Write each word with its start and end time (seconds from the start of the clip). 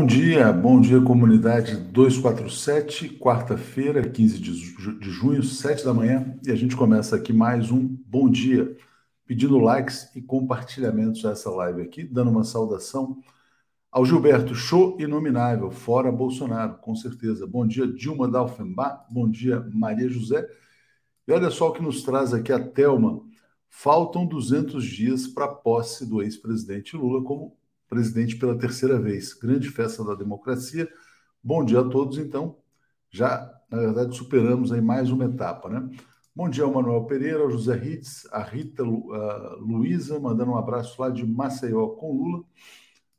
Bom 0.00 0.06
dia, 0.06 0.50
bom 0.50 0.80
dia 0.80 0.98
comunidade 0.98 1.76
247, 1.76 3.18
quarta-feira, 3.18 4.08
15 4.08 4.38
de 4.38 5.10
junho, 5.10 5.42
7 5.42 5.84
da 5.84 5.92
manhã, 5.92 6.38
e 6.42 6.50
a 6.50 6.54
gente 6.54 6.74
começa 6.74 7.14
aqui 7.14 7.34
mais 7.34 7.70
um 7.70 7.86
bom 8.06 8.30
dia, 8.30 8.74
pedindo 9.26 9.58
likes 9.58 10.10
e 10.16 10.22
compartilhamentos 10.22 11.22
a 11.26 11.32
essa 11.32 11.50
live 11.50 11.82
aqui, 11.82 12.02
dando 12.02 12.30
uma 12.30 12.44
saudação 12.44 13.18
ao 13.92 14.06
Gilberto, 14.06 14.54
show 14.54 14.96
inominável, 14.98 15.70
fora 15.70 16.10
Bolsonaro, 16.10 16.78
com 16.78 16.96
certeza. 16.96 17.46
Bom 17.46 17.66
dia, 17.66 17.86
Dilma 17.86 18.26
Dalfenbach, 18.26 19.04
bom 19.10 19.28
dia, 19.28 19.60
Maria 19.70 20.08
José. 20.08 20.48
E 21.28 21.30
olha 21.32 21.50
só 21.50 21.68
o 21.68 21.72
que 21.74 21.82
nos 21.82 22.02
traz 22.02 22.32
aqui 22.32 22.50
a 22.50 22.58
Telma. 22.58 23.20
Faltam 23.68 24.24
200 24.24 24.82
dias 24.82 25.26
para 25.26 25.44
a 25.44 25.54
posse 25.54 26.08
do 26.08 26.22
ex-presidente 26.22 26.96
Lula 26.96 27.22
como 27.22 27.59
presidente 27.90 28.36
pela 28.36 28.56
terceira 28.56 28.98
vez. 29.00 29.34
Grande 29.34 29.68
festa 29.68 30.04
da 30.04 30.14
democracia. 30.14 30.88
Bom 31.42 31.64
dia 31.64 31.80
a 31.80 31.88
todos, 31.88 32.16
então. 32.16 32.56
Já, 33.10 33.52
na 33.68 33.78
verdade, 33.78 34.16
superamos 34.16 34.70
aí 34.70 34.80
mais 34.80 35.10
uma 35.10 35.24
etapa, 35.24 35.68
né? 35.68 35.90
Bom 36.34 36.48
dia 36.48 36.62
ao 36.62 36.72
Manuel 36.72 37.04
Pereira, 37.06 37.40
ao 37.40 37.50
José 37.50 37.74
Ritz, 37.74 38.28
a 38.30 38.40
Rita 38.40 38.84
Luiza, 38.84 40.20
mandando 40.20 40.52
um 40.52 40.56
abraço 40.56 41.02
lá 41.02 41.10
de 41.10 41.26
Maceió 41.26 41.88
com 41.88 42.16
Lula. 42.16 42.44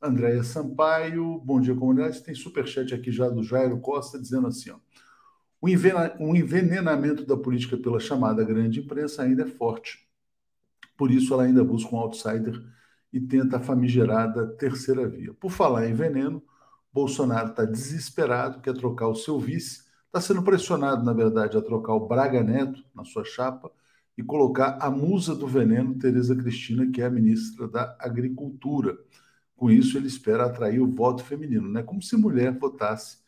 Andréia 0.00 0.42
Sampaio, 0.42 1.38
bom 1.44 1.60
dia, 1.60 1.74
comunidade. 1.74 2.22
Tem 2.22 2.34
superchat 2.34 2.94
aqui 2.94 3.12
já 3.12 3.28
do 3.28 3.42
Jairo 3.42 3.78
Costa, 3.78 4.18
dizendo 4.18 4.46
assim, 4.46 4.70
ó. 4.70 4.78
O 5.60 5.68
envenenamento 6.34 7.24
da 7.24 7.36
política 7.36 7.76
pela 7.76 8.00
chamada 8.00 8.42
grande 8.42 8.80
imprensa 8.80 9.22
ainda 9.22 9.42
é 9.42 9.46
forte. 9.46 10.08
Por 10.96 11.10
isso, 11.10 11.34
ela 11.34 11.44
ainda 11.44 11.62
busca 11.62 11.94
um 11.94 11.98
outsider 11.98 12.60
e 13.12 13.20
tenta 13.20 13.58
a 13.58 13.60
famigerada 13.60 14.46
terceira 14.56 15.06
via. 15.08 15.34
Por 15.34 15.50
falar 15.50 15.86
em 15.86 15.94
veneno, 15.94 16.42
Bolsonaro 16.92 17.50
está 17.50 17.64
desesperado, 17.64 18.60
quer 18.60 18.74
trocar 18.74 19.08
o 19.08 19.14
seu 19.14 19.38
vice, 19.38 19.84
está 20.06 20.20
sendo 20.20 20.42
pressionado, 20.42 21.04
na 21.04 21.12
verdade, 21.12 21.56
a 21.56 21.62
trocar 21.62 21.94
o 21.94 22.06
Braga 22.06 22.42
Neto 22.42 22.84
na 22.94 23.04
sua 23.04 23.24
chapa 23.24 23.70
e 24.16 24.22
colocar 24.22 24.78
a 24.80 24.90
musa 24.90 25.34
do 25.34 25.46
veneno, 25.46 25.98
Tereza 25.98 26.36
Cristina, 26.36 26.90
que 26.90 27.00
é 27.00 27.06
a 27.06 27.10
ministra 27.10 27.66
da 27.66 27.96
Agricultura. 27.98 28.98
Com 29.56 29.70
isso, 29.70 29.96
ele 29.96 30.06
espera 30.06 30.44
atrair 30.44 30.80
o 30.80 30.90
voto 30.90 31.24
feminino, 31.24 31.68
né? 31.68 31.82
como 31.82 32.02
se 32.02 32.16
mulher 32.16 32.58
votasse 32.58 33.18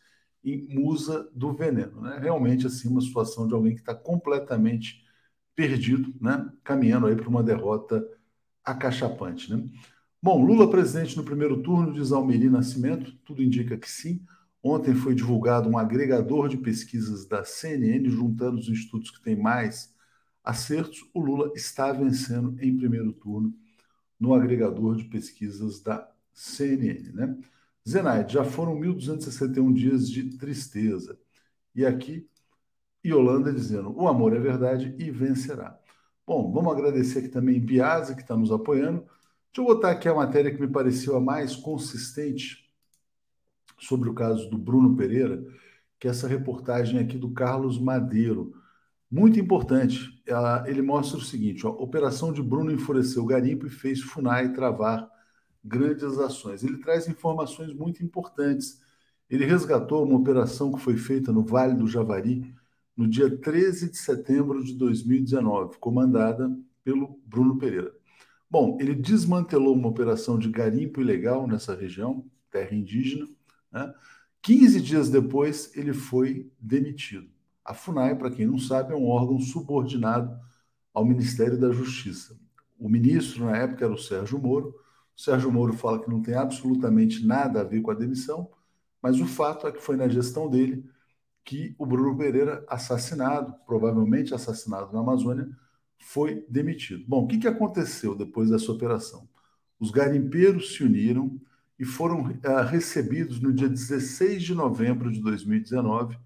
em 0.45 0.67
musa 0.69 1.29
do 1.35 1.55
veneno. 1.55 2.03
Né? 2.03 2.19
Realmente, 2.21 2.67
assim, 2.67 2.89
uma 2.89 3.01
situação 3.01 3.49
de 3.49 3.55
alguém 3.55 3.75
que 3.75 3.81
está 3.81 3.95
completamente 3.95 5.03
perdido, 5.55 6.13
né? 6.21 6.51
caminhando 6.63 7.07
aí 7.07 7.17
para 7.17 7.29
uma 7.29 7.43
derrota 7.43 8.05
acachapante. 8.65 9.55
Né? 9.55 9.65
Bom, 10.23 10.45
Lula 10.45 10.71
presidente 10.71 11.17
no 11.17 11.25
primeiro 11.25 11.63
turno, 11.63 11.93
diz 11.93 12.13
Almeri 12.13 12.49
Nascimento, 12.49 13.13
tudo 13.25 13.43
indica 13.43 13.77
que 13.77 13.91
sim. 13.91 14.25
Ontem 14.63 14.95
foi 14.95 15.15
divulgado 15.15 15.69
um 15.69 15.77
agregador 15.77 16.49
de 16.49 16.57
pesquisas 16.57 17.27
da 17.27 17.45
CNN, 17.45 18.09
juntando 18.09 18.59
os 18.59 18.69
institutos 18.69 19.11
que 19.11 19.23
têm 19.23 19.37
mais 19.37 19.95
acertos. 20.43 21.05
O 21.13 21.21
Lula 21.21 21.53
está 21.55 21.93
vencendo 21.93 22.57
em 22.59 22.75
primeiro 22.75 23.13
turno 23.13 23.55
no 24.19 24.33
agregador 24.33 24.97
de 24.97 25.05
pesquisas 25.05 25.83
da 25.83 26.11
CNN. 26.33 27.13
Né? 27.13 27.37
Zenaide, 27.87 28.33
já 28.33 28.45
foram 28.45 28.75
1.261 28.81 29.75
dias 29.75 30.09
de 30.09 30.39
tristeza. 30.39 31.19
E 31.75 31.85
aqui, 31.85 32.27
Yolanda 33.05 33.53
dizendo: 33.53 33.95
o 33.95 34.09
amor 34.09 34.35
é 34.35 34.41
verdade 34.41 34.95
e 34.99 35.11
vencerá. 35.11 35.79
Bom, 36.27 36.51
vamos 36.51 36.73
agradecer 36.73 37.19
aqui 37.19 37.29
também 37.29 37.61
Biase, 37.61 38.15
que 38.15 38.23
está 38.23 38.35
nos 38.35 38.51
apoiando. 38.51 39.01
Deixa 39.01 39.59
eu 39.59 39.65
botar 39.65 39.91
aqui 39.91 40.09
a 40.09 40.15
matéria 40.15 40.51
que 40.51 40.61
me 40.61 40.67
pareceu 40.67 41.15
a 41.17 41.21
mais 41.21 41.55
consistente 41.55 42.71
sobre 43.79 44.09
o 44.09 44.15
caso 44.15 44.49
do 44.49 44.57
Bruno 44.57 44.97
Pereira, 44.97 45.45
que 45.99 46.09
é 46.09 46.11
essa 46.11 46.27
reportagem 46.27 46.99
aqui 46.99 47.19
do 47.19 47.31
Carlos 47.31 47.79
Madeiro. 47.79 48.55
Muito 49.11 49.39
importante. 49.39 50.23
Ele 50.65 50.81
mostra 50.81 51.19
o 51.19 51.23
seguinte: 51.23 51.67
ó, 51.67 51.71
operação 51.71 52.33
de 52.33 52.43
Bruno 52.43 52.73
enfureceu 52.73 53.25
garimpo 53.27 53.67
e 53.67 53.71
fez 53.71 54.01
FUNAI 54.01 54.55
travar 54.55 55.07
grandes 55.63 56.19
ações. 56.19 56.65
Ele 56.65 56.79
traz 56.79 57.07
informações 57.07 57.75
muito 57.75 58.03
importantes. 58.03 58.81
Ele 59.29 59.45
resgatou 59.45 60.05
uma 60.05 60.19
operação 60.19 60.73
que 60.73 60.81
foi 60.81 60.97
feita 60.97 61.31
no 61.33 61.43
Vale 61.43 61.75
do 61.75 61.87
Javari, 61.87 62.51
no 62.97 63.09
dia 63.09 63.37
13 63.37 63.91
de 63.91 63.97
setembro 63.97 64.63
de 64.63 64.75
2019, 64.75 65.79
comandada 65.79 66.51
pelo 66.83 67.21
Bruno 67.27 67.59
Pereira. 67.59 67.93
Bom, 68.51 68.79
ele 68.81 68.95
desmantelou 68.95 69.75
uma 69.75 69.89
operação 69.89 70.39
de 70.39 70.49
garimpo 70.49 71.01
ilegal 71.01 71.47
nessa 71.47 71.75
região, 71.75 72.25
terra 72.51 72.75
indígena. 72.75 73.27
Né? 73.73 73.93
15 74.43 74.81
dias 74.81 75.11
depois, 75.11 75.75
ele 75.77 75.93
foi 75.93 76.53
demitido. 76.61 77.29
A 77.65 77.75
FUNAI, 77.75 78.15
para 78.17 78.31
quem 78.31 78.47
não 78.47 78.59
sabe, 78.59 78.93
é 78.93 78.97
um 78.97 79.09
órgão 79.09 79.41
subordinado 79.41 80.39
ao 80.93 81.05
Ministério 81.05 81.59
da 81.59 81.73
Justiça. 81.73 82.39
O 82.79 82.89
ministro, 82.89 83.47
na 83.47 83.57
época, 83.57 83.85
era 83.85 83.95
o 83.95 83.99
Sérgio 83.99 84.39
Moro. 84.39 84.75
O 85.17 85.21
Sérgio 85.21 85.51
Moro 85.51 85.73
fala 85.73 86.01
que 86.01 86.11
não 86.11 86.21
tem 86.21 86.35
absolutamente 86.35 87.27
nada 87.27 87.61
a 87.61 87.65
ver 87.65 87.81
com 87.81 87.91
a 87.91 87.95
demissão, 87.95 88.51
mas 89.03 89.19
o 89.19 89.27
fato 89.27 89.67
é 89.67 89.73
que 89.73 89.81
foi 89.81 89.97
na 89.97 90.09
gestão 90.09 90.49
dele 90.49 90.85
que 91.45 91.75
o 91.79 91.85
Bruno 91.85 92.17
Pereira, 92.17 92.65
assassinado, 92.69 93.55
provavelmente 93.67 94.35
assassinado 94.35 94.93
na 94.93 95.01
Amazônia, 95.01 95.49
foi 95.99 96.45
demitido. 96.49 97.05
Bom, 97.07 97.25
o 97.25 97.27
que, 97.27 97.39
que 97.39 97.49
aconteceu 97.49 98.15
depois 98.15 98.51
dessa 98.51 98.73
operação? 98.73 99.29
Os 99.79 99.91
garimpeiros 99.91 100.75
se 100.75 100.83
uniram 100.83 101.39
e 101.79 101.85
foram 101.85 102.23
uh, 102.23 102.65
recebidos 102.69 103.41
no 103.41 103.53
dia 103.53 103.69
16 103.69 104.43
de 104.43 104.55
novembro 104.55 105.11
de 105.11 105.21
2019 105.21 106.17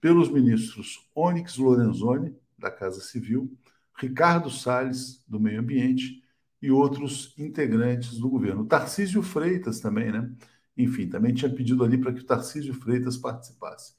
pelos 0.00 0.28
ministros 0.28 1.08
Onyx 1.14 1.56
Lorenzoni, 1.56 2.34
da 2.58 2.70
Casa 2.70 3.00
Civil, 3.00 3.50
Ricardo 3.96 4.50
Salles, 4.50 5.24
do 5.26 5.40
Meio 5.40 5.60
Ambiente, 5.60 6.22
e 6.60 6.70
outros 6.70 7.34
integrantes 7.36 8.18
do 8.18 8.28
governo. 8.28 8.64
Tarcísio 8.64 9.22
Freitas 9.22 9.80
também, 9.80 10.12
né? 10.12 10.30
Enfim, 10.76 11.08
também 11.08 11.34
tinha 11.34 11.52
pedido 11.52 11.82
ali 11.82 11.98
para 11.98 12.12
que 12.12 12.20
o 12.20 12.24
Tarcísio 12.24 12.72
Freitas 12.72 13.16
participasse. 13.16 13.94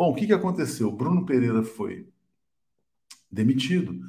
Bom, 0.00 0.12
o 0.12 0.14
que, 0.14 0.26
que 0.26 0.32
aconteceu? 0.32 0.90
Bruno 0.90 1.26
Pereira 1.26 1.62
foi 1.62 2.08
demitido 3.30 4.00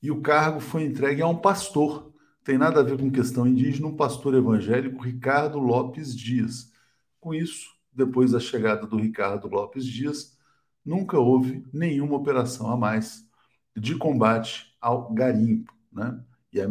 e 0.00 0.08
o 0.08 0.20
cargo 0.20 0.60
foi 0.60 0.84
entregue 0.84 1.22
a 1.22 1.26
um 1.26 1.36
pastor. 1.36 2.14
Tem 2.44 2.56
nada 2.56 2.78
a 2.78 2.82
ver 2.84 2.96
com 2.96 3.10
questão 3.10 3.48
indígena, 3.48 3.88
um 3.88 3.96
pastor 3.96 4.36
evangélico, 4.36 5.02
Ricardo 5.02 5.58
Lopes 5.58 6.16
Dias. 6.16 6.70
Com 7.18 7.34
isso, 7.34 7.68
depois 7.92 8.30
da 8.30 8.38
chegada 8.38 8.86
do 8.86 8.96
Ricardo 8.96 9.48
Lopes 9.48 9.84
Dias, 9.84 10.38
nunca 10.86 11.18
houve 11.18 11.66
nenhuma 11.72 12.14
operação 12.14 12.70
a 12.70 12.76
mais 12.76 13.28
de 13.76 13.96
combate 13.96 14.72
ao 14.80 15.12
garimpo 15.12 15.74
né? 15.92 16.16
e 16.52 16.60
a 16.60 16.68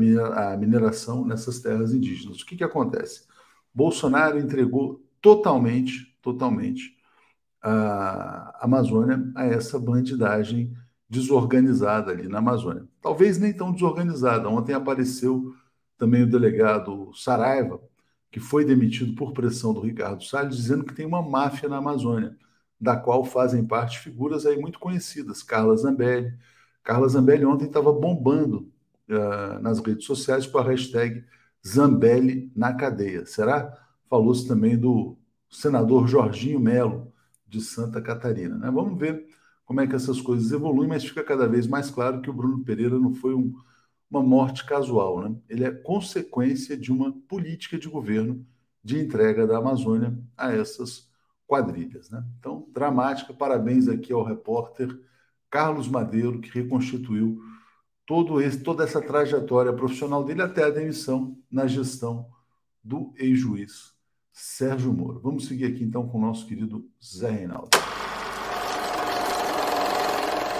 mineração 0.57 1.25
nessas 1.25 1.59
terras 1.59 1.94
indígenas. 1.94 2.40
O 2.40 2.46
que, 2.46 2.56
que 2.56 2.63
acontece? 2.63 3.28
Bolsonaro 3.73 4.40
entregou 4.40 5.06
totalmente, 5.22 6.17
totalmente 6.22 6.97
a 7.61 8.66
Amazônia 8.66 9.32
a 9.35 9.46
essa 9.46 9.79
bandidagem 9.79 10.73
desorganizada 11.09 12.11
ali 12.11 12.28
na 12.28 12.38
Amazônia. 12.38 12.85
Talvez 13.02 13.38
nem 13.38 13.52
tão 13.52 13.72
desorganizada. 13.72 14.47
Ontem 14.47 14.73
apareceu 14.73 15.53
também 15.97 16.23
o 16.23 16.29
delegado 16.29 17.11
Saraiva, 17.14 17.82
que 18.32 18.40
foi 18.40 18.64
demitido 18.64 19.16
por 19.16 19.34
pressão 19.34 19.73
do 19.73 19.82
Ricardo 19.82 20.23
Salles, 20.23 20.56
dizendo 20.56 20.85
que 20.85 20.94
tem 20.94 21.06
uma 21.06 21.22
máfia 21.22 21.67
na 21.67 21.78
Amazônia, 21.78 22.38
da 22.79 22.96
qual 22.96 23.26
fazem 23.26 23.66
parte 23.66 24.00
figuras 24.00 24.46
aí 24.46 24.58
muito 24.58 24.79
conhecidas, 24.79 25.44
Carla 25.44 25.76
Zambelli. 25.76 26.34
Carla 26.84 27.09
Zambelli 27.09 27.46
ontem 27.46 27.66
estava 27.66 27.91
bombando 27.91 28.72
uh, 29.09 29.59
nas 29.61 29.79
redes 29.79 30.06
sociais 30.06 30.46
com 30.46 30.59
a 30.59 30.64
hashtag 30.64 31.23
Zambelli 31.67 32.52
na 32.56 32.73
cadeia. 32.73 33.26
Será? 33.26 33.76
Falou-se 34.09 34.47
também 34.47 34.78
do 34.78 35.17
senador 35.50 36.08
Jorginho 36.08 36.59
Melo, 36.59 37.11
de 37.49 37.59
Santa 37.61 38.01
Catarina. 38.01 38.55
Né? 38.55 38.69
Vamos 38.72 38.97
ver 38.97 39.25
como 39.66 39.81
é 39.81 39.87
que 39.87 39.96
essas 39.96 40.22
coisas 40.22 40.51
evoluem, 40.51 40.87
mas 40.87 41.03
fica 41.03 41.23
cada 41.23 41.47
vez 41.47 41.67
mais 41.67 41.90
claro 41.90 42.22
que 42.22 42.29
o 42.29 42.34
Bruno 42.34 42.63
Pereira 42.63 42.97
não 42.99 43.13
foi 43.13 43.34
um, 43.34 43.53
uma 44.09 44.22
morte 44.22 44.66
casual. 44.66 45.22
Né? 45.22 45.35
Ele 45.49 45.63
é 45.63 45.72
consequência 45.72 46.78
de 46.78 46.91
uma 46.91 47.11
política 47.28 47.78
de 47.78 47.90
governo 47.90 48.46
de 48.84 48.99
entrega 48.99 49.46
da 49.46 49.57
Amazônia 49.57 50.17
a 50.37 50.51
essas 50.51 51.09
quadrilhas. 51.47 52.09
Né? 52.09 52.23
Então, 52.40 52.67
dramática. 52.72 53.34
Parabéns 53.34 53.87
aqui 53.87 54.13
ao 54.13 54.23
repórter 54.23 54.97
Carlos 55.49 55.87
Madeiro, 55.87 56.40
que 56.40 56.49
reconstituiu 56.49 57.41
todo 58.05 58.40
esse, 58.41 58.59
toda 58.61 58.84
essa 58.84 59.01
trajetória 59.01 59.73
profissional 59.73 60.23
dele 60.23 60.41
até 60.41 60.63
a 60.63 60.69
demissão 60.69 61.37
na 61.51 61.67
gestão 61.67 62.28
do 62.84 63.13
ex-juiz 63.17 63.98
Sérgio 64.41 64.94
Moro. 64.94 65.20
Vamos 65.20 65.47
seguir 65.47 65.66
aqui 65.66 65.84
então 65.84 66.08
com 66.08 66.18
o 66.18 66.22
nosso 66.22 66.47
querido 66.47 66.90
Zé 67.03 67.30
Reinaldo. 67.30 67.70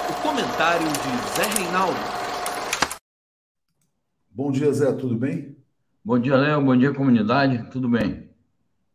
O 0.10 0.22
comentário 0.22 0.86
de 0.86 1.38
Zé 1.38 1.64
Reinaldo. 1.64 2.00
Bom 4.30 4.52
dia, 4.52 4.72
Zé, 4.74 4.92
tudo 4.92 5.16
bem? 5.16 5.56
Bom 6.04 6.20
dia, 6.20 6.36
Léo. 6.36 6.62
Bom 6.62 6.76
dia, 6.76 6.94
comunidade. 6.94 7.70
Tudo 7.72 7.88
bem? 7.88 8.28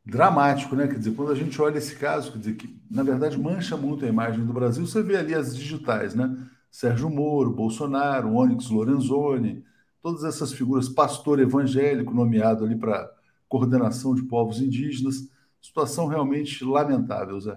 dramático, 0.05 0.77
né? 0.77 0.87
Quer 0.87 0.99
dizer, 0.99 1.13
quando 1.13 1.33
a 1.33 1.35
gente 1.35 1.61
olha 1.63 1.79
esse 1.79 1.97
caso, 1.97 2.33
quer 2.33 2.39
dizer, 2.39 2.55
que 2.57 2.79
na 2.91 3.03
verdade 3.03 3.41
mancha 3.41 3.75
muito 3.75 4.05
a 4.05 4.09
imagem 4.09 4.45
do 4.45 4.53
Brasil, 4.53 4.87
você 4.87 5.03
vê 5.03 5.17
ali 5.17 5.35
as 5.35 5.57
digitais, 5.57 6.15
né? 6.15 6.37
Sérgio 6.71 7.09
Moro, 7.09 7.51
Bolsonaro, 7.51 8.35
Onyx 8.35 8.69
Lorenzoni, 8.69 9.65
todas 10.03 10.25
essas 10.25 10.53
figuras, 10.53 10.91
pastor 10.91 11.41
evangélico 11.41 12.13
nomeado 12.13 12.67
ali 12.67 12.77
para 12.77 13.11
coordenação 13.49 14.15
de 14.15 14.23
povos 14.23 14.61
indígenas, 14.61 15.29
situação 15.61 16.07
realmente 16.07 16.65
lamentável, 16.65 17.41
Zé. 17.41 17.57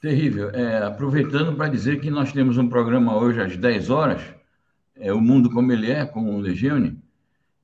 Terrível. 0.00 0.50
É, 0.50 0.84
aproveitando 0.84 1.56
para 1.56 1.68
dizer 1.68 2.00
que 2.00 2.10
nós 2.10 2.32
temos 2.32 2.58
um 2.58 2.68
programa 2.68 3.16
hoje 3.16 3.40
às 3.40 3.56
10 3.56 3.90
horas, 3.90 4.22
é, 4.96 5.12
O 5.12 5.20
Mundo 5.20 5.50
Como 5.50 5.72
Ele 5.72 5.90
É, 5.90 6.04
com 6.04 6.36
o 6.36 6.40
Legione, 6.40 7.02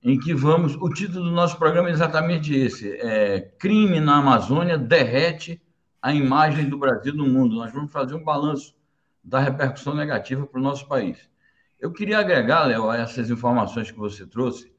em 0.03 0.19
que 0.19 0.33
vamos. 0.33 0.75
O 0.77 0.89
título 0.89 1.25
do 1.25 1.31
nosso 1.31 1.59
programa 1.59 1.89
é 1.89 1.93
exatamente 1.93 2.55
esse: 2.55 2.91
é, 2.93 3.41
Crime 3.59 4.01
na 4.01 4.17
Amazônia 4.17 4.79
derrete 4.79 5.61
a 6.01 6.15
imagem 6.15 6.69
do 6.69 6.79
Brasil 6.79 7.15
no 7.15 7.27
mundo. 7.27 7.57
Nós 7.57 7.73
vamos 7.73 7.93
fazer 7.93 8.15
um 8.15 8.25
balanço 8.25 8.75
da 9.23 9.39
repercussão 9.39 9.95
negativa 9.95 10.47
para 10.47 10.59
o 10.59 10.63
nosso 10.63 10.89
país. 10.89 11.29
Eu 11.79 11.93
queria 11.93 12.19
agregar, 12.19 12.65
Léo, 12.65 12.91
a 12.91 12.97
essas 12.97 13.31
informações 13.31 13.91
que 13.91 13.99
você 13.99 14.27
trouxe, 14.27 14.73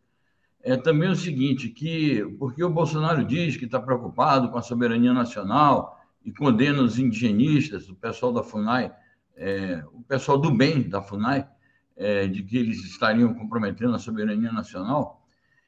é 0.63 0.77
também 0.77 1.09
o 1.09 1.15
seguinte, 1.15 1.69
que 1.69 2.23
porque 2.37 2.63
o 2.63 2.69
Bolsonaro 2.69 3.25
diz 3.25 3.57
que 3.57 3.65
está 3.65 3.79
preocupado 3.79 4.49
com 4.49 4.57
a 4.57 4.61
soberania 4.61 5.13
nacional 5.13 5.99
e 6.23 6.31
condena 6.31 6.81
os 6.81 6.99
indigenistas, 6.99 7.89
o 7.89 7.95
pessoal 7.95 8.31
da 8.31 8.43
FUNAI, 8.43 8.91
é, 9.35 9.83
o 9.91 10.01
pessoal 10.03 10.37
do 10.37 10.51
bem 10.51 10.87
da 10.87 11.01
FUNAI, 11.01 11.47
é, 11.95 12.27
de 12.27 12.43
que 12.43 12.57
eles 12.57 12.83
estariam 12.83 13.33
comprometendo 13.33 13.95
a 13.95 13.99
soberania 13.99 14.51
nacional, 14.51 15.25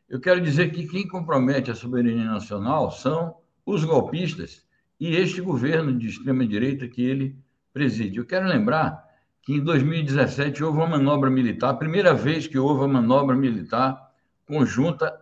eu 0.07 0.19
quero 0.19 0.41
dizer 0.41 0.71
que 0.71 0.87
quem 0.87 1.07
compromete 1.07 1.71
a 1.71 1.75
soberania 1.75 2.25
nacional 2.25 2.91
são 2.91 3.35
os 3.65 3.83
golpistas 3.83 4.63
e 4.99 5.15
este 5.15 5.41
governo 5.41 5.97
de 5.97 6.07
extrema-direita 6.07 6.87
que 6.87 7.03
ele 7.03 7.35
preside. 7.73 8.17
Eu 8.17 8.25
quero 8.25 8.47
lembrar 8.47 9.03
que 9.41 9.53
em 9.53 9.63
2017 9.63 10.63
houve 10.63 10.77
uma 10.77 10.87
manobra 10.87 11.29
militar, 11.29 11.71
a 11.71 11.73
primeira 11.73 12.13
vez 12.13 12.45
que 12.45 12.57
houve 12.57 12.81
uma 12.81 13.01
manobra 13.01 13.35
militar 13.35 14.12
conjunta 14.45 15.13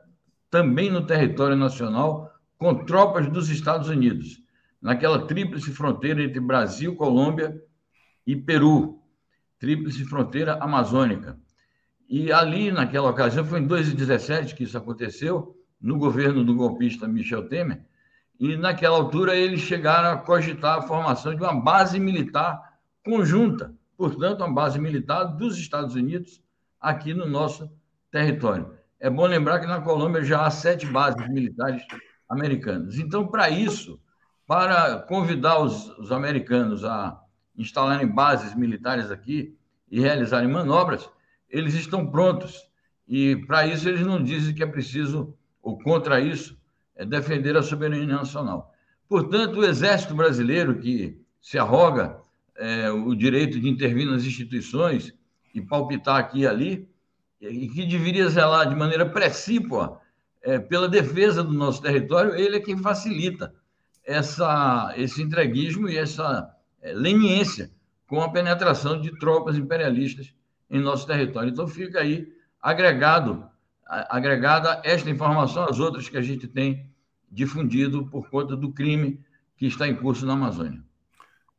também 0.50 0.89
no 0.91 1.06
território 1.06 1.56
nacional 1.56 2.31
com 2.57 2.85
tropas 2.85 3.27
dos 3.29 3.50
Estados 3.50 3.88
Unidos, 3.88 4.41
naquela 4.81 5.25
tríplice 5.25 5.71
fronteira 5.71 6.23
entre 6.23 6.39
Brasil, 6.39 6.95
Colômbia 6.95 7.59
e 8.25 8.35
Peru 8.35 9.01
tríplice 9.62 10.03
fronteira 10.06 10.56
amazônica. 10.56 11.39
E 12.09 12.31
ali, 12.31 12.71
naquela 12.71 13.09
ocasião, 13.09 13.45
foi 13.45 13.59
em 13.59 13.68
2017 13.68 14.56
que 14.56 14.63
isso 14.63 14.75
aconteceu, 14.75 15.56
no 15.79 15.97
governo 15.97 16.44
do 16.44 16.56
golpista 16.56 17.07
Michel 17.07 17.47
Temer, 17.47 17.85
e 18.39 18.57
naquela 18.57 18.97
altura 18.97 19.35
eles 19.35 19.62
chegaram 19.62 20.09
a 20.09 20.18
cogitar 20.18 20.79
a 20.79 20.81
formação 20.81 21.35
de 21.35 21.41
uma 21.41 21.53
base 21.62 22.00
militar 22.00 22.59
conjunta, 23.06 23.73
portanto, 23.95 24.39
uma 24.39 24.53
base 24.53 24.79
militar 24.79 25.25
dos 25.25 25.57
Estados 25.57 25.95
Unidos 25.95 26.41
aqui 26.79 27.13
no 27.13 27.27
nosso 27.27 27.71
território. 28.12 28.81
É 29.01 29.09
bom 29.09 29.25
lembrar 29.25 29.59
que 29.59 29.65
na 29.65 29.81
Colômbia 29.81 30.24
já 30.24 30.45
há 30.45 30.51
sete 30.51 30.86
bases 30.86 31.27
militares 31.27 31.81
americanas. 32.30 33.00
Então, 33.00 33.25
para 33.25 33.50
isso, 33.50 34.00
para 34.45 35.00
convidar 35.00 35.59
os, 35.59 35.89
os 35.98 36.12
americanos 36.12 36.86
a 36.86 37.19
instalarem 37.57 38.06
bases 38.06 38.53
militares 38.53 39.09
aqui 39.09 39.57
e 39.89 40.00
realizarem 40.00 40.48
manobras, 40.48 41.09
eles 41.50 41.74
estão 41.74 42.06
prontos. 42.06 42.62
E 43.07 43.38
para 43.48 43.65
isso 43.65 43.89
eles 43.89 44.06
não 44.06 44.21
dizem 44.21 44.53
que 44.53 44.62
é 44.62 44.68
preciso, 44.68 45.36
ou 45.63 45.80
contra 45.80 46.21
isso, 46.21 46.56
é 46.95 47.04
defender 47.04 47.57
a 47.57 47.63
soberania 47.63 48.06
nacional. 48.06 48.71
Portanto, 49.09 49.62
o 49.62 49.65
Exército 49.65 50.13
Brasileiro, 50.13 50.77
que 50.77 51.19
se 51.42 51.57
arroga 51.57 52.19
é, 52.56 52.92
o 52.92 53.15
direito 53.15 53.59
de 53.59 53.68
intervir 53.68 54.06
nas 54.06 54.25
instituições 54.25 55.12
e 55.56 55.59
palpitar 55.59 56.18
aqui 56.18 56.42
e 56.42 56.47
ali, 56.47 56.88
e 57.41 57.67
que 57.67 57.85
deveria 57.85 58.29
zelar 58.29 58.69
de 58.69 58.75
maneira 58.75 59.05
precípua 59.05 59.99
é, 60.43 60.59
pela 60.59 60.88
defesa 60.88 61.43
do 61.43 61.53
nosso 61.53 61.81
território, 61.81 62.35
ele 62.35 62.57
é 62.57 62.59
quem 62.59 62.77
facilita 62.77 63.53
essa, 64.03 64.93
esse 64.95 65.21
entreguismo 65.21 65.89
e 65.89 65.97
essa 65.97 66.53
é, 66.81 66.93
leniência 66.93 67.71
com 68.07 68.21
a 68.21 68.29
penetração 68.29 68.99
de 68.99 69.17
tropas 69.17 69.57
imperialistas 69.57 70.33
em 70.69 70.79
nosso 70.79 71.07
território. 71.07 71.49
Então 71.49 71.67
fica 71.67 71.99
aí 71.99 72.31
agregado 72.61 73.49
agregada 74.09 74.81
esta 74.85 75.09
informação 75.09 75.65
às 75.65 75.77
outras 75.77 76.07
que 76.07 76.17
a 76.17 76.21
gente 76.21 76.47
tem 76.47 76.89
difundido 77.29 78.05
por 78.07 78.29
conta 78.29 78.55
do 78.55 78.71
crime 78.71 79.19
que 79.57 79.65
está 79.65 79.85
em 79.85 79.95
curso 79.95 80.25
na 80.25 80.33
Amazônia. 80.33 80.81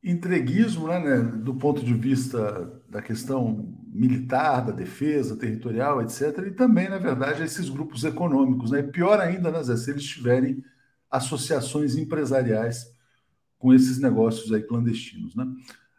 Entreguismo, 0.03 0.89
né, 0.89 0.99
né, 0.99 1.19
do 1.19 1.55
ponto 1.55 1.85
de 1.85 1.93
vista 1.93 2.73
da 2.89 3.03
questão 3.03 3.75
militar, 3.93 4.65
da 4.65 4.73
defesa 4.73 5.37
territorial, 5.37 6.01
etc., 6.01 6.47
e 6.47 6.51
também, 6.51 6.89
na 6.89 6.99
verdade, 6.99 7.43
esses 7.43 7.69
grupos 7.69 8.03
econômicos. 8.05 8.71
Né? 8.71 8.81
E 8.81 8.85
pior 8.85 9.21
ainda, 9.21 9.51
né, 9.51 9.63
Zé, 9.63 9.77
se 9.77 9.91
eles 9.91 10.05
tiverem 10.05 10.65
associações 11.11 11.95
empresariais 11.95 12.91
com 13.59 13.75
esses 13.75 13.99
negócios 14.01 14.51
aí 14.53 14.63
clandestinos. 14.63 15.37
Né? 15.37 15.47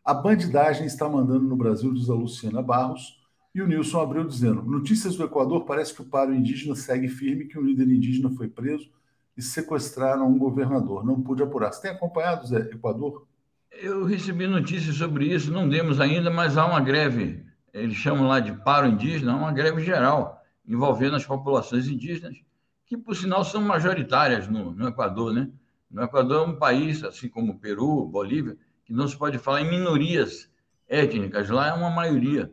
A 0.04 0.14
bandidagem 0.14 0.88
está 0.88 1.08
mandando 1.08 1.48
no 1.48 1.56
Brasil, 1.56 1.94
diz 1.94 2.10
a 2.10 2.16
Luciana 2.16 2.64
Barros, 2.64 3.22
e 3.54 3.62
o 3.62 3.68
Nilson 3.68 4.02
abriu 4.02 4.26
dizendo: 4.26 4.64
Notícias 4.64 5.16
do 5.16 5.24
Equador, 5.24 5.64
parece 5.64 5.94
que 5.94 6.02
o 6.02 6.06
paro 6.06 6.34
indígena 6.34 6.76
segue 6.76 7.08
firme, 7.08 7.46
que 7.46 7.60
um 7.60 7.62
líder 7.62 7.88
indígena 7.88 8.32
foi 8.32 8.48
preso 8.48 8.90
e 9.38 9.42
sequestraram 9.42 10.28
um 10.28 10.38
governador. 10.38 11.06
Não 11.06 11.22
pude 11.22 11.44
apurar. 11.44 11.72
Você 11.72 11.84
tem 11.84 11.92
acompanhado, 11.92 12.48
Zé, 12.48 12.60
Equador? 12.72 13.28
Eu 13.72 14.04
recebi 14.04 14.48
notícias 14.48 14.96
sobre 14.96 15.34
isso, 15.34 15.52
não 15.52 15.70
demos 15.70 16.00
ainda, 16.00 16.30
mas 16.30 16.58
há 16.58 16.66
uma 16.66 16.80
greve, 16.80 17.44
eles 17.74 17.96
chamam 17.96 18.28
lá 18.28 18.40
de 18.40 18.54
paro 18.54 18.88
indígena, 18.88 19.36
uma 19.36 19.52
greve 19.52 19.84
geral, 19.84 20.42
envolvendo 20.66 21.16
as 21.16 21.26
populações 21.26 21.88
indígenas, 21.88 22.38
que, 22.86 22.96
por 22.96 23.16
sinal, 23.16 23.44
são 23.44 23.62
majoritárias 23.62 24.48
no, 24.48 24.72
no 24.72 24.88
Equador, 24.88 25.34
né? 25.34 25.50
O 25.92 26.02
Equador 26.02 26.48
é 26.48 26.50
um 26.52 26.56
país, 26.56 27.04
assim 27.04 27.28
como 27.28 27.60
Peru, 27.60 28.06
Bolívia, 28.06 28.58
que 28.86 28.94
não 28.94 29.08
se 29.08 29.18
pode 29.18 29.38
falar 29.38 29.62
em 29.62 29.70
minorias 29.70 30.50
étnicas. 30.88 31.50
Lá 31.50 31.70
é 31.70 31.74
uma 31.74 31.90
maioria 31.90 32.52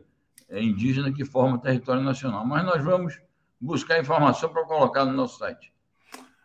é 0.51 0.61
indígena 0.61 1.13
que 1.13 1.23
forma 1.23 1.55
o 1.55 1.59
território 1.59 2.03
nacional. 2.03 2.45
Mas 2.45 2.65
nós 2.65 2.83
vamos 2.83 3.19
buscar 3.59 3.99
informação 3.99 4.49
para 4.49 4.65
colocar 4.65 5.05
no 5.05 5.13
nosso 5.13 5.39
site. 5.39 5.71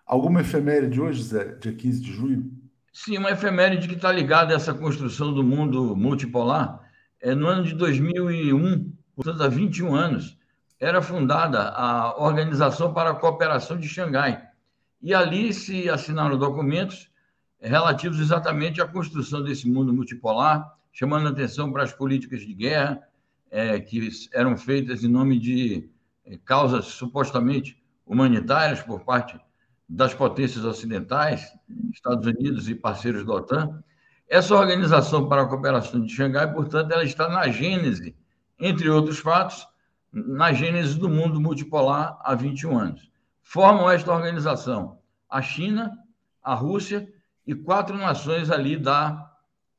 Alguma 0.07 0.41
efeméride 0.41 0.93
de 0.93 1.01
hoje, 1.01 1.23
Zé, 1.25 1.57
dia 1.57 1.73
15 1.73 2.01
de 2.01 2.13
junho? 2.13 2.53
Sim, 2.93 3.19
uma 3.19 3.33
efeméride 3.33 3.89
que 3.89 3.95
está 3.95 4.13
ligada 4.13 4.55
a 4.55 4.57
essa 4.57 4.73
construção 4.73 5.35
do 5.35 5.43
mundo 5.43 5.97
multipolar. 5.97 6.86
É 7.27 7.35
no 7.35 7.49
ano 7.49 7.65
de 7.65 7.75
2001, 7.75 8.93
portanto, 9.17 9.43
há 9.43 9.49
21 9.49 9.97
anos, 9.97 10.39
era 10.79 11.03
fundada 11.03 11.71
a 11.71 12.23
Organização 12.23 12.95
para 12.95 13.11
a 13.11 13.15
Cooperação 13.17 13.77
de 13.77 13.89
Xangai, 13.89 14.49
e 15.03 15.13
ali 15.13 15.53
se 15.53 15.91
assinaram 15.91 16.39
documentos 16.39 17.11
relativos 17.61 18.21
exatamente 18.21 18.81
à 18.81 18.87
construção 18.87 19.43
desse 19.43 19.69
mundo 19.69 19.93
multipolar, 19.93 20.73
chamando 20.93 21.27
atenção 21.27 21.73
para 21.73 21.83
as 21.83 21.93
políticas 21.93 22.43
de 22.43 22.55
guerra 22.55 23.03
é, 23.51 23.81
que 23.81 24.09
eram 24.33 24.57
feitas 24.57 25.03
em 25.03 25.09
nome 25.09 25.41
de 25.41 25.91
é, 26.25 26.39
causas 26.45 26.85
supostamente 26.85 27.77
humanitárias 28.07 28.81
por 28.83 29.01
parte 29.01 29.37
das 29.89 30.15
potências 30.15 30.65
ocidentais, 30.65 31.53
Estados 31.93 32.25
Unidos 32.25 32.69
e 32.69 32.75
parceiros 32.77 33.27
da 33.27 33.33
OTAN. 33.33 33.83
Essa 34.29 34.55
organização 34.55 35.29
para 35.29 35.43
a 35.43 35.47
cooperação 35.47 36.01
de 36.01 36.13
Xangai, 36.13 36.53
portanto, 36.53 36.93
ela 36.93 37.05
está 37.05 37.29
na 37.29 37.49
gênese, 37.49 38.17
entre 38.59 38.89
outros 38.89 39.19
fatos, 39.19 39.67
na 40.13 40.53
gênese 40.53 40.99
do 40.99 41.09
mundo 41.09 41.41
multipolar 41.41 42.19
há 42.23 42.35
21 42.35 42.79
anos 42.79 43.17
formam 43.47 43.89
esta 43.89 44.13
organização 44.13 44.99
a 45.31 45.41
China, 45.41 45.97
a 46.43 46.53
Rússia 46.55 47.09
e 47.47 47.55
quatro 47.55 47.97
nações 47.97 48.51
ali 48.51 48.77
da 48.77 49.33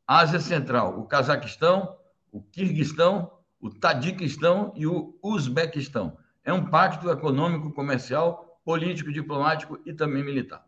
Ásia 0.08 0.40
Central: 0.40 0.98
o 1.00 1.06
Cazaquistão, 1.06 1.98
o 2.32 2.42
Quirguistão, 2.42 3.30
o 3.60 3.70
Tadiquistão 3.70 4.74
e 4.76 4.88
o 4.88 5.18
Uzbequistão. 5.22 6.18
É 6.46 6.54
um 6.54 6.66
pacto 6.66 7.10
econômico, 7.10 7.74
comercial, 7.74 8.60
político, 8.64 9.12
diplomático 9.12 9.80
e 9.86 9.94
também 9.94 10.24
militar. 10.24 10.66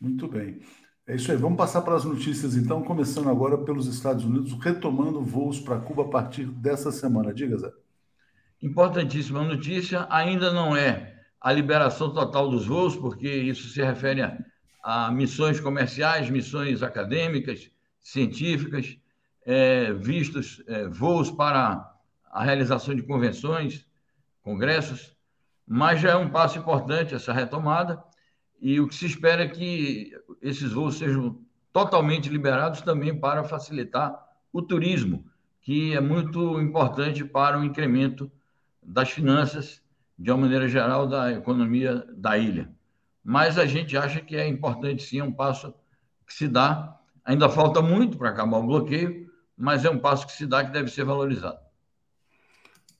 Muito 0.00 0.28
bem. 0.28 0.60
É 1.08 1.14
isso 1.14 1.32
aí. 1.32 1.38
Vamos 1.38 1.56
passar 1.56 1.80
para 1.80 1.96
as 1.96 2.04
notícias, 2.04 2.54
então, 2.54 2.82
começando 2.82 3.30
agora 3.30 3.56
pelos 3.56 3.86
Estados 3.86 4.26
Unidos, 4.26 4.52
retomando 4.60 5.22
voos 5.22 5.58
para 5.58 5.80
Cuba 5.80 6.02
a 6.02 6.08
partir 6.08 6.44
dessa 6.44 6.92
semana. 6.92 7.32
Diga, 7.32 7.56
Zé. 7.56 7.72
Importantíssima 8.62 9.42
notícia. 9.42 10.06
Ainda 10.10 10.52
não 10.52 10.76
é 10.76 11.18
a 11.40 11.50
liberação 11.50 12.12
total 12.12 12.50
dos 12.50 12.66
voos, 12.66 12.94
porque 12.94 13.26
isso 13.26 13.70
se 13.70 13.80
refere 13.82 14.20
a, 14.20 14.36
a 14.84 15.10
missões 15.10 15.58
comerciais, 15.58 16.28
missões 16.28 16.82
acadêmicas, 16.82 17.70
científicas, 17.98 18.98
é, 19.46 19.94
vistos 19.94 20.62
é, 20.66 20.88
voos 20.88 21.30
para 21.30 21.90
a 22.30 22.44
realização 22.44 22.94
de 22.94 23.02
convenções, 23.02 23.86
congressos, 24.42 25.16
mas 25.66 26.00
já 26.02 26.10
é 26.10 26.16
um 26.16 26.28
passo 26.28 26.58
importante 26.58 27.14
essa 27.14 27.32
retomada. 27.32 28.04
E 28.60 28.80
o 28.80 28.88
que 28.88 28.94
se 28.94 29.06
espera 29.06 29.44
é 29.44 29.48
que 29.48 30.12
esses 30.42 30.72
voos 30.72 30.98
sejam 30.98 31.40
totalmente 31.72 32.28
liberados 32.28 32.80
também 32.80 33.18
para 33.18 33.44
facilitar 33.44 34.18
o 34.52 34.62
turismo, 34.62 35.24
que 35.60 35.94
é 35.94 36.00
muito 36.00 36.60
importante 36.60 37.24
para 37.24 37.58
o 37.58 37.64
incremento 37.64 38.30
das 38.82 39.10
finanças, 39.10 39.82
de 40.18 40.30
uma 40.30 40.38
maneira 40.38 40.66
geral, 40.68 41.06
da 41.06 41.30
economia 41.32 42.04
da 42.16 42.36
ilha. 42.36 42.72
Mas 43.22 43.58
a 43.58 43.66
gente 43.66 43.96
acha 43.96 44.20
que 44.20 44.34
é 44.34 44.48
importante, 44.48 45.02
sim, 45.02 45.20
é 45.20 45.24
um 45.24 45.32
passo 45.32 45.72
que 46.26 46.32
se 46.32 46.48
dá. 46.48 46.98
Ainda 47.24 47.48
falta 47.48 47.82
muito 47.82 48.16
para 48.16 48.30
acabar 48.30 48.58
o 48.58 48.66
bloqueio, 48.66 49.30
mas 49.56 49.84
é 49.84 49.90
um 49.90 49.98
passo 49.98 50.26
que 50.26 50.32
se 50.32 50.46
dá 50.46 50.64
que 50.64 50.72
deve 50.72 50.90
ser 50.90 51.04
valorizado. 51.04 51.58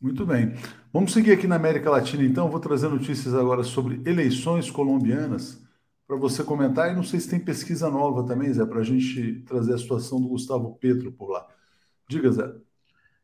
Muito 0.01 0.25
bem. 0.25 0.55
Vamos 0.93 1.13
seguir 1.13 1.33
aqui 1.33 1.49
na 1.49 1.57
América 1.57 1.91
Latina, 1.91 2.23
então. 2.23 2.49
Vou 2.49 2.61
trazer 2.61 2.89
notícias 2.89 3.35
agora 3.35 3.65
sobre 3.65 4.01
eleições 4.09 4.71
colombianas 4.71 5.61
para 6.07 6.17
você 6.17 6.45
comentar. 6.45 6.93
E 6.93 6.95
não 6.95 7.03
sei 7.03 7.19
se 7.19 7.29
tem 7.29 7.41
pesquisa 7.41 7.91
nova 7.91 8.25
também, 8.25 8.53
Zé, 8.53 8.65
para 8.65 8.79
a 8.79 8.85
gente 8.85 9.43
trazer 9.45 9.75
a 9.75 9.79
situação 9.79 10.21
do 10.21 10.29
Gustavo 10.29 10.77
Petro 10.77 11.11
por 11.11 11.31
lá. 11.31 11.45
Diga, 12.09 12.31
Zé. 12.31 12.49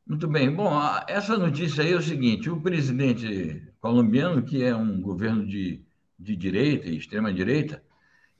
Muito 0.05 0.27
bem. 0.27 0.51
Bom, 0.51 0.69
essa 1.07 1.39
notícia 1.39 1.85
aí 1.85 1.93
é 1.93 1.97
o 1.97 2.03
seguinte: 2.03 2.51
o 2.51 2.61
presidente 2.61 3.73
colombiano, 3.81 4.43
que 4.43 4.65
é 4.65 4.75
um 4.75 5.01
governo 5.01 5.47
de, 5.47 5.81
de 6.19 6.35
direita 6.35 6.89
e 6.89 6.97
extrema-direita, 6.97 7.85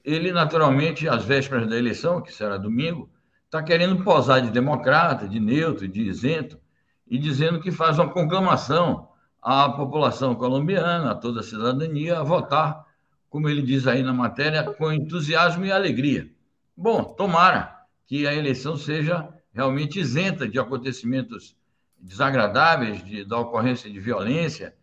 ele, 0.03 0.33
naturalmente, 0.33 1.07
às 1.07 1.23
vésperas 1.23 1.69
da 1.69 1.77
eleição, 1.77 2.21
que 2.21 2.33
será 2.33 2.57
domingo, 2.57 3.09
está 3.45 3.63
querendo 3.63 4.03
posar 4.03 4.41
de 4.41 4.51
democrata, 4.51 5.25
de 5.25 5.39
neutro, 5.39 5.87
de 5.87 6.01
isento, 6.01 6.59
e 7.07 7.17
dizendo 7.17 7.59
que 7.59 7.71
faz 7.71 7.99
uma 7.99 8.09
conclamação 8.09 9.09
à 9.41 9.69
população 9.69 10.35
colombiana, 10.35 11.11
a 11.11 11.15
toda 11.15 11.41
a 11.41 11.43
cidadania, 11.43 12.19
a 12.19 12.23
votar, 12.23 12.85
como 13.29 13.47
ele 13.47 13.61
diz 13.61 13.85
aí 13.85 14.01
na 14.01 14.13
matéria, 14.13 14.63
com 14.63 14.91
entusiasmo 14.91 15.65
e 15.65 15.71
alegria. 15.71 16.31
Bom, 16.75 17.03
tomara 17.03 17.75
que 18.07 18.25
a 18.25 18.33
eleição 18.33 18.75
seja 18.75 19.29
realmente 19.53 19.99
isenta 19.99 20.47
de 20.47 20.59
acontecimentos 20.59 21.55
desagradáveis, 21.99 23.03
de, 23.03 23.23
da 23.23 23.37
ocorrência 23.39 23.89
de 23.89 23.99
violência 23.99 24.75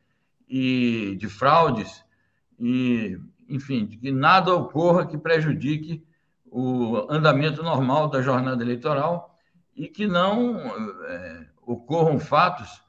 e 0.48 1.16
de 1.18 1.28
fraudes, 1.28 2.04
e, 2.58 3.18
enfim, 3.48 3.84
de 3.84 3.96
que 3.96 4.12
nada 4.12 4.54
ocorra 4.54 5.06
que 5.06 5.18
prejudique 5.18 6.04
o 6.46 7.06
andamento 7.10 7.62
normal 7.62 8.08
da 8.08 8.22
jornada 8.22 8.62
eleitoral 8.62 9.38
e 9.74 9.88
que 9.88 10.06
não 10.06 10.58
é, 11.06 11.46
ocorram 11.66 12.18
fatos, 12.18 12.82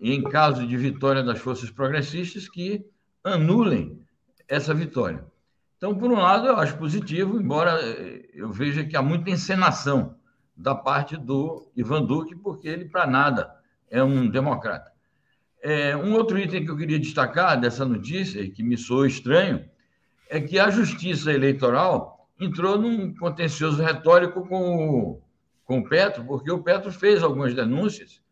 em 0.00 0.22
caso 0.22 0.66
de 0.66 0.76
vitória 0.76 1.22
das 1.22 1.38
forças 1.38 1.70
progressistas, 1.70 2.48
que 2.48 2.84
anulem 3.24 4.00
essa 4.46 4.72
vitória. 4.72 5.24
Então, 5.76 5.94
por 5.94 6.10
um 6.10 6.16
lado, 6.16 6.48
eu 6.48 6.56
acho 6.56 6.76
positivo, 6.76 7.40
embora 7.40 7.80
eh, 7.80 8.28
eu 8.34 8.52
veja 8.52 8.84
que 8.84 8.96
há 8.96 9.02
muita 9.02 9.30
encenação 9.30 10.16
da 10.56 10.74
parte 10.74 11.16
do 11.16 11.70
Ivan 11.76 12.04
Duque, 12.04 12.34
porque 12.34 12.68
ele, 12.68 12.86
para 12.86 13.06
nada, 13.06 13.54
é 13.88 14.02
um 14.02 14.28
democrata. 14.28 14.92
É, 15.62 15.96
um 15.96 16.14
outro 16.14 16.38
item 16.38 16.64
que 16.64 16.70
eu 16.70 16.76
queria 16.76 16.98
destacar 16.98 17.60
dessa 17.60 17.84
notícia, 17.84 18.40
e 18.40 18.50
que 18.50 18.62
me 18.62 18.76
soou 18.76 19.06
estranho, 19.06 19.64
é 20.28 20.40
que 20.40 20.58
a 20.58 20.68
Justiça 20.68 21.32
Eleitoral 21.32 22.28
entrou 22.40 22.78
num 22.78 23.14
contencioso 23.14 23.82
retórico 23.82 24.46
com 24.46 24.88
o, 24.88 25.22
com 25.68 25.80
o 25.80 25.84
Petro, 25.86 26.24
porque 26.24 26.50
o 26.50 26.62
Petro 26.62 26.90
fez 26.90 27.22
algumas 27.22 27.54
denúncias 27.54 28.22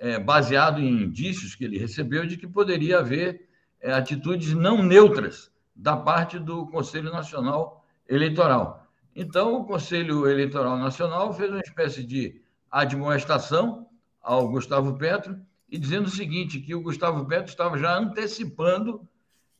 é, 0.00 0.18
baseado 0.18 0.80
em 0.80 1.04
indícios 1.04 1.54
que 1.54 1.64
ele 1.64 1.78
recebeu 1.78 2.26
de 2.26 2.36
que 2.36 2.44
poderia 2.44 2.98
haver 2.98 3.48
é, 3.80 3.92
atitudes 3.92 4.52
não 4.52 4.82
neutras 4.82 5.48
da 5.76 5.96
parte 5.96 6.40
do 6.40 6.66
Conselho 6.66 7.12
Nacional 7.12 7.86
Eleitoral. 8.08 8.84
Então, 9.14 9.60
o 9.60 9.64
Conselho 9.64 10.26
Eleitoral 10.28 10.76
Nacional 10.76 11.32
fez 11.32 11.50
uma 11.50 11.60
espécie 11.60 12.02
de 12.02 12.42
admoestação 12.68 13.86
ao 14.20 14.48
Gustavo 14.48 14.98
Petro 14.98 15.38
e 15.68 15.78
dizendo 15.78 16.06
o 16.06 16.10
seguinte, 16.10 16.58
que 16.58 16.74
o 16.74 16.82
Gustavo 16.82 17.24
Petro 17.26 17.48
estava 17.48 17.78
já 17.78 17.96
antecipando 17.96 19.08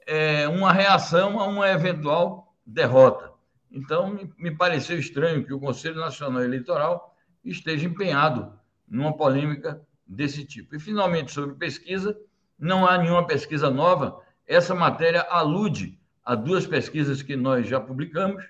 é, 0.04 0.48
uma 0.48 0.72
reação 0.72 1.38
a 1.38 1.46
uma 1.46 1.68
eventual 1.68 2.52
derrota. 2.66 3.30
Então, 3.70 4.12
me, 4.12 4.28
me 4.36 4.50
pareceu 4.50 4.98
estranho 4.98 5.44
que 5.44 5.54
o 5.54 5.60
Conselho 5.60 6.00
Nacional 6.00 6.42
Eleitoral 6.42 7.11
esteja 7.44 7.86
empenhado 7.86 8.52
numa 8.88 9.16
polêmica 9.16 9.80
desse 10.06 10.44
tipo. 10.44 10.76
E, 10.76 10.78
finalmente, 10.78 11.32
sobre 11.32 11.54
pesquisa, 11.56 12.18
não 12.58 12.86
há 12.86 12.98
nenhuma 12.98 13.26
pesquisa 13.26 13.70
nova. 13.70 14.20
Essa 14.46 14.74
matéria 14.74 15.22
alude 15.22 15.98
a 16.24 16.34
duas 16.34 16.66
pesquisas 16.66 17.22
que 17.22 17.36
nós 17.36 17.66
já 17.66 17.80
publicamos. 17.80 18.44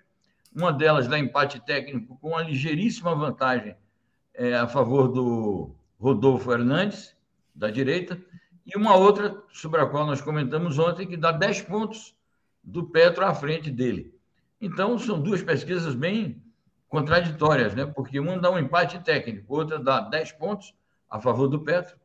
Uma 0.55 0.73
delas 0.73 1.09
dá 1.09 1.19
empate 1.19 1.61
técnico 1.65 2.19
com 2.19 2.31
uma 2.31 2.43
ligeiríssima 2.43 3.15
vantagem 3.15 3.75
é, 4.35 4.55
a 4.55 4.67
favor 4.67 5.09
do 5.09 5.75
Rodolfo 5.99 6.53
Hernandes, 6.53 7.17
da 7.55 7.71
direita, 7.71 8.21
e 8.67 8.77
uma 8.77 8.97
outra 8.97 9.43
sobre 9.53 9.81
a 9.81 9.87
qual 9.87 10.07
nós 10.07 10.21
comentamos 10.21 10.79
ontem, 10.79 11.07
que 11.07 11.17
dá 11.17 11.33
10 11.33 11.63
pontos 11.63 12.15
do 12.63 12.85
Petro 12.85 13.25
à 13.25 13.35
frente 13.35 13.71
dele. 13.71 14.15
Então, 14.61 14.99
são 14.99 15.21
duas 15.21 15.43
pesquisas 15.43 15.95
bem 15.95 16.43
contraditórias, 16.93 17.75
né? 17.75 17.87
porque 17.87 18.21
uma 18.21 18.39
dá 18.39 18.51
um 18.51 18.59
empate 18.59 19.03
técnico, 19.03 19.47
outra 19.57 19.79
dá 19.79 19.99
10 19.99 20.33
pontos 20.33 20.75
a 21.09 21.19
favor 21.19 21.49
do 21.49 21.59
Petro. 21.59 21.97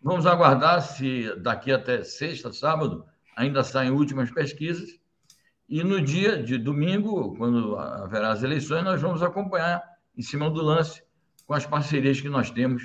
Vamos 0.00 0.24
aguardar 0.24 0.80
se 0.82 1.34
daqui 1.40 1.72
até 1.72 2.04
sexta, 2.04 2.52
sábado, 2.52 3.04
ainda 3.36 3.64
saem 3.64 3.90
últimas 3.90 4.30
pesquisas. 4.30 5.00
E 5.68 5.82
no 5.82 6.00
dia 6.00 6.40
de 6.40 6.58
domingo, 6.58 7.34
quando 7.36 7.76
haverá 7.76 8.30
as 8.30 8.44
eleições, 8.44 8.84
nós 8.84 9.02
vamos 9.02 9.20
acompanhar 9.20 9.82
em 10.16 10.22
cima 10.22 10.48
do 10.48 10.62
lance 10.62 11.02
com 11.44 11.52
as 11.52 11.66
parcerias 11.66 12.20
que 12.20 12.28
nós 12.28 12.48
temos 12.48 12.84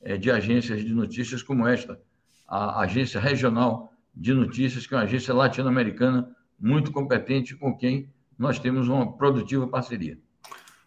é, 0.00 0.16
de 0.16 0.30
agências 0.30 0.82
de 0.82 0.94
notícias 0.94 1.42
como 1.42 1.68
esta, 1.68 2.00
a 2.48 2.80
Agência 2.80 3.20
Regional 3.20 3.92
de 4.14 4.32
Notícias, 4.32 4.86
que 4.86 4.94
é 4.94 4.96
uma 4.96 5.04
agência 5.04 5.34
latino-americana 5.34 6.34
muito 6.58 6.90
competente 6.90 7.54
com 7.54 7.76
quem 7.76 8.10
nós 8.38 8.58
temos 8.58 8.88
uma 8.88 9.14
produtiva 9.18 9.68
parceria. 9.68 10.18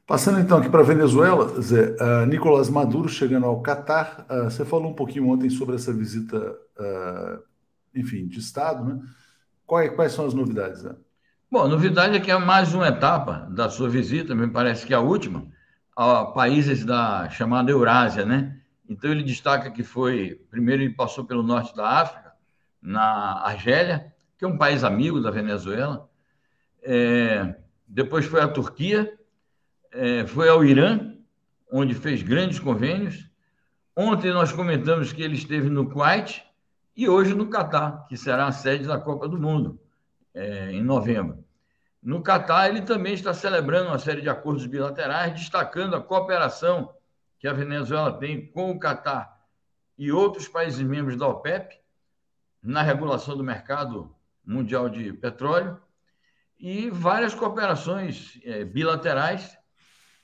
Passando 0.08 0.40
então 0.40 0.60
aqui 0.60 0.70
para 0.70 0.80
a 0.80 0.86
Venezuela, 0.86 1.62
Zé, 1.62 1.94
uh, 2.00 2.26
Nicolás 2.26 2.70
Maduro 2.70 3.10
chegando 3.10 3.46
ao 3.46 3.62
Catar. 3.62 4.26
Uh, 4.30 4.46
você 4.46 4.64
falou 4.64 4.90
um 4.90 4.94
pouquinho 4.94 5.28
ontem 5.28 5.50
sobre 5.50 5.76
essa 5.76 5.92
visita, 5.92 6.38
uh, 6.80 7.44
enfim, 7.94 8.26
de 8.26 8.40
Estado, 8.40 8.86
né? 8.86 9.02
Quais, 9.66 9.94
quais 9.94 10.14
são 10.14 10.26
as 10.26 10.34
novidades, 10.34 10.80
Zé? 10.80 10.96
Bom, 11.52 11.64
a 11.64 11.68
novidade 11.68 12.16
é 12.16 12.22
que 12.22 12.32
é 12.32 12.38
mais 12.38 12.74
uma 12.74 12.88
etapa 12.88 13.50
da 13.52 13.70
sua 13.70 13.90
visita, 13.90 14.34
me 14.34 14.48
parece 14.48 14.86
que 14.86 14.94
é 14.94 14.96
a 14.96 15.02
última, 15.02 15.46
a 15.94 16.24
países 16.24 16.86
da 16.86 17.30
chamada 17.30 17.70
Eurásia, 17.70 18.26
né? 18.26 18.62
Então 18.88 19.12
ele 19.12 19.24
destaca 19.24 19.70
que 19.70 19.84
foi, 19.84 20.42
primeiro 20.50 20.84
ele 20.84 20.94
passou 20.94 21.26
pelo 21.26 21.44
norte 21.44 21.76
da 21.76 21.86
África, 21.86 22.32
na 22.82 23.42
Argélia, 23.44 24.14
que 24.38 24.46
é 24.46 24.48
um 24.48 24.58
país 24.58 24.86
amigo 24.86 25.20
da 25.20 25.32
Venezuela, 25.32 26.10
é, 26.82 27.56
depois 27.86 28.26
foi 28.26 28.40
à 28.40 28.48
Turquia, 28.48 29.18
é, 29.98 30.28
foi 30.28 30.48
ao 30.48 30.64
Irã, 30.64 31.12
onde 31.72 31.96
fez 31.96 32.22
grandes 32.22 32.60
convênios. 32.60 33.28
Ontem 33.96 34.32
nós 34.32 34.52
comentamos 34.52 35.12
que 35.12 35.24
ele 35.24 35.34
esteve 35.34 35.70
no 35.70 35.90
Kuwait 35.90 36.44
e 36.96 37.10
hoje 37.10 37.34
no 37.34 37.50
Catar, 37.50 38.06
que 38.08 38.16
será 38.16 38.46
a 38.46 38.52
sede 38.52 38.86
da 38.86 39.00
Copa 39.00 39.28
do 39.28 39.40
Mundo, 39.40 39.80
é, 40.36 40.72
em 40.72 40.84
novembro. 40.84 41.44
No 42.02 42.22
Catar, 42.22 42.70
ele 42.70 42.84
também 42.84 43.16
está 43.16 43.34
celebrando 43.34 43.90
uma 43.90 43.98
série 43.98 44.22
de 44.22 44.30
acordos 44.30 44.68
bilaterais, 44.68 45.34
destacando 45.34 45.96
a 45.96 46.02
cooperação 46.02 46.94
que 47.40 47.48
a 47.48 47.54
Venezuela 47.54 48.14
tem 48.14 48.46
com 48.52 48.70
o 48.70 48.80
Catar 48.80 49.36
e 49.98 50.12
outros 50.12 50.48
países 50.48 50.82
membros 50.82 51.18
da 51.18 51.28
OPEP 51.28 51.76
na 52.62 52.84
regulação 52.84 53.36
do 53.36 53.44
mercado 53.44 54.16
mundial 54.46 54.90
de 54.90 55.12
petróleo 55.12 55.82
e 56.60 56.90
várias 56.92 57.34
cooperações 57.34 58.40
é, 58.44 58.64
bilaterais 58.64 59.57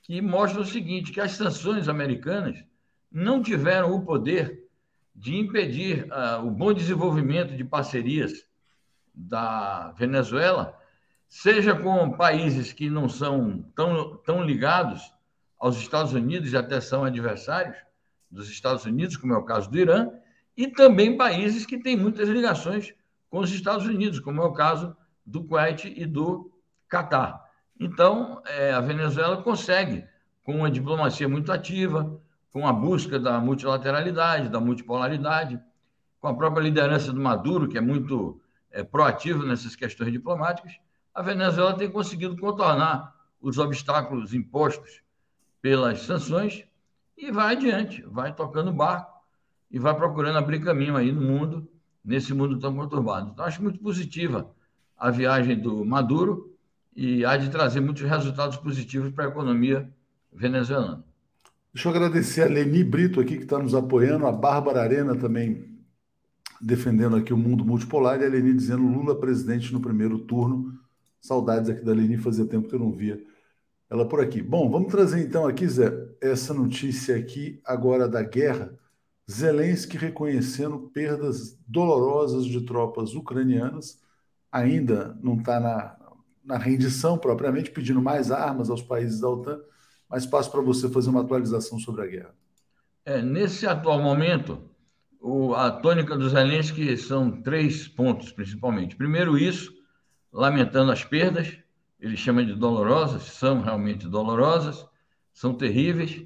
que 0.03 0.21
mostram 0.21 0.61
o 0.61 0.65
seguinte, 0.65 1.11
que 1.11 1.21
as 1.21 1.31
sanções 1.31 1.87
americanas 1.87 2.63
não 3.11 3.41
tiveram 3.41 3.93
o 3.95 4.03
poder 4.03 4.67
de 5.15 5.35
impedir 5.35 6.05
uh, 6.11 6.45
o 6.45 6.51
bom 6.51 6.73
desenvolvimento 6.73 7.55
de 7.55 7.63
parcerias 7.63 8.45
da 9.13 9.91
Venezuela, 9.93 10.77
seja 11.29 11.75
com 11.75 12.11
países 12.11 12.73
que 12.73 12.89
não 12.89 13.07
são 13.07 13.63
tão, 13.75 14.17
tão 14.17 14.43
ligados 14.43 15.13
aos 15.57 15.77
Estados 15.77 16.13
Unidos 16.13 16.51
e 16.51 16.57
até 16.57 16.81
são 16.81 17.05
adversários 17.05 17.77
dos 18.29 18.49
Estados 18.49 18.85
Unidos, 18.85 19.15
como 19.15 19.33
é 19.33 19.37
o 19.37 19.45
caso 19.45 19.69
do 19.69 19.77
Irã, 19.77 20.11
e 20.57 20.67
também 20.67 21.15
países 21.15 21.65
que 21.65 21.77
têm 21.77 21.95
muitas 21.95 22.27
ligações 22.27 22.93
com 23.29 23.39
os 23.39 23.51
Estados 23.51 23.85
Unidos, 23.85 24.19
como 24.19 24.41
é 24.41 24.45
o 24.45 24.53
caso 24.53 24.95
do 25.25 25.43
Kuwait 25.43 25.85
e 25.95 26.05
do 26.05 26.51
Catar. 26.89 27.42
Então, 27.79 28.41
é, 28.45 28.71
a 28.71 28.81
Venezuela 28.81 29.41
consegue, 29.41 30.05
com 30.43 30.57
uma 30.57 30.71
diplomacia 30.71 31.27
muito 31.27 31.51
ativa, 31.51 32.19
com 32.51 32.67
a 32.67 32.73
busca 32.73 33.19
da 33.19 33.39
multilateralidade, 33.39 34.49
da 34.49 34.59
multipolaridade, 34.59 35.59
com 36.21 36.27
a 36.27 36.33
própria 36.33 36.63
liderança 36.63 37.11
do 37.11 37.19
Maduro, 37.19 37.67
que 37.67 37.77
é 37.77 37.81
muito 37.81 38.39
é, 38.71 38.83
proativo 38.83 39.43
nessas 39.43 39.75
questões 39.75 40.11
diplomáticas, 40.11 40.73
a 41.13 41.21
Venezuela 41.21 41.75
tem 41.75 41.91
conseguido 41.91 42.37
contornar 42.37 43.13
os 43.41 43.57
obstáculos 43.57 44.33
impostos 44.33 45.01
pelas 45.61 46.01
sanções 46.01 46.65
e 47.17 47.31
vai 47.31 47.55
adiante, 47.55 48.01
vai 48.03 48.33
tocando 48.33 48.71
barco 48.71 49.13
e 49.69 49.79
vai 49.79 49.93
procurando 49.95 50.37
abrir 50.37 50.63
caminho 50.63 50.95
aí 50.95 51.11
no 51.11 51.21
mundo, 51.21 51.67
nesse 52.03 52.33
mundo 52.33 52.59
tão 52.59 52.75
conturbado. 52.75 53.31
Então, 53.31 53.45
acho 53.45 53.61
muito 53.61 53.79
positiva 53.79 54.49
a 54.97 55.09
viagem 55.09 55.59
do 55.59 55.83
Maduro 55.83 56.52
e 56.95 57.25
há 57.25 57.37
de 57.37 57.49
trazer 57.49 57.81
muitos 57.81 58.03
resultados 58.03 58.57
positivos 58.57 59.11
para 59.11 59.25
a 59.25 59.29
economia 59.29 59.89
venezuelana. 60.31 61.03
Deixa 61.73 61.89
eu 61.89 61.91
agradecer 61.91 62.43
a 62.43 62.47
Leni 62.47 62.83
Brito 62.83 63.19
aqui, 63.19 63.37
que 63.37 63.43
está 63.43 63.57
nos 63.57 63.73
apoiando, 63.73 64.27
a 64.27 64.31
Bárbara 64.31 64.81
Arena 64.81 65.15
também 65.15 65.73
defendendo 66.61 67.15
aqui 67.15 67.33
o 67.33 67.37
mundo 67.37 67.65
multipolar, 67.65 68.21
e 68.21 68.25
a 68.25 68.29
Leni 68.29 68.53
dizendo 68.53 68.83
Lula 68.83 69.19
presidente 69.19 69.73
no 69.73 69.81
primeiro 69.81 70.19
turno. 70.19 70.79
Saudades 71.19 71.69
aqui 71.69 71.83
da 71.83 71.93
Leni, 71.93 72.17
fazia 72.17 72.45
tempo 72.45 72.69
que 72.69 72.75
eu 72.75 72.79
não 72.79 72.91
via 72.91 73.19
ela 73.89 74.07
por 74.07 74.19
aqui. 74.19 74.41
Bom, 74.41 74.69
vamos 74.71 74.91
trazer 74.91 75.23
então 75.23 75.45
aqui, 75.45 75.67
Zé, 75.67 75.91
essa 76.19 76.51
notícia 76.51 77.15
aqui 77.15 77.61
agora 77.63 78.07
da 78.07 78.23
guerra. 78.23 78.73
Zelensky 79.29 79.97
reconhecendo 79.97 80.89
perdas 80.91 81.55
dolorosas 81.67 82.45
de 82.45 82.61
tropas 82.61 83.13
ucranianas, 83.13 83.99
ainda 84.51 85.17
não 85.21 85.37
está 85.37 85.59
na, 85.59 85.95
na 86.43 86.57
rendição 86.57 87.17
propriamente, 87.17 87.71
pedindo 87.71 88.01
mais 88.01 88.31
armas 88.31 88.69
aos 88.69 88.81
países 88.81 89.19
da 89.19 89.29
OTAN, 89.29 89.59
mas 90.09 90.25
passo 90.25 90.51
para 90.51 90.61
você 90.61 90.89
fazer 90.89 91.09
uma 91.09 91.21
atualização 91.21 91.79
sobre 91.79 92.01
a 92.03 92.07
guerra. 92.07 92.35
É, 93.05 93.21
nesse 93.21 93.65
atual 93.65 94.01
momento, 94.01 94.69
o, 95.19 95.53
a 95.55 95.71
tônica 95.71 96.17
do 96.17 96.29
Zelensky 96.29 96.97
são 96.97 97.41
três 97.41 97.87
pontos, 97.87 98.31
principalmente. 98.31 98.95
Primeiro, 98.95 99.37
isso, 99.37 99.73
lamentando 100.31 100.91
as 100.91 101.03
perdas, 101.03 101.57
ele 101.99 102.17
chama 102.17 102.43
de 102.43 102.53
dolorosas, 102.53 103.23
são 103.23 103.61
realmente 103.61 104.07
dolorosas, 104.07 104.85
são 105.33 105.53
terríveis, 105.53 106.25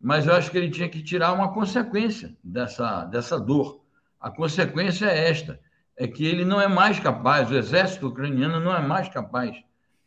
mas 0.00 0.26
eu 0.26 0.34
acho 0.34 0.50
que 0.50 0.58
ele 0.58 0.70
tinha 0.70 0.88
que 0.88 1.02
tirar 1.02 1.32
uma 1.32 1.52
consequência 1.52 2.36
dessa, 2.42 3.04
dessa 3.04 3.38
dor. 3.38 3.84
A 4.20 4.30
consequência 4.30 5.06
é 5.06 5.28
esta: 5.28 5.60
é 5.96 6.06
que 6.06 6.26
ele 6.26 6.44
não 6.44 6.60
é 6.60 6.68
mais 6.68 7.00
capaz, 7.00 7.50
o 7.50 7.56
exército 7.56 8.08
ucraniano 8.08 8.60
não 8.60 8.74
é 8.74 8.80
mais 8.80 9.08
capaz 9.08 9.56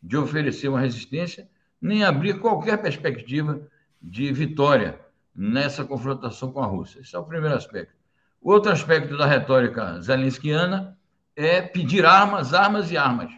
de 0.02 0.16
oferecer 0.16 0.68
uma 0.68 0.80
resistência 0.80 1.48
nem 1.80 2.04
abrir 2.04 2.38
qualquer 2.38 2.80
perspectiva 2.80 3.60
de 4.00 4.32
vitória 4.32 5.00
nessa 5.34 5.84
confrontação 5.84 6.52
com 6.52 6.62
a 6.62 6.66
Rússia. 6.66 7.00
Esse 7.00 7.16
é 7.16 7.18
o 7.18 7.24
primeiro 7.24 7.56
aspecto. 7.56 7.94
O 8.40 8.52
outro 8.52 8.70
aspecto 8.70 9.16
da 9.16 9.26
retórica 9.26 10.00
zelenskiana 10.00 10.96
é 11.34 11.60
pedir 11.60 12.04
armas, 12.04 12.54
armas 12.54 12.90
e 12.90 12.96
armas 12.96 13.32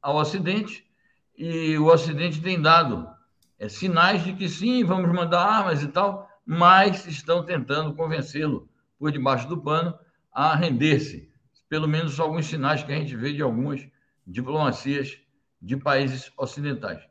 ao 0.00 0.16
Ocidente, 0.16 0.84
e 1.36 1.78
o 1.78 1.86
Ocidente 1.86 2.40
tem 2.40 2.60
dado 2.60 3.08
é, 3.58 3.68
sinais 3.68 4.24
de 4.24 4.32
que 4.32 4.48
sim, 4.48 4.84
vamos 4.84 5.10
mandar 5.12 5.40
armas 5.40 5.82
e 5.82 5.88
tal, 5.88 6.28
mas 6.44 7.06
estão 7.06 7.44
tentando 7.44 7.94
convencê-lo, 7.94 8.68
por 8.98 9.12
debaixo 9.12 9.48
do 9.48 9.56
pano, 9.56 9.96
a 10.32 10.54
render-se. 10.56 11.31
Pelo 11.72 11.88
menos 11.88 12.20
alguns 12.20 12.44
sinais 12.48 12.82
que 12.82 12.92
a 12.92 12.96
gente 12.96 13.16
vê 13.16 13.32
de 13.32 13.40
algumas 13.40 13.88
diplomacias 14.26 15.16
de 15.58 15.74
países 15.74 16.30
ocidentais. 16.36 17.02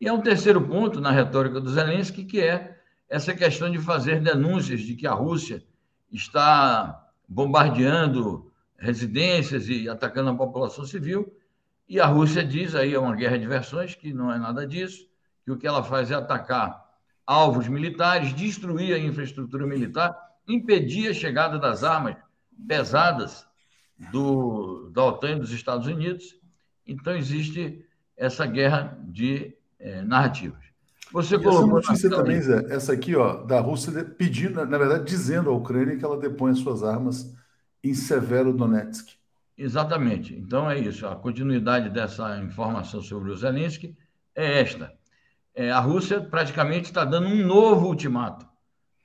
E 0.00 0.08
há 0.08 0.12
um 0.12 0.20
terceiro 0.20 0.60
ponto 0.60 1.00
na 1.00 1.12
retórica 1.12 1.60
do 1.60 1.70
Zelensky, 1.70 2.24
que 2.24 2.40
é 2.40 2.80
essa 3.08 3.32
questão 3.32 3.70
de 3.70 3.78
fazer 3.78 4.20
denúncias 4.20 4.80
de 4.80 4.96
que 4.96 5.06
a 5.06 5.12
Rússia 5.12 5.62
está 6.10 7.08
bombardeando 7.28 8.50
residências 8.76 9.68
e 9.68 9.88
atacando 9.88 10.30
a 10.30 10.36
população 10.36 10.84
civil. 10.84 11.32
E 11.88 12.00
a 12.00 12.06
Rússia 12.06 12.44
diz, 12.44 12.74
aí 12.74 12.94
é 12.94 12.98
uma 12.98 13.14
guerra 13.14 13.38
de 13.38 13.46
versões, 13.46 13.94
que 13.94 14.12
não 14.12 14.32
é 14.32 14.38
nada 14.40 14.66
disso, 14.66 15.06
que 15.44 15.52
o 15.52 15.56
que 15.56 15.64
ela 15.68 15.84
faz 15.84 16.10
é 16.10 16.16
atacar 16.16 16.84
alvos 17.24 17.68
militares, 17.68 18.34
destruir 18.34 18.96
a 18.96 18.98
infraestrutura 18.98 19.64
militar, 19.64 20.12
impedir 20.48 21.08
a 21.08 21.14
chegada 21.14 21.56
das 21.56 21.84
armas 21.84 22.16
pesadas 22.66 23.46
do, 24.12 24.90
da 24.90 25.04
OTAN 25.04 25.36
e 25.36 25.40
dos 25.40 25.52
Estados 25.52 25.86
Unidos. 25.86 26.36
Então, 26.86 27.16
existe 27.16 27.84
essa 28.16 28.46
guerra 28.46 28.98
de 29.04 29.54
é, 29.78 30.02
narrativas. 30.02 30.68
Você 31.12 31.36
e 31.36 31.38
colocou. 31.42 31.78
Essa 31.78 31.88
notícia 31.88 32.10
também, 32.10 32.40
Zé, 32.40 32.66
essa 32.68 32.92
aqui, 32.92 33.16
ó, 33.16 33.44
da 33.44 33.60
Rússia 33.60 34.04
pedindo, 34.04 34.64
na 34.64 34.78
verdade, 34.78 35.04
dizendo 35.04 35.50
à 35.50 35.52
Ucrânia 35.52 35.96
que 35.96 36.04
ela 36.04 36.18
depõe 36.18 36.54
suas 36.54 36.82
armas 36.82 37.34
em 37.82 37.94
Severo 37.94 38.52
Donetsk. 38.52 39.18
Exatamente. 39.56 40.34
Então 40.34 40.70
é 40.70 40.78
isso. 40.78 41.06
A 41.06 41.16
continuidade 41.16 41.90
dessa 41.90 42.38
informação 42.38 43.02
sobre 43.02 43.30
o 43.30 43.36
Zelensky 43.36 43.96
é 44.34 44.60
esta. 44.60 44.92
É, 45.54 45.72
a 45.72 45.80
Rússia 45.80 46.20
praticamente 46.20 46.84
está 46.86 47.04
dando 47.04 47.26
um 47.26 47.44
novo 47.44 47.88
ultimato. 47.88 48.46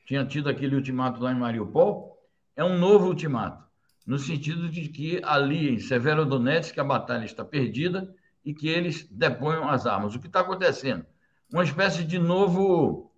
Tinha 0.06 0.24
tido 0.26 0.50
aquele 0.50 0.76
ultimato 0.76 1.22
lá 1.22 1.32
em 1.32 1.40
Mariupol, 1.40 2.22
é 2.56 2.64
um 2.64 2.78
novo 2.78 3.08
ultimato, 3.08 3.64
no 4.06 4.20
sentido 4.20 4.70
de 4.70 4.90
que 4.90 5.22
ali 5.24 5.70
em 5.70 5.80
Severodonetsk 5.80 6.78
a 6.78 6.84
batalha 6.84 7.26
está 7.26 7.44
perdida 7.44 8.14
e 8.44 8.54
que 8.54 8.68
eles 8.68 9.08
deponham 9.10 9.70
as 9.70 9.86
armas. 9.86 10.14
O 10.14 10.20
que 10.20 10.28
está 10.28 10.42
acontecendo? 10.42 11.06
Uma 11.52 11.64
espécie 11.64 12.04
de 12.04 12.20
novo, 12.20 13.12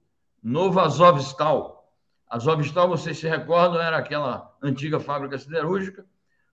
novo 0.43 0.80
Azovstal. 0.80 1.91
Azovstal, 2.30 2.88
vocês 2.88 3.17
se 3.17 3.28
recordam, 3.28 3.82
era 3.82 3.98
aquela 3.98 4.56
antiga 4.62 5.00
fábrica 5.00 5.38
siderúrgica, 5.38 6.06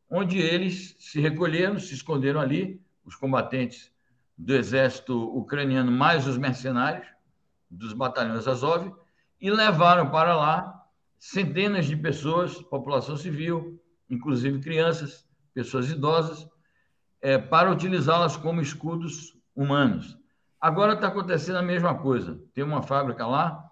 onde 0.08 0.38
eles 0.38 0.96
se 0.98 1.20
recolheram, 1.20 1.78
se 1.78 1.94
esconderam 1.94 2.40
ali, 2.40 2.80
os 3.04 3.16
combatentes 3.16 3.90
do 4.36 4.54
exército 4.54 5.18
ucraniano, 5.36 5.90
mais 5.90 6.26
os 6.26 6.38
mercenários 6.38 7.06
dos 7.68 7.92
batalhões 7.92 8.46
Azov, 8.46 8.92
e 9.40 9.50
levaram 9.50 10.10
para 10.10 10.36
lá 10.36 10.86
centenas 11.18 11.86
de 11.86 11.96
pessoas, 11.96 12.60
população 12.62 13.16
civil, 13.16 13.81
inclusive 14.08 14.60
crianças, 14.60 15.26
pessoas 15.54 15.90
idosas, 15.90 16.46
é, 17.20 17.38
para 17.38 17.70
utilizá-las 17.70 18.36
como 18.36 18.60
escudos 18.60 19.36
humanos. 19.54 20.18
Agora 20.60 20.94
está 20.94 21.08
acontecendo 21.08 21.56
a 21.56 21.62
mesma 21.62 21.94
coisa. 21.98 22.40
Tem 22.54 22.62
uma 22.62 22.82
fábrica 22.82 23.26
lá 23.26 23.68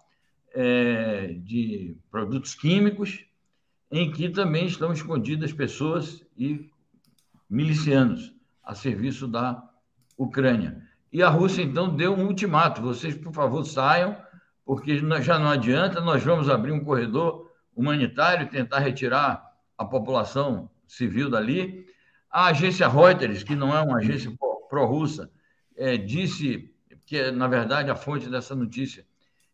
é, 0.53 1.35
de 1.35 1.97
produtos 2.11 2.55
químicos 2.55 3.25
em 3.91 4.11
que 4.11 4.29
também 4.29 4.67
estão 4.67 4.93
escondidas 4.93 5.53
pessoas 5.53 6.25
e 6.37 6.71
milicianos 7.49 8.33
a 8.63 8.75
serviço 8.75 9.27
da 9.27 9.63
Ucrânia. 10.17 10.83
E 11.13 11.23
a 11.23 11.29
Rússia, 11.29 11.63
então, 11.63 11.95
deu 11.95 12.15
um 12.15 12.27
ultimato: 12.27 12.81
vocês, 12.81 13.17
por 13.17 13.33
favor, 13.33 13.65
saiam, 13.65 14.17
porque 14.65 14.99
já 15.23 15.39
não 15.39 15.49
adianta, 15.49 16.01
nós 16.01 16.23
vamos 16.23 16.49
abrir 16.49 16.71
um 16.71 16.85
corredor 16.85 17.51
humanitário, 17.75 18.49
tentar 18.49 18.79
retirar 18.79 19.50
a 19.81 19.85
população 19.87 20.69
civil 20.87 21.31
dali, 21.31 21.87
a 22.31 22.49
agência 22.49 22.87
Reuters, 22.87 23.43
que 23.43 23.57
não 23.57 23.75
é 23.75 23.81
uma 23.81 23.97
agência 23.97 24.31
pró-russa, 24.69 25.31
é, 25.75 25.97
disse 25.97 26.71
que, 27.07 27.31
na 27.31 27.49
verdade, 27.49 27.91
a 27.91 27.97
fonte 27.97 28.29
dessa 28.29 28.55
notícia 28.55 29.07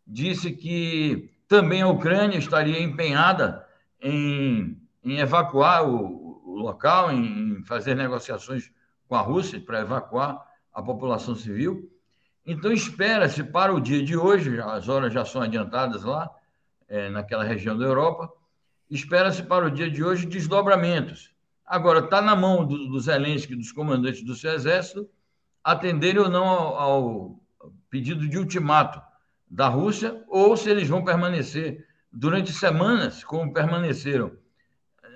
disse 0.05 0.51
que 0.51 1.31
também 1.47 1.81
a 1.81 1.89
Ucrânia 1.89 2.39
estaria 2.39 2.83
empenhada 2.83 3.65
em, 4.03 4.77
em 5.05 5.19
evacuar 5.19 5.89
o, 5.89 6.43
o, 6.45 6.59
local, 6.59 7.12
em 7.12 7.62
fazer 7.62 7.95
negociações 7.95 8.73
com 9.07 9.15
a 9.15 9.21
Rússia 9.21 9.61
para 9.61 9.83
evacuar 9.83 10.45
a 10.75 10.83
população 10.83 11.37
civil. 11.37 11.89
Então, 12.45 12.73
espera-se 12.73 13.45
para 13.45 13.73
o 13.73 13.81
dia 13.81 14.03
de 14.03 14.17
hoje, 14.17 14.61
as 14.61 14.89
horas 14.89 15.12
já 15.12 15.25
são 15.25 15.41
adiantadas 15.41 16.03
lá, 16.03 16.29
é, 16.89 17.09
naquela 17.11 17.45
região 17.45 17.79
da 17.79 17.85
Europa, 17.85 18.29
espera-se 18.90 19.42
para 19.42 19.66
o 19.66 19.70
dia 19.70 19.90
de 19.90 20.03
hoje 20.03 20.27
desdobramentos. 20.27 21.35
Agora, 21.64 22.01
está 22.01 22.22
na 22.22 22.37
mão 22.37 22.64
do, 22.64 22.88
do 22.88 23.01
Zelensky, 23.01 23.57
dos 23.57 23.72
comandantes 23.72 24.22
do 24.22 24.35
seu 24.35 24.53
exército, 24.53 25.09
atenderem 25.62 26.22
ou 26.22 26.29
não 26.29 26.44
ao, 26.44 26.79
ao 26.79 27.40
pedido 27.90 28.29
de 28.29 28.38
ultimato 28.38 29.01
da 29.51 29.68
Rússia, 29.68 30.22
ou 30.29 30.57
se 30.57 30.70
eles 30.70 30.88
vão 30.88 31.05
permanecer 31.05 31.87
durante 32.12 32.53
semanas, 32.53 33.25
como 33.25 33.53
permaneceram 33.53 34.33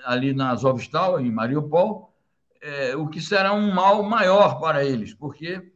ali 0.04 0.33
na 0.33 0.50
Azovstal, 0.50 1.20
em 1.20 1.30
Mariupol, 1.30 2.12
é, 2.61 2.96
o 2.96 3.09
que 3.09 3.20
será 3.20 3.52
um 3.52 3.72
mal 3.72 4.02
maior 4.02 4.61
para 4.61 4.85
eles, 4.85 5.14
porque 5.14 5.72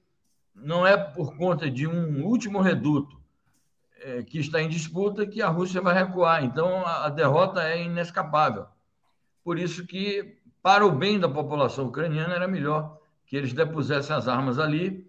não 0.54 0.86
é 0.86 0.96
por 0.96 1.36
conta 1.36 1.70
de 1.70 1.86
um 1.86 2.24
último 2.24 2.60
reduto 2.60 3.23
que 4.26 4.38
está 4.38 4.60
em 4.60 4.68
disputa 4.68 5.26
que 5.26 5.40
a 5.40 5.48
Rússia 5.48 5.80
vai 5.80 5.94
recuar. 5.94 6.44
Então, 6.44 6.84
a, 6.84 7.06
a 7.06 7.08
derrota 7.08 7.62
é 7.62 7.82
inescapável. 7.82 8.66
Por 9.42 9.58
isso 9.58 9.86
que 9.86 10.38
para 10.64 10.86
o 10.86 10.90
bem 10.90 11.20
da 11.20 11.28
população 11.28 11.88
ucraniana, 11.88 12.36
era 12.36 12.48
melhor 12.48 12.98
que 13.26 13.36
eles 13.36 13.52
depusessem 13.52 14.16
as 14.16 14.26
armas 14.26 14.58
ali 14.58 15.06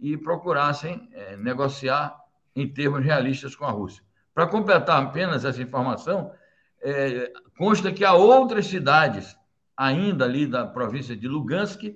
e 0.00 0.16
procurassem 0.16 1.06
é, 1.12 1.36
negociar 1.36 2.18
em 2.54 2.66
termos 2.66 3.04
realistas 3.04 3.54
com 3.54 3.66
a 3.66 3.70
Rússia. 3.70 4.02
Para 4.32 4.46
completar 4.46 5.02
apenas 5.02 5.44
essa 5.44 5.60
informação, 5.60 6.32
é, 6.80 7.30
consta 7.58 7.92
que 7.92 8.06
há 8.06 8.14
outras 8.14 8.68
cidades, 8.68 9.36
ainda 9.76 10.24
ali 10.24 10.46
da 10.46 10.66
província 10.66 11.14
de 11.14 11.28
Lugansk, 11.28 11.94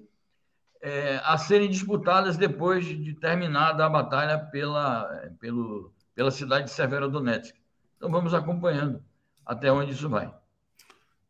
é, 0.82 1.22
a 1.24 1.38
serem 1.38 1.70
disputadas 1.70 2.36
depois 2.36 2.84
de 2.84 3.14
terminada 3.14 3.86
a 3.86 3.88
batalha 3.88 4.38
pela, 4.38 5.04
pelo, 5.40 5.90
pela 6.20 6.30
cidade 6.30 6.66
de 6.66 6.72
Severodonetsk. 6.72 7.54
Então 7.96 8.10
vamos 8.10 8.34
acompanhando 8.34 9.02
até 9.46 9.72
onde 9.72 9.92
isso 9.92 10.06
vai. 10.06 10.30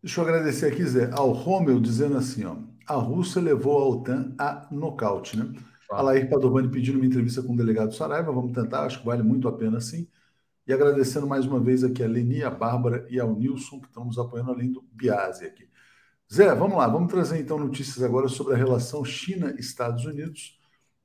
Deixa 0.02 0.20
eu 0.20 0.24
agradecer 0.24 0.66
aqui, 0.66 0.84
Zé, 0.84 1.08
ao 1.12 1.30
Romeu 1.30 1.78
dizendo 1.78 2.16
assim, 2.16 2.44
ó, 2.44 2.56
a 2.88 2.96
Rússia 2.96 3.40
levou 3.40 3.78
a 3.78 3.88
OTAN 3.88 4.34
a 4.36 4.66
nocaute, 4.68 5.38
né? 5.38 5.52
Fala. 5.86 6.00
Alair 6.10 6.28
Padovani 6.28 6.68
pedindo 6.68 6.96
uma 6.96 7.06
entrevista 7.06 7.40
com 7.40 7.52
o 7.52 7.56
delegado 7.56 7.94
Saraiva, 7.94 8.32
vamos 8.32 8.50
tentar, 8.52 8.82
acho 8.82 8.98
que 8.98 9.06
vale 9.06 9.22
muito 9.22 9.46
a 9.46 9.52
pena 9.52 9.80
sim. 9.80 10.08
E 10.66 10.72
agradecendo 10.72 11.24
mais 11.24 11.46
uma 11.46 11.60
vez 11.60 11.84
aqui 11.84 12.02
a 12.02 12.08
Leni, 12.08 12.42
a 12.42 12.50
Bárbara 12.50 13.06
e 13.08 13.20
ao 13.20 13.32
Nilson, 13.32 13.78
que 13.78 13.86
estão 13.86 14.04
nos 14.04 14.18
apoiando, 14.18 14.50
além 14.50 14.72
do 14.72 14.82
Biase 14.90 15.44
aqui. 15.44 15.68
Zé, 16.34 16.52
vamos 16.52 16.76
lá, 16.76 16.88
vamos 16.88 17.12
trazer 17.12 17.38
então 17.38 17.60
notícias 17.60 18.02
agora 18.02 18.26
sobre 18.26 18.54
a 18.54 18.56
relação 18.56 19.04
China-Estados 19.04 20.04
Unidos. 20.04 20.58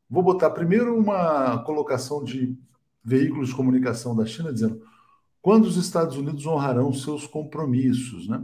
Vou 0.09 0.23
botar 0.23 0.49
primeiro 0.49 0.97
uma 0.97 1.59
colocação 1.59 2.23
de 2.23 2.57
veículos 3.05 3.49
de 3.49 3.55
comunicação 3.55 4.15
da 4.15 4.25
China 4.25 4.51
dizendo 4.51 4.81
quando 5.41 5.65
os 5.65 5.77
Estados 5.77 6.17
Unidos 6.17 6.45
honrarão 6.47 6.91
seus 6.91 7.27
compromissos, 7.27 8.27
né? 8.27 8.43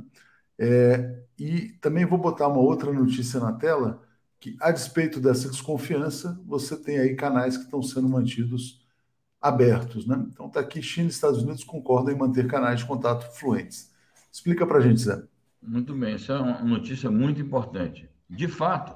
É, 0.60 1.24
e 1.40 1.70
também 1.82 2.06
vou 2.06 2.20
botar 2.20 2.48
uma 2.48 2.60
outra 2.60 2.94
notícia 2.94 3.40
na 3.40 3.54
tela 3.54 4.04
que, 4.40 4.56
a 4.62 4.72
despeito 4.72 5.20
dessa 5.20 5.50
desconfiança, 5.50 6.40
você 6.46 6.78
tem 6.78 7.00
aí 7.00 7.16
canais 7.16 7.58
que 7.58 7.64
estão 7.64 7.82
sendo 7.82 8.08
mantidos 8.08 8.86
abertos, 9.42 10.06
né? 10.06 10.24
Então 10.32 10.46
está 10.46 10.60
aqui 10.60 10.80
China 10.84 11.08
e 11.08 11.10
Estados 11.10 11.42
Unidos 11.42 11.64
concordam 11.64 12.14
em 12.14 12.18
manter 12.18 12.46
canais 12.46 12.82
de 12.82 12.86
contato 12.86 13.36
fluentes. 13.36 13.92
Explica 14.32 14.68
para 14.68 14.78
a 14.78 14.82
gente, 14.82 15.02
Zé. 15.02 15.24
Muito 15.60 15.96
bem, 15.96 16.14
essa 16.14 16.34
é 16.34 16.40
uma 16.40 16.64
notícia 16.64 17.10
muito 17.10 17.42
importante. 17.42 18.08
De 18.30 18.48
fato, 18.48 18.96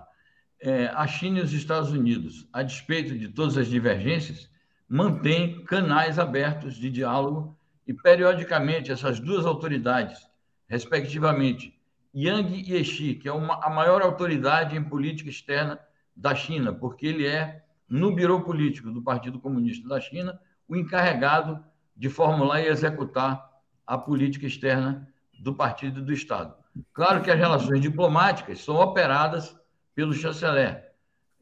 é, 0.61 0.87
a 0.87 1.07
China 1.07 1.39
e 1.39 1.41
os 1.41 1.53
Estados 1.53 1.91
Unidos, 1.91 2.47
a 2.53 2.61
despeito 2.61 3.17
de 3.17 3.29
todas 3.29 3.57
as 3.57 3.67
divergências, 3.67 4.47
mantêm 4.87 5.63
canais 5.65 6.19
abertos 6.19 6.75
de 6.75 6.89
diálogo 6.89 7.57
e, 7.87 7.93
periodicamente, 7.93 8.91
essas 8.91 9.19
duas 9.19 9.45
autoridades, 9.45 10.19
respectivamente, 10.67 11.73
Yang 12.13 12.71
Yeshi, 12.71 13.15
que 13.15 13.27
é 13.27 13.33
uma, 13.33 13.63
a 13.63 13.69
maior 13.69 14.01
autoridade 14.01 14.75
em 14.75 14.83
política 14.83 15.29
externa 15.29 15.79
da 16.15 16.33
China, 16.33 16.73
porque 16.73 17.07
ele 17.07 17.27
é, 17.27 17.63
no 17.89 18.15
Biro 18.15 18.41
Político 18.41 18.89
do 18.89 19.01
Partido 19.01 19.39
Comunista 19.39 19.87
da 19.87 19.99
China, 19.99 20.39
o 20.67 20.75
encarregado 20.75 21.63
de 21.95 22.09
formular 22.09 22.61
e 22.61 22.67
executar 22.67 23.49
a 23.85 23.97
política 23.97 24.45
externa 24.45 25.07
do 25.39 25.53
partido 25.53 25.99
e 25.99 26.03
do 26.03 26.13
Estado. 26.13 26.55
Claro 26.93 27.21
que 27.21 27.29
as 27.29 27.37
relações 27.37 27.81
diplomáticas 27.81 28.63
são 28.63 28.75
operadas 28.75 29.55
pelo 29.93 30.13
chanceler 30.13 30.91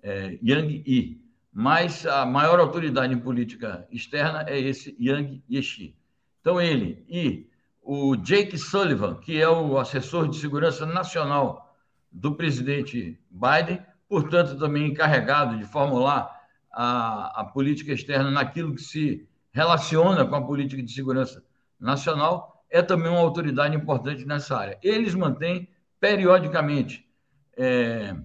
é, 0.02 0.38
Yang 0.44 0.84
Yi, 0.86 1.23
mas 1.54 2.06
a 2.06 2.26
maior 2.26 2.60
autoridade 2.60 3.14
em 3.14 3.20
política 3.20 3.88
externa 3.92 4.44
é 4.48 4.60
esse 4.60 4.96
Yang 5.00 5.44
Yeshi. 5.50 5.96
Então, 6.42 6.60
ele 6.60 7.06
e 7.08 7.48
o 7.82 8.16
Jake 8.16 8.58
Sullivan, 8.58 9.16
que 9.16 9.40
é 9.40 9.48
o 9.48 9.78
assessor 9.78 10.28
de 10.28 10.38
segurança 10.38 10.86
nacional 10.86 11.78
do 12.12 12.36
presidente 12.36 13.20
Biden, 13.30 13.86
portanto, 14.10 14.58
também 14.58 14.88
encarregado 14.88 15.58
de 15.58 15.66
formular 15.66 16.42
a, 16.72 17.42
a 17.42 17.44
política 17.44 17.94
externa 17.94 18.32
naquilo 18.32 18.74
que 18.74 18.82
se 18.82 19.28
relaciona 19.52 20.26
com 20.26 20.36
a 20.36 20.42
política 20.42 20.82
de 20.82 20.92
segurança 20.92 21.44
nacional, 21.80 22.66
é 22.70 22.82
também 22.82 23.12
uma 23.12 23.20
autoridade 23.20 23.76
importante 23.76 24.26
nessa 24.26 24.58
área. 24.58 24.80
Eles 24.82 25.14
mantêm 25.14 25.70
periodicamente 26.00 27.08
é, 27.56 28.16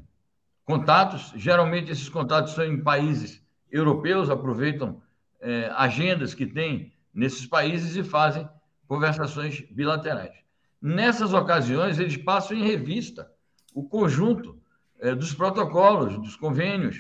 contatos, 0.69 1.33
geralmente 1.35 1.91
esses 1.91 2.11
contatos 2.11 2.53
são 2.53 2.63
em 2.63 2.83
países 2.83 3.43
europeus, 3.73 4.29
aproveitam 4.29 5.01
é, 5.41 5.73
agendas 5.75 6.35
que 6.35 6.45
têm 6.45 6.93
nesses 7.15 7.47
países 7.47 7.97
e 7.97 8.05
fazem 8.05 8.47
conversações 8.87 9.63
bilaterais. 9.71 10.35
Nessas 10.79 11.33
ocasiões, 11.33 11.99
eles 11.99 12.19
passam 12.19 12.55
em 12.55 12.65
revista 12.65 13.33
o 13.75 13.83
conjunto 13.83 14.61
é, 15.01 15.15
dos 15.15 15.33
protocolos, 15.33 16.19
dos 16.19 16.37
convênios, 16.37 16.99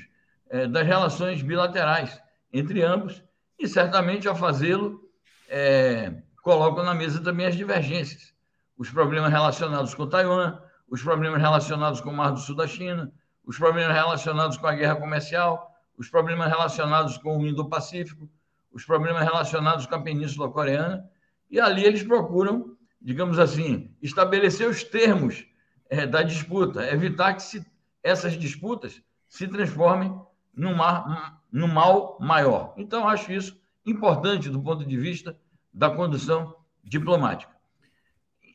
é, 0.49 0.67
das 0.67 0.87
relações 0.87 1.43
bilaterais 1.43 2.19
entre 2.51 2.83
ambos, 2.83 3.23
e 3.59 3.69
certamente 3.69 4.27
ao 4.27 4.35
fazê-lo, 4.35 4.99
é, 5.47 6.23
colocam 6.43 6.83
na 6.83 6.95
mesa 6.95 7.23
também 7.23 7.45
as 7.45 7.55
divergências, 7.55 8.33
os 8.79 8.89
problemas 8.89 9.31
relacionados 9.31 9.95
com 9.95 10.07
Taiwan, 10.07 10.59
os 10.89 11.03
problemas 11.03 11.39
relacionados 11.39 12.01
com 12.01 12.09
o 12.09 12.17
Mar 12.17 12.31
do 12.31 12.41
Sul 12.41 12.57
da 12.57 12.67
China, 12.67 13.13
os 13.49 13.57
problemas 13.57 13.95
relacionados 13.95 14.59
com 14.59 14.67
a 14.67 14.75
guerra 14.75 14.97
comercial, 14.97 15.75
os 15.97 16.11
problemas 16.11 16.49
relacionados 16.49 17.17
com 17.17 17.39
o 17.39 17.47
Indo-Pacífico, 17.47 18.29
os 18.71 18.85
problemas 18.85 19.25
relacionados 19.25 19.87
com 19.87 19.95
a 19.95 20.03
Península 20.03 20.51
Coreana, 20.51 21.09
e 21.51 21.59
ali 21.59 21.83
eles 21.83 22.03
procuram, 22.03 22.77
digamos 23.01 23.39
assim, 23.39 23.91
estabelecer 24.03 24.69
os 24.69 24.85
termos 24.85 25.47
é, 25.89 26.07
da 26.07 26.23
disputa, 26.23 26.93
evitar 26.93 27.33
que 27.33 27.43
se, 27.43 27.67
essas 28.03 28.35
disputas 28.35 29.01
se 29.27 29.49
transformem 29.49 30.15
num, 30.55 30.75
mar, 30.75 31.41
num 31.51 31.69
mal 31.69 32.19
maior. 32.21 32.75
Então, 32.77 33.09
acho 33.09 33.33
isso 33.33 33.59
importante 33.87 34.51
do 34.51 34.61
ponto 34.61 34.85
de 34.85 34.97
vista 34.99 35.35
da 35.73 35.89
condução 35.89 36.55
diplomática. 36.85 37.57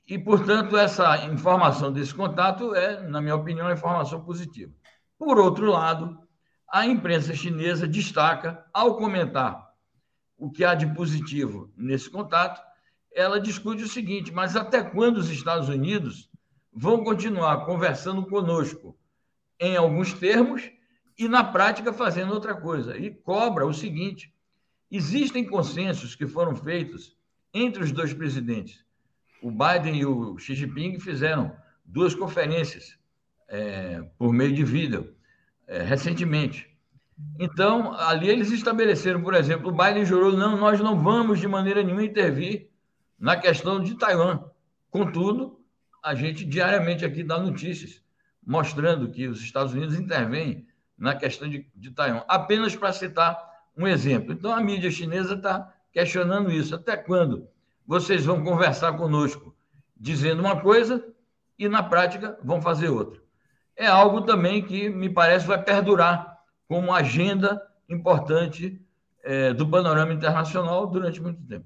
E, 0.07 0.19
portanto, 0.19 0.77
essa 0.77 1.25
informação 1.25 1.91
desse 1.91 2.13
contato 2.13 2.75
é, 2.75 3.01
na 3.01 3.19
minha 3.19 3.35
opinião, 3.35 3.65
uma 3.65 3.73
informação 3.73 4.23
positiva. 4.23 4.71
Por 5.23 5.39
outro 5.39 5.71
lado, 5.71 6.19
a 6.69 6.85
imprensa 6.85 7.33
chinesa 7.33 7.87
destaca, 7.87 8.65
ao 8.73 8.97
comentar 8.97 9.73
o 10.37 10.51
que 10.51 10.65
há 10.65 10.75
de 10.75 10.85
positivo 10.93 11.71
nesse 11.77 12.09
contato, 12.09 12.61
ela 13.15 13.39
discute 13.39 13.83
o 13.83 13.87
seguinte: 13.87 14.33
mas 14.33 14.57
até 14.57 14.83
quando 14.83 15.17
os 15.17 15.29
Estados 15.29 15.69
Unidos 15.69 16.29
vão 16.73 17.05
continuar 17.05 17.65
conversando 17.65 18.25
conosco 18.25 18.97
em 19.57 19.77
alguns 19.77 20.11
termos 20.11 20.69
e, 21.17 21.29
na 21.29 21.41
prática, 21.41 21.93
fazendo 21.93 22.33
outra 22.33 22.53
coisa? 22.53 22.97
E 22.97 23.09
cobra 23.09 23.65
o 23.65 23.73
seguinte: 23.73 24.35
Existem 24.91 25.45
consensos 25.45 26.15
que 26.15 26.27
foram 26.27 26.53
feitos 26.53 27.15
entre 27.53 27.81
os 27.81 27.93
dois 27.93 28.13
presidentes. 28.13 28.83
O 29.41 29.49
Biden 29.49 29.95
e 29.95 30.05
o 30.05 30.37
Xi 30.37 30.53
Jinping 30.53 30.99
fizeram 30.99 31.55
duas 31.85 32.13
conferências 32.13 33.01
é, 33.47 34.01
por 34.17 34.33
meio 34.33 34.53
de 34.53 34.63
vídeo 34.63 35.13
é, 35.67 35.81
recentemente. 35.81 36.69
Então, 37.39 37.93
ali 37.93 38.29
eles 38.29 38.51
estabeleceram, 38.51 39.21
por 39.21 39.33
exemplo, 39.33 39.69
o 39.69 39.71
Biden 39.71 40.05
jurou: 40.05 40.33
não, 40.33 40.57
nós 40.57 40.79
não 40.79 41.01
vamos 41.01 41.39
de 41.39 41.47
maneira 41.47 41.83
nenhuma 41.83 42.03
intervir 42.03 42.69
na 43.19 43.35
questão 43.35 43.81
de 43.81 43.95
Taiwan. 43.95 44.43
Contudo, 44.89 45.59
a 46.03 46.13
gente 46.13 46.45
diariamente 46.45 47.05
aqui 47.05 47.23
dá 47.23 47.39
notícias 47.39 48.01
mostrando 48.45 49.09
que 49.09 49.27
os 49.27 49.41
Estados 49.41 49.73
Unidos 49.73 49.97
intervêm 49.97 50.67
na 50.97 51.15
questão 51.15 51.49
de, 51.49 51.65
de 51.75 51.91
Taiwan. 51.91 52.23
Apenas 52.27 52.75
para 52.75 52.91
citar 52.91 53.39
um 53.77 53.87
exemplo. 53.87 54.33
Então, 54.33 54.53
a 54.53 54.61
mídia 54.61 54.91
chinesa 54.91 55.35
está 55.35 55.73
questionando 55.91 56.51
isso. 56.51 56.75
Até 56.75 56.97
quando 56.97 57.47
vocês 57.85 58.25
vão 58.25 58.43
conversar 58.43 58.93
conosco 58.93 59.55
dizendo 59.95 60.41
uma 60.41 60.59
coisa 60.61 61.03
e, 61.57 61.69
na 61.69 61.81
prática, 61.81 62.37
vão 62.43 62.61
fazer 62.61 62.89
outra? 62.89 63.22
É 63.75 63.87
algo 63.87 64.21
também 64.21 64.61
que 64.61 64.89
me 64.89 65.09
parece 65.09 65.45
vai 65.45 65.61
perdurar 65.61 66.39
como 66.67 66.93
agenda 66.93 67.61
importante 67.89 68.81
é, 69.23 69.53
do 69.53 69.67
panorama 69.67 70.13
internacional 70.13 70.87
durante 70.87 71.21
muito 71.21 71.41
tempo. 71.43 71.65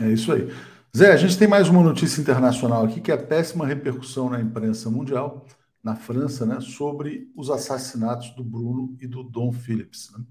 É 0.00 0.08
isso 0.08 0.32
aí. 0.32 0.52
Zé, 0.96 1.12
a 1.12 1.16
gente 1.16 1.38
tem 1.38 1.48
mais 1.48 1.68
uma 1.68 1.82
notícia 1.82 2.20
internacional 2.20 2.84
aqui, 2.84 3.00
que 3.00 3.10
é 3.10 3.14
a 3.14 3.22
péssima 3.22 3.66
repercussão 3.66 4.28
na 4.28 4.40
imprensa 4.40 4.90
mundial, 4.90 5.46
na 5.82 5.96
França, 5.96 6.46
né, 6.46 6.60
sobre 6.60 7.30
os 7.36 7.50
assassinatos 7.50 8.30
do 8.30 8.44
Bruno 8.44 8.96
e 9.00 9.06
do 9.06 9.22
Dom 9.22 9.52
Phillips. 9.52 10.12
Né? 10.16 10.24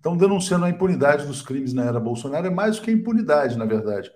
estão 0.00 0.16
denunciando 0.16 0.64
a 0.64 0.70
impunidade 0.70 1.26
dos 1.26 1.42
crimes 1.42 1.74
na 1.74 1.84
era 1.84 2.00
Bolsonaro, 2.00 2.46
é 2.46 2.50
mais 2.50 2.76
do 2.76 2.82
que 2.82 2.90
impunidade, 2.90 3.56
na 3.56 3.66
verdade. 3.66 4.10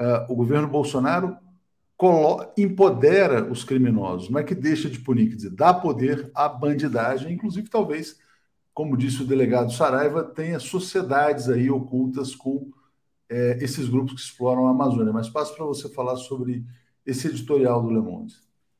Uh, 0.00 0.32
o 0.32 0.34
governo 0.34 0.68
Bolsonaro 0.68 1.38
empodera 2.56 3.50
os 3.50 3.64
criminosos, 3.64 4.28
não 4.28 4.38
é 4.38 4.44
que 4.44 4.54
deixa 4.54 4.88
de 4.90 4.98
punir, 4.98 5.30
quer 5.30 5.36
dizer, 5.36 5.50
dá 5.50 5.72
poder 5.72 6.30
à 6.34 6.48
bandidagem, 6.48 7.32
inclusive 7.32 7.70
talvez, 7.70 8.18
como 8.74 8.96
disse 8.96 9.22
o 9.22 9.26
delegado 9.26 9.72
Saraiva, 9.72 10.22
tenha 10.22 10.58
sociedades 10.58 11.48
aí 11.48 11.70
ocultas 11.70 12.34
com 12.34 12.70
é, 13.28 13.58
esses 13.62 13.88
grupos 13.88 14.12
que 14.12 14.20
exploram 14.20 14.66
a 14.66 14.70
Amazônia. 14.70 15.12
Mas 15.12 15.30
passo 15.30 15.56
para 15.56 15.64
você 15.64 15.88
falar 15.88 16.16
sobre 16.16 16.64
esse 17.04 17.28
editorial 17.28 17.82
do 17.82 17.88
Le 17.88 18.00
Monde. 18.00 18.34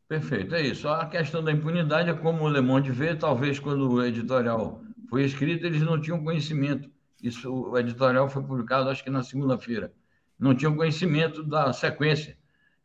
Perfeito, 0.07 0.55
é 0.55 0.62
isso. 0.62 0.87
A 0.87 1.07
questão 1.07 1.42
da 1.42 1.50
impunidade 1.50 2.11
é 2.11 2.14
como 2.14 2.44
o 2.44 2.48
Le 2.48 2.61
Monde 2.61 2.92
vê, 2.92 3.14
talvez 3.14 3.59
quando 3.59 3.90
o 3.90 4.05
editorial 4.05 4.83
foi 5.09 5.24
escrito, 5.24 5.64
eles 5.64 5.81
não 5.81 6.00
tinham 6.00 6.22
conhecimento. 6.22 6.90
Isso, 7.22 7.50
o 7.50 7.79
editorial 7.79 8.29
foi 8.29 8.42
publicado, 8.42 8.90
acho 8.90 9.02
que 9.02 9.11
na 9.11 9.22
segunda-feira. 9.22 9.92
Não 10.38 10.55
tinham 10.55 10.76
conhecimento 10.76 11.42
da 11.42 11.72
sequência 11.72 12.37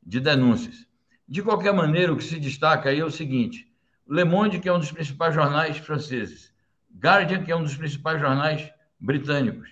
de 0.02 0.20
denúncias. 0.20 0.86
De 1.28 1.42
qualquer 1.42 1.74
maneira, 1.74 2.12
o 2.12 2.18
que 2.18 2.24
se 2.24 2.40
destaca 2.40 2.90
aí 2.90 3.00
é 3.00 3.06
o 3.06 3.12
seguinte: 3.12 3.72
Le 4.08 4.24
Monde, 4.24 4.60
que 4.60 4.68
é 4.68 4.74
um 4.74 4.80
dos 4.80 4.92
principais 4.92 5.34
jornais 5.34 5.78
franceses, 5.78 6.54
Guardian, 7.00 7.44
que 7.44 7.52
é 7.52 7.56
um 7.56 7.64
dos 7.64 7.76
principais 7.76 8.20
jornais 8.20 8.70
britânicos, 9.00 9.70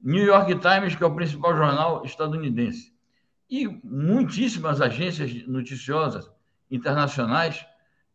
New 0.00 0.24
York 0.24 0.54
Times, 0.56 0.94
que 0.94 1.02
é 1.02 1.06
o 1.06 1.14
principal 1.14 1.56
jornal 1.56 2.04
estadunidense, 2.04 2.92
e 3.50 3.66
muitíssimas 3.84 4.80
agências 4.80 5.46
noticiosas 5.46 6.30
internacionais 6.70 7.66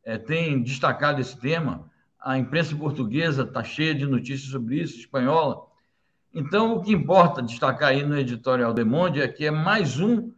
é, 0.03 0.17
têm 0.17 0.61
destacado 0.61 1.21
esse 1.21 1.39
tema. 1.39 1.89
A 2.19 2.37
imprensa 2.37 2.75
portuguesa 2.75 3.43
está 3.43 3.63
cheia 3.63 3.95
de 3.95 4.05
notícias 4.05 4.51
sobre 4.51 4.81
isso, 4.81 4.97
espanhola. 4.97 5.65
Então, 6.33 6.75
o 6.75 6.81
que 6.81 6.91
importa 6.91 7.41
destacar 7.41 7.89
aí 7.89 8.03
no 8.03 8.17
editorial 8.17 8.73
de 8.73 8.83
Monde 8.83 9.21
é 9.21 9.27
que 9.27 9.45
é 9.45 9.51
mais 9.51 9.99
um 9.99 10.31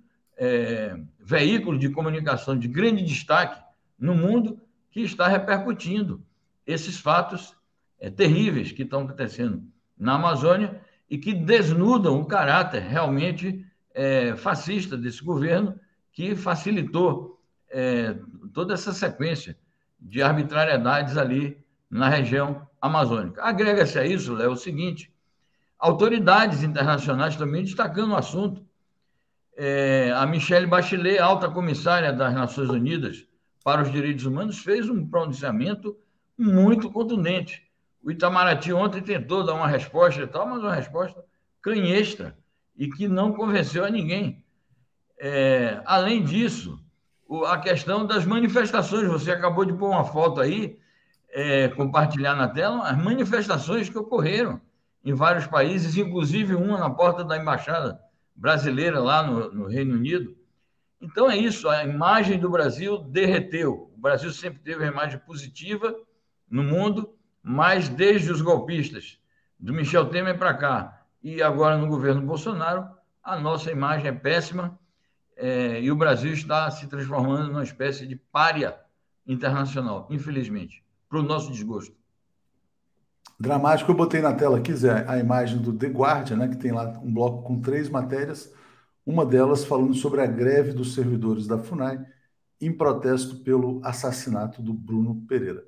é, 0.43 0.99
veículo 1.19 1.77
de 1.77 1.87
comunicação 1.89 2.57
de 2.57 2.67
grande 2.67 3.03
destaque 3.03 3.61
no 3.97 4.15
mundo 4.15 4.59
que 4.89 5.01
está 5.01 5.27
repercutindo 5.27 6.25
esses 6.65 6.99
fatos 6.99 7.55
é, 7.99 8.09
terríveis 8.09 8.71
que 8.71 8.81
estão 8.81 9.03
acontecendo 9.03 9.63
na 9.95 10.15
Amazônia 10.15 10.81
e 11.07 11.19
que 11.19 11.31
desnudam 11.31 12.19
o 12.19 12.25
caráter 12.25 12.81
realmente 12.81 13.63
é, 13.93 14.35
fascista 14.35 14.97
desse 14.97 15.23
governo 15.23 15.79
que 16.11 16.35
facilitou 16.35 17.39
é, 17.69 18.17
toda 18.51 18.73
essa 18.73 18.91
sequência 18.91 19.55
de 19.99 20.23
arbitrariedades 20.23 21.17
ali 21.17 21.55
na 21.87 22.09
região 22.09 22.67
amazônica. 22.81 23.43
Agrega-se 23.43 23.99
a 23.99 24.07
isso, 24.07 24.33
Léo, 24.33 24.53
o 24.53 24.57
seguinte: 24.57 25.13
autoridades 25.77 26.63
internacionais 26.63 27.35
também 27.35 27.63
destacando 27.63 28.13
o 28.13 28.15
assunto. 28.15 28.65
É, 29.57 30.11
a 30.15 30.25
Michelle 30.25 30.65
Bachelet, 30.67 31.19
alta 31.19 31.49
comissária 31.49 32.13
das 32.13 32.33
Nações 32.33 32.69
Unidas 32.69 33.25
para 33.63 33.81
os 33.81 33.91
Direitos 33.91 34.25
Humanos, 34.25 34.59
fez 34.59 34.89
um 34.89 35.07
pronunciamento 35.07 35.95
muito 36.37 36.89
contundente. 36.89 37.63
O 38.03 38.09
Itamaraty 38.09 38.73
ontem 38.73 39.01
tentou 39.01 39.45
dar 39.45 39.53
uma 39.53 39.67
resposta 39.67 40.21
e 40.21 40.27
tal, 40.27 40.47
mas 40.47 40.59
uma 40.59 40.73
resposta 40.73 41.23
canhestra 41.61 42.35
e 42.75 42.89
que 42.89 43.07
não 43.07 43.33
convenceu 43.33 43.85
a 43.85 43.89
ninguém. 43.89 44.43
É, 45.19 45.81
além 45.85 46.23
disso, 46.23 46.79
a 47.45 47.57
questão 47.57 48.05
das 48.05 48.25
manifestações. 48.25 49.07
Você 49.07 49.31
acabou 49.31 49.63
de 49.63 49.73
pôr 49.73 49.89
uma 49.89 50.03
foto 50.03 50.41
aí, 50.41 50.77
é, 51.29 51.69
compartilhar 51.69 52.35
na 52.35 52.47
tela, 52.47 52.89
as 52.89 52.97
manifestações 52.97 53.89
que 53.89 53.97
ocorreram 53.97 54.59
em 55.03 55.13
vários 55.13 55.47
países, 55.47 55.95
inclusive 55.95 56.55
uma 56.55 56.77
na 56.77 56.89
porta 56.89 57.23
da 57.23 57.37
embaixada 57.37 57.99
brasileira 58.35 58.99
lá 58.99 59.23
no, 59.23 59.51
no 59.51 59.67
Reino 59.67 59.95
Unido. 59.95 60.35
Então 61.01 61.29
é 61.29 61.37
isso, 61.37 61.67
a 61.67 61.83
imagem 61.83 62.39
do 62.39 62.49
Brasil 62.49 62.97
derreteu. 62.99 63.91
O 63.95 63.99
Brasil 63.99 64.31
sempre 64.31 64.59
teve 64.59 64.83
uma 64.83 64.91
imagem 64.91 65.19
positiva 65.19 65.95
no 66.49 66.63
mundo, 66.63 67.13
mas 67.41 67.89
desde 67.89 68.31
os 68.31 68.41
golpistas, 68.41 69.19
do 69.59 69.73
Michel 69.73 70.07
Temer 70.07 70.37
para 70.37 70.53
cá, 70.53 71.05
e 71.23 71.41
agora 71.41 71.77
no 71.77 71.87
governo 71.87 72.21
Bolsonaro, 72.21 72.87
a 73.23 73.39
nossa 73.39 73.71
imagem 73.71 74.07
é 74.07 74.11
péssima 74.11 74.79
é, 75.35 75.81
e 75.81 75.91
o 75.91 75.95
Brasil 75.95 76.33
está 76.33 76.69
se 76.69 76.87
transformando 76.87 77.47
numa 77.47 77.63
espécie 77.63 78.05
de 78.05 78.15
párea 78.15 78.77
internacional, 79.25 80.07
infelizmente, 80.09 80.83
para 81.07 81.19
o 81.19 81.23
nosso 81.23 81.51
desgosto. 81.51 81.95
Dramático, 83.41 83.91
eu 83.91 83.95
botei 83.95 84.21
na 84.21 84.33
tela 84.35 84.59
aqui, 84.59 84.71
Zé, 84.71 85.03
a 85.07 85.17
imagem 85.17 85.57
do 85.57 85.73
The 85.73 85.87
Guardian, 85.87 86.37
né, 86.37 86.47
que 86.47 86.57
tem 86.57 86.71
lá 86.71 86.99
um 87.03 87.11
bloco 87.11 87.41
com 87.41 87.59
três 87.59 87.89
matérias, 87.89 88.53
uma 89.03 89.25
delas 89.25 89.65
falando 89.65 89.95
sobre 89.95 90.21
a 90.21 90.27
greve 90.27 90.73
dos 90.73 90.93
servidores 90.93 91.47
da 91.47 91.57
FUNAI 91.57 92.05
em 92.61 92.71
protesto 92.71 93.37
pelo 93.37 93.81
assassinato 93.83 94.61
do 94.61 94.71
Bruno 94.71 95.25
Pereira. 95.27 95.63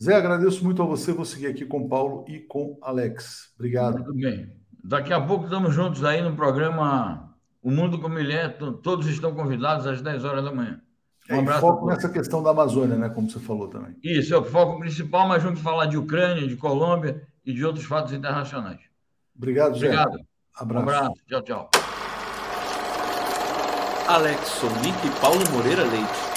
Zé, 0.00 0.14
agradeço 0.14 0.62
muito 0.62 0.80
a 0.80 0.86
você, 0.86 1.12
vou 1.12 1.24
seguir 1.24 1.48
aqui 1.48 1.66
com 1.66 1.80
o 1.80 1.88
Paulo 1.88 2.24
e 2.28 2.38
com 2.38 2.78
Alex. 2.80 3.52
Obrigado. 3.56 3.94
Muito 3.94 4.14
bem. 4.14 4.52
Daqui 4.84 5.12
a 5.12 5.20
pouco 5.20 5.46
estamos 5.46 5.74
juntos 5.74 6.04
aí 6.04 6.22
no 6.22 6.36
programa 6.36 7.34
O 7.60 7.72
Mundo 7.72 7.98
Como 7.98 8.16
Ele 8.20 8.34
É. 8.34 8.48
Todos 8.48 9.08
estão 9.08 9.34
convidados 9.34 9.84
às 9.84 10.00
10 10.00 10.24
horas 10.24 10.44
da 10.44 10.52
manhã. 10.52 10.80
Um 11.30 11.36
é, 11.36 11.38
abraço. 11.38 11.60
Foco 11.60 11.86
nessa 11.86 12.08
questão 12.08 12.42
da 12.42 12.50
Amazônia, 12.50 12.96
né? 12.96 13.08
Como 13.08 13.28
você 13.28 13.40
falou 13.40 13.68
também. 13.68 13.96
Isso, 14.02 14.34
é 14.34 14.38
o 14.38 14.44
foco 14.44 14.78
principal, 14.78 15.28
mas 15.28 15.42
vamos 15.42 15.60
falar 15.60 15.86
de 15.86 15.96
Ucrânia, 15.96 16.46
de 16.46 16.56
Colômbia 16.56 17.22
e 17.44 17.52
de 17.52 17.64
outros 17.64 17.84
fatos 17.84 18.12
internacionais. 18.12 18.80
Obrigado, 19.36 19.78
Zé. 19.78 19.86
Obrigado. 19.86 20.20
Abraço. 20.54 20.86
Um 20.86 20.88
abraço. 20.88 21.14
Tchau, 21.28 21.42
tchau. 21.42 21.70
Alex 24.08 24.40
Sonic 24.46 25.06
e 25.06 25.20
Paulo 25.20 25.42
Moreira 25.52 25.82
Leite. 25.82 26.36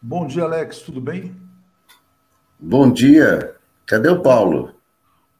Bom 0.00 0.26
dia, 0.26 0.44
Alex. 0.44 0.80
Tudo 0.80 1.00
bem? 1.00 1.36
Bom 2.58 2.90
dia. 2.90 3.54
Cadê 3.86 4.08
o 4.08 4.22
Paulo? 4.22 4.74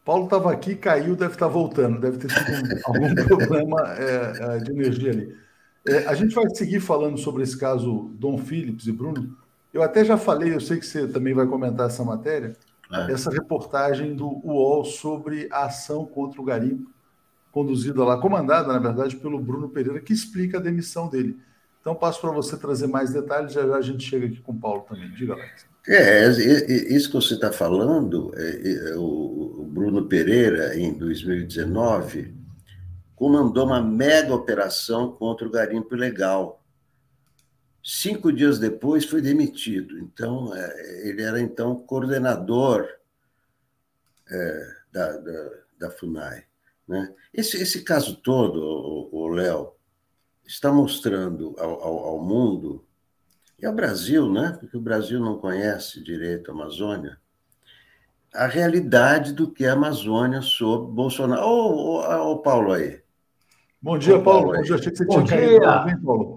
Paulo 0.04 0.24
estava 0.24 0.52
aqui, 0.52 0.74
caiu, 0.74 1.14
deve 1.14 1.34
estar 1.34 1.46
voltando, 1.46 2.00
deve 2.00 2.18
ter 2.18 2.28
tido 2.28 2.80
algum 2.84 3.14
problema 3.24 3.94
é, 3.96 4.56
é, 4.56 4.58
de 4.58 4.72
energia 4.72 5.12
ali. 5.12 5.36
É, 5.86 6.06
a 6.06 6.14
gente 6.14 6.34
vai 6.34 6.48
seguir 6.50 6.80
falando 6.80 7.18
sobre 7.18 7.42
esse 7.42 7.58
caso 7.58 8.10
Dom 8.14 8.38
Phillips 8.38 8.86
e 8.86 8.92
Bruno. 8.92 9.36
Eu 9.72 9.82
até 9.82 10.04
já 10.04 10.16
falei, 10.16 10.54
eu 10.54 10.60
sei 10.60 10.78
que 10.78 10.86
você 10.86 11.06
também 11.08 11.34
vai 11.34 11.46
comentar 11.46 11.86
essa 11.86 12.04
matéria, 12.04 12.56
é. 12.92 13.12
essa 13.12 13.30
reportagem 13.30 14.14
do 14.14 14.26
UOL 14.44 14.84
sobre 14.84 15.48
a 15.50 15.64
ação 15.64 16.04
contra 16.04 16.40
o 16.40 16.44
garimpo, 16.44 16.90
conduzida 17.50 18.04
lá, 18.04 18.18
comandada, 18.18 18.72
na 18.72 18.78
verdade, 18.78 19.16
pelo 19.16 19.40
Bruno 19.40 19.68
Pereira, 19.68 20.00
que 20.00 20.12
explica 20.12 20.58
a 20.58 20.60
demissão 20.60 21.08
dele. 21.08 21.38
Então, 21.80 21.94
passo 21.94 22.20
para 22.20 22.30
você 22.30 22.56
trazer 22.56 22.86
mais 22.86 23.12
detalhes, 23.12 23.52
já 23.52 23.66
já 23.66 23.76
a 23.76 23.82
gente 23.82 24.08
chega 24.08 24.26
aqui 24.26 24.40
com 24.40 24.52
o 24.52 24.58
Paulo 24.58 24.84
também. 24.88 25.10
Diga, 25.10 25.32
Alex. 25.32 25.66
É, 25.88 26.28
isso 26.94 27.08
que 27.08 27.14
você 27.14 27.34
está 27.34 27.50
falando, 27.50 28.32
é, 28.36 28.94
o 28.96 29.66
Bruno 29.68 30.04
Pereira, 30.04 30.78
em 30.78 30.92
2019, 30.92 32.41
comandou 33.22 33.66
uma 33.66 33.80
mega 33.80 34.34
operação 34.34 35.12
contra 35.12 35.46
o 35.46 35.50
garimpo 35.50 35.94
ilegal. 35.94 36.60
Cinco 37.80 38.32
dias 38.32 38.58
depois 38.58 39.04
foi 39.04 39.22
demitido. 39.22 39.96
Então, 40.00 40.52
é, 40.52 41.08
ele 41.08 41.22
era 41.22 41.40
então 41.40 41.76
coordenador 41.76 42.88
é, 44.28 44.76
da, 44.90 45.16
da, 45.18 45.50
da, 45.78 45.90
FUNAI. 45.92 46.44
Né? 46.88 47.14
Esse, 47.32 47.62
esse 47.62 47.84
caso 47.84 48.16
todo, 48.16 49.08
o 49.12 49.28
Léo, 49.28 49.72
está 50.44 50.72
mostrando 50.72 51.54
ao, 51.60 51.80
ao, 51.80 51.98
ao 52.06 52.24
mundo 52.24 52.84
e 53.56 53.64
ao 53.64 53.72
Brasil, 53.72 54.28
né? 54.32 54.56
porque 54.58 54.76
o 54.76 54.80
Brasil 54.80 55.20
não 55.20 55.38
conhece 55.38 56.02
direito 56.02 56.50
a 56.50 56.54
Amazônia, 56.54 57.20
a 58.34 58.48
realidade 58.48 59.32
do 59.32 59.48
que 59.48 59.64
é 59.64 59.68
a 59.68 59.74
Amazônia 59.74 60.42
sob 60.42 60.92
Bolsonaro. 60.92 61.46
Ô, 61.46 62.32
ô 62.32 62.38
Paulo 62.38 62.72
aí. 62.72 63.01
Bom 63.82 63.98
dia, 63.98 64.22
Paulo. 64.22 64.52
Bom 64.52 64.62
dia, 64.62 64.76
achei 64.76 64.92
que 64.92 64.96
você 64.98 65.04
Bom 65.04 65.24
tinha 65.24 65.38
dia. 65.38 65.60
caído. 65.60 65.84
Bem, 65.84 66.00
Paulo? 66.00 66.36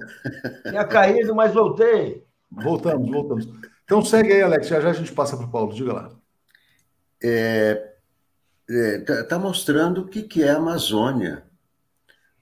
Tinha 0.67 0.83
caído, 0.83 1.35
mas 1.35 1.53
voltei. 1.53 2.25
Voltamos, 2.49 3.11
voltamos. 3.11 3.47
Então 3.83 4.03
segue 4.03 4.33
aí, 4.33 4.41
Alex. 4.41 4.67
Já 4.67 4.81
já 4.81 4.89
a 4.89 4.93
gente 4.93 5.11
passa 5.11 5.37
para 5.37 5.45
o 5.45 5.51
Paulo. 5.51 5.71
Diga 5.71 5.93
lá. 5.93 6.11
É, 7.23 7.93
é, 8.67 8.97
tá, 8.99 9.23
tá, 9.25 9.39
mostrando 9.39 10.01
o 10.01 10.07
que, 10.07 10.23
que 10.23 10.41
é 10.41 10.49
a 10.49 10.57
Amazônia 10.57 11.43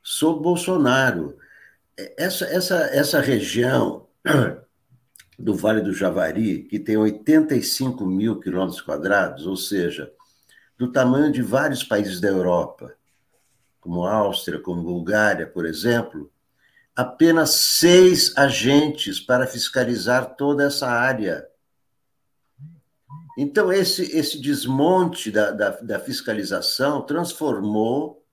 sob 0.02 0.42
Bolsonaro. 0.42 1.38
É, 2.00 2.24
essa, 2.24 2.46
essa, 2.46 2.76
essa 2.96 3.20
região 3.20 4.08
do 5.38 5.54
Vale 5.54 5.82
do 5.82 5.94
Javari, 5.94 6.64
que 6.64 6.80
tem 6.80 6.96
85 6.96 8.06
mil 8.06 8.40
quilômetros 8.40 8.82
quadrados, 8.82 9.46
ou 9.46 9.58
seja, 9.58 10.10
do 10.78 10.94
tamanho 10.94 11.30
de 11.30 11.42
vários 11.42 11.84
países 11.84 12.22
da 12.22 12.30
Europa, 12.30 12.96
como 13.84 14.08
Áustria, 14.08 14.62
como 14.62 14.82
Bulgária, 14.82 15.46
por 15.46 15.66
exemplo, 15.66 16.32
apenas 16.96 17.50
seis 17.80 18.36
agentes 18.38 19.20
para 19.20 19.46
fiscalizar 19.46 20.38
toda 20.38 20.64
essa 20.64 20.88
área. 20.88 21.46
Então, 23.38 23.74
esse, 23.74 24.04
esse 24.18 24.40
desmonte 24.40 25.30
da, 25.30 25.52
da, 25.52 25.70
da 25.82 26.00
fiscalização 26.00 27.06
transformou 27.06 28.26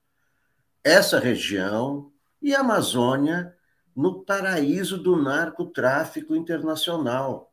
essa 0.84 1.18
região 1.18 2.12
e 2.40 2.54
a 2.54 2.60
Amazônia 2.60 3.56
no 3.96 4.22
paraíso 4.22 4.96
do 4.96 5.16
narcotráfico 5.16 6.36
internacional. 6.36 7.52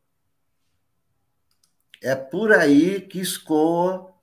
É 2.03 2.13
por 2.13 2.51
aí 2.51 3.01
que 3.01 3.19
escoa, 3.19 4.13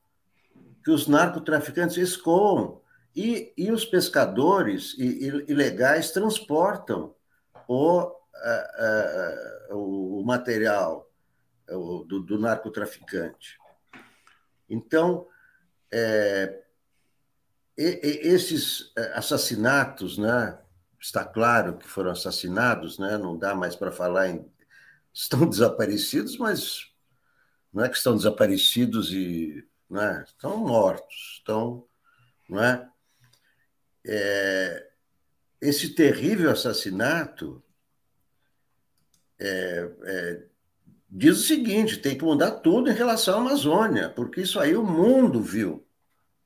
que 0.85 0.93
os 0.93 1.09
narcotraficantes 1.09 1.97
escoam. 1.97 2.84
E, 3.14 3.53
e 3.57 3.70
os 3.70 3.85
pescadores 3.85 4.94
ilegais 4.98 6.11
transportam 6.11 7.14
o, 7.68 8.12
o 9.70 10.22
material 10.24 11.09
do, 11.68 12.20
do 12.20 12.38
narcotraficante. 12.38 13.59
Então, 14.68 15.27
é, 15.92 16.64
esses 17.77 18.92
é, 18.96 19.12
assassinatos, 19.18 20.18
né, 20.18 20.59
está 21.00 21.24
claro 21.24 21.77
que 21.77 21.87
foram 21.87 22.11
assassinados, 22.11 22.98
né? 22.98 23.18
não 23.18 23.37
dá 23.37 23.55
mais 23.55 23.77
para 23.77 23.92
falar 23.92 24.29
em 24.29 24.50
estão 25.12 25.48
desaparecidos, 25.48 26.37
mas 26.38 26.90
não 27.72 27.85
é 27.85 27.88
que 27.88 27.96
estão 27.96 28.16
desaparecidos 28.16 29.12
e 29.12 29.64
não 29.88 30.00
é? 30.00 30.24
estão 30.24 30.57
mortos, 30.57 31.37
estão, 31.38 31.87
não 32.48 32.62
é? 32.62 32.88
É 34.07 34.88
esse 35.61 35.90
terrível 35.90 36.51
assassinato 36.51 37.62
é, 39.38 39.90
é, 40.05 40.43
diz 41.09 41.38
o 41.38 41.43
seguinte: 41.43 41.99
tem 41.99 42.17
que 42.17 42.25
mudar 42.25 42.53
tudo 42.53 42.90
em 42.90 42.95
relação 42.95 43.38
à 43.38 43.40
Amazônia, 43.40 44.11
porque 44.11 44.43
isso 44.43 44.61
aí 44.61 44.77
o 44.77 44.85
mundo 44.85 45.40
viu. 45.40 45.87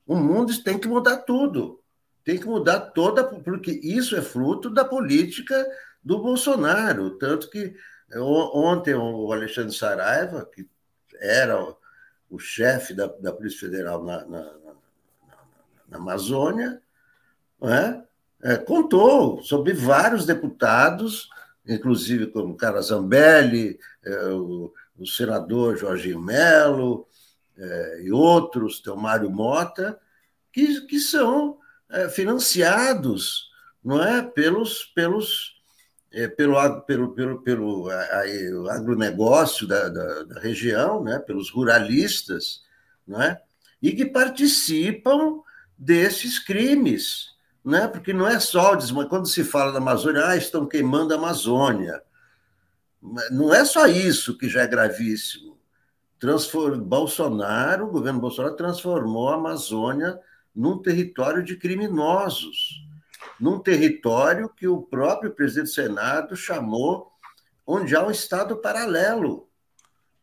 O 0.07 0.15
mundo 0.15 0.57
tem 0.63 0.79
que 0.79 0.89
mudar 0.89 1.19
tudo. 1.19 1.83
Tem 2.25 2.39
que 2.39 2.47
mudar 2.47 2.81
toda, 2.81 3.25
porque 3.25 3.73
isso 3.83 4.17
é 4.17 4.23
fruto 4.23 4.71
da 4.71 4.85
política 4.85 5.67
do 6.03 6.19
Bolsonaro. 6.19 7.19
Tanto 7.19 7.51
que 7.51 7.75
ontem 8.17 8.95
o 8.95 9.33
Alexandre 9.33 9.75
Saraiva, 9.75 10.45
que 10.47 10.69
era 11.21 11.59
o, 12.31 12.39
chefe 12.39 12.95
da, 12.95 13.07
da 13.07 13.33
Polícia 13.33 13.61
Federal 13.61 14.05
na, 14.05 14.25
na, 14.27 14.43
na, 14.43 14.75
na 15.89 15.97
Amazônia, 15.97 16.81
é? 17.63 18.03
É, 18.41 18.57
contou 18.57 19.43
sobre 19.43 19.73
vários 19.73 20.25
deputados 20.25 21.29
inclusive 21.69 22.29
como 22.29 22.57
Carla 22.57 22.81
Zambelli, 22.81 23.79
é, 24.05 24.27
o, 24.29 24.73
o, 24.99 25.07
senador 25.07 25.77
Jorginho 25.77 26.21
Melo 26.21 27.07
é, 27.57 28.03
e 28.03 28.11
outros, 28.11 28.81
tem 28.81 28.93
o 28.93 28.97
Mário 28.97 29.31
Mota, 29.31 29.99
que, 30.53 30.81
que 30.87 30.99
são 30.99 31.59
financiados 32.13 33.49
não 33.83 34.03
é, 34.03 34.23
pelos, 34.23 34.85
pelos, 34.95 35.57
pelo, 36.37 36.81
pelo, 36.83 37.15
pelo, 37.15 37.43
pelo 37.43 37.89
a, 37.89 37.95
a, 37.95 38.75
agronegócio 38.75 39.67
da, 39.67 39.89
da, 39.89 40.23
da, 40.25 40.41
região, 40.41 41.03
né, 41.03 41.19
pelos 41.19 41.51
ruralistas, 41.51 42.63
não 43.07 43.23
é, 43.23 43.41
e 43.81 43.93
que 43.93 44.05
participam 44.05 45.41
desses 45.79 46.39
crimes 46.39 47.38
né? 47.69 47.87
porque 47.87 48.13
não 48.13 48.27
é 48.27 48.41
só 48.41 48.77
quando 49.09 49.29
se 49.29 49.45
fala 49.45 49.73
da 49.73 49.79
Amazônia, 49.79 50.27
ah, 50.27 50.37
estão 50.37 50.67
queimando 50.67 51.13
a 51.13 51.17
Amazônia. 51.17 52.03
Não 53.31 53.55
é 53.55 53.65
só 53.65 53.87
isso 53.87 54.37
que 54.37 54.49
já 54.49 54.63
é 54.63 54.67
gravíssimo. 54.67 55.59
Transform... 56.19 56.81
Bolsonaro, 56.81 57.87
o 57.87 57.91
governo 57.91 58.21
Bolsonaro 58.21 58.57
transformou 58.57 59.29
a 59.29 59.35
Amazônia 59.35 60.19
num 60.55 60.79
território 60.79 61.45
de 61.45 61.57
criminosos, 61.57 62.85
num 63.39 63.59
território 63.59 64.49
que 64.49 64.67
o 64.67 64.83
próprio 64.83 65.31
presidente 65.31 65.67
do 65.67 65.75
Senado 65.75 66.37
chamou 66.37 67.13
onde 67.67 67.95
há 67.95 68.05
um 68.05 68.11
Estado 68.11 68.57
paralelo. 68.57 69.47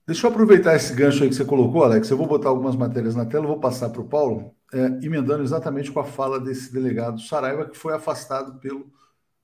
Deixa 0.06 0.26
eu 0.26 0.32
aproveitar 0.32 0.76
esse 0.76 0.94
gancho 0.94 1.24
aí 1.24 1.30
que 1.30 1.36
você 1.36 1.46
colocou, 1.46 1.84
Alex. 1.84 2.10
Eu 2.10 2.18
vou 2.18 2.28
botar 2.28 2.50
algumas 2.50 2.76
matérias 2.76 3.16
na 3.16 3.26
tela, 3.26 3.48
vou 3.48 3.60
passar 3.60 3.90
para 3.90 4.02
o 4.02 4.08
Paulo 4.08 4.54
é, 4.74 4.86
emendando 5.06 5.44
exatamente 5.44 5.92
com 5.92 6.00
a 6.00 6.06
fala 6.06 6.40
desse 6.40 6.72
delegado 6.74 7.22
Saraiva, 7.22 7.66
que 7.66 7.78
foi 7.78 7.94
afastado 7.94 8.60
pelo 8.60 8.92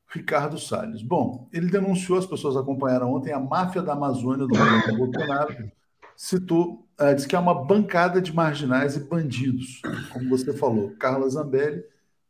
Ricardo 0.07 0.60
Salles. 0.60 1.01
Bom, 1.01 1.47
ele 1.53 1.69
denunciou, 1.69 2.19
as 2.19 2.25
pessoas 2.25 2.57
acompanharam 2.57 3.13
ontem, 3.13 3.31
a 3.31 3.39
máfia 3.39 3.81
da 3.81 3.93
Amazônia 3.93 4.45
do 4.45 4.49
governo 4.49 4.97
Bolsonaro, 4.97 5.71
citou, 6.15 6.88
é, 6.99 7.13
diz 7.13 7.25
que 7.25 7.36
é 7.36 7.39
uma 7.39 7.63
bancada 7.63 8.21
de 8.21 8.34
marginais 8.34 8.95
e 8.95 8.99
bandidos, 8.99 9.81
como 10.12 10.29
você 10.29 10.53
falou, 10.53 10.91
Carla 10.99 11.29
Zambelli, 11.29 11.84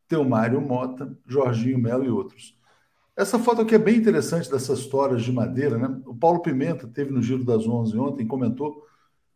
Teomário 0.08 0.60
Mota, 0.60 1.16
Jorginho 1.26 1.78
Melo 1.78 2.04
e 2.04 2.10
outros. 2.10 2.56
Essa 3.16 3.38
foto 3.38 3.60
aqui 3.62 3.74
é 3.74 3.78
bem 3.78 3.96
interessante 3.96 4.50
dessas 4.50 4.86
toras 4.86 5.22
de 5.22 5.30
madeira, 5.30 5.76
né? 5.76 6.00
O 6.06 6.14
Paulo 6.14 6.40
Pimenta 6.40 6.86
teve 6.86 7.10
no 7.10 7.20
Giro 7.20 7.44
das 7.44 7.66
Onze 7.66 7.98
ontem, 7.98 8.26
comentou 8.26 8.86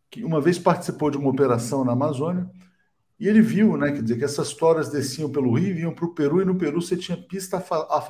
que 0.09 0.23
uma 0.23 0.41
vez 0.41 0.57
participou 0.57 1.11
de 1.11 1.17
uma 1.17 1.29
operação 1.29 1.85
na 1.85 1.91
Amazônia 1.91 2.49
e 3.19 3.27
ele 3.27 3.41
viu, 3.41 3.75
né, 3.77 3.91
quer 3.91 4.01
dizer, 4.01 4.17
que 4.17 4.23
essas 4.23 4.53
toras 4.53 4.89
desciam 4.89 5.31
pelo 5.31 5.53
rio 5.53 5.77
iam 5.77 5.93
para 5.93 6.05
o 6.05 6.13
Peru, 6.13 6.41
e 6.41 6.45
no 6.45 6.57
Peru 6.57 6.81
você 6.81 6.95
tinha 6.95 7.17
pista 7.17 7.57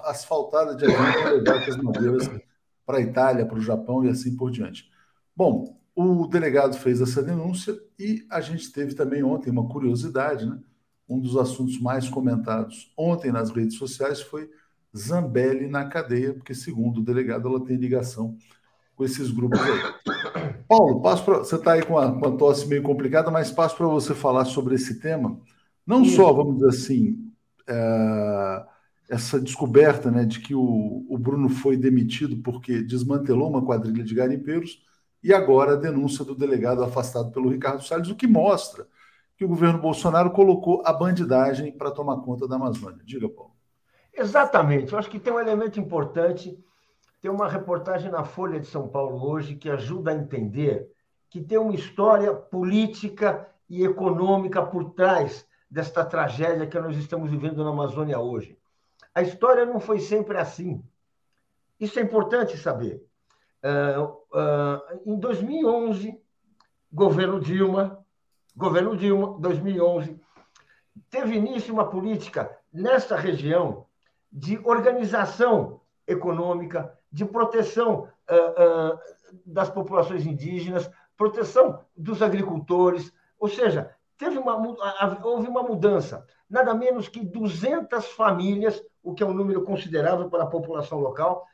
asfaltada 0.05 0.75
de 0.75 0.85
avião 0.85 1.13
para 1.13 1.31
levar 1.31 1.83
madeiras 1.83 2.29
para 2.85 2.97
a 2.97 3.01
Itália, 3.01 3.45
para 3.45 3.57
o 3.57 3.61
Japão 3.61 4.03
e 4.05 4.09
assim 4.09 4.35
por 4.35 4.51
diante. 4.51 4.89
Bom, 5.35 5.79
o 5.95 6.27
delegado 6.27 6.77
fez 6.77 7.01
essa 7.01 7.23
denúncia 7.23 7.77
e 7.97 8.25
a 8.29 8.39
gente 8.41 8.71
teve 8.71 8.93
também 8.93 9.23
ontem 9.23 9.49
uma 9.49 9.67
curiosidade, 9.67 10.45
né? 10.45 10.59
Um 11.09 11.19
dos 11.19 11.37
assuntos 11.37 11.79
mais 11.79 12.09
comentados 12.09 12.91
ontem 12.97 13.31
nas 13.31 13.49
redes 13.49 13.77
sociais 13.77 14.21
foi 14.21 14.49
Zambelli 14.95 15.67
na 15.67 15.85
cadeia, 15.85 16.33
porque, 16.33 16.53
segundo 16.53 16.99
o 16.99 17.03
delegado, 17.03 17.47
ela 17.47 17.63
tem 17.63 17.77
ligação 17.77 18.37
com 18.97 19.05
esses 19.05 19.29
grupos 19.31 19.59
aí. 19.61 20.63
Paulo, 20.67 20.99
passo 21.01 21.23
pra, 21.23 21.37
você 21.37 21.55
está 21.55 21.73
aí 21.73 21.83
com 21.83 21.97
a, 21.97 22.19
com 22.19 22.27
a, 22.27 22.31
tosse 22.35 22.67
meio 22.67 22.81
complicada, 22.81 23.29
mas 23.31 23.51
passo 23.51 23.77
para 23.77 23.87
você 23.87 24.13
falar 24.13 24.43
sobre 24.45 24.75
esse 24.75 24.99
tema. 24.99 25.39
Não 25.85 26.03
Sim. 26.03 26.15
só, 26.15 26.33
vamos 26.33 26.55
dizer 26.55 26.69
assim, 26.69 27.31
é, 27.67 28.65
essa 29.09 29.39
descoberta 29.39 30.11
né, 30.11 30.25
de 30.25 30.39
que 30.39 30.53
o, 30.53 31.05
o, 31.07 31.17
Bruno 31.17 31.47
foi 31.47 31.77
demitido 31.77 32.37
porque 32.37 32.81
desmantelou 32.81 33.49
uma 33.49 33.63
quadrilha 33.63 34.03
de 34.03 34.15
garimpeiros, 34.15 34.81
e 35.23 35.33
agora 35.33 35.73
a 35.73 35.77
denúncia 35.77 36.25
do 36.25 36.35
delegado 36.35 36.83
afastado 36.83 37.31
pelo 37.31 37.49
Ricardo 37.49 37.83
Salles, 37.83 38.09
o 38.09 38.15
que 38.15 38.27
mostra 38.27 38.87
que 39.37 39.45
o 39.45 39.47
governo 39.47 39.79
Bolsonaro 39.79 40.31
colocou 40.31 40.81
a 40.85 40.91
bandidagem 40.91 41.71
para 41.71 41.91
tomar 41.91 42.17
conta 42.21 42.47
da 42.47 42.55
Amazônia. 42.55 43.01
Diga, 43.05 43.29
Paulo. 43.29 43.51
Exatamente. 44.13 44.91
Eu 44.91 44.99
acho 44.99 45.09
que 45.09 45.19
tem 45.19 45.31
um 45.31 45.39
elemento 45.39 45.79
importante 45.79 46.57
tem 47.21 47.31
uma 47.31 47.47
reportagem 47.47 48.11
na 48.11 48.23
Folha 48.23 48.59
de 48.59 48.67
São 48.67 48.87
Paulo 48.87 49.23
hoje 49.23 49.55
que 49.55 49.69
ajuda 49.69 50.11
a 50.11 50.15
entender 50.15 50.91
que 51.29 51.41
tem 51.41 51.57
uma 51.57 51.73
história 51.73 52.33
política 52.33 53.49
e 53.69 53.83
econômica 53.83 54.65
por 54.65 54.91
trás 54.91 55.45
desta 55.69 56.05
tragédia 56.05 56.67
que 56.67 56.79
nós 56.79 56.95
estamos 56.95 57.29
vivendo 57.29 57.63
na 57.63 57.71
Amazônia 57.71 58.19
hoje. 58.19 58.57
A 59.13 59.21
história 59.21 59.65
não 59.65 59.79
foi 59.79 59.99
sempre 59.99 60.37
assim. 60.37 60.83
Isso 61.79 61.99
é 61.99 62.01
importante 62.01 62.57
saber. 62.57 63.03
Uh, 63.63 64.03
uh, 64.37 65.01
em 65.05 65.19
2011, 65.19 66.19
governo 66.91 67.39
Dilma, 67.39 68.05
governo 68.55 68.95
Dilma, 68.95 69.37
2011, 69.39 70.19
teve 71.09 71.35
início 71.35 71.73
uma 71.73 71.89
política 71.89 72.57
nesta 72.71 73.15
região 73.15 73.85
de 74.31 74.57
organização 74.63 75.81
econômica, 76.07 76.96
de 77.11 77.25
proteção 77.25 78.09
uh, 78.29 78.93
uh, 78.93 78.99
das 79.45 79.69
populações 79.69 80.25
indígenas, 80.25 80.89
proteção 81.15 81.79
dos 81.95 82.21
agricultores, 82.21 83.11
ou 83.39 83.47
seja, 83.47 83.93
teve 84.17 84.37
uma, 84.37 84.55
houve 85.23 85.47
uma 85.47 85.63
mudança. 85.63 86.25
Nada 86.49 86.73
menos 86.73 87.07
que 87.07 87.19
200 87.19 88.07
famílias, 88.09 88.83
o 89.03 89.13
que 89.13 89.23
é 89.23 89.25
um 89.25 89.33
número 89.33 89.63
considerável 89.63 90.29
para 90.29 90.43
a 90.43 90.47
população 90.47 90.99
local, 90.99 91.45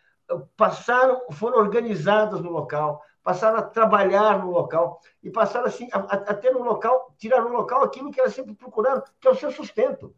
passaram, 0.55 1.21
foram 1.31 1.57
organizadas 1.57 2.41
no 2.41 2.51
local, 2.51 3.01
passaram 3.23 3.57
a 3.57 3.63
trabalhar 3.63 4.39
no 4.39 4.51
local 4.51 4.99
e 5.21 5.29
passaram 5.29 5.67
assim 5.67 5.87
a, 5.91 5.99
a 5.99 6.33
ter 6.33 6.51
no 6.51 6.63
local, 6.63 7.13
tirar 7.17 7.41
no 7.41 7.49
local 7.49 7.83
aquilo 7.83 8.11
que 8.11 8.19
elas 8.19 8.33
sempre 8.33 8.53
procuraram, 8.53 9.03
que 9.19 9.27
é 9.27 9.31
o 9.31 9.35
seu 9.35 9.51
sustento 9.51 10.13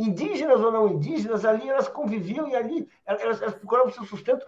indígenas 0.00 0.60
ou 0.60 0.72
não 0.72 0.88
indígenas, 0.88 1.44
ali 1.44 1.68
elas 1.68 1.88
conviviam 1.88 2.48
e 2.48 2.56
ali 2.56 2.88
elas, 3.04 3.40
elas 3.42 3.54
procuravam 3.54 3.92
seu 3.92 4.04
sustento 4.04 4.46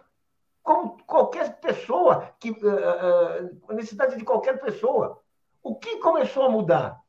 como 0.63 0.97
qualquer 1.05 1.61
pessoa, 1.61 2.33
que, 2.39 2.51
uh, 2.51 2.55
uh, 2.55 3.63
a 3.69 3.75
necessidade 3.75 4.17
de 4.17 4.25
qualquer 4.25 4.61
pessoa. 4.61 5.21
O 5.63 5.75
que 5.75 5.99
começou 5.99 6.45
a 6.45 6.51
mudar? 6.51 7.01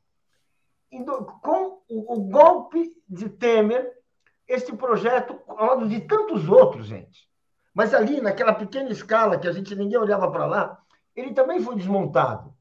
Com 1.42 1.82
o, 1.90 2.22
golpe 2.22 2.96
de 3.08 3.28
Temer, 3.30 4.00
este 4.48 4.76
projeto, 4.76 5.40
ao 5.48 5.66
lado 5.66 5.88
de 5.88 6.02
tantos 6.02 6.48
outros, 6.48 6.86
gente, 6.86 7.28
mas 7.74 7.94
ali, 7.94 8.22
naquela 8.22 8.54
pequena 8.54 8.92
escala 8.92 9.40
que 9.40 9.48
a 9.48 9.52
gente 9.52 9.76
ninguém 9.76 9.98
olhava 9.98 10.30
para 10.30 10.46
lá, 10.46 10.84
ele 11.16 11.34
também 11.34 11.62
foi 11.62 11.76
desmontado. 11.76 12.54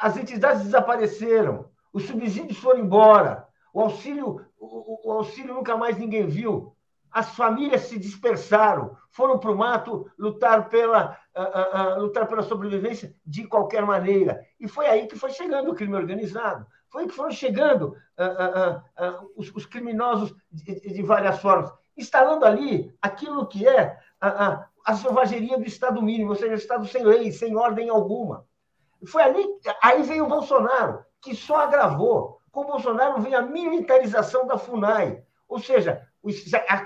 As 0.00 0.16
entidades 0.16 0.64
desapareceram. 0.64 1.70
Os 1.92 2.04
subsídios 2.04 2.58
foram 2.58 2.80
embora. 2.80 3.46
O 3.72 3.80
auxílio, 3.80 4.44
o, 4.58 5.08
o 5.08 5.12
auxílio 5.12 5.54
nunca 5.54 5.76
mais 5.76 5.98
ninguém 5.98 6.26
viu. 6.26 6.74
As 7.10 7.34
famílias 7.34 7.82
se 7.82 7.98
dispersaram, 7.98 8.96
foram 9.10 9.38
para 9.38 9.50
o 9.50 9.56
mato 9.56 10.10
lutar 10.18 10.68
pela, 10.68 11.18
uh, 11.34 11.98
uh, 11.98 12.00
lutar 12.02 12.26
pela 12.26 12.42
sobrevivência 12.42 13.14
de 13.24 13.46
qualquer 13.46 13.84
maneira. 13.84 14.44
E 14.60 14.68
foi 14.68 14.86
aí 14.86 15.06
que 15.06 15.16
foi 15.16 15.30
chegando 15.30 15.70
o 15.70 15.74
crime 15.74 15.94
organizado. 15.94 16.66
Foi 16.90 17.02
aí 17.02 17.08
que 17.08 17.14
foram 17.14 17.30
chegando 17.30 17.96
uh, 18.18 19.28
os, 19.36 19.54
os, 19.54 19.66
criminosos 19.66 20.34
de, 20.50 20.80
de, 20.80 21.02
várias 21.02 21.38
formas, 21.40 21.72
instalando 21.96 22.44
ali 22.44 22.94
aquilo 23.00 23.46
que 23.46 23.66
é 23.66 23.98
a, 24.20 24.94
selvageria 24.94 25.58
do 25.58 25.66
Estado 25.66 26.00
mínimo, 26.02 26.30
ou 26.30 26.36
seja, 26.36 26.54
Estado 26.54 26.86
sem 26.86 27.04
lei, 27.04 27.30
sem 27.30 27.56
ordem 27.56 27.90
alguma. 27.90 28.46
Foi 29.06 29.22
ali, 29.22 29.44
aí 29.82 30.02
veio 30.02 30.24
o 30.24 30.28
Bolsonaro, 30.28 31.04
que 31.20 31.34
só 31.34 31.56
agravou. 31.56 32.40
Com 32.50 32.62
o 32.62 32.66
Bolsonaro 32.66 33.20
veio 33.20 33.38
a 33.38 33.42
militarização 33.42 34.46
da 34.46 34.58
FUNAI. 34.58 35.22
Ou 35.48 35.58
seja, 35.58 36.06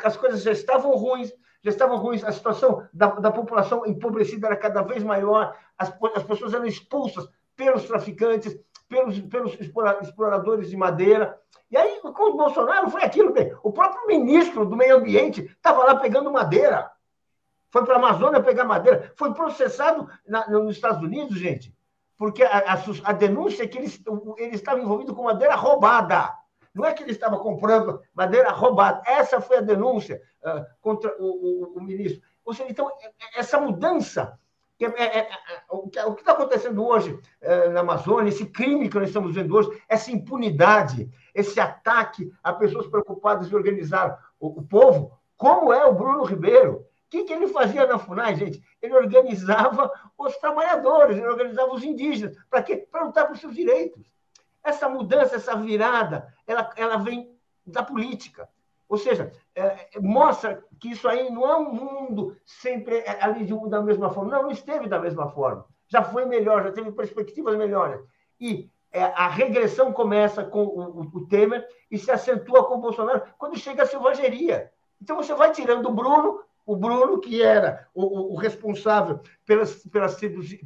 as 0.03 0.17
coisas 0.17 0.43
já 0.43 0.53
estavam 0.53 0.93
ruins, 0.93 1.33
já 1.63 1.71
estavam 1.71 1.97
ruins, 1.97 2.25
a 2.25 2.33
situação 2.33 2.87
da, 2.93 3.07
da 3.07 3.31
população 3.31 3.87
empobrecida 3.87 4.49
era 4.49 4.57
cada 4.57 4.83
vez 4.83 5.03
maior, 5.03 5.57
as, 5.79 5.93
as 6.15 6.23
pessoas 6.23 6.55
eram 6.55 6.67
expulsas 6.67 7.29
pelos 7.57 7.85
traficantes, 7.85 8.59
pelos, 8.89 9.19
pelos 9.21 9.55
exploradores 10.01 10.71
de 10.71 10.77
madeira. 10.77 11.39
E 11.71 11.77
aí, 11.77 12.01
com 12.01 12.31
o 12.31 12.37
Bolsonaro, 12.37 12.91
foi 12.91 13.03
aquilo. 13.03 13.33
O 13.63 13.73
próprio 13.73 14.07
ministro 14.07 14.67
do 14.67 14.77
Meio 14.77 14.97
Ambiente 14.97 15.43
estava 15.45 15.85
lá 15.85 15.97
pegando 15.97 16.31
madeira. 16.31 16.91
Foi 17.71 17.85
para 17.85 17.95
a 17.95 17.99
Amazônia 17.99 18.43
pegar 18.43 18.65
madeira. 18.65 19.11
Foi 19.17 19.33
processado 19.33 20.07
na, 20.27 20.47
nos 20.51 20.77
Estados 20.77 21.03
Unidos, 21.03 21.39
gente, 21.39 21.75
porque 22.23 22.45
a, 22.45 22.75
a, 22.75 22.85
a 23.03 23.13
denúncia 23.13 23.65
é 23.65 23.67
que 23.67 23.77
ele, 23.77 23.93
ele 24.39 24.55
estava 24.55 24.79
envolvido 24.79 25.13
com 25.13 25.25
madeira 25.25 25.57
roubada. 25.57 26.33
Não 26.73 26.85
é 26.85 26.93
que 26.93 27.03
ele 27.03 27.11
estava 27.11 27.37
comprando 27.37 28.01
madeira 28.15 28.53
roubada. 28.53 29.03
Essa 29.05 29.41
foi 29.41 29.57
a 29.57 29.61
denúncia 29.61 30.23
uh, 30.45 30.65
contra 30.81 31.13
o, 31.19 31.25
o, 31.25 31.79
o, 31.79 31.83
ministro. 31.83 32.23
Ou 32.45 32.55
seja, 32.55 32.71
então, 32.71 32.89
é, 32.89 33.07
é, 33.07 33.41
essa 33.41 33.61
mudança 33.61 34.39
que 34.79 34.85
é, 34.85 35.03
é, 35.03 35.19
é, 35.19 36.05
o 36.05 36.15
que 36.15 36.21
está 36.21 36.31
acontecendo 36.31 36.87
hoje 36.87 37.19
é, 37.41 37.71
na 37.71 37.81
Amazônia, 37.81 38.29
esse 38.29 38.47
crime 38.47 38.89
que 38.89 39.01
nós 39.01 39.09
estamos 39.09 39.35
vendo 39.35 39.57
hoje, 39.57 39.83
essa 39.89 40.13
impunidade, 40.13 41.11
esse 41.35 41.59
ataque 41.59 42.33
a 42.41 42.53
pessoas 42.53 42.87
preocupadas 42.87 43.51
em 43.51 43.57
organizar 43.57 44.17
o, 44.39 44.61
o 44.61 44.63
povo, 44.63 45.19
como 45.37 45.73
é 45.73 45.85
o 45.85 45.93
Bruno 45.93 46.23
Ribeiro. 46.23 46.87
Que, 47.13 47.25
que 47.25 47.33
ele 47.35 47.47
fazia 47.47 47.87
na 47.87 47.99
FUNAI, 47.99 48.35
gente? 48.37 48.65
Ele 48.81 48.95
organizava 48.95 49.93
os 50.17 50.35
trabalhadores, 50.39 51.19
ele 51.19 51.27
organizava 51.27 51.71
os 51.75 51.85
indígenas. 51.85 52.35
Para 52.49 52.63
quê? 52.63 52.89
Para 52.91 53.05
lutar 53.05 53.29
por 53.29 53.37
seus 53.37 53.55
direitos. 53.55 54.11
Essa 54.65 54.89
mudança, 54.89 55.37
essa 55.37 55.55
virada, 55.55 56.35
ela, 56.47 56.71
ela 56.75 56.97
vem 56.97 57.37
da 57.67 57.83
política. 57.83 58.49
Ou 58.89 58.97
seja, 58.97 59.31
é, 59.55 59.91
mostra 60.01 60.65
que 60.81 60.93
isso 60.93 61.07
aí 61.07 61.31
não 61.31 61.47
é 61.47 61.55
um 61.55 61.75
mundo 61.75 62.35
sempre 62.47 63.01
é, 63.01 63.23
ali 63.23 63.45
de, 63.45 63.69
da 63.69 63.83
mesma 63.83 64.09
forma. 64.09 64.31
Não, 64.31 64.45
não 64.45 64.51
esteve 64.51 64.89
da 64.89 64.99
mesma 64.99 65.29
forma. 65.29 65.67
Já 65.89 66.03
foi 66.03 66.25
melhor, 66.25 66.65
já 66.65 66.73
teve 66.73 66.93
perspectivas 66.93 67.59
melhores. 67.59 68.01
E 68.41 68.71
é, 68.91 69.03
a 69.03 69.29
regressão 69.29 69.93
começa 69.93 70.45
com 70.45 70.65
o, 70.65 71.01
o, 71.01 71.27
Temer 71.27 71.69
e 71.91 71.99
se 71.99 72.11
acentua 72.11 72.65
com 72.65 72.77
o 72.77 72.81
Bolsonaro 72.81 73.21
quando 73.37 73.59
chega 73.59 73.83
a 73.83 73.87
selvageria. 73.87 74.73
Então 75.03 75.17
você 75.17 75.35
vai 75.35 75.53
tirando 75.53 75.91
o 75.91 75.95
Bruno, 75.95 76.41
o 76.65 76.77
Bruno, 76.77 77.19
que 77.19 77.43
era 77.43 77.89
o, 77.95 78.33
o, 78.33 78.37
responsável 78.37 79.21
pelas, 79.45 79.85
pelas, 79.87 80.17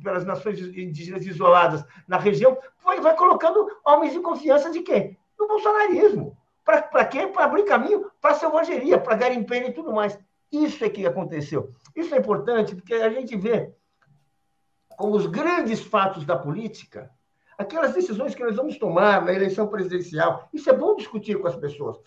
pelas 0.03 0.25
nações 0.25 0.61
indígenas 0.61 1.25
isoladas 1.27 1.85
na 2.07 2.19
região, 2.19 2.59
vai, 2.85 3.01
vai 3.01 3.17
colocando 3.17 3.67
homens 3.85 4.13
de 4.13 4.21
confiança 4.21 4.71
de 4.71 4.83
quem? 4.83 5.19
Do 5.39 5.49
bolsonarismo. 5.49 6.37
Para 6.65 7.05
quê? 7.05 7.27
Para 7.29 7.45
abrir 7.45 7.65
caminho 7.65 8.11
para 8.21 8.35
selvageria, 8.35 8.99
para 8.99 9.17
garimpeiro 9.17 9.69
e 9.69 9.73
tudo 9.73 9.93
mais. 9.93 10.19
Isso 10.51 10.85
é 10.85 10.91
que 10.91 11.07
aconteceu. 11.07 11.73
Isso 11.95 12.15
é 12.15 12.19
importante 12.19 12.75
porque 12.75 12.95
a 12.95 13.09
gente 13.09 13.37
vê 13.37 13.73
como 14.97 15.15
os 15.15 15.27
grandes 15.27 15.81
fatos 15.81 16.25
da 16.25 16.37
política, 16.37 17.11
aquelas 17.59 17.93
decisões 17.93 18.35
que 18.35 18.43
nós 18.43 18.57
vamos 18.57 18.79
tomar 18.79 19.25
na 19.25 19.33
eleição 19.33 19.69
presidencial, 19.69 20.49
isso 20.53 20.69
é 20.69 20.73
bom 20.73 20.97
discutir 20.97 21.39
com 21.39 21.47
as 21.47 21.57
pessoas. 21.57 21.99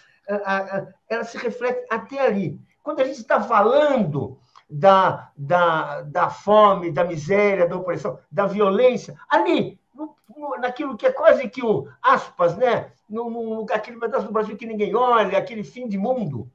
Ela 1.08 1.24
se 1.24 1.38
reflete 1.38 1.86
até 1.90 2.20
ali. 2.20 2.60
Quando 2.90 3.02
a 3.02 3.06
gente 3.06 3.20
está 3.20 3.40
falando 3.40 4.40
da, 4.68 5.30
da, 5.38 6.02
da 6.02 6.28
fome, 6.28 6.92
da 6.92 7.04
miséria, 7.04 7.70
da 7.70 7.78
opressão, 7.78 8.18
da 8.32 8.48
violência, 8.48 9.16
ali, 9.30 9.80
no, 9.94 10.16
no, 10.36 10.58
naquilo 10.58 10.98
que 10.98 11.06
é 11.06 11.12
quase 11.12 11.48
que 11.50 11.64
o 11.64 11.88
aspas, 12.02 12.58
né? 12.58 12.92
no, 13.08 13.30
no, 13.30 13.68
aquele 13.70 14.00
pedaço 14.00 14.26
do 14.26 14.34
Brasil 14.34 14.58
que 14.58 14.66
ninguém 14.66 14.96
olha, 14.96 15.38
aquele 15.38 15.64
fim 15.64 15.88
de 15.88 16.00
mundo. 16.00 16.50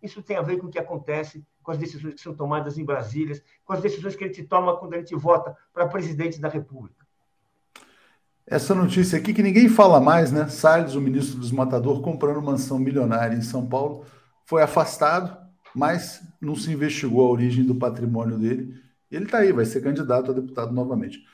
Isso 0.00 0.22
tem 0.22 0.36
a 0.36 0.42
ver 0.42 0.58
com 0.58 0.68
o 0.68 0.70
que 0.70 0.78
acontece 0.78 1.44
com 1.60 1.72
as 1.72 1.78
decisões 1.78 2.14
que 2.14 2.20
são 2.20 2.36
tomadas 2.36 2.78
em 2.78 2.84
Brasília, 2.84 3.42
com 3.64 3.72
as 3.72 3.80
decisões 3.80 4.14
que 4.14 4.22
a 4.22 4.28
gente 4.28 4.44
toma 4.44 4.76
quando 4.76 4.94
a 4.94 4.98
gente 4.98 5.16
vota 5.16 5.56
para 5.74 5.88
presidente 5.88 6.40
da 6.40 6.48
República. 6.48 7.04
Essa 8.46 8.76
notícia 8.76 9.18
aqui 9.18 9.34
que 9.34 9.42
ninguém 9.42 9.68
fala 9.68 10.00
mais, 10.00 10.30
né? 10.30 10.46
Salles, 10.46 10.94
o 10.94 11.00
ministro 11.00 11.34
do 11.34 11.40
desmatador, 11.40 12.00
comprando 12.00 12.40
mansão 12.40 12.78
milionária 12.78 13.34
em 13.34 13.42
São 13.42 13.66
Paulo, 13.66 14.04
foi 14.44 14.62
afastado, 14.62 15.49
mas 15.74 16.20
não 16.40 16.54
se 16.54 16.70
investigou 16.70 17.26
a 17.26 17.30
origem 17.30 17.64
do 17.64 17.74
patrimônio 17.74 18.38
dele. 18.38 18.74
Ele 19.10 19.24
está 19.24 19.38
aí, 19.38 19.52
vai 19.52 19.64
ser 19.64 19.80
candidato 19.82 20.30
a 20.30 20.34
deputado 20.34 20.72
novamente. 20.72 21.24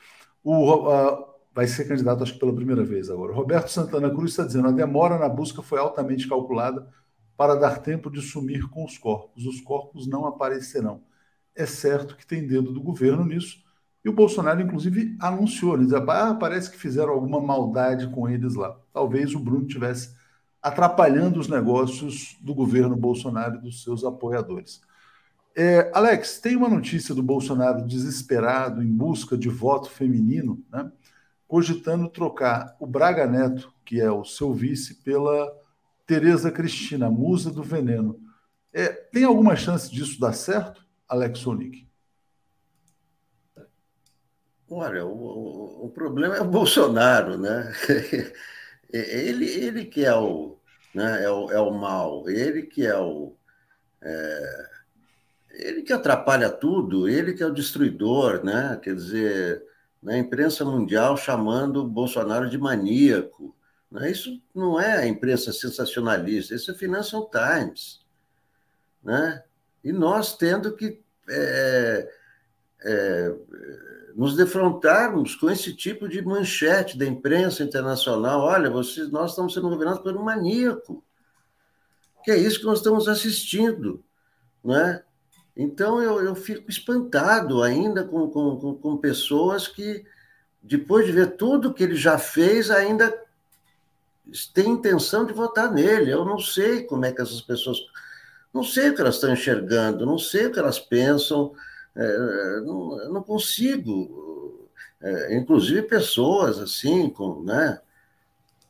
O, 0.43 1.35
vai 1.53 1.67
ser 1.67 1.87
candidato, 1.87 2.23
acho 2.23 2.33
que 2.33 2.39
pela 2.39 2.53
primeira 2.53 2.83
vez 2.83 3.09
agora. 3.09 3.33
Roberto 3.33 3.69
Santana 3.69 4.09
Cruz 4.09 4.31
está 4.31 4.43
dizendo: 4.43 4.67
a 4.67 4.71
demora 4.71 5.17
na 5.17 5.27
busca 5.27 5.61
foi 5.61 5.79
altamente 5.79 6.27
calculada 6.27 6.87
para 7.35 7.55
dar 7.55 7.79
tempo 7.79 8.09
de 8.09 8.21
sumir 8.21 8.67
com 8.69 8.85
os 8.85 8.97
corpos. 8.97 9.45
Os 9.45 9.61
corpos 9.61 10.07
não 10.07 10.25
aparecerão. 10.25 11.03
É 11.55 11.65
certo 11.65 12.15
que 12.15 12.25
tem 12.25 12.45
dedo 12.45 12.71
do 12.71 12.81
governo 12.81 13.25
nisso. 13.25 13.57
E 14.05 14.09
o 14.09 14.13
Bolsonaro, 14.13 14.61
inclusive, 14.61 15.17
anunciou: 15.19 15.77
né, 15.77 15.85
ah, 16.09 16.35
parece 16.35 16.71
que 16.71 16.77
fizeram 16.77 17.11
alguma 17.11 17.41
maldade 17.41 18.07
com 18.09 18.29
eles 18.29 18.55
lá. 18.55 18.79
Talvez 18.93 19.33
o 19.33 19.39
Bruno 19.39 19.65
tivesse 19.65 20.15
atrapalhando 20.61 21.39
os 21.39 21.47
negócios 21.47 22.37
do 22.41 22.53
governo 22.53 22.95
Bolsonaro 22.95 23.57
e 23.57 23.61
dos 23.61 23.83
seus 23.83 24.03
apoiadores. 24.03 24.81
É, 25.55 25.91
Alex, 25.93 26.39
tem 26.39 26.55
uma 26.55 26.69
notícia 26.69 27.15
do 27.15 27.23
Bolsonaro 27.23 27.85
desesperado 27.85 28.83
em 28.83 28.91
busca 28.91 29.37
de 29.37 29.49
voto 29.49 29.89
feminino, 29.89 30.63
né? 30.71 30.91
cogitando 31.47 32.09
trocar 32.09 32.75
o 32.79 32.85
Braga 32.85 33.25
Neto, 33.25 33.73
que 33.83 33.99
é 33.99 34.11
o 34.11 34.23
seu 34.23 34.53
vice, 34.53 34.95
pela 34.95 35.51
Tereza 36.05 36.51
Cristina, 36.51 37.09
musa 37.09 37.49
do 37.49 37.63
veneno. 37.63 38.19
É, 38.71 38.89
tem 38.89 39.23
alguma 39.23 39.55
chance 39.55 39.89
disso 39.89 40.19
dar 40.19 40.33
certo, 40.33 40.85
Alex 41.07 41.39
Sonic? 41.39 41.87
Olha, 44.69 45.05
o, 45.05 45.85
o, 45.85 45.89
problema 45.89 46.35
é 46.35 46.41
o 46.41 46.47
Bolsonaro, 46.47 47.37
né? 47.37 47.73
Ele, 48.91 49.45
ele 49.45 49.85
que 49.85 50.05
é 50.05 50.15
o, 50.15 50.57
né, 50.93 51.23
é 51.23 51.29
o, 51.29 51.51
é 51.51 51.59
o 51.59 51.71
mal, 51.71 52.29
ele 52.29 52.63
que 52.63 52.85
é 52.85 52.97
o. 52.97 53.35
É, 54.01 54.69
ele 55.51 55.81
que 55.81 55.91
atrapalha 55.91 56.49
tudo, 56.49 57.09
ele 57.09 57.33
que 57.33 57.43
é 57.43 57.45
o 57.45 57.53
destruidor, 57.53 58.43
né? 58.43 58.79
Quer 58.81 58.95
dizer, 58.95 59.63
na 60.01 60.17
imprensa 60.17 60.63
mundial 60.63 61.17
chamando 61.17 61.77
o 61.77 61.87
Bolsonaro 61.87 62.49
de 62.49 62.57
maníaco. 62.57 63.55
Né? 63.91 64.11
Isso 64.11 64.41
não 64.53 64.79
é 64.79 64.97
a 64.97 65.07
imprensa 65.07 65.51
sensacionalista, 65.51 66.53
isso 66.53 66.71
é 66.71 66.75
Financial 66.75 67.29
Times. 67.29 68.05
Né? 69.03 69.43
E 69.83 69.91
nós 69.91 70.37
tendo 70.37 70.75
que 70.75 71.01
é, 71.29 72.09
é, 72.83 73.35
nos 74.17 74.35
defrontarmos 74.35 75.35
com 75.35 75.47
esse 75.47 75.75
tipo 75.75 76.09
de 76.09 76.23
manchete 76.23 76.97
da 76.97 77.05
imprensa 77.05 77.63
internacional. 77.63 78.41
Olha, 78.41 78.67
vocês, 78.67 79.11
nós 79.11 79.29
estamos 79.29 79.53
sendo 79.53 79.69
governados 79.69 80.01
por 80.01 80.17
um 80.17 80.23
maníaco. 80.23 81.03
Que 82.23 82.31
é 82.31 82.37
isso 82.37 82.59
que 82.59 82.65
nós 82.65 82.79
estamos 82.79 83.07
assistindo. 83.07 84.03
Né? 84.65 85.03
Então, 85.55 86.01
eu, 86.01 86.19
eu 86.19 86.33
fico 86.33 86.67
espantado 86.67 87.61
ainda 87.61 88.03
com, 88.03 88.27
com, 88.27 88.73
com 88.73 88.97
pessoas 88.97 89.67
que, 89.67 90.03
depois 90.63 91.05
de 91.05 91.11
ver 91.11 91.35
tudo 91.37 91.71
que 91.71 91.83
ele 91.83 91.95
já 91.95 92.17
fez, 92.17 92.71
ainda 92.71 93.15
têm 94.51 94.71
intenção 94.71 95.27
de 95.27 95.31
votar 95.33 95.71
nele. 95.71 96.09
Eu 96.09 96.25
não 96.25 96.39
sei 96.39 96.81
como 96.85 97.05
é 97.05 97.11
que 97.11 97.21
essas 97.21 97.41
pessoas. 97.41 97.77
Não 98.51 98.63
sei 98.63 98.89
o 98.89 98.95
que 98.95 99.01
elas 99.01 99.13
estão 99.13 99.31
enxergando, 99.31 100.07
não 100.07 100.17
sei 100.17 100.47
o 100.47 100.51
que 100.51 100.57
elas 100.57 100.79
pensam, 100.79 101.53
é, 101.97 102.61
não, 102.61 103.13
não 103.13 103.23
consigo. 103.23 104.69
É, 105.01 105.37
inclusive 105.37 105.83
pessoas 105.83 106.59
assim, 106.59 107.09
com, 107.09 107.43
né, 107.43 107.79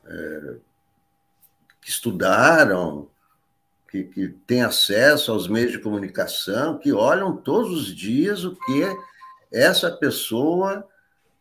é, 0.06 0.56
que 1.82 1.90
estudaram, 1.90 3.10
que, 3.90 4.04
que 4.04 4.28
têm 4.46 4.62
acesso 4.62 5.32
aos 5.32 5.48
meios 5.48 5.72
de 5.72 5.80
comunicação, 5.80 6.78
que 6.78 6.92
olham 6.92 7.38
todos 7.38 7.72
os 7.72 7.96
dias 7.96 8.44
o 8.44 8.56
que 8.56 8.84
essa 9.52 9.90
pessoa 9.92 10.86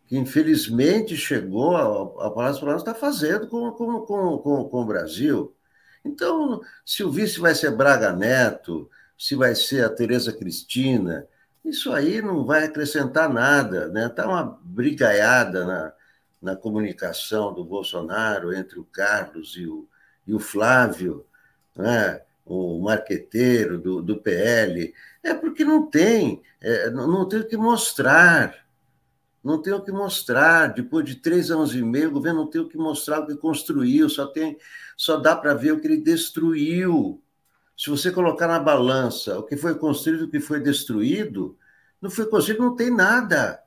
que 0.06 0.16
infelizmente 0.16 1.16
chegou 1.16 1.76
ao 1.76 2.32
Palácio 2.32 2.60
Planalto 2.60 2.88
está 2.88 2.94
fazendo 2.94 3.48
com, 3.48 3.72
com, 3.72 4.06
com, 4.06 4.64
com, 4.68 4.82
o 4.82 4.84
Brasil. 4.84 5.52
Então, 6.04 6.60
se 6.84 7.02
o 7.02 7.10
vice 7.10 7.40
vai 7.40 7.54
ser 7.56 7.72
Braga 7.72 8.12
Neto, 8.12 8.88
se 9.18 9.34
vai 9.34 9.56
ser 9.56 9.84
a 9.84 9.90
Tereza 9.90 10.32
Cristina, 10.32 11.26
isso 11.66 11.92
aí 11.92 12.22
não 12.22 12.44
vai 12.44 12.64
acrescentar 12.64 13.32
nada. 13.32 13.86
Está 13.86 13.92
né? 13.92 14.08
Tá 14.08 14.26
uma 14.26 14.58
brigaiada 14.62 15.64
na, 15.64 15.92
na 16.40 16.56
comunicação 16.56 17.52
do 17.52 17.64
Bolsonaro 17.64 18.54
entre 18.54 18.78
o 18.78 18.84
Carlos 18.84 19.54
e 19.56 19.66
o, 19.66 19.88
e 20.26 20.34
o 20.34 20.38
Flávio. 20.38 21.26
Né? 21.74 22.22
o 22.46 22.80
marqueteiro 22.80 23.76
do, 23.76 24.00
do 24.00 24.16
PL, 24.18 24.94
é 25.22 25.34
porque 25.34 25.64
não 25.64 25.84
tem, 25.90 26.40
é, 26.60 26.88
não, 26.90 27.08
não 27.08 27.28
tem 27.28 27.40
o 27.40 27.46
que 27.46 27.56
mostrar. 27.56 28.54
Não 29.42 29.60
tem 29.60 29.72
o 29.72 29.82
que 29.82 29.90
mostrar. 29.90 30.68
Depois 30.68 31.04
de 31.04 31.16
três 31.16 31.50
anos 31.50 31.74
e 31.74 31.82
meio, 31.82 32.08
o 32.08 32.12
governo 32.12 32.42
não 32.42 32.50
tem 32.50 32.60
o 32.60 32.68
que 32.68 32.78
mostrar 32.78 33.20
o 33.20 33.26
que 33.26 33.36
construiu, 33.36 34.08
só, 34.08 34.26
tem, 34.26 34.56
só 34.96 35.16
dá 35.16 35.34
para 35.34 35.54
ver 35.54 35.72
o 35.72 35.80
que 35.80 35.88
ele 35.88 35.96
destruiu. 35.96 37.20
Se 37.76 37.90
você 37.90 38.10
colocar 38.10 38.46
na 38.46 38.58
balança 38.58 39.38
o 39.38 39.42
que 39.42 39.56
foi 39.56 39.74
construído 39.78 40.22
e 40.22 40.24
o 40.24 40.30
que 40.30 40.40
foi 40.40 40.60
destruído, 40.60 41.58
não 42.00 42.10
foi 42.10 42.26
construído, 42.26 42.62
não 42.62 42.74
tem 42.74 42.90
nada. 42.90 43.62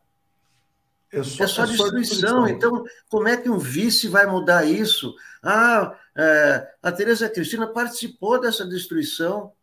É 1.11 1.23
só, 1.23 1.43
é 1.43 1.47
só, 1.47 1.63
é 1.63 1.67
destruição. 1.67 1.91
destruição. 1.91 2.47
Então, 2.47 2.83
como 3.07 3.27
é 3.27 3.37
que 3.37 3.49
um 3.49 3.59
vice 3.59 4.07
vai 4.07 4.25
mudar 4.25 4.65
isso? 4.65 5.15
Ah, 5.43 5.95
é, 6.15 6.73
a 6.81 6.91
Tereza 6.91 7.29
Cristina 7.29 7.67
participou 7.67 8.39
dessa 8.39 8.65
destruição. 8.65 9.53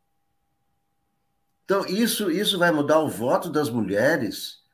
Então, 1.65 1.85
isso, 1.87 2.31
isso 2.31 2.59
vai 2.59 2.71
mudar 2.71 3.01
o 3.01 3.09
voto 3.09 3.51
das 3.51 3.69
mulheres 3.69 4.65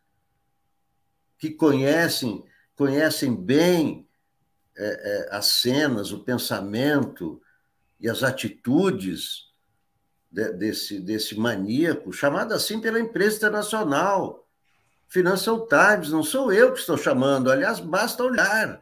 que 1.38 1.50
conhecem, 1.50 2.44
conhecem 2.76 3.34
bem 3.34 4.06
é, 4.76 4.84
é, 4.84 5.36
as 5.36 5.46
cenas, 5.46 6.12
o 6.12 6.22
pensamento 6.22 7.40
e 7.98 8.08
as 8.08 8.22
atitudes 8.22 9.51
de, 10.32 10.52
desse, 10.52 10.98
desse 10.98 11.38
maníaco, 11.38 12.12
chamado 12.12 12.54
assim 12.54 12.80
pela 12.80 12.98
imprensa 12.98 13.36
internacional. 13.36 14.46
Financial 15.08 15.68
Times, 15.68 16.10
não 16.10 16.22
sou 16.22 16.50
eu 16.50 16.72
que 16.72 16.80
estou 16.80 16.96
chamando, 16.96 17.50
aliás, 17.50 17.78
basta 17.78 18.24
olhar. 18.24 18.80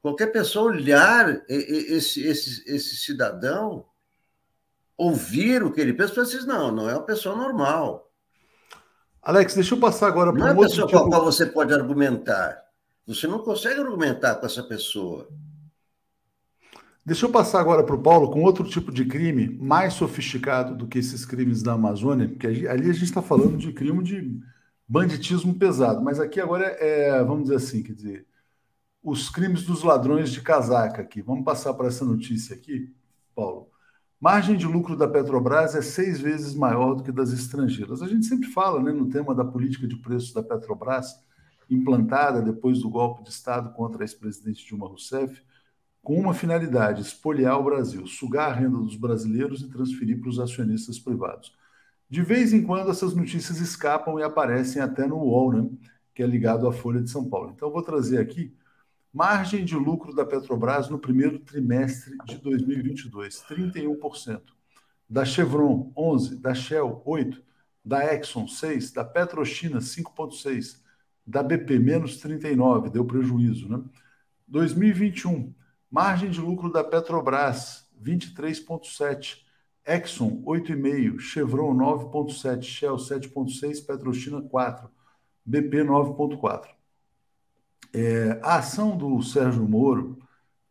Qualquer 0.00 0.28
pessoa 0.28 0.72
olhar 0.72 1.42
esse, 1.48 2.26
esse, 2.26 2.64
esse 2.66 2.96
cidadão 2.96 3.84
ouvir 4.96 5.62
o 5.62 5.72
que 5.72 5.80
ele 5.80 5.92
pensa, 5.92 6.14
você 6.14 6.36
diz, 6.36 6.46
não, 6.46 6.70
não 6.70 6.88
é 6.88 6.94
uma 6.94 7.04
pessoa 7.04 7.36
normal. 7.36 8.10
Alex, 9.20 9.54
deixa 9.54 9.74
eu 9.74 9.80
passar 9.80 10.08
agora 10.08 10.32
para 10.32 10.44
um 10.44 10.46
é 10.46 10.50
outro 10.50 10.68
pessoa 10.68 10.86
tipo... 10.86 10.98
com 10.98 11.06
a 11.06 11.10
qual 11.10 11.24
você 11.24 11.46
pode 11.46 11.72
argumentar. 11.72 12.62
Você 13.06 13.26
não 13.26 13.40
consegue 13.40 13.80
argumentar 13.80 14.36
com 14.36 14.46
essa 14.46 14.62
pessoa. 14.62 15.28
Deixa 17.04 17.26
eu 17.26 17.30
passar 17.32 17.60
agora 17.60 17.82
para 17.82 17.96
o 17.96 18.02
Paulo 18.02 18.30
com 18.30 18.42
outro 18.42 18.64
tipo 18.64 18.92
de 18.92 19.04
crime 19.04 19.58
mais 19.60 19.94
sofisticado 19.94 20.76
do 20.76 20.86
que 20.86 20.98
esses 20.98 21.24
crimes 21.24 21.60
da 21.60 21.72
Amazônia, 21.72 22.28
porque 22.28 22.46
ali 22.46 22.88
a 22.88 22.92
gente 22.92 23.04
está 23.04 23.20
falando 23.20 23.56
de 23.56 23.72
crime 23.72 24.04
de 24.04 24.40
banditismo 24.86 25.54
pesado, 25.54 26.00
mas 26.00 26.20
aqui 26.20 26.40
agora 26.40 26.64
é, 26.64 27.08
é, 27.08 27.24
vamos 27.24 27.44
dizer 27.44 27.56
assim, 27.56 27.82
quer 27.82 27.94
dizer, 27.94 28.26
os 29.02 29.28
crimes 29.28 29.64
dos 29.64 29.82
ladrões 29.82 30.30
de 30.30 30.40
casaca 30.40 31.02
aqui. 31.02 31.20
Vamos 31.20 31.44
passar 31.44 31.74
para 31.74 31.88
essa 31.88 32.04
notícia 32.04 32.54
aqui, 32.54 32.94
Paulo. 33.34 33.68
Margem 34.20 34.56
de 34.56 34.66
lucro 34.66 34.96
da 34.96 35.08
Petrobras 35.08 35.74
é 35.74 35.82
seis 35.82 36.20
vezes 36.20 36.54
maior 36.54 36.94
do 36.94 37.02
que 37.02 37.10
das 37.10 37.32
estrangeiras. 37.32 38.00
A 38.00 38.06
gente 38.06 38.26
sempre 38.26 38.48
fala 38.48 38.80
né, 38.80 38.92
no 38.92 39.10
tema 39.10 39.34
da 39.34 39.44
política 39.44 39.88
de 39.88 39.96
preços 39.96 40.32
da 40.32 40.44
Petrobras, 40.44 41.18
implantada 41.68 42.40
depois 42.40 42.80
do 42.80 42.88
golpe 42.88 43.24
de 43.24 43.30
Estado 43.30 43.72
contra 43.72 44.02
a 44.02 44.04
ex-presidente 44.04 44.64
Dilma 44.64 44.86
Rousseff, 44.86 45.42
com 46.02 46.18
uma 46.18 46.34
finalidade: 46.34 47.02
espoliar 47.02 47.58
o 47.58 47.64
Brasil, 47.64 48.06
sugar 48.06 48.50
a 48.50 48.54
renda 48.54 48.78
dos 48.78 48.96
brasileiros 48.96 49.62
e 49.62 49.68
transferir 49.68 50.20
para 50.20 50.28
os 50.28 50.38
acionistas 50.38 50.98
privados. 50.98 51.54
De 52.10 52.22
vez 52.22 52.52
em 52.52 52.62
quando, 52.62 52.90
essas 52.90 53.14
notícias 53.14 53.58
escapam 53.58 54.18
e 54.18 54.22
aparecem 54.22 54.82
até 54.82 55.06
no 55.06 55.16
UOL, 55.16 55.52
né, 55.52 55.70
que 56.14 56.22
é 56.22 56.26
ligado 56.26 56.66
à 56.66 56.72
Folha 56.72 57.00
de 57.00 57.10
São 57.10 57.28
Paulo. 57.28 57.52
Então, 57.54 57.70
vou 57.70 57.82
trazer 57.82 58.18
aqui 58.18 58.54
Margem 59.12 59.62
de 59.62 59.76
lucro 59.76 60.14
da 60.14 60.24
Petrobras 60.24 60.88
no 60.88 60.98
primeiro 60.98 61.38
trimestre 61.38 62.16
de 62.24 62.38
2022, 62.38 63.44
31%. 63.46 64.40
Da 65.08 65.22
Chevron, 65.22 65.92
11%. 65.94 66.40
Da 66.40 66.54
Shell, 66.54 67.02
8%. 67.06 67.42
Da 67.84 68.14
Exxon, 68.14 68.46
6%. 68.46 68.94
Da 68.94 69.04
Petrochina, 69.04 69.80
5,6%. 69.80 70.80
Da 71.26 71.42
BP, 71.42 71.78
menos 71.78 72.22
39%, 72.22 72.90
deu 72.90 73.04
prejuízo. 73.04 73.68
Né? 73.68 73.84
2021, 74.48 75.52
margem 75.92 76.30
de 76.30 76.40
lucro 76.40 76.72
da 76.72 76.82
Petrobras, 76.82 77.86
23,7%. 78.02 79.42
Exxon, 79.84 80.42
8,5%. 80.44 81.18
Chevron, 81.18 81.74
9,7%. 81.74 82.62
Shell, 82.62 82.96
7,6%. 82.96 83.86
Petrochina, 83.86 84.40
4%. 84.40 84.88
BP, 85.44 85.84
9,4%. 85.84 86.64
É, 87.94 88.40
a 88.42 88.56
ação 88.56 88.96
do 88.96 89.20
Sérgio 89.22 89.68
Moro 89.68 90.18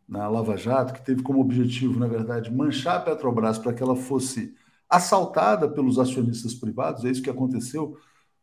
na 0.08 0.28
Lava 0.28 0.56
Jato, 0.56 0.92
que 0.92 1.04
teve 1.04 1.22
como 1.22 1.40
objetivo, 1.40 2.00
na 2.00 2.08
verdade, 2.08 2.50
manchar 2.52 2.96
a 2.96 3.00
Petrobras 3.00 3.58
para 3.58 3.72
que 3.72 3.82
ela 3.82 3.94
fosse 3.94 4.56
assaltada 4.90 5.68
pelos 5.68 5.98
acionistas 5.98 6.52
privados, 6.52 7.04
é 7.04 7.10
isso 7.10 7.22
que 7.22 7.30
aconteceu. 7.30 7.96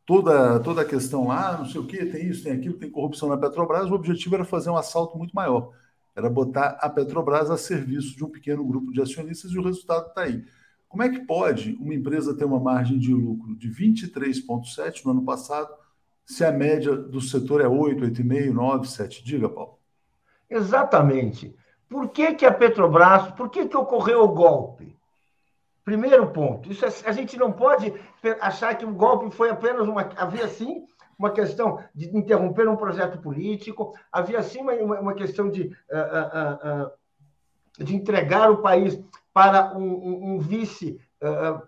Toda, 0.05 0.59
toda 0.61 0.81
a 0.81 0.85
questão 0.85 1.27
lá, 1.27 1.57
não 1.57 1.65
sei 1.65 1.81
o 1.81 1.85
que, 1.85 2.05
tem 2.05 2.27
isso, 2.27 2.43
tem 2.43 2.53
aquilo, 2.53 2.77
tem 2.77 2.89
corrupção 2.89 3.27
na 3.27 3.37
Petrobras, 3.37 3.91
o 3.91 3.93
objetivo 3.93 4.35
era 4.35 4.45
fazer 4.45 4.69
um 4.69 4.77
assalto 4.77 5.17
muito 5.17 5.35
maior. 5.35 5.73
Era 6.19 6.29
botar 6.29 6.77
a 6.81 6.89
Petrobras 6.89 7.49
a 7.49 7.57
serviço 7.57 8.13
de 8.15 8.25
um 8.25 8.29
pequeno 8.29 8.65
grupo 8.65 8.91
de 8.91 9.01
acionistas 9.01 9.51
e 9.51 9.57
o 9.57 9.63
resultado 9.63 10.07
está 10.07 10.23
aí. 10.23 10.43
Como 10.89 11.01
é 11.01 11.07
que 11.07 11.19
pode 11.19 11.77
uma 11.79 11.93
empresa 11.93 12.35
ter 12.35 12.43
uma 12.43 12.59
margem 12.59 12.99
de 12.99 13.13
lucro 13.13 13.55
de 13.55 13.69
23,7% 13.69 15.05
no 15.05 15.11
ano 15.11 15.23
passado 15.23 15.73
se 16.25 16.43
a 16.43 16.51
média 16.51 16.93
do 16.93 17.21
setor 17.21 17.61
é 17.61 17.67
8, 17.67 18.03
8,5, 18.03 18.51
9, 18.51 18.87
7. 18.87 19.23
Diga, 19.23 19.47
Paulo. 19.47 19.79
Exatamente. 20.49 21.55
Por 21.87 22.09
que, 22.09 22.35
que 22.35 22.45
a 22.45 22.51
Petrobras, 22.51 23.31
por 23.31 23.49
que, 23.49 23.65
que 23.65 23.77
ocorreu 23.77 24.23
o 24.23 24.27
golpe? 24.27 24.93
Primeiro 25.85 26.27
ponto, 26.31 26.69
isso 26.69 26.85
é, 26.85 26.89
a 27.05 27.11
gente 27.13 27.37
não 27.37 27.51
pode 27.51 27.93
achar 28.41 28.77
que 28.77 28.85
o 28.85 28.93
golpe 28.93 29.33
foi 29.33 29.49
apenas 29.49 29.87
uma. 29.87 30.01
Havia 30.17 30.49
sim 30.49 30.85
uma 31.19 31.31
questão 31.31 31.83
de 31.93 32.15
interromper 32.15 32.69
um 32.69 32.77
projeto 32.77 33.19
político, 33.19 33.93
havia 34.09 34.41
sim 34.41 34.61
uma, 34.61 34.73
uma 35.01 35.13
questão 35.13 35.51
de, 35.51 35.63
uh, 35.63 35.67
uh, 35.67 36.85
uh, 36.85 37.83
de 37.83 37.93
entregar 37.93 38.49
o 38.49 38.61
país 38.61 38.97
para 39.33 39.77
um, 39.77 40.35
um, 40.35 40.39
vice 40.39 40.99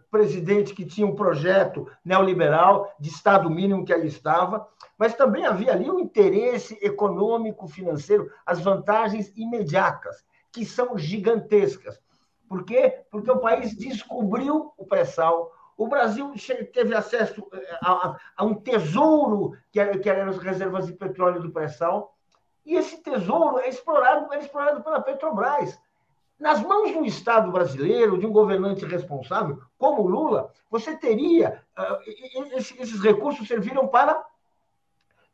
presidente 0.09 0.73
que 0.73 0.85
tinha 0.85 1.05
um 1.05 1.13
projeto 1.13 1.85
neoliberal 2.05 2.89
de 2.97 3.09
Estado 3.09 3.49
mínimo 3.49 3.83
que 3.83 3.91
aí 3.93 4.07
estava, 4.07 4.65
mas 4.97 5.13
também 5.13 5.45
havia 5.45 5.73
ali 5.73 5.91
um 5.91 5.99
interesse 5.99 6.79
econômico, 6.81 7.67
financeiro, 7.67 8.31
as 8.45 8.61
vantagens 8.61 9.31
imediatas, 9.35 10.23
que 10.53 10.65
são 10.65 10.97
gigantescas. 10.97 11.99
Por 12.47 12.63
quê? 12.63 13.01
Porque 13.11 13.29
o 13.29 13.39
país 13.39 13.75
descobriu 13.75 14.71
o 14.77 14.85
pré-sal, 14.85 15.51
o 15.81 15.87
Brasil 15.87 16.31
teve 16.71 16.93
acesso 16.93 17.43
a, 17.81 18.15
a, 18.37 18.45
um 18.45 18.53
tesouro 18.53 19.57
que, 19.71 19.83
que 19.97 20.07
eram 20.07 20.29
as 20.29 20.37
reservas 20.37 20.85
de 20.85 20.93
petróleo 20.93 21.41
do 21.41 21.51
pré-sal, 21.51 22.15
e 22.63 22.75
esse 22.75 23.01
tesouro 23.01 23.57
é 23.57 23.67
explorado, 23.67 24.31
é 24.31 24.37
explorado 24.37 24.83
pela 24.83 25.01
Petrobras. 25.01 25.79
Nas 26.39 26.61
mãos 26.61 26.91
do 26.91 27.03
Estado 27.03 27.51
brasileiro, 27.51 28.19
de 28.19 28.27
um 28.27 28.31
governante 28.31 28.85
responsável, 28.85 29.59
como 29.75 30.07
Lula, 30.07 30.51
você 30.69 30.95
teria. 30.95 31.63
Uh, 31.75 32.43
esses 32.55 33.01
recursos 33.01 33.47
serviram 33.47 33.87
para 33.87 34.23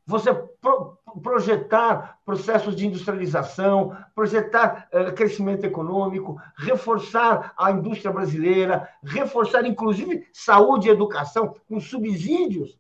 você 0.08 0.34
pro, 0.34 0.98
projetar 1.22 2.18
processos 2.26 2.74
de 2.78 2.88
industrialização, 2.88 3.96
projetar 4.16 4.88
uh, 4.94 5.14
crescimento 5.14 5.66
econômico, 5.66 6.42
reforçar 6.56 7.54
a 7.58 7.72
indústria 7.72 8.14
brasileira, 8.14 8.90
reforçar, 9.04 9.66
inclusive, 9.66 10.26
saúde 10.32 10.88
e 10.88 10.92
educação 10.92 11.54
com 11.68 11.78
subsídios. 11.82 12.80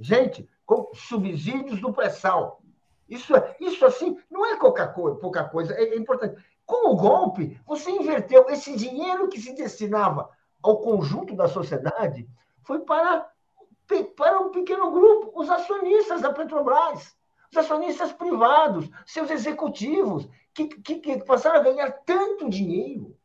Gente, 0.00 0.48
com 0.66 0.90
subsídios 0.92 1.80
do 1.80 1.92
pré-sal. 1.92 2.60
Isso, 3.08 3.36
é, 3.36 3.56
isso, 3.60 3.86
assim, 3.86 4.18
não 4.28 4.44
é 4.44 4.58
pouca 4.58 4.88
coisa, 4.88 5.16
pouca 5.18 5.44
coisa 5.44 5.74
é, 5.74 5.94
é 5.94 5.96
importante. 5.96 6.42
Com 6.66 6.90
o 6.90 6.96
golpe, 6.96 7.60
você 7.64 7.88
inverteu 7.90 8.46
esse 8.48 8.74
dinheiro 8.76 9.28
que 9.28 9.40
se 9.40 9.54
destinava 9.54 10.28
ao 10.60 10.78
conjunto 10.78 11.36
da 11.36 11.46
sociedade, 11.46 12.26
foi 12.64 12.80
para, 12.80 13.30
para 14.16 14.40
um 14.40 14.50
pequeno 14.50 14.90
grupo, 14.90 15.32
os 15.34 15.50
acionistas 15.50 16.20
da 16.20 16.32
Petrobras, 16.32 17.16
os 17.50 17.58
acionistas 17.58 18.12
privados, 18.12 18.88
seus 19.06 19.30
executivos, 19.30 20.28
que, 20.52 20.68
que, 20.68 20.96
que 20.96 21.24
passaram 21.24 21.60
a 21.60 21.62
ganhar 21.62 21.90
tanto 22.04 22.48
dinheiro 22.48 23.16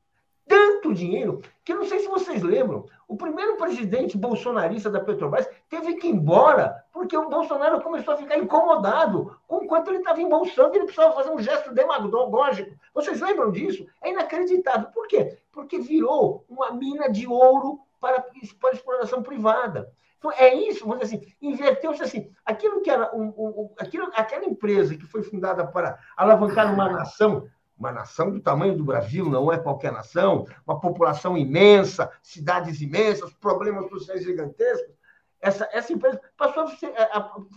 tanto 0.49 0.91
dinheiro 0.95 1.41
que 1.63 1.75
não 1.75 1.85
sei 1.85 1.99
se 1.99 2.07
vocês 2.07 2.41
lembram. 2.41 2.83
O 3.07 3.15
primeiro 3.15 3.55
presidente 3.55 4.17
bolsonarista 4.17 4.89
da 4.89 4.99
Petrobras 4.99 5.47
teve 5.69 5.93
que 5.93 6.07
ir 6.07 6.11
embora 6.11 6.83
porque 6.91 7.15
o 7.15 7.29
Bolsonaro 7.29 7.81
começou 7.81 8.15
a 8.15 8.17
ficar 8.17 8.39
incomodado 8.39 9.37
com 9.47 9.67
quanto 9.67 9.91
ele 9.91 9.99
estava 9.99 10.19
embolsando, 10.19 10.75
ele 10.75 10.85
precisava 10.85 11.13
fazer 11.13 11.29
um 11.29 11.39
gesto 11.39 11.71
demagógico. 11.71 12.75
Vocês 12.93 13.21
lembram 13.21 13.51
disso? 13.51 13.85
É 14.01 14.09
inacreditável. 14.09 14.89
Por 14.91 15.07
quê? 15.07 15.37
Porque 15.51 15.79
virou 15.79 16.43
uma 16.49 16.71
mina 16.71 17.09
de 17.09 17.27
ouro 17.27 17.79
para, 17.99 18.25
para 18.59 18.73
exploração 18.73 19.21
privada. 19.21 19.91
Então, 20.19 20.31
é 20.33 20.53
isso, 20.53 20.85
dizer 20.85 21.03
assim, 21.03 21.33
inverteu-se 21.41 22.03
assim. 22.03 22.31
Aquilo 22.45 22.81
que 22.81 22.91
era 22.91 23.15
um, 23.15 23.27
um, 23.29 23.73
aquilo, 23.79 24.11
aquela 24.13 24.45
empresa 24.45 24.95
que 24.95 25.05
foi 25.05 25.23
fundada 25.23 25.65
para 25.65 25.97
alavancar 26.15 26.71
uma 26.73 26.89
nação 26.91 27.49
uma 27.79 27.93
nação 27.93 28.29
do 28.29 28.41
tamanho 28.41 28.75
do 28.75 28.83
Brasil, 28.83 29.29
não 29.29 29.51
é 29.51 29.57
qualquer 29.57 29.93
nação, 29.93 30.45
uma 30.67 30.79
população 30.81 31.37
imensa, 31.37 32.11
cidades 32.21 32.81
imensas, 32.81 33.31
problemas 33.33 33.87
sociais 33.89 34.23
gigantescos. 34.23 34.93
Essa, 35.39 35.69
essa 35.71 35.93
empresa 35.93 36.19
passou 36.35 36.65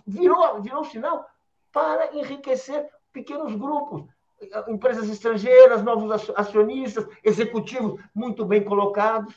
virou, 0.06 0.62
virou 0.62 0.84
sinal 0.84 1.26
para 1.72 2.14
enriquecer 2.16 2.88
pequenos 3.12 3.56
grupos. 3.56 4.04
empresas 4.68 5.08
estrangeiras, 5.08 5.82
novos 5.82 6.30
acionistas, 6.36 7.04
executivos 7.24 8.00
muito 8.14 8.44
bem 8.44 8.62
colocados. 8.62 9.34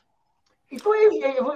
Então, 0.72 0.92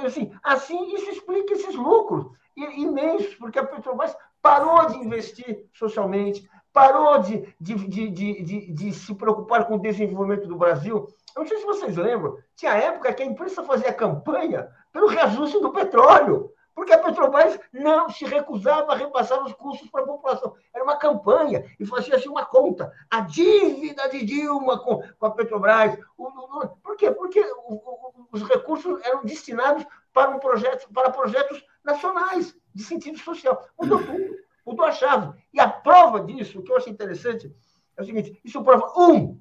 assim, 0.06 0.32
assim 0.44 0.96
isso 0.96 1.10
explica 1.10 1.54
esses 1.54 1.76
lucros 1.76 2.28
imensos, 2.56 3.36
porque 3.36 3.60
a 3.60 3.66
Petrobras 3.66 4.16
parou 4.42 4.88
de 4.88 4.98
investir 4.98 5.66
socialmente, 5.74 6.48
parou 6.72 7.20
de, 7.20 7.54
de, 7.60 7.76
de, 7.76 8.10
de, 8.10 8.74
de 8.74 8.94
se 8.94 9.14
preocupar 9.16 9.66
com 9.66 9.76
o 9.76 9.82
desenvolvimento 9.82 10.48
do 10.48 10.56
Brasil. 10.56 11.08
Eu 11.36 11.42
não 11.42 11.48
sei 11.48 11.58
se 11.58 11.66
vocês 11.66 11.98
lembram, 11.98 12.38
tinha 12.56 12.74
época 12.74 13.14
que 13.14 13.24
a 13.24 13.26
imprensa 13.26 13.64
fazia 13.64 13.94
campanha 13.94 14.70
pelo 14.92 15.08
reajuste 15.08 15.60
do 15.60 15.72
petróleo 15.72 16.52
porque 16.80 16.94
a 16.94 16.98
Petrobras 16.98 17.60
não 17.74 18.10
se 18.10 18.24
recusava 18.24 18.94
a 18.94 18.96
repassar 18.96 19.44
os 19.44 19.52
custos 19.52 19.90
para 19.90 20.02
a 20.02 20.06
população. 20.06 20.56
Era 20.74 20.82
uma 20.82 20.96
campanha 20.96 21.70
e 21.78 21.86
fazia-se 21.86 22.30
uma 22.30 22.46
conta. 22.46 22.90
A 23.12 23.20
dívida 23.20 24.08
de 24.08 24.24
Dilma 24.24 24.80
com, 24.80 25.04
com 25.20 25.26
a 25.26 25.32
Petrobras. 25.32 26.00
O, 26.18 26.24
o, 26.24 26.68
por 26.78 26.96
quê? 26.96 27.12
Porque 27.12 27.42
o, 27.66 28.26
os 28.32 28.44
recursos 28.44 28.98
eram 29.04 29.26
destinados 29.26 29.86
para, 30.14 30.30
um 30.30 30.40
projeto, 30.40 30.88
para 30.94 31.10
projetos 31.10 31.62
nacionais, 31.84 32.56
de 32.74 32.82
sentido 32.82 33.20
social. 33.20 33.62
Mudou 33.78 34.02
tudo, 34.02 34.36
mudou 34.66 34.86
a 34.86 34.94
chave. 34.94 35.38
E 35.54 35.60
a 35.60 35.68
prova 35.68 36.22
disso, 36.22 36.60
o 36.60 36.64
que 36.64 36.72
eu 36.72 36.78
acho 36.78 36.90
interessante, 36.90 37.54
é 37.98 38.02
o 38.02 38.06
seguinte: 38.06 38.40
isso 38.42 38.64
prova, 38.64 38.90
um, 38.98 39.38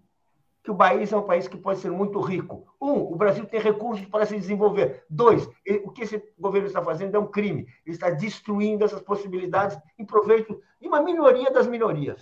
que 0.68 0.72
o 0.72 0.76
país 0.76 1.10
é 1.10 1.16
um 1.16 1.22
país 1.22 1.48
que 1.48 1.56
pode 1.56 1.80
ser 1.80 1.90
muito 1.90 2.20
rico. 2.20 2.66
Um, 2.78 2.92
o 2.92 3.16
Brasil 3.16 3.46
tem 3.46 3.58
recursos 3.58 4.04
para 4.04 4.26
se 4.26 4.36
desenvolver. 4.36 5.02
Dois, 5.08 5.48
o 5.82 5.90
que 5.90 6.02
esse 6.02 6.22
governo 6.38 6.68
está 6.68 6.84
fazendo 6.84 7.14
é 7.14 7.18
um 7.18 7.26
crime. 7.26 7.66
Ele 7.86 7.94
está 7.94 8.10
destruindo 8.10 8.84
essas 8.84 9.00
possibilidades 9.00 9.78
em 9.98 10.04
proveito 10.04 10.60
de 10.78 10.86
uma 10.86 11.00
minoria 11.00 11.50
das 11.50 11.66
minorias. 11.66 12.20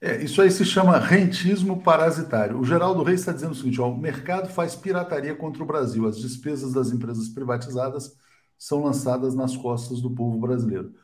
É, 0.00 0.22
isso 0.22 0.40
aí 0.40 0.48
se 0.48 0.64
chama 0.64 0.96
rentismo 0.96 1.82
parasitário. 1.82 2.60
O 2.60 2.64
Geraldo 2.64 3.02
Reis 3.02 3.18
está 3.18 3.32
dizendo 3.32 3.50
o 3.50 3.56
seguinte: 3.56 3.80
ó, 3.80 3.90
o 3.90 3.98
mercado 3.98 4.48
faz 4.48 4.76
pirataria 4.76 5.34
contra 5.34 5.60
o 5.60 5.66
Brasil. 5.66 6.06
As 6.06 6.18
despesas 6.20 6.72
das 6.72 6.92
empresas 6.92 7.28
privatizadas 7.28 8.16
são 8.56 8.84
lançadas 8.84 9.34
nas 9.34 9.56
costas 9.56 10.00
do 10.00 10.12
povo 10.12 10.38
brasileiro. 10.38 10.94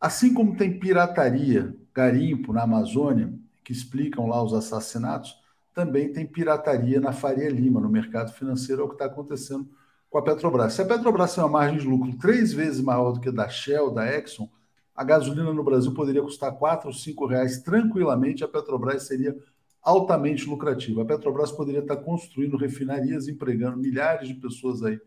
Assim 0.00 0.34
como 0.34 0.56
tem 0.56 0.80
pirataria, 0.80 1.72
garimpo 1.94 2.52
na 2.52 2.64
Amazônia, 2.64 3.32
que 3.62 3.70
explicam 3.72 4.26
lá 4.26 4.42
os 4.42 4.52
assassinatos, 4.52 5.39
também 5.74 6.12
tem 6.12 6.26
pirataria 6.26 7.00
na 7.00 7.12
Faria 7.12 7.48
Lima, 7.48 7.80
no 7.80 7.88
mercado 7.88 8.32
financeiro, 8.32 8.82
é 8.82 8.84
o 8.84 8.88
que 8.88 8.94
está 8.94 9.06
acontecendo 9.06 9.68
com 10.08 10.18
a 10.18 10.22
Petrobras. 10.22 10.72
Se 10.72 10.82
a 10.82 10.86
Petrobras 10.86 11.34
tem 11.34 11.42
uma 11.42 11.50
margem 11.50 11.78
de 11.78 11.86
lucro 11.86 12.16
três 12.18 12.52
vezes 12.52 12.80
maior 12.80 13.12
do 13.12 13.20
que 13.20 13.28
a 13.28 13.32
da 13.32 13.48
Shell, 13.48 13.92
da 13.92 14.06
Exxon, 14.06 14.50
a 14.94 15.04
gasolina 15.04 15.52
no 15.52 15.64
Brasil 15.64 15.94
poderia 15.94 16.22
custar 16.22 16.52
quatro 16.52 16.88
ou 16.88 16.94
cinco 16.94 17.26
reais 17.26 17.62
tranquilamente, 17.62 18.44
a 18.44 18.48
Petrobras 18.48 19.04
seria 19.04 19.36
altamente 19.82 20.46
lucrativa. 20.46 21.02
A 21.02 21.06
Petrobras 21.06 21.52
poderia 21.52 21.80
estar 21.80 21.96
construindo 21.96 22.56
refinarias, 22.56 23.28
empregando 23.28 23.78
milhares 23.78 24.28
de 24.28 24.34
pessoas 24.34 24.82
aí 24.82 25.00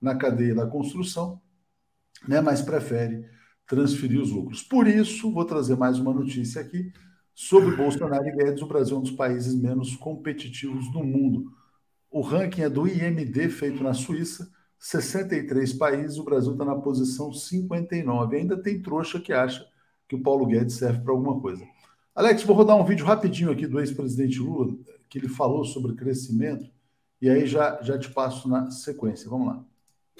na 0.00 0.14
cadeia 0.16 0.54
da 0.54 0.66
construção, 0.66 1.40
né, 2.26 2.40
mas 2.40 2.60
prefere 2.60 3.24
transferir 3.66 4.20
os 4.20 4.30
lucros. 4.30 4.62
Por 4.62 4.86
isso, 4.86 5.32
vou 5.32 5.44
trazer 5.44 5.76
mais 5.76 5.98
uma 5.98 6.12
notícia 6.12 6.60
aqui 6.60 6.92
Sobre 7.34 7.74
Bolsonaro 7.74 8.26
e 8.28 8.32
Guedes, 8.32 8.62
o 8.62 8.66
Brasil 8.66 8.96
é 8.96 8.98
um 8.98 9.02
dos 9.02 9.12
países 9.12 9.54
menos 9.54 9.96
competitivos 9.96 10.90
do 10.90 11.02
mundo. 11.02 11.52
O 12.10 12.20
ranking 12.20 12.62
é 12.62 12.68
do 12.68 12.86
IMD, 12.86 13.48
feito 13.48 13.82
na 13.82 13.94
Suíça, 13.94 14.50
63 14.78 15.72
países, 15.74 16.18
o 16.18 16.24
Brasil 16.24 16.52
está 16.52 16.64
na 16.64 16.76
posição 16.76 17.32
59. 17.32 18.36
Ainda 18.36 18.60
tem 18.60 18.80
trouxa 18.80 19.20
que 19.20 19.32
acha 19.32 19.66
que 20.08 20.16
o 20.16 20.22
Paulo 20.22 20.46
Guedes 20.46 20.74
serve 20.74 21.00
para 21.00 21.12
alguma 21.12 21.40
coisa. 21.40 21.64
Alex, 22.14 22.42
vou 22.42 22.56
rodar 22.56 22.76
um 22.76 22.84
vídeo 22.84 23.06
rapidinho 23.06 23.50
aqui 23.50 23.66
do 23.66 23.78
ex-presidente 23.78 24.38
Lula, 24.40 24.76
que 25.08 25.18
ele 25.18 25.28
falou 25.28 25.64
sobre 25.64 25.94
crescimento, 25.94 26.70
e 27.22 27.30
aí 27.30 27.46
já, 27.46 27.80
já 27.82 27.98
te 27.98 28.10
passo 28.10 28.48
na 28.48 28.70
sequência. 28.70 29.28
Vamos 29.30 29.46
lá 29.46 29.69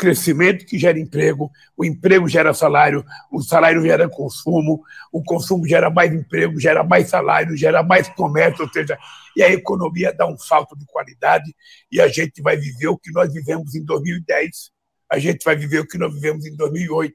crescimento 0.00 0.64
que 0.64 0.78
gera 0.78 0.98
emprego, 0.98 1.52
o 1.76 1.84
emprego 1.84 2.26
gera 2.26 2.54
salário, 2.54 3.04
o 3.30 3.42
salário 3.42 3.82
gera 3.82 4.08
consumo, 4.08 4.82
o 5.12 5.22
consumo 5.22 5.68
gera 5.68 5.90
mais 5.90 6.10
emprego, 6.10 6.58
gera 6.58 6.82
mais 6.82 7.10
salário, 7.10 7.54
gera 7.54 7.82
mais 7.82 8.08
comércio, 8.08 8.64
ou 8.64 8.72
seja, 8.72 8.98
e 9.36 9.42
a 9.42 9.52
economia 9.52 10.10
dá 10.10 10.26
um 10.26 10.38
salto 10.38 10.74
de 10.74 10.86
qualidade 10.86 11.54
e 11.92 12.00
a 12.00 12.08
gente 12.08 12.40
vai 12.40 12.56
viver 12.56 12.88
o 12.88 12.96
que 12.96 13.12
nós 13.12 13.30
vivemos 13.30 13.74
em 13.74 13.84
2010, 13.84 14.70
a 15.12 15.18
gente 15.18 15.44
vai 15.44 15.54
viver 15.54 15.80
o 15.80 15.86
que 15.86 15.98
nós 15.98 16.14
vivemos 16.14 16.46
em 16.46 16.56
2008, 16.56 17.14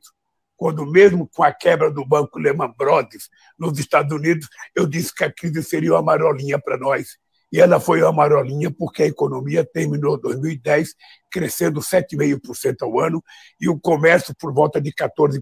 quando 0.56 0.86
mesmo 0.86 1.28
com 1.28 1.44
a 1.44 1.52
quebra 1.52 1.90
do 1.90 2.06
banco 2.06 2.38
Lehman 2.38 2.72
Brothers 2.78 3.30
nos 3.58 3.80
Estados 3.80 4.16
Unidos, 4.16 4.48
eu 4.76 4.86
disse 4.86 5.12
que 5.12 5.24
a 5.24 5.34
crise 5.34 5.64
seria 5.64 5.94
uma 5.94 6.04
marolinha 6.04 6.60
para 6.60 6.78
nós 6.78 7.18
e 7.56 7.62
ela 7.62 7.80
foi 7.80 8.04
uma 8.04 8.12
marolinha 8.12 8.70
porque 8.70 9.04
a 9.04 9.08
economia 9.08 9.64
terminou 9.64 10.20
2010 10.20 10.94
crescendo 11.32 11.80
7,5% 11.80 12.82
ao 12.82 13.00
ano 13.00 13.24
e 13.58 13.70
o 13.70 13.80
comércio 13.80 14.36
por 14.38 14.54
volta 14.54 14.82
de 14.82 14.92
14%. 14.92 15.42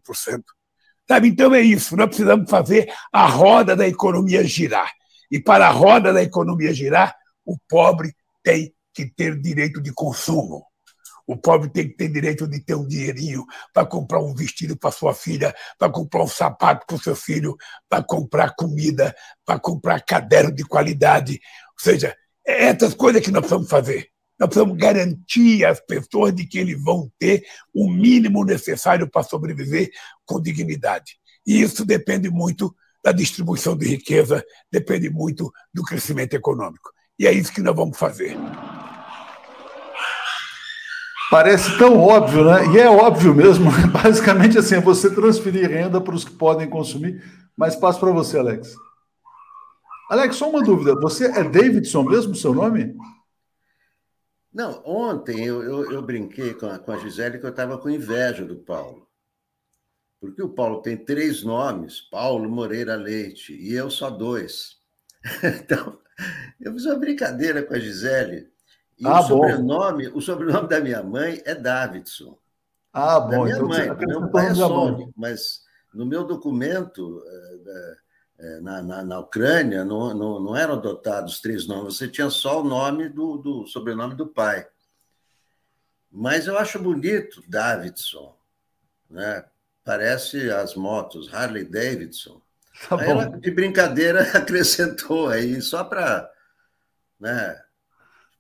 Sabe? 1.10 1.28
Então 1.30 1.56
é 1.56 1.62
isso, 1.62 1.98
nós 1.98 2.06
precisamos 2.06 2.48
fazer 2.48 2.88
a 3.12 3.26
roda 3.26 3.76
da 3.76 3.88
economia 3.88 4.44
girar. 4.44 4.92
E 5.32 5.42
para 5.42 5.66
a 5.66 5.72
roda 5.72 6.14
da 6.14 6.22
economia 6.22 6.72
girar, 6.72 7.16
o 7.44 7.58
pobre 7.68 8.14
tem 8.44 8.72
que 8.94 9.08
ter 9.08 9.42
direito 9.42 9.82
de 9.82 9.92
consumo. 9.92 10.64
O 11.26 11.38
pobre 11.38 11.70
tem 11.70 11.88
que 11.88 11.96
ter 11.96 12.10
direito 12.10 12.46
de 12.48 12.60
ter 12.60 12.76
um 12.76 12.86
dinheirinho 12.86 13.46
para 13.74 13.86
comprar 13.86 14.20
um 14.20 14.34
vestido 14.34 14.78
para 14.78 14.92
sua 14.92 15.14
filha, 15.14 15.56
para 15.80 15.90
comprar 15.90 16.24
um 16.24 16.28
sapato 16.28 16.86
para 16.86 16.96
o 16.96 17.02
seu 17.02 17.16
filho, 17.16 17.56
para 17.88 18.04
comprar 18.04 18.54
comida, 18.56 19.16
para 19.46 19.58
comprar 19.58 20.02
caderno 20.02 20.54
de 20.54 20.66
qualidade. 20.66 21.40
Seja, 21.84 22.16
é 22.48 22.68
essas 22.68 22.94
coisas 22.94 23.22
que 23.22 23.30
nós 23.30 23.42
precisamos 23.42 23.70
fazer. 23.70 24.08
Nós 24.40 24.48
precisamos 24.48 24.78
garantir 24.78 25.66
às 25.66 25.82
pessoas 25.82 26.34
de 26.34 26.48
que 26.48 26.58
eles 26.58 26.82
vão 26.82 27.12
ter 27.20 27.44
o 27.74 27.92
mínimo 27.92 28.46
necessário 28.46 29.10
para 29.10 29.22
sobreviver 29.22 29.90
com 30.26 30.42
dignidade. 30.42 31.18
E 31.46 31.62
isso 31.62 31.86
depende 31.86 32.30
muito 32.30 32.74
da 33.04 33.12
distribuição 33.12 33.76
de 33.76 33.86
riqueza, 33.86 34.42
depende 34.72 35.10
muito 35.10 35.52
do 35.74 35.84
crescimento 35.84 36.36
econômico. 36.36 36.90
E 37.20 37.28
é 37.28 37.34
isso 37.34 37.52
que 37.52 37.62
nós 37.62 37.76
vamos 37.76 37.98
fazer. 37.98 38.38
Parece 41.30 41.78
tão 41.78 42.00
óbvio, 42.00 42.46
né? 42.46 42.66
E 42.74 42.80
é 42.80 42.90
óbvio 42.90 43.36
mesmo. 43.36 43.70
Basicamente 43.92 44.58
assim, 44.58 44.76
é 44.76 44.80
você 44.80 45.14
transferir 45.14 45.70
renda 45.70 46.00
para 46.00 46.16
os 46.16 46.24
que 46.24 46.32
podem 46.32 46.70
consumir. 46.70 47.22
Mas 47.58 47.76
passo 47.76 48.00
para 48.00 48.12
você, 48.12 48.40
Alex. 48.40 48.74
Alex, 50.14 50.36
só 50.36 50.48
uma 50.48 50.62
dúvida. 50.62 50.94
Você 51.02 51.26
é 51.26 51.44
Davidson 51.44 52.04
mesmo, 52.04 52.36
seu 52.36 52.54
nome? 52.54 52.96
Não, 54.54 54.84
ontem 54.86 55.44
eu, 55.44 55.64
eu, 55.64 55.92
eu 55.92 56.02
brinquei 56.04 56.54
com 56.54 56.68
a, 56.68 56.78
com 56.78 56.92
a 56.92 56.98
Gisele 56.98 57.40
que 57.40 57.46
eu 57.48 57.50
estava 57.50 57.80
com 57.80 57.90
inveja 57.90 58.46
do 58.46 58.58
Paulo. 58.58 59.10
Porque 60.22 60.44
o 60.44 60.50
Paulo 60.50 60.84
tem 60.84 60.96
três 60.96 61.42
nomes, 61.42 62.00
Paulo 62.00 62.48
Moreira 62.48 62.96
Leite, 62.96 63.54
e 63.54 63.74
eu 63.74 63.90
só 63.90 64.12
dois. 64.12 64.78
Então, 65.44 66.00
eu 66.62 66.72
fiz 66.74 66.86
uma 66.86 67.00
brincadeira 67.00 67.64
com 67.64 67.74
a 67.74 67.80
Gisele. 67.80 68.52
E 69.00 69.08
ah, 69.08 69.20
o, 69.20 69.24
sobrenome, 69.24 70.08
o 70.10 70.22
sobrenome 70.22 70.70
da 70.70 70.80
minha 70.80 71.02
mãe 71.02 71.42
é 71.44 71.56
Davidson. 71.56 72.38
Ah, 72.92 73.20
bom. 73.20 73.30
Da 73.32 73.44
minha 73.44 73.56
então, 73.56 73.68
mãe, 73.68 74.08
meu 74.08 74.30
pai 74.30 74.48
é 74.50 74.54
Sônia, 74.54 75.10
mas 75.16 75.64
no 75.92 76.06
meu 76.06 76.24
documento 76.24 77.24
eh, 77.26 77.60
é, 77.66 78.03
na, 78.62 78.82
na, 78.82 79.04
na, 79.04 79.20
Ucrânia 79.20 79.86
não, 79.86 80.14
não, 80.14 80.40
não, 80.40 80.56
eram 80.56 80.74
adotados 80.74 81.40
três 81.40 81.68
nomes, 81.68 81.96
você 81.96 82.08
tinha 82.08 82.30
só 82.30 82.62
o 82.62 82.64
nome 82.64 83.08
do, 83.10 83.38
do 83.38 83.68
sobrenome 83.68 84.16
do 84.16 84.28
pai. 84.28 84.68
Mas 86.12 86.46
eu 86.46 86.58
acho 86.58 86.78
bonito 86.78 87.44
Davidson, 87.48 88.36
né? 89.10 89.46
Parece 89.84 90.50
as 90.52 90.76
motos 90.76 91.34
Harley 91.34 91.66
Davidson. 91.66 92.42
Tá 92.88 93.00
aí 93.00 93.10
ela, 93.10 93.26
de 93.26 93.52
brincadeira, 93.52 94.22
acrescentou 94.38 95.30
aí, 95.30 95.62
só 95.62 95.84
para. 95.84 96.30
Né? 97.20 97.60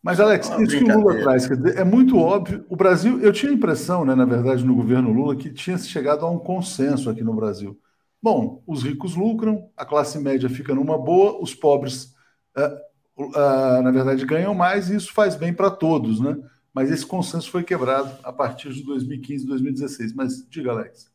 Mas, 0.02 0.20
Alex, 0.20 0.50
isso 0.60 0.78
que 0.78 0.91
o 0.91 1.00
Lula 1.00 1.22
traz, 1.22 1.50
é 1.50 1.84
muito 1.84 2.18
óbvio. 2.18 2.66
O 2.68 2.76
Brasil, 2.76 3.22
eu 3.22 3.32
tinha 3.32 3.52
a 3.52 3.56
impressão, 3.56 4.04
né, 4.04 4.14
na 4.14 4.26
verdade, 4.26 4.66
no 4.66 4.76
governo 4.76 5.14
Lula, 5.14 5.36
que 5.36 5.50
tinha 5.50 5.78
chegado 5.78 6.26
a 6.26 6.30
um 6.30 6.38
consenso 6.38 7.10
aqui 7.10 7.24
no 7.24 7.34
Brasil. 7.34 7.80
Bom, 8.24 8.63
os 8.65 8.84
ricos 8.84 9.15
lucram, 9.17 9.69
a 9.76 9.86
classe 9.86 10.17
média 10.17 10.49
fica 10.49 10.74
numa 10.74 10.97
boa, 10.97 11.43
os 11.43 11.53
pobres, 11.53 12.15
uh, 12.55 13.21
uh, 13.21 13.82
na 13.84 13.91
verdade, 13.91 14.26
ganham 14.26 14.55
mais 14.55 14.89
e 14.89 14.95
isso 14.95 15.11
faz 15.13 15.36
bem 15.36 15.53
para 15.53 15.69
todos, 15.69 16.21
né? 16.21 16.38
Mas 16.74 16.89
esse 16.89 17.05
consenso 17.05 17.51
foi 17.51 17.65
quebrado 17.65 18.17
a 18.24 18.32
partir 18.32 18.71
de 18.71 18.82
2015, 18.86 19.45
2016. 19.45 20.13
Mas 20.13 20.47
diga, 20.49 20.71
Alex. 20.71 21.11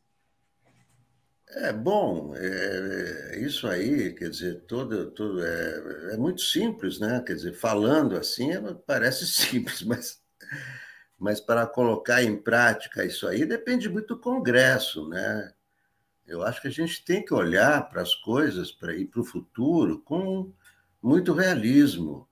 É 1.55 1.73
bom, 1.73 2.35
é, 2.35 3.33
é, 3.33 3.39
isso 3.39 3.67
aí, 3.67 4.13
quer 4.13 4.29
dizer, 4.29 4.65
todo, 4.67 5.09
todo 5.09 5.43
é, 5.43 6.13
é, 6.13 6.17
muito 6.17 6.41
simples, 6.41 6.99
né? 6.99 7.23
Quer 7.25 7.33
dizer, 7.33 7.53
falando 7.53 8.15
assim 8.15 8.51
é, 8.51 8.61
parece 8.85 9.25
simples, 9.33 9.81
mas, 9.81 10.21
mas 11.17 11.41
para 11.41 11.65
colocar 11.65 12.23
em 12.23 12.37
prática 12.37 13.03
isso 13.03 13.27
aí 13.27 13.47
depende 13.47 13.89
muito 13.89 14.09
do 14.09 14.21
Congresso, 14.21 15.09
né? 15.09 15.51
Eu 16.29 16.43
acho 16.43 16.61
que 16.61 16.67
a 16.67 16.71
gente 16.71 17.03
tem 17.03 17.25
que 17.25 17.33
olhar 17.33 17.89
para 17.89 18.03
as 18.03 18.13
coisas, 18.13 18.71
para 18.71 18.95
ir 18.95 19.07
para 19.07 19.21
o 19.21 19.25
futuro, 19.25 19.99
com 19.99 20.53
muito 21.01 21.33
realismo, 21.33 22.29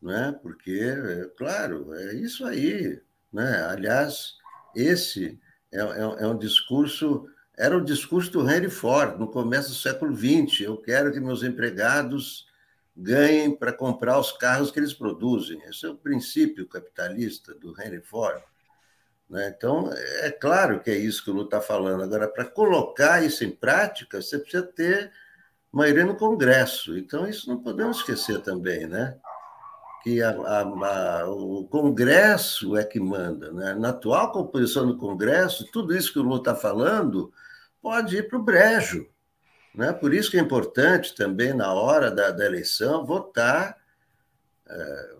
né? 0.00 0.34
porque, 0.42 0.80
é, 0.80 1.30
claro, 1.36 1.92
é 1.92 2.14
isso 2.14 2.46
aí. 2.46 2.98
Né? 3.30 3.62
Aliás, 3.66 4.36
esse 4.74 5.38
é, 5.70 5.80
é, 5.80 6.24
é 6.24 6.26
um 6.26 6.38
discurso, 6.38 7.28
era 7.58 7.76
o 7.76 7.84
discurso 7.84 8.30
do 8.30 8.50
Henry 8.50 8.70
Ford 8.70 9.18
no 9.18 9.28
começo 9.28 9.68
do 9.68 9.74
século 9.74 10.16
XX. 10.16 10.62
Eu 10.62 10.78
quero 10.78 11.12
que 11.12 11.20
meus 11.20 11.42
empregados 11.42 12.48
ganhem 12.96 13.54
para 13.54 13.72
comprar 13.72 14.18
os 14.18 14.32
carros 14.32 14.70
que 14.70 14.78
eles 14.78 14.94
produzem. 14.94 15.60
Esse 15.68 15.84
é 15.84 15.90
o 15.90 15.94
princípio 15.94 16.66
capitalista 16.66 17.54
do 17.54 17.78
Henry 17.80 18.00
Ford. 18.00 18.42
Né? 19.30 19.54
Então, 19.56 19.90
é 20.22 20.30
claro 20.30 20.80
que 20.80 20.90
é 20.90 20.96
isso 20.96 21.24
que 21.24 21.30
o 21.30 21.34
Lu 21.34 21.44
está 21.44 21.60
falando. 21.60 22.02
Agora, 22.02 22.28
para 22.28 22.44
colocar 22.44 23.24
isso 23.24 23.44
em 23.44 23.50
prática, 23.50 24.20
você 24.20 24.38
precisa 24.38 24.64
ter 24.64 25.12
maioria 25.72 26.04
no 26.04 26.16
Congresso. 26.16 26.98
Então, 26.98 27.26
isso 27.28 27.48
não 27.48 27.62
podemos 27.62 27.98
esquecer 27.98 28.40
também, 28.42 28.86
né? 28.86 29.16
que 30.02 30.22
a, 30.22 30.30
a, 30.30 30.60
a, 30.62 31.30
o 31.30 31.66
Congresso 31.68 32.76
é 32.76 32.84
que 32.84 32.98
manda. 32.98 33.52
Né? 33.52 33.74
Na 33.74 33.90
atual 33.90 34.32
composição 34.32 34.86
do 34.86 34.96
Congresso, 34.96 35.70
tudo 35.70 35.94
isso 35.94 36.12
que 36.12 36.18
o 36.18 36.22
Lula 36.22 36.38
está 36.38 36.54
falando 36.54 37.32
pode 37.82 38.16
ir 38.16 38.28
para 38.28 38.38
o 38.38 38.42
brejo. 38.42 39.06
Né? 39.74 39.92
Por 39.92 40.12
isso 40.12 40.30
que 40.30 40.38
é 40.38 40.40
importante 40.40 41.14
também, 41.14 41.52
na 41.52 41.72
hora 41.72 42.10
da, 42.10 42.30
da 42.30 42.44
eleição, 42.44 43.04
votar, 43.04 43.76
é, 44.68 45.10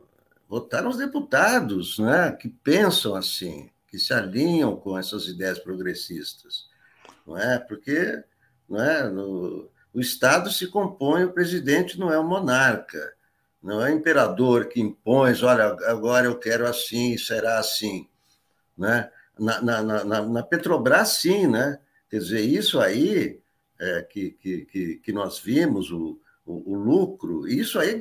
votar 0.49 0.83
nos 0.83 0.97
deputados 0.97 1.99
né? 1.99 2.33
que 2.33 2.49
pensam 2.49 3.15
assim, 3.15 3.71
que 3.91 3.99
se 3.99 4.15
alinham 4.15 4.77
com 4.77 4.97
essas 4.97 5.27
ideias 5.27 5.59
progressistas. 5.59 6.69
Não 7.27 7.37
é? 7.37 7.59
Porque 7.59 8.23
não 8.69 8.81
é? 8.81 9.11
No, 9.11 9.69
o 9.93 10.01
Estado 10.01 10.51
se 10.51 10.69
compõe, 10.69 11.25
o 11.25 11.33
presidente 11.33 11.99
não 11.99 12.13
é 12.13 12.19
o 12.19 12.25
monarca. 12.25 13.13
Não 13.63 13.85
é 13.85 13.93
imperador 13.93 14.69
que 14.69 14.81
impõe, 14.81 15.35
olha, 15.43 15.77
agora 15.91 16.27
eu 16.27 16.39
quero 16.39 16.67
assim, 16.67 17.19
será 17.19 17.59
assim. 17.59 18.09
Né? 18.79 19.11
Na, 19.39 19.61
na, 19.61 19.83
na, 19.83 20.23
na 20.23 20.43
Petrobras, 20.43 21.09
sim, 21.11 21.47
né? 21.47 21.79
Quer 22.09 22.19
dizer, 22.19 22.41
isso 22.41 22.81
aí 22.81 23.41
é, 23.79 24.03
que, 24.03 24.31
que, 24.31 25.01
que 25.03 25.13
nós 25.13 25.39
vimos, 25.39 25.91
o, 25.91 26.19
o, 26.47 26.73
o, 26.73 26.75
lucro, 26.75 27.47
isso 27.47 27.79
aí, 27.79 28.01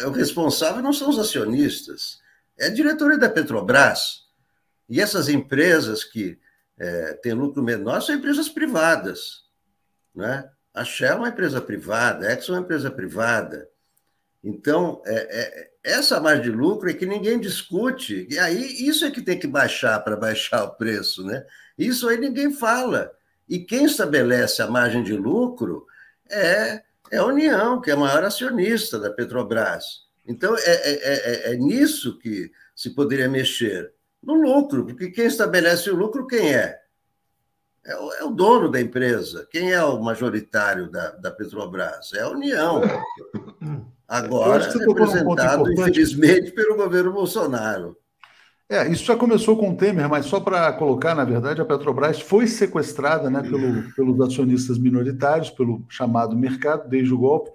é, 0.00 0.06
o 0.06 0.10
responsável 0.10 0.82
não 0.82 0.92
são 0.92 1.08
os 1.10 1.18
acionistas, 1.18 2.20
é 2.58 2.66
a 2.66 2.70
diretoria 2.70 3.18
da 3.18 3.28
Petrobras. 3.28 4.23
E 4.88 5.00
essas 5.00 5.28
empresas 5.28 6.04
que 6.04 6.38
é, 6.78 7.14
têm 7.14 7.32
lucro 7.32 7.62
menor 7.62 8.00
são 8.00 8.14
empresas 8.14 8.48
privadas. 8.48 9.44
Né? 10.14 10.48
A 10.72 10.84
Shell 10.84 11.12
é 11.12 11.16
uma 11.16 11.28
empresa 11.28 11.60
privada, 11.60 12.28
a 12.28 12.32
Exxon 12.32 12.54
é 12.54 12.58
uma 12.58 12.64
empresa 12.64 12.90
privada. 12.90 13.68
Então, 14.42 15.00
é, 15.06 15.14
é, 15.14 15.70
essa 15.82 16.20
margem 16.20 16.44
de 16.44 16.50
lucro 16.50 16.90
é 16.90 16.94
que 16.94 17.06
ninguém 17.06 17.40
discute, 17.40 18.26
e 18.30 18.38
aí 18.38 18.86
isso 18.86 19.04
é 19.04 19.10
que 19.10 19.22
tem 19.22 19.38
que 19.38 19.46
baixar 19.46 19.98
para 20.00 20.16
baixar 20.16 20.64
o 20.64 20.74
preço, 20.74 21.24
né? 21.24 21.46
Isso 21.78 22.08
aí 22.08 22.18
ninguém 22.18 22.52
fala. 22.52 23.10
E 23.48 23.58
quem 23.58 23.84
estabelece 23.84 24.60
a 24.60 24.66
margem 24.66 25.02
de 25.02 25.16
lucro 25.16 25.86
é, 26.30 26.82
é 27.10 27.18
a 27.18 27.24
União, 27.24 27.80
que 27.80 27.90
é 27.90 27.94
a 27.94 27.96
maior 27.96 28.24
acionista 28.24 28.98
da 28.98 29.10
Petrobras. 29.10 30.04
Então, 30.26 30.56
é, 30.56 30.60
é, 30.60 31.50
é, 31.50 31.52
é 31.52 31.56
nisso 31.56 32.18
que 32.18 32.50
se 32.74 32.90
poderia 32.90 33.28
mexer, 33.28 33.92
no 34.26 34.34
lucro, 34.34 34.86
porque 34.86 35.10
quem 35.10 35.26
estabelece 35.26 35.90
o 35.90 35.96
lucro, 35.96 36.26
quem 36.26 36.54
é? 36.54 36.78
É 37.86 37.96
o, 37.96 38.12
é 38.12 38.24
o, 38.24 38.30
dono 38.30 38.70
da 38.70 38.80
empresa. 38.80 39.46
Quem 39.50 39.72
é 39.72 39.84
o 39.84 40.02
majoritário 40.02 40.90
da, 40.90 41.10
da 41.10 41.30
Petrobras? 41.30 42.14
É 42.14 42.22
a 42.22 42.30
União. 42.30 42.80
Agora 44.08 44.70
representado, 44.70 45.70
infelizmente, 45.70 46.52
pelo 46.52 46.76
governo 46.76 47.12
Bolsonaro. 47.12 47.96
É, 48.68 48.88
isso 48.88 49.04
já 49.04 49.14
começou 49.14 49.58
com 49.58 49.70
o 49.70 49.76
Temer, 49.76 50.08
mas 50.08 50.24
só 50.24 50.40
para 50.40 50.72
colocar, 50.72 51.14
na 51.14 51.24
verdade, 51.24 51.60
a 51.60 51.64
Petrobras 51.66 52.20
foi 52.20 52.46
sequestrada 52.46 53.28
né, 53.28 53.42
pelo, 53.42 53.92
pelos 53.92 54.20
acionistas 54.20 54.78
minoritários, 54.78 55.50
pelo 55.50 55.84
chamado 55.88 56.34
mercado, 56.34 56.88
desde 56.88 57.12
o 57.12 57.18
golpe. 57.18 57.50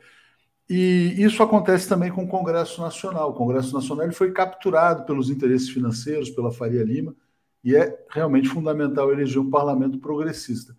E 0.69 1.15
isso 1.17 1.41
acontece 1.41 1.89
também 1.89 2.11
com 2.11 2.23
o 2.23 2.27
Congresso 2.27 2.79
Nacional. 2.79 3.31
O 3.31 3.33
Congresso 3.33 3.73
Nacional 3.73 4.05
ele 4.05 4.13
foi 4.13 4.31
capturado 4.31 5.03
pelos 5.03 5.29
interesses 5.29 5.69
financeiros, 5.69 6.29
pela 6.29 6.51
Faria 6.51 6.83
Lima, 6.83 7.15
e 7.63 7.75
é 7.75 8.05
realmente 8.09 8.47
fundamental 8.47 9.11
eleger 9.11 9.41
um 9.41 9.49
parlamento 9.49 9.97
progressista. 9.97 10.75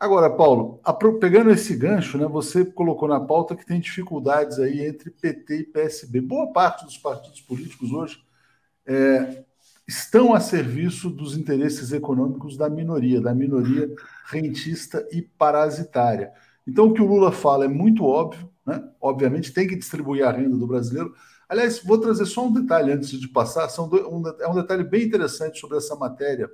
Agora, 0.00 0.30
Paulo, 0.30 0.80
pegando 1.20 1.50
esse 1.50 1.74
gancho, 1.76 2.18
né, 2.18 2.26
você 2.26 2.64
colocou 2.64 3.08
na 3.08 3.20
pauta 3.20 3.56
que 3.56 3.64
tem 3.64 3.80
dificuldades 3.80 4.58
aí 4.58 4.86
entre 4.86 5.10
PT 5.10 5.58
e 5.58 5.64
PSB. 5.64 6.20
Boa 6.20 6.52
parte 6.52 6.84
dos 6.84 6.98
partidos 6.98 7.40
políticos 7.40 7.92
hoje 7.92 8.22
é, 8.86 9.44
estão 9.86 10.34
a 10.34 10.40
serviço 10.40 11.08
dos 11.08 11.36
interesses 11.36 11.92
econômicos 11.92 12.56
da 12.56 12.68
minoria, 12.68 13.20
da 13.20 13.34
minoria 13.34 13.90
rentista 14.26 15.06
e 15.12 15.22
parasitária. 15.22 16.32
Então, 16.66 16.88
o 16.88 16.94
que 16.94 17.02
o 17.02 17.06
Lula 17.06 17.32
fala 17.32 17.64
é 17.64 17.68
muito 17.68 18.04
óbvio, 18.04 18.50
né? 18.66 18.82
obviamente 19.00 19.52
tem 19.52 19.66
que 19.66 19.76
distribuir 19.76 20.24
a 20.24 20.32
renda 20.32 20.56
do 20.56 20.66
brasileiro. 20.66 21.14
Aliás, 21.48 21.80
vou 21.82 21.98
trazer 21.98 22.26
só 22.26 22.46
um 22.46 22.52
detalhe 22.52 22.92
antes 22.92 23.10
de 23.10 23.28
passar, 23.28 23.68
são 23.68 23.88
um, 23.88 24.28
é 24.40 24.48
um 24.48 24.54
detalhe 24.54 24.82
bem 24.82 25.04
interessante 25.04 25.60
sobre 25.60 25.76
essa 25.76 25.94
matéria 25.94 26.50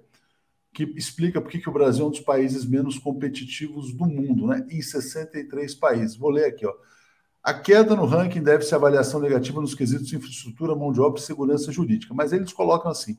que 0.73 0.85
explica 0.97 1.41
por 1.41 1.51
que 1.51 1.69
o 1.69 1.73
Brasil 1.73 2.05
é 2.05 2.09
um 2.09 2.11
dos 2.11 2.21
países 2.21 2.65
menos 2.65 2.99
competitivos 2.99 3.93
do 3.93 4.07
mundo, 4.07 4.47
né? 4.47 4.67
em 4.71 4.81
63 4.81 5.75
países. 5.75 6.17
Vou 6.17 6.31
ler 6.31 6.47
aqui. 6.47 6.67
Ó. 6.67 6.73
A 7.43 7.53
queda 7.53 7.95
no 7.95 8.07
ranking 8.07 8.43
deve-se 8.43 8.73
à 8.73 8.79
avaliação 8.79 9.21
negativa 9.21 9.61
nos 9.61 9.75
quesitos 9.75 10.07
de 10.07 10.17
infraestrutura, 10.17 10.75
mão 10.75 10.93
de 10.93 11.01
obra 11.01 11.21
e 11.21 11.23
segurança 11.23 11.73
jurídica. 11.73 12.15
Mas 12.15 12.33
eles 12.33 12.53
colocam 12.53 12.91
assim: 12.91 13.19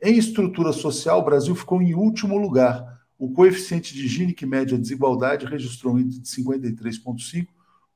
em 0.00 0.16
estrutura 0.16 0.72
social, 0.72 1.20
o 1.20 1.24
Brasil 1.24 1.54
ficou 1.54 1.82
em 1.82 1.94
último 1.94 2.38
lugar. 2.38 2.96
O 3.18 3.32
coeficiente 3.32 3.94
de 3.94 4.06
Gini, 4.06 4.34
que 4.34 4.44
mede 4.44 4.74
a 4.74 4.78
desigualdade, 4.78 5.46
registrou 5.46 5.94
um 5.94 5.98
índice 5.98 6.20
de 6.20 6.28
53,5. 6.28 7.46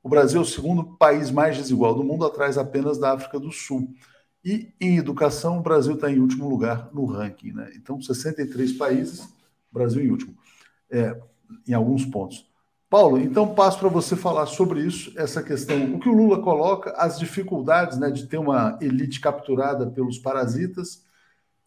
O 0.03 0.09
Brasil 0.09 0.39
é 0.39 0.43
o 0.43 0.47
segundo 0.47 0.97
país 0.97 1.29
mais 1.29 1.57
desigual 1.57 1.93
do 1.93 2.03
mundo, 2.03 2.25
atrás 2.25 2.57
apenas 2.57 2.97
da 2.97 3.13
África 3.13 3.39
do 3.39 3.51
Sul. 3.51 3.93
E 4.43 4.73
em 4.81 4.97
educação, 4.97 5.59
o 5.59 5.61
Brasil 5.61 5.93
está 5.93 6.11
em 6.11 6.19
último 6.19 6.49
lugar 6.49 6.89
no 6.91 7.05
ranking. 7.05 7.51
Né? 7.51 7.71
Então, 7.75 8.01
63 8.01 8.73
países, 8.73 9.29
Brasil 9.71 10.03
em 10.03 10.09
último, 10.09 10.35
é, 10.89 11.19
em 11.67 11.73
alguns 11.73 12.05
pontos. 12.05 12.49
Paulo, 12.89 13.17
então 13.17 13.55
passo 13.55 13.79
para 13.79 13.87
você 13.87 14.17
falar 14.17 14.45
sobre 14.47 14.81
isso, 14.81 15.13
essa 15.17 15.41
questão, 15.41 15.95
o 15.95 15.99
que 15.99 16.09
o 16.09 16.13
Lula 16.13 16.41
coloca, 16.41 16.91
as 16.97 17.17
dificuldades 17.17 17.97
né, 17.97 18.11
de 18.11 18.27
ter 18.27 18.37
uma 18.37 18.77
elite 18.81 19.21
capturada 19.21 19.89
pelos 19.89 20.17
parasitas, 20.17 21.05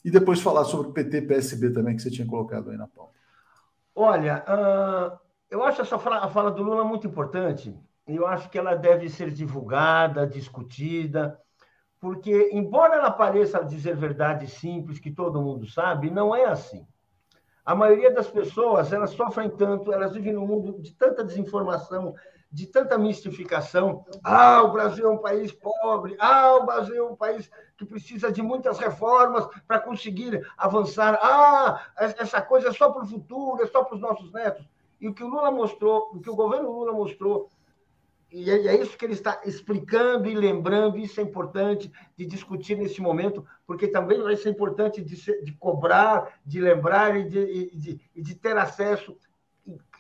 e 0.05 0.11
depois 0.11 0.43
falar 0.43 0.65
sobre 0.65 0.89
o 0.89 0.93
PT 0.93 1.23
PSB 1.23 1.71
também, 1.71 1.97
que 1.97 2.03
você 2.03 2.11
tinha 2.11 2.27
colocado 2.27 2.69
aí 2.69 2.77
na 2.77 2.87
pauta. 2.87 3.15
Olha, 3.95 4.45
uh, 4.47 5.19
eu 5.51 5.65
acho 5.65 5.81
essa 5.81 5.99
fala, 5.99 6.19
a 6.19 6.29
fala 6.29 6.51
do 6.51 6.63
Lula 6.63 6.85
muito 6.85 7.07
importante, 7.07 7.75
eu 8.07 8.27
acho 8.27 8.51
que 8.51 8.59
ela 8.59 8.75
deve 8.75 9.09
ser 9.09 9.31
divulgada, 9.31 10.27
discutida, 10.27 11.41
porque, 11.99 12.51
embora 12.53 12.97
ela 12.97 13.11
pareça 13.11 13.65
dizer 13.65 13.97
verdade 13.97 14.47
simples, 14.47 14.99
que 14.99 15.11
todo 15.11 15.41
mundo 15.41 15.67
sabe, 15.67 16.11
não 16.11 16.37
é 16.37 16.45
assim. 16.45 16.87
A 17.65 17.75
maioria 17.75 18.13
das 18.13 18.29
pessoas, 18.29 18.93
elas 18.93 19.11
sofrem 19.11 19.49
tanto, 19.49 19.91
elas 19.91 20.13
vivem 20.13 20.35
num 20.35 20.47
mundo 20.47 20.83
de 20.83 20.93
tanta 20.93 21.25
desinformação, 21.25 22.15
de 22.53 22.67
tanta 22.67 22.99
mistificação. 22.99 24.05
Ah, 24.23 24.63
o 24.63 24.71
Brasil 24.71 25.07
é 25.07 25.11
um 25.11 25.19
país 25.19 25.51
pobre. 25.51 26.15
Ah, 26.19 26.57
o 26.57 26.67
Brasil 26.67 26.95
é 26.95 27.03
um 27.03 27.17
país 27.17 27.51
que 27.79 27.87
precisa 27.87 28.31
de 28.31 28.43
muitas 28.43 28.79
reformas 28.79 29.49
para 29.67 29.81
conseguir 29.81 30.47
avançar. 30.59 31.19
Ah, 31.23 31.87
essa 31.97 32.43
coisa 32.43 32.69
é 32.69 32.73
só 32.73 32.91
para 32.91 33.03
o 33.03 33.09
futuro, 33.09 33.63
é 33.63 33.67
só 33.67 33.83
para 33.83 33.95
os 33.95 34.01
nossos 34.01 34.31
netos. 34.31 34.69
E 35.01 35.09
o 35.09 35.15
que 35.15 35.25
o 35.25 35.29
Lula 35.29 35.51
mostrou, 35.51 36.11
o 36.13 36.21
que 36.21 36.29
o 36.29 36.37
governo 36.37 36.71
Lula 36.71 36.93
mostrou 36.93 37.49
e 38.35 38.51
é, 38.51 38.67
é 38.67 38.83
isso 38.83 38.99
que 38.99 39.05
ele 39.05 39.13
está 39.15 39.41
explicando 39.45 40.29
e 40.29 40.35
lembrando, 40.35 40.99
isso 40.99 41.21
é 41.21 41.23
importante 41.23 41.91
de 42.17 42.27
discutir 42.27 42.77
nesse 42.77 43.01
momento, 43.01 43.47
porque 43.65 43.87
também 43.87 44.21
vai 44.21 44.35
ser 44.35 44.51
importante 44.51 45.01
de, 45.01 45.17
ser, 45.17 45.45
de 45.45 45.53
cobrar, 45.53 46.41
de 46.45 46.61
lembrar 46.61 47.17
e 47.17 47.29
de, 47.29 47.71
de, 47.77 48.01
de 48.17 48.35
ter 48.35 48.57
acesso, 48.57 49.17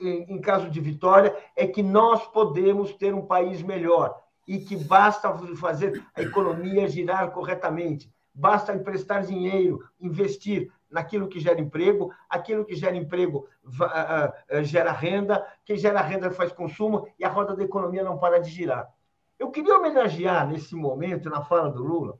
em, 0.00 0.34
em 0.34 0.40
caso 0.40 0.68
de 0.68 0.80
vitória, 0.80 1.32
é 1.54 1.64
que 1.64 1.80
nós 1.80 2.26
podemos 2.26 2.92
ter 2.94 3.14
um 3.14 3.24
país 3.24 3.62
melhor 3.62 4.20
e 4.48 4.58
que 4.58 4.76
basta 4.76 5.32
fazer 5.56 6.04
a 6.12 6.20
economia 6.20 6.88
girar 6.88 7.30
corretamente, 7.30 8.12
basta 8.34 8.74
emprestar 8.74 9.24
dinheiro, 9.24 9.78
investir, 10.00 10.72
naquilo 10.94 11.26
que 11.26 11.40
gera 11.40 11.60
emprego, 11.60 12.14
aquilo 12.30 12.64
que 12.64 12.76
gera 12.76 12.94
emprego 12.94 13.48
gera 14.62 14.92
renda, 14.92 15.44
quem 15.64 15.76
gera 15.76 16.00
renda 16.00 16.30
faz 16.30 16.52
consumo 16.52 17.08
e 17.18 17.24
a 17.24 17.28
roda 17.28 17.56
da 17.56 17.64
economia 17.64 18.04
não 18.04 18.16
para 18.16 18.38
de 18.38 18.48
girar. 18.48 18.88
Eu 19.36 19.50
queria 19.50 19.76
homenagear 19.76 20.48
nesse 20.48 20.76
momento, 20.76 21.28
na 21.28 21.42
fala 21.42 21.68
do 21.68 21.82
Lula, 21.82 22.16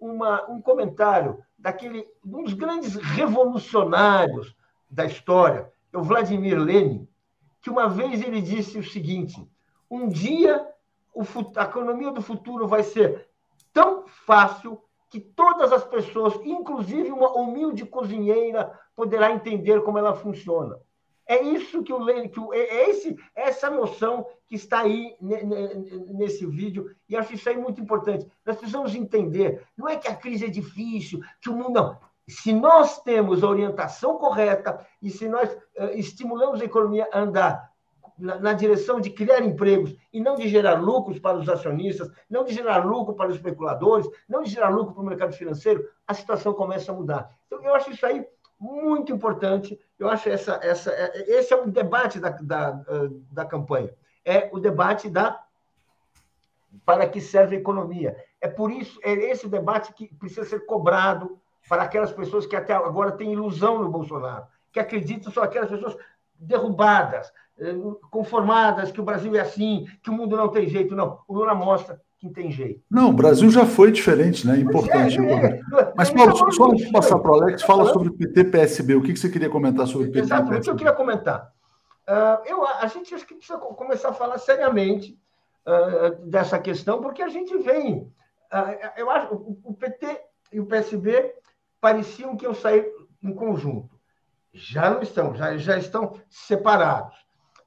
uma, 0.00 0.50
um 0.50 0.60
comentário 0.60 1.38
daquele 1.56 2.08
um 2.24 2.42
dos 2.42 2.54
grandes 2.54 2.96
revolucionários 2.96 4.52
da 4.90 5.04
história, 5.04 5.72
é 5.92 5.96
o 5.96 6.02
Vladimir 6.02 6.58
Lenin, 6.58 7.06
que 7.62 7.70
uma 7.70 7.88
vez 7.88 8.20
ele 8.20 8.42
disse 8.42 8.80
o 8.80 8.84
seguinte: 8.84 9.48
um 9.88 10.08
dia 10.08 10.66
a 11.56 11.62
economia 11.62 12.10
do 12.10 12.20
futuro 12.20 12.66
vai 12.66 12.82
ser 12.82 13.28
tão 13.72 14.08
fácil 14.08 14.82
que 15.10 15.20
todas 15.20 15.72
as 15.72 15.84
pessoas, 15.84 16.34
inclusive 16.44 17.10
uma 17.10 17.32
humilde 17.32 17.84
cozinheira, 17.86 18.78
poderá 18.94 19.30
entender 19.32 19.82
como 19.82 19.98
ela 19.98 20.14
funciona. 20.14 20.78
É 21.26 21.42
isso 21.42 21.82
que 21.82 21.92
o 21.92 22.28
que 22.30 22.40
o, 22.40 22.54
é 22.54 22.88
esse 22.88 23.14
essa 23.34 23.68
noção 23.68 24.26
que 24.46 24.54
está 24.54 24.80
aí 24.80 25.14
nesse 25.20 26.46
vídeo 26.46 26.90
e 27.06 27.14
acho 27.14 27.34
isso 27.34 27.48
aí 27.48 27.56
muito 27.56 27.80
importante. 27.82 28.26
Nós 28.46 28.56
precisamos 28.56 28.94
entender, 28.94 29.62
não 29.76 29.86
é 29.86 29.96
que 29.96 30.08
a 30.08 30.16
crise 30.16 30.46
é 30.46 30.48
difícil, 30.48 31.20
que 31.40 31.50
o 31.50 31.52
mundo 31.52 31.70
não. 31.70 31.98
Se 32.26 32.52
nós 32.52 33.02
temos 33.02 33.44
a 33.44 33.48
orientação 33.48 34.16
correta 34.16 34.86
e 35.02 35.10
se 35.10 35.28
nós 35.28 35.50
uh, 35.52 35.90
estimulamos 35.94 36.62
a 36.62 36.64
economia 36.64 37.08
a 37.12 37.20
andar 37.20 37.72
na, 38.18 38.52
direção 38.52 39.00
de 39.00 39.10
criar 39.10 39.40
empregos 39.40 39.94
e 40.12 40.20
não 40.20 40.34
de 40.34 40.48
gerar 40.48 40.74
lucros 40.74 41.18
para 41.18 41.36
os 41.36 41.48
acionistas, 41.48 42.10
não 42.28 42.44
de 42.44 42.52
gerar 42.52 42.84
lucro 42.84 43.14
para 43.14 43.30
os 43.30 43.36
especuladores, 43.36 44.08
não 44.28 44.42
de 44.42 44.50
gerar 44.50 44.70
lucro 44.70 44.94
para 44.94 45.02
o 45.02 45.06
mercado 45.06 45.32
financeiro, 45.32 45.88
a 46.06 46.14
situação 46.14 46.52
começa 46.52 46.90
a 46.90 46.94
mudar. 46.94 47.30
Então, 47.46 47.62
eu 47.62 47.74
acho 47.74 47.90
isso 47.90 48.04
aí 48.04 48.26
muito 48.58 49.12
importante. 49.12 49.78
Eu 49.98 50.08
acho 50.08 50.28
essa, 50.28 50.58
essa, 50.62 50.90
é, 50.90 51.38
esse 51.38 51.52
é 51.52 51.56
o 51.56 51.70
debate 51.70 52.18
da, 52.18 52.30
da, 52.30 52.82
da 53.30 53.44
campanha. 53.44 53.94
É 54.24 54.50
o 54.52 54.58
debate 54.58 55.08
da 55.08 55.44
para 56.84 57.08
que 57.08 57.20
serve 57.20 57.56
a 57.56 57.58
economia. 57.58 58.16
É 58.40 58.48
por 58.48 58.70
isso, 58.70 58.98
é 59.02 59.12
esse 59.12 59.46
o 59.46 59.50
debate 59.50 59.92
que 59.92 60.12
precisa 60.14 60.44
ser 60.44 60.66
cobrado 60.66 61.38
para 61.68 61.82
aquelas 61.82 62.12
pessoas 62.12 62.46
que 62.46 62.56
até 62.56 62.72
agora 62.72 63.12
têm 63.12 63.32
ilusão 63.32 63.82
no 63.82 63.90
Bolsonaro, 63.90 64.46
que 64.72 64.80
acreditam 64.80 65.32
são 65.32 65.42
aquelas 65.42 65.68
pessoas 65.68 65.96
derrubadas, 66.38 67.32
conformadas, 68.10 68.90
que 68.90 69.00
o 69.00 69.04
Brasil 69.04 69.34
é 69.34 69.40
assim, 69.40 69.86
que 70.02 70.10
o 70.10 70.12
mundo 70.12 70.36
não 70.36 70.48
tem 70.48 70.68
jeito. 70.68 70.94
Não, 70.94 71.20
o 71.26 71.34
Lula 71.34 71.54
mostra 71.54 72.00
que 72.18 72.28
tem 72.28 72.50
jeito. 72.50 72.82
Não, 72.90 73.10
o 73.10 73.12
Brasil 73.12 73.48
já 73.50 73.64
foi 73.64 73.92
diferente, 73.92 74.46
né? 74.46 74.58
Importante. 74.58 75.18
É, 75.20 75.32
é, 75.32 75.46
é. 75.46 75.92
Mas, 75.96 76.10
Paulo, 76.10 76.36
só, 76.36 76.50
só 76.50 76.70
antes 76.70 76.86
de 76.86 76.92
passar 76.92 77.18
para 77.18 77.30
o 77.30 77.34
Alex, 77.34 77.62
fala 77.62 77.92
sobre 77.92 78.08
o 78.08 78.12
PT-PSB. 78.12 78.94
O 78.96 79.02
que, 79.02 79.12
que 79.12 79.18
você 79.18 79.28
queria 79.28 79.48
comentar 79.48 79.86
sobre 79.86 80.08
o 80.08 80.12
PT 80.12 80.24
Exatamente, 80.24 80.60
o 80.60 80.62
que 80.62 80.70
eu 80.70 80.76
queria 80.76 80.92
comentar. 80.92 81.52
Uh, 82.08 82.42
eu, 82.46 82.66
a 82.66 82.86
gente 82.86 83.14
acho 83.14 83.26
que 83.26 83.34
precisa 83.34 83.58
começar 83.58 84.08
a 84.08 84.14
falar 84.14 84.38
seriamente 84.38 85.16
uh, 85.66 86.26
dessa 86.26 86.58
questão, 86.58 87.00
porque 87.00 87.22
a 87.22 87.28
gente 87.28 87.56
vem. 87.58 87.98
Uh, 87.98 88.90
eu 88.96 89.10
acho 89.10 89.34
o, 89.34 89.58
o 89.62 89.74
PT 89.74 90.20
e 90.52 90.58
o 90.58 90.66
PSB 90.66 91.34
pareciam 91.80 92.36
que 92.36 92.44
iam 92.44 92.54
sair 92.54 92.90
em 93.22 93.32
conjunto. 93.32 93.96
Já 94.52 94.90
não 94.90 95.02
estão, 95.02 95.34
já, 95.34 95.56
já 95.56 95.78
estão 95.78 96.18
separados. 96.28 97.14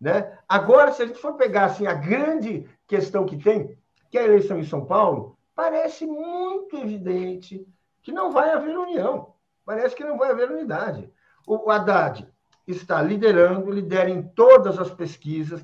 Né? 0.02 0.36
Agora, 0.50 0.92
se 0.92 1.04
a 1.04 1.06
gente 1.06 1.20
for 1.20 1.36
pegar 1.36 1.66
assim, 1.66 1.86
a 1.86 1.94
grande 1.94 2.68
questão 2.88 3.24
que 3.24 3.38
tem, 3.38 3.78
que 4.10 4.18
é 4.18 4.22
a 4.22 4.26
eleição 4.26 4.58
em 4.58 4.66
São 4.66 4.84
Paulo, 4.84 5.38
parece 5.54 6.08
muito 6.08 6.76
evidente 6.76 7.64
que 8.02 8.12
não 8.12 8.32
vai 8.32 8.50
haver 8.50 8.76
união. 8.76 9.36
Parece 9.64 9.96
que 9.96 10.04
não 10.04 10.18
vai 10.18 10.32
haver 10.32 10.50
unidade. 10.50 11.14
O 11.46 11.70
Haddad 11.70 12.28
está 12.66 13.00
liderando, 13.00 13.70
lidera 13.70 14.10
em 14.10 14.24
todas 14.24 14.80
as 14.80 14.90
pesquisas, 14.90 15.64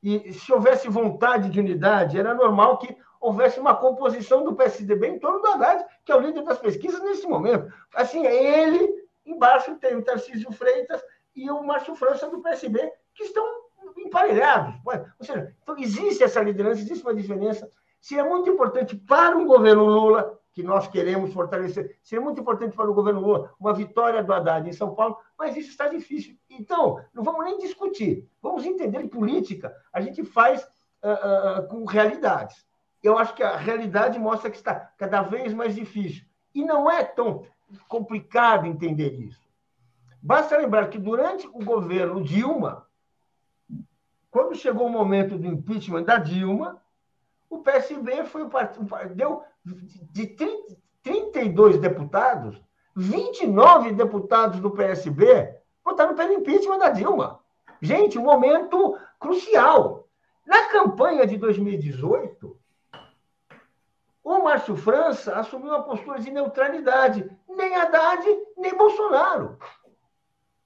e 0.00 0.32
se 0.32 0.52
houvesse 0.52 0.88
vontade 0.88 1.50
de 1.50 1.58
unidade, 1.58 2.18
era 2.18 2.34
normal 2.34 2.78
que 2.78 2.96
houvesse 3.20 3.58
uma 3.58 3.74
composição 3.74 4.44
do 4.44 4.54
PSDB 4.54 5.08
em 5.08 5.18
torno 5.18 5.40
do 5.40 5.48
Haddad, 5.48 5.84
que 6.04 6.12
é 6.12 6.16
o 6.16 6.20
líder 6.20 6.42
das 6.44 6.58
pesquisas 6.58 7.00
nesse 7.02 7.26
momento. 7.26 7.72
Assim, 7.94 8.26
é 8.26 8.62
ele, 8.62 9.06
embaixo 9.26 9.74
tem 9.76 9.96
o 9.96 10.04
Tarcísio 10.04 10.52
Freitas 10.52 11.02
e 11.34 11.50
o 11.50 11.62
Márcio 11.62 11.96
França 11.96 12.28
do 12.28 12.40
PSB, 12.40 12.92
que 13.14 13.24
estão 13.24 13.61
emparelhados. 14.02 14.74
Ou 14.84 15.26
seja, 15.26 15.54
então 15.62 15.76
existe 15.78 16.22
essa 16.22 16.40
liderança, 16.40 16.80
existe 16.80 17.02
uma 17.02 17.14
diferença 17.14 17.68
Seria 18.02 18.24
muito 18.24 18.50
importante 18.50 18.96
para 18.96 19.38
o 19.38 19.46
governo 19.46 19.84
Lula, 19.84 20.36
que 20.52 20.60
nós 20.60 20.88
queremos 20.88 21.32
fortalecer, 21.32 21.96
seria 22.02 22.22
muito 22.22 22.40
importante 22.40 22.74
para 22.74 22.90
o 22.90 22.94
governo 22.94 23.20
Lula 23.20 23.54
uma 23.60 23.72
vitória 23.72 24.24
do 24.24 24.32
Haddad 24.32 24.68
em 24.68 24.72
São 24.72 24.92
Paulo, 24.92 25.16
mas 25.38 25.56
isso 25.56 25.70
está 25.70 25.86
difícil. 25.86 26.36
Então, 26.50 27.00
não 27.14 27.22
vamos 27.22 27.44
nem 27.44 27.58
discutir, 27.58 28.28
vamos 28.42 28.66
entender 28.66 29.06
política 29.06 29.72
a 29.92 30.00
gente 30.00 30.24
faz 30.24 30.64
uh, 30.64 31.60
uh, 31.60 31.68
com 31.68 31.84
realidades. 31.84 32.66
Eu 33.00 33.16
acho 33.16 33.34
que 33.34 33.42
a 33.42 33.56
realidade 33.56 34.18
mostra 34.18 34.50
que 34.50 34.56
está 34.56 34.74
cada 34.74 35.22
vez 35.22 35.54
mais 35.54 35.76
difícil. 35.76 36.24
E 36.52 36.64
não 36.64 36.90
é 36.90 37.04
tão 37.04 37.46
complicado 37.86 38.66
entender 38.66 39.12
isso. 39.14 39.40
Basta 40.20 40.58
lembrar 40.58 40.88
que 40.88 40.98
durante 40.98 41.46
o 41.46 41.64
governo 41.64 42.22
Dilma, 42.22 42.84
quando 44.32 44.56
chegou 44.56 44.86
o 44.86 44.90
momento 44.90 45.36
do 45.36 45.46
impeachment 45.46 46.04
da 46.04 46.16
Dilma, 46.16 46.82
o 47.50 47.58
PSB 47.58 48.24
foi 48.24 48.42
o 48.42 48.48
partido, 48.48 48.88
deu 49.14 49.44
de 49.62 50.26
30, 50.26 50.74
32 51.02 51.78
deputados, 51.78 52.58
29 52.96 53.92
deputados 53.92 54.58
do 54.58 54.70
PSB 54.70 55.54
votaram 55.84 56.14
pelo 56.14 56.32
impeachment 56.32 56.78
da 56.78 56.88
Dilma. 56.88 57.40
Gente, 57.82 58.18
um 58.18 58.22
momento 58.22 58.98
crucial. 59.20 60.08
Na 60.46 60.68
campanha 60.68 61.26
de 61.26 61.36
2018, 61.36 62.56
o 64.24 64.38
Márcio 64.38 64.76
França 64.76 65.34
assumiu 65.34 65.68
uma 65.68 65.82
postura 65.82 66.20
de 66.20 66.30
neutralidade. 66.30 67.30
Nem 67.46 67.76
Haddad, 67.76 68.24
nem 68.56 68.74
Bolsonaro. 68.74 69.58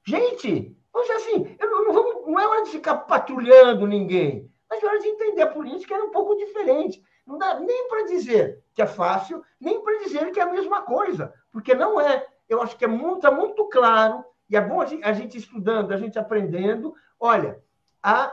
Gente, 0.04 0.78
vamos 0.92 1.08
dizer 1.08 1.20
assim, 1.20 1.56
não, 1.58 1.84
não, 1.84 1.92
vamos, 1.92 2.15
não 2.26 2.38
é 2.38 2.46
hora 2.46 2.64
de 2.64 2.70
ficar 2.70 2.96
patrulhando 2.96 3.86
ninguém. 3.86 4.50
Mas 4.68 4.82
na 4.82 4.90
hora 4.90 4.98
de 4.98 5.08
entender 5.08 5.42
a 5.42 5.50
política 5.50 5.94
era 5.94 6.04
um 6.04 6.10
pouco 6.10 6.36
diferente. 6.36 7.02
Não 7.26 7.38
dá 7.38 7.58
nem 7.58 7.88
para 7.88 8.06
dizer 8.06 8.62
que 8.74 8.82
é 8.82 8.86
fácil, 8.86 9.42
nem 9.60 9.82
para 9.82 9.98
dizer 10.00 10.30
que 10.30 10.40
é 10.40 10.42
a 10.42 10.52
mesma 10.52 10.82
coisa, 10.82 11.32
porque 11.50 11.74
não 11.74 12.00
é. 12.00 12.26
Eu 12.48 12.62
acho 12.62 12.76
que 12.76 12.84
é 12.84 12.88
muito, 12.88 13.22
tá 13.22 13.30
muito 13.30 13.68
claro, 13.68 14.24
e 14.48 14.56
é 14.56 14.60
bom 14.60 14.80
a 14.80 14.86
gente, 14.86 15.04
a 15.04 15.12
gente 15.12 15.36
estudando, 15.36 15.92
a 15.92 15.96
gente 15.96 16.18
aprendendo. 16.18 16.94
Olha, 17.18 17.60
a 18.02 18.32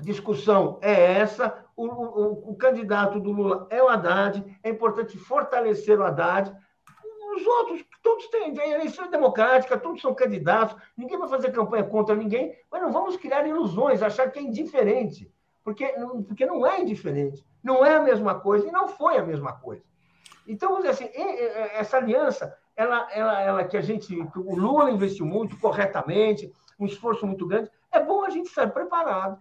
discussão 0.00 0.78
é 0.82 1.18
essa, 1.18 1.64
o, 1.76 1.86
o, 1.86 2.50
o, 2.50 2.56
candidato 2.56 3.18
do 3.18 3.32
Lula 3.32 3.66
é 3.70 3.82
o 3.82 3.88
Haddad, 3.88 4.44
é 4.62 4.68
importante 4.68 5.18
fortalecer 5.18 5.98
o 5.98 6.04
Haddad. 6.04 6.54
Os 7.36 7.46
outros, 7.46 7.84
todos 8.02 8.26
têm 8.28 8.56
eleição 8.56 9.10
democrática, 9.10 9.78
todos 9.78 10.00
são 10.00 10.14
candidatos, 10.14 10.76
ninguém 10.96 11.18
vai 11.18 11.28
fazer 11.28 11.52
campanha 11.52 11.84
contra 11.84 12.16
ninguém, 12.16 12.56
mas 12.70 12.82
não 12.82 12.90
vamos 12.90 13.16
criar 13.16 13.46
ilusões, 13.46 14.02
achar 14.02 14.30
que 14.30 14.38
é 14.38 14.42
indiferente 14.42 15.30
porque, 15.66 15.84
porque 16.28 16.46
não 16.46 16.64
é 16.64 16.80
indiferente, 16.80 17.44
não 17.60 17.84
é 17.84 17.96
a 17.96 18.00
mesma 18.00 18.38
coisa 18.38 18.68
e 18.68 18.70
não 18.70 18.86
foi 18.86 19.18
a 19.18 19.24
mesma 19.24 19.52
coisa. 19.54 19.82
Então, 20.46 20.68
vamos 20.68 20.88
dizer 20.88 21.06
assim, 21.06 21.12
essa 21.74 21.96
aliança, 21.96 22.56
ela, 22.76 23.08
ela, 23.10 23.40
ela 23.40 23.64
que 23.64 23.76
a 23.76 23.80
gente, 23.80 24.06
que 24.06 24.38
o 24.38 24.54
Lula 24.54 24.92
investiu 24.92 25.26
muito 25.26 25.58
corretamente, 25.58 26.52
um 26.78 26.86
esforço 26.86 27.26
muito 27.26 27.48
grande, 27.48 27.68
é 27.90 27.98
bom 27.98 28.24
a 28.24 28.30
gente 28.30 28.46
estar 28.46 28.70
preparado, 28.70 29.38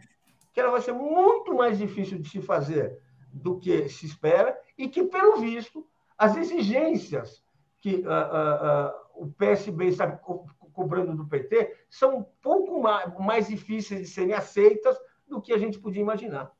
que 0.52 0.60
ela 0.60 0.72
vai 0.72 0.82
ser 0.82 0.94
muito 0.94 1.54
mais 1.54 1.78
difícil 1.78 2.18
de 2.18 2.28
se 2.28 2.42
fazer 2.42 3.00
do 3.32 3.60
que 3.60 3.88
se 3.88 4.08
espera 4.08 4.60
e 4.76 4.88
que, 4.88 5.04
pelo 5.04 5.38
visto, 5.38 5.86
as 6.18 6.36
exigências 6.36 7.44
que 7.86 7.98
uh, 7.98 9.22
uh, 9.22 9.24
o 9.24 9.32
PSB 9.38 9.90
está 9.90 10.08
co 10.08 10.48
cobrando 10.74 11.16
do 11.16 11.26
PT 11.26 11.72
são 11.90 12.18
um 12.18 12.26
pouco 12.42 12.82
mais, 12.82 13.14
mais 13.18 13.48
difíceis 13.48 14.02
de 14.02 14.08
serem 14.08 14.34
aceitas 14.34 14.98
do 15.26 15.40
que 15.40 15.54
a 15.54 15.58
gente 15.58 15.80
podia 15.80 16.02
imaginar. 16.02 16.52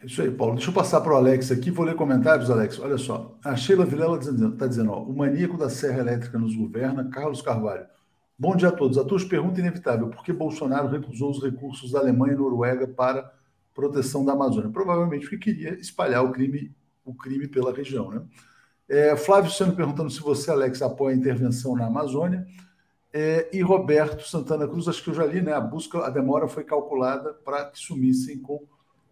É 0.00 0.06
isso 0.06 0.22
aí, 0.22 0.30
Paulo. 0.30 0.54
Deixa 0.54 0.70
eu 0.70 0.74
passar 0.74 1.00
para 1.00 1.14
o 1.14 1.16
Alex 1.16 1.50
aqui, 1.50 1.70
vou 1.70 1.84
ler 1.84 1.96
comentários, 1.96 2.48
Alex. 2.48 2.78
Olha 2.78 2.96
só, 2.96 3.36
a 3.42 3.56
Sheila 3.56 3.84
Vilela 3.84 4.18
está 4.18 4.30
dizendo, 4.30 4.56
tá 4.56 4.66
dizendo 4.68 4.92
ó, 4.92 5.02
o 5.02 5.16
maníaco 5.16 5.56
da 5.56 5.68
Serra 5.68 5.98
Elétrica 5.98 6.38
nos 6.38 6.54
governa, 6.54 7.08
Carlos 7.08 7.42
Carvalho. 7.42 7.86
Bom 8.38 8.54
dia 8.54 8.68
a 8.68 8.72
todos. 8.72 8.98
A 8.98 9.04
tua 9.04 9.18
pergunta 9.26 9.58
inevitável: 9.58 10.10
por 10.10 10.22
que 10.22 10.32
Bolsonaro 10.32 10.88
recusou 10.88 11.30
os 11.30 11.42
recursos 11.42 11.90
da 11.90 12.00
Alemanha 12.00 12.34
e 12.34 12.36
Noruega 12.36 12.86
para 12.86 13.32
proteção 13.74 14.24
da 14.24 14.34
Amazônia? 14.34 14.70
Provavelmente 14.70 15.22
porque 15.22 15.38
queria 15.38 15.74
espalhar 15.80 16.22
o 16.22 16.30
crime, 16.30 16.72
o 17.04 17.14
crime 17.14 17.48
pela 17.48 17.72
região. 17.72 18.10
Né? 18.10 18.22
É, 18.88 19.16
Flávio 19.16 19.50
Sano 19.50 19.74
perguntando 19.74 20.10
se 20.10 20.20
você, 20.20 20.50
Alex, 20.50 20.80
apoia 20.80 21.14
a 21.14 21.18
intervenção 21.18 21.74
na 21.74 21.86
Amazônia. 21.86 22.46
É, 23.12 23.48
e 23.52 23.62
Roberto 23.62 24.28
Santana 24.28 24.68
Cruz, 24.68 24.86
acho 24.86 25.02
que 25.02 25.10
eu 25.10 25.14
já 25.14 25.24
li, 25.24 25.40
né? 25.40 25.52
A 25.52 25.60
busca, 25.60 26.06
a 26.06 26.10
demora 26.10 26.46
foi 26.46 26.62
calculada 26.62 27.32
para 27.32 27.64
que 27.64 27.78
sumissem 27.78 28.38
com 28.38 28.62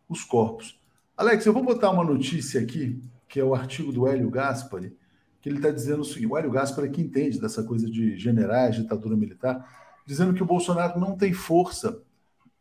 os 0.08 0.22
corpos. 0.22 0.78
Alex, 1.16 1.44
eu 1.46 1.52
vou 1.52 1.64
botar 1.64 1.90
uma 1.90 2.04
notícia 2.04 2.60
aqui, 2.60 3.00
que 3.28 3.40
é 3.40 3.44
o 3.44 3.54
artigo 3.54 3.92
do 3.92 4.06
Hélio 4.06 4.30
Gaspari, 4.30 4.96
que 5.40 5.48
ele 5.48 5.56
está 5.56 5.70
dizendo 5.70 6.02
o 6.02 6.04
seguinte: 6.04 6.30
o 6.30 6.36
Hélio 6.36 6.50
Gaspari 6.50 6.88
é 6.88 6.90
que 6.90 7.00
entende 7.00 7.40
dessa 7.40 7.62
coisa 7.62 7.90
de 7.90 8.16
generais, 8.16 8.76
ditadura 8.76 9.16
militar, 9.16 9.66
dizendo 10.06 10.34
que 10.34 10.42
o 10.42 10.46
Bolsonaro 10.46 11.00
não 11.00 11.16
tem 11.16 11.32
força 11.32 12.00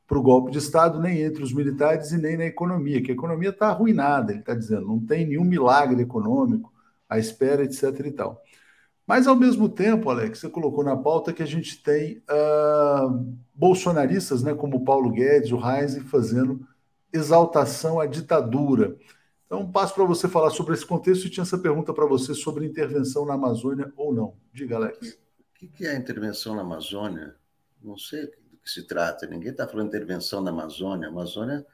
para 0.08 0.18
o 0.18 0.24
golpe 0.24 0.52
de 0.52 0.58
Estado, 0.58 1.00
nem 1.00 1.22
entre 1.22 1.44
os 1.44 1.54
militares 1.54 2.12
e 2.12 2.18
nem 2.18 2.38
na 2.38 2.46
economia, 2.46 3.02
que 3.02 3.12
a 3.12 3.14
economia 3.14 3.50
está 3.50 3.68
arruinada, 3.68 4.32
ele 4.32 4.42
está 4.42 4.54
dizendo, 4.54 4.88
não 4.88 5.00
tem 5.00 5.26
nenhum 5.26 5.44
milagre 5.44 6.02
econômico 6.02 6.73
à 7.14 7.20
espera, 7.20 7.64
etc. 7.64 7.84
e 8.06 8.12
tal. 8.12 8.44
Mas, 9.06 9.28
ao 9.28 9.36
mesmo 9.36 9.68
tempo, 9.68 10.10
Alex, 10.10 10.40
você 10.40 10.50
colocou 10.50 10.84
na 10.84 10.96
pauta 10.96 11.34
que 11.34 11.44
a 11.44 11.48
gente 11.48 11.82
tem 11.84 12.24
uh, 12.30 13.36
bolsonaristas, 13.54 14.42
né, 14.42 14.54
como 14.54 14.78
o 14.78 14.86
Paulo 14.86 15.12
Guedes, 15.12 15.52
o 15.52 15.58
Reis, 15.58 15.98
fazendo 16.10 16.66
exaltação 17.12 18.00
à 18.00 18.06
ditadura. 18.06 18.96
Então, 19.46 19.70
passo 19.70 19.94
para 19.94 20.06
você 20.06 20.28
falar 20.28 20.50
sobre 20.50 20.74
esse 20.74 20.86
contexto 20.86 21.26
e 21.26 21.30
tinha 21.30 21.44
essa 21.44 21.58
pergunta 21.58 21.94
para 21.94 22.06
você 22.06 22.34
sobre 22.34 22.66
intervenção 22.66 23.26
na 23.26 23.34
Amazônia 23.34 23.92
ou 23.96 24.14
não. 24.14 24.36
Diga, 24.54 24.78
Alex. 24.78 25.20
O 25.62 25.68
que 25.68 25.86
é 25.86 25.92
a 25.92 25.96
intervenção 25.96 26.56
na 26.56 26.62
Amazônia? 26.62 27.36
Não 27.82 27.98
sei 27.98 28.26
do 28.26 28.58
que 28.64 28.70
se 28.70 28.88
trata. 28.88 29.28
Ninguém 29.28 29.52
está 29.52 29.68
falando 29.68 29.88
intervenção 29.88 30.42
na 30.42 30.50
Amazônia. 30.50 31.08
A 31.08 31.12
Amazônia 31.12 31.66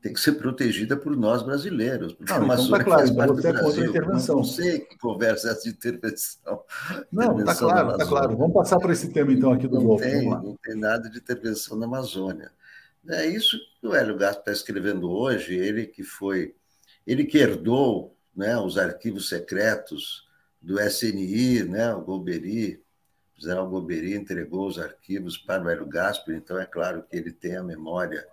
tem 0.00 0.12
que 0.14 0.20
ser 0.20 0.32
protegida 0.32 0.96
por 0.96 1.14
nós 1.16 1.42
brasileiros. 1.42 2.14
Porque 2.14 2.32
não, 2.32 2.50
a 2.50 2.54
então 2.54 2.70
tá 2.70 2.84
claro, 2.84 3.00
faz 3.00 3.10
parte 3.10 3.32
você 3.34 3.48
é 3.48 3.52
Brasil. 3.52 3.84
intervenção. 3.84 4.36
Não, 4.36 4.42
não 4.42 4.48
sei 4.48 4.80
que 4.80 4.98
conversa 4.98 5.48
é 5.48 5.52
essa 5.52 5.68
intervenção. 5.68 6.64
Não, 7.12 7.38
está 7.38 7.54
claro, 7.54 7.90
está 7.92 8.06
claro. 8.06 8.36
Vamos 8.36 8.54
passar 8.54 8.78
para 8.78 8.92
esse 8.92 9.12
tema, 9.12 9.32
então, 9.32 9.52
aqui 9.52 9.68
do 9.68 9.76
não 9.76 9.84
Golfo. 9.84 10.04
Tem, 10.04 10.28
não 10.28 10.56
tem 10.62 10.74
nada 10.74 11.10
de 11.10 11.18
intervenção 11.18 11.76
na 11.76 11.86
Amazônia. 11.86 12.50
É 13.08 13.26
isso 13.26 13.58
que 13.80 13.86
o 13.86 13.94
Hélio 13.94 14.16
Gato 14.16 14.40
está 14.40 14.52
escrevendo 14.52 15.10
hoje, 15.10 15.54
ele 15.54 15.86
que 15.86 16.02
foi, 16.02 16.54
ele 17.06 17.24
que 17.24 17.38
herdou 17.38 18.16
né, 18.34 18.58
os 18.58 18.78
arquivos 18.78 19.28
secretos 19.28 20.28
do 20.60 20.78
SNI, 20.80 21.64
né, 21.64 21.94
o 21.94 22.02
Golbery, 22.02 22.82
o 23.36 23.40
General 23.40 23.68
Golbery 23.68 24.14
entregou 24.14 24.66
os 24.66 24.78
arquivos 24.78 25.38
para 25.38 25.64
o 25.64 25.68
Hélio 25.68 25.86
Gaspar, 25.86 26.34
então 26.34 26.58
é 26.58 26.66
claro 26.66 27.02
que 27.02 27.16
ele 27.16 27.32
tem 27.32 27.56
a 27.56 27.62
memória 27.62 28.26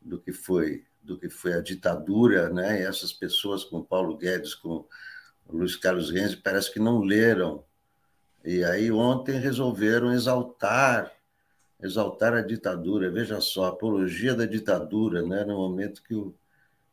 do 0.00 0.18
que 0.18 0.32
foi 0.32 0.84
do 1.02 1.18
que 1.18 1.28
foi 1.28 1.54
a 1.54 1.60
ditadura, 1.60 2.48
né? 2.50 2.80
E 2.80 2.84
essas 2.84 3.12
pessoas, 3.12 3.64
como 3.64 3.84
Paulo 3.84 4.16
Guedes, 4.16 4.54
com 4.54 4.86
Luiz 5.48 5.76
Carlos 5.76 6.10
Renzi, 6.10 6.36
parece 6.36 6.72
que 6.72 6.78
não 6.78 7.00
leram. 7.00 7.64
E 8.44 8.64
aí 8.64 8.90
ontem 8.90 9.38
resolveram 9.38 10.12
exaltar 10.12 11.12
exaltar 11.82 12.34
a 12.34 12.42
ditadura. 12.42 13.10
Veja 13.10 13.40
só, 13.40 13.66
apologia 13.66 14.34
da 14.34 14.46
ditadura, 14.46 15.22
né? 15.22 15.44
No 15.44 15.56
momento 15.56 16.02
que 16.02 16.14
o, 16.14 16.34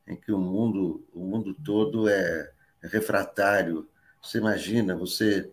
em 0.08 0.16
que 0.16 0.32
o 0.32 0.38
mundo 0.38 1.06
o 1.14 1.20
mundo 1.20 1.54
todo 1.54 2.08
é 2.08 2.52
refratário. 2.82 3.88
Você 4.22 4.38
imagina 4.38 4.96
você 4.96 5.52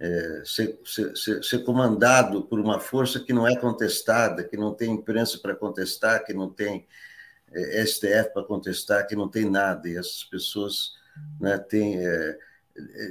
é, 0.00 0.42
ser, 0.44 0.80
ser, 0.84 1.42
ser, 1.44 1.64
comandado 1.64 2.42
por 2.42 2.58
uma 2.58 2.80
força 2.80 3.20
que 3.20 3.32
não 3.32 3.46
é 3.46 3.56
contestada, 3.56 4.42
que 4.42 4.56
não 4.56 4.74
tem 4.74 4.90
imprensa 4.90 5.38
para 5.38 5.54
contestar, 5.54 6.24
que 6.24 6.32
não 6.32 6.50
tem 6.50 6.86
STF 7.54 8.32
para 8.32 8.44
contestar, 8.44 9.06
que 9.06 9.16
não 9.16 9.28
tem 9.28 9.48
nada, 9.48 9.88
e 9.88 9.96
essas 9.96 10.24
pessoas 10.24 10.92
né, 11.40 11.58
têm. 11.58 11.98
É, 11.98 12.38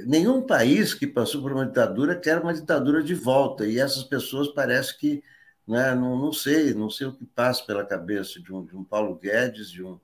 nenhum 0.06 0.42
país 0.42 0.92
que 0.92 1.06
passou 1.06 1.40
por 1.40 1.52
uma 1.52 1.66
ditadura 1.66 2.18
quer 2.18 2.40
uma 2.40 2.52
ditadura 2.52 3.02
de 3.02 3.14
volta, 3.14 3.66
e 3.66 3.78
essas 3.78 4.04
pessoas 4.04 4.48
parece 4.48 4.98
que. 4.98 5.22
Né, 5.66 5.94
não, 5.94 6.18
não 6.18 6.32
sei, 6.32 6.74
não 6.74 6.90
sei 6.90 7.06
o 7.06 7.12
que 7.12 7.24
passa 7.24 7.64
pela 7.64 7.86
cabeça 7.86 8.40
de 8.40 8.52
um, 8.52 8.64
de 8.64 8.76
um 8.76 8.82
Paulo 8.82 9.14
Guedes, 9.14 9.70
de 9.70 9.82
um, 9.82 9.98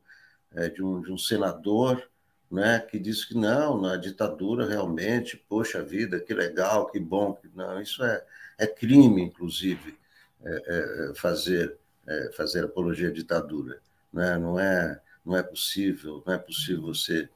é, 0.54 0.68
de 0.68 0.82
um, 0.84 1.00
de 1.02 1.10
um 1.10 1.18
senador, 1.18 2.08
né, 2.48 2.78
que 2.78 2.96
diz 2.96 3.24
que 3.24 3.36
não, 3.36 3.80
na 3.80 3.96
ditadura 3.96 4.68
realmente, 4.68 5.36
poxa 5.48 5.82
vida, 5.82 6.20
que 6.20 6.32
legal, 6.32 6.86
que 6.86 7.00
bom, 7.00 7.34
que 7.34 7.50
não, 7.56 7.82
isso 7.82 8.04
é, 8.04 8.24
é 8.56 8.66
crime, 8.68 9.20
inclusive, 9.20 9.98
é, 10.44 10.62
é, 11.10 11.14
fazer, 11.16 11.76
é, 12.06 12.30
fazer 12.32 12.64
apologia 12.64 13.08
à 13.08 13.12
ditadura 13.12 13.80
né? 14.12 14.38
não, 14.38 14.58
é, 14.58 15.00
não 15.24 15.36
é 15.36 15.42
possível, 15.42 16.22
não 16.26 16.34
é 16.34 16.38
possível 16.38 16.82
você 16.82 17.28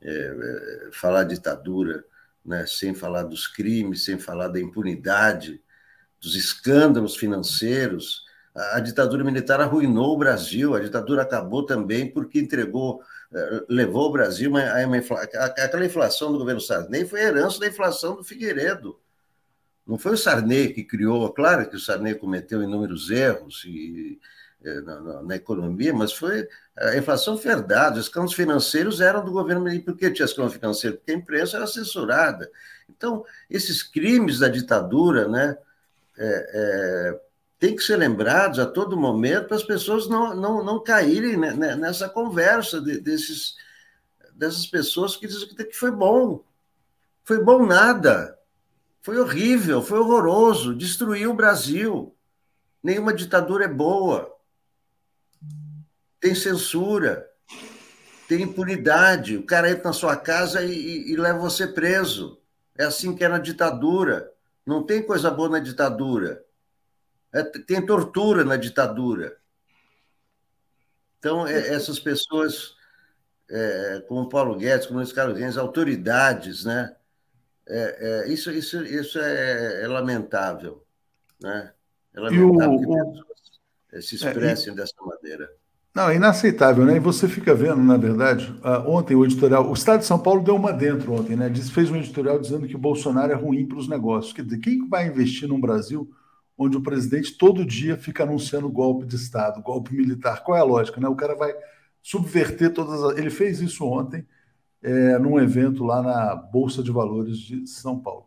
é, 0.00 0.10
é, 0.10 0.90
falar 0.92 1.24
ditadura 1.24 2.04
né? 2.44 2.66
sem 2.66 2.94
falar 2.94 3.22
dos 3.22 3.48
crimes, 3.48 4.04
sem 4.04 4.18
falar 4.18 4.48
da 4.48 4.60
impunidade, 4.60 5.62
dos 6.20 6.36
escândalos 6.36 7.16
financeiros. 7.16 8.24
A, 8.54 8.76
a 8.76 8.80
ditadura 8.80 9.24
militar 9.24 9.60
arruinou 9.60 10.14
o 10.14 10.18
Brasil, 10.18 10.74
a 10.74 10.80
ditadura 10.80 11.22
acabou 11.22 11.64
também 11.64 12.10
porque 12.10 12.38
entregou, 12.38 13.00
é, 13.32 13.64
levou 13.68 14.08
o 14.08 14.12
Brasil 14.12 14.52
a, 14.56 14.86
uma, 14.86 14.98
a, 14.98 15.44
aquela 15.64 15.86
inflação 15.86 16.30
do 16.30 16.38
governo 16.38 16.60
Sarney 16.60 17.06
foi 17.06 17.20
herança 17.20 17.58
da 17.58 17.66
inflação 17.66 18.16
do 18.16 18.24
Figueiredo. 18.24 19.00
Não 19.86 19.98
foi 19.98 20.12
o 20.12 20.18
Sarney 20.18 20.72
que 20.72 20.82
criou, 20.82 21.30
claro 21.32 21.68
que 21.68 21.76
o 21.76 21.80
Sarney 21.80 22.14
cometeu 22.14 22.62
inúmeros 22.62 23.10
erros 23.10 23.64
e, 23.66 24.18
na, 24.64 25.00
na, 25.00 25.22
na, 25.22 25.36
economia, 25.36 25.92
mas 25.92 26.12
foi 26.12 26.48
a 26.76 26.96
inflação 26.96 27.36
verdade. 27.36 27.98
Os 27.98 28.06
escândalos 28.06 28.34
financeiros 28.34 29.00
eram 29.00 29.24
do 29.24 29.30
governo. 29.30 29.68
E 29.68 29.78
por 29.78 29.96
que 29.96 30.10
tinha 30.10 30.24
escândalo 30.24 30.52
financeiro? 30.52 30.96
Porque 30.96 31.12
a 31.12 31.16
imprensa 31.16 31.56
era 31.56 31.66
censurada. 31.66 32.50
Então, 32.88 33.24
esses 33.50 33.82
crimes 33.82 34.38
da 34.38 34.48
ditadura, 34.48 35.28
né, 35.28 35.56
é, 36.16 36.50
é, 36.54 37.20
tem 37.58 37.76
que 37.76 37.82
ser 37.82 37.96
lembrados 37.96 38.58
a 38.58 38.66
todo 38.66 38.96
momento 38.96 39.48
para 39.48 39.56
as 39.56 39.62
pessoas 39.62 40.08
não, 40.08 40.34
não, 40.34 40.64
não 40.64 40.82
caírem 40.82 41.36
nessa 41.36 42.08
conversa 42.08 42.80
de, 42.80 43.00
desses, 43.00 43.56
dessas 44.34 44.66
pessoas 44.66 45.16
que 45.16 45.26
dizem 45.26 45.48
que 45.48 45.72
foi 45.72 45.90
bom. 45.90 46.42
Foi 47.22 47.42
bom 47.42 47.66
nada. 47.66 48.38
Foi 49.02 49.18
horrível, 49.18 49.82
foi 49.82 49.98
horroroso, 49.98 50.74
destruiu 50.74 51.32
o 51.32 51.36
Brasil. 51.36 52.14
Nenhuma 52.82 53.12
ditadura 53.12 53.66
é 53.66 53.68
boa 53.68 54.33
tem 56.24 56.34
censura, 56.34 57.30
tem 58.26 58.40
impunidade. 58.40 59.36
O 59.36 59.44
cara 59.44 59.70
entra 59.70 59.84
na 59.84 59.92
sua 59.92 60.16
casa 60.16 60.62
e, 60.62 60.72
e, 60.72 61.12
e 61.12 61.16
leva 61.16 61.38
você 61.38 61.66
preso. 61.66 62.40
É 62.78 62.84
assim 62.84 63.14
que 63.14 63.22
é 63.22 63.28
na 63.28 63.38
ditadura. 63.38 64.32
Não 64.64 64.82
tem 64.82 65.02
coisa 65.02 65.30
boa 65.30 65.50
na 65.50 65.58
ditadura. 65.58 66.42
É, 67.30 67.42
tem 67.42 67.84
tortura 67.84 68.42
na 68.42 68.56
ditadura. 68.56 69.36
Então, 71.18 71.46
é, 71.46 71.74
essas 71.74 71.98
pessoas, 71.98 72.74
é, 73.50 74.02
como 74.08 74.26
Paulo 74.26 74.56
Guedes, 74.56 74.86
como 74.86 75.00
Luiz 75.00 75.12
Carlos 75.12 75.38
Reis, 75.38 75.58
autoridades, 75.58 76.64
né? 76.64 76.96
É, 77.66 78.24
é, 78.24 78.28
isso, 78.32 78.50
isso, 78.50 78.82
isso 78.82 79.18
é, 79.18 79.82
é 79.82 79.86
lamentável. 79.86 80.86
Né? 81.38 81.70
É 82.14 82.20
lamentável 82.20 82.72
o, 82.72 82.78
que 82.78 82.86
pessoas 82.86 84.06
se 84.08 84.14
expressem 84.14 84.72
e... 84.72 84.76
dessa 84.76 84.94
maneira. 85.02 85.52
Não, 85.94 86.08
é 86.08 86.16
inaceitável, 86.16 86.84
né? 86.84 86.96
E 86.96 87.00
você 87.00 87.28
fica 87.28 87.54
vendo, 87.54 87.76
na 87.76 87.96
verdade, 87.96 88.52
uh, 88.64 88.90
ontem 88.90 89.14
o 89.14 89.24
editorial, 89.24 89.70
o 89.70 89.74
Estado 89.74 90.00
de 90.00 90.06
São 90.06 90.18
Paulo 90.18 90.42
deu 90.42 90.56
uma 90.56 90.72
dentro 90.72 91.12
ontem, 91.12 91.36
né? 91.36 91.48
Diz, 91.48 91.70
fez 91.70 91.88
um 91.88 91.94
editorial 91.96 92.36
dizendo 92.40 92.66
que 92.66 92.74
o 92.74 92.78
Bolsonaro 92.80 93.30
é 93.30 93.34
ruim 93.36 93.64
para 93.64 93.78
os 93.78 93.88
negócios. 93.88 94.32
Quer 94.32 94.42
dizer, 94.44 94.58
quem 94.58 94.88
vai 94.88 95.06
investir 95.06 95.48
num 95.48 95.60
Brasil 95.60 96.10
onde 96.58 96.76
o 96.76 96.82
presidente 96.82 97.38
todo 97.38 97.64
dia 97.64 97.96
fica 97.96 98.24
anunciando 98.24 98.68
golpe 98.68 99.06
de 99.06 99.14
Estado, 99.14 99.62
golpe 99.62 99.94
militar? 99.94 100.42
Qual 100.42 100.58
é 100.58 100.60
a 100.60 100.64
lógica, 100.64 101.00
né? 101.00 101.08
O 101.08 101.14
cara 101.14 101.36
vai 101.36 101.54
subverter 102.02 102.72
todas 102.72 103.00
as... 103.00 103.16
Ele 103.16 103.30
fez 103.30 103.60
isso 103.60 103.84
ontem 103.84 104.26
é, 104.82 105.16
num 105.18 105.38
evento 105.38 105.84
lá 105.84 106.02
na 106.02 106.34
Bolsa 106.34 106.82
de 106.82 106.90
Valores 106.90 107.38
de 107.38 107.68
São 107.68 108.00
Paulo. 108.00 108.26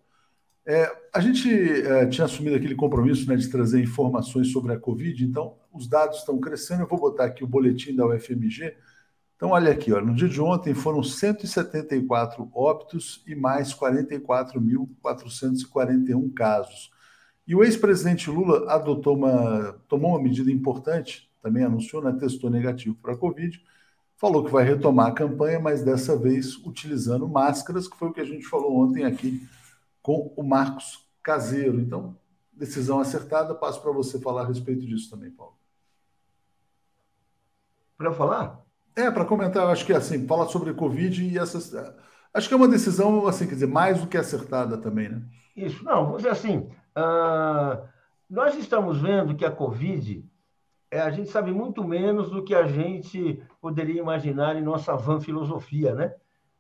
É, 0.70 0.94
a 1.14 1.22
gente 1.22 1.50
é, 1.50 2.06
tinha 2.08 2.26
assumido 2.26 2.58
aquele 2.58 2.76
compromisso 2.76 3.26
né, 3.30 3.38
de 3.38 3.48
trazer 3.48 3.82
informações 3.82 4.52
sobre 4.52 4.74
a 4.74 4.78
Covid, 4.78 5.24
então 5.24 5.56
os 5.72 5.88
dados 5.88 6.18
estão 6.18 6.38
crescendo. 6.42 6.84
Eu 6.84 6.88
vou 6.88 7.00
botar 7.00 7.24
aqui 7.24 7.42
o 7.42 7.48
boletim 7.48 7.96
da 7.96 8.06
UFMG. 8.06 8.76
Então, 9.38 9.52
olha 9.52 9.72
aqui, 9.72 9.94
ó, 9.94 10.02
no 10.02 10.14
dia 10.14 10.28
de 10.28 10.42
ontem 10.42 10.74
foram 10.74 11.02
174 11.02 12.52
óbitos 12.54 13.24
e 13.26 13.34
mais 13.34 13.74
44.441 13.74 16.34
casos. 16.34 16.92
E 17.48 17.56
o 17.56 17.64
ex-presidente 17.64 18.30
Lula 18.30 18.70
adotou 18.70 19.16
uma, 19.16 19.80
tomou 19.88 20.12
uma 20.12 20.22
medida 20.22 20.52
importante, 20.52 21.32
também 21.42 21.64
anunciou, 21.64 22.04
né, 22.04 22.12
testou 22.20 22.50
negativo 22.50 22.98
para 23.02 23.14
a 23.14 23.18
Covid, 23.18 23.58
falou 24.18 24.44
que 24.44 24.52
vai 24.52 24.66
retomar 24.66 25.08
a 25.08 25.14
campanha, 25.14 25.62
mas 25.62 25.82
dessa 25.82 26.18
vez 26.18 26.58
utilizando 26.58 27.26
máscaras, 27.26 27.88
que 27.88 27.96
foi 27.96 28.10
o 28.10 28.14
que 28.14 28.20
a 28.20 28.26
gente 28.26 28.46
falou 28.46 28.76
ontem 28.76 29.06
aqui 29.06 29.48
com 30.08 30.34
o 30.38 30.42
Marcos 30.42 31.06
Caseiro. 31.22 31.82
Então, 31.82 32.16
decisão 32.54 33.02
acertada. 33.02 33.54
Passo 33.54 33.82
para 33.82 33.92
você 33.92 34.18
falar 34.18 34.44
a 34.44 34.48
respeito 34.48 34.86
disso 34.86 35.10
também, 35.10 35.30
Paulo. 35.30 35.58
Para 37.98 38.14
falar? 38.14 38.64
É, 38.96 39.12
para 39.12 39.26
comentar, 39.26 39.68
acho 39.68 39.86
que 39.86 39.92
é 39.92 39.98
assim, 39.98 40.26
falar 40.26 40.48
sobre 40.48 40.74
Covid 40.74 41.26
e 41.26 41.38
essas. 41.38 41.74
Acho 42.34 42.48
que 42.48 42.54
é 42.54 42.58
uma 42.58 42.70
decisão, 42.70 43.28
assim, 43.28 43.48
quer 43.48 43.56
dizer, 43.56 43.68
mais 43.68 44.00
do 44.00 44.08
que 44.08 44.18
acertada 44.18 44.78
também, 44.78 45.10
né? 45.10 45.22
Isso, 45.54 45.84
não, 45.84 46.06
vamos 46.06 46.18
dizer 46.20 46.30
assim, 46.30 46.70
uh, 46.96 47.86
nós 48.30 48.56
estamos 48.56 49.02
vendo 49.02 49.36
que 49.36 49.44
a 49.44 49.52
Covid, 49.52 50.24
é, 50.90 51.02
a 51.02 51.10
gente 51.10 51.30
sabe 51.30 51.52
muito 51.52 51.84
menos 51.84 52.30
do 52.30 52.46
que 52.46 52.56
a 52.56 52.66
gente 52.66 53.44
poderia 53.60 54.00
imaginar 54.00 54.56
em 54.56 54.64
nossa 54.64 54.96
van 54.96 55.20
filosofia, 55.20 55.94
né? 55.94 56.16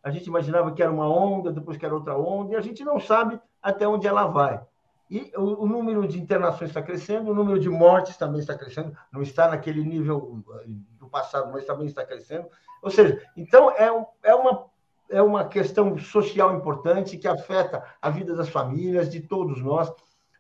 A 0.07 0.11
gente 0.11 0.27
imaginava 0.27 0.71
que 0.71 0.81
era 0.81 0.91
uma 0.91 1.07
onda, 1.07 1.51
depois 1.51 1.77
que 1.77 1.85
era 1.85 1.93
outra 1.93 2.17
onda, 2.17 2.53
e 2.53 2.55
a 2.55 2.61
gente 2.61 2.83
não 2.83 2.97
sabe 2.97 3.39
até 3.61 3.85
onde 3.85 4.07
ela 4.07 4.25
vai. 4.25 4.61
E 5.09 5.31
o, 5.35 5.63
o, 5.63 5.67
número 5.67 6.07
de 6.07 6.19
internações 6.19 6.69
está 6.69 6.81
crescendo, 6.81 7.29
o 7.29 7.35
número 7.35 7.59
de 7.59 7.69
mortes 7.69 8.15
também 8.15 8.39
está 8.39 8.55
crescendo, 8.57 8.95
não 9.11 9.21
está 9.21 9.49
naquele 9.49 9.83
nível 9.83 10.41
eh, 10.61 10.65
do 10.97 11.09
passado, 11.09 11.51
mas 11.51 11.65
também 11.65 11.87
está 11.87 12.05
crescendo. 12.05 12.47
Ou 12.81 12.89
seja, 12.89 13.21
então 13.35 13.69
é, 13.71 13.89
é, 14.23 14.33
uma, 14.33 14.65
é 15.09 15.21
uma 15.21 15.45
questão 15.45 15.97
social 15.97 16.55
importante 16.55 17.17
que 17.17 17.27
afeta 17.27 17.83
a 18.01 18.09
vida 18.09 18.33
das 18.33 18.47
famílias, 18.47 19.09
de 19.09 19.19
todos 19.19 19.61
nós, 19.61 19.91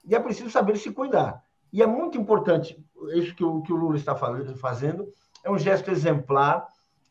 e 0.05 0.15
é 0.15 0.19
preciso 0.19 0.49
saber 0.49 0.77
se 0.77 0.91
cuidar. 0.91 1.43
E 1.73 1.81
é 1.81 1.87
muito 1.87 2.17
importante, 2.17 2.81
isso 3.13 3.35
que 3.35 3.43
o, 3.43 3.61
que 3.61 3.73
o 3.73 3.75
Lula 3.75 3.97
está 3.97 4.15
fazendo, 4.15 5.11
é 5.43 5.51
um 5.51 5.57
gesto 5.57 5.91
exemplar 5.91 6.67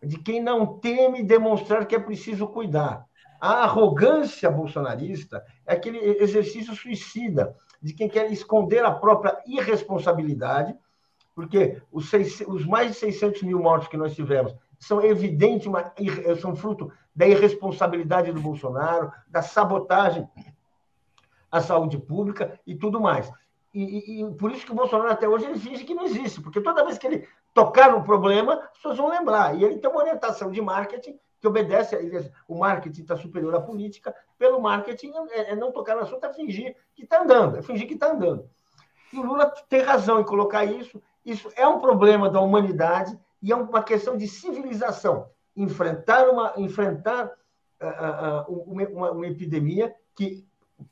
de 0.07 0.19
quem 0.19 0.43
não 0.43 0.79
teme 0.79 1.23
demonstrar 1.23 1.87
que 1.87 1.95
é 1.95 1.99
preciso 1.99 2.47
cuidar. 2.47 3.05
A 3.41 3.65
arrogância 3.65 4.51
bolsonarista 4.51 5.45
é 5.67 5.75
aquele 5.75 5.99
exercício 6.23 6.75
suicida 6.75 7.55
de 7.83 7.93
quem 7.93 8.09
quer 8.09 8.31
esconder 8.31 8.85
a 8.85 8.91
própria 8.91 9.37
irresponsabilidade, 9.47 10.75
porque 11.35 11.83
os, 11.93 12.09
seis, 12.09 12.41
os 12.47 12.65
mais 12.65 12.93
de 12.93 12.99
600 12.99 13.43
mil 13.43 13.59
mortos 13.59 13.89
que 13.89 13.97
nós 13.97 14.15
tivemos 14.15 14.55
são 14.79 15.03
evidente, 15.03 15.69
uma, 15.69 15.93
são 16.41 16.55
fruto 16.55 16.91
da 17.15 17.27
irresponsabilidade 17.27 18.33
do 18.33 18.41
Bolsonaro, 18.41 19.13
da 19.29 19.43
sabotagem 19.43 20.29
à 21.51 21.61
saúde 21.61 21.99
pública 21.99 22.59
e 22.67 22.75
tudo 22.75 23.01
mais. 23.01 23.31
E, 23.73 23.83
e, 23.83 24.23
e, 24.23 24.35
por 24.35 24.51
isso 24.53 24.65
que 24.65 24.73
o 24.73 24.77
Bolsonaro 24.77 25.11
até 25.11 25.29
hoje 25.29 25.45
ele 25.45 25.59
finge 25.59 25.85
que 25.85 25.95
não 25.95 26.05
existe, 26.05 26.41
porque 26.41 26.61
toda 26.61 26.85
vez 26.85 26.97
que 26.97 27.07
ele 27.07 27.29
tocar 27.57 27.91
no 27.91 28.05
problema, 28.05 28.53
as 28.53 28.73
pessoas 28.77 28.99
vão 28.99 29.09
lembrar. 29.09 29.57
E 29.57 29.65
ele 29.65 29.79
tem 29.79 29.91
uma 29.91 30.01
orientação 30.01 30.51
de 30.51 30.61
marketing 30.61 31.19
que 31.41 31.49
obedece, 31.49 31.97
ele, 31.97 32.31
o 32.47 32.59
marketing 32.59 33.01
está 33.01 33.17
superior 33.17 33.55
à 33.55 33.61
política, 33.63 34.15
pelo 34.39 34.61
marketing 34.61 35.11
é, 35.31 35.53
é 35.53 35.57
não 35.57 35.73
tocar 35.73 35.97
no 35.97 36.03
assunto, 36.03 36.23
é 36.23 36.33
fingir 36.35 36.77
que 36.95 37.05
está 37.05 37.23
andando, 37.23 37.57
é 37.57 37.63
fingir 37.63 37.89
que 37.89 37.95
está 37.95 38.13
andando. 38.13 38.47
E 39.11 39.19
o 39.19 39.23
Lula 39.23 39.51
tem 39.71 39.81
razão 39.81 40.21
em 40.21 40.25
colocar 40.25 40.67
isso, 40.67 41.03
isso 41.25 41.51
é 41.57 41.67
um 41.67 41.81
problema 41.81 42.29
da 42.29 42.43
humanidade 42.43 43.19
e 43.43 43.51
é 43.51 43.57
uma 43.57 43.83
questão 43.83 44.19
de 44.19 44.29
civilização. 44.29 45.31
Enfrentar 45.57 46.29
uma, 46.29 46.53
enfrentar, 46.59 47.33
uh, 47.81 48.53
uh, 48.53 48.71
uma, 48.71 48.83
uma, 48.89 49.11
uma 49.13 49.27
epidemia 49.27 49.95
que, 50.15 50.47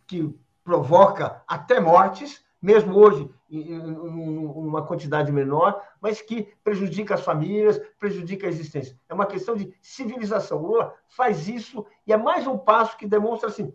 que 0.07 0.35
provoca 0.65 1.43
até 1.47 1.79
mortes, 1.79 2.43
mesmo 2.63 2.97
hoje 2.97 3.31
uma 3.61 4.85
quantidade 4.85 5.31
menor, 5.31 5.83
mas 6.01 6.21
que 6.21 6.49
prejudica 6.63 7.15
as 7.15 7.23
famílias, 7.23 7.81
prejudica 7.99 8.47
a 8.47 8.51
existência. 8.51 8.99
É 9.09 9.15
uma 9.15 9.27
questão 9.27 9.57
de 9.57 9.75
civilização. 9.81 10.59
O 10.63 10.67
Lula 10.67 10.95
faz 11.09 11.49
isso 11.49 11.87
e 12.07 12.13
é 12.13 12.17
mais 12.17 12.47
um 12.47 12.59
passo 12.59 12.97
que 12.97 13.07
demonstra 13.07 13.49
assim, 13.49 13.73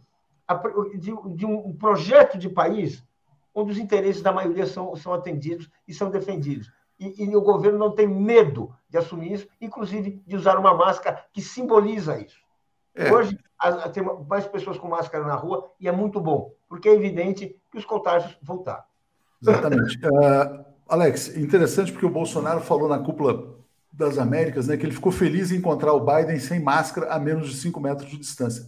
de, 0.95 1.45
um 1.45 1.73
projeto 1.73 2.37
de 2.37 2.49
país 2.49 3.03
onde 3.53 3.71
os 3.71 3.77
interesses 3.77 4.21
da 4.21 4.31
maioria 4.31 4.65
são, 4.65 4.95
são 4.95 5.13
atendidos 5.13 5.69
e 5.87 5.93
são 5.93 6.09
defendidos. 6.09 6.71
E, 6.99 7.23
e 7.23 7.35
o 7.35 7.41
governo 7.41 7.77
não 7.77 7.91
tem 7.93 8.07
medo 8.07 8.73
de 8.89 8.97
assumir 8.97 9.33
isso, 9.33 9.47
inclusive 9.61 10.21
de 10.25 10.35
usar 10.35 10.57
uma 10.57 10.73
máscara 10.73 11.23
que 11.31 11.41
simboliza 11.41 12.19
isso. 12.19 12.39
É. 12.95 13.11
Hoje, 13.13 13.37
tem 13.93 14.03
mais 14.27 14.45
pessoas 14.47 14.77
com 14.77 14.87
máscara 14.87 15.25
na 15.25 15.35
rua 15.35 15.71
e 15.79 15.87
é 15.87 15.91
muito 15.91 16.19
bom, 16.19 16.53
porque 16.67 16.89
é 16.89 16.93
evidente 16.93 17.55
que 17.71 17.77
os 17.77 17.85
contágios 17.85 18.37
voltaram. 18.41 18.83
Exatamente. 19.41 19.97
Uh, 20.05 20.65
Alex, 20.89 21.37
interessante 21.37 21.91
porque 21.91 22.05
o 22.05 22.09
Bolsonaro 22.09 22.61
falou 22.61 22.89
na 22.89 22.97
cúpula 22.97 23.59
das 23.91 24.17
Américas 24.17 24.67
né, 24.67 24.77
que 24.77 24.85
ele 24.85 24.93
ficou 24.93 25.11
feliz 25.11 25.51
em 25.51 25.57
encontrar 25.57 25.93
o 25.93 26.05
Biden 26.05 26.39
sem 26.39 26.59
máscara 26.59 27.13
a 27.13 27.19
menos 27.19 27.49
de 27.49 27.55
5 27.57 27.79
metros 27.79 28.09
de 28.09 28.17
distância. 28.17 28.65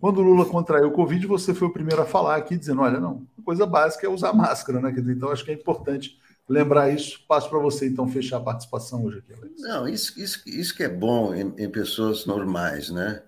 Quando 0.00 0.18
o 0.18 0.22
Lula 0.22 0.46
contraiu 0.46 0.88
o 0.88 0.92
Covid, 0.92 1.26
você 1.26 1.52
foi 1.52 1.68
o 1.68 1.72
primeiro 1.72 2.00
a 2.00 2.06
falar 2.06 2.36
aqui, 2.36 2.56
dizendo: 2.56 2.80
olha, 2.80 2.98
não, 2.98 3.26
coisa 3.44 3.66
básica 3.66 4.06
é 4.06 4.10
usar 4.10 4.32
máscara, 4.32 4.80
né? 4.80 4.92
Então, 4.96 5.30
acho 5.30 5.44
que 5.44 5.50
é 5.50 5.54
importante 5.54 6.18
lembrar 6.48 6.88
isso. 6.88 7.20
Passo 7.28 7.50
para 7.50 7.58
você, 7.58 7.86
então, 7.86 8.08
fechar 8.08 8.38
a 8.38 8.40
participação 8.40 9.04
hoje 9.04 9.18
aqui, 9.18 9.34
Alex. 9.34 9.60
Não, 9.60 9.86
isso, 9.86 10.18
isso, 10.18 10.42
isso 10.46 10.74
que 10.74 10.82
é 10.82 10.88
bom 10.88 11.34
em, 11.34 11.52
em 11.58 11.70
pessoas 11.70 12.24
normais, 12.24 12.88
né? 12.88 13.22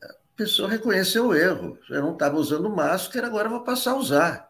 A 0.00 0.14
pessoa 0.36 0.68
reconheceu 0.68 1.26
o 1.26 1.34
erro. 1.34 1.76
Eu 1.90 2.00
não 2.00 2.12
estava 2.12 2.36
usando 2.36 2.70
máscara, 2.70 3.26
agora 3.26 3.48
vou 3.48 3.64
passar 3.64 3.92
a 3.92 3.96
usar. 3.96 4.47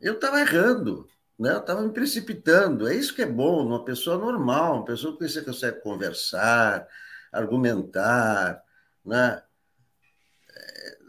Eu 0.00 0.14
estava 0.14 0.40
errando, 0.40 1.08
né? 1.38 1.52
eu 1.52 1.58
estava 1.58 1.82
me 1.82 1.92
precipitando. 1.92 2.88
É 2.88 2.94
isso 2.94 3.14
que 3.14 3.22
é 3.22 3.26
bom 3.26 3.64
numa 3.64 3.84
pessoa 3.84 4.16
normal, 4.18 4.76
uma 4.76 4.84
pessoa 4.84 5.16
que 5.16 5.28
você 5.28 5.42
consegue 5.42 5.80
conversar, 5.80 6.86
argumentar, 7.32 8.62
né? 9.04 9.42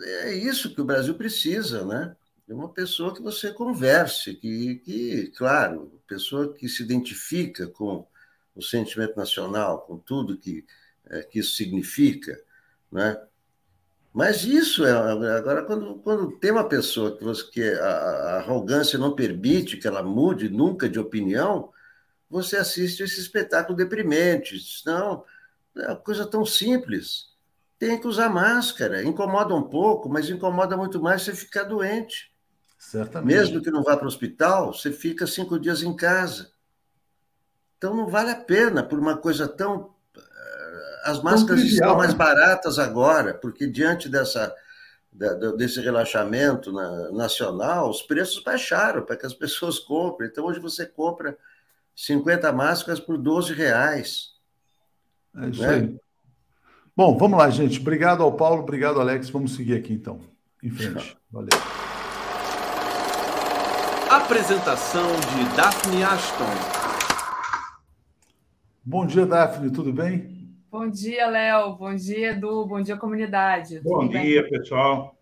é 0.01 0.33
isso 0.33 0.73
que 0.73 0.81
o 0.81 0.85
Brasil 0.85 1.15
precisa, 1.15 1.85
né? 1.85 2.15
É 2.47 2.53
uma 2.53 2.69
pessoa 2.69 3.13
que 3.13 3.21
você 3.21 3.53
converse, 3.53 4.33
que, 4.35 4.75
que, 4.77 5.27
claro, 5.37 6.01
pessoa 6.07 6.53
que 6.53 6.67
se 6.67 6.81
identifica 6.81 7.67
com 7.67 8.07
o 8.55 8.61
sentimento 8.61 9.15
nacional, 9.15 9.81
com 9.81 9.97
tudo 9.97 10.37
que, 10.37 10.65
é, 11.09 11.21
que 11.21 11.39
isso 11.39 11.55
significa, 11.55 12.41
né? 12.91 13.21
Mas 14.13 14.43
isso 14.43 14.85
é 14.85 14.91
agora 14.91 15.63
quando, 15.63 15.95
quando 15.99 16.31
tem 16.39 16.51
uma 16.51 16.67
pessoa 16.67 17.15
que, 17.15 17.23
você, 17.23 17.43
que 17.51 17.63
a, 17.63 17.87
a 17.87 18.37
arrogância 18.37 18.97
não 18.97 19.15
permite 19.15 19.77
que 19.77 19.87
ela 19.87 20.01
mude 20.01 20.49
nunca 20.49 20.89
de 20.89 20.99
opinião, 20.99 21.71
você 22.29 22.57
assiste 22.57 23.03
esse 23.03 23.19
espetáculo 23.19 23.77
deprimente. 23.77 24.55
Não, 24.85 25.23
é 25.77 25.87
uma 25.87 25.95
coisa 25.95 26.25
tão 26.25 26.45
simples 26.45 27.29
tem 27.79 27.97
que 27.97 28.05
usar 28.05 28.29
máscara. 28.29 29.01
Incomoda 29.01 29.55
um 29.55 29.63
pouco, 29.63 30.09
mas 30.09 30.29
incomoda 30.29 30.75
muito 30.75 31.01
mais 31.01 31.21
você 31.21 31.33
ficar 31.33 31.63
doente. 31.63 32.29
Certamente. 32.77 33.33
Mesmo 33.33 33.61
que 33.61 33.71
não 33.71 33.81
vá 33.81 33.95
para 33.95 34.05
o 34.05 34.07
hospital, 34.07 34.73
você 34.73 34.91
fica 34.91 35.25
cinco 35.25 35.57
dias 35.57 35.81
em 35.81 35.95
casa. 35.95 36.51
Então 37.77 37.95
não 37.95 38.07
vale 38.07 38.31
a 38.31 38.35
pena 38.35 38.83
por 38.83 38.99
uma 38.99 39.17
coisa 39.17 39.47
tão. 39.47 39.95
As 41.03 41.21
máscaras 41.21 41.61
trivial, 41.61 41.89
estão 41.89 41.97
mais 41.97 42.11
né? 42.11 42.17
baratas 42.17 42.79
agora, 42.79 43.33
porque 43.33 43.67
diante 43.67 44.09
dessa, 44.09 44.53
desse 45.57 45.79
relaxamento 45.81 46.71
nacional, 47.11 47.89
os 47.89 48.01
preços 48.01 48.43
baixaram 48.43 49.03
para 49.03 49.15
que 49.15 49.25
as 49.25 49.33
pessoas 49.35 49.79
comprem. 49.79 50.29
Então 50.29 50.45
hoje 50.45 50.59
você 50.59 50.85
compra 50.85 51.37
50 51.95 52.51
máscaras 52.51 52.99
por 52.99 53.17
12 53.17 53.53
reais. 53.53 54.33
É 55.35 55.47
isso 55.47 55.61
né? 55.61 55.69
aí. 55.69 55.99
Bom, 56.95 57.17
vamos 57.17 57.39
lá, 57.39 57.49
gente. 57.49 57.79
Obrigado 57.79 58.23
ao 58.23 58.33
Paulo, 58.33 58.61
obrigado, 58.61 58.99
Alex. 58.99 59.29
Vamos 59.29 59.55
seguir 59.55 59.75
aqui 59.75 59.93
então. 59.93 60.19
Em 60.61 60.69
frente. 60.69 61.17
Valeu. 61.31 61.49
Apresentação 64.09 65.07
de 65.15 65.55
Daphne 65.55 66.03
Ashton. 66.03 66.79
Bom 68.83 69.05
dia, 69.05 69.25
Daphne, 69.25 69.69
tudo 69.69 69.93
bem? 69.93 70.38
Bom 70.71 70.87
dia, 70.87 71.25
Léo. 71.25 71.75
Bom 71.75 71.95
dia, 71.95 72.31
Edu. 72.31 72.63
Bom 72.63 72.79
dia, 72.79 72.95
comunidade. 72.95 73.79
Bom 73.79 74.01
tudo 74.01 74.19
dia, 74.19 74.43
bem? 74.43 74.51
pessoal. 74.51 75.17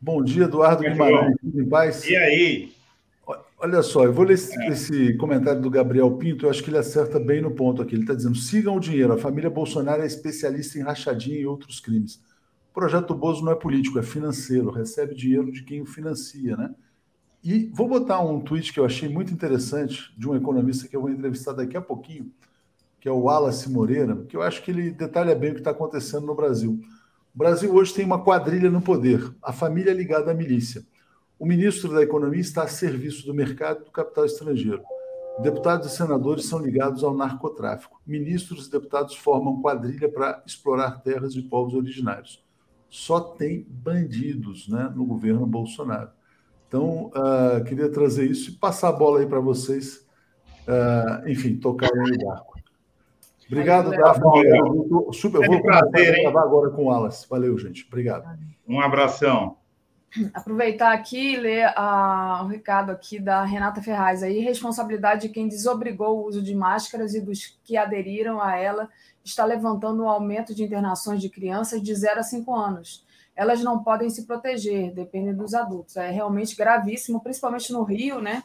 Bom 0.00 0.24
dia, 0.24 0.44
Eduardo 0.44 0.82
Guimarães. 0.82 1.36
Tudo 1.40 1.62
em 1.62 1.68
paz? 1.68 2.04
E 2.04 2.16
aí? 2.16 2.72
Olha 3.60 3.80
só, 3.82 4.04
eu 4.04 4.12
vou 4.12 4.24
ler 4.24 4.34
esse, 4.34 4.60
é. 4.60 4.68
esse, 4.68 5.16
comentário 5.16 5.60
do 5.60 5.70
Gabriel 5.70 6.10
Pinto, 6.16 6.46
eu 6.46 6.50
acho 6.50 6.62
que 6.64 6.70
ele 6.70 6.78
acerta 6.78 7.20
bem 7.20 7.40
no 7.40 7.52
ponto 7.52 7.80
aqui. 7.80 7.94
Ele 7.94 8.02
está 8.02 8.14
dizendo: 8.14 8.34
sigam 8.36 8.76
o 8.76 8.80
dinheiro, 8.80 9.12
a 9.12 9.18
família 9.18 9.48
Bolsonaro 9.48 10.02
é 10.02 10.06
especialista 10.06 10.78
em 10.78 10.82
rachadinha 10.82 11.38
e 11.38 11.46
outros 11.46 11.78
crimes. 11.78 12.16
O 12.70 12.74
projeto 12.74 13.14
Bozo 13.14 13.44
não 13.44 13.52
é 13.52 13.56
político, 13.56 14.00
é 14.00 14.02
financeiro, 14.02 14.70
recebe 14.70 15.14
dinheiro 15.14 15.52
de 15.52 15.62
quem 15.62 15.80
o 15.80 15.86
financia, 15.86 16.56
né? 16.56 16.74
E 17.42 17.70
vou 17.72 17.88
botar 17.88 18.20
um 18.20 18.40
tweet 18.40 18.72
que 18.72 18.80
eu 18.80 18.84
achei 18.84 19.08
muito 19.08 19.32
interessante 19.32 20.12
de 20.18 20.28
um 20.28 20.34
economista 20.34 20.88
que 20.88 20.96
eu 20.96 21.00
vou 21.00 21.10
entrevistar 21.10 21.52
daqui 21.52 21.76
a 21.76 21.80
pouquinho, 21.80 22.32
que 23.00 23.08
é 23.08 23.12
o 23.12 23.22
Wallace 23.22 23.70
Moreira, 23.70 24.16
que 24.28 24.36
eu 24.36 24.42
acho 24.42 24.62
que 24.62 24.70
ele 24.70 24.90
detalha 24.90 25.34
bem 25.34 25.50
o 25.50 25.54
que 25.54 25.60
está 25.60 25.70
acontecendo 25.70 26.26
no 26.26 26.34
Brasil. 26.34 26.80
O 27.34 27.38
Brasil 27.38 27.72
hoje 27.72 27.94
tem 27.94 28.04
uma 28.04 28.22
quadrilha 28.22 28.70
no 28.70 28.80
poder, 28.80 29.32
a 29.42 29.52
família 29.52 29.92
ligada 29.92 30.30
à 30.30 30.34
milícia. 30.34 30.84
O 31.38 31.46
ministro 31.46 31.92
da 31.94 32.02
Economia 32.02 32.40
está 32.40 32.64
a 32.64 32.68
serviço 32.68 33.24
do 33.24 33.32
mercado 33.32 33.84
do 33.84 33.90
capital 33.92 34.24
estrangeiro. 34.24 34.82
Deputados 35.40 35.92
e 35.92 35.96
senadores 35.96 36.46
são 36.46 36.58
ligados 36.58 37.04
ao 37.04 37.14
narcotráfico. 37.14 38.00
Ministros 38.04 38.66
e 38.66 38.70
deputados 38.72 39.14
formam 39.14 39.62
quadrilha 39.62 40.08
para 40.08 40.42
explorar 40.44 41.00
terras 41.00 41.32
de 41.32 41.42
povos 41.42 41.74
originários. 41.74 42.44
Só 42.90 43.20
tem 43.20 43.64
bandidos 43.68 44.68
né, 44.68 44.92
no 44.96 45.04
governo 45.04 45.46
Bolsonaro. 45.46 46.10
Então, 46.66 47.12
uh, 47.14 47.62
queria 47.64 47.88
trazer 47.88 48.28
isso 48.28 48.50
e 48.50 48.54
passar 48.54 48.88
a 48.88 48.92
bola 48.92 49.20
aí 49.20 49.26
para 49.26 49.38
vocês, 49.38 50.04
uh, 50.66 51.28
enfim, 51.28 51.56
tocarem 51.56 52.18
no 52.18 52.26
barco. 52.26 52.57
Obrigado, 53.50 53.90
Daphne. 53.90 54.46
Eu 54.46 54.88
vou, 54.88 55.12
super, 55.12 55.42
é 55.42 55.46
vou 55.46 55.62
prazer, 55.62 56.22
gravar 56.22 56.42
agora 56.42 56.70
com 56.70 56.84
o 56.84 56.86
Wallace. 56.86 57.26
Valeu, 57.28 57.56
gente. 57.58 57.86
Obrigado. 57.88 58.28
Um 58.68 58.80
abração 58.80 59.56
aproveitar 60.32 60.92
aqui 60.92 61.34
e 61.34 61.36
ler 61.36 61.72
o 62.42 62.46
recado 62.46 62.90
aqui 62.90 63.18
da 63.18 63.44
Renata 63.44 63.82
Ferraz. 63.82 64.22
A 64.22 64.28
irresponsabilidade 64.28 65.22
de 65.22 65.28
quem 65.28 65.48
desobrigou 65.48 66.18
o 66.18 66.26
uso 66.26 66.42
de 66.42 66.54
máscaras 66.54 67.14
e 67.14 67.20
dos 67.20 67.58
que 67.62 67.76
aderiram 67.76 68.40
a 68.40 68.56
ela 68.56 68.88
está 69.24 69.44
levantando 69.44 70.02
um 70.02 70.08
aumento 70.08 70.54
de 70.54 70.64
internações 70.64 71.20
de 71.20 71.28
crianças 71.28 71.82
de 71.82 71.94
0 71.94 72.20
a 72.20 72.22
5 72.22 72.54
anos. 72.54 73.06
Elas 73.36 73.62
não 73.62 73.84
podem 73.84 74.10
se 74.10 74.26
proteger, 74.26 74.92
dependem 74.92 75.34
dos 75.34 75.54
adultos. 75.54 75.96
É 75.96 76.10
realmente 76.10 76.56
gravíssimo, 76.56 77.20
principalmente 77.20 77.72
no 77.72 77.82
Rio, 77.82 78.20
né? 78.20 78.42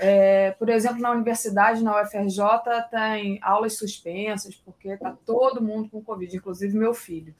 É, 0.00 0.52
por 0.52 0.68
exemplo, 0.68 1.00
na 1.00 1.10
universidade, 1.10 1.82
na 1.82 2.00
UFRJ, 2.00 2.42
tem 2.88 3.38
aulas 3.42 3.76
suspensas, 3.76 4.54
porque 4.54 4.90
está 4.90 5.12
todo 5.26 5.60
mundo 5.60 5.90
com 5.90 6.02
Covid, 6.02 6.36
inclusive 6.36 6.78
meu 6.78 6.94
filho. 6.94 7.34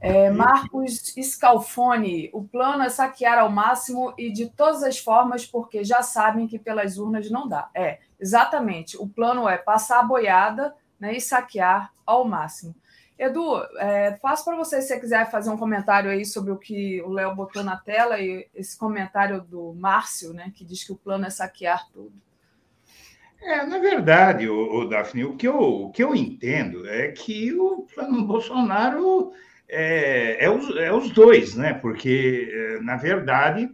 É, 0.00 0.30
Marcos 0.30 1.12
Scalfone, 1.20 2.30
o 2.32 2.42
plano 2.42 2.82
é 2.82 2.88
saquear 2.88 3.38
ao 3.38 3.50
máximo 3.50 4.14
e 4.16 4.32
de 4.32 4.48
todas 4.48 4.82
as 4.82 4.98
formas, 4.98 5.44
porque 5.44 5.84
já 5.84 6.00
sabem 6.00 6.46
que 6.46 6.58
pelas 6.58 6.96
urnas 6.96 7.30
não 7.30 7.46
dá. 7.46 7.68
É, 7.74 7.98
exatamente. 8.18 8.96
O 8.96 9.06
plano 9.06 9.46
é 9.46 9.58
passar 9.58 9.98
a 9.98 10.04
boiada 10.04 10.74
né, 10.98 11.14
e 11.16 11.20
saquear 11.20 11.92
ao 12.06 12.24
máximo. 12.24 12.74
Edu, 13.20 13.62
é, 13.76 14.16
faço 14.16 14.46
para 14.46 14.56
você, 14.56 14.80
se 14.80 14.88
você 14.88 14.98
quiser 14.98 15.30
fazer 15.30 15.50
um 15.50 15.56
comentário 15.58 16.10
aí 16.10 16.24
sobre 16.24 16.50
o 16.52 16.56
que 16.56 17.02
o 17.02 17.10
Léo 17.10 17.34
botou 17.34 17.62
na 17.62 17.76
tela 17.76 18.18
e 18.18 18.48
esse 18.54 18.78
comentário 18.78 19.42
do 19.42 19.74
Márcio, 19.74 20.32
né, 20.32 20.50
que 20.56 20.64
diz 20.64 20.82
que 20.82 20.90
o 20.90 20.96
plano 20.96 21.26
é 21.26 21.30
saquear 21.30 21.86
tudo. 21.92 22.14
É, 23.42 23.66
na 23.66 23.78
verdade, 23.78 24.48
o, 24.48 24.80
o 24.80 24.88
Daphne, 24.88 25.26
o 25.26 25.36
que, 25.36 25.46
eu, 25.46 25.58
o 25.58 25.90
que 25.90 26.02
eu 26.02 26.14
entendo 26.14 26.88
é 26.88 27.08
que 27.08 27.52
o 27.52 27.86
plano 27.94 28.24
Bolsonaro 28.24 29.32
é, 29.68 30.42
é, 30.42 30.50
os, 30.50 30.74
é 30.76 30.90
os 30.90 31.10
dois, 31.10 31.54
né? 31.54 31.74
Porque, 31.74 32.50
é, 32.50 32.80
na 32.80 32.96
verdade, 32.96 33.70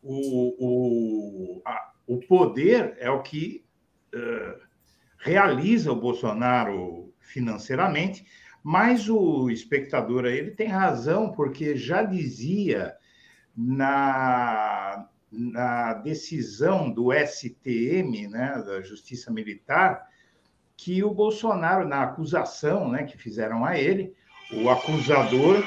o, 0.00 1.56
o, 1.58 1.62
a, 1.64 1.92
o 2.06 2.18
poder 2.18 2.96
é 3.00 3.10
o 3.10 3.20
que 3.20 3.64
uh, 4.14 4.60
realiza 5.18 5.90
o 5.90 6.00
Bolsonaro 6.00 7.05
financeiramente, 7.26 8.26
mas 8.62 9.08
o 9.08 9.50
espectador 9.50 10.24
ele 10.24 10.50
tem 10.50 10.68
razão, 10.68 11.30
porque 11.30 11.76
já 11.76 12.02
dizia 12.02 12.94
na, 13.56 15.06
na 15.30 15.94
decisão 15.94 16.90
do 16.90 17.12
STM, 17.12 18.28
né, 18.28 18.62
da 18.66 18.80
Justiça 18.80 19.30
Militar, 19.30 20.08
que 20.76 21.02
o 21.02 21.14
Bolsonaro, 21.14 21.88
na 21.88 22.02
acusação 22.02 22.90
né, 22.90 23.04
que 23.04 23.16
fizeram 23.16 23.64
a 23.64 23.78
ele, 23.78 24.12
o 24.52 24.68
acusador 24.68 25.64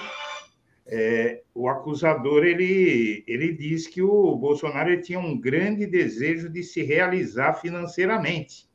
é, 0.92 1.44
o 1.54 1.70
acusador 1.70 2.44
ele, 2.44 3.24
ele 3.28 3.54
diz 3.54 3.86
que 3.86 4.02
o 4.02 4.36
Bolsonaro 4.36 5.00
tinha 5.02 5.20
um 5.20 5.40
grande 5.40 5.86
desejo 5.86 6.50
de 6.50 6.64
se 6.64 6.82
realizar 6.82 7.54
financeiramente. 7.54 8.68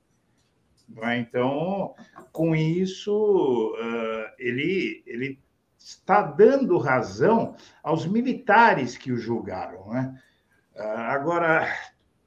Né? 0.95 1.19
Então, 1.19 1.95
com 2.33 2.55
isso, 2.55 3.75
uh, 3.75 4.33
ele, 4.39 5.03
ele 5.07 5.41
está 5.79 6.23
dando 6.23 6.79
razão 6.79 7.57
aos 7.83 8.07
militares 8.07 8.97
que 8.97 9.13
o 9.13 9.17
julgaram. 9.17 9.89
Né? 9.91 10.23
Uh, 10.77 10.81
agora, 10.83 11.67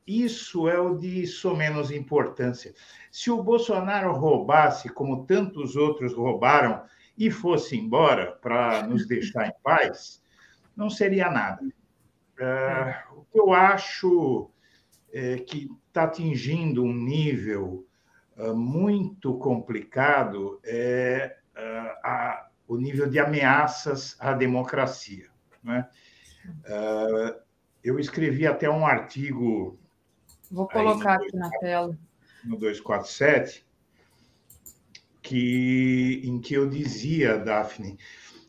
isso 0.06 0.70
é 0.70 0.80
o 0.80 0.96
de 0.96 1.26
menos 1.56 1.92
importância. 1.92 2.74
Se 3.12 3.32
o 3.32 3.42
Bolsonaro 3.42 4.14
roubasse, 4.14 4.90
como 4.90 5.26
tantos 5.26 5.76
outros 5.76 6.14
roubaram, 6.14 6.84
e 7.18 7.32
fosse 7.32 7.76
embora 7.76 8.34
para 8.34 8.86
nos 8.86 9.08
deixar 9.08 9.48
em 9.48 9.54
paz, 9.64 10.22
não 10.76 10.88
seria 10.88 11.32
nada. 11.32 11.64
Uh, 11.66 13.20
o 13.20 13.26
que 13.26 13.40
eu 13.40 13.52
acho 13.52 14.52
é 15.12 15.38
que 15.38 15.68
está 15.88 16.04
atingindo 16.04 16.84
um 16.84 16.94
nível 16.94 17.87
muito 18.54 19.38
complicado 19.38 20.60
é 20.64 21.38
uh, 21.56 22.08
a, 22.08 22.48
o 22.68 22.78
nível 22.78 23.10
de 23.10 23.20
ameaças 23.20 24.16
à 24.20 24.34
democracia. 24.34 25.30
Né? 25.64 25.88
eu 27.84 28.00
escrevi 28.00 28.48
até 28.48 28.70
um 28.70 28.86
artigo. 28.86 29.78
Vou 30.50 30.68
colocar 30.68 31.16
aqui 31.16 31.36
na 31.36 31.50
tela. 31.50 31.98
No 32.46 32.58
247, 32.58 33.66
que, 35.22 36.22
em 36.24 36.40
que 36.40 36.54
eu 36.54 36.70
dizia, 36.70 37.38
Daphne, 37.38 37.98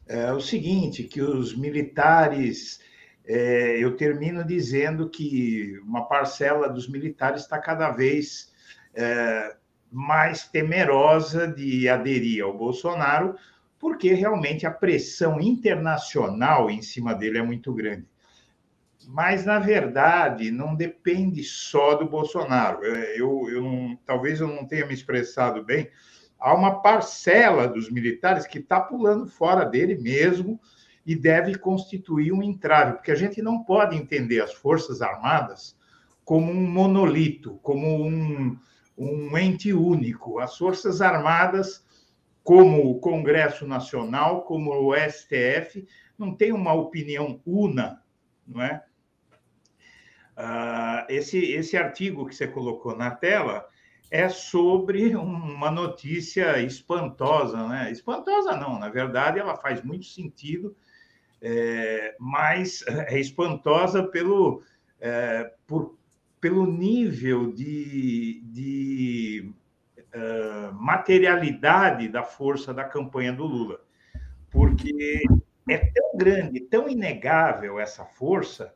é 0.06 0.32
o 0.32 0.40
seguinte, 0.40 1.04
que 1.04 1.20
os 1.20 1.56
militares, 1.56 2.80
é, 3.26 3.82
eu 3.82 3.96
termino 3.96 4.44
dizendo 4.44 5.10
que 5.10 5.78
uma 5.80 6.06
parcela 6.06 6.68
dos 6.68 6.88
militares 6.88 7.42
está 7.42 7.58
cada 7.58 7.90
vez 7.90 8.52
é, 8.94 9.56
mais 9.90 10.46
temerosa 10.48 11.46
de 11.46 11.88
aderir 11.88 12.44
ao 12.44 12.56
Bolsonaro, 12.56 13.34
porque 13.78 14.12
realmente 14.12 14.66
a 14.66 14.70
pressão 14.70 15.40
internacional 15.40 16.70
em 16.70 16.82
cima 16.82 17.14
dele 17.14 17.38
é 17.38 17.42
muito 17.42 17.72
grande. 17.72 18.06
Mas, 19.06 19.46
na 19.46 19.58
verdade, 19.58 20.50
não 20.50 20.74
depende 20.74 21.42
só 21.42 21.94
do 21.94 22.06
Bolsonaro. 22.06 22.84
Eu, 22.84 23.48
eu 23.48 23.62
não, 23.62 23.98
talvez 24.04 24.40
eu 24.40 24.48
não 24.48 24.66
tenha 24.66 24.84
me 24.84 24.92
expressado 24.92 25.64
bem, 25.64 25.88
há 26.38 26.54
uma 26.54 26.82
parcela 26.82 27.66
dos 27.66 27.90
militares 27.90 28.46
que 28.46 28.58
está 28.58 28.80
pulando 28.80 29.26
fora 29.26 29.64
dele 29.64 29.96
mesmo 29.96 30.60
e 31.06 31.16
deve 31.16 31.56
constituir 31.56 32.32
um 32.32 32.42
entrave, 32.42 32.94
porque 32.94 33.10
a 33.10 33.16
gente 33.16 33.40
não 33.40 33.64
pode 33.64 33.96
entender 33.96 34.40
as 34.40 34.52
Forças 34.52 35.00
Armadas 35.00 35.74
como 36.22 36.52
um 36.52 36.70
monolito, 36.70 37.58
como 37.62 38.04
um, 38.04 38.54
um 38.98 39.38
ente 39.38 39.72
único. 39.72 40.40
As 40.40 40.56
Forças 40.56 41.00
Armadas, 41.00 41.86
como 42.42 42.90
o 42.90 42.98
Congresso 42.98 43.66
Nacional, 43.66 44.42
como 44.42 44.72
o 44.72 44.94
STF, 44.94 45.86
não 46.18 46.34
tem 46.34 46.52
uma 46.52 46.72
opinião 46.72 47.40
una, 47.46 48.02
não 48.46 48.62
é? 48.62 48.84
Uh, 50.36 51.04
esse, 51.08 51.38
esse 51.52 51.76
artigo 51.76 52.26
que 52.26 52.34
você 52.34 52.46
colocou 52.46 52.96
na 52.96 53.10
tela 53.10 53.68
é 54.10 54.28
sobre 54.28 55.14
uma 55.14 55.70
notícia 55.70 56.60
espantosa, 56.62 57.66
né? 57.68 57.90
Espantosa 57.90 58.56
não, 58.56 58.78
na 58.78 58.88
verdade 58.88 59.38
ela 59.38 59.56
faz 59.56 59.82
muito 59.82 60.06
sentido, 60.06 60.74
é, 61.42 62.14
mas 62.18 62.84
é 62.88 63.18
espantosa 63.18 64.02
pelo, 64.02 64.62
é, 65.00 65.52
por, 65.66 65.97
pelo 66.40 66.66
nível 66.66 67.52
de, 67.52 68.40
de 68.44 69.52
uh, 70.14 70.74
materialidade 70.74 72.08
da 72.08 72.22
força 72.22 72.72
da 72.72 72.84
campanha 72.84 73.32
do 73.32 73.44
Lula. 73.44 73.80
Porque 74.50 75.22
é 75.68 75.78
tão 75.78 76.16
grande, 76.16 76.60
tão 76.60 76.88
inegável 76.88 77.78
essa 77.78 78.04
força, 78.04 78.74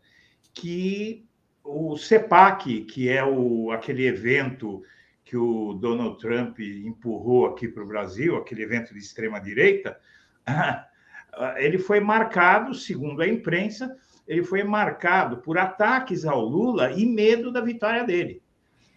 que 0.53 1.27
o 1.65 1.97
CEPAC, 1.97 2.83
que 2.83 3.09
é 3.09 3.25
o, 3.25 3.71
aquele 3.71 4.07
evento 4.07 4.83
que 5.25 5.37
o 5.37 5.73
Donald 5.75 6.19
Trump 6.19 6.59
empurrou 6.61 7.47
aqui 7.47 7.69
para 7.69 7.83
o 7.83 7.87
Brasil, 7.87 8.37
aquele 8.37 8.63
evento 8.63 8.93
de 8.93 9.01
extrema-direita, 9.01 9.99
ele 11.57 11.79
foi 11.79 12.01
marcado, 12.01 12.75
segundo 12.75 13.23
a 13.23 13.29
imprensa, 13.29 13.97
ele 14.27 14.43
foi 14.43 14.63
marcado 14.63 15.39
por 15.39 15.59
ataques 15.59 16.25
ao 16.25 16.41
Lula 16.41 16.93
e 16.93 17.05
medo 17.07 17.51
da 17.51 17.61
vitória 17.61 18.05
dele. 18.05 18.43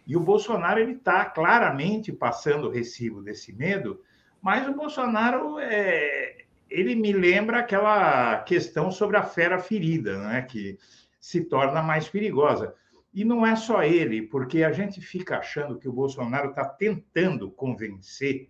E 0.07 0.15
o 0.15 0.19
Bolsonaro 0.19 0.79
ele 0.79 0.93
está 0.93 1.25
claramente 1.25 2.11
passando 2.11 2.67
o 2.67 2.71
recibo 2.71 3.21
desse 3.21 3.53
medo, 3.53 4.01
mas 4.41 4.67
o 4.67 4.73
Bolsonaro 4.73 5.57
é, 5.59 6.45
ele 6.69 6.95
me 6.95 7.11
lembra 7.11 7.59
aquela 7.59 8.39
questão 8.39 8.91
sobre 8.91 9.17
a 9.17 9.23
fera 9.23 9.57
ferida, 9.57 10.17
né, 10.19 10.41
que 10.43 10.77
se 11.19 11.41
torna 11.41 11.81
mais 11.81 12.07
perigosa. 12.07 12.75
E 13.13 13.23
não 13.23 13.45
é 13.45 13.55
só 13.55 13.81
ele, 13.81 14.23
porque 14.23 14.63
a 14.63 14.71
gente 14.71 15.01
fica 15.01 15.37
achando 15.37 15.79
que 15.79 15.87
o 15.87 15.93
Bolsonaro 15.93 16.49
está 16.49 16.65
tentando 16.65 17.49
convencer 17.49 18.49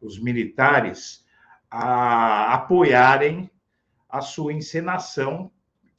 os 0.00 0.18
militares 0.18 1.24
a 1.70 2.54
apoiarem 2.54 3.48
a 4.08 4.20
sua 4.20 4.52
encenação, 4.52 5.50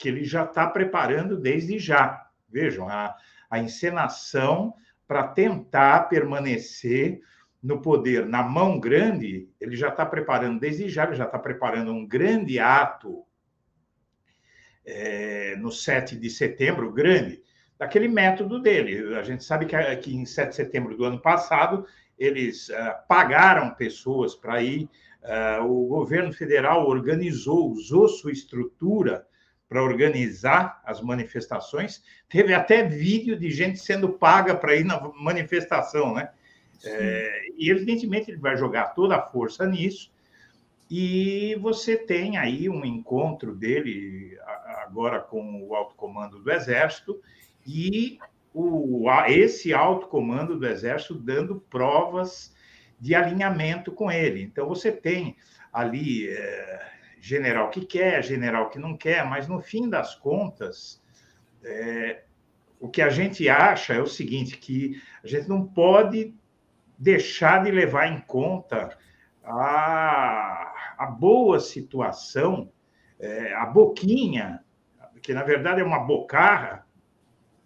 que 0.02 0.10
ele 0.10 0.24
já 0.24 0.44
está 0.44 0.66
preparando 0.66 1.38
desde 1.38 1.78
já. 1.78 2.28
Vejam, 2.50 2.90
a, 2.90 3.16
a 3.50 3.60
encenação 3.60 4.74
para 5.08 5.28
tentar 5.28 6.10
permanecer 6.10 7.22
no 7.62 7.80
poder 7.80 8.26
na 8.26 8.42
mão 8.42 8.80
grande, 8.80 9.48
ele 9.60 9.76
já 9.76 9.90
está 9.90 10.04
preparando 10.04 10.60
desde 10.60 10.90
já, 10.90 11.04
ele 11.04 11.14
já 11.14 11.26
está 11.26 11.38
preparando 11.38 11.94
um 11.94 12.08
grande 12.08 12.58
ato 12.58 13.24
é, 14.84 15.56
no 15.58 15.72
7 15.72 16.18
de 16.18 16.32
setembro, 16.32 16.92
grande, 16.92 17.40
daquele 17.78 18.08
método 18.08 18.60
dele. 18.60 19.16
A 19.16 19.22
gente 19.22 19.44
sabe 19.44 19.68
que, 19.68 20.16
em 20.16 20.26
7 20.26 20.50
de 20.50 20.56
setembro 20.56 20.98
do 20.98 21.06
ano 21.06 21.22
passado, 21.22 21.86
eles 22.18 22.70
uh, 22.70 22.74
pagaram 23.08 23.76
pessoas 23.76 24.34
para 24.34 24.64
ir, 24.64 24.90
uh, 25.62 25.64
o 25.64 25.86
governo 25.88 26.34
federal 26.34 26.88
organizou, 26.88 27.70
usou 27.70 28.08
sua 28.08 28.32
estrutura 28.32 29.28
para 29.72 29.82
organizar 29.82 30.82
as 30.86 31.00
manifestações. 31.00 32.04
Teve 32.28 32.54
até 32.54 32.84
vídeo 32.84 33.40
de 33.40 33.50
gente 33.50 33.80
sendo 33.80 34.10
paga 34.10 34.54
para 34.54 34.76
ir 34.76 34.84
na 34.84 35.00
manifestação, 35.16 36.14
né? 36.14 36.30
É, 36.84 37.44
e 37.58 37.72
evidentemente 37.72 38.30
ele 38.30 38.38
vai 38.38 38.58
jogar 38.58 38.88
toda 38.88 39.16
a 39.16 39.22
força 39.22 39.66
nisso. 39.66 40.12
E 40.90 41.56
você 41.62 41.96
tem 41.96 42.36
aí 42.36 42.68
um 42.68 42.84
encontro 42.84 43.56
dele 43.56 44.38
agora 44.84 45.22
com 45.22 45.66
o 45.66 45.74
alto 45.74 45.96
comando 45.96 46.40
do 46.40 46.52
Exército 46.52 47.22
e 47.66 48.20
o, 48.54 49.06
esse 49.30 49.74
alto 49.74 50.08
comando 50.08 50.60
do 50.60 50.68
Exército 50.68 51.14
dando 51.14 51.64
provas 51.70 52.54
de 53.00 53.16
alinhamento 53.16 53.94
com 53.94 54.12
ele. 54.12 54.42
Então, 54.42 54.68
você 54.68 54.92
tem 54.92 55.38
ali 55.72 56.28
é, 56.28 56.92
general 57.22 57.70
que 57.70 57.86
quer, 57.86 58.24
general 58.24 58.70
que 58.70 58.80
não 58.80 58.98
quer, 58.98 59.24
mas 59.24 59.48
no 59.48 59.62
fim 59.62 59.88
das 59.88 60.16
contas, 60.16 61.02
é, 61.64 62.24
o 62.80 62.90
que 62.90 63.02
a 63.02 63.10
gente 63.10 63.48
acha 63.48 63.94
é 63.94 64.02
o 64.02 64.08
seguinte, 64.08 64.58
que 64.58 65.00
a 65.24 65.28
gente 65.28 65.48
não 65.48 65.64
pode 65.64 66.34
deixar 66.98 67.64
de 67.64 67.70
levar 67.70 68.08
em 68.08 68.20
conta 68.22 68.98
a, 69.44 70.74
a 70.98 71.06
boa 71.06 71.60
situação, 71.60 72.72
é, 73.20 73.54
a 73.54 73.68
boquinha, 73.68 74.64
que 75.22 75.32
na 75.32 75.44
verdade 75.44 75.82
é 75.82 75.84
uma 75.84 76.00
bocarra, 76.00 76.88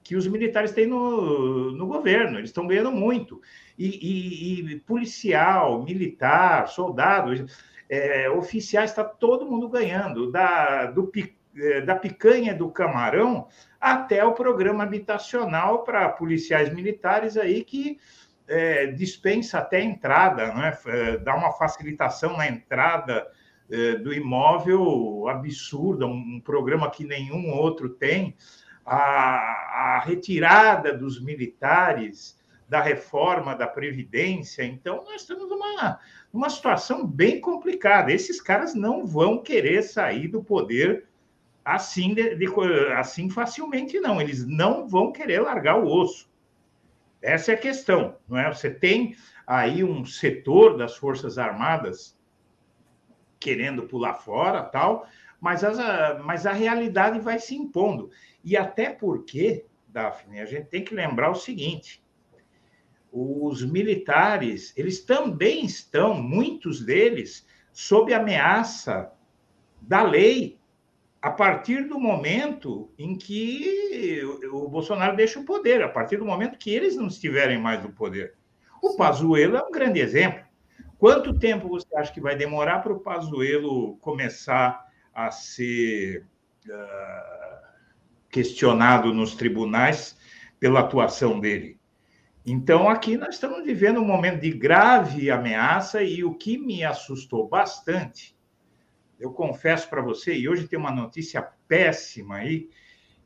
que 0.04 0.18
os 0.18 0.28
militares 0.28 0.72
têm 0.72 0.86
no, 0.86 1.72
no 1.72 1.88
governo, 1.88 2.38
eles 2.38 2.50
estão 2.50 2.68
ganhando 2.68 2.92
muito. 2.92 3.42
E, 3.78 3.88
e, 3.88 4.74
e 4.74 4.80
policial, 4.82 5.82
militar, 5.84 6.68
soldado, 6.68 7.34
é, 7.90 8.30
oficiais, 8.30 8.90
está 8.90 9.04
todo 9.04 9.46
mundo 9.46 9.70
ganhando, 9.70 10.32
da, 10.32 10.86
do, 10.88 11.12
é, 11.58 11.82
da 11.82 11.96
picanha 11.96 12.54
do 12.54 12.70
camarão 12.70 13.48
até 13.80 14.24
o 14.24 14.34
programa 14.34 14.84
habitacional 14.84 15.84
para 15.84 16.10
policiais 16.10 16.74
militares 16.74 17.38
aí 17.38 17.64
que 17.64 18.00
é, 18.48 18.88
dispensa 18.88 19.60
até 19.60 19.82
entrada, 19.82 20.54
né? 20.54 20.78
Dá 21.24 21.36
uma 21.36 21.52
facilitação 21.52 22.38
na 22.38 22.48
entrada 22.48 23.28
é, 23.70 23.96
do 23.96 24.14
imóvel 24.14 25.28
absurda, 25.28 26.06
um, 26.06 26.36
um, 26.36 26.40
programa 26.40 26.90
que 26.92 27.04
nenhum 27.04 27.50
outro 27.52 27.90
tem. 27.90 28.36
A, 28.86 29.98
a 29.98 30.00
retirada 30.06 30.96
dos 30.96 31.20
militares 31.20 32.40
da 32.70 32.82
reforma 32.82 33.56
da 33.56 33.66
Previdência. 33.66 34.64
Então, 34.64 35.04
nós 35.04 35.22
estamos 35.22 35.50
numa, 35.50 36.00
numa 36.36 36.50
situação 36.50 37.08
bem 37.08 37.40
complicada. 37.40 38.12
Esses 38.12 38.42
caras 38.42 38.76
não 38.76 39.06
vão 39.06 39.42
querer 39.42 39.82
sair 39.84 40.28
do 40.28 40.44
poder 40.44 41.06
assim, 41.64 42.14
de, 42.14 42.36
de, 42.36 42.46
assim 42.98 43.30
facilmente, 43.30 44.00
não. 44.02 44.20
Eles 44.20 44.46
não 44.46 44.86
vão 44.86 45.14
querer 45.14 45.40
largar 45.40 45.80
o 45.80 45.88
osso. 45.88 46.30
Essa 47.22 47.54
é 47.54 47.56
a 47.56 47.58
questão, 47.58 48.18
não 48.28 48.38
é? 48.38 48.54
Você 48.54 48.70
tem 48.70 49.16
aí 49.48 49.82
um 49.82 50.06
setor 50.06 50.78
das 50.78 50.98
Forças 50.98 51.38
Armadas 51.38 52.16
querendo 53.40 53.84
pular 53.84 54.16
fora, 54.16 54.62
tal, 54.62 55.08
mas, 55.40 55.64
a 55.64 56.20
mas 56.22 56.46
a 56.46 56.52
realidade 56.52 57.20
vai 57.20 57.40
se 57.40 57.56
impondo. 57.56 58.12
E 58.44 58.58
até 58.58 58.90
porque, 58.90 59.66
Daphne, 59.88 60.42
a 60.42 60.46
gente 60.46 60.66
tem 60.66 60.84
que 60.84 60.94
lembrar 60.94 61.32
o 61.32 61.36
seguinte: 61.36 62.04
os 63.18 63.64
militares, 63.64 64.74
eles 64.76 65.00
também 65.00 65.64
estão, 65.64 66.22
muitos 66.22 66.84
deles, 66.84 67.48
sob 67.72 68.14
ameaça 68.14 69.10
da 69.82 70.04
lei 70.04 70.60
a 71.22 71.32
partir 71.32 71.88
do 71.88 71.98
momento 71.98 72.92
em 73.00 73.16
que 73.16 74.22
o 74.52 74.68
Bolsonaro 74.68 75.16
deixa 75.16 75.40
o 75.40 75.46
poder, 75.46 75.82
a 75.82 75.88
partir 75.88 76.18
do 76.18 76.26
momento 76.26 76.58
que 76.58 76.70
eles 76.70 76.98
não 76.98 77.08
estiverem 77.08 77.58
mais 77.58 77.82
no 77.82 77.94
poder. 77.94 78.36
O 78.82 78.98
Pazuello 78.98 79.56
é 79.56 79.64
um 79.64 79.72
grande 79.72 80.02
exemplo. 80.02 80.44
Quanto 81.00 81.40
tempo 81.40 81.70
você 81.70 81.88
acha 81.96 82.12
que 82.12 82.20
vai 82.20 82.36
demorar 82.36 82.80
para 82.80 82.92
o 82.92 83.00
Pazuello 83.00 83.96
começar 83.98 84.86
a 85.14 85.32
ser 85.32 86.26
uh, 86.68 87.66
questionado 88.30 89.14
nos 89.14 89.36
tribunais 89.36 90.18
pela 90.60 90.82
atuação 90.82 91.40
dele? 91.40 91.80
Então, 92.46 92.88
aqui 92.88 93.18
nós 93.18 93.36
estamos 93.36 93.64
vivendo 93.66 94.00
um 94.00 94.06
momento 94.06 94.42
de 94.42 94.52
grave 94.52 95.32
ameaça 95.32 96.04
e 96.04 96.24
o 96.24 96.36
que 96.36 96.58
me 96.58 96.84
assustou 96.84 97.48
bastante 97.48 98.36
eu 99.20 99.32
confesso 99.32 99.90
para 99.90 100.02
você, 100.02 100.36
e 100.36 100.48
hoje 100.48 100.68
tem 100.68 100.78
uma 100.78 100.92
notícia 100.92 101.42
péssima 101.68 102.38
aí, 102.38 102.70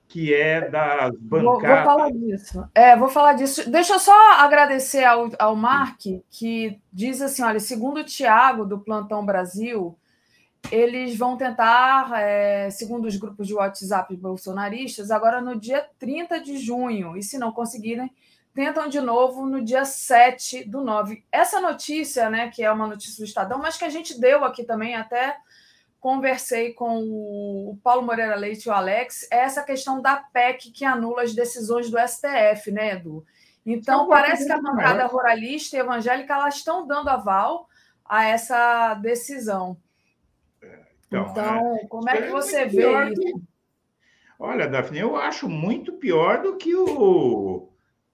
que 0.08 0.34
é 0.34 0.70
das 0.70 1.16
bancadas. 1.18 1.42
Vou, 1.42 1.62
vou, 1.62 1.84
falar 1.84 2.12
disso. 2.12 2.70
É, 2.74 2.98
vou 2.98 3.10
falar 3.10 3.34
disso. 3.34 3.70
Deixa 3.70 3.94
eu 3.94 4.00
só 4.00 4.34
agradecer 4.40 5.04
ao, 5.04 5.30
ao 5.38 5.56
Mark, 5.56 6.02
que 6.30 6.80
diz 6.92 7.22
assim: 7.22 7.44
olha, 7.44 7.60
segundo 7.60 8.00
o 8.00 8.04
Tiago, 8.04 8.66
do 8.66 8.80
Plantão 8.80 9.24
Brasil, 9.26 9.98
eles 10.72 11.16
vão 11.16 11.38
tentar, 11.38 12.12
é, 12.20 12.70
segundo 12.72 13.06
os 13.06 13.18
grupos 13.18 13.48
de 13.48 13.54
WhatsApp 13.54 14.16
bolsonaristas, 14.16 15.12
agora 15.12 15.42
no 15.42 15.60
dia 15.60 15.86
30 16.00 16.40
de 16.40 16.58
junho. 16.58 17.16
E 17.16 17.22
se 17.22 17.38
não 17.38 17.52
conseguirem, 17.52 18.12
tentam 18.54 18.88
de 18.88 19.00
novo 19.00 19.46
no 19.46 19.64
dia 19.64 19.86
7 19.86 20.64
do 20.66 20.82
9. 20.82 21.24
Essa 21.32 21.60
notícia, 21.60 22.30
né, 22.30 22.50
que 22.50 22.64
é 22.64 22.72
uma 22.72 22.88
notícia 22.88 23.24
do 23.24 23.28
Estadão, 23.28 23.60
mas 23.60 23.78
que 23.78 23.86
a 23.86 23.90
gente 23.90 24.20
deu 24.20 24.44
aqui 24.44 24.64
também 24.64 24.96
até 24.96 25.38
conversei 26.00 26.74
com 26.74 27.02
o 27.02 27.78
Paulo 27.84 28.04
Moreira 28.04 28.36
Leite 28.36 28.66
e 28.66 28.70
o 28.70 28.74
Alex, 28.74 29.28
é 29.32 29.40
essa 29.40 29.64
questão 29.64 30.02
da 30.02 30.16
PEC 30.16 30.72
que 30.72 30.86
anula 30.86 31.24
as 31.24 31.34
decisões 31.34 31.90
do 31.90 31.98
STF, 32.00 32.72
né, 32.72 32.94
Edu? 32.94 33.26
Então, 33.66 34.08
parece 34.08 34.46
que 34.46 34.52
a 34.52 34.62
bancada 34.62 35.06
ruralista 35.06 35.76
e 35.76 35.80
evangélica 35.80 36.34
elas 36.34 36.56
estão 36.56 36.88
dando 36.88 37.10
aval 37.10 37.68
a 38.06 38.26
essa 38.26 38.96
decisão. 38.96 39.78
Então, 41.08 41.28
então 41.30 41.78
é, 41.78 41.88
como 41.88 42.10
é 42.10 42.22
que 42.22 42.30
você 42.30 42.66
vê 42.66 43.12
isso? 43.12 43.22
Que... 43.22 43.34
Olha, 44.40 44.68
Daphne, 44.68 45.00
eu 45.00 45.16
acho 45.16 45.50
muito 45.50 45.94
pior 45.94 46.42
do 46.42 46.56
que 46.56 46.74
o. 46.76 47.69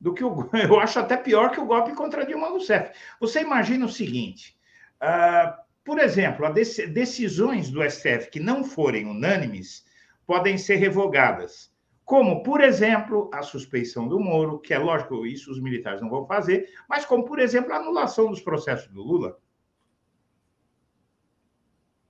Do 0.05 0.13
que 0.13 0.23
o, 0.23 0.47
eu 0.53 0.79
acho 0.79 0.99
até 0.99 1.17
pior 1.17 1.49
que 1.49 1.59
o 1.59 1.65
golpe 1.65 1.95
contra 1.95 2.27
Dilma 2.27 2.49
Rousseff. 2.49 2.95
Você 3.19 3.41
imagina 3.41 3.87
o 3.87 3.89
seguinte: 3.89 4.55
uh, 5.01 5.51
por 5.83 5.97
exemplo, 5.97 6.47
decisões 6.53 7.71
do 7.71 7.81
STF 7.81 8.29
que 8.29 8.39
não 8.39 8.63
forem 8.63 9.07
unânimes 9.07 9.83
podem 10.27 10.59
ser 10.59 10.75
revogadas. 10.75 11.73
Como, 12.03 12.43
por 12.43 12.61
exemplo, 12.61 13.31
a 13.33 13.41
suspeição 13.41 14.07
do 14.07 14.19
Moro, 14.19 14.59
que 14.59 14.75
é 14.75 14.77
lógico, 14.77 15.25
isso 15.25 15.49
os 15.49 15.59
militares 15.59 15.99
não 15.99 16.09
vão 16.11 16.27
fazer, 16.27 16.69
mas 16.87 17.03
como, 17.03 17.25
por 17.25 17.39
exemplo, 17.39 17.73
a 17.73 17.77
anulação 17.77 18.29
dos 18.29 18.41
processos 18.41 18.93
do 18.93 19.01
Lula. 19.01 19.39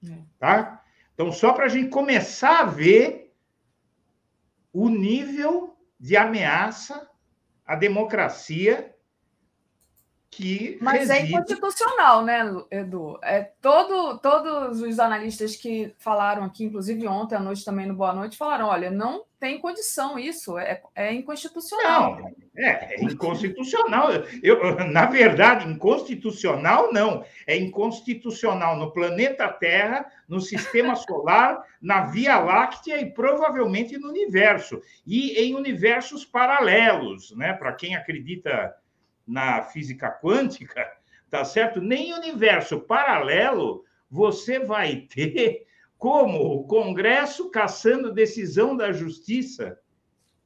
É. 0.06 0.18
Tá? 0.38 0.84
Então, 1.14 1.32
só 1.32 1.54
para 1.54 1.64
a 1.64 1.70
gente 1.70 1.88
começar 1.88 2.60
a 2.60 2.66
ver 2.66 3.34
o 4.74 4.90
nível 4.90 5.78
de 5.98 6.18
ameaça 6.18 7.10
à 7.66 7.76
democracia 7.76 8.95
que. 10.36 10.78
Mas 10.82 11.10
é 11.10 11.14
reside... 11.14 11.34
é 11.34 11.38
inconstitucional, 11.38 12.24
né, 12.24 12.41
Edu? 12.70 13.18
É 13.24 13.41
todo, 13.62 14.18
todos 14.20 14.82
os 14.82 14.99
analistas 14.99 15.56
que 15.56 15.95
falaram 15.98 16.44
aqui, 16.44 16.66
inclusive 16.66 17.07
ontem 17.07 17.36
à 17.36 17.40
noite 17.40 17.64
também 17.64 17.86
no 17.86 17.95
Boa 17.95 18.14
Noite, 18.14 18.38
falaram: 18.38 18.68
olha, 18.68 18.91
não 18.91 19.24
tem 19.40 19.60
condição 19.60 20.20
isso, 20.20 20.57
é, 20.57 20.82
é 20.94 21.14
inconstitucional. 21.14 22.20
Não, 22.20 22.28
é, 22.57 22.95
é 22.95 23.03
inconstitucional. 23.03 24.10
Eu, 24.44 24.60
na 24.91 25.06
verdade, 25.06 25.70
inconstitucional 25.70 26.91
não. 26.91 27.24
É 27.48 27.56
inconstitucional 27.56 28.76
no 28.76 28.91
planeta 28.91 29.48
Terra, 29.48 30.06
no 30.28 30.41
sistema 30.41 30.95
solar, 30.98 31.64
na 31.82 32.06
Via 32.06 32.40
Láctea 32.40 32.99
e 32.99 33.12
provavelmente 33.12 33.98
no 33.98 34.10
universo. 34.10 34.82
E 35.07 35.32
em 35.40 35.56
universos 35.56 36.26
paralelos, 36.26 37.34
né? 37.36 37.53
Para 37.53 37.74
quem 37.74 37.95
acredita 37.95 38.76
na 39.26 39.64
física 39.64 40.10
quântica, 40.10 40.85
tá 41.30 41.43
certo? 41.43 41.81
Nem 41.81 42.14
universo 42.14 42.80
paralelo 42.81 43.84
você 44.10 44.60
vai 44.60 44.97
ter 44.97 45.65
como 45.97 46.39
o 46.39 46.64
Congresso 46.68 47.49
caçando 47.49 48.14
decisão 48.14 48.76
da 48.76 48.91
justiça. 48.91 49.80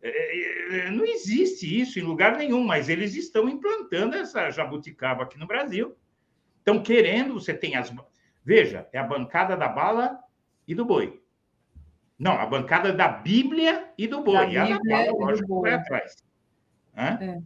É, 0.02 0.10
é, 0.10 0.78
é, 0.88 0.92
não 0.92 1.04
existe 1.04 1.80
isso 1.80 2.00
em 2.00 2.04
lugar 2.04 2.38
nenhum, 2.38 2.64
mas 2.64 2.88
eles 2.88 3.16
estão 3.16 3.50
implantando 3.50 4.16
essa 4.16 4.50
jabuticaba 4.50 5.24
aqui 5.24 5.38
no 5.38 5.48
Brasil. 5.48 5.96
Estão 6.60 6.82
querendo, 6.82 7.34
você 7.34 7.54
tem 7.54 7.76
as. 7.76 7.94
Veja, 8.44 8.88
é 8.94 9.00
a 9.00 9.04
bancada 9.04 9.58
da 9.58 9.68
bala 9.68 10.20
e 10.68 10.74
do 10.74 10.86
boi. 10.86 11.22
Não, 12.18 12.34
a 12.34 12.46
bancada 12.46 12.94
da 12.94 13.08
Bíblia 13.08 13.92
e 13.98 14.08
do 14.08 14.22
boi. 14.22 14.36
Da 14.36 14.46
e 14.46 14.58
a 14.58 14.66
da 14.66 14.80
bala, 14.84 15.12
lógico, 15.12 15.62
vai 15.62 15.74
atrás. 15.74 16.24
É. 16.96 17.42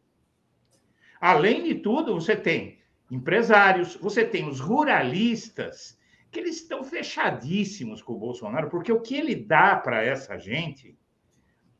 Além 1.23 1.63
de 1.63 1.75
tudo, 1.75 2.15
você 2.15 2.35
tem 2.35 2.79
empresários, 3.09 3.95
você 3.95 4.25
tem 4.25 4.45
os 4.45 4.59
ruralistas, 4.59 5.97
que 6.29 6.37
eles 6.37 6.57
estão 6.57 6.83
fechadíssimos 6.83 8.01
com 8.01 8.11
o 8.11 8.19
Bolsonaro, 8.19 8.69
porque 8.69 8.91
o 8.91 8.99
que 8.99 9.15
ele 9.15 9.33
dá 9.33 9.77
para 9.77 10.03
essa 10.03 10.37
gente 10.37 10.97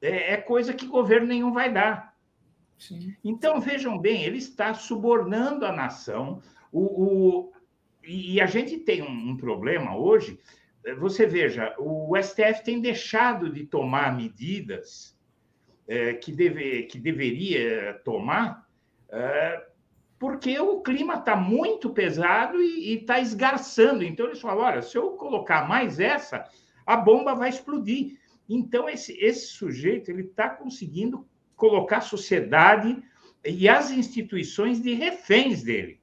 é, 0.02 0.36
é, 0.36 0.38
coisa 0.38 0.74
que 0.74 0.88
governo 0.88 1.28
nenhum 1.28 1.52
vai 1.52 1.70
dar. 1.70 2.16
Sim. 2.78 3.14
Então, 3.22 3.60
vejam 3.60 4.00
bem, 4.00 4.24
ele 4.24 4.38
está 4.38 4.74
subornando 4.74 5.66
a 5.66 5.74
nação, 5.74 6.42
o, 6.72 7.04
o 7.04 7.54
e 8.02 8.40
a 8.40 8.46
gente 8.46 8.78
tem 8.78 9.02
um, 9.02 9.32
um 9.32 9.36
problema 9.36 9.98
hoje. 9.98 10.40
Você 11.00 11.28
veja, 11.28 11.76
o 11.78 12.16
STF 12.16 12.64
tem 12.64 12.80
deixado 12.80 13.50
de 13.50 13.66
tomar 13.66 14.16
medidas 14.16 15.20
é, 15.86 16.14
que, 16.14 16.32
deve, 16.32 16.84
que 16.84 16.98
deveria 16.98 18.00
tomar 18.06 18.64
porque 20.18 20.58
o 20.60 20.82
clima 20.82 21.16
está 21.16 21.36
muito 21.36 21.90
pesado 21.90 22.62
e 22.62 22.96
está 22.96 23.20
esgarçando. 23.20 24.04
Então, 24.04 24.26
eles 24.26 24.40
falam: 24.40 24.64
olha, 24.64 24.82
se 24.82 24.98
eu 24.98 25.12
colocar 25.12 25.68
mais 25.68 26.00
essa, 26.00 26.48
a 26.86 26.96
bomba 26.96 27.36
vai 27.36 27.50
explodir. 27.50 28.18
Então, 28.48 28.90
esse, 28.90 29.14
esse 29.24 29.48
sujeito 29.48 30.10
ele 30.10 30.24
está 30.24 30.50
conseguindo 30.50 31.28
colocar 31.56 31.98
a 31.98 32.02
sociedade 32.02 33.02
e 33.46 33.68
as 33.68 33.92
instituições 33.92 34.82
de 34.82 34.94
reféns 34.94 35.64
dele. 35.64 36.00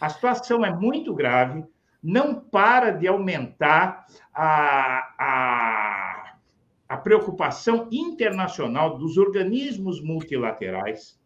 A 0.00 0.08
situação 0.08 0.64
é 0.64 0.74
muito 0.74 1.14
grave, 1.14 1.64
não 2.02 2.34
para 2.34 2.90
de 2.90 3.06
aumentar 3.06 4.06
a, 4.32 5.14
a, 5.18 6.36
a 6.88 6.96
preocupação 6.96 7.88
internacional 7.90 8.98
dos 8.98 9.16
organismos 9.16 10.02
multilaterais, 10.02 11.18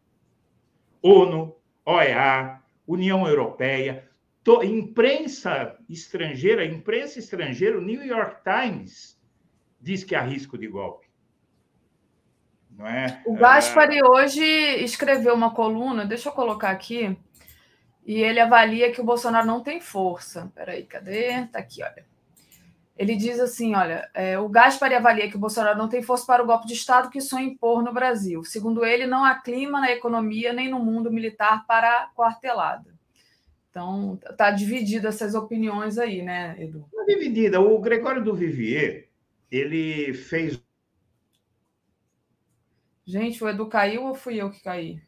ONU, 1.02 1.56
OEA, 1.84 2.60
União 2.86 3.26
Europeia, 3.26 4.08
to, 4.42 4.62
imprensa 4.62 5.76
estrangeira, 5.88 6.64
imprensa 6.64 7.18
estrangeira, 7.18 7.78
o 7.78 7.82
New 7.82 8.04
York 8.04 8.42
Times 8.42 9.18
diz 9.80 10.04
que 10.04 10.14
há 10.14 10.22
risco 10.22 10.58
de 10.58 10.68
golpe. 10.68 11.08
Não 12.70 12.86
é? 12.86 13.22
O 13.26 13.34
Gaspari 13.34 13.98
é... 13.98 14.04
hoje 14.04 14.42
escreveu 14.82 15.34
uma 15.34 15.54
coluna, 15.54 16.04
deixa 16.04 16.28
eu 16.28 16.32
colocar 16.32 16.70
aqui, 16.70 17.16
e 18.04 18.22
ele 18.22 18.40
avalia 18.40 18.90
que 18.90 19.00
o 19.00 19.04
Bolsonaro 19.04 19.46
não 19.46 19.62
tem 19.62 19.80
força. 19.80 20.50
Peraí, 20.54 20.84
cadê? 20.84 21.46
Tá 21.46 21.58
aqui, 21.58 21.82
olha. 21.82 22.09
Ele 23.00 23.16
diz 23.16 23.40
assim: 23.40 23.74
olha, 23.74 24.10
é, 24.12 24.38
o 24.38 24.46
Gaspar 24.46 24.92
avalia 24.92 25.30
que 25.30 25.36
o 25.36 25.40
Bolsonaro 25.40 25.78
não 25.78 25.88
tem 25.88 26.02
força 26.02 26.26
para 26.26 26.42
o 26.42 26.46
golpe 26.46 26.66
de 26.66 26.74
Estado 26.74 27.08
que 27.08 27.18
sonha 27.18 27.46
impor 27.46 27.82
no 27.82 27.94
Brasil. 27.94 28.44
Segundo 28.44 28.84
ele, 28.84 29.06
não 29.06 29.24
há 29.24 29.36
clima 29.36 29.80
na 29.80 29.90
economia 29.90 30.52
nem 30.52 30.70
no 30.70 30.78
mundo 30.78 31.10
militar 31.10 31.66
para 31.66 31.88
a 31.88 32.06
quartelada. 32.08 32.94
Então, 33.70 34.20
está 34.30 34.50
dividida 34.50 35.08
essas 35.08 35.34
opiniões 35.34 35.96
aí, 35.96 36.20
né, 36.20 36.54
Edu? 36.62 36.84
Está 36.92 37.04
dividida. 37.04 37.58
O 37.58 37.80
Gregório 37.80 38.22
do 38.22 38.34
Vivier, 38.34 39.08
ele 39.50 40.12
fez. 40.12 40.62
Gente, 43.06 43.42
o 43.42 43.48
Edu 43.48 43.66
caiu 43.66 44.04
ou 44.04 44.14
fui 44.14 44.36
eu 44.36 44.50
que 44.50 44.62
caí? 44.62 45.00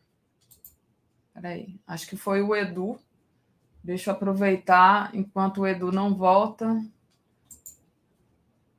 Peraí, 1.35 1.79
acho 1.87 2.09
que 2.09 2.17
foi 2.17 2.41
o 2.41 2.57
Edu. 2.57 2.99
Deixa 3.85 4.11
eu 4.11 4.15
aproveitar 4.15 5.15
enquanto 5.15 5.61
o 5.61 5.67
Edu 5.67 5.93
não 5.93 6.15
volta. 6.15 6.83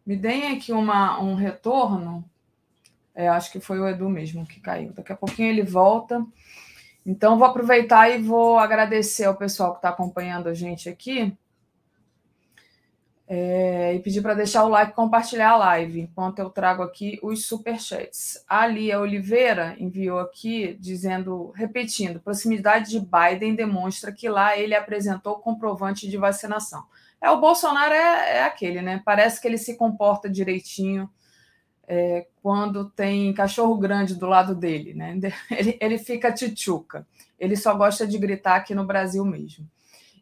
Me 0.05 0.15
deem 0.17 0.55
aqui 0.55 0.71
uma, 0.71 1.19
um 1.21 1.35
retorno. 1.35 2.23
É, 3.15 3.27
acho 3.27 3.51
que 3.51 3.59
foi 3.59 3.79
o 3.79 3.87
Edu 3.87 4.09
mesmo 4.09 4.45
que 4.45 4.59
caiu. 4.59 4.91
Daqui 4.91 5.13
a 5.13 5.17
pouquinho 5.17 5.49
ele 5.49 5.63
volta. 5.63 6.25
Então, 7.05 7.37
vou 7.37 7.47
aproveitar 7.47 8.09
e 8.09 8.21
vou 8.21 8.57
agradecer 8.57 9.25
ao 9.25 9.35
pessoal 9.35 9.71
que 9.71 9.77
está 9.77 9.89
acompanhando 9.89 10.47
a 10.47 10.53
gente 10.53 10.89
aqui. 10.89 11.35
É, 13.25 13.95
e 13.95 13.99
pedir 13.99 14.21
para 14.21 14.33
deixar 14.33 14.65
o 14.65 14.69
like 14.69 14.91
e 14.91 14.95
compartilhar 14.95 15.51
a 15.51 15.57
live, 15.57 16.01
enquanto 16.01 16.39
eu 16.39 16.49
trago 16.49 16.83
aqui 16.83 17.19
os 17.23 17.45
superchats. 17.45 18.43
A 18.47 18.67
Lia 18.67 18.99
Oliveira 18.99 19.75
enviou 19.79 20.19
aqui 20.19 20.77
dizendo, 20.79 21.51
repetindo, 21.55 22.19
proximidade 22.19 22.91
de 22.91 22.99
Biden 22.99 23.55
demonstra 23.55 24.11
que 24.11 24.27
lá 24.27 24.57
ele 24.57 24.75
apresentou 24.75 25.39
comprovante 25.39 26.07
de 26.07 26.17
vacinação. 26.17 26.83
É, 27.23 27.31
o 27.31 27.39
Bolsonaro 27.39 27.93
é, 27.93 28.39
é 28.39 28.43
aquele, 28.43 28.81
né? 28.81 29.01
Parece 29.05 29.39
que 29.39 29.47
ele 29.47 29.57
se 29.57 29.77
comporta 29.77 30.29
direitinho 30.29 31.09
é, 31.87 32.27
quando 32.41 32.89
tem 32.89 33.33
cachorro 33.33 33.77
grande 33.77 34.13
do 34.15 34.25
lado 34.27 34.53
dele, 34.53 34.93
né? 34.93 35.17
Ele, 35.49 35.77
ele 35.79 35.97
fica 35.97 36.33
tchutchuca. 36.33 37.07
Ele 37.39 37.55
só 37.55 37.73
gosta 37.75 38.05
de 38.05 38.17
gritar 38.17 38.57
aqui 38.57 38.75
no 38.75 38.85
Brasil 38.85 39.23
mesmo. 39.23 39.65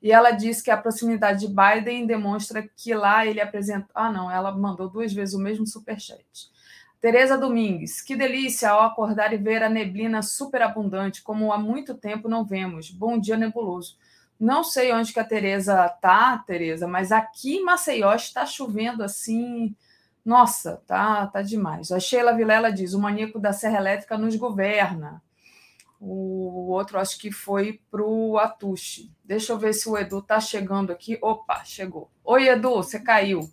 E 0.02 0.12
ela 0.12 0.32
diz 0.32 0.62
que 0.62 0.70
a 0.70 0.78
proximidade 0.78 1.48
de 1.48 1.54
Biden 1.54 2.06
demonstra 2.06 2.68
que 2.78 2.94
lá 2.94 3.26
ele 3.26 3.42
apresenta. 3.42 3.88
Ah, 3.96 4.12
não, 4.12 4.30
ela 4.30 4.52
mandou 4.52 4.88
duas 4.90 5.12
vezes 5.12 5.34
o 5.34 5.40
mesmo 5.40 5.66
superchat. 5.66 6.24
Tereza 7.00 7.38
Domingues, 7.38 8.02
que 8.02 8.16
delícia 8.16 8.70
ao 8.70 8.82
acordar 8.82 9.34
e 9.34 9.38
ver 9.38 9.64
a 9.64 9.70
neblina 9.70 10.22
superabundante, 10.22 11.24
como 11.24 11.52
há 11.52 11.58
muito 11.58 11.96
tempo 11.96 12.30
não 12.30 12.46
vemos. 12.46 12.92
Bom 12.92 13.20
dia, 13.20 13.38
nebuloso. 13.38 13.98
Não 14.42 14.64
sei 14.64 14.92
onde 14.92 15.14
que 15.14 15.20
a 15.20 15.24
Tereza 15.24 15.88
tá, 16.02 16.44
Tereza, 16.48 16.88
mas 16.88 17.12
aqui 17.12 17.58
em 17.58 17.64
Maceió 17.64 18.12
está 18.16 18.44
chovendo 18.44 19.04
assim. 19.04 19.76
Nossa, 20.26 20.82
tá, 20.88 21.28
tá 21.28 21.44
demais. 21.44 21.92
A 21.92 22.00
Sheila 22.00 22.34
Vilela 22.34 22.72
diz: 22.72 22.96
o 22.96 23.00
maníaco 23.00 23.38
da 23.38 23.54
Serra 23.54 23.78
Elétrica 23.78 24.18
nos 24.18 24.36
governa. 24.36 25.22
O 26.00 26.72
outro 26.72 26.98
acho 26.98 27.20
que 27.20 27.32
foi 27.32 27.80
para 27.92 28.02
o 28.02 28.40
Atushi. 28.40 29.12
Deixa 29.24 29.54
eu 29.54 29.60
ver 29.60 29.74
se 29.74 29.88
o 29.88 29.96
Edu 29.96 30.24
tá 30.24 30.40
chegando 30.40 30.92
aqui. 30.92 31.20
Opa, 31.22 31.64
chegou. 31.64 32.10
Oi, 32.24 32.48
Edu, 32.48 32.78
você 32.78 33.00
caiu. 33.00 33.48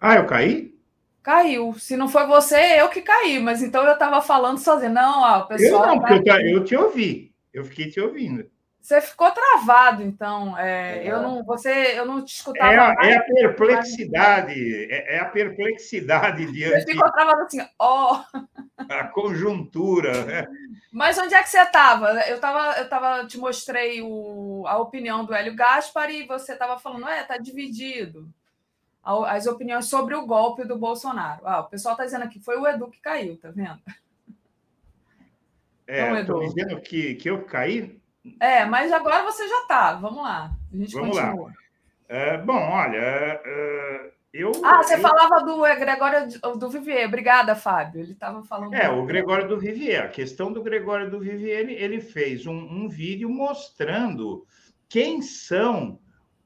Ah, 0.00 0.14
eu 0.14 0.26
caí? 0.26 0.74
Caiu. 1.22 1.74
Se 1.78 1.94
não 1.98 2.08
foi 2.08 2.26
você, 2.26 2.80
eu 2.80 2.88
que 2.88 3.02
caí. 3.02 3.38
Mas 3.38 3.62
então 3.62 3.84
eu 3.84 3.92
estava 3.92 4.22
falando 4.22 4.56
sozinho. 4.56 4.94
Não, 4.94 5.20
ó, 5.20 5.40
o 5.40 5.46
pessoal. 5.46 5.82
Eu 5.82 5.88
não, 5.88 6.00
tá 6.00 6.08
porque 6.08 6.30
eu, 6.30 6.40
eu 6.40 6.64
te 6.64 6.74
ouvi. 6.74 7.34
Eu 7.52 7.66
fiquei 7.66 7.90
te 7.90 8.00
ouvindo. 8.00 8.48
Você 8.80 9.00
ficou 9.00 9.30
travado, 9.30 10.02
então. 10.02 10.56
É, 10.58 10.98
é. 10.98 11.12
Eu 11.12 11.20
não, 11.20 11.44
você, 11.44 11.98
eu 11.98 12.06
não 12.06 12.24
te 12.24 12.34
escutava. 12.36 12.72
É, 12.72 12.78
a, 12.78 12.94
é 13.02 13.14
a 13.14 13.22
perplexidade, 13.22 14.86
é, 14.90 15.16
é, 15.16 15.18
a 15.20 15.26
perplexidade 15.26 16.46
diante. 16.50 16.84
Você 16.84 16.92
ficou 16.92 17.12
travado 17.12 17.42
assim, 17.42 17.60
ó. 17.78 18.22
Oh. 18.34 18.40
A 18.88 19.04
conjuntura. 19.04 20.24
Né? 20.24 20.46
Mas 20.90 21.18
onde 21.18 21.34
é 21.34 21.42
que 21.42 21.50
você 21.50 21.60
estava? 21.60 22.12
Eu 22.22 22.36
estava, 22.36 22.80
eu 22.80 22.88
tava, 22.88 23.26
te 23.26 23.36
mostrei 23.36 24.00
o, 24.00 24.64
a 24.66 24.78
opinião 24.78 25.24
do 25.24 25.34
Hélio 25.34 25.54
Gaspar 25.54 26.10
e 26.10 26.26
você 26.26 26.54
estava 26.54 26.78
falando, 26.78 27.06
é, 27.06 27.22
tá 27.22 27.36
dividido. 27.36 28.28
As 29.04 29.46
opiniões 29.46 29.84
sobre 29.84 30.14
o 30.14 30.26
golpe 30.26 30.64
do 30.64 30.78
Bolsonaro. 30.78 31.42
Ah, 31.44 31.60
o 31.60 31.68
pessoal 31.68 31.92
está 31.92 32.04
dizendo 32.06 32.24
aqui, 32.24 32.40
foi 32.40 32.56
o 32.56 32.66
Edu 32.66 32.88
que 32.88 33.00
caiu, 33.00 33.36
tá 33.36 33.50
vendo? 33.50 33.80
É, 35.86 36.00
então, 36.00 36.16
Edu. 36.16 36.40
dizendo 36.40 36.80
que, 36.80 37.14
que 37.16 37.28
eu 37.28 37.44
caí 37.44 37.99
é, 38.38 38.64
mas 38.64 38.92
agora 38.92 39.24
você 39.24 39.48
já 39.48 39.60
está. 39.62 39.94
Vamos 39.94 40.22
lá. 40.22 40.50
A 40.72 40.76
gente 40.76 40.92
Vamos 40.92 41.18
continua. 41.18 41.46
lá. 41.46 41.52
É, 42.08 42.38
bom, 42.38 42.58
olha, 42.58 42.96
é, 42.96 44.10
eu. 44.32 44.52
Ah, 44.64 44.82
você 44.82 44.96
eu... 44.96 45.00
falava 45.00 45.44
do 45.44 45.60
Gregório 45.60 46.28
do 46.58 46.68
Vivier. 46.68 47.06
Obrigada, 47.06 47.54
Fábio. 47.54 48.00
Ele 48.00 48.12
estava 48.12 48.42
falando. 48.44 48.74
É, 48.74 48.88
o 48.88 49.04
Gregório 49.04 49.48
do 49.48 49.58
Vivier. 49.58 50.04
A 50.04 50.08
questão 50.08 50.52
do 50.52 50.62
Gregório 50.62 51.10
do 51.10 51.20
Vivier, 51.20 51.60
ele, 51.60 51.74
ele 51.74 52.00
fez 52.00 52.46
um, 52.46 52.56
um 52.56 52.88
vídeo 52.88 53.28
mostrando 53.28 54.46
quem 54.88 55.22
são 55.22 55.98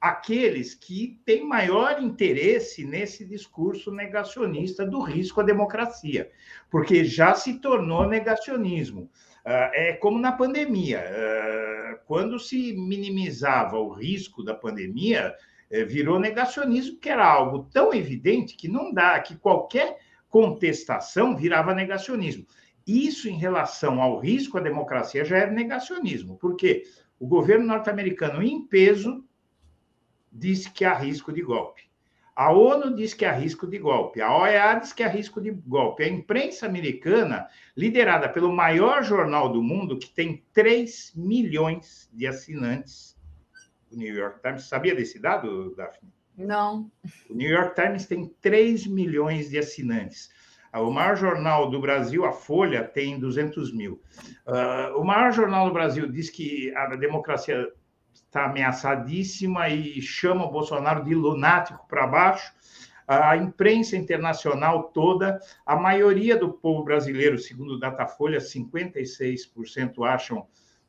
aqueles 0.05 0.75
que 0.75 1.19
têm 1.25 1.47
maior 1.47 2.03
interesse 2.03 2.85
nesse 2.85 3.25
discurso 3.25 3.91
negacionista 3.91 4.85
do 4.85 5.01
risco 5.01 5.41
à 5.41 5.45
democracia, 5.45 6.31
porque 6.71 7.05
já 7.05 7.35
se 7.35 7.59
tornou 7.59 8.07
negacionismo. 8.07 9.11
Ah, 9.45 9.71
é 9.75 9.93
como 9.93 10.19
na 10.19 10.33
pandemia. 10.33 11.05
Ah, 11.07 11.99
quando 12.07 12.39
se 12.39 12.73
minimizava 12.73 13.79
o 13.79 13.93
risco 13.93 14.43
da 14.43 14.55
pandemia, 14.55 15.35
eh, 15.71 15.85
virou 15.85 16.19
negacionismo, 16.19 16.99
que 16.99 17.09
era 17.09 17.27
algo 17.27 17.69
tão 17.73 17.93
evidente 17.93 18.57
que 18.57 18.69
não 18.69 18.93
dá, 18.93 19.19
que 19.21 19.37
qualquer 19.37 19.99
contestação 20.29 21.37
virava 21.37 21.75
negacionismo. 21.75 22.47
Isso 22.87 23.29
em 23.29 23.39
relação 23.39 24.01
ao 24.01 24.19
risco 24.19 24.59
à 24.59 24.61
democracia 24.61 25.25
já 25.25 25.39
era 25.39 25.51
negacionismo, 25.51 26.37
porque 26.39 26.83
o 27.19 27.27
governo 27.27 27.67
norte-americano, 27.67 28.43
em 28.43 28.67
peso, 28.67 29.25
disse 30.31 30.71
que 30.71 30.85
há 30.85 30.93
risco 30.93 31.33
de 31.33 31.43
golpe. 31.43 31.89
A 32.37 32.53
ONU 32.53 32.97
diz 32.97 33.15
que 33.15 33.25
há 33.25 33.33
risco 33.33 33.67
de 33.67 33.79
golpe, 33.79 34.21
a 34.21 34.37
OEA 34.37 34.75
diz 34.81 34.93
que 34.93 35.05
há 35.05 35.09
risco 35.09 35.41
de 35.41 35.53
golpe. 35.53 36.03
A 36.03 36.09
imprensa 36.09 36.67
americana, 36.67 37.49
liderada 37.77 38.29
pelo 38.29 38.53
maior 38.53 39.05
jornal 39.05 39.49
do 39.49 39.63
mundo, 39.63 39.99
que 39.99 40.11
tem 40.11 40.45
3 40.53 41.13
milhões 41.15 42.11
de 42.13 42.27
assinantes, 42.27 43.17
o 43.93 43.97
New 43.97 44.13
York 44.13 44.41
Times, 44.43 44.65
sabia 44.65 44.97
desse 44.97 45.21
dado, 45.21 45.75
Daphne? 45.77 46.13
Não. 46.37 46.91
O 47.31 47.35
New 47.35 47.49
York 47.49 47.81
Times 47.81 48.07
tem 48.07 48.27
3 48.41 48.89
milhões 48.89 49.51
de 49.51 49.59
assinantes. 49.59 50.29
O 50.73 50.91
maior 50.91 51.17
jornal 51.17 51.71
do 51.71 51.81
Brasil, 51.81 52.25
a 52.25 52.33
Folha, 52.33 52.83
tem 52.83 53.17
200 53.17 53.73
mil. 53.73 54.03
Uh, 54.45 54.99
o 54.99 55.05
maior 55.05 55.33
jornal 55.33 55.69
do 55.69 55.73
Brasil 55.73 56.11
diz 56.11 56.29
que 56.31 56.75
a 56.75 56.97
democracia 56.97 57.69
está 58.15 58.47
ameaçadíssima 58.47 59.69
e 59.69 60.01
chama 60.01 60.45
o 60.45 60.51
Bolsonaro 60.51 61.05
de 61.05 61.15
lunático 61.15 61.87
para 61.89 62.07
baixo. 62.07 62.53
A 63.07 63.37
imprensa 63.37 63.97
internacional 63.97 64.85
toda, 64.85 65.39
a 65.67 65.77
maioria 65.77 66.37
do 66.37 66.53
povo 66.53 66.83
brasileiro, 66.83 67.39
segundo 67.39 67.75
o 67.75 67.79
Datafolha, 67.79 68.39
56% 68.39 70.07
acham 70.07 70.47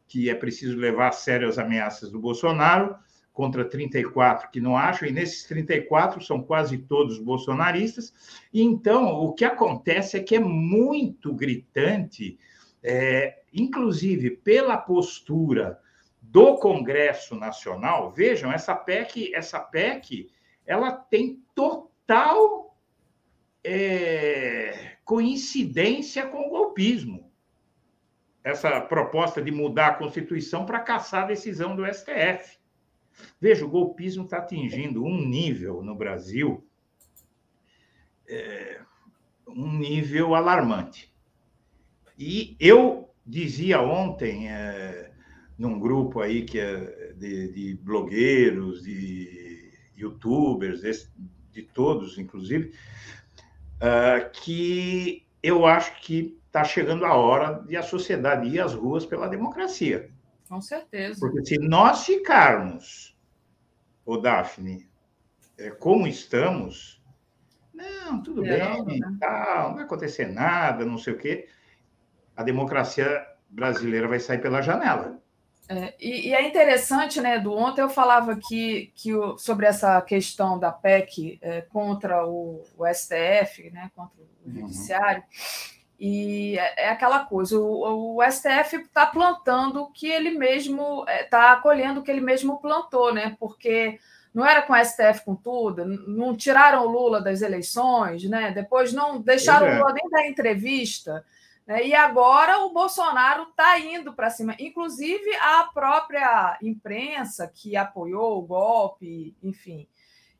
que 0.08 0.30
é 0.30 0.36
preciso 0.36 0.78
levar 0.78 1.10
a 1.10 1.12
sério 1.12 1.48
as 1.48 1.58
ameaças 1.58 2.10
do 2.10 2.20
Bolsonaro, 2.20 2.96
contra 3.34 3.66
34 3.66 4.50
que 4.50 4.62
não 4.62 4.78
acham, 4.78 5.08
e 5.08 5.12
nesses 5.12 5.44
34 5.44 6.24
são 6.24 6.42
quase 6.42 6.78
todos 6.78 7.20
bolsonaristas. 7.20 8.14
E 8.54 8.62
então, 8.62 9.08
o 9.08 9.34
que 9.34 9.44
acontece 9.44 10.16
é 10.16 10.24
que 10.24 10.36
é 10.36 10.40
muito 10.40 11.34
gritante, 11.34 12.40
é, 12.82 13.42
inclusive 13.54 14.32
pela 14.32 14.78
postura 14.78 15.78
do 16.36 16.58
Congresso 16.58 17.34
Nacional, 17.34 18.12
vejam, 18.12 18.52
essa 18.52 18.76
PEC, 18.76 19.34
essa 19.34 19.58
PEC, 19.58 20.30
ela 20.66 20.92
tem 20.92 21.42
total 21.56 22.78
é, 23.64 24.98
coincidência 25.06 26.28
com 26.28 26.46
o 26.46 26.50
golpismo. 26.50 27.32
Essa 28.44 28.82
proposta 28.82 29.42
de 29.42 29.50
mudar 29.50 29.88
a 29.88 29.94
Constituição 29.94 30.66
para 30.66 30.82
caçar 30.82 31.24
a 31.24 31.28
decisão 31.28 31.74
do 31.74 31.86
STF. 31.86 32.60
Veja, 33.40 33.66
o 33.66 33.70
golpismo 33.70 34.26
está 34.26 34.40
atingindo 34.40 35.06
um 35.06 35.26
nível 35.26 35.82
no 35.82 35.96
Brasil, 35.96 36.68
é, 38.28 38.82
um 39.48 39.72
nível 39.78 40.36
alarmante. 40.36 41.16
E 42.20 42.58
eu 42.60 43.10
dizia 43.26 43.80
ontem, 43.80 44.50
é, 44.52 45.15
num 45.58 45.80
grupo 45.80 46.20
aí 46.22 46.44
que 46.44 46.60
é 46.60 47.14
de, 47.14 47.52
de 47.52 47.76
blogueiros, 47.82 48.84
de 48.84 49.72
youtubers, 49.96 50.82
de 51.52 51.64
todos, 51.64 52.18
inclusive, 52.18 52.74
uh, 53.78 54.30
que 54.32 55.26
eu 55.42 55.66
acho 55.66 56.02
que 56.02 56.38
está 56.48 56.64
chegando 56.64 57.06
a 57.06 57.14
hora 57.14 57.64
de 57.66 57.76
a 57.76 57.84
sociedade 57.84 58.48
ir 58.48 58.60
às 58.60 58.74
ruas 58.74 59.06
pela 59.06 59.28
democracia. 59.28 60.10
Com 60.48 60.62
certeza. 60.62 61.20
Porque 61.20 61.46
se 61.46 61.58
nós 61.58 62.06
ficarmos, 62.06 63.18
o 64.06 64.18
Daphne, 64.18 64.88
é, 65.58 65.70
como 65.72 66.08
estamos, 66.08 67.02
não, 67.74 68.22
tudo 68.22 68.42
bem, 68.42 68.86
né? 68.86 69.00
não 69.22 69.76
vai 69.76 69.84
acontecer 69.84 70.28
nada, 70.28 70.86
não 70.86 70.98
sei 70.98 71.14
o 71.14 71.18
quê, 71.18 71.48
a 72.36 72.44
democracia 72.44 73.26
brasileira 73.50 74.08
vai 74.08 74.20
sair 74.20 74.42
pela 74.42 74.62
janela. 74.62 75.22
É, 75.68 75.96
e, 76.00 76.30
e, 76.30 76.34
é 76.34 76.48
interessante, 76.48 77.20
né, 77.20 77.40
do 77.40 77.52
ontem 77.52 77.82
eu 77.82 77.90
falava 77.90 78.34
aqui 78.34 78.92
que 78.96 79.16
o, 79.16 79.36
sobre 79.38 79.66
essa 79.66 80.00
questão 80.02 80.60
da 80.60 80.72
PEC 80.72 81.40
é, 81.42 81.62
contra 81.62 82.26
o, 82.26 82.64
o, 82.78 82.86
STF, 82.94 83.72
né, 83.72 83.90
contra 83.96 84.16
o 84.22 84.48
uhum. 84.48 84.60
Judiciário, 84.62 85.24
uhum. 85.24 85.28
e 86.00 86.60
é, 86.60 86.86
é, 86.86 86.90
aquela 86.90 87.26
coisa, 87.26 87.58
o, 87.60 88.18
o 88.18 88.32
STF 88.32 88.76
está 88.76 89.08
plantando 89.08 89.82
o 89.82 89.92
que 89.92 90.08
ele 90.08 90.32
mesmo 90.32 91.04
está 91.10 91.46
é, 91.46 91.50
acolhendo 91.54 92.00
o 92.00 92.04
que 92.04 92.12
ele 92.12 92.22
mesmo 92.22 92.60
plantou, 92.60 93.12
né? 93.12 93.36
Porque 93.40 94.00
não 94.32 94.46
era 94.46 94.62
com 94.62 94.74
o 94.74 94.86
STF 94.86 95.26
com 95.26 95.34
tudo, 95.34 95.86
não 95.86 96.36
tiraram 96.36 96.86
o 96.86 96.92
Lula 96.92 97.22
das 97.22 97.42
eleições, 97.42 98.24
né? 98.30 98.52
Depois 98.52 98.94
não 98.94 99.20
deixaram 99.20 99.66
o 99.66 99.70
é. 99.70 99.80
Lula 99.80 99.94
nem 99.94 100.10
dar 100.12 100.28
entrevista. 100.28 101.26
Né? 101.66 101.88
E 101.88 101.96
agora 101.96 102.60
o 102.60 102.74
Bolsonaro 102.74 103.44
está 103.50 103.80
indo 103.80 104.14
para 104.14 104.30
cima, 104.30 104.56
inclusive 104.60 105.36
a 105.36 105.64
própria 105.74 106.58
imprensa 106.62 107.48
que 107.48 107.76
apoiou 107.76 108.38
o 108.38 108.46
golpe, 108.46 109.36
enfim, 109.42 109.88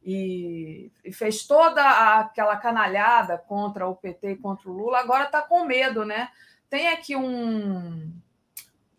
e, 0.04 0.92
fez 1.12 1.48
toda 1.48 2.20
aquela 2.20 2.56
canalhada 2.58 3.40
contra 3.40 3.88
o 3.88 3.96
PT 3.96 4.34
e 4.34 4.38
contra 4.38 4.70
o 4.70 4.74
Lula, 4.74 5.00
agora 5.00 5.24
está 5.24 5.42
com 5.42 5.66
medo, 5.66 6.06
né? 6.06 6.30
Tem 6.70 6.90
aqui 6.90 7.16
um, 7.16 8.14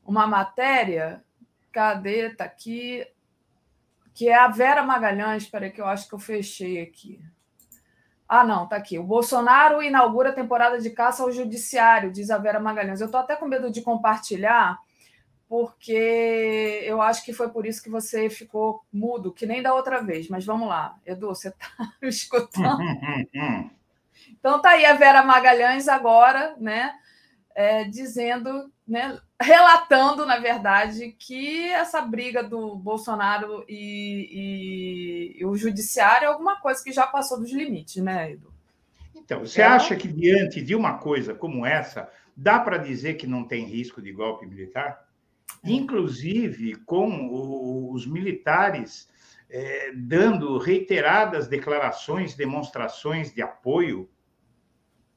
uma 0.04 0.26
matéria, 0.26 1.22
cadê? 1.70 2.28
Está 2.28 2.44
aqui, 2.44 3.06
que 4.12 4.28
é 4.28 4.34
a 4.34 4.48
Vera 4.48 4.82
Magalhães, 4.82 5.44
espera 5.44 5.70
que 5.70 5.80
eu 5.80 5.86
acho 5.86 6.08
que 6.08 6.14
eu 6.14 6.18
fechei 6.18 6.82
aqui. 6.82 7.20
Ah, 8.28 8.44
não, 8.44 8.66
tá 8.66 8.76
aqui. 8.76 8.98
O 8.98 9.04
Bolsonaro 9.04 9.82
inaugura 9.82 10.30
a 10.30 10.34
temporada 10.34 10.80
de 10.80 10.90
caça 10.90 11.22
ao 11.22 11.30
judiciário, 11.30 12.10
diz 12.10 12.30
a 12.30 12.38
Vera 12.38 12.58
Magalhães. 12.58 13.00
Eu 13.00 13.06
estou 13.06 13.20
até 13.20 13.36
com 13.36 13.46
medo 13.46 13.70
de 13.70 13.82
compartilhar, 13.82 14.78
porque 15.48 16.82
eu 16.84 17.00
acho 17.00 17.24
que 17.24 17.32
foi 17.32 17.48
por 17.50 17.64
isso 17.64 17.82
que 17.82 17.88
você 17.88 18.28
ficou 18.28 18.82
mudo, 18.92 19.32
que 19.32 19.46
nem 19.46 19.62
da 19.62 19.74
outra 19.74 20.02
vez. 20.02 20.28
Mas 20.28 20.44
vamos 20.44 20.68
lá, 20.68 20.96
Edu, 21.06 21.28
você 21.28 21.48
está 21.54 21.68
escutando? 22.02 22.82
então 24.30 24.60
tá 24.60 24.70
aí 24.70 24.84
a 24.84 24.94
Vera 24.94 25.22
Magalhães 25.22 25.86
agora, 25.86 26.56
né? 26.58 26.94
É, 27.54 27.84
dizendo, 27.84 28.70
né, 28.86 29.18
relatando, 29.40 30.24
na 30.24 30.38
verdade, 30.38 31.14
que 31.18 31.68
essa 31.70 32.00
briga 32.00 32.42
do 32.42 32.76
Bolsonaro 32.76 33.64
e, 33.68 35.34
e, 35.36 35.40
e, 35.40 35.44
o 35.44 35.56
judiciário 35.56 36.26
é 36.26 36.28
alguma 36.28 36.60
coisa 36.60 36.82
que 36.82 36.92
já 36.92 37.06
passou 37.06 37.40
dos 37.40 37.52
limites, 37.52 38.02
né, 38.02 38.32
Edu? 38.32 38.52
Então, 39.14 39.40
você 39.40 39.60
é. 39.60 39.66
acha 39.66 39.96
que 39.96 40.06
diante 40.06 40.62
de 40.62 40.74
uma 40.74 40.98
coisa 40.98 41.34
como 41.34 41.66
essa, 41.66 42.08
dá 42.36 42.60
para 42.60 42.78
dizer 42.78 43.14
que 43.14 43.26
não 43.26 43.42
tem 43.42 43.64
risco 43.64 44.00
de 44.00 44.12
golpe 44.12 44.46
militar? 44.46 45.04
É. 45.64 45.70
Inclusive 45.70 46.76
com 46.84 47.90
os 47.92 48.06
militares 48.06 49.08
é, 49.50 49.92
dando 49.94 50.58
reiteradas 50.58 51.48
declarações, 51.48 52.34
demonstrações 52.34 53.32
de 53.32 53.42
apoio, 53.42 54.08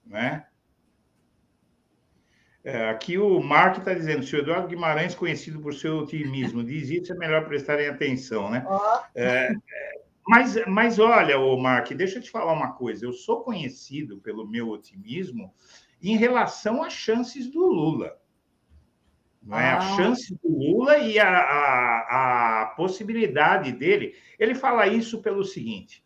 né? 0.06 0.46
É, 2.70 2.88
aqui 2.88 3.18
o 3.18 3.41
Mark 3.41 3.80
está 3.80 3.96
dizendo, 3.96 4.24
o 4.24 4.36
Eduardo 4.36 4.68
Guimarães, 4.68 5.16
conhecido 5.16 5.60
por 5.60 5.74
seu 5.74 5.98
otimismo, 5.98 6.64
diz 6.64 6.88
isso, 6.90 7.12
é 7.12 7.16
melhor 7.16 7.46
prestarem 7.46 7.88
atenção, 7.88 8.48
né? 8.48 8.64
É, 9.16 9.50
mas, 10.28 10.56
mas 10.68 11.00
olha, 11.00 11.40
o 11.40 11.60
Mark, 11.60 11.91
deixa 11.94 12.20
eu 12.20 12.22
te 12.22 12.30
falar 12.30 12.54
uma 12.54 12.74
coisa. 12.74 13.04
Eu 13.04 13.12
sou 13.12 13.41
conhecido 13.41 14.20
pelo 14.20 14.48
meu 14.48 14.70
otimismo 14.70 15.52
em 16.00 16.16
relação 16.16 16.84
às 16.84 16.94
chances 16.94 17.50
do 17.50 17.66
Lula. 17.66 18.16
Não 19.41 19.58
é? 19.58 19.72
Ah. 19.72 19.78
A 19.78 19.82
chance 19.96 20.38
do 20.44 20.48
Lula 20.48 21.00
e 21.00 21.18
a, 21.18 21.28
a, 21.28 22.62
a 22.62 22.66
possibilidade 22.76 23.72
dele. 23.72 24.14
Ele 24.38 24.54
fala 24.54 24.86
isso 24.86 25.24
pelo 25.24 25.44
seguinte: 25.44 26.06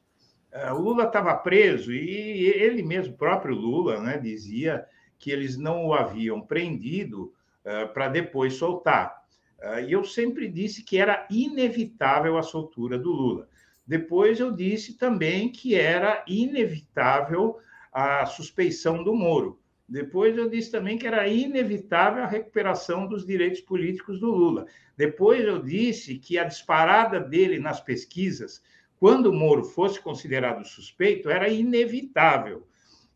é, 0.50 0.72
o 0.72 0.78
Lula 0.78 1.04
estava 1.04 1.36
preso 1.36 1.92
e 1.92 2.46
ele 2.46 2.82
mesmo, 2.84 3.18
próprio 3.18 3.54
Lula, 3.54 4.00
né, 4.00 4.18
dizia 4.18 4.86
que 5.24 5.32
eles 5.32 5.58
não 5.58 5.86
o 5.86 5.94
haviam 5.94 6.42
prendido 6.42 7.34
uh, 7.64 7.94
para 7.94 8.10
depois 8.10 8.56
soltar. 8.56 9.24
Uh, 9.58 9.80
e 9.88 9.94
eu 9.94 10.04
sempre 10.04 10.50
disse 10.50 10.84
que 10.84 10.98
era 10.98 11.26
inevitável 11.32 12.38
a 12.38 12.44
soltura 12.44 13.00
do 13.00 13.10
Lula. 13.10 13.48
Depois 13.88 14.42
eu 14.42 14.52
disse 14.52 14.98
também 14.98 15.50
que 15.50 15.76
era 15.76 16.26
inevitável 16.28 17.58
a 17.90 18.26
suspeição 18.26 19.02
do 19.02 19.16
Moro. 19.16 19.58
Depois 19.88 20.38
eu 20.38 20.50
disse 20.50 20.70
também 20.72 20.98
que 20.98 21.08
era 21.08 21.26
inevitável 21.26 22.24
a 22.24 22.28
recuperação 22.28 23.08
dos 23.08 23.26
direitos 23.26 23.62
políticos 23.62 24.20
do 24.20 24.30
Lula. 24.30 24.66
Depois 24.98 25.46
eu 25.46 25.62
disse 25.62 26.18
que 26.18 26.38
a 26.38 26.44
disparada 26.44 27.22
dele 27.22 27.60
nas 27.60 27.80
pesquisas, 27.80 28.62
quando 29.00 29.28
o 29.28 29.34
Moro 29.34 29.64
fosse 29.64 30.02
considerado 30.02 30.66
suspeito, 30.66 31.30
era 31.30 31.48
inevitável. 31.48 32.68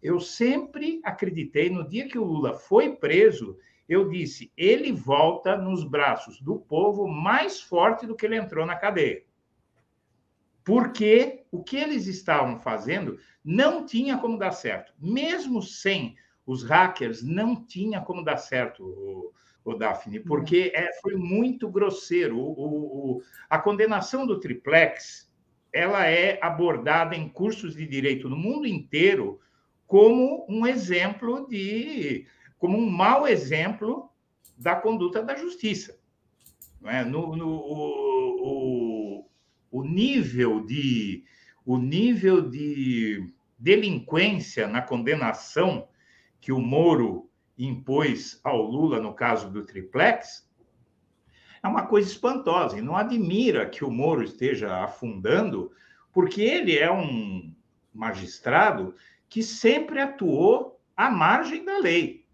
Eu 0.01 0.19
sempre 0.19 1.01
acreditei, 1.03 1.69
no 1.69 1.87
dia 1.87 2.07
que 2.07 2.17
o 2.17 2.23
Lula 2.23 2.53
foi 2.53 2.95
preso, 2.95 3.57
eu 3.87 4.09
disse: 4.09 4.51
ele 4.55 4.91
volta 4.91 5.57
nos 5.57 5.83
braços 5.83 6.41
do 6.41 6.59
povo 6.59 7.07
mais 7.07 7.61
forte 7.61 8.05
do 8.05 8.15
que 8.15 8.25
ele 8.25 8.37
entrou 8.37 8.65
na 8.65 8.75
cadeia. 8.75 9.23
Porque 10.63 11.45
o 11.49 11.63
que 11.63 11.77
eles 11.77 12.07
estavam 12.07 12.59
fazendo 12.59 13.17
não 13.43 13.85
tinha 13.85 14.17
como 14.17 14.37
dar 14.37 14.51
certo. 14.51 14.93
Mesmo 14.99 15.61
sem 15.61 16.17
os 16.45 16.63
hackers, 16.63 17.23
não 17.23 17.55
tinha 17.65 18.01
como 18.01 18.23
dar 18.23 18.37
certo, 18.37 18.83
o, 18.83 19.33
o 19.63 19.73
Daphne, 19.73 20.19
porque 20.19 20.71
é, 20.75 20.91
foi 21.01 21.15
muito 21.15 21.69
grosseiro. 21.69 22.37
O, 22.37 23.17
o, 23.17 23.21
a 23.49 23.57
condenação 23.57 24.27
do 24.27 24.39
triplex 24.39 25.27
ela 25.71 26.05
é 26.05 26.39
abordada 26.41 27.15
em 27.15 27.29
cursos 27.29 27.75
de 27.75 27.85
direito 27.85 28.29
no 28.29 28.35
mundo 28.35 28.65
inteiro 28.65 29.39
como 29.87 30.45
um 30.49 30.67
exemplo 30.67 31.47
de, 31.47 32.27
como 32.59 32.77
um 32.77 32.89
mau 32.89 33.27
exemplo 33.27 34.11
da 34.57 34.75
conduta 34.75 35.23
da 35.23 35.35
justiça. 35.35 35.97
É? 36.83 37.03
no, 37.03 37.35
no 37.35 37.49
o, 37.49 38.47
o, 39.21 39.29
o 39.71 39.83
nível 39.83 40.63
de 40.63 41.23
o 41.65 41.77
nível 41.77 42.49
de 42.49 43.33
delinquência 43.57 44.67
na 44.67 44.81
condenação 44.81 45.87
que 46.39 46.51
o 46.51 46.59
Moro 46.59 47.29
impôs 47.57 48.39
ao 48.43 48.61
Lula 48.61 49.01
no 49.01 49.13
caso 49.13 49.49
do 49.49 49.65
triplex 49.65 50.47
é 51.63 51.67
uma 51.67 51.85
coisa 51.85 52.09
espantosa 52.09 52.77
e 52.77 52.81
não 52.81 52.95
admira 52.95 53.67
que 53.67 53.83
o 53.83 53.91
Moro 53.91 54.23
esteja 54.23 54.83
afundando, 54.83 55.71
porque 56.13 56.41
ele 56.41 56.77
é 56.77 56.91
um 56.91 57.53
magistrado 57.93 58.95
que 59.29 59.43
sempre 59.43 59.99
atuou 59.99 60.79
à 60.95 61.09
margem 61.09 61.63
da 61.63 61.77
lei. 61.77 62.25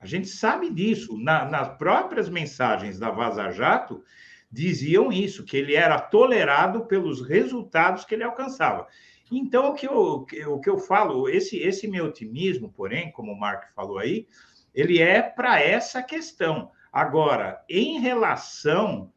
A 0.00 0.06
gente 0.06 0.28
sabe 0.28 0.70
disso. 0.70 1.16
Na, 1.18 1.44
nas 1.44 1.76
próprias 1.76 2.28
mensagens 2.28 2.98
da 2.98 3.10
Vaza 3.10 3.50
Jato, 3.50 4.02
diziam 4.50 5.12
isso, 5.12 5.44
que 5.44 5.56
ele 5.56 5.74
era 5.74 6.00
tolerado 6.00 6.86
pelos 6.86 7.20
resultados 7.26 8.04
que 8.04 8.14
ele 8.14 8.24
alcançava. 8.24 8.88
Então, 9.30 9.70
o 9.70 9.74
que 9.74 9.86
eu, 9.86 10.26
o 10.48 10.60
que 10.60 10.68
eu 10.68 10.78
falo, 10.78 11.28
esse, 11.28 11.56
esse 11.58 11.86
meu 11.86 12.06
otimismo, 12.06 12.72
porém, 12.72 13.12
como 13.12 13.32
o 13.32 13.38
Mark 13.38 13.72
falou 13.74 13.98
aí, 13.98 14.26
ele 14.74 15.00
é 15.00 15.22
para 15.22 15.60
essa 15.60 16.02
questão. 16.02 16.70
Agora, 16.92 17.62
em 17.68 18.00
relação 18.00 19.12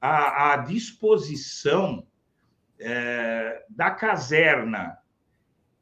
à, 0.00 0.52
à 0.52 0.56
disposição 0.56 2.06
é, 2.78 3.62
da 3.68 3.90
caserna 3.90 4.96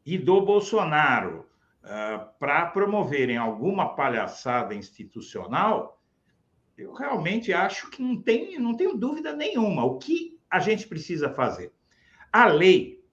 e 0.07 0.17
do 0.17 0.41
Bolsonaro 0.41 1.45
é, 1.83 2.19
para 2.39 2.67
promoverem 2.67 3.37
alguma 3.37 3.97
palhaçada 3.97 4.73
institucional, 4.73 6.01
eu 6.79 6.93
realmente 6.93 7.53
acho 7.53 7.91
que 7.91 8.01
não, 8.01 8.23
tem, 8.23 8.57
não 8.59 8.77
tenho 8.77 8.97
dúvida 8.97 9.35
nenhuma. 9.35 9.85
O 9.85 9.99
que 9.99 10.39
a 10.49 10.61
gente 10.61 10.87
precisa 10.87 11.29
fazer? 11.31 11.73
A 12.33 12.47
lei 12.47 13.05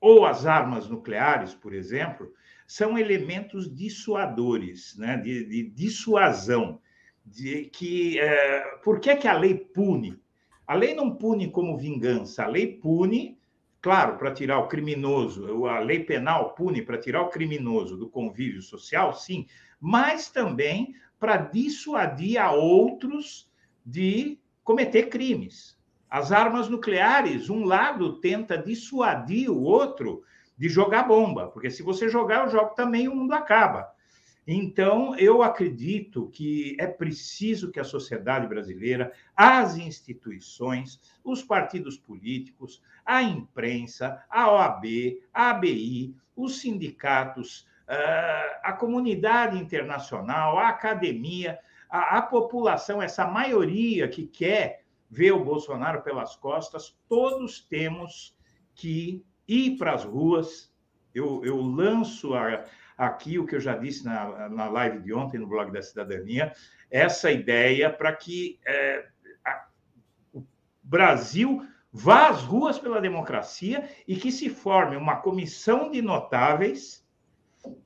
ou 0.00 0.24
as 0.24 0.46
armas 0.46 0.88
nucleares, 0.88 1.52
por 1.52 1.74
exemplo, 1.74 2.32
são 2.66 2.96
elementos 2.96 3.74
dissuadores, 3.74 4.96
né? 4.96 5.16
de, 5.16 5.44
de 5.44 5.70
dissuasão. 5.70 6.80
De 7.24 7.66
que, 7.66 8.18
é, 8.18 8.78
por 8.82 9.00
que, 9.00 9.14
que 9.16 9.28
a 9.28 9.36
lei 9.36 9.54
pune? 9.54 10.20
A 10.66 10.74
lei 10.74 10.94
não 10.94 11.14
pune 11.14 11.50
como 11.50 11.76
vingança, 11.76 12.44
a 12.44 12.46
lei 12.46 12.78
pune, 12.78 13.39
claro, 13.80 14.18
para 14.18 14.32
tirar 14.32 14.58
o 14.58 14.68
criminoso, 14.68 15.66
a 15.66 15.78
lei 15.80 16.04
penal 16.04 16.54
pune 16.54 16.82
para 16.82 16.98
tirar 16.98 17.22
o 17.22 17.30
criminoso 17.30 17.96
do 17.96 18.08
convívio 18.08 18.62
social, 18.62 19.14
sim, 19.14 19.46
mas 19.80 20.30
também 20.30 20.94
para 21.18 21.36
dissuadir 21.36 22.40
a 22.40 22.52
outros 22.52 23.50
de 23.84 24.38
cometer 24.62 25.08
crimes. 25.08 25.78
As 26.08 26.32
armas 26.32 26.68
nucleares, 26.68 27.48
um 27.48 27.64
lado 27.64 28.20
tenta 28.20 28.58
dissuadir 28.58 29.50
o 29.50 29.62
outro 29.62 30.22
de 30.58 30.68
jogar 30.68 31.04
bomba, 31.04 31.48
porque 31.48 31.70
se 31.70 31.82
você 31.82 32.08
jogar, 32.08 32.44
eu 32.44 32.50
jogo 32.50 32.74
também 32.74 33.08
o 33.08 33.14
mundo 33.14 33.32
acaba. 33.32 33.88
Então, 34.52 35.14
eu 35.16 35.44
acredito 35.44 36.26
que 36.26 36.76
é 36.80 36.86
preciso 36.88 37.70
que 37.70 37.78
a 37.78 37.84
sociedade 37.84 38.48
brasileira, 38.48 39.12
as 39.36 39.76
instituições, 39.76 41.00
os 41.22 41.40
partidos 41.40 41.96
políticos, 41.96 42.82
a 43.06 43.22
imprensa, 43.22 44.20
a 44.28 44.50
OAB, 44.50 45.22
a 45.32 45.50
ABI, 45.50 46.16
os 46.34 46.60
sindicatos, 46.60 47.64
ah, 47.86 48.60
a 48.64 48.72
comunidade 48.72 49.56
internacional, 49.56 50.58
a 50.58 50.68
academia, 50.70 51.56
a, 51.88 52.20
população, 52.20 53.00
essa 53.00 53.24
maioria 53.24 54.08
que 54.08 54.26
quer 54.26 54.82
ver 55.08 55.30
o 55.30 55.44
Bolsonaro 55.44 56.02
pelas 56.02 56.34
costas, 56.34 56.98
todos 57.08 57.60
temos 57.60 58.36
que 58.74 59.24
ir 59.46 59.76
para 59.76 59.94
as 59.94 60.02
ruas. 60.02 60.74
Eu, 61.14 61.44
eu 61.44 61.60
lanço 61.60 62.34
a, 62.34 62.64
aqui 63.00 63.38
o 63.38 63.46
que 63.46 63.56
eu 63.56 63.60
já 63.60 63.74
disse 63.74 64.04
na, 64.04 64.50
na 64.50 64.68
live 64.68 65.00
de 65.00 65.14
ontem 65.14 65.38
no 65.38 65.46
blog 65.46 65.72
da 65.72 65.80
Cidadania, 65.80 66.52
essa 66.90 67.32
ideia 67.32 67.88
para 67.88 68.14
que 68.14 68.60
é, 68.62 69.06
a, 69.42 69.66
o 70.34 70.44
Brasil 70.82 71.66
vá 71.90 72.28
às 72.28 72.42
ruas 72.42 72.78
pela 72.78 73.00
democracia 73.00 73.88
e 74.06 74.16
que 74.16 74.30
se 74.30 74.50
forme 74.50 74.96
uma 74.96 75.16
comissão 75.16 75.90
de 75.90 76.02
notáveis 76.02 77.02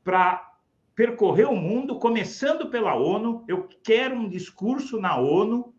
para 0.03 0.53
percorrer 0.97 1.49
o 1.49 1.55
mundo, 1.55 2.01
começando 2.01 2.69
pela 2.69 2.97
ONU. 2.97 3.45
Eu 3.47 3.69
quero 3.85 4.16
um 4.16 4.28
discurso 4.28 5.01
na 5.01 5.16
ONU 5.16 5.73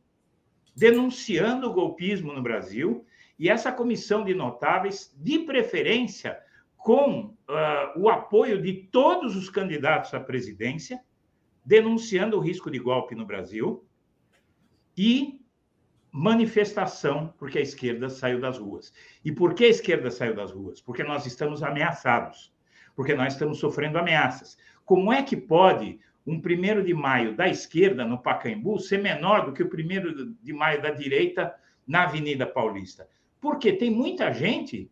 denunciando 0.74 1.70
o 1.70 1.74
golpismo 1.74 2.32
no 2.32 2.42
Brasil 2.42 3.06
e 3.38 3.50
essa 3.50 3.70
comissão 3.70 4.24
de 4.24 4.34
notáveis, 4.34 5.14
de 5.18 5.40
preferência, 5.40 6.40
com 6.86 7.34
uh, 7.50 8.00
o 8.00 8.08
apoio 8.10 8.62
de 8.62 8.72
todos 8.92 9.36
os 9.36 9.50
candidatos 9.50 10.14
à 10.14 10.20
presidência, 10.20 11.02
denunciando 11.66 12.38
o 12.38 12.40
risco 12.40 12.70
de 12.70 12.78
golpe 12.78 13.16
no 13.16 13.26
Brasil 13.26 13.84
e 14.96 15.42
manifestação 16.12 17.34
porque 17.40 17.58
a 17.58 17.62
esquerda 17.64 18.08
saiu 18.08 18.40
das 18.40 18.60
ruas. 18.60 18.94
E 19.24 19.32
por 19.32 19.56
que 19.56 19.66
a 19.66 19.68
esquerda 19.68 20.12
saiu 20.12 20.36
das 20.36 20.52
ruas? 20.52 20.80
Porque 20.80 21.04
nós 21.04 21.26
estamos 21.26 21.64
ameaçados, 21.64 22.54
porque 22.96 23.16
nós 23.16 23.34
estamos 23.34 23.58
sofrendo 23.58 23.98
ameaças. 23.98 24.56
Como 24.86 25.12
é 25.12 25.24
que 25.24 25.36
pode 25.36 26.00
um 26.24 26.40
primeiro 26.40 26.84
de 26.84 26.94
maio 26.94 27.36
da 27.36 27.50
esquerda 27.50 28.06
no 28.06 28.22
Pacaembu 28.22 28.78
ser 28.80 29.02
menor 29.02 29.48
do 29.48 29.54
que 29.54 29.64
o 29.64 29.70
primeiro 29.70 30.36
de 30.36 30.54
maio 30.54 30.84
da 30.84 30.92
direita 30.92 31.52
na 31.88 32.04
Avenida 32.04 32.46
Paulista? 32.46 33.10
Porque 33.42 33.74
tem 33.74 33.90
muita 33.90 34.32
gente 34.32 34.88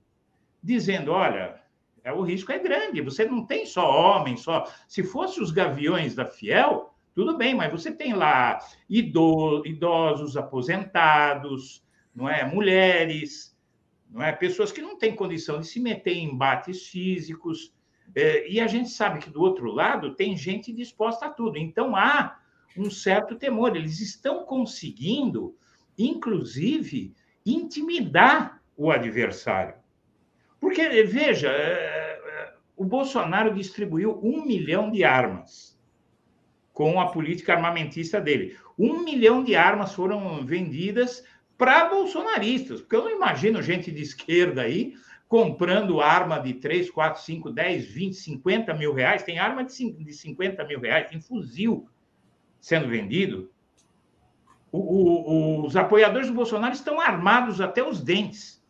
dizendo, 0.64 1.12
olha, 1.12 1.62
é, 2.04 2.12
o 2.12 2.22
risco 2.22 2.52
é 2.52 2.60
grande. 2.60 3.02
Você 3.02 3.26
não 3.26 3.46
tem 3.46 3.66
só 3.66 3.90
homens, 3.90 4.42
só. 4.42 4.66
Se 4.88 5.04
fosse 5.04 5.42
os 5.42 5.52
gaviões 5.52 6.14
da 6.14 6.26
Fiel, 6.26 6.94
tudo 7.16 7.38
bem, 7.38 7.56
mas 7.56 7.72
você 7.72 7.92
tem 7.92 8.14
lá 8.14 8.60
idosos, 8.90 10.36
aposentados, 10.36 11.84
não 12.14 12.28
é? 12.28 12.44
Mulheres, 12.44 13.56
não 14.10 14.22
é? 14.22 14.32
Pessoas 14.32 14.72
que 14.72 14.82
não 14.82 14.98
têm 14.98 15.16
condição 15.16 15.60
de 15.60 15.68
se 15.68 15.80
meter 15.80 16.14
em 16.14 16.32
embates 16.32 16.88
físicos. 16.88 17.74
É, 18.16 18.50
e 18.52 18.60
a 18.60 18.68
gente 18.68 18.90
sabe 18.90 19.20
que 19.20 19.30
do 19.30 19.42
outro 19.42 19.72
lado 19.72 20.14
tem 20.16 20.36
gente 20.36 20.74
disposta 20.74 21.28
a 21.28 21.30
tudo. 21.30 21.58
Então 21.58 21.96
há 21.96 22.38
um 22.76 22.90
certo 22.90 23.36
temor. 23.36 23.76
Eles 23.76 24.02
estão 24.02 24.44
conseguindo, 24.46 25.56
inclusive, 25.98 27.14
intimidar 27.46 28.62
o 28.76 28.92
adversário. 28.92 29.76
Porque, 30.60 31.04
veja, 31.04 31.50
é, 31.50 31.93
o 32.84 32.86
Bolsonaro 32.86 33.56
distribuiu 33.56 34.20
um 34.22 34.46
milhão 34.46 34.92
de 34.92 35.06
armas 35.06 35.80
com 36.74 37.00
a 37.00 37.08
política 37.08 37.54
armamentista 37.54 38.20
dele. 38.20 38.58
Um 38.78 39.04
milhão 39.04 39.42
de 39.42 39.56
armas 39.56 39.94
foram 39.94 40.46
vendidas 40.46 41.24
para 41.58 41.86
bolsonaristas, 41.86 42.82
porque 42.82 42.96
eu 42.98 43.06
não 43.06 43.12
imagino 43.12 43.62
gente 43.62 43.90
de 43.90 44.02
esquerda 44.02 44.64
aí 44.64 44.96
comprando 45.30 46.02
arma 46.02 46.40
de 46.40 46.56
3, 46.56 46.92
4, 46.92 47.22
5, 47.22 47.52
10, 47.52 47.86
20, 47.86 48.14
50 48.16 48.74
mil 48.74 48.94
reais. 48.94 49.24
Tem 49.24 49.40
arma 49.40 49.64
de 49.64 49.74
50 50.14 50.66
mil 50.66 50.82
reais, 50.82 51.10
tem 51.10 51.22
fuzil 51.22 51.88
sendo 52.60 52.90
vendido. 52.90 53.50
O, 54.72 54.80
o, 54.80 55.66
os 55.66 55.78
apoiadores 55.78 56.28
do 56.28 56.34
Bolsonaro 56.34 56.74
estão 56.74 57.00
armados 57.00 57.62
até 57.62 57.82
os 57.82 58.02
dentes. 58.02 58.62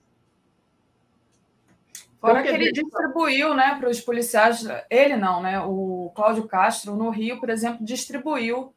Fora 2.24 2.42
que 2.42 2.48
ele 2.48 2.72
distribuiu 2.72 3.54
né, 3.54 3.76
para 3.78 3.90
os 3.90 4.00
policiais, 4.00 4.66
ele 4.90 5.18
não, 5.18 5.42
né? 5.42 5.60
O 5.60 6.10
Cláudio 6.16 6.48
Castro, 6.48 6.96
no 6.96 7.10
Rio, 7.10 7.38
por 7.38 7.50
exemplo, 7.50 7.84
distribuiu 7.84 8.74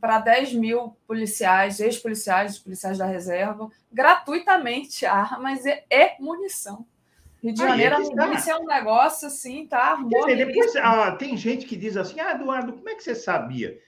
para 0.00 0.18
10 0.18 0.54
mil 0.54 0.96
policiais, 1.06 1.78
ex-policiais, 1.78 2.58
policiais 2.58 2.96
da 2.96 3.04
reserva, 3.04 3.68
gratuitamente 3.92 5.04
armas 5.04 5.66
e, 5.66 5.84
e 5.90 6.16
munição. 6.18 6.86
Rio 7.42 7.52
de 7.52 7.60
Janeiro, 7.60 7.96
é, 7.96 8.50
é 8.50 8.56
um 8.56 8.64
negócio 8.64 9.28
assim, 9.28 9.66
tá? 9.66 9.96
Dizer, 10.08 10.46
depois, 10.46 10.74
ah, 10.76 11.12
tem 11.12 11.36
gente 11.36 11.66
que 11.66 11.76
diz 11.76 11.98
assim: 11.98 12.18
ah, 12.18 12.32
Eduardo, 12.32 12.72
como 12.72 12.88
é 12.88 12.94
que 12.94 13.02
você 13.04 13.14
sabia? 13.14 13.78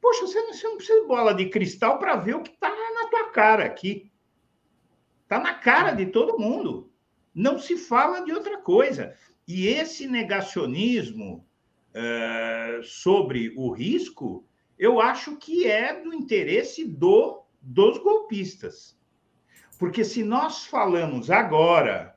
Poxa, 0.00 0.24
você 0.24 0.40
não, 0.40 0.52
você 0.52 0.68
não 0.68 0.76
precisa 0.76 1.00
de 1.00 1.06
bola 1.08 1.34
de 1.34 1.46
cristal 1.48 1.98
para 1.98 2.14
ver 2.14 2.36
o 2.36 2.42
que 2.42 2.50
está 2.50 2.68
na 2.68 3.08
tua 3.10 3.30
cara 3.32 3.64
aqui. 3.64 4.08
Está 5.24 5.40
na 5.40 5.54
cara 5.54 5.90
de 5.90 6.06
todo 6.06 6.38
mundo 6.38 6.93
não 7.34 7.58
se 7.58 7.76
fala 7.76 8.20
de 8.20 8.32
outra 8.32 8.58
coisa. 8.58 9.14
E 9.46 9.66
esse 9.66 10.06
negacionismo 10.06 11.46
uh, 11.90 12.82
sobre 12.82 13.52
o 13.56 13.70
risco, 13.70 14.46
eu 14.78 15.00
acho 15.00 15.36
que 15.36 15.66
é 15.66 16.00
do 16.00 16.14
interesse 16.14 16.84
do, 16.84 17.44
dos 17.60 17.98
golpistas. 17.98 18.98
Porque 19.78 20.04
se 20.04 20.22
nós 20.22 20.64
falamos 20.64 21.30
agora, 21.30 22.16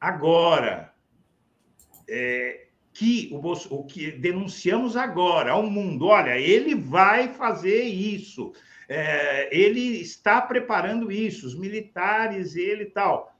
agora, 0.00 0.94
é, 2.08 2.68
que 2.92 3.30
o, 3.32 3.76
o 3.76 3.84
que 3.84 4.10
denunciamos 4.10 4.96
agora 4.96 5.52
ao 5.52 5.62
mundo, 5.62 6.06
olha, 6.06 6.36
ele 6.38 6.74
vai 6.74 7.28
fazer 7.28 7.82
isso, 7.82 8.52
é, 8.88 9.54
ele 9.56 10.00
está 10.00 10.40
preparando 10.40 11.12
isso, 11.12 11.46
os 11.46 11.54
militares, 11.54 12.56
ele 12.56 12.86
tal. 12.86 13.37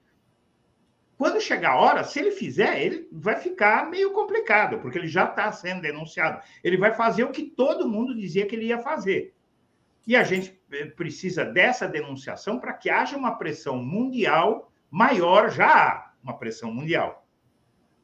Quando 1.18 1.40
chegar 1.40 1.72
a 1.72 1.76
hora, 1.76 2.04
se 2.04 2.20
ele 2.20 2.30
fizer, 2.30 2.80
ele 2.80 3.08
vai 3.10 3.34
ficar 3.34 3.90
meio 3.90 4.12
complicado, 4.12 4.78
porque 4.78 4.96
ele 4.96 5.08
já 5.08 5.24
está 5.24 5.50
sendo 5.50 5.82
denunciado. 5.82 6.40
Ele 6.62 6.76
vai 6.76 6.94
fazer 6.94 7.24
o 7.24 7.32
que 7.32 7.42
todo 7.42 7.88
mundo 7.88 8.14
dizia 8.14 8.46
que 8.46 8.54
ele 8.54 8.66
ia 8.66 8.78
fazer. 8.78 9.34
E 10.06 10.14
a 10.14 10.22
gente 10.22 10.56
eh, 10.70 10.84
precisa 10.86 11.44
dessa 11.44 11.88
denunciação 11.88 12.60
para 12.60 12.72
que 12.72 12.88
haja 12.88 13.16
uma 13.16 13.34
pressão 13.34 13.82
mundial 13.82 14.70
maior, 14.88 15.50
já 15.50 15.66
há 15.66 16.12
uma 16.22 16.38
pressão 16.38 16.72
mundial. 16.72 17.26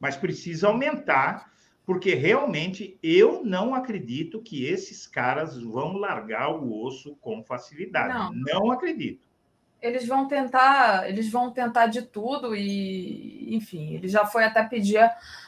Mas 0.01 0.17
precisa 0.17 0.67
aumentar, 0.67 1.53
porque 1.87 2.17
realmente 2.17 2.99
eu 3.01 3.45
não 3.45 3.77
acredito 3.77 4.43
que 4.43 4.65
esses 4.65 5.07
caras 5.07 5.57
vão 5.57 5.99
largar 5.99 6.51
o 6.51 6.83
osso 6.85 7.15
com 7.21 7.45
facilidade. 7.45 8.13
Não, 8.13 8.33
não 8.33 8.73
acredito 8.73 9.25
eles 9.85 10.07
vão 10.07 10.27
tentar, 10.27 11.09
eles 11.09 11.31
vão 11.31 11.51
tentar 11.51 11.87
de 11.87 12.03
tudo 12.03 12.57
e, 12.57 13.55
enfim, 13.55 13.95
ele 13.95 14.09
já 14.09 14.25
foi 14.25 14.45
até 14.45 14.63
pedir 14.63 14.99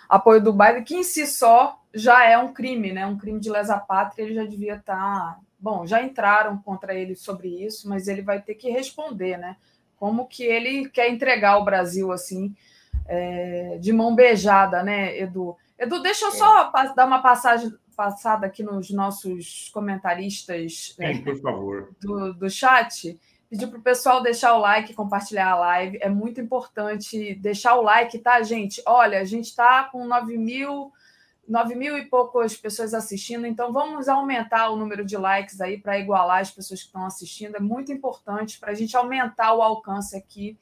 apoio 0.06 0.42
do 0.42 0.52
Biden, 0.52 0.84
que 0.84 0.94
em 0.94 1.02
si 1.02 1.26
só 1.26 1.80
já 1.94 2.24
é 2.24 2.36
um 2.36 2.52
crime, 2.52 2.92
né? 2.92 3.06
Um 3.06 3.16
crime 3.16 3.40
de 3.40 3.50
lesa 3.50 3.78
pátria, 3.78 4.24
ele 4.24 4.34
já 4.34 4.44
devia 4.44 4.74
estar 4.74 5.40
bom, 5.58 5.86
já 5.86 6.02
entraram 6.02 6.58
contra 6.58 6.94
ele 6.94 7.16
sobre 7.16 7.48
isso, 7.48 7.88
mas 7.88 8.08
ele 8.08 8.20
vai 8.20 8.40
ter 8.40 8.54
que 8.54 8.70
responder, 8.70 9.38
né? 9.38 9.56
Como 9.96 10.26
que 10.26 10.44
ele 10.44 10.90
quer 10.90 11.10
entregar 11.10 11.56
o 11.56 11.64
Brasil 11.64 12.12
assim, 12.12 12.54
é, 13.08 13.78
de 13.80 13.90
mão 13.92 14.14
beijada, 14.14 14.82
né, 14.82 15.18
Edu? 15.18 15.56
Edu, 15.78 16.02
deixa 16.02 16.26
eu 16.26 16.32
só 16.32 16.70
dar 16.94 17.06
uma 17.06 17.22
passagem 17.22 17.72
passada 17.96 18.46
aqui 18.46 18.62
nos 18.62 18.90
nossos 18.90 19.70
comentaristas 19.72 20.94
Sim, 20.94 21.22
por 21.22 21.40
favor. 21.40 21.88
Do, 21.98 22.34
do 22.34 22.50
chat. 22.50 23.18
Pedir 23.48 23.68
para 23.68 23.78
o 23.78 23.82
pessoal 23.82 24.22
deixar 24.22 24.54
o 24.54 24.58
like, 24.58 24.94
compartilhar 24.94 25.50
a 25.52 25.56
live. 25.56 25.98
É 26.00 26.08
muito 26.08 26.40
importante 26.40 27.34
deixar 27.36 27.76
o 27.76 27.82
like, 27.82 28.18
tá, 28.18 28.42
gente? 28.42 28.82
Olha, 28.86 29.20
a 29.20 29.24
gente 29.24 29.46
está 29.46 29.84
com 29.84 30.04
9 30.04 30.36
mil, 30.36 30.92
9 31.48 31.74
mil 31.76 31.96
e 31.96 32.06
poucas 32.06 32.56
pessoas 32.56 32.92
assistindo, 32.92 33.46
então 33.46 33.72
vamos 33.72 34.08
aumentar 34.08 34.70
o 34.70 34.76
número 34.76 35.04
de 35.04 35.16
likes 35.16 35.60
aí 35.60 35.78
para 35.78 35.98
igualar 35.98 36.40
as 36.40 36.50
pessoas 36.50 36.80
que 36.80 36.86
estão 36.86 37.06
assistindo. 37.06 37.56
É 37.56 37.60
muito 37.60 37.92
importante 37.92 38.58
para 38.58 38.72
a 38.72 38.74
gente 38.74 38.96
aumentar 38.96 39.54
o 39.54 39.62
alcance 39.62 40.16
aqui 40.16 40.58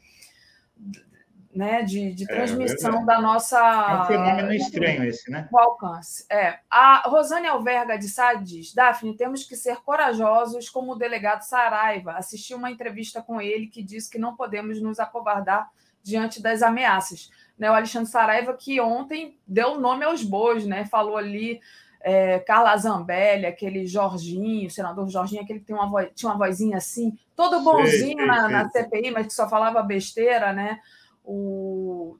né, 1.54 1.82
de, 1.82 2.12
de 2.12 2.24
é, 2.24 2.26
transmissão 2.26 3.02
é, 3.02 3.04
da 3.04 3.20
nossa. 3.20 3.58
É 3.58 4.02
um 4.02 4.04
fenômeno 4.06 4.52
estranho 4.52 5.04
esse, 5.04 5.30
né? 5.30 5.48
O 5.52 5.58
alcance. 5.58 6.26
É. 6.28 6.58
A 6.68 7.08
Rosane 7.08 7.46
Alverga 7.46 7.96
de 7.96 8.08
Sá 8.08 8.34
diz: 8.34 8.74
Daphne, 8.74 9.16
temos 9.16 9.44
que 9.44 9.54
ser 9.54 9.76
corajosos 9.76 10.68
como 10.68 10.92
o 10.92 10.96
delegado 10.96 11.42
Saraiva. 11.42 12.12
Assisti 12.12 12.54
uma 12.54 12.70
entrevista 12.70 13.22
com 13.22 13.40
ele 13.40 13.68
que 13.68 13.82
disse 13.82 14.10
que 14.10 14.18
não 14.18 14.34
podemos 14.34 14.82
nos 14.82 14.98
acovardar 14.98 15.70
diante 16.02 16.42
das 16.42 16.62
ameaças. 16.62 17.30
Né, 17.56 17.70
o 17.70 17.74
Alexandre 17.74 18.10
Saraiva, 18.10 18.52
que 18.54 18.80
ontem 18.80 19.38
deu 19.46 19.78
nome 19.78 20.04
aos 20.04 20.24
bois, 20.24 20.66
né? 20.66 20.84
Falou 20.86 21.16
ali. 21.16 21.60
É, 22.06 22.38
Carla 22.40 22.76
Zambelli, 22.76 23.46
aquele 23.46 23.86
Jorginho, 23.86 24.66
o 24.66 24.70
senador 24.70 25.08
Jorginho, 25.08 25.40
aquele 25.40 25.60
que 25.60 25.64
tem 25.64 25.74
uma 25.74 25.88
voz, 25.88 26.10
tinha 26.14 26.30
uma 26.30 26.36
vozinha 26.36 26.76
assim, 26.76 27.18
todo 27.34 27.62
bonzinho 27.62 28.18
sei, 28.18 28.26
sei, 28.26 28.26
na, 28.26 28.46
na 28.46 28.68
CPI, 28.68 29.10
mas 29.10 29.26
que 29.28 29.32
só 29.32 29.48
falava 29.48 29.82
besteira, 29.82 30.52
né? 30.52 30.80
O, 31.24 32.18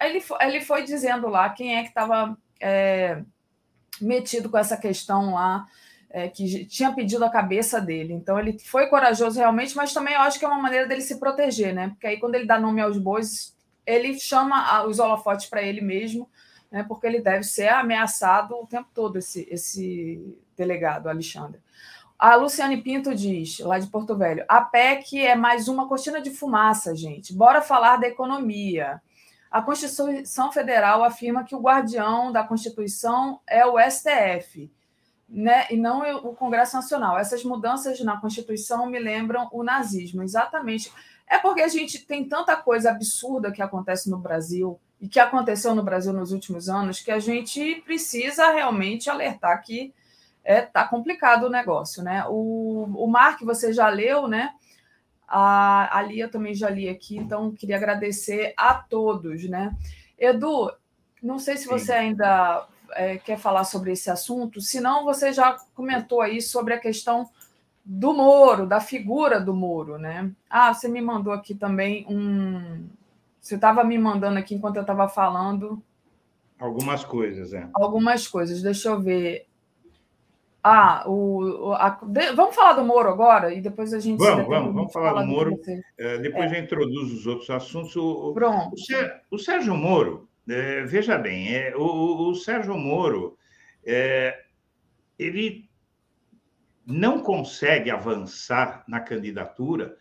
ele, 0.00 0.22
ele 0.40 0.60
foi 0.60 0.84
dizendo 0.84 1.28
lá 1.28 1.48
quem 1.50 1.76
é 1.76 1.82
que 1.82 1.88
estava 1.88 2.36
é, 2.60 3.22
metido 4.00 4.50
com 4.50 4.58
essa 4.58 4.76
questão 4.76 5.34
lá, 5.34 5.66
é, 6.10 6.28
que 6.28 6.66
tinha 6.66 6.92
pedido 6.92 7.24
a 7.24 7.30
cabeça 7.30 7.80
dele. 7.80 8.12
Então 8.12 8.38
ele 8.38 8.58
foi 8.58 8.86
corajoso 8.88 9.38
realmente, 9.38 9.74
mas 9.74 9.94
também 9.94 10.14
eu 10.14 10.20
acho 10.20 10.38
que 10.38 10.44
é 10.44 10.48
uma 10.48 10.60
maneira 10.60 10.86
dele 10.86 11.00
se 11.00 11.18
proteger, 11.18 11.74
né? 11.74 11.88
Porque 11.88 12.06
aí 12.06 12.20
quando 12.20 12.34
ele 12.34 12.46
dá 12.46 12.60
nome 12.60 12.82
aos 12.82 12.98
bois, 12.98 13.56
ele 13.86 14.18
chama 14.18 14.84
os 14.84 14.98
holofotes 14.98 15.46
para 15.46 15.62
ele 15.62 15.80
mesmo, 15.80 16.28
né? 16.70 16.84
Porque 16.86 17.06
ele 17.06 17.20
deve 17.20 17.44
ser 17.44 17.68
ameaçado 17.68 18.54
o 18.54 18.66
tempo 18.66 18.88
todo, 18.94 19.16
esse, 19.16 19.48
esse 19.50 20.36
delegado, 20.56 21.08
Alexandre. 21.08 21.60
A 22.22 22.36
Luciane 22.36 22.80
Pinto 22.80 23.12
diz, 23.16 23.58
lá 23.58 23.80
de 23.80 23.88
Porto 23.88 24.16
Velho, 24.16 24.44
a 24.46 24.60
PEC 24.60 25.18
é 25.26 25.34
mais 25.34 25.66
uma 25.66 25.88
cortina 25.88 26.20
de 26.20 26.30
fumaça, 26.30 26.94
gente. 26.94 27.34
Bora 27.34 27.60
falar 27.60 27.96
da 27.96 28.06
economia. 28.06 29.02
A 29.50 29.60
Constituição 29.60 30.52
Federal 30.52 31.02
afirma 31.02 31.42
que 31.42 31.56
o 31.56 31.60
guardião 31.60 32.30
da 32.30 32.44
Constituição 32.44 33.40
é 33.44 33.66
o 33.66 33.74
STF, 33.76 34.70
né? 35.28 35.66
e 35.68 35.76
não 35.76 36.02
o 36.18 36.32
Congresso 36.32 36.76
Nacional. 36.76 37.18
Essas 37.18 37.42
mudanças 37.42 37.98
na 38.02 38.16
Constituição 38.20 38.86
me 38.86 39.00
lembram 39.00 39.48
o 39.50 39.64
nazismo, 39.64 40.22
exatamente. 40.22 40.92
É 41.28 41.38
porque 41.38 41.62
a 41.62 41.66
gente 41.66 42.06
tem 42.06 42.28
tanta 42.28 42.54
coisa 42.54 42.92
absurda 42.92 43.50
que 43.50 43.60
acontece 43.60 44.08
no 44.08 44.18
Brasil 44.18 44.78
e 45.00 45.08
que 45.08 45.18
aconteceu 45.18 45.74
no 45.74 45.82
Brasil 45.82 46.12
nos 46.12 46.30
últimos 46.30 46.68
anos 46.68 47.00
que 47.00 47.10
a 47.10 47.18
gente 47.18 47.82
precisa 47.84 48.52
realmente 48.52 49.10
alertar 49.10 49.60
que 49.60 49.92
é, 50.44 50.60
tá 50.60 50.86
complicado 50.86 51.44
o 51.44 51.50
negócio, 51.50 52.02
né? 52.02 52.24
O, 52.28 52.88
o 52.94 53.06
Mark, 53.06 53.40
você 53.42 53.72
já 53.72 53.88
leu, 53.88 54.26
né? 54.26 54.54
A, 55.26 55.98
a 55.98 56.02
Lia 56.02 56.28
também 56.28 56.54
já 56.54 56.68
li 56.68 56.88
aqui, 56.88 57.16
então 57.16 57.52
queria 57.52 57.76
agradecer 57.76 58.52
a 58.56 58.74
todos, 58.74 59.48
né? 59.48 59.74
Edu, 60.18 60.70
não 61.22 61.38
sei 61.38 61.56
se 61.56 61.66
você 61.66 61.92
ainda 61.92 62.66
é, 62.92 63.16
quer 63.18 63.38
falar 63.38 63.64
sobre 63.64 63.92
esse 63.92 64.10
assunto, 64.10 64.60
se 64.60 64.80
não, 64.80 65.04
você 65.04 65.32
já 65.32 65.56
comentou 65.74 66.20
aí 66.20 66.42
sobre 66.42 66.74
a 66.74 66.78
questão 66.78 67.30
do 67.84 68.12
Moro, 68.12 68.66
da 68.66 68.80
figura 68.80 69.40
do 69.40 69.54
Moro, 69.54 69.98
né? 69.98 70.30
Ah, 70.48 70.72
você 70.72 70.88
me 70.88 71.00
mandou 71.00 71.32
aqui 71.32 71.54
também 71.54 72.06
um. 72.08 72.86
Você 73.40 73.56
estava 73.56 73.82
me 73.82 73.98
mandando 73.98 74.38
aqui 74.38 74.54
enquanto 74.54 74.76
eu 74.76 74.82
estava 74.82 75.08
falando. 75.08 75.82
Algumas 76.58 77.04
coisas, 77.04 77.52
é. 77.52 77.68
Algumas 77.74 78.28
coisas, 78.28 78.62
deixa 78.62 78.88
eu 78.88 79.00
ver. 79.00 79.46
Ah, 80.64 81.02
o, 81.08 81.72
a, 81.72 81.98
de, 82.06 82.32
vamos 82.32 82.54
falar 82.54 82.74
do 82.74 82.84
Moro 82.84 83.08
agora 83.08 83.52
e 83.52 83.60
depois 83.60 83.92
a 83.92 83.98
gente. 83.98 84.18
Vamos, 84.18 84.46
vamos, 84.46 84.74
vamos 84.74 84.92
falar 84.92 85.20
do 85.20 85.26
Moro. 85.26 85.58
É, 85.98 86.18
depois 86.18 86.52
é. 86.52 86.54
já 86.54 86.58
introduz 86.60 87.12
os 87.12 87.26
outros 87.26 87.50
assuntos. 87.50 87.96
O, 87.96 88.32
Pronto. 88.32 88.76
O, 89.30 89.34
o 89.34 89.38
Sérgio 89.38 89.74
Moro, 89.74 90.28
é, 90.48 90.82
veja 90.84 91.18
bem, 91.18 91.52
é, 91.52 91.74
o, 91.76 92.30
o, 92.30 92.34
Sérgio 92.36 92.76
Moro, 92.76 93.36
é, 93.84 94.40
ele 95.18 95.68
não 96.86 97.20
consegue 97.20 97.90
avançar 97.90 98.84
na 98.86 99.00
candidatura, 99.00 99.96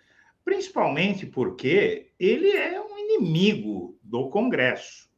principalmente 0.46 1.26
porque 1.26 2.12
ele 2.20 2.52
é 2.52 2.80
um 2.80 3.00
inimigo 3.00 3.98
do 4.04 4.30
Congresso 4.30 5.11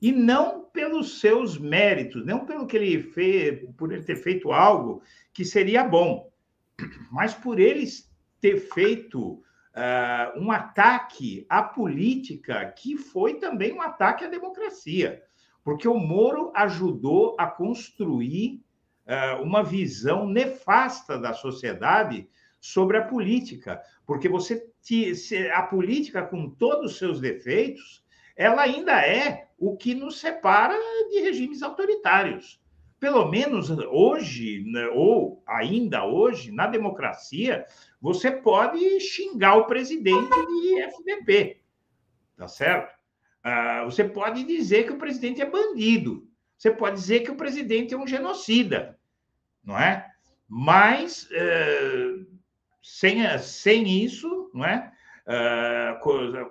e 0.00 0.12
não 0.12 0.64
pelos 0.64 1.20
seus 1.20 1.58
méritos, 1.58 2.24
não 2.24 2.46
pelo 2.46 2.66
que 2.66 2.76
ele 2.76 3.02
fez, 3.02 3.68
por 3.76 3.92
ele 3.92 4.04
ter 4.04 4.16
feito 4.16 4.52
algo 4.52 5.02
que 5.32 5.44
seria 5.44 5.84
bom, 5.84 6.30
mas 7.10 7.34
por 7.34 7.58
ele 7.58 7.84
ter 8.40 8.58
feito 8.58 9.32
uh, 9.32 10.38
um 10.38 10.50
ataque 10.50 11.44
à 11.48 11.62
política 11.62 12.64
que 12.72 12.96
foi 12.96 13.34
também 13.34 13.72
um 13.72 13.82
ataque 13.82 14.24
à 14.24 14.28
democracia, 14.28 15.22
porque 15.64 15.88
o 15.88 15.98
Moro 15.98 16.52
ajudou 16.54 17.34
a 17.38 17.46
construir 17.46 18.62
uh, 19.06 19.42
uma 19.42 19.62
visão 19.62 20.28
nefasta 20.28 21.18
da 21.18 21.32
sociedade 21.32 22.28
sobre 22.60 22.96
a 22.96 23.02
política, 23.02 23.82
porque 24.06 24.28
você 24.28 24.68
a 25.52 25.62
política 25.64 26.22
com 26.22 26.48
todos 26.48 26.92
os 26.92 26.98
seus 26.98 27.20
defeitos, 27.20 28.02
ela 28.34 28.62
ainda 28.62 29.04
é 29.04 29.47
o 29.58 29.76
que 29.76 29.94
nos 29.94 30.20
separa 30.20 30.74
de 31.10 31.20
regimes 31.20 31.62
autoritários. 31.62 32.60
Pelo 33.00 33.28
menos 33.28 33.70
hoje, 33.70 34.64
né, 34.66 34.88
ou 34.88 35.42
ainda 35.46 36.04
hoje, 36.04 36.50
na 36.50 36.66
democracia, 36.66 37.66
você 38.00 38.30
pode 38.30 39.00
xingar 39.00 39.56
o 39.56 39.66
presidente 39.66 40.30
de 40.30 40.80
FDP, 40.82 41.60
tá 42.36 42.48
certo? 42.48 42.96
Ah, 43.42 43.84
você 43.84 44.04
pode 44.04 44.44
dizer 44.44 44.84
que 44.84 44.92
o 44.92 44.98
presidente 44.98 45.40
é 45.40 45.46
bandido, 45.48 46.28
você 46.56 46.70
pode 46.70 46.96
dizer 46.96 47.20
que 47.20 47.30
o 47.30 47.36
presidente 47.36 47.94
é 47.94 47.96
um 47.96 48.06
genocida, 48.06 48.98
não 49.62 49.78
é? 49.78 50.04
Mas 50.48 51.28
eh, 51.30 52.14
sem, 52.82 53.38
sem 53.38 54.04
isso, 54.04 54.50
não 54.52 54.64
é? 54.64 54.92
Ah, 55.24 56.00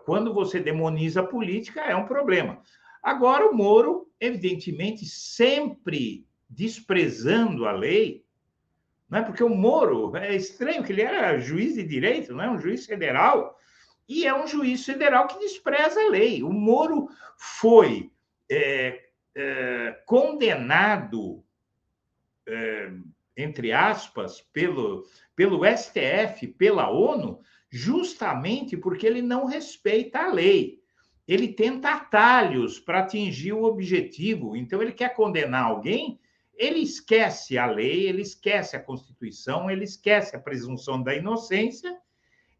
quando 0.05 0.33
você 0.33 0.59
demoniza 0.61 1.21
a 1.21 1.27
política, 1.27 1.81
é 1.81 1.95
um 1.95 2.05
problema. 2.05 2.61
Agora, 3.07 3.49
o 3.49 3.55
Moro, 3.55 4.11
evidentemente, 4.19 5.05
sempre 5.05 6.27
desprezando 6.49 7.65
a 7.65 7.71
lei, 7.71 8.25
não 9.09 9.19
é? 9.19 9.21
porque 9.21 9.41
o 9.41 9.47
Moro 9.47 10.13
é 10.17 10.35
estranho 10.35 10.83
que 10.83 10.91
ele 10.91 11.03
era 11.03 11.39
juiz 11.39 11.75
de 11.75 11.83
direito, 11.83 12.33
não 12.33 12.43
é 12.43 12.51
um 12.51 12.59
juiz 12.59 12.85
federal, 12.85 13.57
e 14.09 14.27
é 14.27 14.35
um 14.35 14.45
juiz 14.45 14.85
federal 14.85 15.25
que 15.25 15.39
despreza 15.39 16.01
a 16.01 16.09
lei. 16.09 16.43
O 16.43 16.51
Moro 16.51 17.07
foi 17.37 18.11
é, 18.51 19.05
é, 19.33 20.01
condenado, 20.05 21.41
é, 22.45 22.91
entre 23.37 23.71
aspas, 23.71 24.41
pelo, 24.51 25.05
pelo 25.33 25.61
STF, 25.65 26.45
pela 26.45 26.89
ONU, 26.89 27.39
justamente 27.69 28.75
porque 28.75 29.07
ele 29.07 29.21
não 29.21 29.45
respeita 29.45 30.19
a 30.19 30.33
lei 30.33 30.85
ele 31.27 31.49
tenta 31.49 31.91
atalhos 31.91 32.79
para 32.79 32.99
atingir 32.99 33.51
o 33.51 33.63
objetivo. 33.63 34.55
Então, 34.55 34.81
ele 34.81 34.93
quer 34.93 35.13
condenar 35.13 35.65
alguém, 35.65 36.19
ele 36.55 36.79
esquece 36.79 37.57
a 37.57 37.65
lei, 37.65 38.07
ele 38.07 38.21
esquece 38.21 38.75
a 38.75 38.79
Constituição, 38.79 39.69
ele 39.69 39.83
esquece 39.83 40.35
a 40.35 40.39
presunção 40.39 41.03
da 41.03 41.13
inocência 41.13 41.97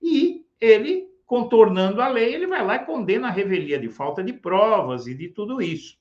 e 0.01 0.45
ele, 0.59 1.07
contornando 1.25 2.01
a 2.01 2.07
lei, 2.07 2.33
ele 2.33 2.45
vai 2.45 2.63
lá 2.63 2.75
e 2.75 2.85
condena 2.85 3.27
a 3.27 3.31
revelia 3.31 3.79
de 3.79 3.89
falta 3.89 4.23
de 4.23 4.33
provas 4.33 5.07
e 5.07 5.15
de 5.15 5.29
tudo 5.29 5.61
isso. 5.61 5.97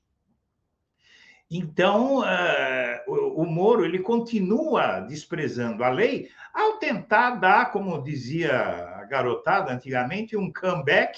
Então, 1.49 2.19
uh, 2.19 3.33
o 3.35 3.45
Moro 3.45 3.85
ele 3.85 3.99
continua 3.99 4.99
desprezando 4.99 5.81
a 5.83 5.89
lei 5.89 6.29
ao 6.53 6.73
tentar 6.73 7.31
dar, 7.35 7.71
como 7.71 8.03
dizia 8.03 8.51
a 8.51 9.05
garotada 9.05 9.71
antigamente, 9.71 10.35
um 10.35 10.51
comeback 10.51 11.17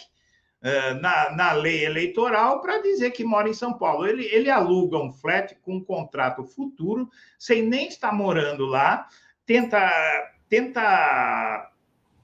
na, 1.02 1.36
na 1.36 1.52
lei 1.54 1.86
eleitoral 1.86 2.62
para 2.62 2.82
dizer 2.82 3.12
que 3.12 3.24
mora 3.24 3.50
em 3.50 3.54
São 3.54 3.74
Paulo. 3.74 4.06
Ele, 4.06 4.26
ele 4.26 4.50
aluga 4.50 4.98
um 4.98 5.12
flat 5.12 5.56
com 5.62 5.78
um 5.78 5.84
contrato 5.84 6.44
futuro, 6.44 7.10
sem 7.38 7.62
nem 7.62 7.88
estar 7.88 8.14
morando 8.14 8.66
lá, 8.66 9.08
tenta, 9.46 9.90
tenta 10.50 11.72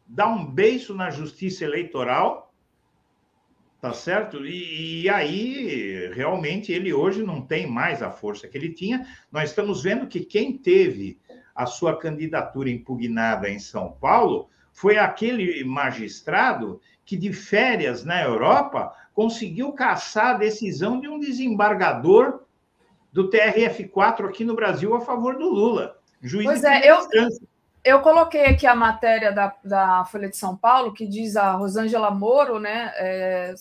dar 0.05 0.27
um 0.27 0.45
beijo 0.45 0.93
na 0.93 1.09
justiça 1.09 1.63
eleitoral, 1.63 2.53
tá 3.81 3.93
certo? 3.93 4.45
E, 4.45 5.03
e, 5.03 5.09
aí, 5.09 6.11
realmente, 6.13 6.71
ele 6.71 6.93
hoje 6.93 7.23
não 7.23 7.41
tem 7.41 7.67
mais 7.67 8.01
a 8.01 8.11
força 8.11 8.47
que 8.47 8.57
ele 8.57 8.73
tinha. 8.73 9.07
Nós 9.31 9.49
estamos 9.49 9.83
vendo 9.83 10.07
que 10.07 10.21
quem 10.21 10.57
teve 10.57 11.19
a 11.53 11.65
sua 11.65 11.97
candidatura 11.97 12.69
impugnada 12.69 13.49
em 13.49 13.59
São 13.59 13.91
Paulo 13.91 14.49
foi 14.73 14.97
aquele 14.97 15.63
magistrado 15.63 16.81
que, 17.05 17.15
de 17.15 17.31
férias 17.31 18.03
na 18.03 18.21
Europa, 18.21 18.93
conseguiu 19.13 19.71
caçar 19.71 20.35
a 20.35 20.37
decisão 20.37 20.99
de 20.99 21.07
um 21.07 21.19
desembargador 21.19 22.41
do 23.13 23.29
TRF4 23.29 24.27
aqui 24.27 24.43
no 24.43 24.55
Brasil 24.55 24.93
a 24.93 24.99
favor 24.99 25.37
do 25.37 25.47
Lula. 25.47 25.97
Juiz 26.21 26.45
pois 26.45 26.63
é, 26.63 26.91
eu, 26.91 26.97
eu 27.83 28.01
coloquei 28.01 28.45
aqui 28.45 28.65
a 28.67 28.75
matéria 28.75 29.31
da, 29.31 29.55
da 29.63 30.03
Folha 30.05 30.27
de 30.27 30.35
São 30.35 30.57
Paulo, 30.57 30.93
que 30.93 31.07
diz 31.07 31.37
a 31.37 31.51
Rosângela 31.51 32.11
Moro, 32.11 32.59
né, 32.59 32.91
é, 32.95 33.53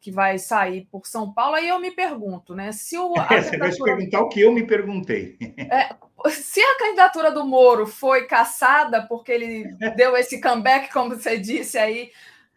que 0.00 0.10
vai 0.10 0.38
sair 0.38 0.86
por 0.90 1.06
São 1.06 1.32
Paulo, 1.32 1.54
aí 1.54 1.68
eu 1.68 1.78
me 1.78 1.92
pergunto, 1.92 2.54
né, 2.54 2.72
se 2.72 2.98
o... 2.98 3.14
É, 3.30 3.40
você 3.40 3.56
vai 3.56 3.72
se 3.72 3.82
perguntar 3.82 4.20
o 4.20 4.28
que 4.28 4.40
eu 4.40 4.52
me 4.52 4.66
perguntei. 4.66 5.38
É, 5.56 5.94
se 6.28 6.60
a 6.60 6.78
candidatura 6.78 7.30
do 7.30 7.46
Moro 7.46 7.86
foi 7.86 8.26
caçada 8.26 9.06
porque 9.06 9.32
ele 9.32 9.64
deu 9.96 10.16
esse 10.16 10.40
comeback, 10.40 10.92
como 10.92 11.14
você 11.14 11.38
disse 11.38 11.78
aí, 11.78 12.10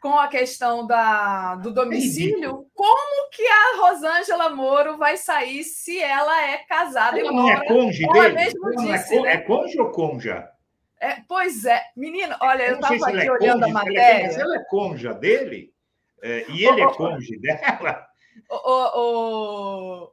com 0.03 0.19
a 0.19 0.27
questão 0.27 0.85
da, 0.85 1.55
do 1.55 1.73
domicílio, 1.73 2.67
como 2.73 3.29
que 3.31 3.41
a 3.41 3.77
Rosângela 3.79 4.49
Moro 4.49 4.97
vai 4.97 5.15
sair 5.15 5.63
se 5.63 5.97
ela 5.97 6.45
é 6.45 6.57
casada 6.57 7.17
ela 7.17 7.29
e 7.29 7.33
mora? 7.33 7.55
Não 7.55 7.63
é 7.63 7.67
cônjuge 7.67 8.03
ela 8.03 8.13
dele? 8.23 8.35
mesmo 8.35 8.69
ela 8.69 8.83
é 8.83 8.97
disse, 8.97 9.15
é, 9.15 9.21
né? 9.21 9.33
é 9.35 9.37
cônjuge 9.37 9.79
ou 9.79 9.91
conja? 9.91 10.51
É, 10.99 11.21
pois 11.25 11.63
é, 11.63 11.81
menino, 11.95 12.35
olha, 12.41 12.63
eu 12.63 12.75
estava 12.75 12.95
aqui 12.95 13.25
é 13.25 13.31
olhando 13.31 13.63
a 13.63 13.69
matéria. 13.69 14.27
Mas 14.27 14.37
ela 14.37 14.57
é 14.57 14.63
cônjuge 14.65 15.13
dele 15.13 15.73
é, 16.21 16.45
e 16.49 16.65
ele 16.65 16.83
oh, 16.83 16.89
é 16.89 16.93
cônjuge 16.95 17.39
dela. 17.39 18.05
O, 18.49 20.11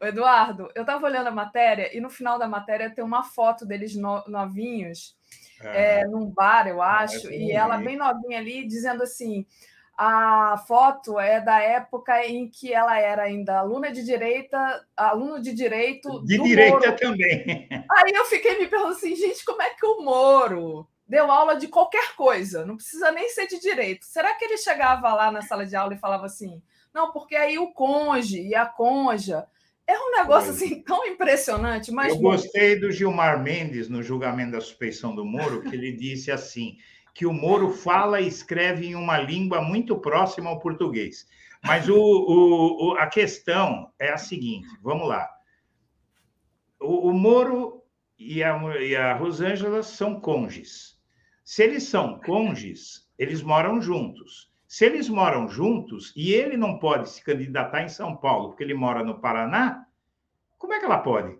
Eduardo, 0.00 0.68
eu 0.74 0.80
estava 0.80 1.06
olhando 1.06 1.28
a 1.28 1.32
matéria 1.32 1.96
e 1.96 2.00
no 2.00 2.10
final 2.10 2.40
da 2.40 2.48
matéria 2.48 2.90
tem 2.90 3.04
uma 3.04 3.22
foto 3.22 3.64
deles 3.64 3.94
no, 3.94 4.24
novinhos 4.26 5.16
é, 5.62 6.06
num 6.06 6.26
bar, 6.26 6.66
eu 6.68 6.80
acho, 6.80 7.30
e 7.30 7.52
ela 7.52 7.78
bem 7.78 7.96
novinha 7.96 8.38
ali, 8.38 8.66
dizendo 8.66 9.02
assim: 9.02 9.46
a 9.98 10.56
foto 10.68 11.18
é 11.18 11.40
da 11.40 11.60
época 11.60 12.24
em 12.24 12.48
que 12.48 12.72
ela 12.72 12.96
era 13.00 13.24
ainda 13.24 13.58
aluna 13.58 13.90
de 13.90 14.04
direita, 14.04 14.86
aluno 14.96 15.42
de 15.42 15.52
direito. 15.52 16.24
De 16.24 16.40
direita 16.40 16.78
Moro. 16.78 16.96
também. 16.96 17.68
Aí 17.70 18.12
eu 18.14 18.24
fiquei 18.26 18.60
me 18.60 18.68
perguntando 18.68 18.96
assim, 18.96 19.16
gente, 19.16 19.44
como 19.44 19.60
é 19.60 19.70
que 19.70 19.84
o 19.84 20.00
Moro 20.00 20.88
deu 21.04 21.28
aula 21.28 21.56
de 21.56 21.66
qualquer 21.66 22.14
coisa? 22.14 22.64
Não 22.64 22.76
precisa 22.76 23.10
nem 23.10 23.28
ser 23.30 23.48
de 23.48 23.58
direito. 23.58 24.04
Será 24.04 24.34
que 24.34 24.44
ele 24.44 24.56
chegava 24.56 25.12
lá 25.12 25.32
na 25.32 25.42
sala 25.42 25.66
de 25.66 25.74
aula 25.74 25.92
e 25.94 25.98
falava 25.98 26.26
assim? 26.26 26.62
Não, 26.94 27.10
porque 27.10 27.34
aí 27.34 27.58
o 27.58 27.72
conge 27.72 28.40
e 28.40 28.54
a 28.54 28.66
conja 28.66 29.48
é 29.88 29.98
um 29.98 30.10
negócio 30.12 30.50
assim 30.50 30.82
tão 30.82 31.04
impressionante. 31.06 31.90
Mas 31.90 32.12
eu 32.12 32.20
gostei 32.20 32.78
do 32.78 32.92
Gilmar 32.92 33.42
Mendes 33.42 33.88
no 33.88 34.02
julgamento 34.02 34.52
da 34.52 34.60
suspeição 34.60 35.14
do 35.14 35.24
Moro, 35.24 35.62
que 35.62 35.74
ele 35.74 35.92
disse 35.92 36.30
assim: 36.30 36.76
que 37.14 37.24
o 37.24 37.32
Moro 37.32 37.70
fala 37.70 38.20
e 38.20 38.28
escreve 38.28 38.86
em 38.86 38.94
uma 38.94 39.18
língua 39.18 39.62
muito 39.62 39.96
próxima 39.98 40.50
ao 40.50 40.60
português. 40.60 41.26
Mas 41.64 41.88
o, 41.88 41.96
o, 41.96 42.92
a 42.98 43.06
questão 43.06 43.90
é 43.98 44.10
a 44.10 44.18
seguinte: 44.18 44.68
vamos 44.82 45.08
lá. 45.08 45.26
O, 46.78 47.08
o 47.08 47.12
Moro 47.14 47.82
e 48.18 48.44
a, 48.44 48.56
e 48.80 48.94
a 48.94 49.14
Rosângela 49.14 49.82
são 49.82 50.20
cônjuges. 50.20 50.98
Se 51.42 51.62
eles 51.62 51.84
são 51.84 52.20
cônjuges, 52.20 53.08
eles 53.18 53.42
moram 53.42 53.80
juntos. 53.80 54.47
Se 54.68 54.84
eles 54.84 55.08
moram 55.08 55.48
juntos 55.48 56.12
e 56.14 56.30
ele 56.34 56.54
não 56.54 56.78
pode 56.78 57.08
se 57.08 57.24
candidatar 57.24 57.82
em 57.82 57.88
São 57.88 58.14
Paulo 58.14 58.50
porque 58.50 58.62
ele 58.62 58.74
mora 58.74 59.02
no 59.02 59.18
Paraná, 59.18 59.86
como 60.58 60.74
é 60.74 60.78
que 60.78 60.84
ela 60.84 60.98
pode? 60.98 61.38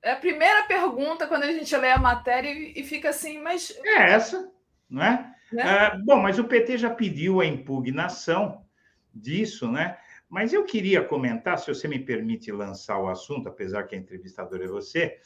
É 0.00 0.12
a 0.12 0.16
primeira 0.16 0.62
pergunta 0.62 1.26
quando 1.26 1.42
a 1.42 1.52
gente 1.52 1.76
lê 1.76 1.90
a 1.90 1.98
matéria 1.98 2.50
e 2.50 2.82
fica 2.84 3.10
assim, 3.10 3.38
mas. 3.42 3.78
É 3.84 4.12
essa, 4.12 4.50
não 4.88 5.02
é? 5.02 5.30
Né? 5.52 5.62
Ah, 5.62 5.98
bom, 6.02 6.16
mas 6.22 6.38
o 6.38 6.44
PT 6.44 6.78
já 6.78 6.88
pediu 6.88 7.42
a 7.42 7.46
impugnação 7.46 8.64
disso, 9.14 9.70
né? 9.70 9.98
Mas 10.26 10.54
eu 10.54 10.64
queria 10.64 11.04
comentar, 11.04 11.58
se 11.58 11.68
você 11.68 11.86
me 11.86 11.98
permite 11.98 12.50
lançar 12.50 12.98
o 12.98 13.08
assunto, 13.08 13.48
apesar 13.48 13.82
que 13.82 13.94
a 13.94 13.98
entrevistadora 13.98 14.64
é 14.64 14.68
você, 14.68 15.18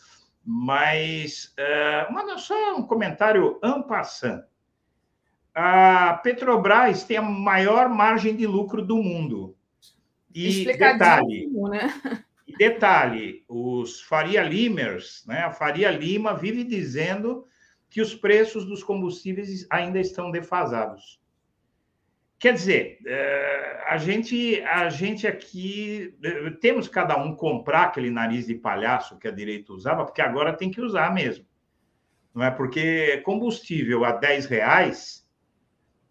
mas 0.45 1.55
uh, 1.57 2.11
uma, 2.11 2.37
só 2.37 2.77
um 2.77 2.83
comentário 2.83 3.61
ampassant 3.63 4.45
a 5.55 6.21
Petrobras 6.23 7.05
tem 7.05 7.17
a 7.17 7.23
maior 7.23 7.89
margem 7.89 8.35
de 8.37 8.47
lucro 8.47 8.83
do 8.83 8.97
mundo. 8.97 9.57
E 10.35 10.65
detalhe, 10.65 11.49
né? 11.71 12.23
detalhe, 12.57 13.45
os 13.49 14.01
Faria 14.03 14.43
Limers, 14.43 15.25
né? 15.27 15.41
A 15.41 15.51
Faria 15.51 15.91
Lima 15.91 16.35
vive 16.35 16.63
dizendo 16.63 17.47
que 17.89 18.01
os 18.01 18.15
preços 18.15 18.65
dos 18.65 18.85
combustíveis 18.85 19.67
ainda 19.69 19.99
estão 19.99 20.31
defasados. 20.31 21.21
Quer 22.39 22.55
dizer, 22.55 22.99
é, 23.05 23.83
a 23.87 23.99
gente, 23.99 24.63
a 24.63 24.89
gente 24.89 25.27
aqui 25.27 26.15
é, 26.23 26.51
temos 26.53 26.89
cada 26.89 27.17
um 27.19 27.35
comprar 27.35 27.85
aquele 27.85 28.11
nariz 28.11 28.47
de 28.47 28.55
palhaço 28.55 29.19
que 29.19 29.29
a 29.29 29.33
direita 29.33 29.73
usava, 29.73 30.05
porque 30.05 30.23
agora 30.23 30.57
tem 30.57 30.71
que 30.71 30.81
usar 30.81 31.13
mesmo. 31.13 31.45
Não 32.35 32.45
é 32.45 32.51
porque 32.51 33.19
combustível 33.25 34.05
a 34.05 34.13
10 34.13 34.47
reais 34.47 35.20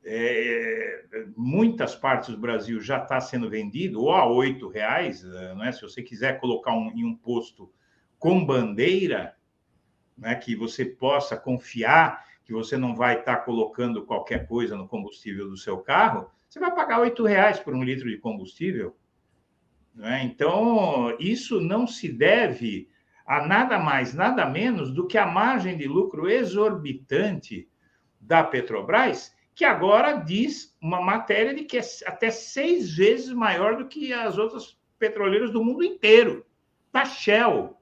é, 0.03 1.03
muitas 1.35 1.95
partes 1.95 2.29
do 2.29 2.39
Brasil 2.39 2.79
já 2.81 3.01
está 3.01 3.19
sendo 3.19 3.49
vendido 3.49 4.01
ou 4.01 4.11
a 4.11 4.25
oito 4.25 4.67
reais, 4.67 5.23
não 5.23 5.63
é? 5.63 5.71
Se 5.71 5.81
você 5.81 6.01
quiser 6.01 6.39
colocar 6.39 6.73
um, 6.73 6.91
em 6.91 7.03
um 7.03 7.15
posto 7.15 7.71
com 8.17 8.45
bandeira, 8.45 9.35
né, 10.17 10.35
que 10.35 10.55
você 10.55 10.85
possa 10.85 11.37
confiar 11.37 12.27
que 12.49 12.53
você 12.53 12.75
não 12.77 12.95
vai 12.95 13.19
estar 13.19 13.37
tá 13.37 13.41
colocando 13.43 14.05
qualquer 14.05 14.47
coisa 14.47 14.75
no 14.75 14.87
combustível 14.87 15.47
do 15.47 15.55
seu 15.55 15.77
carro, 15.77 16.31
você 16.49 16.59
vai 16.59 16.73
pagar 16.73 16.99
oito 16.99 17.23
reais 17.23 17.59
por 17.59 17.75
um 17.75 17.83
litro 17.83 18.09
de 18.09 18.17
combustível. 18.17 18.97
É? 19.99 20.23
Então, 20.23 21.15
isso 21.19 21.61
não 21.61 21.85
se 21.85 22.11
deve 22.11 22.89
a 23.23 23.45
nada 23.45 23.77
mais, 23.77 24.15
nada 24.15 24.47
menos 24.47 24.91
do 24.91 25.05
que 25.05 25.15
a 25.15 25.27
margem 25.27 25.77
de 25.77 25.87
lucro 25.87 26.27
exorbitante 26.27 27.69
da 28.19 28.43
Petrobras, 28.43 29.31
que 29.59 29.65
agora 29.65 30.13
diz 30.13 30.73
uma 30.81 31.01
matéria 31.01 31.53
de 31.53 31.65
que 31.65 31.77
é 31.77 31.81
até 32.05 32.31
seis 32.31 32.95
vezes 32.95 33.33
maior 33.33 33.75
do 33.75 33.89
que 33.89 34.13
as 34.13 34.37
outras 34.37 34.79
petroleiras 34.97 35.51
do 35.51 35.61
mundo 35.61 35.83
inteiro. 35.83 36.45
Da 36.93 37.03
Shell, 37.03 37.77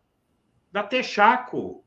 da 0.72 0.82
Texaco. 0.82 1.86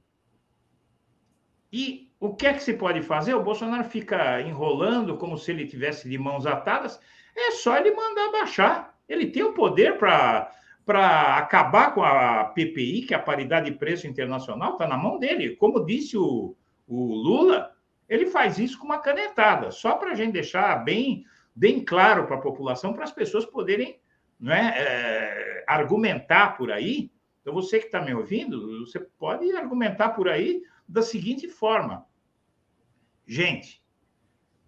E 1.72 2.08
o 2.20 2.36
que 2.36 2.46
é 2.46 2.52
que 2.52 2.62
se 2.62 2.74
pode 2.74 3.02
fazer? 3.02 3.34
O 3.34 3.42
Bolsonaro 3.42 3.82
fica 3.82 4.40
enrolando 4.42 5.16
como 5.16 5.36
se 5.36 5.50
ele 5.50 5.66
tivesse 5.66 6.08
de 6.08 6.16
mãos 6.16 6.46
atadas. 6.46 7.00
É 7.36 7.50
só 7.50 7.76
ele 7.76 7.90
mandar 7.90 8.30
baixar. 8.30 8.96
Ele 9.08 9.26
tem 9.26 9.42
o 9.42 9.54
poder 9.54 9.98
para 9.98 10.52
para 10.86 11.36
acabar 11.36 11.94
com 11.94 12.04
a 12.04 12.44
PPI, 12.44 13.02
que 13.02 13.14
é 13.14 13.16
a 13.16 13.20
paridade 13.20 13.68
de 13.68 13.76
preço 13.76 14.06
internacional, 14.06 14.74
está 14.74 14.86
na 14.86 14.96
mão 14.96 15.18
dele. 15.18 15.56
Como 15.56 15.84
disse 15.84 16.16
o, 16.16 16.56
o 16.86 17.14
Lula, 17.14 17.72
ele 18.10 18.26
faz 18.26 18.58
isso 18.58 18.76
com 18.76 18.86
uma 18.86 18.98
canetada, 18.98 19.70
só 19.70 19.94
para 19.94 20.10
a 20.10 20.14
gente 20.14 20.32
deixar 20.32 20.84
bem, 20.84 21.24
bem 21.54 21.84
claro 21.84 22.26
para 22.26 22.34
a 22.34 22.40
população, 22.40 22.92
para 22.92 23.04
as 23.04 23.12
pessoas 23.12 23.46
poderem 23.46 24.00
né, 24.38 24.74
é, 24.76 25.64
argumentar 25.64 26.56
por 26.56 26.72
aí. 26.72 27.12
Então, 27.40 27.54
você 27.54 27.78
que 27.78 27.86
está 27.86 28.02
me 28.02 28.12
ouvindo, 28.12 28.84
você 28.84 28.98
pode 28.98 29.50
argumentar 29.52 30.08
por 30.08 30.28
aí 30.28 30.60
da 30.88 31.02
seguinte 31.02 31.46
forma: 31.48 32.04
gente, 33.24 33.80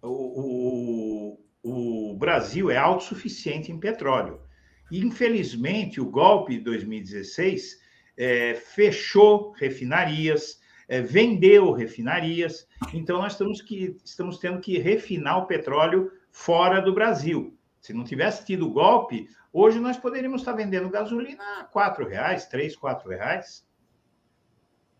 o, 0.01 1.37
o, 1.61 2.11
o 2.11 2.17
Brasil 2.17 2.71
é 2.71 2.77
autossuficiente 2.77 3.73
em 3.73 3.79
petróleo. 3.79 4.41
Infelizmente, 4.89 5.99
o 5.99 6.09
golpe 6.09 6.57
de 6.57 6.63
2016 6.63 7.77
é, 8.15 8.55
fechou 8.55 9.51
refinarias, 9.51 10.61
é, 10.87 11.01
vendeu 11.01 11.71
refinarias, 11.71 12.67
então 12.93 13.19
nós 13.19 13.33
estamos, 13.33 13.61
que, 13.61 13.97
estamos 14.03 14.37
tendo 14.37 14.59
que 14.59 14.77
refinar 14.77 15.39
o 15.39 15.45
petróleo 15.45 16.11
fora 16.29 16.81
do 16.81 16.93
Brasil. 16.93 17.57
Se 17.79 17.93
não 17.93 18.03
tivesse 18.03 18.45
tido 18.45 18.71
golpe, 18.71 19.27
hoje 19.51 19.79
nós 19.79 19.97
poderíamos 19.97 20.41
estar 20.41 20.53
vendendo 20.53 20.89
gasolina 20.89 21.43
a 21.59 21.63
quatro 21.65 22.07
reais, 22.07 22.47
três, 22.47 22.75
quatro 22.75 23.09
reais. 23.09 23.65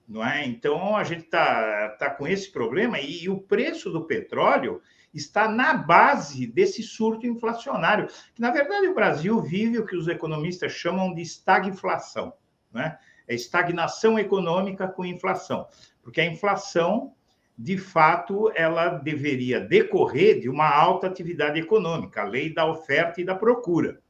Não 0.07 0.25
é? 0.25 0.45
Então 0.45 0.95
a 0.95 1.03
gente 1.03 1.23
está 1.23 1.89
tá 1.97 2.09
com 2.09 2.27
esse 2.27 2.51
problema 2.51 2.99
e, 2.99 3.23
e 3.23 3.29
o 3.29 3.39
preço 3.39 3.89
do 3.89 4.05
petróleo 4.05 4.81
está 5.13 5.47
na 5.47 5.73
base 5.73 6.47
desse 6.47 6.81
surto 6.83 7.27
inflacionário, 7.27 8.07
que 8.33 8.41
na 8.41 8.51
verdade 8.51 8.87
o 8.87 8.95
Brasil 8.95 9.41
vive 9.41 9.79
o 9.79 9.85
que 9.85 9.95
os 9.95 10.07
economistas 10.07 10.71
chamam 10.71 11.13
de 11.13 11.21
estagflação. 11.21 12.33
Né? 12.71 12.97
É 13.27 13.35
estagnação 13.35 14.17
econômica 14.19 14.87
com 14.87 15.05
inflação. 15.05 15.67
Porque 16.01 16.21
a 16.21 16.25
inflação, 16.25 17.13
de 17.57 17.77
fato, 17.77 18.51
ela 18.55 18.89
deveria 18.89 19.59
decorrer 19.59 20.39
de 20.39 20.49
uma 20.49 20.69
alta 20.69 21.07
atividade 21.07 21.59
econômica, 21.59 22.21
a 22.21 22.25
lei 22.25 22.53
da 22.53 22.65
oferta 22.65 23.21
e 23.21 23.25
da 23.25 23.35
procura. 23.35 24.01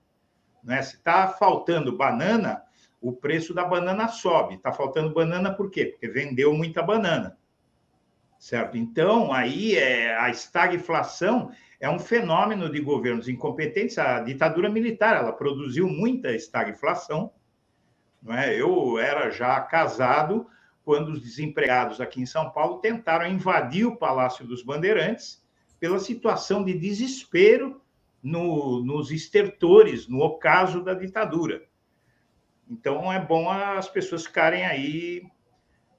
Né? 0.64 0.82
Se 0.82 0.96
está 0.96 1.28
faltando 1.28 1.98
banana, 1.98 2.64
o 3.02 3.12
preço 3.12 3.54
da 3.54 3.66
banana 3.66 4.08
sobe. 4.08 4.56
Está 4.56 4.72
faltando 4.72 5.14
banana 5.14 5.54
por 5.54 5.70
quê? 5.70 5.86
Porque 5.86 6.08
vendeu 6.08 6.54
muita 6.54 6.82
banana. 6.82 7.38
Certo? 8.40 8.78
Então, 8.78 9.32
aí 9.32 9.76
é, 9.76 10.18
a 10.18 10.30
estagflação 10.30 11.52
é 11.80 11.90
um 11.90 12.00
fenômeno 12.00 12.72
de 12.72 12.80
governos 12.80 13.28
incompetentes. 13.28 13.98
A 13.98 14.22
ditadura 14.22 14.70
militar 14.70 15.18
ela 15.18 15.34
produziu 15.34 15.88
muita 15.88 16.32
estagflação. 16.32 17.32
Não 18.24 18.34
é? 18.34 18.60
Eu 18.60 18.98
era 18.98 19.30
já 19.30 19.60
casado 19.60 20.48
quando 20.84 21.10
os 21.10 21.22
desempregados 21.22 22.00
aqui 22.00 22.22
em 22.22 22.26
São 22.26 22.50
Paulo 22.50 22.80
tentaram 22.80 23.28
invadir 23.28 23.86
o 23.86 23.96
Palácio 23.96 24.46
dos 24.46 24.64
Bandeirantes 24.64 25.44
pela 25.80 26.00
situação 26.00 26.64
de 26.64 26.74
desespero 26.74 27.82
no, 28.22 28.84
nos 28.84 29.12
estertores, 29.12 30.08
no 30.08 30.22
ocaso 30.22 30.82
da 30.82 30.94
ditadura. 30.94 31.64
Então, 32.70 33.12
é 33.12 33.20
bom 33.20 33.50
as 33.50 33.90
pessoas 33.90 34.26
ficarem 34.26 34.66
aí 34.66 35.24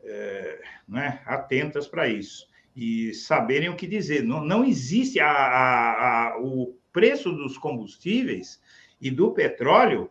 é, 0.02 0.62
né, 0.88 1.22
atentas 1.26 1.86
para 1.86 2.08
isso 2.08 2.48
e 2.74 3.12
saberem 3.12 3.68
o 3.68 3.76
que 3.76 3.86
dizer. 3.86 4.22
Não, 4.22 4.42
não 4.42 4.64
existe 4.64 5.20
a, 5.20 5.30
a, 5.30 6.28
a, 6.32 6.40
o 6.40 6.76
preço 6.92 7.30
dos 7.32 7.58
combustíveis 7.58 8.60
e 9.00 9.10
do 9.10 9.32
petróleo 9.32 10.10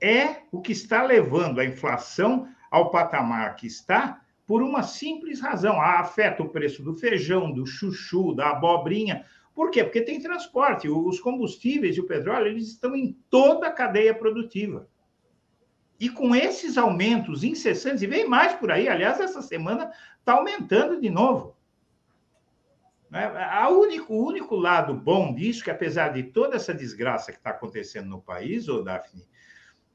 é 0.00 0.42
o 0.52 0.60
que 0.60 0.72
está 0.72 1.02
levando 1.02 1.60
a 1.60 1.64
inflação 1.64 2.48
ao 2.70 2.90
patamar 2.90 3.56
que 3.56 3.66
está 3.66 4.20
por 4.46 4.62
uma 4.62 4.82
simples 4.82 5.40
razão. 5.40 5.80
Afeta 5.80 6.42
o 6.42 6.48
preço 6.48 6.82
do 6.82 6.94
feijão, 6.94 7.52
do 7.52 7.66
chuchu, 7.66 8.34
da 8.34 8.50
abobrinha. 8.50 9.24
Por 9.54 9.70
quê? 9.70 9.82
Porque 9.82 10.00
tem 10.00 10.20
transporte. 10.20 10.88
Os 10.88 11.20
combustíveis 11.20 11.96
e 11.96 12.00
o 12.00 12.06
petróleo 12.06 12.46
eles 12.46 12.68
estão 12.68 12.94
em 12.94 13.12
toda 13.28 13.66
a 13.66 13.72
cadeia 13.72 14.14
produtiva. 14.14 14.88
E 16.00 16.08
com 16.08 16.34
esses 16.34 16.78
aumentos 16.78 17.42
incessantes, 17.42 18.02
e 18.02 18.06
vem 18.06 18.26
mais 18.26 18.54
por 18.54 18.70
aí, 18.70 18.88
aliás, 18.88 19.18
essa 19.18 19.42
semana 19.42 19.90
está 20.20 20.34
aumentando 20.34 21.00
de 21.00 21.10
novo. 21.10 21.56
Né? 23.10 23.24
A 23.50 23.68
único, 23.68 24.14
o 24.14 24.26
único 24.26 24.54
lado 24.54 24.94
bom 24.94 25.34
disso, 25.34 25.64
que 25.64 25.70
apesar 25.70 26.10
de 26.10 26.22
toda 26.22 26.56
essa 26.56 26.72
desgraça 26.72 27.32
que 27.32 27.38
está 27.38 27.50
acontecendo 27.50 28.08
no 28.08 28.20
país, 28.20 28.68
ô 28.68 28.82
Daphne, 28.82 29.26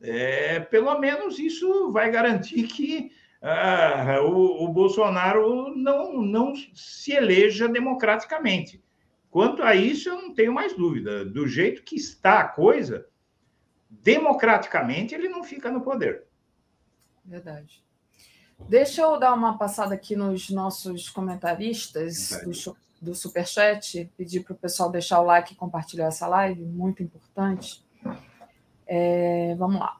é, 0.04 0.60
pelo 0.60 1.00
menos 1.00 1.40
isso 1.40 1.92
vai 1.92 2.12
garantir 2.12 2.64
que 2.68 3.12
ah, 3.42 4.20
o, 4.22 4.66
o, 4.66 4.68
Bolsonaro 4.68 5.74
não, 5.76 6.22
não 6.22 6.54
se 6.74 7.14
eleja 7.14 7.70
democraticamente. 7.70 8.84
Quanto 9.32 9.64
a 9.64 9.74
isso, 9.74 10.10
eu 10.10 10.22
não 10.22 10.34
tenho 10.34 10.54
mais 10.54 10.76
dúvida. 10.76 11.26
Do 11.26 11.48
jeito 11.48 11.84
que 11.84 11.96
está 11.96 12.42
a 12.42 12.48
coisa, 12.48 13.08
democraticamente 13.90 15.16
ele 15.16 15.30
não 15.30 15.44
fica 15.44 15.72
no 15.72 15.82
poder. 15.82 16.26
Verdade. 17.26 17.84
Deixa 18.68 19.02
eu 19.02 19.18
dar 19.18 19.34
uma 19.34 19.58
passada 19.58 19.96
aqui 19.96 20.16
nos 20.16 20.50
nossos 20.50 21.10
comentaristas 21.10 22.30
do, 22.44 22.78
do 23.02 23.16
Superchat, 23.16 24.12
pedir 24.18 24.42
para 24.44 24.54
o 24.54 24.58
pessoal 24.58 24.92
deixar 24.92 25.20
o 25.20 25.26
like 25.26 25.54
e 25.54 25.58
compartilhar 25.58 26.08
essa 26.08 26.28
live, 26.28 26.62
muito 26.62 27.02
importante. 27.02 27.83
É, 28.88 29.56
vamos 29.58 29.80
lá. 29.80 29.98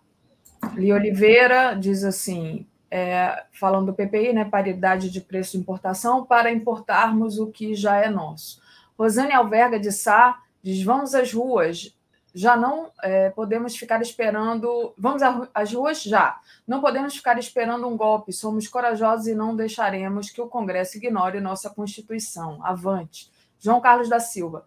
Li 0.76 0.92
Oliveira 0.92 1.74
diz 1.74 2.04
assim: 2.04 2.66
é, 2.90 3.46
falando 3.52 3.88
do 3.88 3.94
PPI, 3.94 4.34
né, 4.34 4.46
paridade 4.46 5.10
de 5.10 5.20
preço 5.20 5.54
de 5.54 5.58
importação, 5.58 6.26
para 6.26 6.52
importarmos 6.52 7.40
o 7.40 7.48
que 7.48 7.74
já 7.74 7.98
é 7.98 8.10
nosso. 8.10 8.62
Rosane 8.98 9.34
Alverga 9.34 9.80
de 9.80 9.92
Sá 9.92 10.40
diz: 10.62 10.84
vamos 10.84 11.16
às 11.16 11.34
ruas, 11.34 11.96
já 12.34 12.58
não 12.58 12.90
é, 13.04 13.30
podemos 13.30 13.76
ficar 13.76 14.02
esperando. 14.02 14.94
Vamos 14.98 15.22
às 15.54 15.72
ruas 15.74 16.02
já. 16.02 16.40
Não 16.68 16.82
podemos 16.82 17.16
ficar 17.16 17.38
esperando 17.38 17.88
um 17.88 17.96
golpe. 17.96 18.34
Somos 18.34 18.68
corajosos 18.68 19.28
e 19.28 19.36
não 19.36 19.56
deixaremos 19.56 20.32
que 20.32 20.42
o 20.42 20.48
Congresso 20.48 20.98
ignore 20.98 21.40
nossa 21.40 21.70
Constituição. 21.70 22.66
Avante. 22.66 23.32
João 23.60 23.80
Carlos 23.80 24.10
da 24.10 24.20
Silva. 24.20 24.66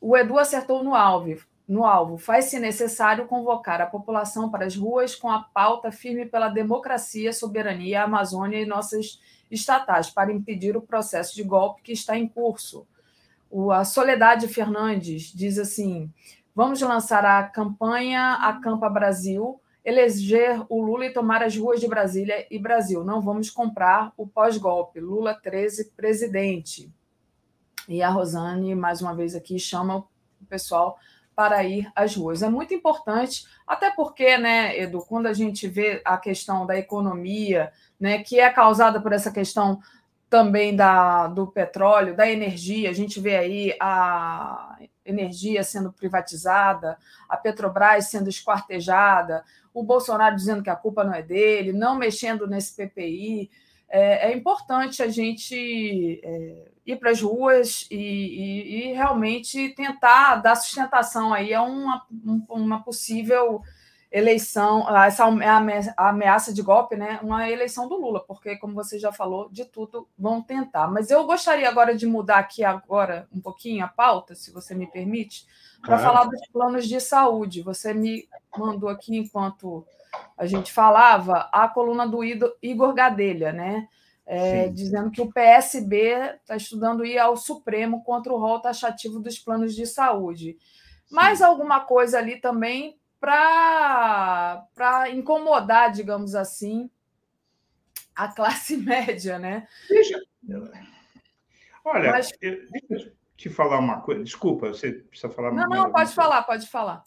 O 0.00 0.16
Edu 0.16 0.38
acertou 0.38 0.84
no 0.84 0.94
alvo. 0.94 1.40
No 1.70 1.84
alvo, 1.84 2.18
faz-se 2.18 2.58
necessário 2.58 3.28
convocar 3.28 3.80
a 3.80 3.86
população 3.86 4.50
para 4.50 4.66
as 4.66 4.74
ruas 4.74 5.14
com 5.14 5.30
a 5.30 5.38
pauta 5.38 5.92
firme 5.92 6.26
pela 6.26 6.48
democracia, 6.48 7.32
soberania, 7.32 8.02
Amazônia 8.02 8.60
e 8.60 8.66
nossas 8.66 9.20
estatais 9.48 10.10
para 10.10 10.32
impedir 10.32 10.76
o 10.76 10.82
processo 10.82 11.32
de 11.32 11.44
golpe 11.44 11.82
que 11.82 11.92
está 11.92 12.18
em 12.18 12.26
curso. 12.26 12.88
O, 13.48 13.70
a 13.70 13.84
Soledade 13.84 14.48
Fernandes 14.48 15.32
diz 15.32 15.58
assim: 15.60 16.12
Vamos 16.56 16.80
lançar 16.80 17.24
a 17.24 17.44
campanha 17.44 18.32
Acampa 18.42 18.90
Brasil, 18.90 19.60
eleger 19.84 20.66
o 20.68 20.82
Lula 20.82 21.06
e 21.06 21.12
tomar 21.12 21.40
as 21.40 21.56
ruas 21.56 21.78
de 21.78 21.86
Brasília 21.86 22.48
e 22.50 22.58
Brasil. 22.58 23.04
Não 23.04 23.20
vamos 23.20 23.48
comprar 23.48 24.12
o 24.16 24.26
pós-golpe. 24.26 24.98
Lula 24.98 25.34
13, 25.40 25.92
presidente. 25.92 26.92
E 27.88 28.02
a 28.02 28.10
Rosane, 28.10 28.74
mais 28.74 29.00
uma 29.00 29.14
vez 29.14 29.36
aqui, 29.36 29.56
chama 29.56 29.98
o 29.98 30.46
pessoal 30.48 30.98
para 31.40 31.64
ir 31.64 31.90
às 31.96 32.14
ruas. 32.14 32.42
É 32.42 32.50
muito 32.50 32.74
importante, 32.74 33.46
até 33.66 33.90
porque, 33.90 34.36
né, 34.36 34.78
Edu, 34.78 35.00
quando 35.08 35.24
a 35.24 35.32
gente 35.32 35.66
vê 35.66 36.02
a 36.04 36.18
questão 36.18 36.66
da 36.66 36.76
economia, 36.76 37.72
né, 37.98 38.22
que 38.22 38.38
é 38.38 38.50
causada 38.50 39.00
por 39.00 39.10
essa 39.10 39.30
questão 39.30 39.80
também 40.28 40.76
da, 40.76 41.28
do 41.28 41.46
petróleo, 41.46 42.14
da 42.14 42.30
energia, 42.30 42.90
a 42.90 42.92
gente 42.92 43.18
vê 43.18 43.38
aí 43.38 43.74
a 43.80 44.76
energia 45.02 45.64
sendo 45.64 45.90
privatizada, 45.90 46.98
a 47.26 47.38
Petrobras 47.38 48.10
sendo 48.10 48.28
esquartejada, 48.28 49.42
o 49.72 49.82
Bolsonaro 49.82 50.36
dizendo 50.36 50.62
que 50.62 50.68
a 50.68 50.76
culpa 50.76 51.04
não 51.04 51.14
é 51.14 51.22
dele, 51.22 51.72
não 51.72 51.96
mexendo 51.96 52.46
nesse 52.46 52.76
PPI. 52.76 53.50
É, 53.88 54.28
é 54.30 54.36
importante 54.36 55.02
a 55.02 55.08
gente 55.08 56.20
é, 56.22 56.68
ir 56.92 56.98
para 56.98 57.10
as 57.10 57.20
ruas 57.20 57.86
e, 57.90 57.96
e, 57.96 58.90
e, 58.90 58.92
realmente 58.92 59.70
tentar 59.70 60.36
dar 60.36 60.56
sustentação 60.56 61.32
aí 61.32 61.52
a 61.54 61.62
uma, 61.62 62.06
uma 62.48 62.82
possível 62.82 63.62
eleição, 64.10 64.88
essa 65.04 65.24
ameaça 65.96 66.52
de 66.52 66.62
golpe, 66.62 66.96
né? 66.96 67.20
Uma 67.22 67.48
eleição 67.48 67.88
do 67.88 67.96
Lula, 67.96 68.20
porque, 68.20 68.56
como 68.56 68.74
você 68.74 68.98
já 68.98 69.12
falou, 69.12 69.48
de 69.50 69.64
tudo 69.64 70.08
vão 70.18 70.42
tentar. 70.42 70.88
Mas 70.88 71.10
eu 71.10 71.24
gostaria 71.24 71.68
agora 71.68 71.94
de 71.94 72.06
mudar 72.06 72.38
aqui 72.38 72.64
agora 72.64 73.28
um 73.32 73.40
pouquinho 73.40 73.84
a 73.84 73.88
pauta, 73.88 74.34
se 74.34 74.50
você 74.50 74.74
me 74.74 74.86
permite, 74.88 75.46
para 75.80 75.96
claro. 75.96 76.02
falar 76.02 76.24
dos 76.24 76.44
planos 76.48 76.88
de 76.88 77.00
saúde. 77.00 77.62
Você 77.62 77.94
me 77.94 78.28
mandou 78.56 78.88
aqui, 78.88 79.16
enquanto 79.16 79.86
a 80.36 80.44
gente 80.44 80.72
falava, 80.72 81.48
a 81.52 81.68
coluna 81.68 82.06
do 82.06 82.20
Igor 82.60 82.92
Gadelha, 82.92 83.52
né? 83.52 83.88
É, 84.26 84.68
dizendo 84.68 85.10
que 85.10 85.20
o 85.20 85.32
PSB 85.32 86.38
está 86.40 86.56
estudando 86.56 87.04
ir 87.04 87.18
ao 87.18 87.36
Supremo 87.36 88.04
contra 88.04 88.32
o 88.32 88.38
rol 88.38 88.60
taxativo 88.60 89.18
dos 89.18 89.38
planos 89.38 89.74
de 89.74 89.86
saúde. 89.86 90.56
Sim. 91.06 91.14
Mais 91.14 91.42
alguma 91.42 91.80
coisa 91.80 92.18
ali 92.18 92.40
também 92.40 93.00
para 93.18 94.64
incomodar, 95.12 95.90
digamos 95.90 96.34
assim, 96.34 96.88
a 98.14 98.28
classe 98.28 98.76
média, 98.78 99.38
né? 99.38 99.66
Deixa. 99.88 100.20
Olha, 101.84 102.12
Mas... 102.12 102.32
eu, 102.40 102.58
deixa 102.88 103.08
eu 103.08 103.12
te 103.36 103.50
falar 103.50 103.78
uma 103.78 104.00
coisa. 104.00 104.22
Desculpa, 104.22 104.68
você 104.68 104.92
precisa 104.92 105.32
falar. 105.32 105.52
Não, 105.52 105.68
não, 105.68 105.90
pode 105.90 106.14
falar, 106.14 106.42
pode 106.42 106.68
falar. 106.68 107.02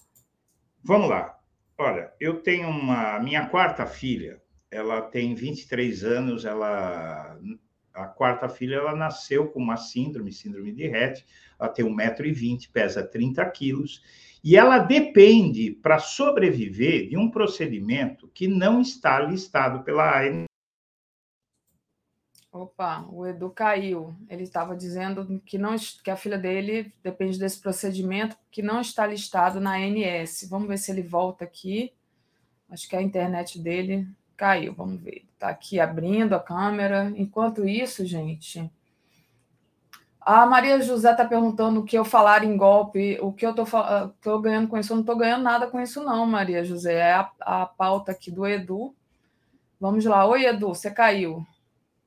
Vamos 0.84 1.10
lá. 1.10 1.40
Olha, 1.78 2.12
eu 2.20 2.42
tenho 2.42 2.70
uma. 2.70 3.20
Minha 3.20 3.48
quarta 3.48 3.86
filha, 3.86 4.42
ela 4.74 5.02
tem 5.02 5.36
23 5.36 6.04
anos, 6.04 6.46
ela. 6.46 7.40
A 7.94 8.08
quarta 8.08 8.50
filha, 8.50 8.78
ela 8.78 8.96
nasceu 8.96 9.48
com 9.50 9.60
uma 9.60 9.78
síndrome, 9.78 10.34
síndrome 10.34 10.72
de 10.72 10.88
Rett, 10.88 11.24
ela 11.60 11.70
tem 11.70 11.86
1,20m, 11.86 12.72
pesa 12.72 13.04
30 13.06 13.48
quilos, 13.52 14.02
e 14.44 14.58
ela 14.58 14.80
depende, 14.80 15.70
para 15.70 16.00
sobreviver, 16.00 17.08
de 17.08 17.16
um 17.16 17.30
procedimento 17.30 18.28
que 18.30 18.48
não 18.48 18.82
está 18.82 19.20
listado 19.20 19.84
pela 19.84 20.20
ANS. 20.20 20.46
Opa, 22.52 23.06
o 23.12 23.28
Edu 23.28 23.52
caiu. 23.52 24.16
Ele 24.28 24.44
estava 24.44 24.76
dizendo 24.76 25.40
que, 25.46 25.60
não, 25.60 25.76
que 26.04 26.10
a 26.10 26.16
filha 26.16 26.38
dele 26.38 26.92
depende 27.04 27.38
desse 27.38 27.62
procedimento 27.62 28.36
que 28.50 28.64
não 28.64 28.82
está 28.82 29.06
listado 29.06 29.60
na 29.60 29.76
ANS. 29.76 30.48
Vamos 30.50 30.68
ver 30.68 30.78
se 30.78 30.92
ele 30.92 31.04
volta 31.04 31.44
aqui. 31.44 31.94
Acho 32.70 32.90
que 32.90 32.96
a 32.96 33.02
internet 33.02 33.60
dele 33.60 34.08
caiu. 34.38 34.74
Vamos 34.74 35.02
ver. 35.02 35.24
Está 35.34 35.50
aqui 35.50 35.80
abrindo 35.80 36.34
a 36.34 36.40
câmera. 36.40 37.12
Enquanto 37.16 37.68
isso, 37.68 38.06
gente, 38.06 38.72
a 40.22 40.46
Maria 40.46 40.82
José 40.82 41.12
está 41.12 41.26
perguntando 41.26 41.82
o 41.82 41.84
que 41.84 41.98
eu 41.98 42.06
falar 42.06 42.44
em 42.44 42.56
golpe, 42.56 43.18
o 43.22 43.34
que 43.34 43.46
eu 43.46 43.52
estou 43.52 44.42
ganhando 44.42 44.68
com 44.70 44.78
isso. 44.78 44.94
Eu 44.94 44.96
não 44.96 45.02
estou 45.02 45.18
ganhando 45.18 45.44
nada 45.44 45.68
com 45.68 45.82
isso, 45.82 46.04
não, 46.04 46.26
Maria 46.26 46.64
José. 46.64 46.94
É 46.94 47.14
a, 47.14 47.32
a 47.42 47.66
pauta 47.66 48.12
aqui 48.14 48.32
do 48.32 48.48
Edu. 48.48 48.96
Vamos 49.80 50.06
lá. 50.06 50.26
Oi, 50.26 50.46
Edu, 50.46 50.70
você 50.70 50.90
caiu. 50.90 51.46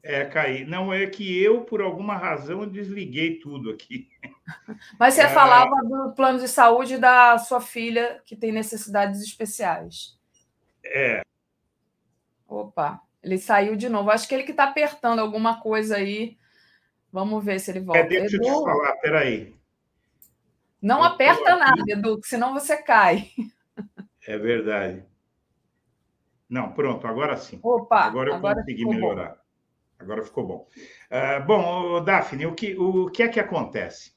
É, 0.03 0.25
caí. 0.25 0.65
Não, 0.65 0.95
é 0.95 1.05
que 1.07 1.37
eu, 1.43 1.63
por 1.63 1.83
alguma 1.83 2.17
razão, 2.17 2.67
desliguei 2.67 3.41
tudo 3.41 3.71
aqui. 3.71 4.09
Mas 4.99 5.15
você 5.15 5.23
é... 5.23 5.29
falava 5.29 5.75
do 5.83 6.13
plano 6.15 6.39
de 6.39 6.49
saúde 6.49 6.97
da 6.97 7.37
sua 7.39 7.61
filha 7.61 8.23
que 8.25 8.37
tem 8.37 8.53
necessidades 8.53 9.21
especiais. 9.21 10.17
É. 10.85 11.23
Opa, 12.49 13.01
ele 13.23 13.39
saiu 13.39 13.77
de 13.77 13.89
novo. 13.89 14.11
Acho 14.11 14.29
que 14.29 14.35
ele 14.35 14.45
que 14.45 14.53
está 14.53 14.65
apertando 14.65 15.19
alguma 15.19 15.61
coisa 15.61 15.97
aí. 15.97 16.39
Vamos 17.13 17.45
ver 17.45 17.59
se 17.61 17.71
ele 17.71 17.81
volta. 17.81 18.01
É, 18.01 18.05
deixa 18.05 18.37
Edu... 18.37 18.47
eu 18.47 18.59
te 18.59 18.65
falar, 18.65 18.97
peraí. 18.97 19.57
Não 20.81 20.99
eu 20.99 21.05
aperta 21.05 21.57
nada, 21.57 21.83
Edu, 21.89 22.21
senão 22.23 22.53
você 22.53 22.77
cai. 22.83 23.31
É 24.27 24.37
verdade. 24.37 25.05
Não, 26.49 26.73
pronto, 26.73 27.07
agora 27.07 27.37
sim. 27.37 27.61
Opa, 27.63 28.01
agora 28.01 28.31
eu 28.31 28.35
agora 28.35 28.57
consegui 28.57 28.85
melhorar. 28.85 29.31
Bom. 29.31 29.37
Agora 29.99 30.25
ficou 30.25 30.47
bom. 30.47 30.69
Uh, 31.11 31.47
bom, 31.47 32.05
Daphne, 32.05 32.47
o 32.47 32.55
que, 32.55 32.77
o 32.77 33.11
que 33.11 33.23
é 33.23 33.29
que 33.29 33.41
acontece? 33.41 34.16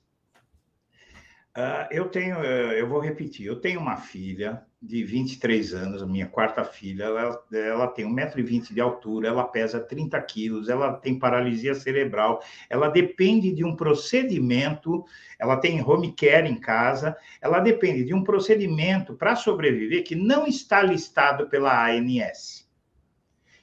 Uh, 1.58 1.88
eu 1.92 2.08
tenho, 2.10 2.38
uh, 2.38 2.72
eu 2.74 2.88
vou 2.88 3.00
repetir, 3.00 3.48
eu 3.48 3.60
tenho 3.60 3.80
uma 3.80 3.98
filha 3.98 4.64
de 4.82 5.04
23 5.04 5.74
anos, 5.74 6.06
minha 6.06 6.28
quarta 6.28 6.64
filha, 6.64 7.06
ela, 7.06 7.44
ela 7.52 7.88
tem 7.88 8.06
1,20m 8.06 8.74
de 8.74 8.80
altura, 8.80 9.28
ela 9.28 9.44
pesa 9.44 9.80
30 9.80 10.22
quilos, 10.22 10.70
ela 10.70 10.94
tem 10.94 11.20
paralisia 11.20 11.74
cerebral, 11.74 12.42
ela 12.70 12.88
depende 12.88 13.52
de 13.52 13.66
um 13.66 13.76
procedimento, 13.76 15.04
ela 15.38 15.58
tem 15.58 15.82
home 15.82 16.14
care 16.14 16.48
em 16.48 16.56
casa, 16.56 17.18
ela 17.42 17.60
depende 17.60 18.06
de 18.06 18.14
um 18.14 18.24
procedimento 18.24 19.16
para 19.16 19.36
sobreviver 19.36 20.04
que 20.04 20.16
não 20.16 20.48
está 20.48 20.82
listado 20.82 21.50
pela 21.50 21.90
ANS. 21.90 22.70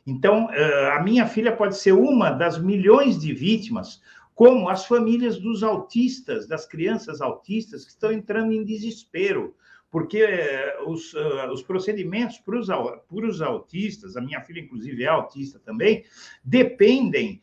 Então, 0.06 0.48
eh, 0.52 0.90
a 0.92 1.02
minha 1.02 1.26
filha 1.26 1.50
pode 1.50 1.76
ser 1.76 1.92
uma 1.92 2.30
das 2.30 2.58
milhões 2.58 3.18
de 3.18 3.32
vítimas, 3.34 4.00
como 4.36 4.68
as 4.68 4.84
famílias 4.84 5.38
dos 5.40 5.62
autistas, 5.62 6.46
das 6.46 6.66
crianças 6.66 7.22
autistas 7.22 7.86
que 7.86 7.90
estão 7.90 8.12
entrando 8.12 8.52
em 8.52 8.62
desespero, 8.62 9.56
porque 9.90 10.18
eh, 10.18 10.76
os, 10.86 11.14
eh, 11.14 11.50
os 11.50 11.62
procedimentos 11.62 12.36
para 12.40 12.60
os, 12.60 12.66
para 12.66 13.26
os 13.26 13.40
autistas, 13.40 14.14
a 14.14 14.20
minha 14.20 14.42
filha, 14.42 14.60
inclusive, 14.60 15.02
é 15.04 15.06
autista 15.06 15.58
também, 15.58 16.04
dependem 16.44 17.40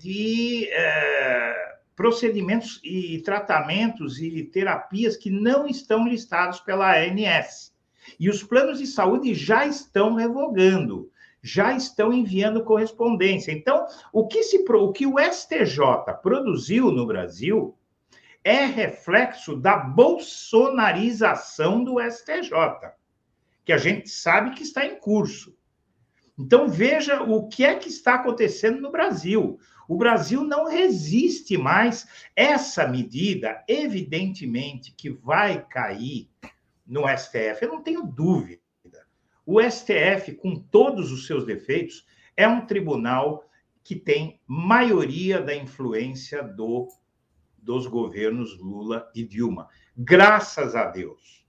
de 0.00 0.70
procedimentos 1.96 2.80
e 2.84 3.20
tratamentos 3.22 4.20
e 4.20 4.44
terapias 4.44 5.16
que 5.16 5.30
não 5.30 5.66
estão 5.66 6.06
listados 6.06 6.60
pela 6.60 6.96
ANS. 6.96 7.74
E 8.20 8.30
os 8.30 8.44
planos 8.44 8.78
de 8.78 8.86
saúde 8.86 9.34
já 9.34 9.66
estão 9.66 10.14
revogando 10.14 11.10
já 11.42 11.74
estão 11.74 12.12
enviando 12.12 12.62
correspondência. 12.64 13.50
Então, 13.52 13.86
o 14.12 14.26
que, 14.26 14.42
se, 14.42 14.64
o, 14.68 14.92
que 14.92 15.06
o 15.06 15.14
STJ 15.18 15.78
produziu 16.22 16.90
no 16.90 17.06
Brasil 17.06 17.74
é 18.42 18.64
reflexo 18.64 19.54
da 19.56 19.76
bolsonarização 19.76 21.84
do 21.84 22.00
STJ, 22.00 22.50
que 23.64 23.72
a 23.72 23.78
gente 23.78 24.08
sabe 24.08 24.52
que 24.52 24.62
está 24.62 24.86
em 24.86 24.98
curso. 24.98 25.54
Então, 26.38 26.68
veja 26.68 27.22
o 27.22 27.48
que 27.48 27.64
é 27.64 27.74
que 27.74 27.88
está 27.88 28.14
acontecendo 28.14 28.80
no 28.80 28.92
Brasil. 28.92 29.58
O 29.88 29.96
Brasil 29.96 30.44
não 30.44 30.68
resiste 30.68 31.56
mais. 31.56 32.06
Essa 32.36 32.86
medida, 32.86 33.64
evidentemente, 33.66 34.92
que 34.92 35.10
vai 35.10 35.66
cair 35.66 36.30
no 36.86 37.02
STF, 37.08 37.62
eu 37.62 37.68
não 37.68 37.82
tenho 37.82 38.02
dúvida. 38.02 38.62
O 39.50 39.62
STF, 39.62 40.34
com 40.34 40.56
todos 40.56 41.10
os 41.10 41.26
seus 41.26 41.46
defeitos, 41.46 42.04
é 42.36 42.46
um 42.46 42.66
tribunal 42.66 43.48
que 43.82 43.96
tem 43.96 44.42
maioria 44.46 45.40
da 45.40 45.56
influência 45.56 46.42
do, 46.42 46.86
dos 47.56 47.86
governos 47.86 48.58
Lula 48.58 49.10
e 49.14 49.24
Dilma. 49.24 49.66
Graças 49.96 50.76
a 50.76 50.84
Deus. 50.84 51.46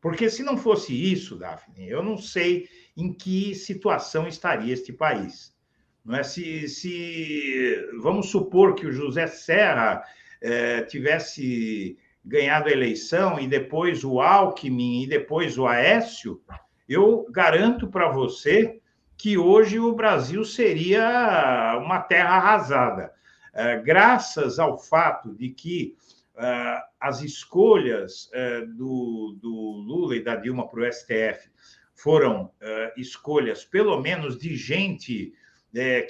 Porque 0.00 0.28
se 0.28 0.42
não 0.42 0.56
fosse 0.56 0.92
isso, 0.92 1.36
Daphne, 1.36 1.88
eu 1.88 2.02
não 2.02 2.18
sei 2.18 2.68
em 2.96 3.12
que 3.12 3.54
situação 3.54 4.26
estaria 4.26 4.74
este 4.74 4.92
país. 4.92 5.56
Não 6.04 6.16
é 6.16 6.24
se, 6.24 6.68
se 6.68 7.76
vamos 8.00 8.28
supor 8.28 8.74
que 8.74 8.86
o 8.86 8.92
José 8.92 9.28
Serra 9.28 10.02
eh, 10.40 10.82
tivesse 10.82 11.96
ganhado 12.24 12.68
a 12.68 12.72
eleição 12.72 13.38
e 13.38 13.46
depois 13.46 14.02
o 14.02 14.20
Alckmin 14.20 15.04
e 15.04 15.06
depois 15.06 15.56
o 15.56 15.68
Aécio, 15.68 16.42
eu 16.88 17.26
garanto 17.30 17.88
para 17.88 18.08
você 18.08 18.80
que 19.16 19.38
hoje 19.38 19.78
o 19.78 19.94
Brasil 19.94 20.44
seria 20.44 21.78
uma 21.80 22.00
terra 22.00 22.36
arrasada. 22.36 23.12
É, 23.54 23.78
graças 23.78 24.58
ao 24.58 24.78
fato 24.78 25.32
de 25.34 25.50
que 25.50 25.96
é, 26.36 26.82
as 26.98 27.20
escolhas 27.20 28.30
é, 28.32 28.62
do, 28.62 29.38
do, 29.40 29.52
Lula 29.86 30.16
e 30.16 30.24
da 30.24 30.34
Dilma 30.34 30.66
para 30.66 30.80
o 30.80 30.92
STF 30.92 31.50
foram 31.94 32.50
escolhas, 32.96 33.64
pelo 33.64 34.00
menos, 34.00 34.36
de 34.36 34.56
gente 34.56 35.32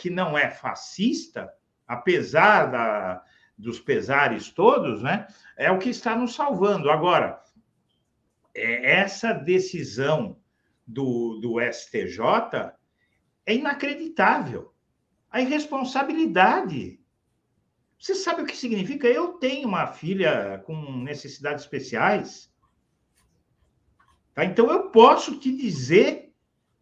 que 0.01 0.09
não 0.09 0.39
é 0.39 0.51
fascista, 0.51 1.53
apesar 1.86 2.70
da, 2.70 3.23
dos 3.59 3.78
pesares 3.78 4.49
todos, 4.49 5.03
né? 5.03 5.27
É 5.55 5.70
o 5.70 5.78
que 5.78 5.90
está 5.90 6.16
nos 6.16 6.35
salvando. 6.35 6.90
Agora, 6.90 7.43
essa 8.55 9.35
decisão 9.35 10.39
do, 10.93 11.39
do 11.40 11.60
STJ 11.60 12.73
é 13.47 13.55
inacreditável. 13.55 14.73
A 15.31 15.40
irresponsabilidade. 15.40 17.01
Você 17.98 18.14
sabe 18.14 18.43
o 18.43 18.47
que 18.47 18.56
significa? 18.56 19.06
Eu 19.06 19.35
tenho 19.35 19.66
uma 19.69 19.86
filha 19.86 20.62
com 20.66 20.98
necessidades 20.98 21.64
especiais. 21.64 22.52
Tá? 24.35 24.44
Então, 24.44 24.70
eu 24.70 24.90
posso 24.90 25.39
te 25.39 25.55
dizer 25.56 26.32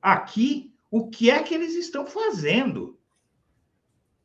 aqui 0.00 0.74
o 0.90 1.08
que 1.08 1.30
é 1.30 1.42
que 1.42 1.54
eles 1.54 1.74
estão 1.74 2.06
fazendo. 2.06 2.98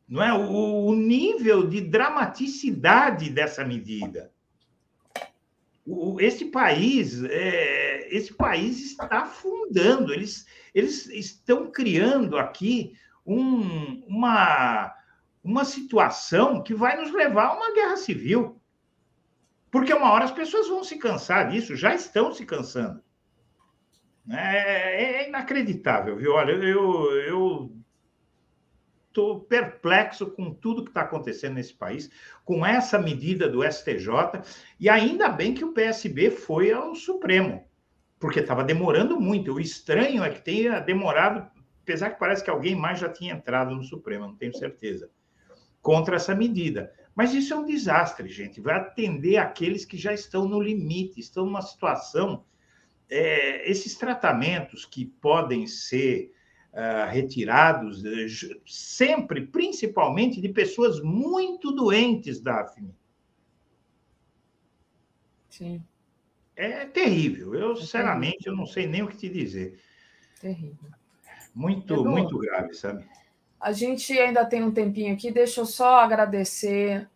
Não 0.07 0.21
é 0.21 0.33
o, 0.33 0.85
o 0.85 0.95
nível 0.95 1.67
de 1.67 1.81
dramaticidade 1.81 3.29
dessa 3.29 3.63
medida. 3.65 4.33
O, 5.85 6.19
esse 6.19 6.45
país 6.45 7.23
é, 7.23 8.07
esse 8.15 8.33
país 8.33 8.79
está 8.81 9.07
afundando, 9.21 10.13
eles, 10.13 10.47
eles 10.73 11.07
estão 11.07 11.69
criando 11.71 12.37
aqui 12.37 12.97
um, 13.25 14.03
uma, 14.07 14.93
uma 15.43 15.65
situação 15.65 16.63
que 16.63 16.73
vai 16.73 16.99
nos 16.99 17.11
levar 17.11 17.47
a 17.47 17.55
uma 17.55 17.73
guerra 17.73 17.97
civil. 17.97 18.61
Porque 19.71 19.93
uma 19.93 20.11
hora 20.11 20.25
as 20.25 20.31
pessoas 20.31 20.67
vão 20.69 20.83
se 20.83 20.97
cansar 20.97 21.49
disso, 21.49 21.75
já 21.75 21.93
estão 21.93 22.31
se 22.31 22.45
cansando. 22.45 23.03
É, 24.29 25.23
é 25.23 25.27
inacreditável, 25.27 26.15
viu? 26.15 26.33
Olha, 26.33 26.53
eu, 26.53 27.11
eu 27.21 27.74
estou 29.15 29.39
perplexo 29.39 30.27
com 30.27 30.53
tudo 30.53 30.83
que 30.83 30.89
está 30.89 31.01
acontecendo 31.01 31.53
nesse 31.53 31.73
país, 31.73 32.09
com 32.43 32.65
essa 32.65 32.99
medida 32.99 33.47
do 33.47 33.63
STJ, 33.63 34.41
e 34.79 34.89
ainda 34.89 35.29
bem 35.29 35.53
que 35.53 35.63
o 35.63 35.71
PSB 35.71 36.31
foi 36.31 36.71
ao 36.71 36.93
Supremo 36.93 37.65
porque 38.19 38.39
estava 38.39 38.63
demorando 38.63 39.19
muito. 39.19 39.53
O 39.53 39.59
estranho 39.59 40.23
é 40.23 40.29
que 40.29 40.41
tenha 40.41 40.79
demorado, 40.79 41.47
apesar 41.83 42.11
que 42.11 42.19
parece 42.19 42.43
que 42.43 42.49
alguém 42.49 42.75
mais 42.75 42.99
já 42.99 43.09
tinha 43.09 43.33
entrado 43.33 43.75
no 43.75 43.83
Supremo, 43.83 44.27
não 44.27 44.35
tenho 44.35 44.57
certeza, 44.57 45.09
contra 45.81 46.15
essa 46.15 46.33
medida. 46.33 46.91
Mas 47.13 47.33
isso 47.33 47.53
é 47.53 47.57
um 47.57 47.65
desastre, 47.65 48.27
gente. 48.27 48.59
Vai 48.59 48.75
atender 48.75 49.37
aqueles 49.37 49.85
que 49.85 49.97
já 49.97 50.13
estão 50.13 50.47
no 50.47 50.59
limite, 50.59 51.19
estão 51.19 51.45
numa 51.45 51.61
situação. 51.61 52.43
É, 53.07 53.69
esses 53.69 53.95
tratamentos 53.95 54.85
que 54.85 55.05
podem 55.05 55.67
ser 55.67 56.33
uh, 56.75 57.09
retirados, 57.09 58.03
uh, 58.03 58.61
sempre, 58.67 59.47
principalmente 59.47 60.39
de 60.39 60.49
pessoas 60.49 61.01
muito 61.01 61.71
doentes, 61.71 62.39
Daphne. 62.39 62.93
Sim 65.49 65.81
é 66.55 66.85
terrível. 66.85 67.53
Eu, 67.53 67.73
é 67.73 67.75
sinceramente, 67.75 68.37
terrível. 68.37 68.53
eu 68.53 68.57
não 68.57 68.65
sei 68.65 68.87
nem 68.87 69.03
o 69.03 69.07
que 69.07 69.17
te 69.17 69.29
dizer. 69.29 69.79
Terrível. 70.39 70.89
Muito, 71.53 71.93
Edu, 71.93 72.05
muito 72.05 72.37
grave, 72.37 72.73
sabe? 72.73 73.05
A 73.59 73.71
gente 73.71 74.17
ainda 74.17 74.45
tem 74.45 74.63
um 74.63 74.71
tempinho 74.71 75.13
aqui. 75.13 75.31
Deixa 75.31 75.61
eu 75.61 75.65
só 75.65 75.99
agradecer 75.99 77.09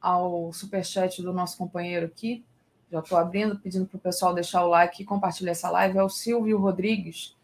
ao 0.00 0.52
superchat 0.52 1.22
do 1.22 1.32
nosso 1.32 1.56
companheiro 1.56 2.06
aqui. 2.06 2.44
Já 2.90 3.00
estou 3.00 3.18
abrindo, 3.18 3.58
pedindo 3.58 3.86
para 3.86 3.96
o 3.96 4.00
pessoal 4.00 4.34
deixar 4.34 4.64
o 4.64 4.68
like 4.68 5.02
e 5.02 5.06
compartilhar 5.06 5.52
essa 5.52 5.70
live. 5.70 5.98
É 5.98 6.02
o 6.02 6.08
Silvio 6.08 6.58
Rodrigues, 6.58 7.36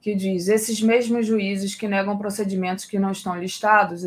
que 0.00 0.14
diz: 0.14 0.48
esses 0.48 0.80
mesmos 0.80 1.26
juízes 1.26 1.74
que 1.74 1.88
negam 1.88 2.16
procedimentos 2.16 2.84
que 2.84 2.98
não 2.98 3.12
estão 3.12 3.38
listados 3.38 4.02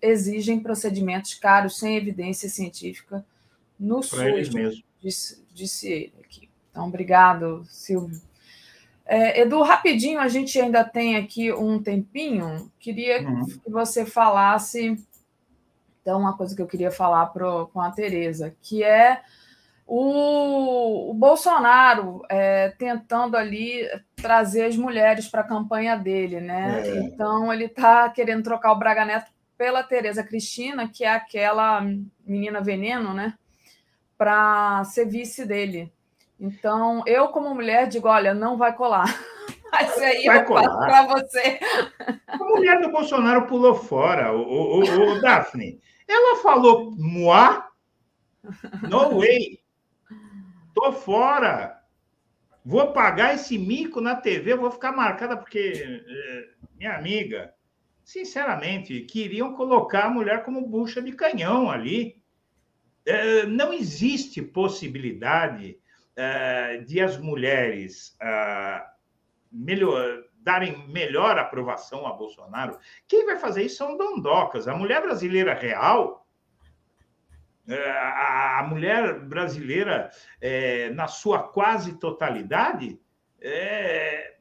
exigem 0.00 0.60
procedimentos 0.60 1.34
caros 1.34 1.78
sem 1.78 1.96
evidência 1.96 2.48
científica 2.48 3.24
no 3.78 4.02
SUS. 4.02 4.20
Eles 4.20 4.48
mesmos 4.50 4.84
disse, 5.00 5.44
disse 5.54 5.88
ele 5.88 6.14
aqui. 6.22 6.48
Então, 6.70 6.88
obrigado, 6.88 7.64
Silvio. 7.68 8.20
É, 9.04 9.42
Edu, 9.42 9.62
rapidinho, 9.62 10.18
a 10.18 10.26
gente 10.26 10.60
ainda 10.60 10.82
tem 10.82 11.16
aqui 11.16 11.52
um 11.52 11.80
tempinho. 11.80 12.70
Queria 12.78 13.22
uhum. 13.22 13.46
que 13.46 13.70
você 13.70 14.04
falasse. 14.04 14.96
Então, 16.02 16.18
uma 16.18 16.36
coisa 16.36 16.54
que 16.54 16.62
eu 16.62 16.66
queria 16.66 16.90
falar 16.90 17.26
pro, 17.26 17.68
com 17.68 17.80
a 17.80 17.90
Tereza, 17.90 18.54
que 18.60 18.82
é 18.82 19.22
o, 19.86 21.10
o 21.10 21.14
Bolsonaro 21.14 22.22
é, 22.28 22.70
tentando 22.76 23.36
ali 23.36 23.88
trazer 24.16 24.64
as 24.64 24.76
mulheres 24.76 25.28
para 25.28 25.42
a 25.42 25.46
campanha 25.46 25.96
dele, 25.96 26.40
né? 26.40 26.82
É. 26.84 26.98
Então, 26.98 27.52
ele 27.52 27.66
está 27.66 28.08
querendo 28.08 28.42
trocar 28.42 28.72
o 28.72 28.78
Braga 28.78 29.04
Neto 29.04 29.30
pela 29.56 29.84
Tereza 29.84 30.24
Cristina, 30.24 30.88
que 30.88 31.04
é 31.04 31.10
aquela 31.10 31.80
menina 32.26 32.60
veneno, 32.60 33.14
né? 33.14 33.34
Para 34.18 34.82
ser 34.84 35.06
vice 35.06 35.46
dele. 35.46 35.92
Então, 36.38 37.04
eu, 37.06 37.28
como 37.28 37.54
mulher, 37.54 37.86
digo: 37.86 38.08
olha, 38.08 38.34
não 38.34 38.56
vai 38.56 38.74
colar. 38.74 39.06
Mas 39.70 39.96
aí 39.98 40.24
vai 40.24 40.40
eu 40.40 40.44
colar. 40.44 40.78
para 40.78 41.06
você. 41.06 41.60
A 42.26 42.38
mulher 42.38 42.80
do 42.80 42.90
Bolsonaro 42.90 43.46
pulou 43.46 43.74
fora, 43.74 44.32
o, 44.32 44.40
o, 44.40 44.80
o, 44.80 45.10
o 45.12 45.20
Daphne. 45.20 45.78
Ela 46.08 46.42
falou: 46.42 46.90
Moá? 46.96 47.68
No 48.88 49.20
way. 49.20 49.55
Tô 50.76 50.92
fora. 50.92 51.82
Vou 52.62 52.92
pagar 52.92 53.34
esse 53.34 53.56
mico 53.56 53.98
na 53.98 54.14
TV, 54.14 54.54
vou 54.54 54.70
ficar 54.70 54.92
marcada, 54.92 55.34
porque, 55.34 56.02
eh, 56.06 56.48
minha 56.76 56.94
amiga, 56.94 57.54
sinceramente, 58.04 59.00
queriam 59.00 59.54
colocar 59.54 60.04
a 60.04 60.10
mulher 60.10 60.44
como 60.44 60.68
bucha 60.68 61.00
de 61.00 61.12
canhão 61.12 61.70
ali. 61.70 62.22
Eh, 63.06 63.46
não 63.46 63.72
existe 63.72 64.42
possibilidade 64.42 65.78
uh, 66.12 66.84
de 66.84 67.00
as 67.00 67.16
mulheres 67.16 68.18
melhor, 69.50 70.24
darem 70.38 70.86
melhor 70.88 71.38
aprovação 71.38 72.06
a 72.06 72.12
Bolsonaro, 72.12 72.78
quem 73.08 73.24
vai 73.24 73.38
fazer 73.38 73.62
isso 73.62 73.76
são 73.76 73.96
dondocas. 73.96 74.68
A 74.68 74.74
mulher 74.74 75.00
brasileira 75.00 75.54
real, 75.54 76.25
a, 77.74 78.60
a, 78.60 78.62
mulher 78.64 79.20
brasileira, 79.20 80.10
é, 80.40 80.90
na 80.90 81.08
sua 81.08 81.42
quase 81.42 81.98
totalidade, 81.98 82.98
é, 83.40 84.36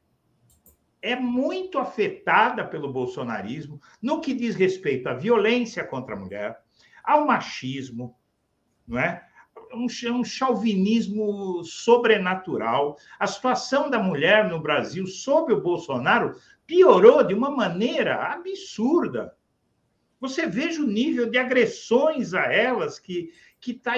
é 1.02 1.15
muito 1.15 1.77
afetada 1.77 2.65
pelo 2.65 2.91
bolsonarismo 2.91 3.80
no 4.02 4.22
que 4.22 4.34
diz 4.34 4.56
respeito 4.56 5.07
à 5.07 5.14
violência 5.14 5.84
contra 5.84 6.15
a 6.15 6.19
mulher, 6.19 6.60
ao 7.03 7.26
machismo, 7.26 8.15
não 8.88 8.99
é? 8.99 9.26
um, 9.73 9.88
um 10.14 10.23
chauvinismo 10.23 11.64
sobrenatural. 11.64 12.97
A 13.19 13.27
situação 13.27 13.89
da 13.89 13.99
mulher 13.99 14.49
no 14.49 14.61
Brasil, 14.61 15.06
sob 15.07 15.53
o 15.53 15.61
Bolsonaro, 15.61 16.35
piorou 16.65 17.23
de 17.23 17.34
uma 17.34 17.49
maneira 17.49 18.31
absurda. 18.31 19.34
Você 20.19 20.47
veja 20.47 20.81
o 20.81 20.87
nível 20.87 21.29
de 21.29 21.37
agressões 21.37 22.33
a 22.33 22.43
elas 22.43 22.99
que, 22.99 23.31
que, 23.59 23.73
tá, 23.73 23.93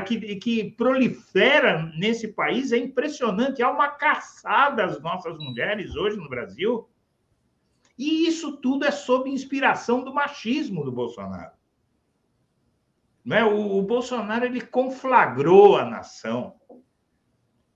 que, 0.00 0.36
que 0.36 0.70
prolifera 0.72 1.90
nesse 1.96 2.28
país, 2.28 2.72
é 2.72 2.78
impressionante. 2.78 3.62
Há 3.62 3.70
uma 3.70 3.88
caçada 3.88 4.84
às 4.84 5.00
nossas 5.00 5.38
mulheres 5.38 5.94
hoje 5.94 6.16
no 6.16 6.28
Brasil. 6.28 6.88
E 7.98 8.26
isso 8.26 8.56
tudo 8.56 8.86
é 8.86 8.90
sob 8.90 9.28
inspiração 9.28 10.02
do 10.02 10.14
machismo 10.14 10.84
do 10.84 10.90
Bolsonaro. 10.90 11.52
Né? 13.24 13.44
O, 13.44 13.78
o 13.78 13.82
Bolsonaro 13.82 14.46
ele 14.46 14.60
conflagrou 14.60 15.76
a 15.76 15.84
nação. 15.84 16.54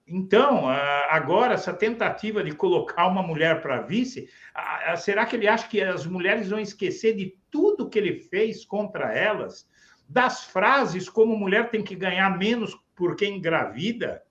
Então, 0.06 0.68
agora, 1.08 1.54
essa 1.54 1.72
tentativa 1.72 2.44
de 2.44 2.52
colocar 2.52 3.06
uma 3.06 3.22
mulher 3.22 3.62
para 3.62 3.80
vice, 3.80 4.28
será 4.98 5.24
que 5.24 5.34
ele 5.34 5.48
acha 5.48 5.66
que 5.66 5.80
as 5.80 6.04
mulheres 6.04 6.50
vão 6.50 6.58
esquecer 6.58 7.16
de 7.16 7.38
tudo 7.54 7.88
que 7.88 7.96
ele 7.96 8.18
fez 8.18 8.64
contra 8.64 9.12
elas? 9.14 9.70
Das 10.08 10.42
frases 10.42 11.08
como 11.08 11.38
mulher 11.38 11.70
tem 11.70 11.84
que 11.84 11.94
ganhar 11.94 12.36
menos 12.36 12.76
porque 12.96 13.24
engravida? 13.24 14.24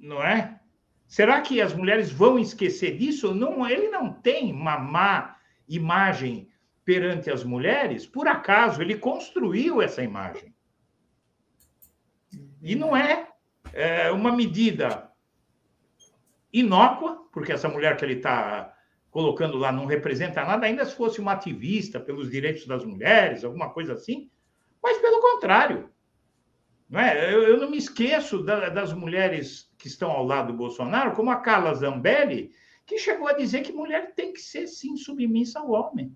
Não 0.00 0.20
é? 0.20 0.60
Será 1.06 1.40
que 1.40 1.60
as 1.60 1.72
mulheres 1.72 2.10
vão 2.10 2.36
esquecer 2.36 2.98
disso? 2.98 3.32
Não, 3.32 3.64
ele 3.64 3.88
não 3.90 4.12
tem 4.12 4.52
uma 4.52 4.76
má 4.76 5.36
imagem 5.68 6.48
perante 6.84 7.30
as 7.30 7.44
mulheres, 7.44 8.04
por 8.04 8.26
acaso 8.26 8.82
ele 8.82 8.98
construiu 8.98 9.80
essa 9.80 10.02
imagem. 10.02 10.52
E 12.60 12.74
não 12.74 12.96
é, 12.96 13.28
é 13.72 14.10
uma 14.10 14.32
medida 14.32 15.10
inócua, 16.52 17.24
porque 17.32 17.52
essa 17.52 17.68
mulher 17.68 17.96
que 17.96 18.04
ele 18.04 18.14
está 18.14 18.73
colocando 19.14 19.56
lá 19.56 19.70
não 19.70 19.86
representa 19.86 20.44
nada, 20.44 20.66
ainda 20.66 20.84
se 20.84 20.96
fosse 20.96 21.20
uma 21.20 21.34
ativista 21.34 22.00
pelos 22.00 22.28
direitos 22.28 22.66
das 22.66 22.84
mulheres, 22.84 23.44
alguma 23.44 23.70
coisa 23.70 23.92
assim, 23.92 24.28
mas 24.82 24.98
pelo 24.98 25.20
contrário. 25.20 25.88
Não 26.90 26.98
é? 26.98 27.32
eu, 27.32 27.44
eu 27.44 27.56
não 27.56 27.70
me 27.70 27.76
esqueço 27.76 28.42
da, 28.42 28.68
das 28.70 28.92
mulheres 28.92 29.72
que 29.78 29.86
estão 29.86 30.10
ao 30.10 30.26
lado 30.26 30.48
do 30.48 30.58
Bolsonaro, 30.58 31.12
como 31.12 31.30
a 31.30 31.36
Carla 31.36 31.72
Zambelli, 31.74 32.50
que 32.84 32.98
chegou 32.98 33.28
a 33.28 33.34
dizer 33.34 33.62
que 33.62 33.72
mulher 33.72 34.16
tem 34.16 34.32
que 34.32 34.40
ser, 34.40 34.66
sim, 34.66 34.96
submissa 34.96 35.60
ao 35.60 35.70
homem. 35.70 36.12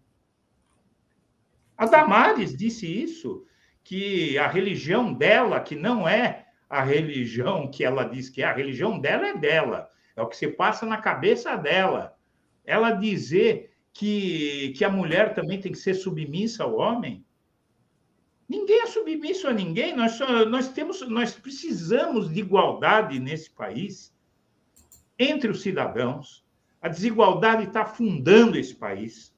A 1.76 1.86
Damares 1.86 2.56
disse 2.56 2.84
isso, 2.84 3.46
que 3.84 4.36
a 4.38 4.48
religião 4.48 5.14
dela, 5.14 5.60
que 5.60 5.76
não 5.76 6.08
é 6.08 6.48
a 6.68 6.82
religião 6.82 7.70
que 7.70 7.84
ela 7.84 8.02
diz 8.02 8.28
que 8.28 8.42
é, 8.42 8.46
a 8.46 8.52
religião 8.52 8.98
dela 8.98 9.28
é 9.28 9.36
dela, 9.36 9.88
é 10.16 10.20
o 10.20 10.26
que 10.26 10.36
se 10.36 10.48
passa 10.48 10.84
na 10.84 10.96
cabeça 10.96 11.54
dela. 11.54 12.17
Ela 12.68 12.90
dizer 12.90 13.72
que, 13.92 14.74
que 14.76 14.84
a 14.84 14.90
mulher 14.90 15.34
também 15.34 15.60
tem 15.60 15.72
que 15.72 15.78
ser 15.78 15.94
submissa 15.94 16.64
ao 16.64 16.76
homem. 16.76 17.24
Ninguém 18.48 18.82
é 18.82 18.86
submisso 18.86 19.48
a 19.48 19.52
ninguém. 19.52 19.96
Nós, 19.96 20.18
nós 20.48 20.68
temos, 20.68 21.00
nós 21.08 21.34
precisamos 21.34 22.32
de 22.32 22.40
igualdade 22.40 23.18
nesse 23.18 23.50
país 23.50 24.14
entre 25.18 25.50
os 25.50 25.62
cidadãos. 25.62 26.44
A 26.80 26.88
desigualdade 26.88 27.64
está 27.64 27.82
afundando 27.82 28.58
esse 28.58 28.74
país 28.74 29.32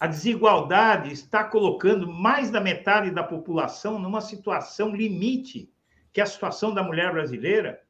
a 0.00 0.06
desigualdade 0.06 1.12
está 1.12 1.44
colocando 1.44 2.10
mais 2.10 2.50
da 2.50 2.58
metade 2.58 3.10
da 3.10 3.22
população 3.22 3.98
numa 3.98 4.22
situação 4.22 4.96
limite, 4.96 5.70
que 6.10 6.22
é 6.22 6.24
a 6.24 6.26
situação 6.26 6.72
da 6.72 6.82
mulher 6.82 7.12
brasileira. 7.12 7.82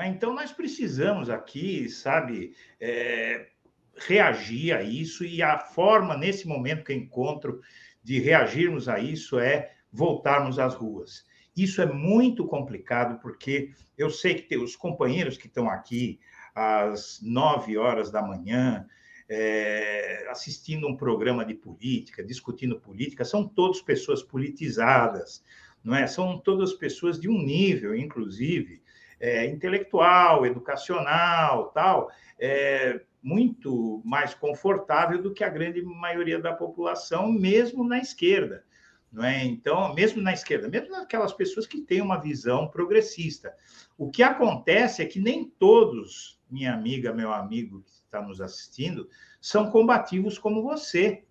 Né? 0.00 0.08
Então, 0.08 0.34
nós 0.34 0.50
precisamos 0.50 1.28
aqui, 1.28 1.86
sabe, 1.90 2.54
é, 2.80 3.48
reagir 4.08 4.74
a 4.74 4.82
isso, 4.82 5.24
e 5.24 5.42
a 5.42 5.58
forma, 5.58 6.16
nesse 6.16 6.48
momento 6.48 6.84
que 6.84 6.92
eu 6.92 6.96
encontro, 6.96 7.60
de 8.02 8.18
reagirmos 8.18 8.88
a 8.88 8.98
isso 8.98 9.38
é 9.38 9.74
voltarmos 9.92 10.58
às 10.58 10.74
ruas. 10.74 11.26
Isso 11.54 11.82
é 11.82 11.86
muito 11.86 12.46
complicado, 12.46 13.20
porque 13.20 13.72
eu 13.98 14.08
sei 14.08 14.34
que 14.36 14.56
os 14.56 14.74
companheiros 14.74 15.36
que 15.36 15.48
estão 15.48 15.68
aqui 15.68 16.18
às 16.54 17.20
nove 17.22 17.76
horas 17.76 18.10
da 18.10 18.22
manhã, 18.22 18.86
é, 19.28 20.26
assistindo 20.30 20.88
um 20.88 20.96
programa 20.96 21.44
de 21.44 21.54
política, 21.54 22.24
discutindo 22.24 22.80
política, 22.80 23.24
são 23.24 23.46
todas 23.46 23.82
pessoas 23.82 24.22
politizadas, 24.22 25.44
não 25.84 25.94
é? 25.94 26.06
São 26.06 26.38
todas 26.38 26.72
pessoas 26.72 27.20
de 27.20 27.28
um 27.28 27.40
nível, 27.42 27.94
inclusive, 27.94 28.82
é, 29.20 29.46
intelectual, 29.46 30.46
educacional, 30.46 31.68
tal, 31.68 32.10
é, 32.38 33.00
muito 33.22 34.00
mais 34.04 34.34
confortável 34.34 35.22
do 35.22 35.32
que 35.34 35.44
a 35.44 35.48
grande 35.48 35.82
maioria 35.82 36.40
da 36.40 36.54
população, 36.54 37.30
mesmo 37.30 37.84
na 37.84 37.98
esquerda. 37.98 38.64
Não 39.12 39.24
é? 39.24 39.44
Então, 39.44 39.92
mesmo 39.92 40.22
na 40.22 40.32
esquerda, 40.32 40.68
mesmo 40.68 40.92
naquelas 40.92 41.32
pessoas 41.32 41.66
que 41.66 41.80
têm 41.80 42.00
uma 42.00 42.20
visão 42.20 42.68
progressista. 42.68 43.52
O 43.98 44.10
que 44.10 44.22
acontece 44.22 45.02
é 45.02 45.06
que 45.06 45.20
nem 45.20 45.44
todos, 45.44 46.40
minha 46.48 46.72
amiga, 46.72 47.12
meu 47.12 47.32
amigo, 47.32 47.84
está 47.86 48.22
nos 48.22 48.40
assistindo, 48.40 49.08
são 49.40 49.70
combativos 49.70 50.38
como 50.38 50.62
você. 50.62 51.24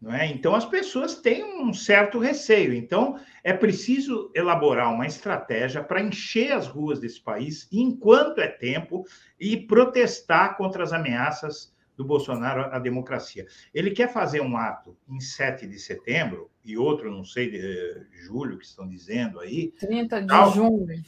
Não 0.00 0.14
é? 0.14 0.26
Então, 0.26 0.54
as 0.54 0.64
pessoas 0.64 1.16
têm 1.16 1.60
um 1.60 1.74
certo 1.74 2.18
receio. 2.20 2.72
Então, 2.72 3.18
é 3.42 3.52
preciso 3.52 4.30
elaborar 4.32 4.92
uma 4.92 5.06
estratégia 5.06 5.82
para 5.82 6.00
encher 6.00 6.52
as 6.52 6.68
ruas 6.68 7.00
desse 7.00 7.20
país, 7.20 7.66
enquanto 7.72 8.38
é 8.38 8.46
tempo, 8.46 9.04
e 9.40 9.56
protestar 9.56 10.56
contra 10.56 10.84
as 10.84 10.92
ameaças 10.92 11.74
do 11.96 12.04
Bolsonaro 12.04 12.72
à 12.72 12.78
democracia. 12.78 13.44
Ele 13.74 13.90
quer 13.90 14.12
fazer 14.12 14.40
um 14.40 14.56
ato 14.56 14.96
em 15.08 15.18
7 15.18 15.66
de 15.66 15.80
setembro, 15.80 16.48
e 16.64 16.78
outro, 16.78 17.10
não 17.10 17.24
sei, 17.24 17.50
de 17.50 17.58
eh, 17.58 18.06
julho, 18.12 18.56
que 18.56 18.64
estão 18.64 18.88
dizendo 18.88 19.40
aí. 19.40 19.72
30 19.80 20.20
de 20.20 20.26
tal, 20.28 20.52
junho. 20.52 21.02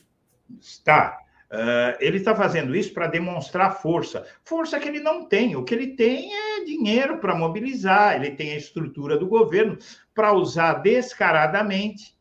Está. 0.58 1.16
Uh, 1.50 1.98
ele 1.98 2.18
está 2.18 2.32
fazendo 2.32 2.76
isso 2.76 2.94
para 2.94 3.08
demonstrar 3.08 3.82
força. 3.82 4.24
Força 4.44 4.78
que 4.78 4.88
ele 4.88 5.00
não 5.00 5.24
tem. 5.24 5.56
O 5.56 5.64
que 5.64 5.74
ele 5.74 5.96
tem 5.96 6.30
é 6.32 6.64
dinheiro 6.64 7.18
para 7.18 7.34
mobilizar, 7.34 8.14
ele 8.14 8.30
tem 8.36 8.52
a 8.52 8.56
estrutura 8.56 9.18
do 9.18 9.26
governo 9.26 9.76
para 10.14 10.32
usar 10.32 10.74
descaradamente 10.74 12.16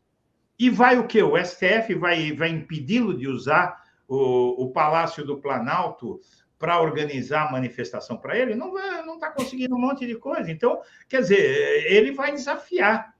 E 0.58 0.68
vai 0.68 0.98
o 0.98 1.06
quê? 1.06 1.22
O 1.22 1.36
STF 1.36 1.94
vai, 1.94 2.32
vai 2.32 2.48
impedi-lo 2.48 3.16
de 3.16 3.28
usar 3.28 3.80
o, 4.08 4.64
o 4.64 4.72
Palácio 4.72 5.24
do 5.24 5.38
Planalto 5.38 6.20
para 6.58 6.80
organizar 6.80 7.48
a 7.48 7.52
manifestação 7.52 8.16
para 8.16 8.36
ele? 8.36 8.56
Não 8.56 8.74
não 9.06 9.14
está 9.14 9.30
conseguindo 9.30 9.76
um 9.76 9.80
monte 9.80 10.06
de 10.06 10.16
coisa. 10.16 10.50
Então, 10.50 10.80
quer 11.08 11.20
dizer, 11.20 11.86
ele 11.86 12.12
vai 12.12 12.32
desafiar 12.32 13.14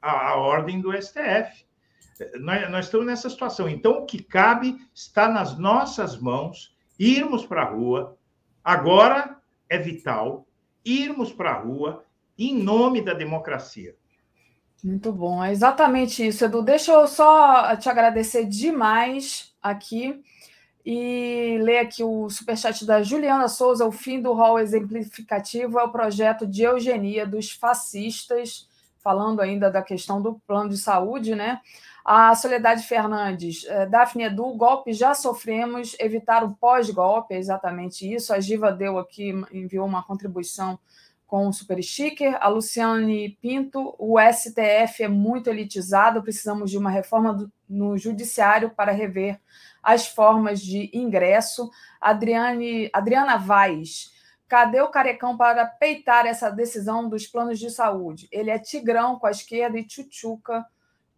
a, 0.00 0.28
a 0.28 0.36
ordem 0.36 0.80
do 0.80 0.92
STF. 0.92 1.66
Nós, 2.40 2.70
nós 2.70 2.84
estamos 2.86 3.06
nessa 3.06 3.28
situação. 3.28 3.68
Então, 3.68 3.98
o 3.98 4.06
que 4.06 4.22
cabe 4.22 4.76
está 4.94 5.28
nas 5.28 5.58
nossas 5.58 6.18
mãos 6.18 6.74
irmos 6.98 7.44
para 7.44 7.62
a 7.62 7.70
rua. 7.70 8.16
Agora 8.62 9.36
é 9.68 9.78
vital 9.78 10.46
irmos 10.84 11.32
para 11.32 11.52
a 11.52 11.60
rua 11.60 12.04
em 12.38 12.54
nome 12.54 13.00
da 13.00 13.14
democracia. 13.14 13.94
Muito 14.82 15.10
bom, 15.12 15.42
é 15.42 15.50
exatamente 15.50 16.26
isso, 16.26 16.44
Edu. 16.44 16.62
Deixa 16.62 16.92
eu 16.92 17.08
só 17.08 17.74
te 17.76 17.88
agradecer 17.88 18.44
demais 18.44 19.54
aqui 19.62 20.22
e 20.84 21.58
ler 21.62 21.78
aqui 21.78 22.04
o 22.04 22.28
superchat 22.28 22.84
da 22.84 23.02
Juliana 23.02 23.48
Souza. 23.48 23.86
O 23.86 23.92
fim 23.92 24.20
do 24.20 24.34
rol 24.34 24.58
exemplificativo 24.58 25.78
é 25.78 25.84
o 25.84 25.90
projeto 25.90 26.46
de 26.46 26.64
eugenia 26.64 27.26
dos 27.26 27.50
fascistas, 27.50 28.68
falando 28.98 29.40
ainda 29.40 29.70
da 29.70 29.80
questão 29.80 30.20
do 30.20 30.34
plano 30.46 30.68
de 30.68 30.76
saúde, 30.76 31.34
né? 31.34 31.60
A 32.04 32.34
Soledade 32.34 32.86
Fernandes, 32.86 33.64
eh, 33.66 33.86
Daphne 33.86 34.24
Edu, 34.24 34.54
golpe 34.56 34.92
já 34.92 35.14
sofremos, 35.14 35.96
evitar 35.98 36.44
o 36.44 36.54
pós-golpe, 36.54 37.32
é 37.34 37.38
exatamente 37.38 38.12
isso. 38.12 38.34
A 38.34 38.40
Giva 38.40 38.70
deu 38.70 38.98
aqui, 38.98 39.30
enviou 39.50 39.86
uma 39.86 40.04
contribuição 40.04 40.78
com 41.26 41.48
o 41.48 41.52
super 41.52 41.82
sticker. 41.82 42.36
A 42.42 42.48
Luciane 42.48 43.38
Pinto, 43.40 43.94
o 43.98 44.18
STF 44.20 45.02
é 45.02 45.08
muito 45.08 45.48
elitizado, 45.48 46.22
precisamos 46.22 46.70
de 46.70 46.76
uma 46.76 46.90
reforma 46.90 47.32
do, 47.32 47.50
no 47.66 47.96
judiciário 47.96 48.68
para 48.68 48.92
rever 48.92 49.40
as 49.82 50.06
formas 50.06 50.60
de 50.60 50.90
ingresso. 50.92 51.70
Adriane, 51.98 52.90
Adriana 52.92 53.38
Vaz, 53.38 54.12
cadê 54.46 54.82
o 54.82 54.90
carecão 54.90 55.38
para 55.38 55.64
peitar 55.64 56.26
essa 56.26 56.50
decisão 56.50 57.08
dos 57.08 57.26
planos 57.26 57.58
de 57.58 57.70
saúde? 57.70 58.28
Ele 58.30 58.50
é 58.50 58.58
tigrão 58.58 59.18
com 59.18 59.26
a 59.26 59.30
esquerda 59.30 59.78
e 59.78 59.84
tchutchuca 59.84 60.66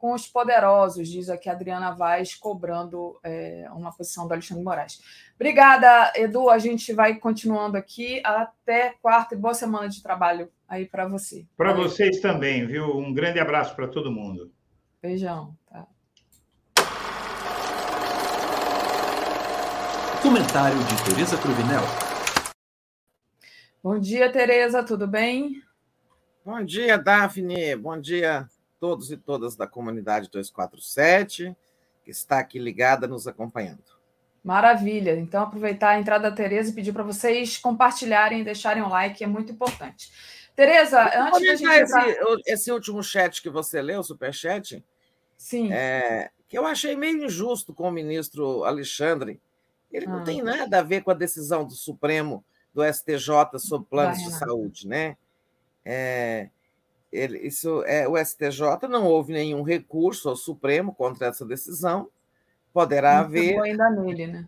com 0.07 0.15
os 0.15 0.29
poderosos, 0.29 1.09
diz 1.09 1.29
aqui 1.29 1.49
a 1.49 1.53
Adriana 1.53 1.91
Vaz, 1.91 2.33
cobrando 2.33 3.19
é, 3.25 3.67
uma 3.73 3.91
posição 3.91 4.29
do 4.29 4.33
Alexandre 4.33 4.63
Moraes. 4.63 5.03
Obrigada, 5.35 6.13
Edu. 6.15 6.49
A 6.49 6.59
gente 6.59 6.93
vai 6.93 7.17
continuando 7.17 7.77
aqui 7.77 8.23
até 8.25 8.95
quarta 9.03 9.35
e 9.35 9.37
boa 9.37 9.53
semana 9.53 9.89
de 9.89 10.01
trabalho 10.01 10.49
aí 10.69 10.87
para 10.87 11.09
você. 11.09 11.45
Para 11.57 11.73
vocês 11.73 12.21
também, 12.21 12.65
viu? 12.69 12.97
Um 12.97 13.13
grande 13.13 13.41
abraço 13.41 13.75
para 13.75 13.89
todo 13.89 14.13
mundo. 14.13 14.53
Beijão. 15.03 15.57
Tá. 15.69 15.89
Comentário 20.23 20.79
de 20.79 21.05
Tereza 21.05 21.37
Cruvinel. 21.37 21.83
Bom 23.83 23.99
dia, 23.99 24.31
Tereza, 24.31 24.85
tudo 24.85 25.09
bem? 25.09 25.61
Bom 26.45 26.65
dia, 26.65 26.97
Daphne. 26.97 27.75
Bom 27.75 28.01
dia 28.01 28.49
todos 28.87 29.11
e 29.11 29.17
todas 29.17 29.57
da 29.57 29.67
comunidade 29.67 30.31
247, 30.31 31.57
que 32.05 32.11
está 32.13 32.39
aqui 32.39 32.57
ligada, 32.57 33.09
nos 33.09 33.27
acompanhando. 33.27 33.83
Maravilha. 34.45 35.17
Então, 35.17 35.43
aproveitar 35.43 35.91
a 35.91 35.99
entrada 35.99 36.31
da 36.31 36.37
Tereza 36.37 36.71
e 36.71 36.73
pedir 36.73 36.93
para 36.93 37.03
vocês 37.03 37.59
compartilharem 37.59 38.43
e 38.43 38.45
deixarem 38.45 38.85
um 38.85 38.89
like, 38.89 39.25
é 39.25 39.27
muito 39.27 39.51
importante. 39.51 40.13
Tereza, 40.55 41.03
antes 41.03 41.45
da 41.45 41.57
gente. 41.57 41.83
Entrar... 41.83 42.09
Esse, 42.09 42.43
esse, 42.47 42.71
último 42.71 43.03
chat 43.03 43.43
que 43.43 43.51
você 43.51 43.83
leu, 43.83 43.99
o 43.99 44.05
superchat, 44.05 44.85
Sim. 45.37 45.73
É, 45.73 46.31
que 46.47 46.57
eu 46.57 46.65
achei 46.65 46.95
meio 46.95 47.25
injusto 47.25 47.75
com 47.75 47.89
o 47.89 47.93
ministro 47.93 48.63
Alexandre. 48.63 49.41
Ele 49.91 50.07
ah. 50.07 50.11
não 50.11 50.23
tem 50.23 50.43
nada 50.43 50.79
a 50.79 50.83
ver 50.83 51.03
com 51.03 51.11
a 51.11 51.15
decisão 51.15 51.65
do 51.65 51.75
Supremo, 51.75 52.45
do 52.73 52.85
STJ, 52.85 53.59
sobre 53.59 53.89
planos 53.89 54.19
Vai, 54.19 54.27
de 54.27 54.39
saúde, 54.39 54.87
né? 54.87 55.17
É, 55.85 56.51
ele, 57.13 57.39
isso 57.39 57.83
é 57.85 58.09
o 58.09 58.17
STJ 58.17 58.89
não 58.89 59.07
houve 59.07 59.33
nenhum 59.33 59.63
recurso 59.63 60.29
ao 60.29 60.37
Supremo 60.37 60.95
contra 60.95 61.29
essa 61.29 61.45
decisão. 61.45 62.09
Poderá 62.73 63.15
não 63.15 63.21
haver. 63.21 63.61
ainda 63.61 63.91
nele, 63.91 64.27
né? 64.27 64.47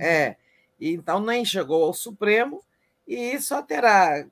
É. 0.00 0.36
Então 0.80 1.20
nem 1.20 1.44
chegou 1.44 1.84
ao 1.84 1.92
Supremo 1.92 2.62
e 3.06 3.38
só 3.40 3.62
terá 3.62 4.26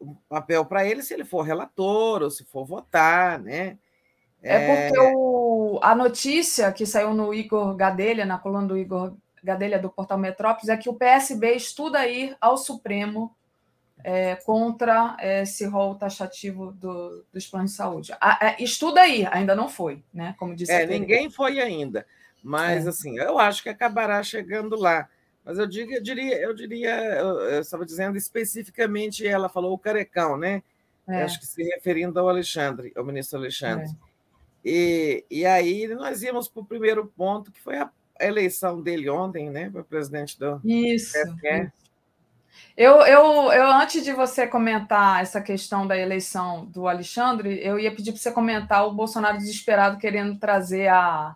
um 0.00 0.14
papel 0.28 0.64
para 0.64 0.86
ele 0.86 1.02
se 1.02 1.12
ele 1.12 1.24
for 1.24 1.42
relator 1.42 2.22
ou 2.22 2.30
se 2.30 2.44
for 2.44 2.64
votar, 2.64 3.38
né? 3.38 3.78
É, 4.40 4.88
porque 4.88 5.14
o, 5.16 5.80
a 5.82 5.94
notícia 5.94 6.70
que 6.72 6.86
saiu 6.86 7.12
no 7.12 7.34
Igor 7.34 7.74
Gadelha, 7.74 8.24
na 8.24 8.38
coluna 8.38 8.68
do 8.68 8.78
Igor 8.78 9.14
Gadelha 9.42 9.78
do 9.78 9.90
Portal 9.90 10.18
Metrópolis, 10.18 10.68
é 10.68 10.76
que 10.76 10.88
o 10.88 10.94
PSB 10.94 11.54
estuda 11.54 12.06
ir 12.06 12.36
ao 12.40 12.56
Supremo 12.56 13.34
é, 14.04 14.36
contra 14.36 15.16
esse 15.20 15.64
rol 15.64 15.94
taxativo 15.94 16.72
do, 16.72 17.24
dos 17.32 17.46
planos 17.46 17.72
de 17.72 17.76
saúde. 17.76 18.12
A, 18.20 18.38
é, 18.48 18.62
estuda 18.62 19.00
aí, 19.00 19.26
ainda 19.30 19.54
não 19.54 19.68
foi, 19.68 20.02
né? 20.12 20.34
Como 20.38 20.54
disse 20.54 20.72
é, 20.72 20.86
ninguém 20.86 21.30
foi 21.30 21.60
ainda, 21.60 22.06
mas 22.42 22.86
é. 22.86 22.88
assim, 22.88 23.18
eu 23.18 23.38
acho 23.38 23.62
que 23.62 23.68
acabará 23.68 24.22
chegando 24.22 24.76
lá. 24.76 25.08
Mas 25.44 25.58
eu, 25.58 25.66
digo, 25.66 25.92
eu 25.92 26.02
diria, 26.02 26.36
eu 26.38 26.54
diria, 26.54 26.90
eu, 26.90 27.60
estava 27.60 27.86
dizendo 27.86 28.18
especificamente, 28.18 29.26
ela 29.26 29.48
falou 29.48 29.72
o 29.72 29.78
carecão, 29.78 30.36
né? 30.36 30.62
É. 31.08 31.22
Acho 31.22 31.40
que 31.40 31.46
se 31.46 31.62
referindo 31.62 32.20
ao 32.20 32.28
Alexandre, 32.28 32.92
ao 32.94 33.04
ministro 33.04 33.38
Alexandre. 33.38 33.86
É. 33.86 34.08
E, 34.62 35.24
e 35.30 35.46
aí 35.46 35.88
nós 35.88 36.22
íamos 36.22 36.48
para 36.48 36.60
o 36.60 36.66
primeiro 36.66 37.06
ponto, 37.06 37.50
que 37.50 37.60
foi 37.60 37.76
a 37.76 37.90
eleição 38.20 38.82
dele 38.82 39.08
ontem, 39.08 39.48
né? 39.48 39.70
Para 39.70 39.82
presidente 39.82 40.38
do 40.38 40.60
Isso. 40.62 41.16
Eu, 42.76 43.00
eu, 43.02 43.52
eu, 43.52 43.70
antes 43.72 44.04
de 44.04 44.12
você 44.12 44.46
comentar 44.46 45.20
essa 45.20 45.40
questão 45.40 45.86
da 45.86 45.96
eleição 45.96 46.64
do 46.66 46.86
Alexandre, 46.86 47.58
eu 47.62 47.78
ia 47.78 47.94
pedir 47.94 48.12
para 48.12 48.20
você 48.20 48.30
comentar 48.30 48.86
o 48.86 48.92
Bolsonaro 48.92 49.36
desesperado 49.36 49.98
querendo 49.98 50.38
trazer 50.38 50.86
a, 50.88 51.34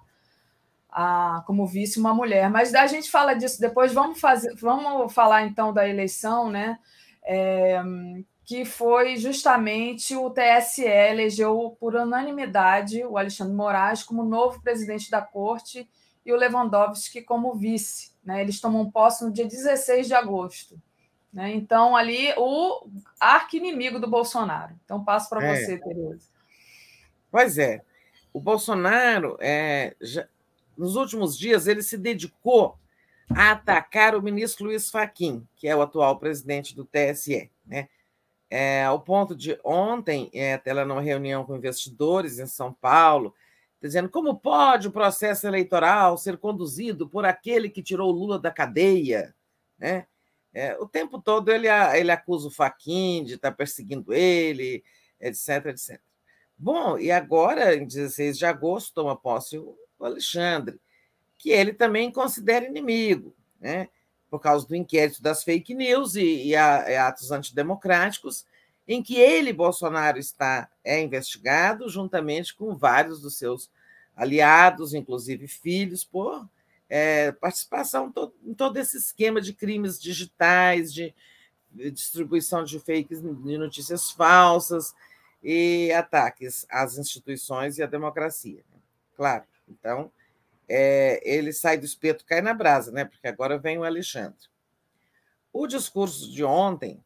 a 0.88 1.42
como 1.46 1.66
vice 1.66 1.98
uma 1.98 2.14
mulher. 2.14 2.48
Mas 2.48 2.74
a 2.74 2.86
gente 2.86 3.10
fala 3.10 3.34
disso 3.34 3.60
depois. 3.60 3.92
Vamos 3.92 4.20
fazer, 4.20 4.54
vamos 4.54 5.12
falar 5.12 5.42
então 5.42 5.72
da 5.72 5.88
eleição, 5.88 6.48
né? 6.48 6.78
É, 7.24 7.82
que 8.44 8.64
foi 8.64 9.16
justamente 9.16 10.14
o 10.16 10.30
TSE 10.30 10.84
elegeu 10.84 11.76
por 11.80 11.94
unanimidade 11.94 13.04
o 13.04 13.16
Alexandre 13.16 13.54
Moraes 13.54 14.02
como 14.02 14.24
novo 14.24 14.60
presidente 14.60 15.10
da 15.10 15.22
corte 15.22 15.88
e 16.24 16.32
o 16.32 16.36
Lewandowski 16.36 17.22
como 17.22 17.54
vice. 17.54 18.12
Né? 18.24 18.42
Eles 18.42 18.60
tomam 18.60 18.90
posse 18.90 19.24
no 19.24 19.32
dia 19.32 19.46
16 19.46 20.06
de 20.06 20.14
agosto. 20.14 20.80
Né? 21.32 21.54
Então, 21.54 21.96
ali, 21.96 22.34
o 22.36 22.86
arqui-inimigo 23.18 23.98
do 23.98 24.06
Bolsonaro. 24.06 24.74
Então, 24.84 25.02
passo 25.02 25.28
para 25.30 25.44
é. 25.44 25.54
você, 25.56 25.78
Tereza. 25.78 26.28
Pois 27.30 27.56
é. 27.56 27.82
O 28.32 28.40
Bolsonaro, 28.40 29.36
é, 29.40 29.94
já, 30.00 30.26
nos 30.76 30.96
últimos 30.96 31.38
dias, 31.38 31.66
ele 31.66 31.82
se 31.82 31.96
dedicou 31.96 32.78
a 33.34 33.52
atacar 33.52 34.14
o 34.14 34.22
ministro 34.22 34.66
Luiz 34.66 34.90
Faquim, 34.90 35.46
que 35.56 35.66
é 35.66 35.74
o 35.74 35.82
atual 35.82 36.18
presidente 36.18 36.74
do 36.76 36.84
TSE. 36.84 37.50
Né? 37.66 37.88
É, 38.50 38.84
ao 38.84 39.00
ponto 39.00 39.34
de 39.34 39.58
ontem, 39.64 40.30
é, 40.34 40.60
ela 40.66 40.84
numa 40.84 41.00
reunião 41.00 41.44
com 41.44 41.56
investidores 41.56 42.38
em 42.38 42.46
São 42.46 42.72
Paulo, 42.72 43.34
dizendo 43.80 44.08
como 44.08 44.38
pode 44.38 44.88
o 44.88 44.92
processo 44.92 45.46
eleitoral 45.46 46.18
ser 46.18 46.36
conduzido 46.36 47.08
por 47.08 47.24
aquele 47.24 47.70
que 47.70 47.82
tirou 47.82 48.10
Lula 48.10 48.38
da 48.38 48.50
cadeia, 48.50 49.34
né? 49.78 50.06
É, 50.54 50.76
o 50.78 50.86
tempo 50.86 51.20
todo 51.20 51.50
ele, 51.50 51.66
ele 51.68 52.10
acusa 52.10 52.48
o 52.48 52.50
Faquin 52.50 53.24
de 53.24 53.34
estar 53.34 53.52
perseguindo 53.52 54.12
ele, 54.12 54.84
etc, 55.20 55.66
etc. 55.66 56.00
Bom, 56.58 56.98
e 56.98 57.10
agora, 57.10 57.74
em 57.74 57.86
16 57.86 58.38
de 58.38 58.46
agosto, 58.46 58.94
toma 58.94 59.16
posse 59.16 59.58
o 59.58 59.76
Alexandre, 60.00 60.80
que 61.38 61.50
ele 61.50 61.72
também 61.72 62.10
considera 62.10 62.66
inimigo, 62.66 63.34
né? 63.58 63.88
por 64.30 64.40
causa 64.40 64.66
do 64.66 64.74
inquérito 64.74 65.22
das 65.22 65.44
fake 65.44 65.74
news 65.74 66.14
e, 66.14 66.46
e, 66.46 66.56
a, 66.56 66.90
e 66.90 66.96
atos 66.96 67.30
antidemocráticos, 67.30 68.46
em 68.86 69.02
que 69.02 69.16
ele, 69.16 69.52
Bolsonaro, 69.52 70.18
está 70.18 70.70
é 70.82 71.00
investigado 71.00 71.88
juntamente 71.88 72.54
com 72.54 72.74
vários 72.74 73.20
dos 73.20 73.36
seus 73.36 73.70
aliados, 74.16 74.94
inclusive 74.94 75.46
filhos, 75.46 76.04
por 76.04 76.48
é, 76.94 77.32
participação 77.32 78.12
em 78.44 78.52
todo 78.52 78.76
esse 78.76 78.98
esquema 78.98 79.40
de 79.40 79.54
crimes 79.54 79.98
digitais, 79.98 80.92
de 80.92 81.14
distribuição 81.90 82.64
de 82.64 82.78
fakes, 82.78 83.22
de 83.22 83.56
notícias 83.56 84.10
falsas 84.10 84.94
e 85.42 85.90
ataques 85.92 86.66
às 86.68 86.98
instituições 86.98 87.78
e 87.78 87.82
à 87.82 87.86
democracia. 87.86 88.62
Né? 88.70 88.78
Claro, 89.16 89.44
então 89.66 90.12
é, 90.68 91.18
ele 91.24 91.50
sai 91.54 91.78
do 91.78 91.86
espeto, 91.86 92.26
cai 92.26 92.42
na 92.42 92.52
brasa, 92.52 92.92
né? 92.92 93.06
Porque 93.06 93.26
agora 93.26 93.56
vem 93.56 93.78
o 93.78 93.84
Alexandre. 93.84 94.50
O 95.50 95.66
discurso 95.66 96.30
de 96.30 96.44
ontem, 96.44 97.02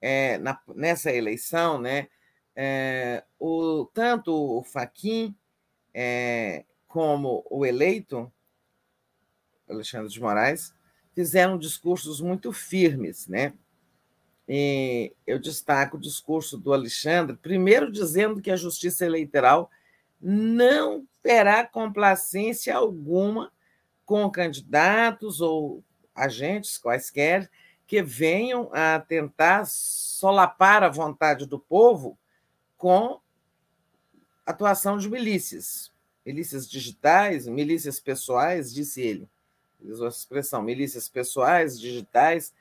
é, 0.00 0.38
na, 0.38 0.60
nessa 0.76 1.10
eleição, 1.10 1.80
né? 1.80 2.06
É, 2.54 3.24
o, 3.36 3.84
tanto 3.92 4.32
o 4.32 4.62
Faquin 4.62 5.34
é, 5.92 6.64
como 6.86 7.44
o 7.50 7.66
eleito, 7.66 8.32
Alexandre 9.68 10.12
de 10.12 10.20
Moraes, 10.20 10.74
fizeram 11.14 11.58
discursos 11.58 12.20
muito 12.20 12.52
firmes, 12.52 13.26
né? 13.28 13.52
E 14.48 15.12
eu 15.26 15.38
destaco 15.38 15.96
o 15.96 16.00
discurso 16.00 16.58
do 16.58 16.72
Alexandre, 16.72 17.36
primeiro 17.36 17.90
dizendo 17.90 18.42
que 18.42 18.50
a 18.50 18.56
justiça 18.56 19.06
eleitoral 19.06 19.70
não 20.20 21.06
terá 21.22 21.66
complacência 21.66 22.74
alguma 22.74 23.50
com 24.04 24.30
candidatos 24.30 25.40
ou 25.40 25.82
agentes 26.14 26.76
quaisquer 26.76 27.50
que 27.86 28.02
venham 28.02 28.70
a 28.72 29.00
tentar 29.00 29.66
solapar 29.66 30.82
a 30.82 30.88
vontade 30.88 31.46
do 31.46 31.58
povo 31.58 32.18
com 32.76 33.20
atuação 34.44 34.98
de 34.98 35.08
milícias, 35.08 35.90
milícias 36.24 36.68
digitais, 36.68 37.46
milícias 37.46 37.98
pessoais, 37.98 38.72
disse 38.72 39.00
ele. 39.00 39.28
Usou 39.84 40.06
essa 40.06 40.18
expressão, 40.18 40.62
milícias 40.62 41.08
pessoais, 41.08 41.78
digitais, 41.78 42.52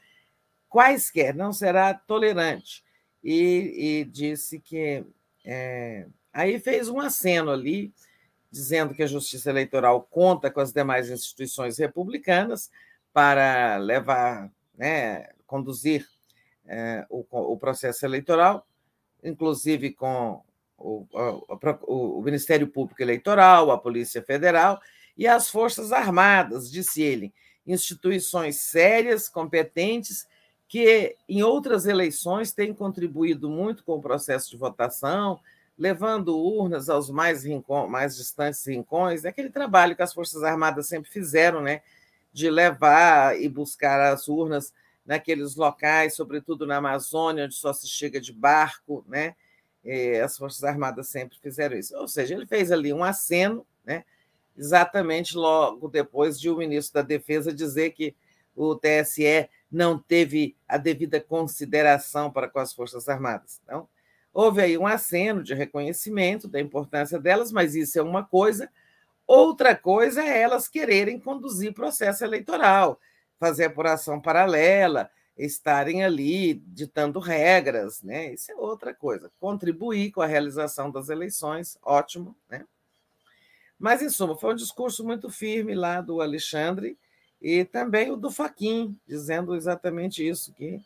quaisquer, 0.69 1.33
não 1.35 1.53
será 1.53 1.93
tolerante. 1.93 2.83
E, 3.23 3.73
e 3.75 4.05
disse 4.05 4.59
que. 4.59 5.05
É, 5.45 6.07
aí 6.31 6.59
fez 6.59 6.89
um 6.89 6.99
aceno 6.99 7.51
ali, 7.51 7.93
dizendo 8.51 8.93
que 8.93 9.03
a 9.03 9.07
Justiça 9.07 9.49
Eleitoral 9.49 10.01
conta 10.09 10.49
com 10.49 10.59
as 10.59 10.71
demais 10.71 11.09
instituições 11.09 11.77
republicanas 11.77 12.71
para 13.11 13.77
levar, 13.77 14.51
né, 14.75 15.29
conduzir 15.45 16.07
é, 16.65 17.05
o, 17.09 17.25
o, 17.29 17.57
processo 17.57 18.05
eleitoral, 18.05 18.65
inclusive 19.23 19.91
com 19.91 20.41
o, 20.77 21.05
o, 21.11 22.19
o 22.19 22.21
Ministério 22.21 22.67
Público 22.67 23.01
Eleitoral, 23.01 23.69
a 23.69 23.77
Polícia 23.77 24.21
Federal 24.21 24.81
e 25.17 25.27
as 25.27 25.49
Forças 25.49 25.91
Armadas, 25.91 26.71
disse 26.71 27.01
ele, 27.01 27.33
instituições 27.65 28.59
sérias, 28.59 29.29
competentes 29.29 30.27
que 30.67 31.15
em 31.29 31.43
outras 31.43 31.85
eleições 31.85 32.51
tem 32.51 32.73
contribuído 32.73 33.49
muito 33.49 33.83
com 33.83 33.93
o 33.93 34.01
processo 34.01 34.49
de 34.49 34.57
votação, 34.57 35.39
levando 35.77 36.37
urnas 36.37 36.89
aos 36.89 37.09
mais, 37.09 37.43
rincon, 37.43 37.87
mais 37.87 38.15
distantes 38.15 38.65
rincões, 38.65 39.25
é 39.25 39.29
aquele 39.29 39.49
trabalho 39.49 39.95
que 39.95 40.01
as 40.01 40.13
Forças 40.13 40.43
Armadas 40.43 40.87
sempre 40.87 41.09
fizeram, 41.09 41.61
né, 41.61 41.81
de 42.31 42.49
levar 42.49 43.39
e 43.39 43.47
buscar 43.47 44.11
as 44.11 44.27
urnas 44.27 44.73
naqueles 45.05 45.55
locais, 45.55 46.15
sobretudo 46.15 46.65
na 46.65 46.77
Amazônia, 46.77 47.45
onde 47.45 47.55
só 47.55 47.73
se 47.73 47.87
chega 47.87 48.19
de 48.21 48.31
barco, 48.31 49.03
né? 49.07 49.35
As 50.23 50.37
Forças 50.37 50.63
Armadas 50.63 51.09
sempre 51.09 51.37
fizeram 51.39 51.77
isso. 51.77 51.95
Ou 51.97 52.07
seja, 52.07 52.33
ele 52.33 52.45
fez 52.47 52.71
ali 52.71 52.93
um 52.93 53.03
aceno, 53.03 53.65
né? 53.85 54.05
Exatamente 54.57 55.35
logo 55.35 55.87
depois 55.87 56.39
de 56.39 56.49
o 56.49 56.57
ministro 56.57 56.95
da 56.95 57.01
Defesa 57.01 57.53
dizer 57.53 57.91
que 57.91 58.15
o 58.55 58.75
TSE 58.75 59.49
não 59.71 59.97
teve 59.97 60.55
a 60.67 60.77
devida 60.77 61.19
consideração 61.19 62.31
para 62.31 62.47
com 62.47 62.59
as 62.59 62.73
Forças 62.73 63.09
Armadas. 63.09 63.59
Então, 63.63 63.87
houve 64.31 64.61
aí 64.61 64.77
um 64.77 64.85
aceno 64.85 65.43
de 65.43 65.53
reconhecimento 65.53 66.47
da 66.47 66.59
importância 66.59 67.19
delas, 67.19 67.51
mas 67.51 67.75
isso 67.75 67.97
é 67.97 68.01
uma 68.01 68.23
coisa. 68.23 68.69
Outra 69.25 69.75
coisa 69.75 70.23
é 70.23 70.41
elas 70.41 70.67
quererem 70.67 71.19
conduzir 71.19 71.73
processo 71.73 72.23
eleitoral, 72.23 72.99
fazer 73.39 73.65
apuração 73.65 74.21
paralela, 74.21 75.09
estarem 75.37 76.03
ali 76.03 76.53
ditando 76.53 77.19
regras, 77.19 78.03
né? 78.03 78.33
Isso 78.33 78.51
é 78.51 78.55
outra 78.55 78.93
coisa. 78.93 79.31
Contribuir 79.39 80.11
com 80.11 80.21
a 80.21 80.27
realização 80.27 80.91
das 80.91 81.09
eleições, 81.09 81.77
ótimo, 81.81 82.35
né? 82.49 82.65
Mas, 83.79 84.01
em 84.01 84.09
suma, 84.09 84.35
foi 84.37 84.53
um 84.53 84.55
discurso 84.55 85.03
muito 85.03 85.29
firme 85.29 85.73
lá 85.75 86.01
do 86.01 86.21
Alexandre, 86.21 86.97
e 87.41 87.65
também 87.65 88.09
o 88.11 88.15
do 88.15 88.31
Faquin, 88.31 88.97
dizendo 89.05 89.55
exatamente 89.55 90.25
isso, 90.25 90.53
que 90.53 90.81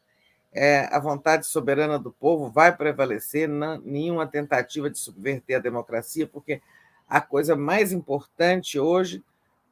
é, 0.52 0.90
a 0.92 1.00
vontade 1.00 1.46
soberana 1.46 2.00
do 2.00 2.12
povo 2.12 2.50
vai 2.50 2.76
prevalecer, 2.76 3.48
não, 3.48 3.80
nenhuma 3.80 4.26
tentativa 4.26 4.90
de 4.90 4.98
subverter 4.98 5.58
a 5.58 5.62
democracia, 5.62 6.26
porque 6.26 6.62
a 7.08 7.22
coisa 7.22 7.56
mais 7.56 7.92
importante 7.92 8.80
hoje, 8.80 9.24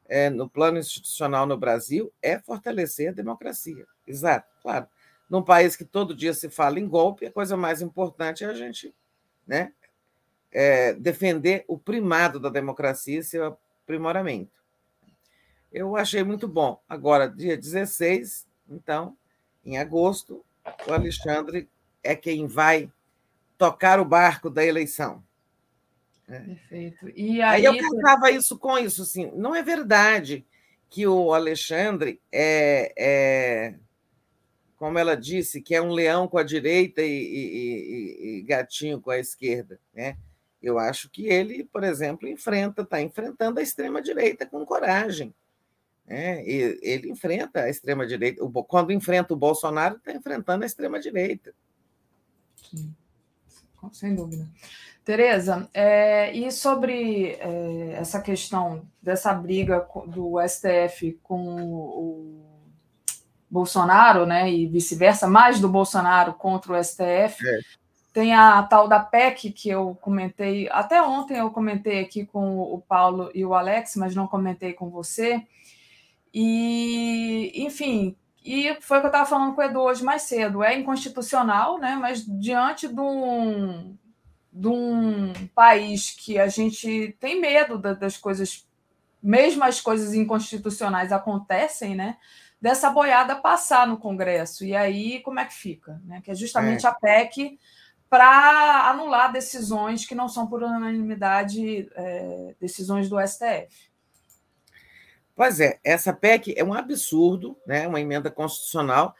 é, 0.08 0.30
no 0.30 0.48
plano 0.48 0.78
institucional 0.78 1.44
no 1.44 1.56
Brasil, 1.56 2.12
é 2.22 2.38
fortalecer 2.38 3.08
a 3.10 3.12
democracia. 3.12 3.84
Exato, 4.06 4.46
claro. 4.62 4.86
Num 5.28 5.42
país 5.42 5.74
que 5.74 5.84
todo 5.84 6.14
dia 6.14 6.32
se 6.32 6.48
fala 6.48 6.78
em 6.78 6.86
golpe, 6.86 7.26
a 7.26 7.32
coisa 7.32 7.56
mais 7.56 7.82
importante 7.82 8.44
é 8.44 8.46
a 8.46 8.54
gente 8.54 8.94
né, 9.44 9.72
é, 10.52 10.92
defender 10.94 11.64
o 11.68 11.78
primado 11.78 12.40
da 12.40 12.48
democracia 12.48 13.18
e 13.18 13.24
seu 13.24 13.58
aprimoramento 13.84 14.56
eu 15.76 15.94
achei 15.94 16.24
muito 16.24 16.48
bom. 16.48 16.80
Agora, 16.88 17.28
dia 17.28 17.54
16, 17.54 18.46
então, 18.66 19.14
em 19.62 19.76
agosto, 19.76 20.42
o 20.86 20.92
Alexandre 20.92 21.68
é 22.02 22.16
quem 22.16 22.46
vai 22.46 22.90
tocar 23.58 24.00
o 24.00 24.04
barco 24.04 24.48
da 24.48 24.64
eleição. 24.64 25.22
É. 26.26 26.40
Perfeito. 26.40 27.10
E 27.14 27.42
aí, 27.42 27.66
aí 27.66 27.76
eu 27.76 27.76
casava 27.76 28.30
isso 28.30 28.58
com 28.58 28.78
isso, 28.78 29.02
assim, 29.02 29.30
não 29.34 29.54
é 29.54 29.62
verdade 29.62 30.46
que 30.88 31.06
o 31.06 31.34
Alexandre 31.34 32.22
é, 32.32 32.94
é, 32.96 33.74
como 34.78 34.98
ela 34.98 35.14
disse, 35.14 35.60
que 35.60 35.74
é 35.74 35.82
um 35.82 35.90
leão 35.90 36.26
com 36.26 36.38
a 36.38 36.42
direita 36.42 37.02
e, 37.02 37.06
e, 37.06 38.38
e, 38.38 38.38
e 38.38 38.42
gatinho 38.42 38.98
com 38.98 39.10
a 39.10 39.18
esquerda, 39.18 39.78
né? 39.92 40.16
Eu 40.62 40.78
acho 40.78 41.10
que 41.10 41.26
ele, 41.26 41.64
por 41.64 41.84
exemplo, 41.84 42.28
enfrenta, 42.28 42.82
está 42.82 43.00
enfrentando 43.00 43.60
a 43.60 43.62
extrema 43.62 44.00
direita 44.00 44.46
com 44.46 44.64
coragem. 44.64 45.34
É, 46.08 46.42
ele 46.48 47.10
enfrenta 47.10 47.62
a 47.62 47.68
extrema-direita. 47.68 48.40
Quando 48.68 48.92
enfrenta 48.92 49.34
o 49.34 49.36
Bolsonaro, 49.36 49.96
está 49.96 50.12
enfrentando 50.12 50.62
a 50.62 50.66
extrema-direita. 50.66 51.52
Sem 53.92 54.14
dúvida. 54.14 54.48
Tereza, 55.04 55.68
é, 55.72 56.32
e 56.32 56.50
sobre 56.50 57.36
é, 57.38 57.92
essa 57.92 58.20
questão 58.20 58.84
dessa 59.00 59.32
briga 59.32 59.86
do 60.08 60.34
STF 60.48 61.12
com 61.22 61.46
o 61.72 62.44
Bolsonaro, 63.48 64.26
né, 64.26 64.50
e 64.50 64.66
vice-versa, 64.66 65.28
mais 65.28 65.60
do 65.60 65.68
Bolsonaro 65.68 66.34
contra 66.34 66.72
o 66.72 66.84
STF, 66.84 67.46
é. 67.46 67.60
Tem 68.16 68.34
a 68.34 68.62
tal 68.62 68.88
da 68.88 68.98
PEC 68.98 69.52
que 69.52 69.68
eu 69.68 69.94
comentei, 70.00 70.70
até 70.70 71.02
ontem 71.02 71.36
eu 71.36 71.50
comentei 71.50 72.00
aqui 72.00 72.24
com 72.24 72.58
o 72.62 72.80
Paulo 72.80 73.30
e 73.34 73.44
o 73.44 73.52
Alex, 73.52 73.94
mas 73.94 74.14
não 74.14 74.26
comentei 74.26 74.72
com 74.72 74.88
você, 74.88 75.46
e, 76.32 77.52
enfim, 77.54 78.16
e 78.42 78.74
foi 78.80 78.96
o 78.96 79.00
que 79.02 79.06
eu 79.08 79.10
estava 79.10 79.28
falando 79.28 79.54
com 79.54 79.60
o 79.60 79.64
Edu 79.64 79.80
hoje 79.80 80.02
mais 80.02 80.22
cedo. 80.22 80.64
É 80.64 80.74
inconstitucional, 80.74 81.76
né? 81.76 81.98
mas 82.00 82.24
diante 82.26 82.88
de 82.88 82.98
um, 82.98 83.94
de 84.50 84.68
um 84.68 85.34
país 85.54 86.10
que 86.12 86.38
a 86.38 86.48
gente 86.48 87.14
tem 87.20 87.38
medo 87.38 87.76
das 87.76 88.16
coisas, 88.16 88.66
mesmo 89.22 89.62
as 89.62 89.78
coisas 89.78 90.14
inconstitucionais 90.14 91.12
acontecem, 91.12 91.94
né? 91.94 92.16
dessa 92.58 92.88
boiada 92.88 93.36
passar 93.36 93.86
no 93.86 93.98
Congresso. 93.98 94.64
E 94.64 94.74
aí, 94.74 95.20
como 95.20 95.38
é 95.38 95.44
que 95.44 95.52
fica? 95.52 96.00
Né? 96.02 96.22
Que 96.24 96.30
é 96.30 96.34
justamente 96.34 96.86
é. 96.86 96.88
a 96.88 96.94
PEC 96.94 97.58
para 98.16 98.88
anular 98.88 99.30
decisões 99.30 100.06
que 100.06 100.14
não 100.14 100.26
são 100.26 100.46
por 100.46 100.62
unanimidade, 100.62 101.86
é, 101.94 102.54
decisões 102.58 103.10
do 103.10 103.20
STF. 103.20 103.90
Pois 105.34 105.60
é, 105.60 105.78
essa 105.84 106.14
PEC 106.14 106.54
é 106.56 106.64
um 106.64 106.72
absurdo, 106.72 107.58
né? 107.66 107.86
uma 107.86 108.00
emenda 108.00 108.30
constitucional, 108.30 109.14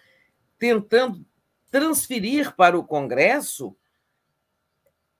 tentando 0.58 1.22
transferir 1.70 2.56
para 2.56 2.78
o 2.78 2.84
Congresso 2.84 3.76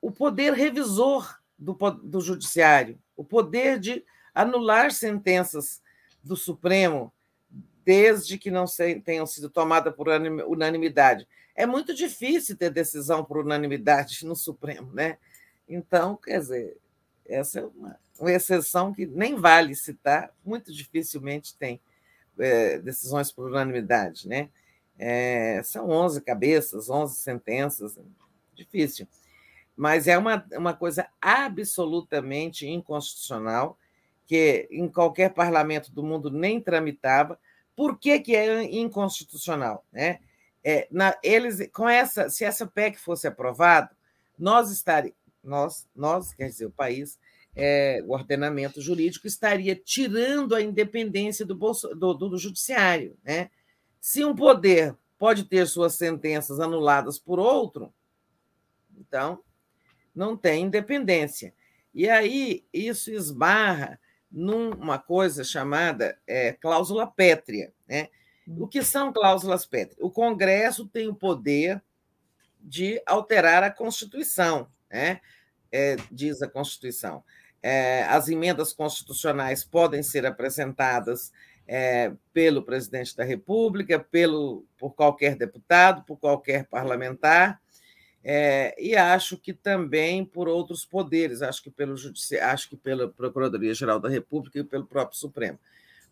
o 0.01 0.11
poder 0.11 0.55
revisor 0.55 1.39
do, 1.59 1.75
do 1.75 2.23
Judiciário, 2.23 2.99
o 3.15 3.23
poder 3.23 3.79
de 3.79 4.03
anular 4.35 4.91
sentenças 4.91 5.83
do 6.25 6.35
Supremo, 6.35 7.13
desde 7.85 8.39
que 8.39 8.51
não 8.51 8.65
tenham 9.05 9.27
sido 9.27 9.51
tomadas 9.51 9.95
por 9.95 10.09
unanimidade. 10.49 11.29
É 11.57 11.65
muito 11.65 11.95
difícil 11.95 12.57
ter 12.57 12.71
decisão 12.71 13.25
por 13.25 13.39
unanimidade 13.39 14.27
no 14.27 14.37
Supremo, 14.37 14.93
né? 14.93 15.17
Então, 15.67 16.15
quer 16.17 16.39
dizer, 16.39 16.77
essa 17.25 17.61
é 17.61 17.65
uma, 17.65 17.99
uma 18.21 18.33
exceção 18.33 18.93
que 18.93 19.07
nem 19.07 19.37
vale 19.37 19.75
citar, 19.75 20.31
muito 20.45 20.73
dificilmente 20.73 21.57
tem 21.57 21.81
é, 22.39 22.79
decisões 22.79 23.33
por 23.33 23.47
unanimidade. 23.49 24.29
Né? 24.29 24.51
É, 24.99 25.61
são 25.65 25.89
11 25.89 26.21
cabeças, 26.21 26.89
11 26.89 27.17
sentenças, 27.17 27.99
difícil. 28.55 29.09
Mas 29.77 30.07
é 30.07 30.17
uma, 30.17 30.45
uma 30.53 30.75
coisa 30.75 31.09
absolutamente 31.21 32.67
inconstitucional, 32.67 33.79
que 34.27 34.67
em 34.71 34.89
qualquer 34.89 35.33
parlamento 35.33 35.93
do 35.93 36.03
mundo 36.03 36.31
nem 36.31 36.61
tramitava. 36.61 37.39
Por 37.75 37.99
que, 37.99 38.19
que 38.21 38.35
é 38.35 38.63
inconstitucional? 38.65 39.85
Né? 39.93 40.21
É, 40.69 40.89
na, 40.91 41.17
eles, 41.23 41.71
com 41.73 41.89
essa, 41.89 42.29
se 42.29 42.45
essa 42.45 42.67
PEC 42.67 42.99
fosse 42.99 43.29
aprovada, 43.29 43.91
nós 44.37 44.71
estaríamos 44.73 45.15
nós, 45.47 45.87
nós, 45.95 46.35
quer 46.35 46.49
dizer, 46.49 46.67
o 46.67 46.71
país, 46.71 47.19
é, 47.55 48.03
o 48.05 48.13
ordenamento 48.13 48.81
jurídico 48.81 49.27
estaria 49.27 49.77
tirando 49.77 50.55
a 50.55 50.61
independência 50.61 51.47
do, 51.47 51.55
bolso, 51.55 51.89
do, 51.95 52.13
do, 52.13 52.29
do 52.31 52.39
judiciário. 52.39 53.17
Né? 53.25 53.49
Se 54.01 54.25
um 54.25 54.35
poder 54.35 54.95
pode 55.17 55.45
ter 55.45 55.67
suas 55.67 55.95
sentenças 55.95 56.61
anuladas 56.61 57.19
por 57.19 57.39
outro, 57.39 57.95
então 58.99 59.41
não 60.15 60.37
tem 60.37 60.65
independência. 60.65 61.55
E 61.95 62.11
aí 62.11 62.67
isso 62.73 63.11
esbarra 63.11 63.99
numa 64.31 64.99
coisa 64.99 65.45
chamada 65.45 66.19
é, 66.27 66.53
cláusula 66.53 67.07
pétrea. 67.07 67.73
Né? 67.89 68.09
O 68.47 68.69
que 68.69 68.83
são 68.83 69.13
cláusulas 69.13 69.67
pétreas? 69.67 69.99
O 70.01 70.11
Congresso 70.11 70.87
tem 70.87 71.09
o 71.09 71.15
poder 71.15 71.83
de 72.61 73.01
alterar 73.07 73.63
a 73.63 73.71
Constituição, 73.71 74.69
né? 74.91 75.21
É, 75.73 75.97
diz 76.11 76.43
a 76.43 76.49
Constituição. 76.49 77.25
É, 77.63 78.05
as 78.05 78.29
emendas 78.29 78.73
constitucionais 78.73 79.65
podem 79.65 80.03
ser 80.03 80.25
apresentadas 80.25 81.33
é, 81.67 82.13
pelo 82.33 82.63
presidente 82.63 83.17
da 83.17 83.25
República, 83.25 83.99
pelo, 83.99 84.65
por 84.79 84.95
qualquer 84.95 85.35
deputado, 85.35 86.05
por 86.05 86.17
qualquer 86.17 86.67
parlamentar, 86.67 87.61
é, 88.23 88.75
e 88.77 88.97
acho 88.97 89.37
que 89.37 89.53
também 89.53 90.25
por 90.25 90.49
outros 90.49 90.85
poderes, 90.85 91.43
acho 91.43 91.63
que 91.63 91.71
pelo 91.71 91.97
Judiciário, 91.97 92.53
acho 92.53 92.69
que 92.69 92.77
pela 92.77 93.09
Procuradoria-Geral 93.09 94.01
da 94.01 94.09
República 94.09 94.59
e 94.59 94.65
pelo 94.65 94.87
próprio 94.87 95.19
Supremo. 95.19 95.59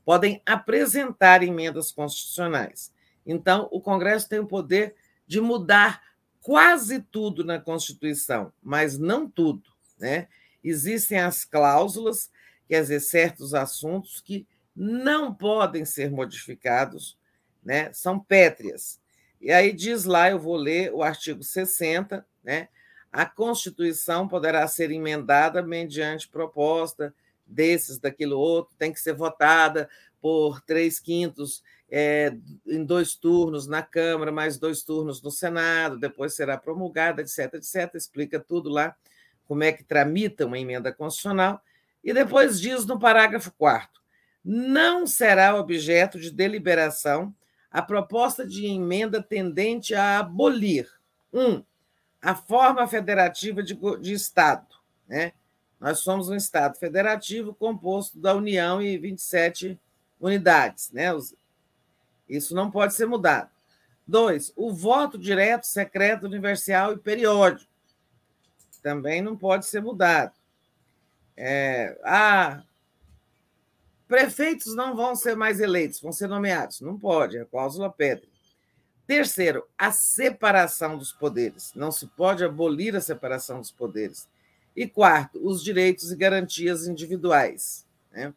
Podem 0.05 0.43
apresentar 0.45 1.43
emendas 1.43 1.91
constitucionais. 1.91 2.93
Então, 3.27 3.69
o 3.71 3.81
Congresso 3.81 4.29
tem 4.29 4.39
o 4.39 4.47
poder 4.47 4.95
de 5.27 5.41
mudar 5.41 6.03
quase 6.41 7.01
tudo 7.01 7.43
na 7.43 7.59
Constituição, 7.59 8.53
mas 8.63 8.99
não 8.99 9.29
tudo. 9.29 9.71
Né? 9.99 10.29
Existem 10.63 11.19
as 11.19 11.45
cláusulas, 11.45 12.31
quer 12.69 12.83
dizer, 12.83 13.01
certos 13.01 13.55
assuntos 13.55 14.21
que 14.21 14.47
não 14.77 15.33
podem 15.33 15.85
ser 15.85 16.11
modificados, 16.11 17.19
né? 17.65 17.93
são 17.93 18.21
pétreas. 18.21 19.01
E 19.41 19.51
aí 19.51 19.73
diz 19.73 20.05
lá, 20.05 20.31
eu 20.31 20.39
vou 20.39 20.57
ler 20.57 20.93
o 20.93 21.03
artigo 21.03 21.43
60, 21.43 22.27
né? 22.43 22.69
A 23.13 23.27
Constituição 23.27 24.27
poderá 24.27 24.67
ser 24.67 24.91
emendada 24.91 25.63
mediante 25.63 26.29
proposta 26.29 27.15
desses, 27.47 27.99
daquilo 27.99 28.39
outro, 28.39 28.75
tem 28.79 28.93
que 28.93 29.01
ser 29.01 29.15
votada 29.15 29.89
por 30.21 30.61
três 30.63 30.99
quintos 30.99 31.63
é, 31.91 32.35
em 32.67 32.85
dois 32.85 33.15
turnos 33.15 33.67
na 33.67 33.83
Câmara, 33.83 34.33
mais 34.33 34.59
dois 34.59 34.83
turnos 34.83 35.23
no 35.23 35.31
Senado, 35.31 35.99
depois 35.99 36.35
será 36.35 36.57
promulgada, 36.57 37.23
etc, 37.23 37.55
etc. 37.55 37.95
Explica 37.95 38.41
tudo 38.41 38.69
lá, 38.69 38.97
como 39.47 39.63
é 39.63 39.73
que 39.73 39.85
tramita 39.85 40.47
uma 40.47 40.59
emenda 40.59 40.93
constitucional. 40.93 41.61
E 42.03 42.13
depois 42.13 42.61
diz 42.61 42.87
no 42.87 42.99
parágrafo 42.99 43.53
4 43.59 44.05
não 44.45 45.07
será 45.07 45.57
objeto 45.57 46.21
de 46.21 46.31
deliberação 46.31 47.35
a 47.71 47.81
proposta 47.81 48.47
de 48.47 48.67
emenda 48.67 49.23
tendente 49.23 49.95
a 49.95 50.19
abolir, 50.19 50.87
um, 51.33 51.65
a 52.21 52.35
forma 52.35 52.87
federativa 52.87 53.63
de, 53.63 53.75
de 54.01 54.13
Estado. 54.13 54.67
Né? 55.09 55.33
Nós 55.81 56.01
somos 56.01 56.29
um 56.29 56.35
Estado 56.35 56.79
federativo 56.79 57.55
composto 57.55 58.19
da 58.19 58.35
União 58.35 58.81
e 58.81 58.97
27 58.97 59.79
unidades. 60.21 60.91
Né? 60.91 61.11
Isso 62.29 62.55
não 62.55 62.71
pode 62.71 62.95
ser 62.95 63.07
mudado. 63.07 63.51
Dois, 64.07 64.53
o 64.55 64.73
voto 64.73 65.19
direto, 65.19 65.65
secreto, 65.65 66.27
universal 66.27 66.93
e 66.93 66.99
periódico. 66.99 67.71
Também 68.83 69.23
não 69.23 69.37
pode 69.37 69.67
ser 69.67 69.81
mudado. 69.81 70.33
É, 71.37 71.99
ah, 72.05 72.63
Prefeitos 74.07 74.75
não 74.75 74.95
vão 74.95 75.17
ser 75.17 75.35
mais 75.35 75.61
eleitos, 75.61 76.01
vão 76.01 76.13
ser 76.13 76.29
nomeados. 76.29 76.81
Não 76.81 76.99
pode, 76.99 77.37
é 77.39 77.41
a 77.41 77.47
cláusula 77.47 77.91
pedra. 77.91 78.27
Terceiro, 79.07 79.67
a 79.77 79.91
separação 79.91 80.97
dos 80.97 81.13
poderes. 81.13 81.73
Não 81.75 81.91
se 81.91 82.07
pode 82.07 82.45
abolir 82.45 82.95
a 82.95 83.01
separação 83.01 83.61
dos 83.61 83.71
poderes. 83.71 84.29
E 84.75 84.87
quarto, 84.87 85.41
os 85.47 85.63
direitos 85.63 86.11
e 86.11 86.17
garantias 86.17 86.87
individuais. 86.87 87.87
Né? 88.13 88.33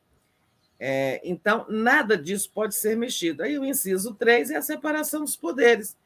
É, 0.80 1.22
então, 1.24 1.66
nada 1.68 2.18
disso 2.18 2.52
pode 2.54 2.76
ser 2.76 2.96
mexido. 2.96 3.44
Aí 3.44 3.58
o 3.58 3.66
inciso 3.66 4.14
3 4.14 4.52
é 4.52 4.58
a 4.58 4.62
separação 4.62 5.22
dos 5.22 5.36
poderes. 5.36 5.98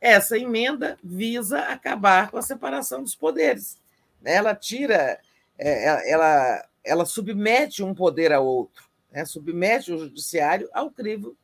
Essa 0.00 0.38
emenda 0.38 0.98
visa 1.02 1.60
acabar 1.60 2.30
com 2.30 2.38
a 2.38 2.42
separação 2.42 3.02
dos 3.02 3.14
poderes. 3.14 3.78
Ela 4.24 4.54
tira, 4.54 5.20
é, 5.58 6.10
ela, 6.10 6.68
ela 6.82 7.04
submete 7.04 7.82
um 7.82 7.94
poder 7.94 8.32
ao 8.32 8.46
outro 8.46 8.84
né, 9.14 9.24
submete 9.24 9.92
o 9.92 9.98
judiciário 9.98 10.68
ao 10.72 10.90
crivo 10.90 11.36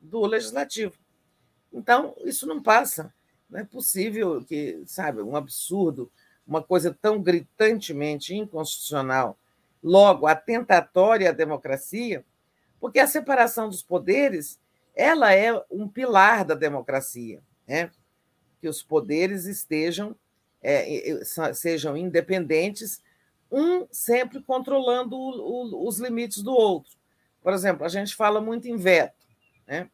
do 0.00 0.26
legislativo. 0.26 0.94
Então, 1.72 2.14
isso 2.24 2.44
não 2.44 2.60
passa. 2.60 3.14
Não 3.48 3.60
é 3.60 3.64
possível 3.64 4.44
que, 4.44 4.82
sabe, 4.84 5.22
um 5.22 5.36
absurdo, 5.36 6.10
uma 6.46 6.62
coisa 6.62 6.96
tão 7.00 7.20
gritantemente 7.20 8.34
inconstitucional, 8.34 9.38
logo 9.82 10.26
atentatória 10.26 11.30
à 11.30 11.32
democracia, 11.32 12.24
porque 12.80 12.98
a 12.98 13.06
separação 13.06 13.68
dos 13.68 13.82
poderes 13.82 14.58
ela 14.94 15.34
é 15.34 15.52
um 15.70 15.88
pilar 15.88 16.44
da 16.44 16.54
democracia, 16.54 17.42
né? 17.66 17.90
que 18.60 18.68
os 18.68 18.82
poderes 18.82 19.44
estejam 19.46 20.16
é, 20.64 21.20
sejam 21.52 21.94
independentes, 21.94 23.02
um 23.52 23.86
sempre 23.92 24.42
controlando 24.42 25.14
o, 25.14 25.30
o, 25.30 25.86
os 25.86 25.98
limites 25.98 26.42
do 26.42 26.52
outro. 26.52 26.96
Por 27.42 27.52
exemplo, 27.52 27.84
a 27.84 27.88
gente 27.88 28.16
fala 28.16 28.40
muito 28.40 28.66
em 28.66 28.76
veto. 28.76 29.26
Né? 29.66 29.90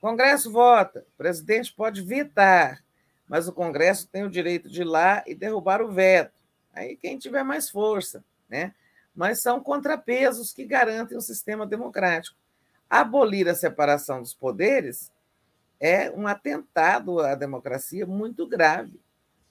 Congresso 0.00 0.52
vota, 0.52 1.04
presidente 1.18 1.74
pode 1.74 2.02
vetar, 2.02 2.84
mas 3.28 3.48
o 3.48 3.52
Congresso 3.52 4.08
tem 4.08 4.24
o 4.24 4.30
direito 4.30 4.68
de 4.68 4.82
ir 4.82 4.84
lá 4.84 5.22
e 5.26 5.34
derrubar 5.34 5.82
o 5.82 5.90
veto. 5.90 6.32
Aí 6.72 6.96
quem 6.96 7.18
tiver 7.18 7.42
mais 7.42 7.70
força. 7.70 8.24
Né? 8.48 8.74
Mas 9.14 9.40
são 9.40 9.60
contrapesos 9.60 10.52
que 10.52 10.64
garantem 10.64 11.16
o 11.16 11.22
sistema 11.22 11.66
democrático. 11.66 12.36
Abolir 12.88 13.48
a 13.48 13.54
separação 13.54 14.20
dos 14.20 14.34
poderes 14.34 15.10
é 15.80 16.10
um 16.10 16.26
atentado 16.26 17.20
à 17.20 17.34
democracia 17.34 18.06
muito 18.06 18.46
grave. 18.46 19.00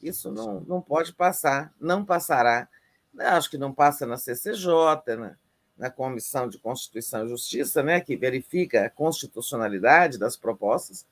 Isso 0.01 0.31
não, 0.31 0.61
não 0.61 0.81
pode 0.81 1.13
passar, 1.13 1.73
não 1.79 2.05
passará. 2.05 2.67
Acho 3.17 3.49
que 3.49 3.57
não 3.57 3.73
passa 3.73 4.05
na 4.05 4.17
CCJ, 4.17 5.17
né? 5.17 5.35
na 5.77 5.89
Comissão 5.89 6.47
de 6.47 6.57
Constituição 6.57 7.25
e 7.25 7.29
Justiça, 7.29 7.83
né, 7.83 7.99
que 7.99 8.15
verifica 8.15 8.85
a 8.85 8.89
constitucionalidade 8.89 10.17
das 10.17 10.37
propostas, 10.37 11.05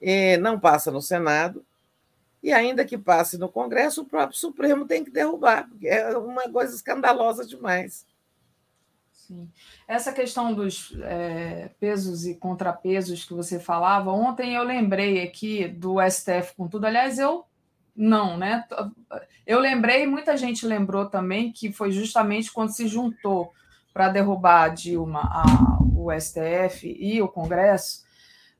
e 0.00 0.36
não 0.38 0.58
passa 0.58 0.90
no 0.90 1.00
Senado, 1.00 1.64
e 2.42 2.52
ainda 2.52 2.84
que 2.84 2.96
passe 2.96 3.36
no 3.36 3.48
Congresso, 3.48 4.02
o 4.02 4.06
próprio 4.06 4.38
Supremo 4.38 4.86
tem 4.86 5.04
que 5.04 5.10
derrubar, 5.10 5.68
porque 5.68 5.86
é 5.86 6.16
uma 6.16 6.48
coisa 6.50 6.74
escandalosa 6.74 7.44
demais. 7.44 8.06
Sim. 9.12 9.48
Essa 9.86 10.12
questão 10.12 10.52
dos 10.52 10.96
é, 11.02 11.70
pesos 11.78 12.26
e 12.26 12.34
contrapesos 12.34 13.24
que 13.24 13.34
você 13.34 13.60
falava, 13.60 14.10
ontem 14.10 14.54
eu 14.54 14.64
lembrei 14.64 15.22
aqui 15.22 15.68
do 15.68 15.96
STF 16.10 16.56
com 16.56 16.66
tudo. 16.66 16.86
Aliás, 16.86 17.18
eu 17.18 17.44
não, 17.94 18.36
né? 18.36 18.64
Eu 19.46 19.60
lembrei, 19.60 20.06
muita 20.06 20.36
gente 20.36 20.66
lembrou 20.66 21.06
também 21.06 21.52
que 21.52 21.72
foi 21.72 21.92
justamente 21.92 22.50
quando 22.50 22.70
se 22.70 22.88
juntou 22.88 23.52
para 23.92 24.08
derrubar 24.08 24.64
a 24.64 24.68
Dilma, 24.68 25.20
a, 25.20 25.78
o 25.94 26.08
STF 26.18 26.96
e 26.98 27.20
o 27.20 27.28
Congresso, 27.28 28.04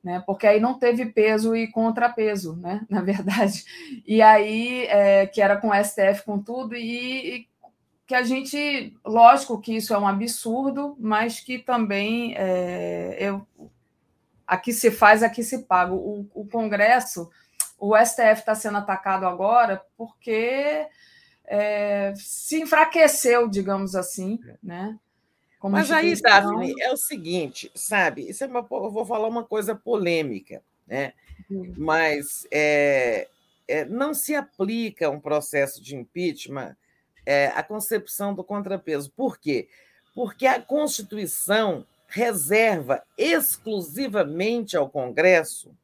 né? 0.02 0.22
Porque 0.26 0.46
aí 0.46 0.60
não 0.60 0.78
teve 0.78 1.06
peso 1.06 1.54
e 1.54 1.70
contrapeso, 1.70 2.56
né? 2.56 2.86
Na 2.88 3.02
verdade. 3.02 3.64
E 4.06 4.22
aí, 4.22 4.86
é, 4.86 5.26
que 5.26 5.40
era 5.40 5.56
com 5.56 5.68
o 5.68 5.84
STF 5.84 6.24
com 6.24 6.38
tudo, 6.38 6.74
e, 6.74 7.36
e, 7.36 7.48
que 8.06 8.14
a 8.14 8.22
gente, 8.22 8.96
lógico 9.04 9.60
que 9.60 9.76
isso 9.76 9.94
é 9.94 9.98
um 9.98 10.08
absurdo, 10.08 10.96
mas 10.98 11.40
que 11.40 11.58
também 11.58 12.34
é, 12.36 13.16
eu, 13.20 13.46
aqui 14.46 14.72
se 14.72 14.90
faz, 14.90 15.22
aqui 15.22 15.42
se 15.44 15.60
paga. 15.64 15.92
O, 15.92 16.26
o 16.34 16.44
Congresso, 16.46 17.30
o 17.78 17.96
STF 17.96 18.40
está 18.40 18.54
sendo 18.54 18.78
atacado 18.78 19.26
agora 19.26 19.82
porque 19.96 20.86
é, 21.44 22.12
se 22.16 22.60
enfraqueceu, 22.60 23.48
digamos 23.48 23.94
assim, 23.94 24.40
né? 24.62 24.98
Como 25.60 25.76
Mas 25.76 25.90
aí, 25.90 26.18
Daphne, 26.18 26.74
é 26.80 26.90
o 26.90 26.96
seguinte, 26.96 27.70
sabe? 27.74 28.28
Isso 28.28 28.42
é 28.42 28.46
uma, 28.46 28.66
eu 28.70 28.90
vou 28.90 29.04
falar 29.04 29.28
uma 29.28 29.44
coisa 29.44 29.74
polêmica, 29.74 30.62
né? 30.86 31.12
Uhum. 31.50 31.74
Mas 31.76 32.46
é, 32.50 33.28
é, 33.68 33.84
não 33.84 34.14
se 34.14 34.34
aplica 34.34 35.10
um 35.10 35.20
processo 35.20 35.82
de 35.82 35.94
impeachment 35.94 36.74
é, 37.26 37.48
a 37.48 37.62
concepção 37.62 38.34
do 38.34 38.42
contrapeso. 38.42 39.12
Por 39.14 39.36
quê? 39.36 39.68
Porque 40.14 40.46
a 40.46 40.62
Constituição 40.62 41.86
reserva 42.08 43.02
exclusivamente 43.18 44.78
ao 44.78 44.88
Congresso 44.88 45.68
o 45.68 45.74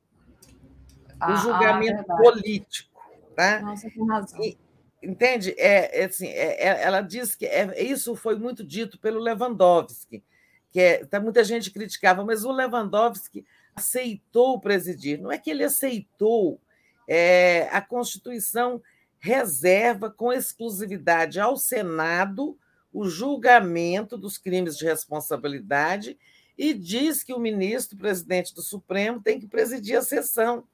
ah, 1.21 1.37
julgamento 1.37 2.11
ah, 2.11 2.17
político. 2.17 2.99
Tá? 3.35 3.61
Nossa, 3.61 3.91
tem 3.91 4.07
razão. 4.07 4.43
E, 4.43 4.59
entende? 5.07 5.55
É, 5.57 6.03
é 6.03 6.05
assim, 6.05 6.27
é, 6.29 6.63
é 6.63 6.83
ela 6.83 7.01
diz 7.01 7.35
que 7.35 7.47
é, 7.47 7.83
isso 7.83 8.15
foi 8.15 8.37
muito 8.37 8.65
dito 8.65 8.99
pelo 8.99 9.21
Lewandowski, 9.21 10.23
que 10.71 10.81
é, 10.81 11.05
tá, 11.05 11.21
muita 11.21 11.45
gente 11.45 11.71
criticava, 11.71 12.25
mas 12.25 12.45
o 12.45 12.53
Lewandowski 12.53 13.47
aceitou 13.75 14.61
presidir. 14.61 15.21
Não 15.21 15.31
é 15.31 15.39
que 15.39 15.51
ele 15.51 15.65
aceitou, 15.65 16.61
é, 17.09 17.69
a 17.71 17.81
Constituição 17.81 18.83
reserva 19.19 20.11
com 20.11 20.33
exclusividade 20.33 21.41
ao 21.41 21.57
Senado 21.57 22.59
o 22.93 23.09
julgamento 23.09 24.17
dos 24.17 24.39
crimes 24.39 24.77
de 24.79 24.87
responsabilidade 24.87 26.19
e 26.57 26.73
diz 26.73 27.23
que 27.23 27.35
o 27.35 27.39
ministro 27.39 27.99
presidente 27.99 28.55
do 28.55 28.63
Supremo 28.63 29.21
tem 29.21 29.39
que 29.39 29.47
presidir 29.47 29.99
a 29.99 30.03
sessão. 30.03 30.65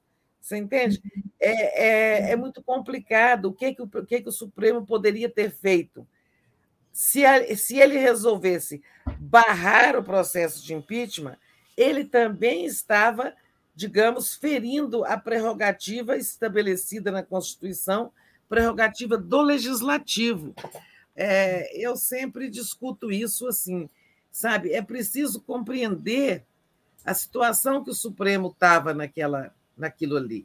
Você 0.43 0.57
entende? 0.57 1.01
É, 1.39 1.85
é, 2.27 2.31
é 2.31 2.35
muito 2.35 2.61
complicado. 2.61 3.45
O 3.45 3.53
que, 3.53 3.73
que, 3.73 3.81
o, 3.81 3.85
o 3.85 4.05
que, 4.05 4.21
que 4.21 4.27
o 4.27 4.31
Supremo 4.31 4.85
poderia 4.85 5.29
ter 5.29 5.49
feito? 5.49 6.05
Se, 6.91 7.25
a, 7.25 7.55
se 7.55 7.77
ele 7.77 7.97
resolvesse 7.97 8.83
barrar 9.17 9.95
o 9.95 10.03
processo 10.03 10.61
de 10.61 10.73
impeachment, 10.73 11.37
ele 11.77 12.03
também 12.03 12.65
estava, 12.65 13.33
digamos, 13.73 14.35
ferindo 14.35 15.05
a 15.05 15.17
prerrogativa 15.17 16.17
estabelecida 16.17 17.09
na 17.09 17.23
Constituição, 17.23 18.11
prerrogativa 18.49 19.17
do 19.17 19.41
legislativo. 19.41 20.53
É, 21.15 21.71
eu 21.81 21.95
sempre 21.95 22.49
discuto 22.49 23.09
isso 23.13 23.47
assim, 23.47 23.89
sabe? 24.29 24.73
É 24.73 24.81
preciso 24.81 25.39
compreender 25.39 26.43
a 27.05 27.13
situação 27.13 27.81
que 27.81 27.91
o 27.91 27.95
Supremo 27.95 28.49
estava 28.49 28.93
naquela, 28.93 29.53
naquilo 29.77 30.17
ali. 30.17 30.43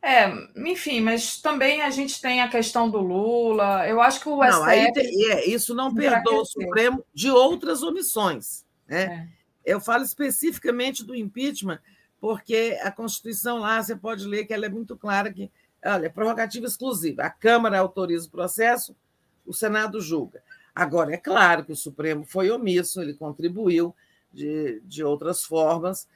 É, 0.00 0.28
enfim, 0.56 1.00
mas 1.00 1.40
também 1.40 1.82
a 1.82 1.90
gente 1.90 2.20
tem 2.20 2.40
a 2.40 2.48
questão 2.48 2.88
do 2.88 2.98
Lula. 2.98 3.86
Eu 3.88 4.00
acho 4.00 4.20
que 4.20 4.28
o 4.28 4.42
STF. 4.42 4.52
Não, 4.52 4.64
aí 4.64 4.92
tem, 4.92 5.32
é, 5.32 5.48
isso 5.48 5.74
não 5.74 5.92
perdoa 5.92 6.42
o 6.42 6.46
Supremo 6.46 7.04
de 7.12 7.30
outras 7.30 7.82
omissões. 7.82 8.64
Né? 8.86 9.28
É. 9.64 9.72
Eu 9.72 9.80
falo 9.80 10.04
especificamente 10.04 11.04
do 11.04 11.14
impeachment, 11.14 11.80
porque 12.20 12.78
a 12.82 12.90
Constituição 12.90 13.58
lá, 13.58 13.82
você 13.82 13.96
pode 13.96 14.24
ler 14.24 14.46
que 14.46 14.54
ela 14.54 14.66
é 14.66 14.68
muito 14.68 14.96
clara 14.96 15.32
que, 15.32 15.50
olha, 15.84 16.06
é 16.06 16.08
prerrogativa 16.08 16.66
exclusiva. 16.66 17.24
A 17.24 17.30
Câmara 17.30 17.78
autoriza 17.78 18.28
o 18.28 18.30
processo, 18.30 18.96
o 19.44 19.52
Senado 19.52 20.00
julga. 20.00 20.42
Agora, 20.74 21.12
é 21.12 21.16
claro 21.16 21.64
que 21.64 21.72
o 21.72 21.76
Supremo 21.76 22.24
foi 22.24 22.50
omisso, 22.50 23.02
ele 23.02 23.14
contribuiu 23.14 23.94
de, 24.32 24.80
de 24.84 25.02
outras 25.02 25.44
formas, 25.44 26.08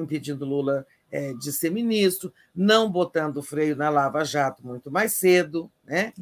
impedindo 0.00 0.44
Lula 0.44 0.86
é, 1.10 1.32
de 1.34 1.52
ser 1.52 1.70
ministro, 1.70 2.32
não 2.54 2.90
botando 2.90 3.42
freio 3.42 3.76
na 3.76 3.88
Lava 3.88 4.24
Jato 4.24 4.66
muito 4.66 4.90
mais 4.90 5.12
cedo, 5.12 5.70
né? 5.84 6.12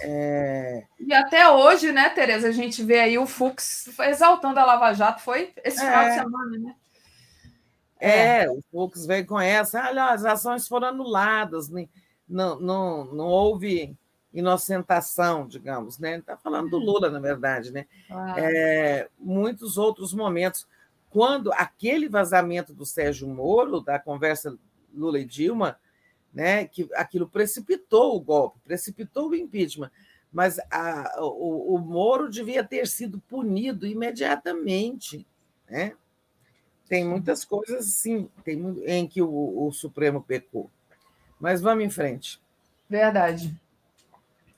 É... 0.00 0.84
E 0.98 1.12
até 1.12 1.48
hoje, 1.50 1.92
né, 1.92 2.08
Tereza, 2.10 2.48
a 2.48 2.52
gente 2.52 2.82
vê 2.82 3.00
aí 3.00 3.18
o 3.18 3.26
Fux 3.26 3.88
exaltando 4.00 4.58
a 4.58 4.64
Lava 4.64 4.92
Jato, 4.92 5.22
foi 5.22 5.52
esse 5.62 5.78
final 5.78 6.04
de 6.04 6.10
é. 6.10 6.14
semana, 6.14 6.58
né? 6.58 6.74
É, 7.98 8.44
é, 8.44 8.50
o 8.50 8.62
Fux 8.70 9.04
veio 9.04 9.26
com 9.26 9.38
essa, 9.38 9.88
olha, 9.88 10.06
as 10.06 10.24
ações 10.24 10.66
foram 10.66 10.88
anuladas, 10.88 11.68
não, 12.26 12.58
não, 12.58 13.04
não 13.04 13.26
houve 13.26 13.94
inocentação, 14.32 15.46
digamos, 15.46 15.98
né? 15.98 16.18
Está 16.18 16.36
falando 16.36 16.70
do 16.70 16.78
Lula, 16.78 17.10
na 17.10 17.18
verdade, 17.20 17.72
né? 17.72 17.86
Ah. 18.10 18.34
É, 18.38 19.08
muitos 19.18 19.76
outros 19.76 20.14
momentos. 20.14 20.66
Quando 21.10 21.52
aquele 21.52 22.08
vazamento 22.08 22.72
do 22.72 22.86
Sérgio 22.86 23.28
Moro, 23.28 23.80
da 23.80 23.98
conversa 23.98 24.56
Lula 24.94 25.18
e 25.18 25.24
Dilma, 25.24 25.78
né, 26.32 26.66
que 26.66 26.88
aquilo 26.94 27.28
precipitou 27.28 28.16
o 28.16 28.20
golpe, 28.20 28.60
precipitou 28.64 29.30
o 29.30 29.34
impeachment, 29.34 29.90
mas 30.32 30.60
a, 30.70 31.20
o, 31.20 31.74
o 31.74 31.78
Moro 31.78 32.30
devia 32.30 32.62
ter 32.62 32.86
sido 32.86 33.18
punido 33.28 33.86
imediatamente, 33.86 35.26
né? 35.68 35.94
Tem 36.88 37.04
muitas 37.04 37.44
coisas, 37.44 37.86
sim, 37.86 38.28
tem, 38.44 38.60
em 38.84 39.06
que 39.06 39.22
o, 39.22 39.66
o 39.66 39.72
Supremo 39.72 40.22
pecou. 40.22 40.70
Mas 41.38 41.60
vamos 41.60 41.84
em 41.84 41.90
frente. 41.90 42.40
Verdade. 42.88 43.56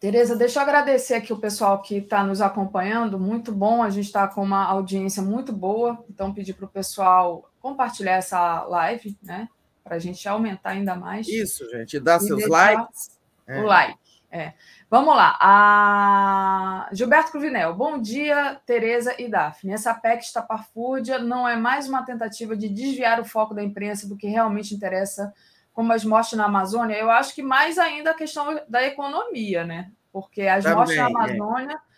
Tereza, 0.03 0.35
deixa 0.35 0.59
eu 0.59 0.65
agradecer 0.65 1.15
aqui 1.15 1.33
o 1.33 1.39
pessoal 1.39 1.81
que 1.81 1.99
está 1.99 2.25
nos 2.25 2.41
acompanhando, 2.41 3.21
muito 3.21 3.53
bom, 3.53 3.85
a 3.85 3.89
gente 3.89 4.07
está 4.07 4.27
com 4.27 4.43
uma 4.43 4.65
audiência 4.65 5.23
muito 5.23 5.53
boa, 5.53 6.05
então 6.11 6.35
pedir 6.35 6.55
para 6.55 6.65
o 6.65 6.69
pessoal 6.69 7.49
compartilhar 7.61 8.15
essa 8.15 8.65
live, 8.65 9.17
né, 9.23 9.49
para 9.85 9.95
a 9.95 9.99
gente 10.01 10.29
aumentar 10.29 10.71
ainda 10.71 10.97
mais. 10.97 11.29
Isso, 11.29 11.71
gente, 11.71 12.01
dá 12.01 12.19
seus 12.19 12.49
likes. 12.49 13.21
O 13.47 13.53
é. 13.53 13.63
like, 13.63 13.99
é. 14.29 14.55
Vamos 14.91 15.15
lá, 15.15 15.39
a 15.41 16.89
Gilberto 16.93 17.31
Cruvinel, 17.31 17.73
bom 17.73 17.97
dia, 18.01 18.61
Tereza 18.67 19.15
e 19.21 19.29
Daphne. 19.29 19.73
Essa 19.73 19.95
PEC 19.95 20.25
estapafúrdia 20.25 21.21
não 21.21 21.49
é 21.49 21.55
mais 21.55 21.89
uma 21.89 22.05
tentativa 22.05 22.57
de 22.57 22.69
desviar 22.69 23.21
o 23.21 23.25
foco 23.25 23.55
da 23.55 23.63
imprensa 23.63 24.09
do 24.09 24.17
que 24.17 24.27
realmente 24.27 24.75
interessa 24.75 25.33
como 25.73 25.93
as 25.93 26.05
mortes 26.05 26.37
na 26.37 26.45
Amazônia, 26.45 26.97
eu 26.97 27.11
acho 27.11 27.35
que 27.35 27.43
mais 27.43 27.79
ainda 27.79 28.11
a 28.11 28.15
questão 28.15 28.61
da 28.69 28.85
economia, 28.85 29.65
né? 29.65 29.91
Porque 30.13 30.43
as 30.43 30.65
Também, 30.65 30.77
mortes 30.77 30.97
na 30.97 31.03
é. 31.03 31.07
Amazônia. 31.07 31.75
É. 31.75 31.93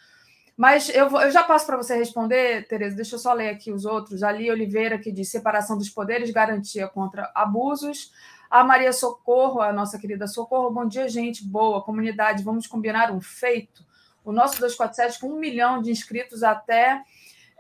Mas 0.57 0.89
eu, 0.89 1.11
vou, 1.11 1.21
eu 1.21 1.33
já 1.33 1.43
passo 1.43 1.67
para 1.67 1.77
você 1.77 1.97
responder, 1.97 2.69
Tereza, 2.69 2.95
deixa 2.95 3.17
eu 3.17 3.19
só 3.19 3.33
ler 3.33 3.49
aqui 3.49 3.73
os 3.73 3.85
outros. 3.85 4.23
Ali 4.23 4.51
Oliveira, 4.51 4.99
que 4.99 5.11
diz 5.11 5.29
separação 5.29 5.77
dos 5.77 5.91
poderes, 5.91 6.31
garantia 6.31 6.87
contra 6.87 7.31
abusos. 7.35 8.13
A 8.49 8.63
Maria 8.63 8.93
Socorro, 8.93 9.61
a 9.61 9.73
nossa 9.73 9.99
querida 9.99 10.29
Socorro, 10.29 10.71
bom 10.71 10.87
dia, 10.87 11.09
gente. 11.09 11.45
Boa, 11.45 11.83
comunidade, 11.83 12.45
vamos 12.45 12.69
combinar 12.69 13.11
um 13.11 13.21
feito. 13.21 13.85
O 14.25 14.31
nosso 14.31 14.61
247 14.61 15.19
com 15.19 15.27
um 15.27 15.39
milhão 15.41 15.83
de 15.83 15.91
inscritos 15.91 16.45
até 16.45 17.03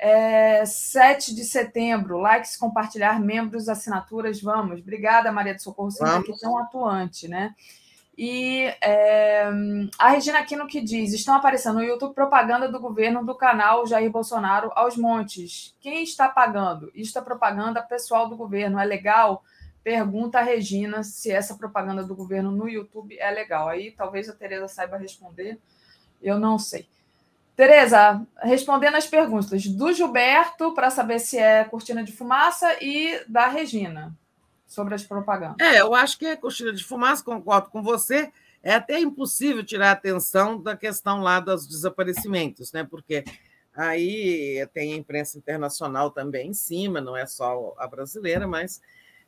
é, 0.04 0.66
7 0.66 1.34
de 1.34 1.44
setembro, 1.44 2.18
likes, 2.18 2.58
compartilhar, 2.58 3.18
membros, 3.18 3.70
assinaturas, 3.70 4.38
vamos. 4.38 4.80
Obrigada, 4.80 5.32
Maria 5.32 5.54
do 5.54 5.62
Socorro, 5.62 5.90
sempre 5.90 6.30
aqui 6.30 6.38
tão 6.38 6.58
atuante, 6.58 7.26
né? 7.26 7.54
E 8.16 8.64
é, 8.82 9.48
a 9.98 10.10
Regina 10.10 10.40
Aquino 10.40 10.66
que 10.66 10.82
diz: 10.82 11.14
estão 11.14 11.34
aparecendo 11.34 11.76
no 11.76 11.82
YouTube 11.82 12.14
propaganda 12.14 12.68
do 12.68 12.78
governo 12.78 13.24
do 13.24 13.34
canal 13.34 13.86
Jair 13.86 14.10
Bolsonaro 14.10 14.70
aos 14.74 14.94
montes. 14.94 15.74
Quem 15.80 16.02
está 16.02 16.28
pagando? 16.28 16.92
Isto 16.94 17.18
é 17.18 17.22
propaganda 17.22 17.82
pessoal 17.82 18.28
do 18.28 18.36
governo. 18.36 18.78
É 18.78 18.84
legal? 18.84 19.42
Pergunta 19.82 20.38
a 20.38 20.42
Regina 20.42 21.02
se 21.02 21.30
essa 21.30 21.54
propaganda 21.54 22.04
do 22.04 22.14
governo 22.14 22.50
no 22.50 22.68
YouTube 22.68 23.18
é 23.18 23.30
legal. 23.30 23.70
Aí 23.70 23.90
talvez 23.90 24.28
a 24.28 24.34
Tereza 24.34 24.68
saiba 24.68 24.98
responder. 24.98 25.58
Eu 26.20 26.38
não 26.38 26.58
sei. 26.58 26.86
Tereza, 27.56 28.26
respondendo 28.42 28.96
as 28.96 29.06
perguntas 29.06 29.64
do 29.66 29.92
Gilberto, 29.92 30.74
para 30.74 30.90
saber 30.90 31.20
se 31.20 31.38
é 31.38 31.64
cortina 31.64 32.02
de 32.02 32.10
fumaça, 32.10 32.76
e 32.82 33.22
da 33.28 33.46
Regina, 33.46 34.12
sobre 34.66 34.94
as 34.94 35.04
propagandas. 35.04 35.64
É, 35.64 35.80
eu 35.80 35.94
acho 35.94 36.18
que 36.18 36.26
é 36.26 36.36
cortina 36.36 36.72
de 36.72 36.82
fumaça, 36.82 37.22
concordo 37.22 37.70
com 37.70 37.80
você. 37.80 38.32
É 38.60 38.74
até 38.74 38.98
impossível 38.98 39.62
tirar 39.62 39.90
a 39.90 39.92
atenção 39.92 40.60
da 40.60 40.76
questão 40.76 41.20
lá 41.20 41.38
dos 41.38 41.66
desaparecimentos, 41.66 42.72
né? 42.72 42.82
Porque 42.82 43.22
aí 43.76 44.66
tem 44.72 44.94
a 44.94 44.96
imprensa 44.96 45.38
internacional 45.38 46.10
também 46.10 46.48
em 46.48 46.54
cima, 46.54 47.00
não 47.00 47.16
é 47.16 47.26
só 47.26 47.74
a 47.78 47.86
brasileira, 47.86 48.48
mas 48.48 48.80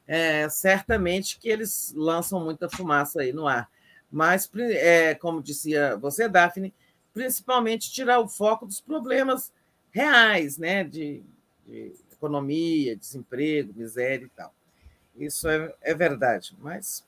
é, 0.09 0.49
certamente 0.49 1.39
que 1.39 1.49
eles 1.49 1.93
lançam 1.97 2.41
muita 2.41 2.69
fumaça 2.69 3.21
aí 3.21 3.33
no 3.33 3.47
ar. 3.47 3.69
Mas, 4.11 4.51
é, 4.57 5.15
como 5.15 5.43
dizia 5.43 5.97
você, 5.97 6.29
Daphne, 6.29 6.73
principalmente 7.17 7.91
tirar 7.91 8.21
o 8.21 8.29
foco 8.29 8.67
dos 8.67 8.79
problemas 8.79 9.51
reais, 9.91 10.59
né, 10.59 10.85
de, 10.85 11.23
de 11.67 11.95
economia, 12.13 12.95
desemprego, 12.95 13.73
miséria 13.75 14.27
e 14.27 14.29
tal. 14.29 14.53
Isso 15.17 15.49
é, 15.49 15.75
é 15.81 15.95
verdade, 15.95 16.55
mas 16.61 17.03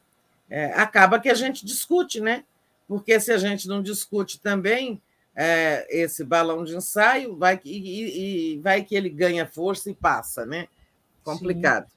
é, 0.49 0.73
acaba 0.73 1.21
que 1.21 1.29
a 1.29 1.35
gente 1.35 1.67
discute, 1.67 2.23
né? 2.23 2.43
Porque 2.89 3.21
se 3.21 3.31
a 3.31 3.37
gente 3.37 3.69
não 3.69 3.83
discute 3.83 4.41
também 4.41 4.99
é, 5.37 5.87
esse 5.91 6.25
balão 6.25 6.65
de 6.65 6.75
ensaio, 6.75 7.37
vai 7.37 7.59
que, 7.59 7.69
e, 7.69 8.55
e, 8.55 8.59
vai 8.61 8.83
que 8.83 8.95
ele 8.95 9.11
ganha 9.11 9.45
força 9.45 9.91
e 9.91 9.95
passa, 9.95 10.47
né? 10.47 10.69
Complicado. 11.23 11.87
Sim. 11.91 11.97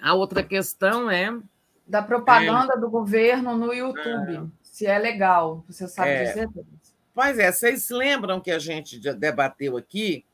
A 0.00 0.14
outra 0.14 0.42
questão 0.42 1.08
é. 1.08 1.38
Da 1.86 2.02
propaganda 2.02 2.74
é, 2.74 2.80
do 2.80 2.90
governo 2.90 3.56
no 3.56 3.72
YouTube. 3.72 4.50
É 4.72 4.74
se 4.74 4.86
é 4.86 4.98
legal. 4.98 5.62
Você 5.68 5.86
sabe 5.86 6.10
é, 6.10 6.24
dizer? 6.24 6.50
Pois 7.14 7.38
é, 7.38 7.52
vocês 7.52 7.90
lembram 7.90 8.40
que 8.40 8.50
a 8.50 8.58
gente 8.58 8.98
debateu 8.98 9.76
aqui, 9.76 10.24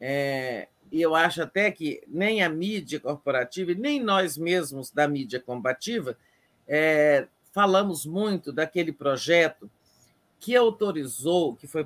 é, 0.00 0.68
e 0.92 1.02
eu 1.02 1.12
acho 1.14 1.42
até 1.42 1.70
que 1.72 2.00
nem 2.06 2.40
a 2.40 2.48
mídia 2.48 3.00
corporativa, 3.00 3.74
nem 3.74 4.00
nós 4.00 4.38
mesmos 4.38 4.92
da 4.92 5.08
mídia 5.08 5.40
combativa, 5.40 6.16
é, 6.68 7.26
falamos 7.52 8.06
muito 8.06 8.52
daquele 8.52 8.92
projeto 8.92 9.68
que 10.38 10.54
autorizou, 10.54 11.56
que 11.56 11.66
foi, 11.66 11.84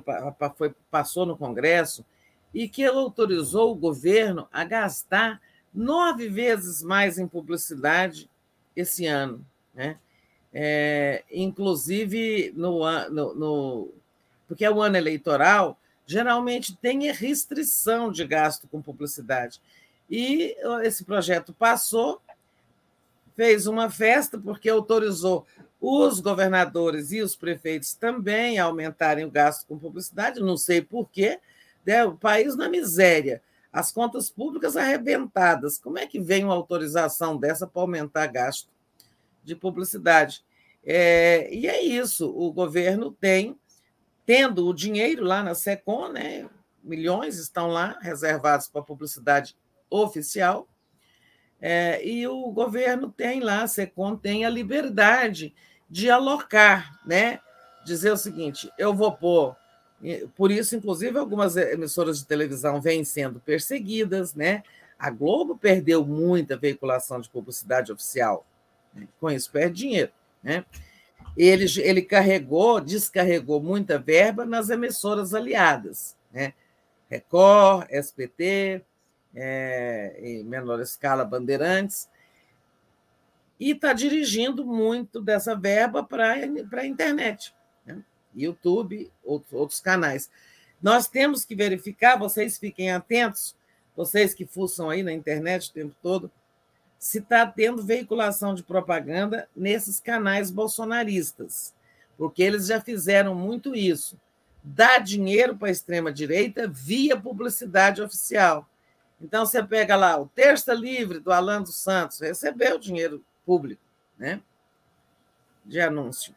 foi, 0.55 0.75
passou 0.91 1.25
no 1.25 1.35
Congresso, 1.35 2.05
e 2.53 2.69
que 2.69 2.85
autorizou 2.85 3.71
o 3.71 3.75
governo 3.75 4.47
a 4.53 4.63
gastar 4.63 5.41
nove 5.73 6.29
vezes 6.29 6.83
mais 6.83 7.17
em 7.17 7.27
publicidade 7.27 8.29
esse 8.75 9.07
ano. 9.07 9.43
Né? 9.73 9.97
É, 10.53 11.23
inclusive 11.31 12.53
no, 12.55 12.81
no, 13.09 13.33
no, 13.33 13.93
porque 14.47 14.63
é 14.63 14.69
o 14.69 14.81
ano 14.81 14.97
eleitoral, 14.97 15.77
geralmente 16.05 16.75
tem 16.75 17.11
restrição 17.11 18.11
de 18.11 18.25
gasto 18.25 18.67
com 18.67 18.81
publicidade. 18.81 19.59
E 20.09 20.55
esse 20.83 21.03
projeto 21.03 21.53
passou, 21.53 22.21
fez 23.35 23.65
uma 23.65 23.89
festa, 23.89 24.37
porque 24.37 24.69
autorizou 24.69 25.45
os 25.81 26.19
governadores 26.19 27.11
e 27.11 27.21
os 27.21 27.35
prefeitos 27.35 27.93
também 27.93 28.59
a 28.59 28.65
aumentarem 28.65 29.25
o 29.25 29.31
gasto 29.31 29.65
com 29.65 29.77
publicidade, 29.77 30.39
não 30.39 30.55
sei 30.55 30.81
porquê, 30.81 31.39
né? 31.85 32.05
o 32.05 32.15
país 32.15 32.55
na 32.55 32.69
miséria, 32.69 33.41
as 33.71 33.91
contas 33.91 34.29
públicas 34.29 34.77
arrebentadas. 34.77 35.79
Como 35.79 35.97
é 35.97 36.05
que 36.05 36.19
vem 36.19 36.43
uma 36.43 36.53
autorização 36.53 37.35
dessa 37.35 37.65
para 37.65 37.81
aumentar 37.81 38.27
gasto 38.27 38.69
de 39.43 39.55
publicidade? 39.55 40.43
É, 40.85 41.53
e 41.53 41.67
é 41.67 41.81
isso, 41.81 42.29
o 42.29 42.51
governo 42.51 43.11
tem 43.11 43.57
tendo 44.25 44.67
o 44.67 44.73
dinheiro 44.73 45.23
lá 45.23 45.43
na 45.43 45.53
SECOM, 45.53 46.09
né? 46.09 46.49
milhões 46.83 47.37
estão 47.37 47.67
lá 47.67 47.97
reservados 48.01 48.67
para 48.67 48.81
publicidade 48.81 49.55
oficial, 49.89 50.67
é, 51.61 52.05
e 52.05 52.27
o 52.27 52.51
governo 52.51 53.09
tem 53.09 53.39
lá, 53.39 53.63
a 53.63 53.67
SECOM 53.67 54.17
tem 54.17 54.45
a 54.45 54.49
liberdade 54.49 55.53
de 55.89 56.09
alocar, 56.09 56.99
né? 57.05 57.39
dizer 57.83 58.11
o 58.11 58.17
seguinte: 58.17 58.71
eu 58.77 58.93
vou 58.93 59.11
pôr. 59.11 59.55
Por 60.35 60.51
isso, 60.51 60.75
inclusive, 60.75 61.17
algumas 61.17 61.55
emissoras 61.55 62.19
de 62.19 62.25
televisão 62.25 62.81
vêm 62.81 63.05
sendo 63.05 63.39
perseguidas, 63.39 64.33
né? 64.33 64.63
A 64.99 65.09
Globo 65.09 65.57
perdeu 65.57 66.05
muita 66.05 66.57
veiculação 66.57 67.21
de 67.21 67.29
publicidade 67.29 67.91
oficial? 67.91 68.45
Com 69.19 69.29
isso 69.29 69.51
perde 69.51 69.77
dinheiro, 69.77 70.11
né? 70.41 70.65
ele, 71.35 71.65
ele 71.81 72.01
carregou, 72.01 72.79
descarregou 72.79 73.61
muita 73.61 73.97
verba 73.97 74.45
nas 74.45 74.69
emissoras 74.69 75.33
aliadas, 75.33 76.15
né? 76.31 76.53
Record, 77.09 77.87
SPT, 77.91 78.83
é, 79.35 80.15
em 80.19 80.43
menor 80.43 80.79
escala, 80.79 81.25
Bandeirantes, 81.25 82.07
e 83.59 83.71
está 83.71 83.93
dirigindo 83.93 84.65
muito 84.65 85.21
dessa 85.21 85.55
verba 85.55 86.03
para 86.03 86.33
a 86.33 86.85
internet, 86.85 87.53
né? 87.85 88.03
YouTube, 88.35 89.11
outros, 89.23 89.53
outros 89.53 89.79
canais. 89.79 90.29
Nós 90.81 91.07
temos 91.07 91.45
que 91.45 91.55
verificar, 91.55 92.17
vocês 92.17 92.57
fiquem 92.57 92.91
atentos, 92.91 93.55
vocês 93.95 94.33
que 94.33 94.45
fuçam 94.45 94.89
aí 94.89 95.01
na 95.01 95.13
internet 95.13 95.69
o 95.69 95.73
tempo 95.73 95.95
todo, 96.01 96.31
se 97.03 97.17
está 97.17 97.45
tendo 97.45 97.83
veiculação 97.83 98.55
de 98.55 98.63
propaganda 98.63 99.49
nesses 99.53 99.99
canais 99.99 100.49
bolsonaristas, 100.49 101.73
porque 102.17 102.41
eles 102.41 102.67
já 102.67 102.79
fizeram 102.79 103.35
muito 103.35 103.75
isso. 103.75 104.17
Dá 104.63 104.99
dinheiro 104.99 105.57
para 105.57 105.67
a 105.67 105.71
extrema-direita 105.71 106.65
via 106.65 107.19
publicidade 107.19 108.01
oficial. 108.01 108.69
Então, 109.19 109.45
você 109.45 109.61
pega 109.61 109.97
lá 109.97 110.17
o 110.17 110.29
Terça 110.29 110.73
Livre 110.73 111.19
do 111.19 111.33
Alan 111.33 111.61
dos 111.61 111.75
Santos, 111.75 112.21
recebeu 112.21 112.79
dinheiro 112.79 113.21
público 113.45 113.83
né, 114.17 114.41
de 115.65 115.81
anúncio. 115.81 116.33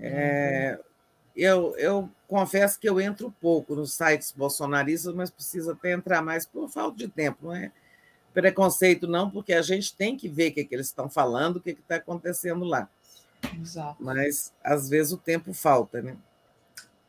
É, 0.00 0.80
eu, 1.36 1.76
eu 1.76 2.08
confesso 2.26 2.80
que 2.80 2.88
eu 2.88 2.98
entro 2.98 3.30
pouco 3.42 3.76
nos 3.76 3.92
sites 3.92 4.32
bolsonaristas, 4.32 5.14
mas 5.14 5.30
preciso 5.30 5.72
até 5.72 5.92
entrar 5.92 6.22
mais 6.22 6.46
por 6.46 6.66
falta 6.70 6.96
de 6.96 7.08
tempo, 7.08 7.48
não 7.48 7.54
é? 7.54 7.70
Preconceito, 8.32 9.06
não, 9.06 9.30
porque 9.30 9.52
a 9.52 9.62
gente 9.62 9.94
tem 9.94 10.16
que 10.16 10.28
ver 10.28 10.50
o 10.50 10.54
que, 10.54 10.60
é 10.60 10.64
que 10.64 10.74
eles 10.74 10.86
estão 10.86 11.08
falando, 11.08 11.56
o 11.56 11.60
que 11.60 11.70
está 11.70 11.96
acontecendo 11.96 12.64
lá. 12.64 12.88
Exato. 13.60 13.96
Mas, 14.00 14.52
às 14.62 14.88
vezes, 14.88 15.12
o 15.12 15.18
tempo 15.18 15.52
falta, 15.52 16.02
né? 16.02 16.16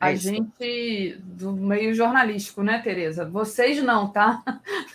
É 0.00 0.06
a 0.06 0.12
isso. 0.12 0.28
gente 0.28 1.18
do 1.22 1.52
meio 1.52 1.92
jornalístico, 1.94 2.62
né, 2.62 2.80
Tereza? 2.80 3.28
Vocês 3.28 3.82
não, 3.82 4.08
tá? 4.08 4.42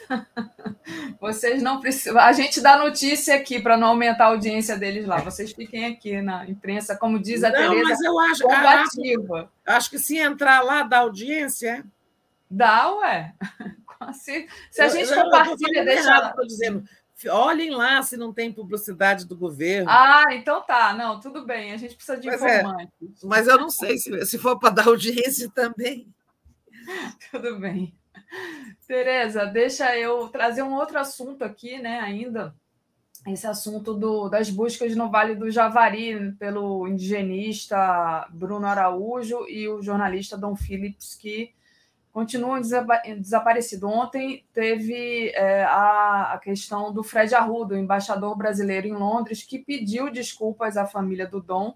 Vocês 1.22 1.62
não 1.62 1.80
precisam. 1.80 2.20
A 2.20 2.34
gente 2.34 2.60
dá 2.60 2.78
notícia 2.78 3.36
aqui 3.36 3.60
para 3.62 3.78
não 3.78 3.90
aumentar 3.90 4.26
a 4.26 4.28
audiência 4.30 4.76
deles 4.76 5.06
lá. 5.06 5.18
Vocês 5.18 5.52
fiquem 5.52 5.86
aqui 5.86 6.22
na 6.22 6.50
imprensa, 6.50 6.96
como 6.96 7.20
diz 7.20 7.44
a 7.44 7.52
não, 7.52 7.56
Tereza. 7.56 7.90
Mas 7.90 8.02
eu 8.02 8.20
acho, 8.20 8.44
combativa. 8.44 9.38
Acho, 9.38 9.78
acho 9.78 9.90
que 9.92 10.00
se 10.00 10.18
entrar 10.18 10.62
lá 10.62 10.82
dá 10.82 11.00
audiência. 11.00 11.86
Dá, 12.50 12.92
ué. 12.96 13.34
Se, 14.14 14.48
se 14.72 14.82
a 14.82 14.88
gente 14.88 15.12
eu, 15.12 15.24
compartilha, 15.24 15.80
eu 15.80 15.86
deixa. 15.86 16.28
Estou 16.30 16.46
dizendo, 16.46 16.84
olhem 17.30 17.72
lá 17.72 18.02
se 18.02 18.18
não 18.18 18.34
tem 18.34 18.52
publicidade 18.52 19.26
do 19.26 19.36
governo. 19.36 19.90
Ah, 19.90 20.26
então 20.32 20.62
tá. 20.62 20.94
Não, 20.94 21.20
tudo 21.20 21.46
bem. 21.46 21.72
A 21.72 21.78
gente 21.78 21.96
precisa 21.96 22.18
de 22.18 22.28
mas 22.28 22.42
é, 22.42 22.60
informantes. 22.60 23.24
É, 23.24 23.28
mas 23.28 23.48
eu 23.48 23.58
não 23.58 23.70
sei 23.70 23.98
se, 23.98 24.26
se 24.26 24.38
for 24.38 24.60
para 24.60 24.70
dar 24.72 24.88
audiência 24.88 25.50
também. 25.54 26.08
tudo 27.32 27.60
bem. 27.60 27.94
Tereza, 28.88 29.46
deixa 29.46 29.98
eu 29.98 30.28
trazer 30.30 30.62
um 30.62 30.76
outro 30.76 31.00
assunto 31.00 31.44
aqui, 31.44 31.80
né, 31.80 32.00
ainda. 32.00 32.56
Esse 33.28 33.48
assunto 33.48 33.94
do, 33.96 34.30
das 34.30 34.52
buscas 34.52 34.96
no 34.96 35.10
Vale 35.10 35.34
do 35.34 35.50
Javari 35.50 36.32
pelo 36.34 36.88
indigenista 36.88 38.28
Bruno 38.30 38.68
Araújo 38.68 39.48
e 39.50 39.68
o 39.68 39.82
jornalista 39.82 40.38
Dom 40.38 40.56
Phillips, 40.56 41.16
que 41.16 41.52
continuam 42.16 42.62
desaparecidos. 42.62 43.84
Ontem 43.92 44.46
teve 44.54 45.32
é, 45.36 45.66
a, 45.66 46.32
a, 46.32 46.38
questão 46.38 46.94
do 46.94 47.04
Fred 47.04 47.36
Arruda, 47.36 47.76
o 47.76 47.78
embaixador 47.78 48.38
brasileiro 48.38 48.88
em 48.88 48.94
Londres, 48.94 49.44
que 49.44 49.60
pediu 49.60 50.10
desculpas 50.10 50.78
à 50.78 50.86
família 50.86 51.28
do 51.28 51.42
Dom 51.42 51.76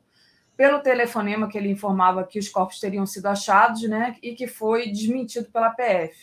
pelo 0.55 0.79
telefonema 0.79 1.49
que 1.49 1.57
ele 1.57 1.69
informava 1.69 2.23
que 2.23 2.39
os 2.39 2.47
corpos 2.47 2.79
teriam 2.79 3.05
sido 3.05 3.25
achados, 3.25 3.81
né, 3.83 4.15
e 4.23 4.33
que 4.33 4.47
foi 4.47 4.89
desmentido 4.89 5.51
pela 5.51 5.71
PF. 5.71 6.15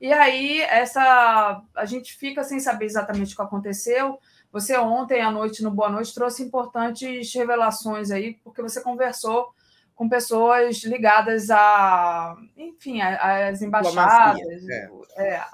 E 0.00 0.12
aí 0.12 0.62
essa 0.62 1.62
a 1.76 1.84
gente 1.84 2.14
fica 2.14 2.42
sem 2.42 2.58
saber 2.58 2.86
exatamente 2.86 3.34
o 3.34 3.36
que 3.36 3.42
aconteceu. 3.42 4.18
Você 4.50 4.76
ontem 4.76 5.20
à 5.20 5.30
noite 5.30 5.62
no 5.62 5.70
Boa 5.70 5.90
Noite 5.90 6.12
trouxe 6.12 6.42
importantes 6.42 7.32
revelações 7.32 8.10
aí, 8.10 8.34
porque 8.42 8.62
você 8.62 8.80
conversou 8.80 9.54
com 10.00 10.08
pessoas 10.08 10.82
ligadas 10.82 11.50
a, 11.50 12.34
enfim, 12.56 13.02
às 13.02 13.60
embaixadas. 13.60 14.40
É. 14.66 14.90
É, 15.18 15.44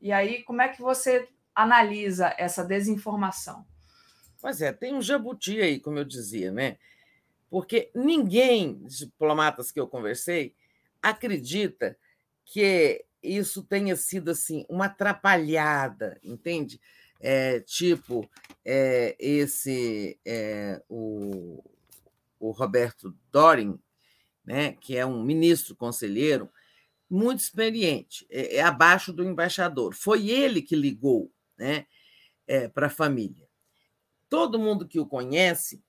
e 0.00 0.12
aí, 0.12 0.44
como 0.44 0.62
é 0.62 0.68
que 0.68 0.80
você 0.80 1.28
analisa 1.52 2.32
essa 2.38 2.64
desinformação? 2.64 3.66
Pois 4.40 4.62
é, 4.62 4.72
tem 4.72 4.94
um 4.94 5.02
jabuti 5.02 5.60
aí, 5.60 5.80
como 5.80 5.98
eu 5.98 6.04
dizia, 6.04 6.52
né? 6.52 6.76
Porque 7.50 7.90
ninguém, 7.92 8.80
diplomatas 8.84 9.72
que 9.72 9.80
eu 9.80 9.88
conversei, 9.88 10.54
acredita 11.02 11.98
que 12.44 13.04
isso 13.20 13.64
tenha 13.64 13.96
sido 13.96 14.30
assim 14.30 14.64
uma 14.68 14.84
atrapalhada, 14.84 16.20
entende? 16.22 16.80
É, 17.18 17.58
tipo, 17.58 18.30
é, 18.64 19.16
esse 19.18 20.16
é, 20.24 20.80
o, 20.88 21.64
o 22.42 22.50
Roberto 22.50 23.16
Dorin, 23.30 23.78
né, 24.44 24.72
que 24.72 24.96
é 24.96 25.06
um 25.06 25.22
ministro 25.22 25.76
conselheiro, 25.76 26.50
muito 27.08 27.38
experiente, 27.38 28.26
é, 28.28 28.56
é 28.56 28.62
abaixo 28.62 29.12
do 29.12 29.22
embaixador. 29.22 29.94
Foi 29.94 30.28
ele 30.28 30.60
que 30.60 30.74
ligou 30.74 31.30
né, 31.56 31.86
é, 32.44 32.66
para 32.66 32.88
a 32.88 32.90
família. 32.90 33.46
Todo 34.28 34.58
mundo 34.58 34.88
que 34.88 34.98
o 34.98 35.06
conhece, 35.06 35.80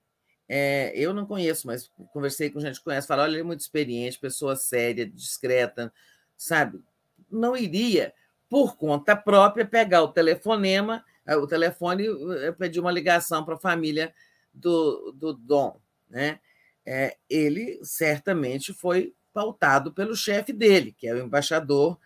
é, 0.47 0.93
eu 0.95 1.11
não 1.11 1.25
conheço, 1.25 1.65
mas 1.65 1.89
conversei 2.11 2.51
com 2.51 2.59
gente 2.59 2.77
que 2.77 2.83
conhece, 2.83 3.07
fala, 3.07 3.23
olha, 3.23 3.31
ele 3.31 3.39
é 3.39 3.43
muito 3.43 3.61
experiente, 3.61 4.19
pessoa 4.19 4.55
séria, 4.55 5.09
discreta, 5.09 5.91
sabe? 6.37 6.83
Não 7.31 7.57
iria, 7.57 8.13
por 8.47 8.77
conta 8.77 9.15
própria, 9.15 9.65
pegar 9.65 10.03
o 10.03 10.09
telefonema, 10.09 11.03
eh, 11.25 11.35
o 11.35 11.47
telefone 11.47 12.05
eh, 12.41 12.51
pedir 12.51 12.79
uma 12.79 12.91
ligação 12.91 13.43
para 13.43 13.55
a 13.55 13.59
família 13.59 14.13
do, 14.53 15.11
do 15.13 15.33
Dom 15.33 15.81
né? 16.13 16.39
É, 16.85 17.17
ele 17.29 17.79
certamente 17.83 18.71
foi 18.71 19.15
pautado 19.33 19.91
pelo 19.91 20.15
chefe 20.15 20.53
dele, 20.53 20.93
que 20.95 21.07
é 21.07 21.13
o 21.13 21.17
embaixador 21.17 21.97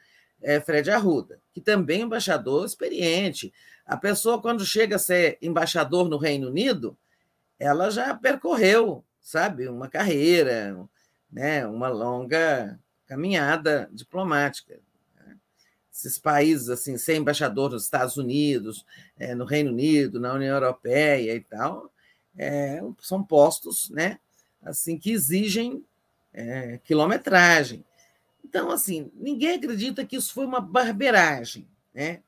é, 0.41 0.61
Fred 0.61 0.89
Arruda, 0.89 1.39
que 1.53 1.59
também 1.59 2.01
é 2.01 2.03
embaixador 2.03 2.65
experiente. 2.65 3.53
A 3.85 3.97
pessoa, 3.97 4.41
quando 4.41 4.65
chega 4.65 4.95
a 4.95 4.99
ser 4.99 5.37
embaixador 5.41 6.07
no 6.07 6.17
Reino 6.17 6.47
Unido, 6.47 6.97
ela 7.59 7.89
já 7.89 8.15
percorreu, 8.15 9.03
sabe, 9.21 9.67
uma 9.67 9.89
carreira, 9.89 10.77
né, 11.29 11.67
uma 11.67 11.89
longa 11.89 12.79
caminhada 13.07 13.89
diplomática. 13.91 14.79
Né? 15.15 15.35
Esses 15.91 16.17
países, 16.17 16.69
assim, 16.69 16.97
ser 16.97 17.15
embaixador 17.17 17.71
nos 17.71 17.83
Estados 17.83 18.15
Unidos, 18.15 18.85
é, 19.17 19.35
no 19.35 19.43
Reino 19.43 19.71
Unido, 19.71 20.19
na 20.19 20.33
União 20.33 20.55
Europeia 20.55 21.35
e 21.35 21.41
tal, 21.41 21.91
é, 22.37 22.81
são 23.01 23.23
postos 23.23 23.89
né, 23.89 24.19
assim 24.61 24.97
que 24.97 25.11
exigem 25.11 25.83
é, 26.33 26.79
quilometragem. 26.83 27.83
Então, 28.43 28.71
assim, 28.71 29.11
ninguém 29.15 29.55
acredita 29.55 30.05
que 30.05 30.15
isso 30.15 30.33
foi 30.33 30.45
uma 30.45 30.61
barberagem. 30.61 31.67
Né? 31.93 32.21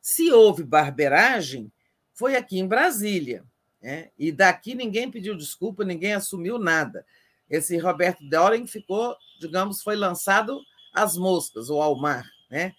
Se 0.00 0.30
houve 0.30 0.62
barberagem, 0.62 1.72
foi 2.12 2.36
aqui 2.36 2.58
em 2.58 2.66
Brasília. 2.66 3.44
Né? 3.82 4.10
E 4.18 4.30
daqui 4.30 4.74
ninguém 4.74 5.10
pediu 5.10 5.36
desculpa, 5.36 5.84
ninguém 5.84 6.12
assumiu 6.12 6.58
nada. 6.58 7.04
Esse 7.50 7.76
Roberto 7.76 8.24
Doren 8.28 8.66
ficou, 8.66 9.16
digamos, 9.38 9.82
foi 9.82 9.96
lançado 9.96 10.60
às 10.92 11.16
moscas 11.16 11.68
ou 11.68 11.82
ao 11.82 11.96
mar, 11.96 12.24
né? 12.48 12.74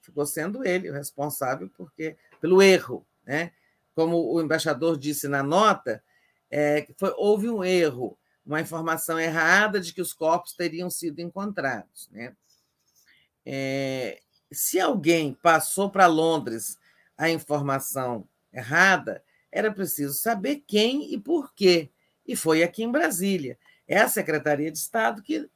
Ficou 0.00 0.24
sendo 0.26 0.64
ele 0.64 0.90
o 0.90 0.92
responsável 0.92 1.68
porque 1.76 2.16
pelo 2.40 2.62
erro, 2.62 3.04
né? 3.26 3.52
Como 3.94 4.32
o 4.32 4.40
embaixador 4.40 4.96
disse 4.96 5.26
na 5.28 5.42
nota, 5.42 6.02
é, 6.56 6.86
foi, 6.96 7.12
houve 7.16 7.50
um 7.50 7.64
erro, 7.64 8.16
uma 8.46 8.60
informação 8.60 9.18
errada 9.18 9.80
de 9.80 9.92
que 9.92 10.00
os 10.00 10.12
corpos 10.12 10.52
teriam 10.52 10.88
sido 10.88 11.18
encontrados, 11.18 12.08
né? 12.12 12.32
É, 13.44 14.20
se 14.52 14.78
alguém 14.78 15.34
passou 15.34 15.90
para 15.90 16.06
Londres 16.06 16.78
a 17.18 17.28
informação 17.28 18.28
errada, 18.52 19.20
era 19.50 19.72
preciso 19.72 20.14
saber 20.14 20.62
quem 20.64 21.12
e 21.12 21.18
por 21.18 21.52
quê. 21.52 21.90
E 22.24 22.36
foi 22.36 22.62
aqui 22.62 22.84
em 22.84 22.92
Brasília. 22.92 23.58
É 23.88 23.98
a 23.98 24.08
Secretaria 24.08 24.70
de 24.70 24.78
Estado 24.78 25.22
que, 25.22 25.50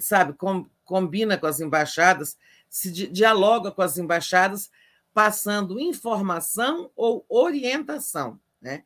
sabe, 0.00 0.34
com, 0.34 0.68
combina 0.84 1.38
com 1.38 1.46
as 1.46 1.60
embaixadas, 1.60 2.36
se 2.68 2.92
di, 2.92 3.06
dialoga 3.06 3.72
com 3.72 3.80
as 3.80 3.96
embaixadas, 3.96 4.70
passando 5.14 5.80
informação 5.80 6.90
ou 6.94 7.24
orientação. 7.26 8.38
Né? 8.60 8.84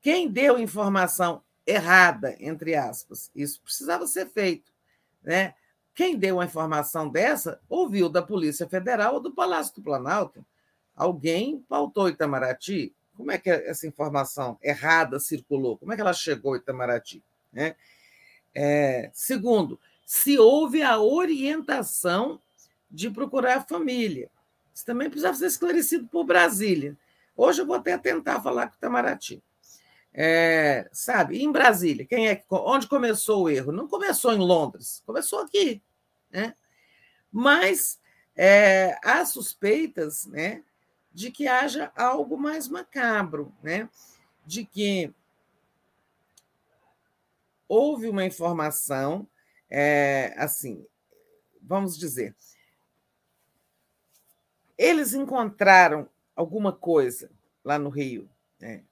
Quem 0.00 0.30
deu 0.30 0.58
informação 0.58 1.42
errada, 1.66 2.34
entre 2.40 2.74
aspas, 2.74 3.30
isso 3.34 3.60
precisava 3.60 4.06
ser 4.06 4.26
feito. 4.26 4.72
Né? 5.22 5.54
Quem 5.94 6.16
deu 6.16 6.36
uma 6.36 6.44
informação 6.44 7.08
dessa 7.08 7.60
ouviu 7.68 8.08
da 8.08 8.22
Polícia 8.22 8.68
Federal 8.68 9.14
ou 9.14 9.20
do 9.20 9.32
Palácio 9.32 9.74
do 9.74 9.82
Planalto. 9.82 10.44
Alguém 10.94 11.60
pautou 11.68 12.08
Itamaraty. 12.08 12.94
Como 13.16 13.30
é 13.30 13.38
que 13.38 13.50
essa 13.50 13.86
informação 13.86 14.58
errada 14.62 15.18
circulou? 15.20 15.76
Como 15.76 15.92
é 15.92 15.96
que 15.96 16.00
ela 16.00 16.12
chegou 16.12 16.54
a 16.54 16.56
Itamaraty? 16.56 17.22
Né? 17.52 17.74
É, 18.54 19.10
segundo, 19.12 19.78
se 20.06 20.38
houve 20.38 20.82
a 20.82 20.98
orientação 20.98 22.40
de 22.90 23.10
procurar 23.10 23.58
a 23.58 23.62
família. 23.62 24.30
Isso 24.74 24.86
também 24.86 25.10
precisava 25.10 25.36
ser 25.36 25.46
esclarecido 25.46 26.06
por 26.08 26.24
Brasília. 26.24 26.96
Hoje 27.36 27.60
eu 27.60 27.66
vou 27.66 27.76
até 27.76 27.98
tentar 27.98 28.40
falar 28.40 28.68
com 28.68 28.74
o 28.74 28.76
Itamaraty. 28.76 29.42
É, 30.12 30.88
sabe, 30.92 31.42
em 31.42 31.52
Brasília, 31.52 32.06
quem 32.06 32.28
é 32.28 32.44
onde 32.50 32.88
começou 32.88 33.44
o 33.44 33.50
erro? 33.50 33.70
Não 33.70 33.86
começou 33.86 34.32
em 34.32 34.38
Londres, 34.38 35.02
começou 35.06 35.40
aqui. 35.40 35.82
Né? 36.30 36.54
Mas 37.30 38.00
é, 38.34 38.98
há 39.02 39.24
suspeitas 39.24 40.26
né, 40.26 40.64
de 41.12 41.30
que 41.30 41.46
haja 41.46 41.92
algo 41.94 42.36
mais 42.36 42.68
macabro, 42.68 43.54
né? 43.62 43.88
de 44.44 44.64
que 44.64 45.14
houve 47.68 48.08
uma 48.08 48.24
informação, 48.24 49.28
é, 49.68 50.34
assim, 50.38 50.86
vamos 51.60 51.98
dizer, 51.98 52.34
eles 54.78 55.12
encontraram 55.12 56.08
alguma 56.34 56.72
coisa 56.72 57.30
lá 57.62 57.78
no 57.78 57.90
Rio, 57.90 58.30
né? 58.58 58.84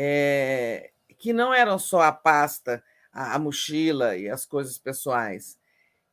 É, 0.00 0.92
que 1.18 1.32
não 1.32 1.52
eram 1.52 1.76
só 1.76 2.02
a 2.02 2.12
pasta, 2.12 2.82
a, 3.12 3.34
a 3.34 3.38
mochila 3.38 4.16
e 4.16 4.28
as 4.28 4.46
coisas 4.46 4.78
pessoais, 4.78 5.58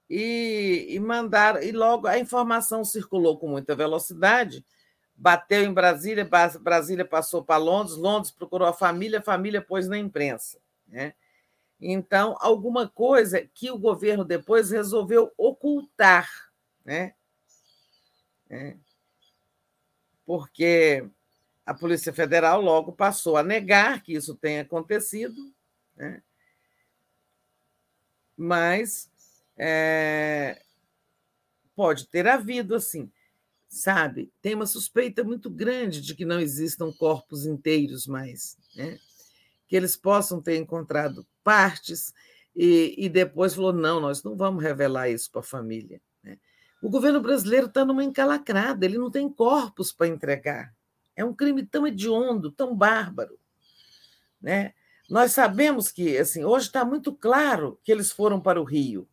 e, 0.10 0.88
e 0.90 1.68
e 1.68 1.72
logo 1.72 2.08
a 2.08 2.18
informação 2.18 2.84
circulou 2.84 3.38
com 3.38 3.48
muita 3.48 3.76
velocidade, 3.76 4.66
bateu 5.16 5.64
em 5.64 5.74
Brasília, 5.74 6.28
Brasília 6.60 7.06
passou 7.06 7.44
para 7.44 7.58
Londres, 7.58 7.96
Londres 7.96 8.32
procurou 8.32 8.68
a 8.68 8.74
família, 8.74 9.20
a 9.20 9.24
família 9.24 9.62
pôs 9.62 9.88
na 9.88 9.98
imprensa. 9.98 10.60
Né? 10.88 11.14
Então, 11.80 12.36
alguma 12.40 12.88
coisa 12.88 13.48
que 13.54 13.70
o 13.72 13.78
governo 13.78 14.24
depois 14.24 14.72
resolveu 14.72 15.32
ocultar, 15.38 16.30
né? 16.84 17.14
É. 18.50 18.76
Porque 20.26 21.08
a 21.66 21.74
Polícia 21.74 22.14
Federal 22.14 22.62
logo 22.62 22.92
passou 22.92 23.36
a 23.38 23.44
negar 23.44 24.04
que 24.04 24.14
isso 24.14 24.36
tenha 24.36 24.62
acontecido, 24.62 25.52
né? 25.96 26.22
mas 28.38 29.10
é, 29.58 30.62
pode 31.76 32.08
ter 32.08 32.28
havido, 32.28 32.76
assim, 32.76 33.12
sabe? 33.68 34.32
Tem 34.42 34.54
uma 34.54 34.68
suspeita 34.68 35.24
muito 35.24 35.50
grande 35.50 36.02
de 36.02 36.14
que 36.14 36.26
não 36.26 36.40
existam 36.40 36.92
corpos 36.92 37.46
inteiros 37.46 38.06
mais, 38.06 38.58
né? 38.76 39.00
que 39.68 39.76
eles 39.76 39.96
possam 39.96 40.42
ter 40.42 40.58
encontrado 40.58 41.26
partes 41.44 42.14
e, 42.56 42.94
e 42.98 43.10
depois 43.10 43.56
falou: 43.56 43.74
não, 43.74 44.00
nós 44.00 44.24
não 44.24 44.36
vamos 44.36 44.64
revelar 44.64 45.10
isso 45.10 45.32
para 45.32 45.42
a 45.42 45.44
família. 45.44 46.00
Né? 46.24 46.38
O 46.82 46.90
governo 46.90 47.20
brasileiro 47.20 47.66
está 47.66 47.84
numa 47.84 48.04
encalacrada, 48.04 48.86
ele 48.86 48.98
não 48.98 49.10
tem 49.10 49.28
corpos 49.28 49.92
para 49.92 50.08
entregar. 50.08 50.74
É 51.16 51.24
um 51.24 51.34
crime 51.34 51.66
tão 51.66 51.88
hediondo, 51.88 52.52
tão 52.52 52.76
bárbaro. 52.76 53.40
Né? 54.42 54.74
Nós 55.10 55.32
sabemos 55.32 55.92
que, 55.92 56.18
assim, 56.18 56.44
hoje 56.44 56.68
está 56.68 56.84
muito 56.84 57.14
claro 57.14 57.80
que 57.84 57.92
eles 57.92 58.12
foram 58.12 58.40
para 58.40 58.60
o 58.62 58.64
Rio 58.64 59.08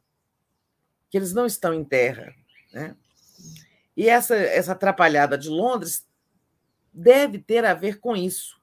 que 1.12 1.18
eles 1.18 1.34
não 1.34 1.44
estão 1.44 1.74
em 1.74 1.84
terra. 1.84 2.34
Né? 2.72 2.97
E 3.94 4.08
essa, 4.08 4.34
essa 4.34 4.72
atrapalhada 4.72 5.36
de 5.36 5.50
Londres 5.50 6.08
deve 6.90 7.39
ter 7.39 7.66
a 7.66 7.74
ver 7.74 8.00
com 8.00 8.16
isso. 8.16 8.58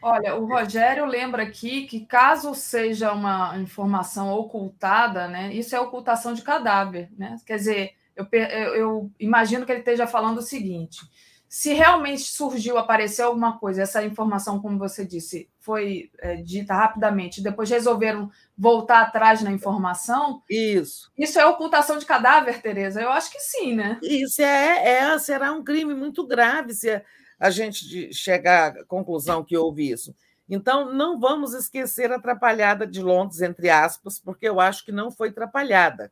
Olha, 0.00 0.36
o 0.36 0.46
Rogério 0.46 1.04
lembra 1.04 1.42
aqui 1.42 1.88
que, 1.88 2.06
caso 2.06 2.54
seja 2.54 3.12
uma 3.12 3.58
informação 3.58 4.30
ocultada, 4.32 5.26
né, 5.26 5.52
isso 5.52 5.74
é 5.74 5.80
ocultação 5.80 6.32
de 6.32 6.42
cadáver. 6.42 7.10
Né? 7.18 7.36
Quer 7.44 7.56
dizer, 7.56 7.96
eu, 8.32 8.74
eu, 8.74 9.10
imagino 9.18 9.64
que 9.64 9.72
ele 9.72 9.80
esteja 9.80 10.06
falando 10.06 10.38
o 10.38 10.42
seguinte: 10.42 11.00
se 11.48 11.72
realmente 11.72 12.22
surgiu, 12.22 12.76
apareceu 12.76 13.28
alguma 13.28 13.58
coisa, 13.58 13.82
essa 13.82 14.04
informação, 14.04 14.60
como 14.60 14.78
você 14.78 15.04
disse, 15.04 15.48
foi 15.60 16.10
é, 16.18 16.36
dita 16.36 16.74
rapidamente, 16.74 17.42
depois 17.42 17.70
resolveram 17.70 18.30
voltar 18.56 19.02
atrás 19.02 19.42
na 19.42 19.50
informação. 19.50 20.42
Isso. 20.48 21.10
Isso 21.16 21.38
é 21.38 21.46
ocultação 21.46 21.98
de 21.98 22.04
cadáver, 22.04 22.60
Tereza? 22.60 23.00
Eu 23.00 23.10
acho 23.10 23.30
que 23.30 23.40
sim, 23.40 23.74
né? 23.74 23.98
Isso 24.02 24.42
é, 24.42 24.98
é 24.98 25.18
será 25.18 25.52
um 25.52 25.64
crime 25.64 25.94
muito 25.94 26.26
grave 26.26 26.74
se 26.74 27.02
a 27.38 27.50
gente 27.50 28.12
chegar 28.12 28.76
à 28.76 28.84
conclusão 28.84 29.44
que 29.44 29.56
houve 29.56 29.90
isso. 29.90 30.14
Então, 30.48 30.92
não 30.92 31.20
vamos 31.20 31.52
esquecer 31.52 32.10
a 32.10 32.16
atrapalhada 32.16 32.86
de 32.86 33.02
Londres, 33.02 33.42
entre 33.42 33.68
aspas, 33.68 34.18
porque 34.18 34.48
eu 34.48 34.58
acho 34.58 34.84
que 34.84 34.90
não 34.90 35.10
foi 35.10 35.28
atrapalhada, 35.28 36.10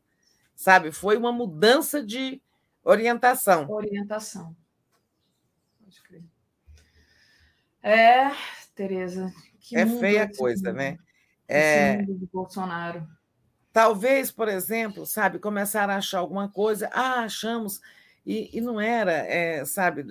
sabe? 0.57 0.91
Foi 0.91 1.17
uma 1.17 1.31
mudança 1.31 2.03
de 2.03 2.43
orientação. 2.83 3.71
Orientação. 3.71 4.57
É, 7.83 8.33
Tereza. 8.75 9.33
é 9.73 9.87
feia 9.87 10.25
a 10.25 10.37
coisa, 10.37 10.71
mundo, 10.71 10.79
né? 10.79 10.99
É... 11.47 12.03
do 12.03 12.29
Bolsonaro. 12.33 13.07
Talvez, 13.73 14.33
por 14.33 14.49
exemplo, 14.49 15.07
sabe, 15.07 15.39
começar 15.39 15.89
a 15.89 15.97
achar 15.97 16.19
alguma 16.19 16.49
coisa, 16.49 16.89
ah, 16.93 17.21
achamos, 17.21 17.81
e, 18.25 18.51
e 18.57 18.61
não 18.61 18.81
era, 18.81 19.13
é, 19.13 19.65
sabe, 19.65 20.05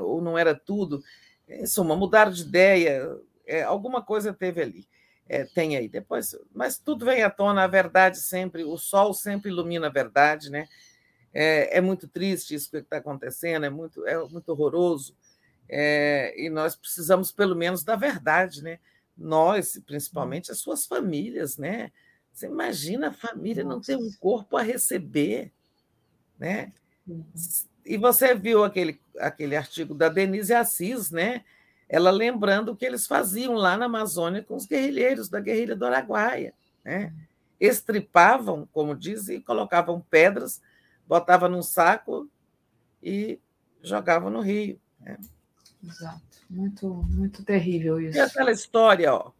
ou 0.00 0.20
não 0.20 0.36
era 0.36 0.54
tudo. 0.54 1.00
Em 1.46 1.66
suma, 1.66 1.94
mudaram 1.94 2.32
de 2.32 2.42
ideia, 2.42 3.06
é, 3.46 3.62
alguma 3.62 4.02
coisa 4.02 4.32
teve 4.32 4.62
ali. 4.62 4.88
É, 5.28 5.44
tem 5.44 5.76
aí 5.76 5.88
depois, 5.88 6.36
mas 6.52 6.78
tudo 6.78 7.06
vem 7.06 7.22
à 7.22 7.30
tona, 7.30 7.64
a 7.64 7.66
verdade 7.66 8.18
sempre, 8.18 8.64
o 8.64 8.76
sol 8.76 9.14
sempre 9.14 9.50
ilumina 9.50 9.86
a 9.86 9.90
verdade, 9.90 10.50
né? 10.50 10.68
É, 11.32 11.78
é 11.78 11.80
muito 11.80 12.06
triste 12.06 12.54
isso 12.54 12.70
que 12.70 12.76
está 12.78 12.98
acontecendo, 12.98 13.64
é 13.64 13.70
muito, 13.70 14.06
é 14.06 14.18
muito 14.28 14.48
horroroso. 14.50 15.16
É, 15.68 16.34
e 16.38 16.50
nós 16.50 16.76
precisamos, 16.76 17.32
pelo 17.32 17.56
menos, 17.56 17.82
da 17.82 17.96
verdade, 17.96 18.62
né? 18.62 18.78
Nós, 19.16 19.80
principalmente 19.86 20.50
as 20.52 20.58
suas 20.58 20.84
famílias, 20.84 21.56
né? 21.56 21.90
Você 22.32 22.46
imagina 22.46 23.08
a 23.08 23.12
família 23.12 23.64
não 23.64 23.80
ter 23.80 23.96
um 23.96 24.10
corpo 24.20 24.56
a 24.56 24.62
receber, 24.62 25.52
né? 26.38 26.72
Uhum. 27.06 27.24
E 27.84 27.96
você 27.96 28.34
viu 28.34 28.64
aquele, 28.64 29.00
aquele 29.18 29.56
artigo 29.56 29.94
da 29.94 30.08
Denise 30.08 30.52
Assis, 30.52 31.10
né? 31.10 31.44
Ela 31.92 32.10
lembrando 32.10 32.70
o 32.70 32.76
que 32.76 32.86
eles 32.86 33.06
faziam 33.06 33.52
lá 33.52 33.76
na 33.76 33.84
Amazônia 33.84 34.42
com 34.42 34.56
os 34.56 34.64
guerrilheiros 34.64 35.28
da 35.28 35.38
guerrilha 35.38 35.76
do 35.76 35.84
Araguaia, 35.84 36.54
né? 36.82 37.12
Estripavam, 37.60 38.66
como 38.72 38.96
dizem, 38.96 39.42
colocavam 39.42 40.00
pedras, 40.00 40.62
botavam 41.06 41.50
num 41.50 41.60
saco 41.60 42.30
e 43.02 43.38
jogavam 43.82 44.30
no 44.30 44.40
rio. 44.40 44.80
Né? 44.98 45.18
Exato. 45.84 46.22
Muito, 46.48 46.88
muito 46.88 47.44
terrível 47.44 48.00
isso. 48.00 48.16
E 48.16 48.20
aquela 48.20 48.50
história, 48.50 49.12
ó. 49.12 49.30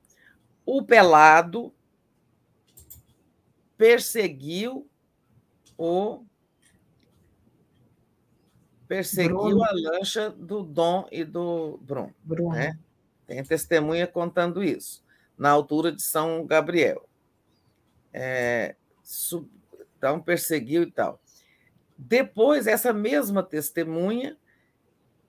O 0.66 0.82
pelado 0.82 1.72
perseguiu 3.78 4.86
o 5.78 6.22
perseguiu 8.92 9.36
Bruno. 9.38 9.64
a 9.64 9.72
lancha 9.72 10.28
do 10.28 10.62
Dom 10.62 11.08
e 11.10 11.24
do 11.24 11.78
Bruno. 11.82 12.14
Bruno. 12.22 12.54
Né? 12.54 12.78
Tem 13.26 13.42
testemunha 13.42 14.06
contando 14.06 14.62
isso, 14.62 15.02
na 15.38 15.48
altura 15.48 15.90
de 15.90 16.02
São 16.02 16.44
Gabriel. 16.44 17.08
É, 18.12 18.76
su- 19.02 19.48
então, 19.96 20.20
perseguiu 20.20 20.82
e 20.82 20.90
tal. 20.90 21.18
Depois, 21.96 22.66
essa 22.66 22.92
mesma 22.92 23.42
testemunha 23.42 24.36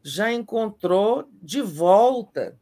já 0.02 0.30
encontrou 0.30 1.30
de 1.42 1.62
volta 1.62 2.60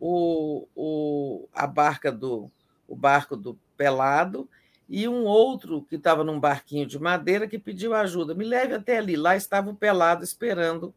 o, 0.00 0.66
o, 0.74 1.48
a 1.52 1.66
barca 1.66 2.10
do 2.10 2.50
o 2.88 2.96
barco 2.96 3.36
do 3.36 3.58
Pelado 3.76 4.48
e 4.94 5.08
um 5.08 5.24
outro 5.24 5.80
que 5.84 5.96
estava 5.96 6.22
num 6.22 6.38
barquinho 6.38 6.86
de 6.86 6.98
madeira 6.98 7.48
que 7.48 7.58
pediu 7.58 7.94
ajuda. 7.94 8.34
Me 8.34 8.44
leve 8.44 8.74
até 8.74 8.98
ali. 8.98 9.16
Lá 9.16 9.34
estava 9.34 9.70
o 9.70 9.74
Pelado 9.74 10.22
esperando 10.22 10.94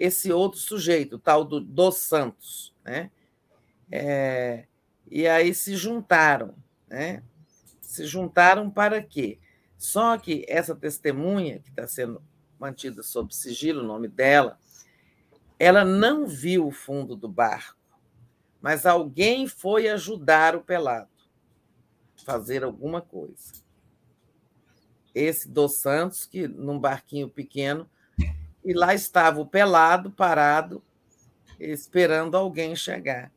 esse 0.00 0.32
outro 0.32 0.58
sujeito, 0.58 1.14
o 1.14 1.18
tal 1.20 1.44
do 1.44 1.60
Dos 1.60 1.98
Santos. 1.98 2.74
Né? 2.84 3.12
É, 3.88 4.64
e 5.08 5.28
aí 5.28 5.54
se 5.54 5.76
juntaram. 5.76 6.56
Né? 6.88 7.22
Se 7.80 8.04
juntaram 8.04 8.68
para 8.68 9.00
quê? 9.00 9.38
Só 9.78 10.18
que 10.18 10.44
essa 10.48 10.74
testemunha, 10.74 11.60
que 11.60 11.70
está 11.70 11.86
sendo 11.86 12.20
mantida 12.58 13.00
sob 13.04 13.32
sigilo, 13.32 13.84
o 13.84 13.86
nome 13.86 14.08
dela, 14.08 14.58
ela 15.56 15.84
não 15.84 16.26
viu 16.26 16.66
o 16.66 16.72
fundo 16.72 17.14
do 17.14 17.28
barco, 17.28 17.78
mas 18.60 18.86
alguém 18.86 19.46
foi 19.46 19.88
ajudar 19.88 20.56
o 20.56 20.64
pelado 20.64 21.11
fazer 22.24 22.64
alguma 22.64 23.00
coisa. 23.00 23.52
Esse 25.14 25.48
dos 25.48 25.76
Santos, 25.76 26.26
que 26.26 26.48
num 26.48 26.78
barquinho 26.78 27.28
pequeno, 27.28 27.88
e 28.64 28.72
lá 28.72 28.94
estava 28.94 29.40
o 29.40 29.46
pelado 29.46 30.10
parado, 30.10 30.82
esperando 31.58 32.36
alguém 32.36 32.74
chegar. 32.74 33.30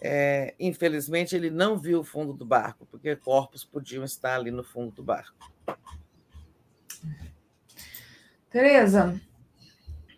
É, 0.00 0.54
infelizmente, 0.60 1.34
ele 1.34 1.50
não 1.50 1.78
viu 1.78 2.00
o 2.00 2.04
fundo 2.04 2.32
do 2.32 2.44
barco, 2.44 2.86
porque 2.90 3.16
corpos 3.16 3.64
podiam 3.64 4.04
estar 4.04 4.36
ali 4.36 4.50
no 4.50 4.62
fundo 4.62 4.92
do 4.92 5.02
barco. 5.02 5.50
Tereza, 8.50 9.20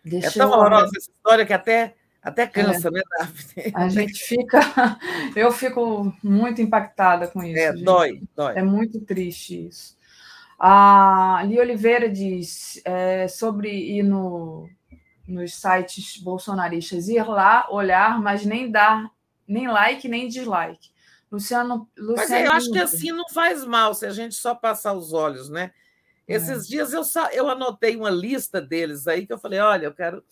É 0.05 0.31
tão 0.31 0.51
eu... 0.51 0.59
horrorosa 0.59 0.93
essa 0.97 1.11
história 1.11 1.47
que 1.47 1.53
até, 1.53 1.97
até 2.29 2.47
cansa, 2.47 2.91
né, 2.91 3.01
Daphne? 3.19 3.73
A 3.75 3.89
gente 3.89 4.21
fica. 4.21 4.61
Eu 5.37 5.51
fico 5.53 6.15
muito 6.23 6.63
impactada 6.63 7.27
com 7.27 7.43
isso. 7.43 7.59
É, 7.59 7.73
gente. 7.73 7.85
dói, 7.85 8.23
dói. 8.35 8.55
É 8.57 8.63
muito 8.63 9.01
triste 9.01 9.67
isso. 9.69 9.97
A 10.59 11.43
Li 11.47 11.59
Oliveira 11.61 12.09
diz 12.09 12.81
é, 12.85 13.29
sobre 13.29 13.71
ir 13.71 14.03
no, 14.03 14.69
nos 15.27 15.55
sites 15.55 16.17
bolsonaristas, 16.21 17.09
ir 17.09 17.23
lá, 17.23 17.69
olhar, 17.71 18.21
mas 18.21 18.45
nem 18.45 18.71
dar 18.71 19.11
nem 19.49 19.67
like, 19.67 20.07
nem 20.07 20.29
dislike. 20.29 20.91
Luciano, 21.33 21.89
Mas 21.97 22.07
Luciano 22.07 22.47
eu 22.47 22.53
acho 22.53 22.71
que 22.71 22.79
assim 22.79 23.13
não 23.13 23.29
faz 23.31 23.65
mal 23.65 23.95
se 23.95 24.05
a 24.05 24.11
gente 24.11 24.35
só 24.35 24.55
passar 24.55 24.93
os 24.93 25.13
olhos, 25.13 25.49
né? 25.49 25.73
Esses 26.27 26.69
dias 26.69 26.93
eu, 26.93 27.03
só, 27.03 27.29
eu 27.29 27.49
anotei 27.49 27.97
uma 27.97 28.11
lista 28.11 28.61
deles 28.61 29.07
aí 29.07 29.27
que 29.27 29.33
eu 29.33 29.39
falei, 29.39 29.59
olha, 29.61 29.87
eu 29.87 29.95
quero, 29.95 30.23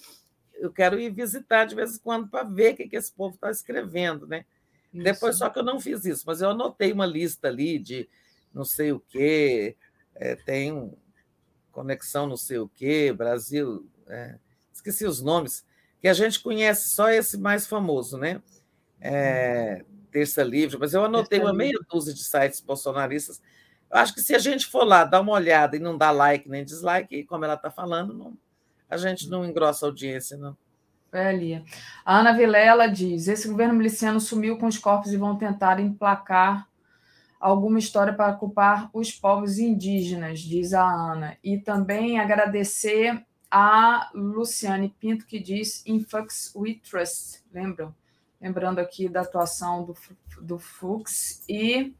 eu 0.59 0.73
quero 0.73 0.99
ir 0.99 1.11
visitar 1.11 1.65
de 1.65 1.75
vez 1.75 1.97
em 1.97 2.01
quando 2.01 2.29
para 2.29 2.45
ver 2.45 2.75
o 2.75 2.77
que, 2.77 2.89
que 2.89 2.97
esse 2.97 3.13
povo 3.13 3.35
está 3.35 3.51
escrevendo, 3.51 4.27
né? 4.27 4.45
Isso. 4.93 5.05
Depois 5.05 5.37
só 5.37 5.51
que 5.51 5.59
eu 5.59 5.65
não 5.65 5.81
fiz 5.81 6.05
isso, 6.05 6.25
mas 6.27 6.41
eu 6.41 6.51
anotei 6.51 6.93
uma 6.93 7.07
lista 7.07 7.49
ali 7.49 7.79
de 7.79 8.09
não 8.53 8.65
sei 8.65 8.93
o 8.93 9.01
quê, 9.01 9.77
é, 10.15 10.35
tem 10.35 10.73
um 10.73 10.97
conexão 11.71 12.27
não 12.27 12.37
sei 12.37 12.59
o 12.59 12.69
quê, 12.69 13.13
Brasil, 13.13 13.87
é, 14.07 14.39
esqueci 14.73 15.05
os 15.05 15.21
nomes, 15.21 15.65
que 16.01 16.09
a 16.09 16.15
gente 16.15 16.41
conhece 16.41 16.89
só 16.91 17.11
esse 17.11 17.39
mais 17.39 17.67
famoso, 17.67 18.17
né? 18.17 18.43
É, 19.01 19.85
Terça 20.11 20.43
Livre, 20.43 20.79
mas 20.79 20.95
eu 20.95 21.05
anotei 21.05 21.39
Terça 21.39 21.53
uma 21.53 21.57
meia 21.57 21.79
dúzia 21.91 22.15
de 22.15 22.25
sites 22.25 22.61
bolsonaristas. 22.61 23.43
Eu 23.91 23.99
acho 23.99 24.15
que 24.15 24.23
se 24.23 24.35
a 24.35 24.39
gente 24.39 24.67
for 24.67 24.85
lá 24.85 25.05
dar 25.05 25.21
uma 25.21 25.33
olhada 25.33 25.77
e 25.77 25.79
não 25.79 25.97
dar 25.99 26.11
like 26.11 26.49
nem 26.49 26.65
dislike, 26.65 27.25
como 27.25 27.45
ela 27.45 27.55
está 27.55 27.71
falando, 27.71 28.15
não, 28.15 28.37
a 28.89 28.97
gente 28.97 29.29
não 29.29 29.45
engrossa 29.45 29.87
a 29.87 29.89
audiência, 29.89 30.37
não. 30.37 30.57
É 31.13 31.29
ali. 31.29 31.65
A 32.05 32.19
Ana 32.19 32.33
Vilela 32.33 32.89
diz: 32.89 33.29
esse 33.29 33.49
governo 33.49 33.75
miliciano 33.75 34.21
sumiu 34.21 34.59
com 34.59 34.67
os 34.67 34.79
corpos 34.79 35.13
e 35.13 35.17
vão 35.17 35.37
tentar 35.37 35.81
emplacar 35.81 36.69
alguma 37.41 37.79
história 37.79 38.13
para 38.13 38.33
culpar 38.33 38.91
os 38.93 39.13
povos 39.13 39.59
indígenas, 39.59 40.41
diz 40.41 40.75
a 40.75 40.85
Ana. 40.85 41.37
E 41.43 41.59
também 41.59 42.19
agradecer 42.19 43.25
a 43.51 44.11
Luciane 44.15 44.95
Pinto, 44.99 45.27
que 45.27 45.39
diz 45.39 45.85
In 45.87 46.01
Fux 46.01 46.53
We 46.55 46.81
Trust. 46.89 47.45
Lembram? 47.53 47.95
Lembrando 48.41 48.81
aqui 48.81 49.09
da 49.09 49.23
atuação 49.23 49.85
do, 49.85 49.95
do 50.43 50.59
Fux 50.59 51.43
e 51.49 51.95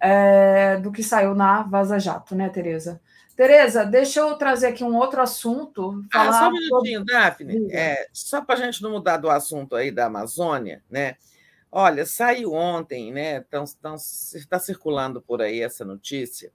é, 0.00 0.78
do 0.78 0.90
que 0.92 1.02
saiu 1.02 1.34
na 1.34 1.62
Vaza 1.62 1.98
Jato, 1.98 2.34
né, 2.34 2.48
Tereza? 2.48 3.00
Tereza, 3.38 3.84
deixa 3.86 4.18
eu 4.18 4.34
trazer 4.34 4.66
aqui 4.66 4.82
um 4.82 4.96
outro 4.96 5.22
assunto. 5.22 6.04
Ah, 6.12 6.32
só 6.32 6.48
um 6.48 6.56
sobre- 6.56 6.60
minutinho, 6.60 7.04
Daphne. 7.04 7.52
Diga. 7.60 7.72
É, 7.78 8.08
só 8.12 8.40
para 8.44 8.56
a 8.56 8.66
gente 8.66 8.82
não 8.82 8.90
mudar 8.90 9.16
do 9.18 9.30
assunto 9.30 9.76
aí 9.76 9.92
da 9.92 10.06
Amazônia, 10.06 10.82
né? 10.90 11.16
Olha, 11.70 12.04
saiu 12.04 12.52
ontem, 12.52 13.12
né? 13.12 13.44
Está 14.34 14.58
circulando 14.58 15.22
por 15.22 15.40
aí 15.40 15.60
essa 15.60 15.84
notícia, 15.84 16.50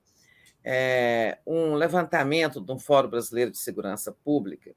é, 0.62 1.38
um 1.48 1.74
levantamento 1.76 2.60
de 2.60 2.70
um 2.74 2.78
Fórum 2.78 3.08
Brasileiro 3.08 3.52
de 3.52 3.60
Segurança 3.60 4.12
Pública, 4.12 4.76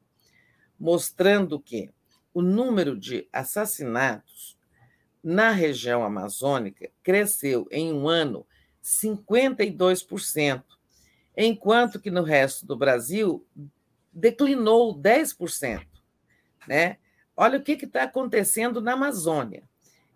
mostrando 0.78 1.58
que 1.58 1.90
o 2.32 2.40
número 2.40 2.96
de 2.96 3.28
assassinatos 3.32 4.56
na 5.24 5.50
região 5.50 6.04
amazônica 6.04 6.88
cresceu 7.02 7.66
em 7.68 7.92
um 7.92 8.06
ano 8.06 8.46
52%, 8.80 10.62
enquanto 11.36 12.00
que 12.00 12.10
no 12.10 12.22
resto 12.22 12.64
do 12.64 12.76
Brasil 12.76 13.44
declinou 14.12 14.98
10%. 14.98 15.86
Né? 16.66 16.96
Olha 17.36 17.58
o 17.58 17.62
que 17.62 17.72
está 17.72 18.04
acontecendo 18.04 18.80
na 18.80 18.94
Amazônia. 18.94 19.62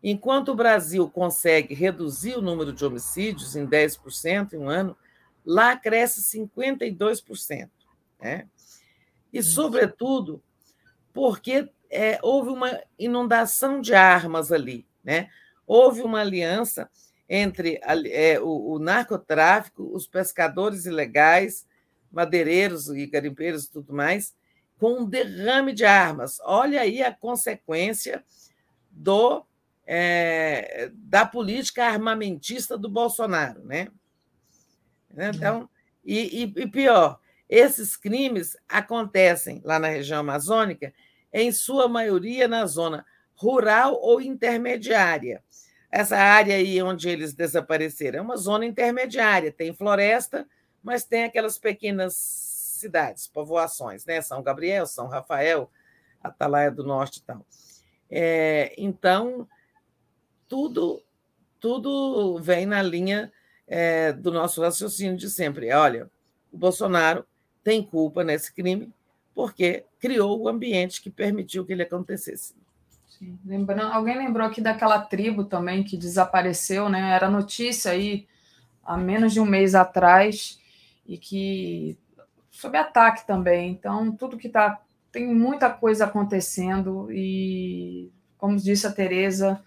Enquanto 0.02 0.48
o 0.48 0.54
Brasil 0.54 1.10
consegue 1.10 1.74
reduzir 1.74 2.36
o 2.36 2.40
número 2.40 2.72
de 2.72 2.84
homicídios 2.84 3.54
em 3.54 3.66
10% 3.66 4.54
em 4.54 4.56
um 4.56 4.70
ano, 4.70 4.96
lá 5.44 5.76
cresce 5.76 6.22
52%. 6.38 7.68
Né? 8.18 8.48
E, 9.30 9.42
sobretudo, 9.42 10.42
porque 11.12 11.68
é, 11.90 12.18
houve 12.22 12.48
uma 12.48 12.80
inundação 12.98 13.80
de 13.82 13.94
armas 13.94 14.50
ali. 14.50 14.86
Né? 15.04 15.28
Houve 15.66 16.00
uma 16.00 16.20
aliança 16.20 16.90
entre 17.32 17.80
é, 17.84 18.40
o, 18.40 18.72
o 18.72 18.78
narcotráfico, 18.80 19.88
os 19.94 20.08
pescadores 20.08 20.84
ilegais, 20.84 21.64
madeireiros 22.10 22.88
e 22.88 23.06
garimpeiros 23.06 23.64
e 23.64 23.70
tudo 23.70 23.94
mais, 23.94 24.34
com 24.76 25.02
um 25.02 25.04
derrame 25.08 25.72
de 25.72 25.84
armas. 25.84 26.40
Olha 26.42 26.80
aí 26.80 27.00
a 27.04 27.14
consequência 27.14 28.24
do, 28.90 29.46
é, 29.86 30.90
da 30.92 31.24
política 31.24 31.86
armamentista 31.86 32.76
do 32.76 32.88
Bolsonaro. 32.88 33.64
Né? 33.64 33.86
Então, 35.16 35.70
e, 36.04 36.42
e, 36.42 36.62
e 36.62 36.66
pior, 36.66 37.20
esses 37.48 37.96
crimes 37.96 38.56
acontecem 38.68 39.60
lá 39.64 39.78
na 39.78 39.88
região 39.88 40.18
amazônica, 40.18 40.92
em 41.32 41.52
sua 41.52 41.86
maioria 41.86 42.48
na 42.48 42.66
zona 42.66 43.06
rural 43.36 43.96
ou 44.02 44.20
intermediária. 44.20 45.44
Essa 45.90 46.16
área 46.16 46.54
aí 46.54 46.80
onde 46.82 47.08
eles 47.08 47.34
desapareceram 47.34 48.18
é 48.20 48.22
uma 48.22 48.36
zona 48.36 48.64
intermediária, 48.64 49.50
tem 49.50 49.74
floresta, 49.74 50.46
mas 50.82 51.04
tem 51.04 51.24
aquelas 51.24 51.58
pequenas 51.58 52.14
cidades, 52.14 53.26
povoações, 53.26 54.04
né? 54.06 54.22
São 54.22 54.42
Gabriel, 54.42 54.86
São 54.86 55.08
Rafael, 55.08 55.70
Atalaia 56.22 56.70
do 56.70 56.84
Norte 56.84 57.18
e 57.18 57.22
tal. 57.22 57.44
É, 58.10 58.72
então, 58.78 59.46
tudo, 60.48 61.02
tudo 61.58 62.38
vem 62.40 62.66
na 62.66 62.82
linha 62.82 63.32
é, 63.66 64.12
do 64.12 64.32
nosso 64.32 64.62
raciocínio 64.62 65.16
de 65.16 65.28
sempre. 65.28 65.72
Olha, 65.72 66.10
o 66.52 66.56
Bolsonaro 66.56 67.24
tem 67.62 67.82
culpa 67.82 68.24
nesse 68.24 68.52
crime 68.52 68.92
porque 69.34 69.84
criou 69.98 70.40
o 70.40 70.48
ambiente 70.48 71.00
que 71.00 71.10
permitiu 71.10 71.64
que 71.64 71.72
ele 71.72 71.82
acontecesse. 71.82 72.54
Sim. 73.20 73.38
Lembrando, 73.44 73.92
alguém 73.92 74.16
lembrou 74.16 74.46
aqui 74.46 74.62
daquela 74.62 74.98
tribo 74.98 75.44
também 75.44 75.84
que 75.84 75.96
desapareceu, 75.96 76.88
né? 76.88 77.10
Era 77.10 77.28
notícia 77.28 77.92
aí 77.92 78.26
há 78.82 78.96
menos 78.96 79.34
de 79.34 79.40
um 79.40 79.44
mês 79.44 79.74
atrás 79.74 80.58
e 81.06 81.18
que 81.18 81.98
sob 82.50 82.78
ataque 82.78 83.26
também. 83.26 83.70
Então, 83.72 84.10
tudo 84.10 84.38
que 84.38 84.46
está. 84.46 84.80
Tem 85.12 85.26
muita 85.26 85.68
coisa 85.68 86.04
acontecendo 86.04 87.10
e, 87.10 88.12
como 88.38 88.56
disse 88.56 88.86
a 88.86 88.92
Tereza, 88.92 89.60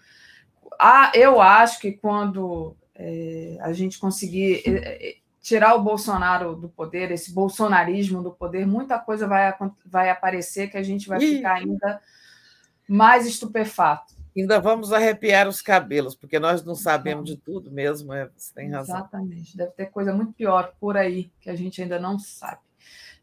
eu 1.12 1.40
acho 1.40 1.78
que 1.80 1.92
quando 1.92 2.74
é, 2.94 3.58
a 3.60 3.70
gente 3.74 3.98
conseguir 3.98 4.62
é, 4.66 5.16
tirar 5.42 5.74
o 5.74 5.82
Bolsonaro 5.82 6.56
do 6.56 6.70
poder, 6.70 7.10
esse 7.10 7.30
bolsonarismo 7.30 8.22
do 8.22 8.32
poder, 8.32 8.66
muita 8.66 8.98
coisa 8.98 9.28
vai, 9.28 9.54
vai 9.84 10.08
aparecer 10.08 10.70
que 10.70 10.78
a 10.78 10.82
gente 10.82 11.06
vai 11.06 11.20
ficar 11.20 11.56
ainda 11.56 12.00
mais 12.88 13.26
estupefato. 13.26 14.14
Ainda 14.36 14.60
vamos 14.60 14.92
arrepiar 14.92 15.46
os 15.46 15.62
cabelos, 15.62 16.16
porque 16.16 16.40
nós 16.40 16.64
não 16.64 16.74
sabemos 16.74 17.24
de 17.24 17.36
tudo 17.36 17.70
mesmo, 17.70 18.12
é, 18.12 18.28
você 18.36 18.52
tem 18.52 18.70
razão. 18.70 18.96
Exatamente, 18.96 19.56
deve 19.56 19.70
ter 19.72 19.86
coisa 19.86 20.12
muito 20.12 20.32
pior 20.32 20.74
por 20.80 20.96
aí 20.96 21.30
que 21.40 21.48
a 21.48 21.54
gente 21.54 21.80
ainda 21.80 22.00
não 22.00 22.18
sabe. 22.18 22.60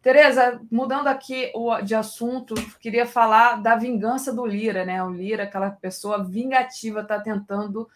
Tereza, 0.01 0.59
mudando 0.71 1.07
aqui 1.07 1.51
de 1.85 1.93
assunto, 1.93 2.55
queria 2.79 3.05
falar 3.05 3.61
da 3.61 3.75
vingança 3.75 4.33
do 4.33 4.45
Lira, 4.45 4.83
né? 4.83 5.03
O 5.03 5.11
Lira, 5.11 5.43
aquela 5.43 5.69
pessoa 5.69 6.23
vingativa, 6.23 7.01
está 7.01 7.19
tentando 7.19 7.87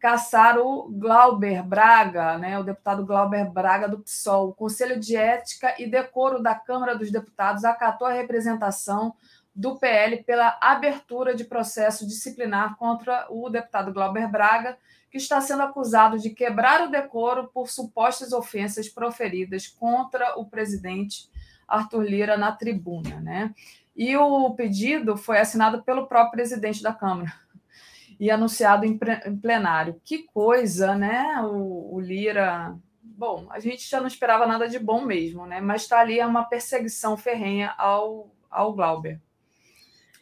caçar 0.00 0.58
o 0.58 0.88
Glauber 0.90 1.62
Braga, 1.62 2.38
né? 2.38 2.58
O 2.58 2.64
deputado 2.64 3.06
Glauber 3.06 3.48
Braga 3.52 3.88
do 3.88 4.00
PSOL. 4.00 4.48
O 4.48 4.54
Conselho 4.54 4.98
de 4.98 5.16
Ética 5.16 5.76
e 5.78 5.86
Decoro 5.86 6.42
da 6.42 6.56
Câmara 6.56 6.98
dos 6.98 7.12
Deputados 7.12 7.64
acatou 7.64 8.08
a 8.08 8.12
representação 8.12 9.14
do 9.54 9.78
PL 9.78 10.24
pela 10.24 10.58
abertura 10.60 11.34
de 11.34 11.44
processo 11.44 12.06
disciplinar 12.06 12.76
contra 12.76 13.26
o 13.30 13.48
deputado 13.48 13.92
Glauber 13.92 14.28
Braga, 14.28 14.76
que 15.10 15.18
está 15.18 15.40
sendo 15.40 15.62
acusado 15.62 16.18
de 16.18 16.30
quebrar 16.30 16.82
o 16.82 16.90
decoro 16.90 17.48
por 17.54 17.68
supostas 17.68 18.32
ofensas 18.32 18.88
proferidas 18.88 19.68
contra 19.68 20.36
o 20.36 20.44
presidente 20.44 21.30
Arthur 21.68 22.02
Lira 22.02 22.36
na 22.36 22.50
tribuna, 22.50 23.20
né? 23.20 23.54
E 23.94 24.16
o 24.16 24.50
pedido 24.54 25.16
foi 25.16 25.38
assinado 25.38 25.84
pelo 25.84 26.08
próprio 26.08 26.32
presidente 26.32 26.82
da 26.82 26.92
Câmara 26.92 27.32
e 28.18 28.28
anunciado 28.28 28.84
em 28.84 28.98
plenário. 29.40 30.00
Que 30.04 30.24
coisa, 30.24 30.96
né? 30.96 31.40
O, 31.42 31.94
o 31.94 32.00
Lira. 32.00 32.76
Bom, 33.00 33.46
a 33.50 33.60
gente 33.60 33.88
já 33.88 34.00
não 34.00 34.08
esperava 34.08 34.48
nada 34.48 34.68
de 34.68 34.80
bom 34.80 35.02
mesmo, 35.02 35.46
né? 35.46 35.60
Mas 35.60 35.82
está 35.82 36.00
ali 36.00 36.18
é 36.18 36.26
uma 36.26 36.42
perseguição 36.42 37.16
ferrenha 37.16 37.72
ao, 37.78 38.28
ao 38.50 38.72
Glauber. 38.72 39.20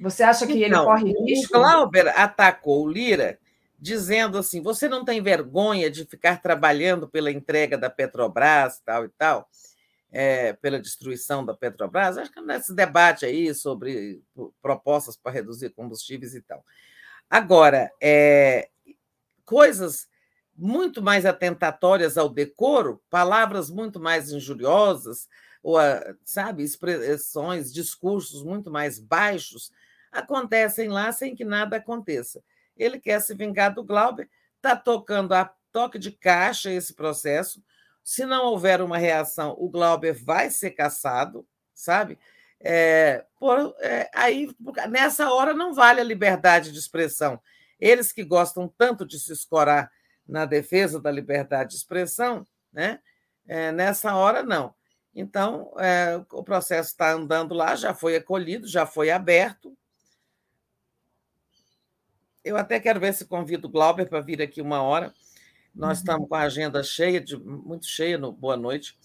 Você 0.03 0.23
acha 0.23 0.47
que 0.47 0.53
então, 0.53 0.67
ele 0.67 1.15
corre 1.15 1.25
risco? 1.27 1.57
O 1.57 1.61
Glauber 1.61 2.09
atacou 2.19 2.85
o 2.85 2.91
Lira 2.91 3.39
dizendo 3.79 4.39
assim: 4.39 4.61
você 4.61 4.89
não 4.89 5.05
tem 5.05 5.23
vergonha 5.23 5.91
de 5.91 6.05
ficar 6.05 6.43
trabalhando 6.43 7.09
pela 7.09 7.31
entrega 7.31 7.79
da 7.79 7.89
Petrobras, 7.89 8.81
tal 8.85 9.05
e 9.05 9.09
tal 9.11 9.49
é, 10.13 10.53
pela 10.53 10.79
destruição 10.79 11.45
da 11.45 11.55
Petrobras, 11.55 12.19
acho 12.19 12.31
que 12.31 12.41
nesse 12.43 12.75
debate 12.75 13.25
aí 13.25 13.55
sobre 13.55 14.23
propostas 14.61 15.17
para 15.17 15.33
reduzir 15.33 15.71
combustíveis 15.71 16.35
e 16.35 16.43
tal. 16.43 16.63
Agora, 17.31 17.91
é, 18.01 18.69
coisas 19.47 20.07
muito 20.55 21.01
mais 21.01 21.25
atentatórias 21.25 22.19
ao 22.19 22.29
decoro, 22.29 23.03
palavras 23.09 23.71
muito 23.71 23.99
mais 23.99 24.31
injuriosas, 24.31 25.27
ou, 25.63 25.79
sabe, 26.25 26.63
expressões, 26.63 27.73
discursos 27.73 28.45
muito 28.45 28.71
mais 28.71 28.99
baixos, 28.99 29.73
acontecem 30.13 30.89
lá 30.89 31.11
sem 31.11 31.35
que 31.35 31.45
nada 31.45 31.77
aconteça. 31.77 32.43
Ele 32.77 33.01
quer 33.01 33.21
se 33.21 33.35
vingar 33.35 33.75
do 33.75 33.83
Glauber, 33.83 34.29
está 34.57 34.77
tocando 34.77 35.33
a 35.33 35.53
toque 35.73 35.99
de 35.99 36.13
caixa 36.13 36.71
esse 36.71 36.95
processo, 36.95 37.63
se 38.05 38.27
não 38.27 38.47
houver 38.47 38.83
uma 38.83 38.99
reação, 38.99 39.55
o 39.59 39.69
Glauber 39.69 40.13
vai 40.13 40.51
ser 40.51 40.73
caçado, 40.73 41.47
sabe? 41.73 42.19
É, 42.61 43.25
por, 43.39 43.75
é, 43.81 44.09
aí, 44.15 44.49
nessa 44.89 45.33
hora, 45.33 45.55
não 45.55 45.73
vale 45.73 46.01
a 46.01 46.05
liberdade 46.05 46.73
de 46.73 46.79
expressão. 46.79 47.41
Eles 47.79 48.13
que 48.13 48.25
gostam 48.25 48.69
tanto 48.69 49.07
de 49.07 49.19
se 49.19 49.33
escorar 49.33 49.91
na 50.27 50.45
defesa 50.45 51.01
da 51.01 51.11
liberdade 51.11 51.71
de 51.71 51.77
expressão, 51.77 52.47
né? 52.73 53.01
É, 53.47 53.73
nessa 53.73 54.15
hora, 54.15 54.43
não. 54.43 54.75
Então, 55.15 55.73
é, 55.79 56.21
o 56.33 56.43
processo 56.43 56.91
está 56.91 57.13
andando 57.13 57.55
lá, 57.55 57.75
já 57.75 57.93
foi 57.93 58.17
acolhido, 58.17 58.67
já 58.67 58.87
foi 58.87 59.11
aberto. 59.11 59.77
Eu 62.45 62.57
até 62.57 62.81
quero 62.81 63.01
ver 63.01 63.15
se 63.15 63.25
convido 63.25 63.69
o 63.69 63.71
Glauber 63.71 64.07
para 64.09 64.21
vir 64.21 64.43
aqui 64.43 64.61
uma 64.61 64.83
hora 64.83 65.13
nós 65.75 65.99
uhum. 65.99 66.03
estamos 66.03 66.29
com 66.29 66.35
a 66.35 66.41
agenda 66.41 66.83
cheia, 66.83 67.21
de, 67.21 67.37
muito 67.37 67.87
cheia 67.87 68.19
no 68.19 68.31
Boa 68.31 68.57
Noite, 68.57 68.97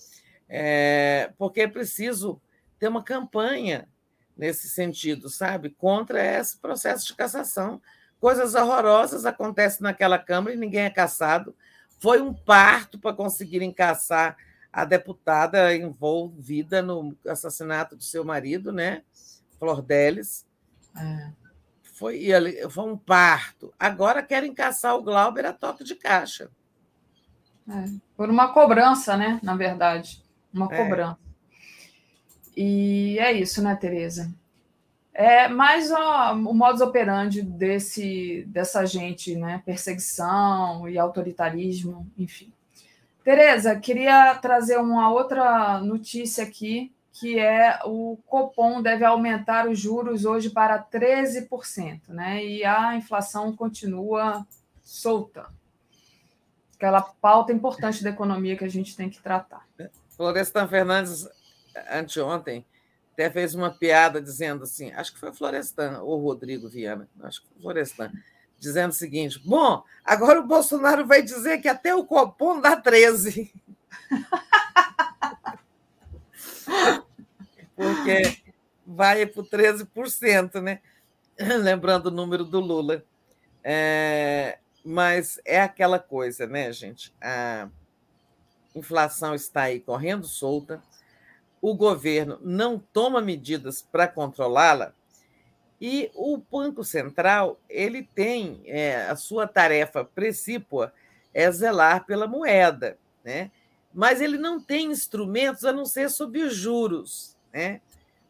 é, 0.49 1.31
porque 1.37 1.61
é 1.61 1.67
preciso 1.67 2.41
ter 2.77 2.87
uma 2.87 3.03
campanha 3.03 3.87
nesse 4.35 4.69
sentido, 4.69 5.29
sabe? 5.29 5.69
Contra 5.69 6.23
esse 6.23 6.57
processo 6.57 7.07
de 7.07 7.15
cassação. 7.15 7.81
Coisas 8.19 8.53
horrorosas 8.53 9.25
acontecem 9.25 9.81
naquela 9.81 10.19
Câmara 10.19 10.55
e 10.55 10.59
ninguém 10.59 10.81
é 10.81 10.89
caçado. 10.89 11.55
Foi 11.99 12.21
um 12.21 12.33
parto 12.33 12.99
para 12.99 13.15
conseguirem 13.15 13.71
caçar 13.71 14.37
a 14.71 14.85
deputada 14.85 15.75
envolvida 15.75 16.81
no 16.81 17.17
assassinato 17.25 17.95
do 17.95 18.03
seu 18.03 18.23
marido, 18.23 18.71
né? 18.71 19.03
Flor 19.57 19.81
Delis. 19.81 20.45
É. 20.95 21.46
Foi, 21.97 22.29
foi 22.69 22.83
um 22.83 22.95
parto. 22.95 23.73
Agora 23.79 24.21
querem 24.21 24.53
caçar 24.53 24.95
o 24.95 25.01
Glauber 25.01 25.47
a 25.47 25.51
toque 25.51 25.83
de 25.83 25.95
caixa. 25.95 26.47
É, 27.67 27.85
por 28.15 28.29
uma 28.29 28.53
cobrança, 28.53 29.17
né? 29.17 29.39
Na 29.41 29.55
verdade, 29.55 30.23
uma 30.53 30.71
é. 30.71 30.77
cobrança. 30.77 31.17
E 32.55 33.17
é 33.17 33.31
isso, 33.31 33.63
né, 33.63 33.75
Tereza? 33.75 34.31
É 35.11 35.47
mais 35.47 35.91
ó, 35.91 36.33
o 36.33 36.53
modus 36.53 36.81
operandi 36.81 37.41
desse, 37.41 38.45
dessa 38.47 38.85
gente, 38.85 39.35
né? 39.35 39.63
Perseguição 39.65 40.87
e 40.87 40.99
autoritarismo, 40.99 42.07
enfim. 42.15 42.53
Tereza, 43.23 43.75
queria 43.79 44.35
trazer 44.35 44.77
uma 44.77 45.11
outra 45.11 45.79
notícia 45.79 46.43
aqui, 46.43 46.93
que 47.19 47.39
é 47.39 47.79
o 47.83 48.17
Copom 48.27 48.81
deve 48.81 49.03
aumentar 49.03 49.67
os 49.67 49.79
juros 49.79 50.23
hoje 50.25 50.49
para 50.49 50.81
13%, 50.83 52.09
né? 52.09 52.43
E 52.45 52.63
a 52.63 52.95
inflação 52.95 53.55
continua 53.55 54.45
solta 54.83 55.47
aquela 56.77 57.01
pauta 57.01 57.51
importante 57.51 58.03
da 58.03 58.11
economia 58.11 58.55
que 58.55 58.63
a 58.63 58.69
gente 58.69 58.95
tem 58.95 59.09
que 59.09 59.19
tratar. 59.19 59.67
Florestan 60.15 60.67
Fernandes, 60.67 61.27
anteontem, 61.91 62.63
até 63.13 63.31
fez 63.31 63.55
uma 63.55 63.71
piada 63.71 64.21
dizendo 64.21 64.63
assim, 64.63 64.91
acho 64.93 65.11
que 65.11 65.19
foi 65.19 65.33
Florestan 65.33 65.99
ou 66.01 66.21
Rodrigo 66.21 66.69
Viana, 66.69 67.09
acho 67.23 67.41
que 67.41 67.47
foi 67.47 67.61
Florestan, 67.61 68.11
dizendo 68.59 68.91
o 68.91 68.95
seguinte: 68.95 69.41
bom, 69.43 69.83
agora 70.05 70.39
o 70.39 70.47
Bolsonaro 70.47 71.05
vai 71.05 71.23
dizer 71.23 71.57
que 71.59 71.67
até 71.67 71.95
o 71.95 72.05
Copom 72.05 72.61
dá 72.61 72.75
13. 72.75 73.51
Porque 77.77 78.41
vai 78.85 79.25
para 79.25 79.41
o 79.41 79.45
13%, 79.45 80.59
né? 80.61 80.81
Lembrando 81.61 82.07
o 82.07 82.11
número 82.11 82.43
do 82.43 82.59
Lula. 82.59 83.05
É, 83.63 84.57
mas 84.83 85.39
é 85.45 85.61
aquela 85.61 85.99
coisa, 85.99 86.47
né, 86.47 86.73
gente? 86.73 87.13
A 87.21 87.69
inflação 88.75 89.35
está 89.35 89.63
aí 89.63 89.79
correndo 89.79 90.25
solta, 90.25 90.81
o 91.61 91.75
governo 91.75 92.39
não 92.41 92.79
toma 92.79 93.21
medidas 93.21 93.81
para 93.81 94.07
controlá-la 94.07 94.93
e 95.79 96.09
o 96.15 96.37
Banco 96.37 96.83
Central 96.83 97.59
ele 97.69 98.03
tem 98.03 98.61
é, 98.65 99.07
a 99.07 99.15
sua 99.15 99.47
tarefa 99.47 100.03
precípua 100.03 100.93
é 101.33 101.51
zelar 101.51 102.05
pela 102.05 102.27
moeda, 102.27 102.97
né? 103.23 103.51
Mas 103.93 104.21
ele 104.21 104.37
não 104.37 104.59
tem 104.59 104.91
instrumentos 104.91 105.63
a 105.63 105.71
não 105.71 105.85
ser 105.85 106.09
sob 106.09 106.41
os 106.41 106.55
juros, 106.55 107.36
né? 107.57 107.81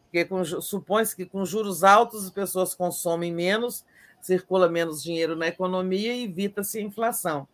Porque 0.03 0.25
supõe-se 0.61 1.15
que 1.15 1.25
com 1.25 1.43
juros 1.45 1.83
altos 1.83 2.25
as 2.25 2.31
pessoas 2.31 2.73
consomem 2.73 3.33
menos 3.33 3.83
circula 4.21 4.69
menos 4.69 5.01
dinheiro 5.01 5.35
na 5.35 5.47
economia 5.47 6.13
e 6.13 6.23
evita-se 6.23 6.79
a 6.79 6.81
inflação. 6.81 7.47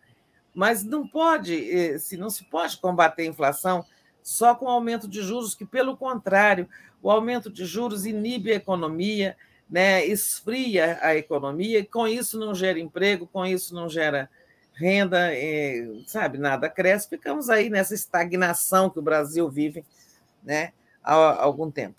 Mas 0.54 0.84
não 0.84 1.06
pode, 1.06 1.70
eh, 1.70 1.98
se 1.98 2.16
não 2.16 2.30
se 2.30 2.44
pode 2.44 2.78
combater 2.78 3.22
a 3.22 3.26
inflação 3.26 3.84
só 4.22 4.54
com 4.54 4.68
aumento 4.68 5.06
de 5.06 5.22
juros, 5.22 5.54
que 5.54 5.66
pelo 5.66 5.96
contrário, 5.96 6.68
o 7.02 7.10
aumento 7.10 7.50
de 7.50 7.64
juros 7.64 8.06
inibe 8.06 8.52
a 8.52 8.56
economia, 8.56 9.36
né, 9.68 10.04
esfria 10.06 10.98
a 11.02 11.14
economia, 11.14 11.80
e 11.80 11.84
com 11.84 12.06
isso 12.06 12.38
não 12.38 12.54
gera 12.54 12.78
emprego, 12.78 13.26
com 13.26 13.44
isso 13.44 13.74
não 13.74 13.88
gera 13.88 14.30
renda, 14.72 15.32
eh, 15.32 15.86
sabe, 16.06 16.38
nada 16.38 16.68
cresce, 16.68 17.08
ficamos 17.08 17.48
aí 17.50 17.68
nessa 17.68 17.94
estagnação 17.94 18.90
que 18.90 18.98
o 18.98 19.02
Brasil 19.02 19.48
vive 19.48 19.84
né, 20.42 20.72
há 21.04 21.42
algum 21.42 21.70
tempo. 21.70 21.94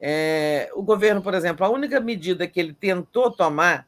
É, 0.00 0.68
o 0.74 0.82
governo, 0.82 1.22
por 1.22 1.32
exemplo, 1.32 1.64
a 1.64 1.70
única 1.70 2.00
medida 2.00 2.48
que 2.48 2.58
ele 2.58 2.74
tentou 2.74 3.30
tomar 3.30 3.86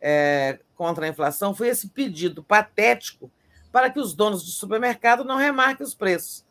é, 0.00 0.58
contra 0.74 1.04
a 1.04 1.08
inflação 1.08 1.54
foi 1.54 1.68
esse 1.68 1.88
pedido 1.88 2.42
patético 2.42 3.30
para 3.70 3.90
que 3.90 4.00
os 4.00 4.14
donos 4.14 4.44
de 4.44 4.52
supermercado 4.52 5.24
não 5.24 5.36
remarquem 5.36 5.86
os 5.86 5.94
preços. 5.94 6.44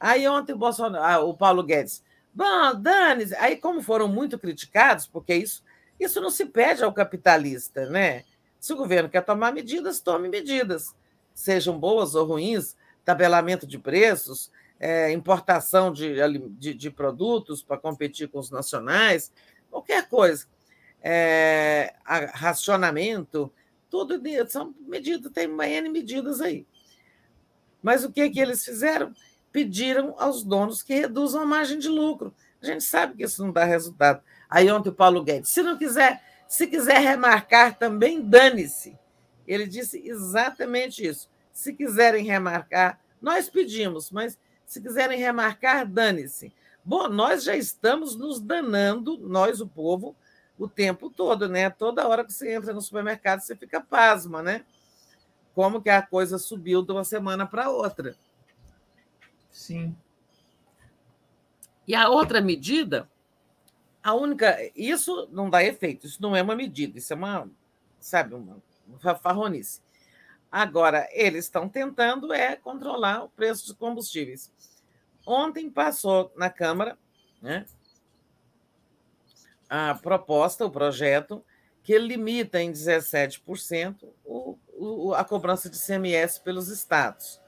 Aí 0.00 0.26
ontem 0.26 0.52
o, 0.52 0.58
Bolsonaro, 0.58 1.04
ah, 1.04 1.24
o 1.24 1.34
Paulo 1.34 1.62
Guedes, 1.62 2.02
bom, 2.34 2.74
dane 2.80 3.26
aí 3.38 3.56
como 3.56 3.82
foram 3.82 4.08
muito 4.08 4.38
criticados, 4.38 5.06
porque 5.06 5.34
isso, 5.34 5.62
isso 6.00 6.20
não 6.20 6.30
se 6.30 6.46
pede 6.46 6.82
ao 6.82 6.92
capitalista, 6.92 7.86
né? 7.88 8.24
Se 8.58 8.72
o 8.72 8.76
governo 8.76 9.08
quer 9.08 9.22
tomar 9.22 9.52
medidas, 9.52 10.00
tome 10.00 10.28
medidas, 10.28 10.94
sejam 11.34 11.78
boas 11.78 12.14
ou 12.14 12.26
ruins, 12.26 12.76
tabelamento 13.04 13.66
de 13.66 13.78
preços, 13.78 14.50
é, 14.78 15.10
importação 15.12 15.92
de, 15.92 16.16
de, 16.58 16.74
de 16.74 16.90
produtos 16.90 17.62
para 17.62 17.78
competir 17.78 18.28
com 18.28 18.38
os 18.38 18.50
nacionais, 18.50 19.32
qualquer 19.70 20.08
coisa. 20.08 20.46
É, 21.02 21.94
racionamento, 22.04 23.52
tudo 23.88 24.20
são 24.48 24.74
medidas, 24.86 25.30
tem 25.32 25.46
N 25.46 25.88
medidas 25.88 26.40
aí. 26.40 26.66
Mas 27.82 28.04
o 28.04 28.10
que, 28.10 28.28
que 28.30 28.40
eles 28.40 28.64
fizeram? 28.64 29.14
Pediram 29.52 30.14
aos 30.18 30.42
donos 30.42 30.82
que 30.82 30.94
reduzam 30.94 31.42
a 31.42 31.46
margem 31.46 31.78
de 31.78 31.88
lucro. 31.88 32.34
A 32.60 32.66
gente 32.66 32.84
sabe 32.84 33.16
que 33.16 33.24
isso 33.24 33.44
não 33.44 33.52
dá 33.52 33.64
resultado. 33.64 34.22
Aí 34.50 34.70
ontem 34.70 34.88
o 34.88 34.94
Paulo 34.94 35.22
Guedes, 35.22 35.50
se 35.50 35.62
não 35.62 35.78
quiser, 35.78 36.22
se 36.48 36.66
quiser 36.66 36.98
remarcar 36.98 37.78
também, 37.78 38.20
dane-se. 38.20 38.98
Ele 39.46 39.66
disse 39.66 40.02
exatamente 40.04 41.06
isso. 41.06 41.30
Se 41.52 41.72
quiserem 41.72 42.24
remarcar, 42.24 43.00
nós 43.20 43.48
pedimos, 43.48 44.10
mas 44.10 44.38
se 44.66 44.80
quiserem 44.80 45.18
remarcar, 45.18 45.86
dane-se. 45.86 46.52
Bom, 46.84 47.08
nós 47.08 47.44
já 47.44 47.56
estamos 47.56 48.16
nos 48.16 48.40
danando, 48.40 49.16
nós, 49.18 49.60
o 49.60 49.66
povo, 49.66 50.14
o 50.58 50.68
tempo 50.68 51.08
todo, 51.08 51.48
né? 51.48 51.70
Toda 51.70 52.06
hora 52.06 52.24
que 52.24 52.32
você 52.32 52.54
entra 52.54 52.72
no 52.72 52.80
supermercado, 52.80 53.40
você 53.40 53.54
fica 53.56 53.80
pasma, 53.80 54.42
né? 54.42 54.64
Como 55.54 55.80
que 55.80 55.88
a 55.88 56.02
coisa 56.02 56.38
subiu 56.38 56.82
de 56.82 56.92
uma 56.92 57.04
semana 57.04 57.46
para 57.46 57.70
outra. 57.70 58.16
Sim. 59.50 59.96
E 61.86 61.94
a 61.94 62.08
outra 62.08 62.40
medida, 62.40 63.08
a 64.02 64.12
única. 64.14 64.56
Isso 64.74 65.28
não 65.30 65.48
dá 65.48 65.64
efeito, 65.64 66.06
isso 66.06 66.20
não 66.20 66.34
é 66.34 66.42
uma 66.42 66.56
medida, 66.56 66.98
isso 66.98 67.12
é 67.12 67.16
uma, 67.16 67.48
sabe, 68.00 68.34
uma, 68.34 68.58
uma 68.86 69.14
farronice. 69.14 69.80
Agora, 70.58 71.06
eles 71.12 71.44
estão 71.44 71.68
tentando 71.68 72.32
é 72.32 72.56
controlar 72.56 73.24
o 73.24 73.28
preço 73.28 73.66
dos 73.66 73.76
combustíveis. 73.76 74.50
Ontem 75.26 75.68
passou 75.68 76.32
na 76.34 76.48
Câmara 76.48 76.96
né, 77.42 77.66
a 79.68 79.94
proposta, 79.96 80.64
o 80.64 80.70
projeto, 80.70 81.44
que 81.82 81.98
limita 81.98 82.58
em 82.58 82.72
17% 82.72 84.08
o, 84.24 84.58
o, 84.72 85.12
a 85.12 85.22
cobrança 85.26 85.68
de 85.68 85.78
CMS 85.78 86.38
pelos 86.38 86.68
estados. 86.68 87.38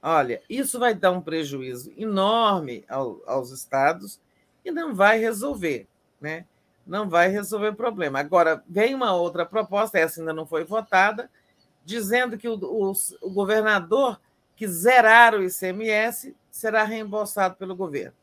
Olha, 0.00 0.40
isso 0.48 0.78
vai 0.78 0.94
dar 0.94 1.10
um 1.10 1.20
prejuízo 1.20 1.92
enorme 1.96 2.84
ao, 2.88 3.22
aos 3.26 3.50
estados 3.50 4.20
e 4.64 4.70
não 4.70 4.94
vai 4.94 5.18
resolver, 5.18 5.88
né? 6.20 6.46
Não 6.86 7.08
vai 7.08 7.26
resolver 7.26 7.70
o 7.70 7.74
problema. 7.74 8.20
Agora, 8.20 8.62
vem 8.68 8.94
uma 8.94 9.12
outra 9.16 9.44
proposta, 9.44 9.98
essa 9.98 10.20
ainda 10.20 10.32
não 10.32 10.46
foi 10.46 10.62
votada, 10.62 11.28
dizendo 11.84 12.38
que 12.38 12.48
o, 12.48 12.54
o, 12.54 12.92
o 13.20 13.30
governador 13.30 14.20
que 14.56 14.66
zerar 14.66 15.34
o 15.34 15.42
ICMS 15.42 16.34
será 16.50 16.84
reembolsado 16.84 17.56
pelo 17.56 17.74
governo. 17.74 18.14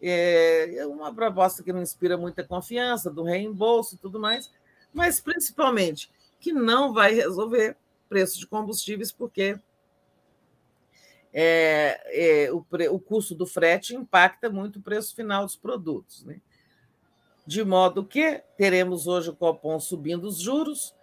É 0.00 0.84
uma 0.86 1.12
proposta 1.12 1.62
que 1.62 1.72
não 1.72 1.82
inspira 1.82 2.16
muita 2.16 2.44
confiança 2.44 3.10
do 3.10 3.22
reembolso 3.22 3.94
e 3.94 3.98
tudo 3.98 4.20
mais, 4.20 4.50
mas 4.92 5.20
principalmente 5.20 6.10
que 6.40 6.52
não 6.52 6.92
vai 6.92 7.14
resolver 7.14 7.76
preço 8.08 8.38
de 8.38 8.46
combustíveis, 8.46 9.10
porque 9.10 9.58
é, 11.32 12.46
é, 12.46 12.52
o, 12.52 12.64
o 12.92 13.00
custo 13.00 13.34
do 13.34 13.46
frete 13.46 13.94
impacta 13.94 14.48
muito 14.48 14.78
o 14.78 14.82
preço 14.82 15.14
final 15.14 15.44
dos 15.44 15.56
produtos. 15.56 16.24
Né? 16.24 16.40
De 17.46 17.64
modo 17.64 18.04
que 18.04 18.42
teremos 18.56 19.06
hoje 19.06 19.30
o 19.30 19.36
Copom 19.36 19.78
subindo 19.80 20.24
os 20.24 20.40
juros. 20.40 20.94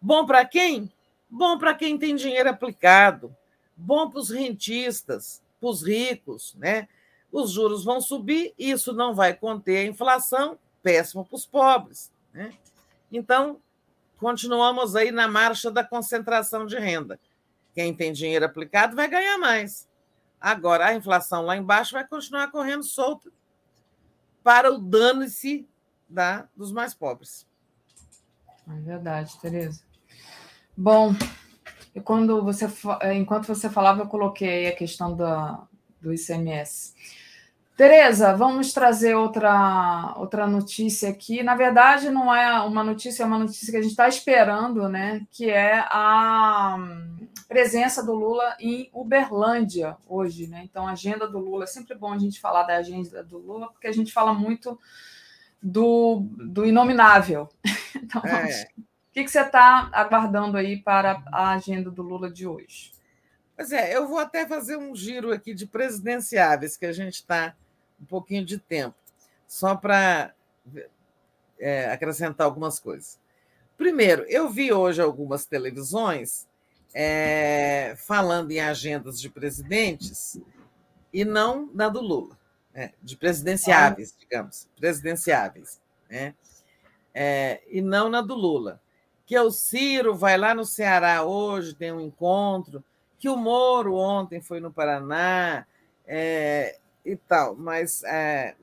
Bom 0.00 0.26
para 0.26 0.44
quem? 0.44 0.92
Bom 1.34 1.56
para 1.56 1.74
quem 1.74 1.96
tem 1.96 2.14
dinheiro 2.14 2.50
aplicado, 2.50 3.34
bom 3.74 4.10
para 4.10 4.20
os 4.20 4.28
rentistas, 4.28 5.42
para 5.58 5.70
os 5.70 5.82
ricos, 5.82 6.54
né? 6.56 6.86
Os 7.32 7.52
juros 7.52 7.82
vão 7.82 8.02
subir, 8.02 8.52
isso 8.58 8.92
não 8.92 9.14
vai 9.14 9.32
conter 9.32 9.78
a 9.78 9.88
inflação, 9.88 10.58
péssimo 10.82 11.24
para 11.24 11.34
os 11.34 11.46
pobres. 11.46 12.12
Né? 12.34 12.52
Então, 13.10 13.58
continuamos 14.18 14.94
aí 14.94 15.10
na 15.10 15.26
marcha 15.26 15.70
da 15.70 15.82
concentração 15.82 16.66
de 16.66 16.78
renda. 16.78 17.18
Quem 17.74 17.94
tem 17.94 18.12
dinheiro 18.12 18.44
aplicado 18.44 18.94
vai 18.94 19.08
ganhar 19.08 19.38
mais. 19.38 19.88
Agora, 20.38 20.88
a 20.88 20.94
inflação 20.94 21.46
lá 21.46 21.56
embaixo 21.56 21.94
vai 21.94 22.06
continuar 22.06 22.50
correndo 22.50 22.84
solta 22.84 23.32
para 24.44 24.70
o 24.70 24.76
dano-se 24.76 25.66
da, 26.06 26.46
dos 26.54 26.70
mais 26.70 26.92
pobres. 26.92 27.46
É 28.68 28.74
verdade, 28.80 29.40
Tereza. 29.40 29.91
Bom, 30.76 31.14
quando 32.04 32.42
você, 32.42 32.66
é, 33.00 33.14
enquanto 33.14 33.46
você 33.46 33.68
falava, 33.68 34.02
eu 34.02 34.06
coloquei 34.06 34.68
a 34.68 34.74
questão 34.74 35.14
da, 35.16 35.66
do 36.00 36.12
ICMS. 36.12 36.94
Tereza, 37.76 38.34
vamos 38.34 38.72
trazer 38.72 39.14
outra, 39.14 40.14
outra 40.16 40.46
notícia 40.46 41.08
aqui. 41.08 41.42
Na 41.42 41.54
verdade, 41.54 42.10
não 42.10 42.34
é 42.34 42.60
uma 42.60 42.84
notícia, 42.84 43.22
é 43.22 43.26
uma 43.26 43.38
notícia 43.38 43.70
que 43.70 43.76
a 43.78 43.82
gente 43.82 43.92
está 43.92 44.06
esperando, 44.08 44.88
né? 44.88 45.26
Que 45.30 45.50
é 45.50 45.78
a 45.88 46.76
presença 47.48 48.04
do 48.04 48.14
Lula 48.14 48.56
em 48.60 48.90
Uberlândia 48.92 49.96
hoje, 50.06 50.46
né? 50.46 50.62
Então, 50.64 50.86
a 50.86 50.92
agenda 50.92 51.26
do 51.26 51.38
Lula. 51.38 51.64
É 51.64 51.66
sempre 51.66 51.96
bom 51.96 52.12
a 52.12 52.18
gente 52.18 52.40
falar 52.40 52.64
da 52.64 52.76
agenda 52.76 53.22
do 53.24 53.38
Lula, 53.38 53.72
porque 53.72 53.86
a 53.86 53.92
gente 53.92 54.12
fala 54.12 54.34
muito 54.34 54.78
do, 55.62 56.26
do 56.50 56.64
inominável. 56.64 57.48
Então, 57.94 58.22
é. 58.24 58.68
O 59.12 59.14
que, 59.14 59.24
que 59.24 59.30
você 59.30 59.42
está 59.42 59.90
aguardando 59.92 60.56
aí 60.56 60.80
para 60.80 61.22
a 61.30 61.50
agenda 61.50 61.90
do 61.90 62.00
Lula 62.00 62.30
de 62.30 62.46
hoje? 62.46 62.94
Pois 63.54 63.70
é, 63.70 63.94
eu 63.94 64.08
vou 64.08 64.18
até 64.18 64.46
fazer 64.46 64.78
um 64.78 64.96
giro 64.96 65.30
aqui 65.30 65.52
de 65.52 65.66
presidenciáveis, 65.66 66.78
que 66.78 66.86
a 66.86 66.92
gente 66.94 67.16
está 67.16 67.54
um 68.00 68.06
pouquinho 68.06 68.42
de 68.42 68.56
tempo, 68.56 68.96
só 69.46 69.76
para 69.76 70.34
é, 71.58 71.92
acrescentar 71.92 72.46
algumas 72.46 72.80
coisas. 72.80 73.20
Primeiro, 73.76 74.24
eu 74.30 74.48
vi 74.48 74.72
hoje 74.72 75.02
algumas 75.02 75.44
televisões 75.44 76.48
é, 76.94 77.94
falando 77.98 78.50
em 78.50 78.60
agendas 78.60 79.20
de 79.20 79.28
presidentes 79.28 80.40
e 81.12 81.22
não 81.22 81.68
na 81.74 81.90
do 81.90 82.00
Lula, 82.00 82.38
né? 82.72 82.92
de 83.02 83.14
presidenciáveis, 83.18 84.16
digamos, 84.18 84.66
presidenciáveis, 84.74 85.82
né? 86.08 86.34
É, 87.12 87.60
e 87.68 87.82
não 87.82 88.08
na 88.08 88.22
do 88.22 88.34
Lula 88.34 88.80
que 89.32 89.38
o 89.38 89.50
Ciro 89.50 90.14
vai 90.14 90.36
lá 90.36 90.54
no 90.54 90.62
Ceará 90.62 91.24
hoje, 91.24 91.74
tem 91.74 91.90
um 91.90 92.02
encontro, 92.02 92.84
que 93.18 93.30
o 93.30 93.36
Moro 93.36 93.94
ontem 93.94 94.42
foi 94.42 94.60
no 94.60 94.70
Paraná 94.70 95.66
é, 96.06 96.78
e 97.02 97.16
tal, 97.16 97.56
mas 97.56 98.04
é, 98.04 98.54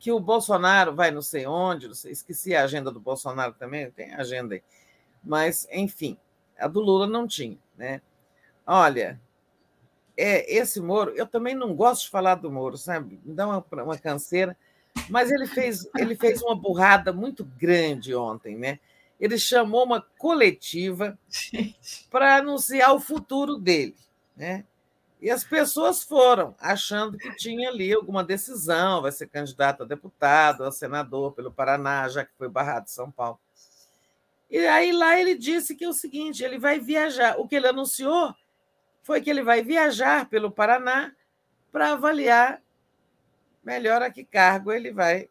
que 0.00 0.10
o 0.10 0.18
Bolsonaro 0.18 0.94
vai 0.94 1.10
não 1.10 1.20
sei 1.20 1.46
onde, 1.46 1.86
não 1.86 1.94
sei, 1.94 2.12
esqueci 2.12 2.56
a 2.56 2.64
agenda 2.64 2.90
do 2.90 2.98
Bolsonaro 2.98 3.52
também, 3.52 3.90
tem 3.90 4.14
agenda 4.14 4.54
aí. 4.54 4.62
Mas, 5.22 5.68
enfim, 5.70 6.16
a 6.58 6.66
do 6.66 6.80
Lula 6.80 7.06
não 7.06 7.26
tinha. 7.26 7.58
Né? 7.76 8.00
Olha, 8.66 9.20
é, 10.16 10.50
esse 10.50 10.80
Moro, 10.80 11.10
eu 11.10 11.26
também 11.26 11.54
não 11.54 11.74
gosto 11.74 12.04
de 12.04 12.10
falar 12.10 12.36
do 12.36 12.50
Moro, 12.50 12.78
sabe? 12.78 13.20
Me 13.22 13.34
dá 13.34 13.46
uma, 13.46 13.66
uma 13.82 13.98
canseira, 13.98 14.56
mas 15.10 15.30
ele 15.30 15.46
fez, 15.46 15.86
ele 15.94 16.16
fez 16.16 16.40
uma 16.40 16.56
burrada 16.56 17.12
muito 17.12 17.44
grande 17.44 18.14
ontem, 18.14 18.56
né? 18.56 18.80
Ele 19.18 19.38
chamou 19.38 19.84
uma 19.84 20.00
coletiva 20.00 21.18
para 22.10 22.36
anunciar 22.36 22.94
o 22.94 23.00
futuro 23.00 23.56
dele. 23.56 23.96
Né? 24.36 24.64
E 25.20 25.30
as 25.30 25.42
pessoas 25.42 26.02
foram, 26.02 26.54
achando 26.60 27.16
que 27.16 27.34
tinha 27.36 27.70
ali 27.70 27.92
alguma 27.92 28.22
decisão, 28.22 29.02
vai 29.02 29.10
ser 29.10 29.26
candidato 29.28 29.82
a 29.82 29.86
deputado, 29.86 30.64
a 30.64 30.70
senador 30.70 31.32
pelo 31.32 31.50
Paraná, 31.50 32.08
já 32.08 32.24
que 32.24 32.32
foi 32.36 32.48
barrado 32.48 32.84
de 32.84 32.92
São 32.92 33.10
Paulo. 33.10 33.40
E 34.50 34.58
aí 34.58 34.92
lá 34.92 35.18
ele 35.18 35.34
disse 35.34 35.74
que 35.74 35.84
é 35.84 35.88
o 35.88 35.92
seguinte: 35.92 36.44
ele 36.44 36.58
vai 36.58 36.78
viajar. 36.78 37.38
O 37.38 37.48
que 37.48 37.56
ele 37.56 37.66
anunciou 37.66 38.34
foi 39.02 39.20
que 39.20 39.30
ele 39.30 39.42
vai 39.42 39.62
viajar 39.62 40.28
pelo 40.28 40.50
Paraná 40.50 41.12
para 41.72 41.92
avaliar 41.92 42.62
melhor 43.64 44.02
a 44.02 44.10
que 44.10 44.24
cargo 44.24 44.70
ele 44.70 44.92
vai 44.92 45.28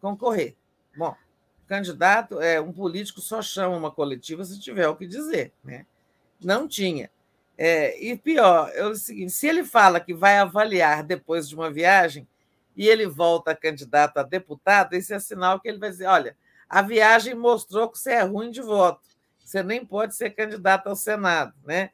concorrer. 0.00 0.56
Bom, 0.96 1.14
candidato, 1.70 2.40
é, 2.40 2.60
um 2.60 2.72
político 2.72 3.20
só 3.20 3.40
chama 3.40 3.76
uma 3.76 3.92
coletiva 3.92 4.44
se 4.44 4.58
tiver 4.58 4.88
o 4.88 4.96
que 4.96 5.06
dizer. 5.06 5.52
Né? 5.62 5.86
Não 6.42 6.66
tinha. 6.66 7.08
É, 7.56 7.96
e 8.04 8.16
pior, 8.16 8.72
é 8.74 8.84
o 8.84 8.96
seguinte: 8.96 9.30
se 9.30 9.46
ele 9.46 9.62
fala 9.62 10.00
que 10.00 10.12
vai 10.12 10.38
avaliar 10.38 11.04
depois 11.04 11.48
de 11.48 11.54
uma 11.54 11.70
viagem 11.70 12.26
e 12.76 12.88
ele 12.88 13.06
volta 13.06 13.54
candidato 13.54 14.18
a 14.18 14.24
deputado, 14.24 14.94
esse 14.94 15.14
é 15.14 15.20
sinal 15.20 15.60
que 15.60 15.68
ele 15.68 15.78
vai 15.78 15.90
dizer: 15.90 16.06
olha, 16.06 16.36
a 16.68 16.82
viagem 16.82 17.36
mostrou 17.36 17.88
que 17.88 17.98
você 17.98 18.14
é 18.14 18.22
ruim 18.22 18.50
de 18.50 18.60
voto, 18.60 19.08
você 19.38 19.62
nem 19.62 19.86
pode 19.86 20.16
ser 20.16 20.30
candidato 20.30 20.88
ao 20.88 20.96
Senado. 20.96 21.54
Né? 21.64 21.90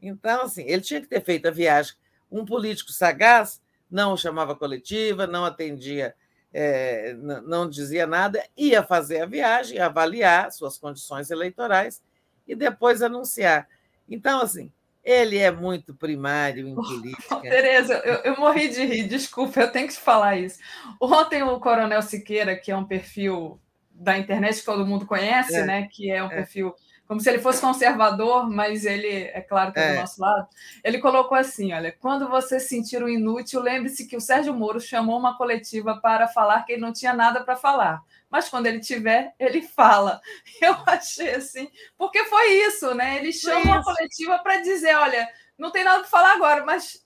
Então, 0.00 0.44
assim, 0.44 0.64
ele 0.66 0.80
tinha 0.80 1.02
que 1.02 1.06
ter 1.08 1.22
feito 1.22 1.46
a 1.46 1.50
viagem. 1.50 1.92
Um 2.32 2.46
político 2.46 2.92
sagaz 2.92 3.60
não 3.90 4.16
chamava 4.16 4.56
coletiva, 4.56 5.26
não 5.26 5.44
atendia 5.44 6.14
é, 6.52 7.14
não 7.14 7.68
dizia 7.68 8.06
nada, 8.06 8.42
ia 8.56 8.82
fazer 8.82 9.22
a 9.22 9.26
viagem, 9.26 9.78
avaliar 9.78 10.50
suas 10.50 10.78
condições 10.78 11.30
eleitorais 11.30 12.02
e 12.46 12.54
depois 12.54 13.02
anunciar. 13.02 13.68
Então, 14.08 14.40
assim, 14.40 14.72
Ele 15.04 15.38
é 15.38 15.50
muito 15.50 15.94
primário 15.94 16.66
em 16.66 16.74
política. 16.76 17.36
Oh, 17.36 17.40
Tereza, 17.40 17.94
eu, 18.04 18.14
eu, 18.32 18.36
morri 18.40 18.68
de 18.68 18.84
rir, 18.84 19.06
desculpa, 19.06 19.60
eu 19.60 19.70
tenho 19.70 19.88
que 19.88 19.94
te 19.94 20.00
falar 20.00 20.36
isso. 20.36 20.58
Ontem 21.00 21.42
o 21.42 21.60
Coronel 21.60 22.02
Siqueira, 22.02 22.56
que 22.56 22.70
é 22.70 22.76
um 22.76 22.84
perfil 22.84 23.60
da 23.90 24.16
internet 24.16 24.60
que 24.60 24.64
todo 24.64 24.86
mundo 24.86 25.06
conhece, 25.06 25.56
é, 25.56 25.64
né? 25.64 25.88
Que 25.90 26.10
é 26.10 26.22
um 26.22 26.26
é. 26.26 26.36
perfil 26.36 26.74
como 27.08 27.20
se 27.20 27.30
ele 27.30 27.38
fosse 27.38 27.58
conservador, 27.62 28.50
mas 28.50 28.84
ele, 28.84 29.08
é 29.08 29.40
claro 29.40 29.72
que 29.72 29.80
é, 29.80 29.82
é 29.82 29.94
do 29.94 30.00
nosso 30.00 30.20
lado. 30.20 30.46
Ele 30.84 30.98
colocou 30.98 31.38
assim: 31.38 31.72
olha, 31.72 31.90
quando 31.90 32.28
você 32.28 32.60
sentir 32.60 33.02
o 33.02 33.08
inútil, 33.08 33.62
lembre-se 33.62 34.06
que 34.06 34.14
o 34.16 34.20
Sérgio 34.20 34.52
Moro 34.52 34.78
chamou 34.78 35.18
uma 35.18 35.36
coletiva 35.36 35.98
para 35.98 36.28
falar 36.28 36.64
que 36.64 36.72
ele 36.72 36.82
não 36.82 36.92
tinha 36.92 37.14
nada 37.14 37.42
para 37.42 37.56
falar. 37.56 38.02
Mas 38.28 38.50
quando 38.50 38.66
ele 38.66 38.78
tiver, 38.78 39.34
ele 39.38 39.62
fala. 39.62 40.20
Eu 40.60 40.76
achei 40.86 41.34
assim, 41.34 41.70
porque 41.96 42.26
foi 42.26 42.52
isso, 42.66 42.94
né? 42.94 43.16
Ele 43.16 43.32
chama 43.32 43.62
uma 43.62 43.82
coletiva 43.82 44.38
para 44.40 44.60
dizer: 44.60 44.94
olha, 44.94 45.26
não 45.56 45.70
tem 45.70 45.82
nada 45.82 46.00
para 46.00 46.10
falar 46.10 46.34
agora, 46.34 46.62
mas 46.62 47.02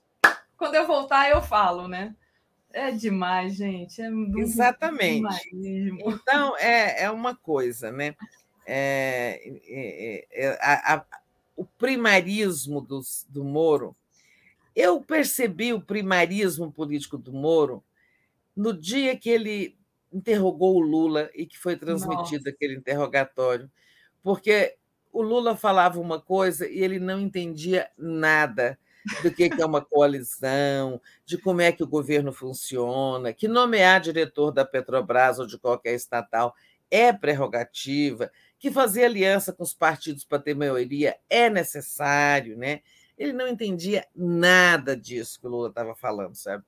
quando 0.57 0.75
eu 0.75 0.85
voltar, 0.85 1.29
eu 1.29 1.41
falo, 1.41 1.87
né? 1.87 2.13
É 2.71 2.91
demais, 2.91 3.55
gente. 3.55 4.01
É 4.01 4.09
Exatamente. 4.37 5.15
Demais. 5.15 5.41
Então, 6.05 6.57
é, 6.57 7.03
é 7.03 7.11
uma 7.11 7.35
coisa, 7.35 7.91
né? 7.91 8.15
É, 8.65 10.25
é, 10.31 10.57
a, 10.61 10.95
a, 10.95 11.05
o 11.55 11.65
primarismo 11.65 12.81
do, 12.81 13.01
do 13.29 13.43
Moro. 13.43 13.95
Eu 14.75 15.01
percebi 15.01 15.73
o 15.73 15.81
primarismo 15.81 16.71
político 16.71 17.17
do 17.17 17.31
Moro 17.31 17.83
no 18.55 18.73
dia 18.73 19.17
que 19.17 19.29
ele 19.29 19.77
interrogou 20.11 20.75
o 20.75 20.79
Lula 20.79 21.29
e 21.33 21.45
que 21.45 21.57
foi 21.57 21.75
transmitido 21.75 22.43
Nossa. 22.45 22.49
aquele 22.49 22.75
interrogatório, 22.75 23.69
porque 24.21 24.75
o 25.11 25.21
Lula 25.21 25.55
falava 25.55 25.99
uma 25.99 26.19
coisa 26.19 26.67
e 26.67 26.79
ele 26.79 26.99
não 26.99 27.19
entendia 27.19 27.89
nada 27.97 28.77
do 29.21 29.31
que 29.31 29.49
é 29.59 29.65
uma 29.65 29.81
coalizão, 29.81 30.99
de 31.25 31.37
como 31.37 31.61
é 31.61 31.71
que 31.71 31.83
o 31.83 31.87
governo 31.87 32.31
funciona, 32.31 33.33
que 33.33 33.47
nomear 33.47 33.99
diretor 33.99 34.51
da 34.51 34.63
Petrobras 34.63 35.39
ou 35.39 35.45
de 35.45 35.57
qualquer 35.57 35.93
estatal 35.93 36.55
é 36.89 37.11
prerrogativa, 37.11 38.31
que 38.63 38.71
fazer 38.71 39.03
aliança 39.03 39.51
com 39.51 39.61
os 39.61 39.73
partidos 39.73 40.23
para 40.23 40.39
ter 40.39 40.55
maioria 40.55 41.17
é 41.29 41.49
necessário, 41.49 42.57
né? 42.57 42.79
Ele 43.17 43.33
não 43.33 43.45
entendia 43.45 44.07
nada 44.15 44.95
disso 44.95 45.37
que 45.37 45.45
o 45.45 45.49
Lula 45.49 45.67
estava 45.67 45.93
falando, 45.93 46.33
sabe? 46.33 46.63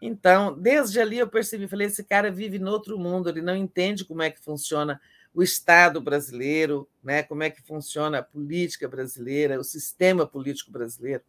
Então, 0.00 0.58
desde 0.58 0.98
ali 0.98 1.18
eu 1.18 1.28
percebi, 1.28 1.68
falei, 1.68 1.88
esse 1.88 2.02
cara 2.04 2.32
vive 2.32 2.58
no 2.58 2.70
outro 2.70 2.98
mundo, 2.98 3.28
ele 3.28 3.42
não 3.42 3.54
entende 3.54 4.02
como 4.02 4.22
é 4.22 4.30
que 4.30 4.42
funciona 4.42 4.98
o 5.34 5.42
Estado 5.42 6.00
brasileiro, 6.00 6.88
né? 7.02 7.22
Como 7.22 7.42
é 7.42 7.50
que 7.50 7.60
funciona 7.60 8.20
a 8.20 8.22
política 8.22 8.88
brasileira, 8.88 9.60
o 9.60 9.64
sistema 9.64 10.26
político 10.26 10.72
brasileiro. 10.72 11.22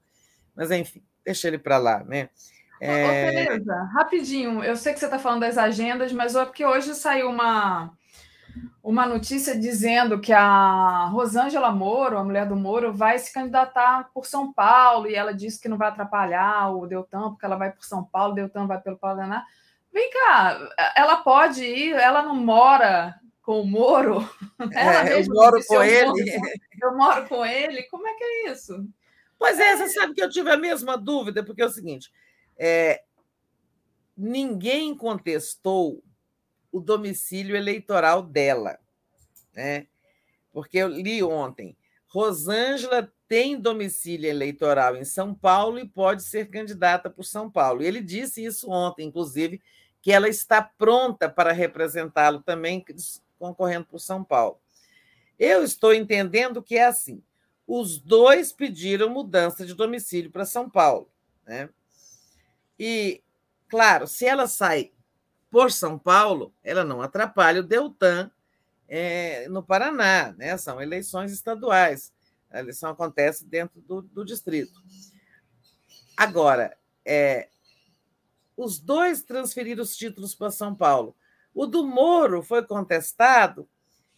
Mas 0.56 0.72
enfim, 0.72 1.04
deixa 1.22 1.50
ele 1.50 1.60
para 1.60 1.78
lá, 1.78 2.02
né? 2.02 2.30
É... 2.80 3.28
Ô, 3.28 3.30
Tereza, 3.30 3.76
rapidinho, 3.94 4.64
eu 4.64 4.78
sei 4.78 4.94
que 4.94 5.00
você 5.00 5.06
está 5.06 5.20
falando 5.20 5.42
das 5.42 5.58
agendas, 5.58 6.14
mas 6.14 6.34
é 6.34 6.45
porque 6.45 6.66
hoje 6.66 6.95
saiu 6.95 7.30
uma 7.30 7.94
uma 8.84 9.06
notícia 9.06 9.58
dizendo 9.58 10.19
que 10.19 10.32
a 10.32 11.06
Rosângela 11.06 11.72
Moro, 11.72 12.17
a 12.17 12.24
mulher 12.24 12.48
do 12.48 12.56
Moro, 12.56 12.93
vai 12.93 13.17
se 13.17 13.34
candidatar 13.34 14.11
por 14.14 14.25
São 14.25 14.53
Paulo 14.53 15.08
e 15.08 15.16
ela 15.16 15.34
disse 15.34 15.59
que 15.59 15.67
não 15.67 15.77
vai 15.77 15.90
atrapalhar 15.90 16.69
o 16.69 16.85
Deltan, 16.85 17.32
porque 17.32 17.45
ela 17.45 17.56
vai 17.56 17.72
por 17.72 17.84
São 17.84 18.03
Paulo, 18.03 18.34
o 18.34 18.35
Deltan 18.35 18.67
vai 18.67 18.80
pelo 18.80 18.98
Paraná. 18.98 19.43
Vem 19.92 20.11
cá, 20.11 20.59
ela 20.95 21.17
pode 21.17 21.64
ir, 21.64 21.93
ela 21.93 22.22
não 22.22 22.35
mora 22.35 23.16
com 23.42 23.61
o 23.61 23.66
Moro? 23.66 24.27
É, 24.74 25.19
eu 25.19 25.25
moro 25.34 25.59
com 25.67 25.84
ele. 25.84 26.06
Moro, 26.06 26.51
eu 26.82 26.98
moro 26.98 27.27
com 27.27 27.45
ele, 27.45 27.84
como 27.84 28.08
é 28.08 28.14
que 28.14 28.24
é 28.24 28.51
isso? 28.51 28.88
Pois 29.38 29.59
é, 29.59 29.75
você 29.75 29.90
sabe 29.90 30.14
que 30.14 30.24
eu 30.24 30.30
tive 30.30 30.50
a 30.50 30.58
mesma 30.58 30.98
dúvida, 30.98 31.43
porque 31.43 31.61
é 31.61 31.66
o 31.66 31.69
seguinte: 31.69 32.11
é, 32.58 33.03
ninguém 34.17 34.95
contestou 34.95 36.01
o 36.76 36.82
domicílio 36.82 37.56
eleitoral 37.56 38.22
dela. 38.22 38.78
Né? 39.54 39.88
Porque 40.52 40.78
eu 40.78 40.90
li 40.90 41.24
ontem, 41.24 41.78
Rosângela 42.06 43.10
tem 43.30 43.58
domicílio 43.58 44.30
eleitoral 44.30 44.98
em 44.98 45.06
São 45.06 45.34
Paulo 45.34 45.80
e 45.80 45.88
pode 45.88 46.24
ser 46.24 46.50
candidata 46.50 47.10
por 47.10 47.24
São 47.24 47.50
Paulo. 47.50 47.82
Ele 47.82 48.02
disse 48.02 48.44
isso 48.44 48.70
ontem, 48.70 49.08
inclusive, 49.08 49.62
que 50.02 50.12
ela 50.12 50.28
está 50.28 50.62
pronta 50.62 51.30
para 51.30 51.54
representá-lo 51.54 52.42
também, 52.42 52.84
concorrendo 53.40 53.86
por 53.86 54.00
São 54.00 54.22
Paulo. 54.22 54.60
Eu 55.40 55.64
estou 55.64 55.94
entendendo 55.94 56.62
que 56.62 56.76
é 56.76 56.88
assim. 56.88 57.24
Os 57.66 57.98
dois 57.98 58.52
pediram 58.52 59.10
mudança 59.10 59.66
de 59.66 59.74
domicílio 59.74 60.30
para 60.30 60.44
São 60.44 60.70
Paulo. 60.70 61.10
Né? 61.45 61.70
E, 62.78 63.24
claro, 63.70 64.08
se 64.08 64.26
ela 64.26 64.45
sai 64.45 64.92
por 65.56 65.72
São 65.72 65.98
Paulo, 65.98 66.53
ela 66.61 66.84
não 66.84 67.01
atrapalha 67.01 67.61
o 67.61 67.64
Deltan 67.64 68.30
é, 68.90 69.48
no 69.48 69.64
Paraná, 69.64 70.34
né? 70.34 70.58
são 70.58 70.82
eleições 70.82 71.32
estaduais. 71.32 72.11
A 72.51 72.59
eleição 72.59 72.90
acontece 72.92 73.45
dentro 73.45 73.80
do, 73.80 74.01
do 74.01 74.25
distrito. 74.25 74.84
Agora, 76.17 76.77
é, 77.06 77.48
os 78.58 78.80
dois 78.80 79.24
transferiram 79.24 79.82
os 79.82 79.95
títulos 79.95 80.35
para 80.35 80.51
São 80.51 80.75
Paulo. 80.75 81.16
O 81.53 81.66
do 81.66 81.85
Moro 81.88 82.43
foi 82.43 82.61
contestado 82.61 83.66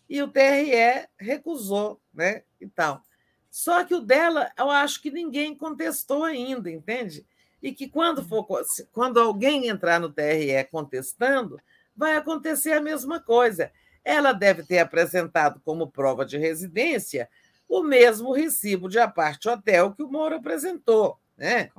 e 0.10 0.24
o 0.24 0.28
TRE 0.28 1.08
recusou, 1.20 2.02
né? 2.12 2.42
E 2.60 2.66
tal. 2.66 3.04
Só 3.52 3.84
que 3.84 3.94
o 3.94 4.02
dela, 4.02 4.52
eu 4.58 4.72
acho 4.72 5.00
que 5.04 5.12
ninguém 5.12 5.56
contestou 5.56 6.24
ainda, 6.24 6.72
entende? 6.72 7.28
E 7.62 7.72
que 7.72 7.90
quando 7.90 8.24
for 8.24 8.46
quando 8.92 9.20
alguém 9.20 9.68
entrar 9.68 10.00
no 10.00 10.12
TRE 10.12 10.64
contestando, 10.72 11.60
vai 11.96 12.16
acontecer 12.16 12.74
a 12.74 12.82
mesma 12.82 13.20
coisa. 13.20 13.72
Ela 14.04 14.32
deve 14.32 14.64
ter 14.64 14.80
apresentado 14.80 15.60
como 15.66 15.92
prova 15.92 16.26
de 16.26 16.38
residência 16.38 17.30
o 17.68 17.84
mesmo 17.84 18.32
recibo 18.32 18.88
de 18.88 19.00
aparte 19.00 19.50
hotel 19.50 19.92
que 19.92 20.02
o 20.02 20.10
Moro 20.10 20.36
apresentou, 20.36 21.20
né? 21.36 21.70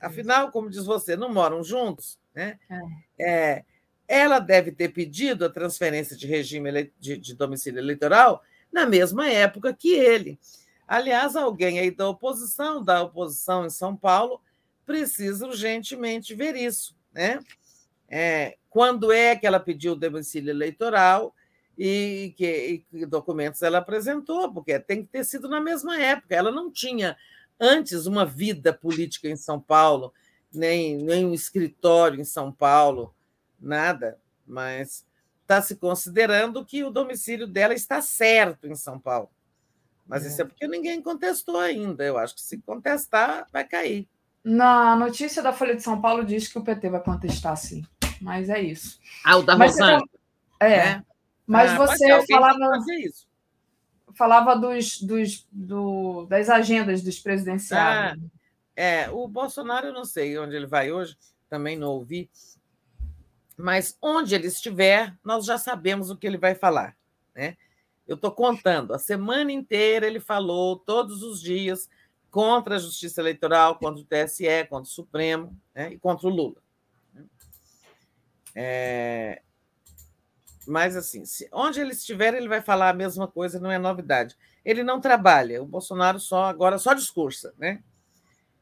Afinal, 0.00 0.50
como 0.50 0.70
diz 0.70 0.86
você, 0.86 1.16
não 1.16 1.32
moram 1.32 1.62
juntos, 1.62 2.18
né? 2.34 2.58
É. 3.18 3.24
é 3.24 3.64
ela 4.06 4.38
deve 4.38 4.70
ter 4.70 4.90
pedido 4.90 5.44
a 5.44 5.50
transferência 5.50 6.16
de 6.16 6.26
regime 6.26 6.92
de, 7.00 7.16
de 7.16 7.34
domicílio 7.34 7.78
eleitoral 7.78 8.42
na 8.70 8.86
mesma 8.86 9.28
época 9.30 9.72
que 9.72 9.94
ele. 9.94 10.38
Aliás, 10.86 11.34
alguém 11.34 11.78
aí 11.78 11.90
da 11.90 12.08
oposição, 12.08 12.84
da 12.84 13.02
oposição 13.02 13.64
em 13.64 13.70
São 13.70 13.96
Paulo, 13.96 14.40
precisa 14.84 15.46
urgentemente 15.46 16.34
ver 16.34 16.54
isso. 16.56 16.96
Né? 17.12 17.40
É, 18.08 18.56
quando 18.68 19.12
é 19.12 19.36
que 19.36 19.46
ela 19.46 19.60
pediu 19.60 19.92
o 19.92 19.96
domicílio 19.96 20.50
eleitoral 20.50 21.34
e 21.76 22.34
que, 22.36 22.46
e 22.46 22.78
que 22.78 23.06
documentos 23.06 23.62
ela 23.62 23.78
apresentou, 23.78 24.52
porque 24.52 24.78
tem 24.78 25.02
que 25.02 25.10
ter 25.10 25.24
sido 25.24 25.48
na 25.48 25.60
mesma 25.60 26.00
época. 26.00 26.34
Ela 26.34 26.50
não 26.50 26.70
tinha 26.70 27.16
antes 27.58 28.06
uma 28.06 28.24
vida 28.24 28.72
política 28.72 29.28
em 29.28 29.36
São 29.36 29.60
Paulo, 29.60 30.12
nem, 30.52 30.96
nem 30.96 31.26
um 31.26 31.34
escritório 31.34 32.20
em 32.20 32.24
São 32.24 32.52
Paulo, 32.52 33.14
nada, 33.60 34.18
mas 34.46 35.04
está 35.42 35.60
se 35.60 35.76
considerando 35.76 36.64
que 36.64 36.84
o 36.84 36.90
domicílio 36.90 37.46
dela 37.46 37.74
está 37.74 38.00
certo 38.00 38.66
em 38.66 38.74
São 38.74 38.98
Paulo. 38.98 39.30
Mas 40.06 40.24
é. 40.24 40.28
isso 40.28 40.42
é 40.42 40.44
porque 40.44 40.66
ninguém 40.66 41.00
contestou 41.02 41.58
ainda. 41.58 42.04
Eu 42.04 42.18
acho 42.18 42.34
que 42.34 42.42
se 42.42 42.58
contestar, 42.58 43.46
vai 43.52 43.66
cair. 43.66 44.08
Na 44.44 44.94
notícia 44.94 45.42
da 45.42 45.52
Folha 45.52 45.74
de 45.74 45.82
São 45.82 46.00
Paulo 46.00 46.24
diz 46.24 46.48
que 46.48 46.58
o 46.58 46.62
PT 46.62 46.90
vai 46.90 47.02
contestar, 47.02 47.56
sim. 47.56 47.82
Mas 48.20 48.50
é 48.50 48.60
isso. 48.60 49.00
Ah, 49.24 49.38
o 49.38 49.42
da 49.42 49.54
Rosana. 49.54 50.02
É. 50.60 50.74
é. 50.74 51.02
Mas 51.46 51.72
ah, 51.72 51.76
você 51.78 52.26
falava, 52.26 52.58
falava 54.14 54.54
dos, 54.54 55.00
dos, 55.00 55.46
do, 55.50 56.26
das 56.26 56.48
agendas 56.48 57.02
dos 57.02 57.18
presidenciais. 57.18 58.18
Ah, 58.18 58.26
é, 58.76 59.10
o 59.10 59.26
Bolsonaro, 59.28 59.88
eu 59.88 59.92
não 59.92 60.04
sei 60.04 60.38
onde 60.38 60.54
ele 60.54 60.66
vai 60.66 60.92
hoje, 60.92 61.16
também 61.48 61.76
não 61.76 61.88
ouvi. 61.88 62.30
Mas 63.56 63.96
onde 64.02 64.34
ele 64.34 64.48
estiver, 64.48 65.14
nós 65.24 65.44
já 65.44 65.58
sabemos 65.58 66.10
o 66.10 66.16
que 66.16 66.26
ele 66.26 66.38
vai 66.38 66.54
falar. 66.54 66.96
Né? 67.34 67.56
Eu 68.06 68.16
estou 68.16 68.32
contando, 68.32 68.92
a 68.92 68.98
semana 68.98 69.52
inteira 69.52 70.06
ele 70.06 70.20
falou, 70.20 70.76
todos 70.76 71.22
os 71.22 71.40
dias, 71.40 71.88
contra 72.34 72.74
a 72.74 72.78
Justiça 72.78 73.20
Eleitoral, 73.20 73.78
contra 73.78 74.02
o 74.02 74.04
TSE, 74.04 74.66
contra 74.68 74.90
o 74.90 74.92
Supremo 74.92 75.56
né, 75.72 75.92
e 75.92 75.98
contra 76.00 76.26
o 76.26 76.30
Lula. 76.30 76.56
É... 78.52 79.40
Mas, 80.66 80.96
assim, 80.96 81.24
se, 81.24 81.48
onde 81.52 81.80
ele 81.80 81.92
estiver, 81.92 82.34
ele 82.34 82.48
vai 82.48 82.60
falar 82.60 82.88
a 82.88 82.92
mesma 82.92 83.28
coisa, 83.28 83.60
não 83.60 83.70
é 83.70 83.78
novidade. 83.78 84.36
Ele 84.64 84.82
não 84.82 85.00
trabalha, 85.00 85.62
o 85.62 85.66
Bolsonaro 85.66 86.18
só 86.18 86.46
agora 86.46 86.76
só 86.76 86.92
discursa, 86.92 87.54
né? 87.56 87.84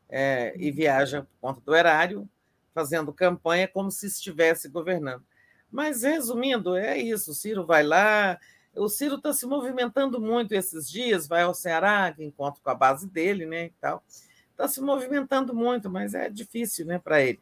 É, 0.06 0.52
e 0.58 0.70
viaja 0.70 1.22
por 1.22 1.40
conta 1.40 1.62
do 1.62 1.74
erário, 1.74 2.28
fazendo 2.74 3.10
campanha 3.10 3.66
como 3.66 3.90
se 3.90 4.06
estivesse 4.06 4.68
governando. 4.68 5.24
Mas, 5.70 6.02
resumindo, 6.02 6.76
é 6.76 6.98
isso: 6.98 7.30
o 7.30 7.34
Ciro 7.34 7.64
vai 7.64 7.82
lá, 7.82 8.38
O 8.74 8.88
Ciro 8.88 9.16
está 9.16 9.32
se 9.32 9.46
movimentando 9.46 10.20
muito 10.20 10.52
esses 10.52 10.88
dias, 10.88 11.26
vai 11.26 11.42
ao 11.42 11.54
Ceará, 11.54 12.14
encontro 12.18 12.60
com 12.62 12.70
a 12.70 12.74
base 12.74 13.06
dele, 13.06 13.44
né? 13.46 13.66
E 13.66 13.74
tal. 13.80 14.02
Está 14.50 14.68
se 14.68 14.80
movimentando 14.80 15.54
muito, 15.54 15.90
mas 15.90 16.14
é 16.14 16.28
difícil, 16.28 16.86
né, 16.86 16.98
para 16.98 17.20
ele. 17.20 17.40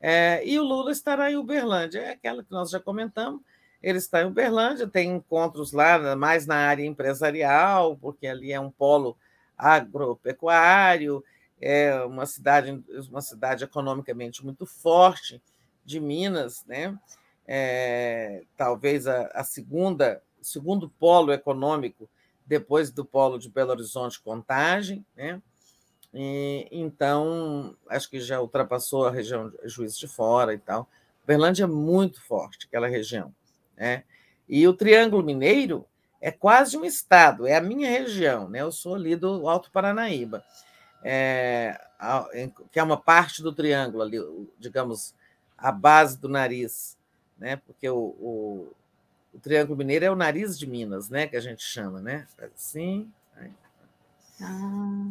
É, 0.00 0.40
e 0.46 0.58
o 0.58 0.62
Lula 0.62 0.92
estará 0.92 1.30
em 1.30 1.36
Uberlândia, 1.36 2.00
é 2.00 2.10
aquela 2.10 2.42
que 2.42 2.50
nós 2.50 2.70
já 2.70 2.80
comentamos. 2.80 3.42
Ele 3.82 3.98
está 3.98 4.22
em 4.22 4.26
Uberlândia, 4.26 4.88
tem 4.88 5.10
encontros 5.10 5.72
lá, 5.72 6.16
mais 6.16 6.46
na 6.46 6.56
área 6.56 6.84
empresarial, 6.84 7.96
porque 7.96 8.26
ali 8.26 8.52
é 8.52 8.58
um 8.58 8.70
polo 8.70 9.16
agropecuário, 9.56 11.22
é 11.60 12.02
uma 12.04 12.26
cidade, 12.26 12.82
uma 13.10 13.20
cidade 13.20 13.64
economicamente 13.64 14.44
muito 14.44 14.64
forte 14.64 15.42
de 15.84 16.00
Minas, 16.00 16.64
né? 16.66 16.96
É, 17.46 18.42
talvez 18.56 19.06
a, 19.06 19.26
a 19.28 19.42
segunda, 19.42 20.22
segundo 20.42 20.88
polo 20.88 21.32
econômico 21.32 22.08
depois 22.46 22.90
do 22.90 23.04
polo 23.04 23.38
de 23.38 23.48
Belo 23.48 23.70
Horizonte 23.70 24.20
Contagem, 24.20 25.04
né? 25.16 25.40
E, 26.12 26.66
então, 26.70 27.76
acho 27.88 28.08
que 28.08 28.20
já 28.20 28.40
ultrapassou 28.40 29.06
a 29.06 29.10
região 29.10 29.50
de 29.50 29.56
Juiz 29.68 29.96
de 29.96 30.08
Fora 30.08 30.54
e 30.54 30.58
tal. 30.58 30.88
Berlândia 31.26 31.64
é 31.64 31.66
muito 31.66 32.22
forte, 32.22 32.66
aquela 32.66 32.88
região. 32.88 33.34
Né? 33.76 34.04
E 34.48 34.66
o 34.66 34.72
Triângulo 34.72 35.22
Mineiro 35.22 35.84
é 36.20 36.30
quase 36.30 36.76
um 36.76 36.84
estado, 36.84 37.46
é 37.46 37.54
a 37.54 37.60
minha 37.60 37.88
região, 37.88 38.48
né? 38.48 38.60
Eu 38.60 38.72
sou 38.72 38.94
ali 38.94 39.14
do 39.14 39.48
Alto 39.48 39.70
Paranaíba, 39.70 40.42
é, 41.04 41.78
que 42.72 42.80
é 42.80 42.82
uma 42.82 42.96
parte 42.96 43.40
do 43.40 43.52
triângulo 43.52 44.02
ali, 44.02 44.18
digamos, 44.58 45.14
a 45.56 45.70
base 45.70 46.18
do 46.18 46.28
nariz, 46.28 46.98
né? 47.38 47.56
Porque 47.56 47.88
o, 47.88 47.98
o, 47.98 48.72
o 49.32 49.38
Triângulo 49.38 49.76
Mineiro 49.76 50.04
é 50.04 50.10
o 50.10 50.16
nariz 50.16 50.58
de 50.58 50.66
Minas, 50.66 51.08
né? 51.08 51.26
Que 51.26 51.36
a 51.36 51.40
gente 51.40 51.62
chama, 51.62 52.00
né? 52.00 52.26
Assim. 52.54 53.12
Ah. 54.40 55.10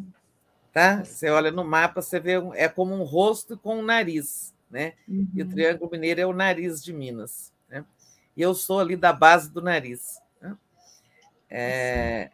Tá? 0.74 1.04
Você 1.04 1.30
olha 1.30 1.52
no 1.52 1.64
mapa, 1.64 2.02
você 2.02 2.20
vê 2.20 2.34
é 2.54 2.68
como 2.68 2.94
um 2.94 3.04
rosto 3.04 3.58
com 3.58 3.80
um 3.80 3.82
nariz, 3.82 4.54
né? 4.70 4.94
Uhum. 5.08 5.28
E 5.34 5.42
o 5.42 5.46
uhum. 5.46 5.52
Triângulo 5.52 5.92
Mineiro 5.92 6.22
é 6.22 6.26
o 6.26 6.34
nariz 6.34 6.84
de 6.84 6.94
Minas, 6.94 7.54
né? 7.70 7.86
E 8.36 8.42
eu 8.42 8.54
sou 8.54 8.80
ali 8.80 8.96
da 8.96 9.12
base 9.12 9.52
do 9.52 9.62
nariz, 9.62 10.22
né? 10.42 10.58
é, 11.50 12.32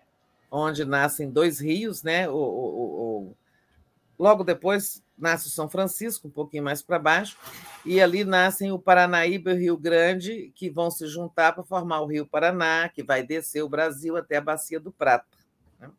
onde 0.51 0.85
nascem 0.85 1.29
dois 1.29 1.59
rios, 1.59 2.03
né? 2.03 2.29
O, 2.29 2.35
o, 2.35 3.27
o, 3.27 3.37
logo 4.17 4.43
depois 4.43 5.02
nasce 5.17 5.49
São 5.49 5.69
Francisco, 5.69 6.27
um 6.27 6.31
pouquinho 6.31 6.63
mais 6.63 6.81
para 6.81 6.99
baixo, 6.99 7.37
e 7.85 8.01
ali 8.01 8.23
nascem 8.23 8.71
o 8.71 8.79
Paranaíba 8.79 9.51
e 9.51 9.53
o 9.53 9.57
Rio 9.57 9.77
Grande, 9.77 10.51
que 10.55 10.69
vão 10.69 10.89
se 10.89 11.07
juntar 11.07 11.53
para 11.53 11.63
formar 11.63 12.01
o 12.01 12.07
Rio 12.07 12.25
Paraná, 12.25 12.89
que 12.89 13.03
vai 13.03 13.23
descer 13.23 13.63
o 13.63 13.69
Brasil 13.69 14.17
até 14.17 14.37
a 14.37 14.41
Bacia 14.41 14.79
do 14.79 14.91
Prata. 14.91 15.37
Né? 15.79 15.89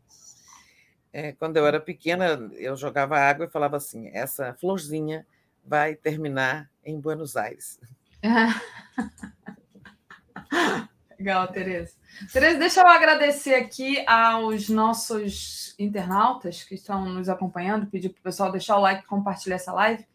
É, 1.13 1.33
quando 1.33 1.57
eu 1.57 1.67
era 1.67 1.81
pequena, 1.81 2.51
eu 2.55 2.77
jogava 2.77 3.19
água 3.19 3.47
e 3.47 3.51
falava 3.51 3.77
assim: 3.77 4.09
essa 4.13 4.55
florzinha 4.55 5.27
vai 5.65 5.95
terminar 5.95 6.71
em 6.85 7.01
Buenos 7.01 7.37
Aires. 7.37 7.79
Legal, 11.19 11.49
Tereza. 11.49 11.95
Tereza, 12.33 12.59
deixa 12.59 12.81
eu 12.81 12.89
agradecer 12.89 13.55
aqui 13.55 14.05
aos 14.07 14.69
nossos 14.69 15.75
internautas 15.79 16.63
que 16.63 16.75
estão 16.75 17.05
nos 17.07 17.29
acompanhando, 17.29 17.87
pedir 17.87 18.11
para 18.11 18.21
o 18.21 18.23
pessoal 18.23 18.53
deixar 18.53 18.77
o 18.77 18.81
like 18.81 19.07
compartilhar 19.07 19.57
essa 19.57 19.73
live, 19.73 20.07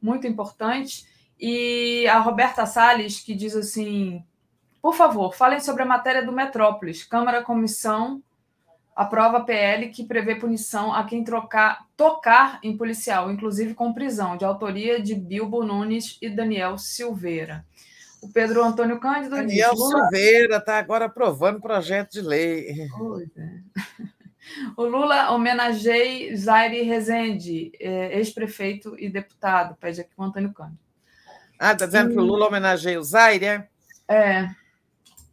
muito 0.00 0.26
importante. 0.26 1.06
E 1.38 2.06
a 2.08 2.18
Roberta 2.18 2.66
Salles, 2.66 3.20
que 3.20 3.34
diz 3.34 3.56
assim: 3.56 4.24
por 4.80 4.94
favor, 4.94 5.34
falem 5.34 5.60
sobre 5.60 5.82
a 5.82 5.86
matéria 5.86 6.24
do 6.24 6.32
Metrópolis, 6.32 7.04
Câmara 7.04 7.42
Comissão 7.42 8.22
aprova 8.94 9.40
PL 9.40 9.88
que 9.88 10.04
prevê 10.04 10.34
punição 10.34 10.92
a 10.92 11.04
quem 11.04 11.24
trocar, 11.24 11.86
tocar 11.96 12.58
em 12.62 12.76
policial, 12.76 13.30
inclusive 13.30 13.74
com 13.74 13.92
prisão, 13.92 14.36
de 14.36 14.44
autoria 14.44 15.00
de 15.00 15.14
Bilbo 15.14 15.64
Nunes 15.64 16.18
e 16.20 16.28
Daniel 16.28 16.78
Silveira. 16.78 17.64
O 18.22 18.28
Pedro 18.32 18.62
Antônio 18.62 19.00
Cândido 19.00 19.34
Daniel 19.34 19.72
diz, 19.72 19.80
Silveira 19.80 20.58
está 20.58 20.78
agora 20.78 21.06
aprovando 21.06 21.60
projeto 21.60 22.12
de 22.12 22.20
lei. 22.20 22.70
É. 22.70 22.86
O 24.76 24.84
Lula 24.84 25.30
homenageia 25.30 26.36
Zaire 26.36 26.82
Rezende, 26.82 27.72
é, 27.80 28.16
ex-prefeito 28.18 28.96
e 28.98 29.08
deputado, 29.08 29.76
pede 29.76 30.00
aqui 30.00 30.12
o 30.16 30.22
Antônio 30.22 30.52
Cândido. 30.52 30.78
Ah, 31.58 31.72
está 31.72 31.86
dizendo 31.86 32.10
e... 32.10 32.14
que 32.14 32.20
o 32.20 32.24
Lula 32.24 32.48
homenageia 32.48 32.98
o 32.98 33.04
Zaire, 33.04 33.44
é? 33.44 33.68
É. 34.08 34.50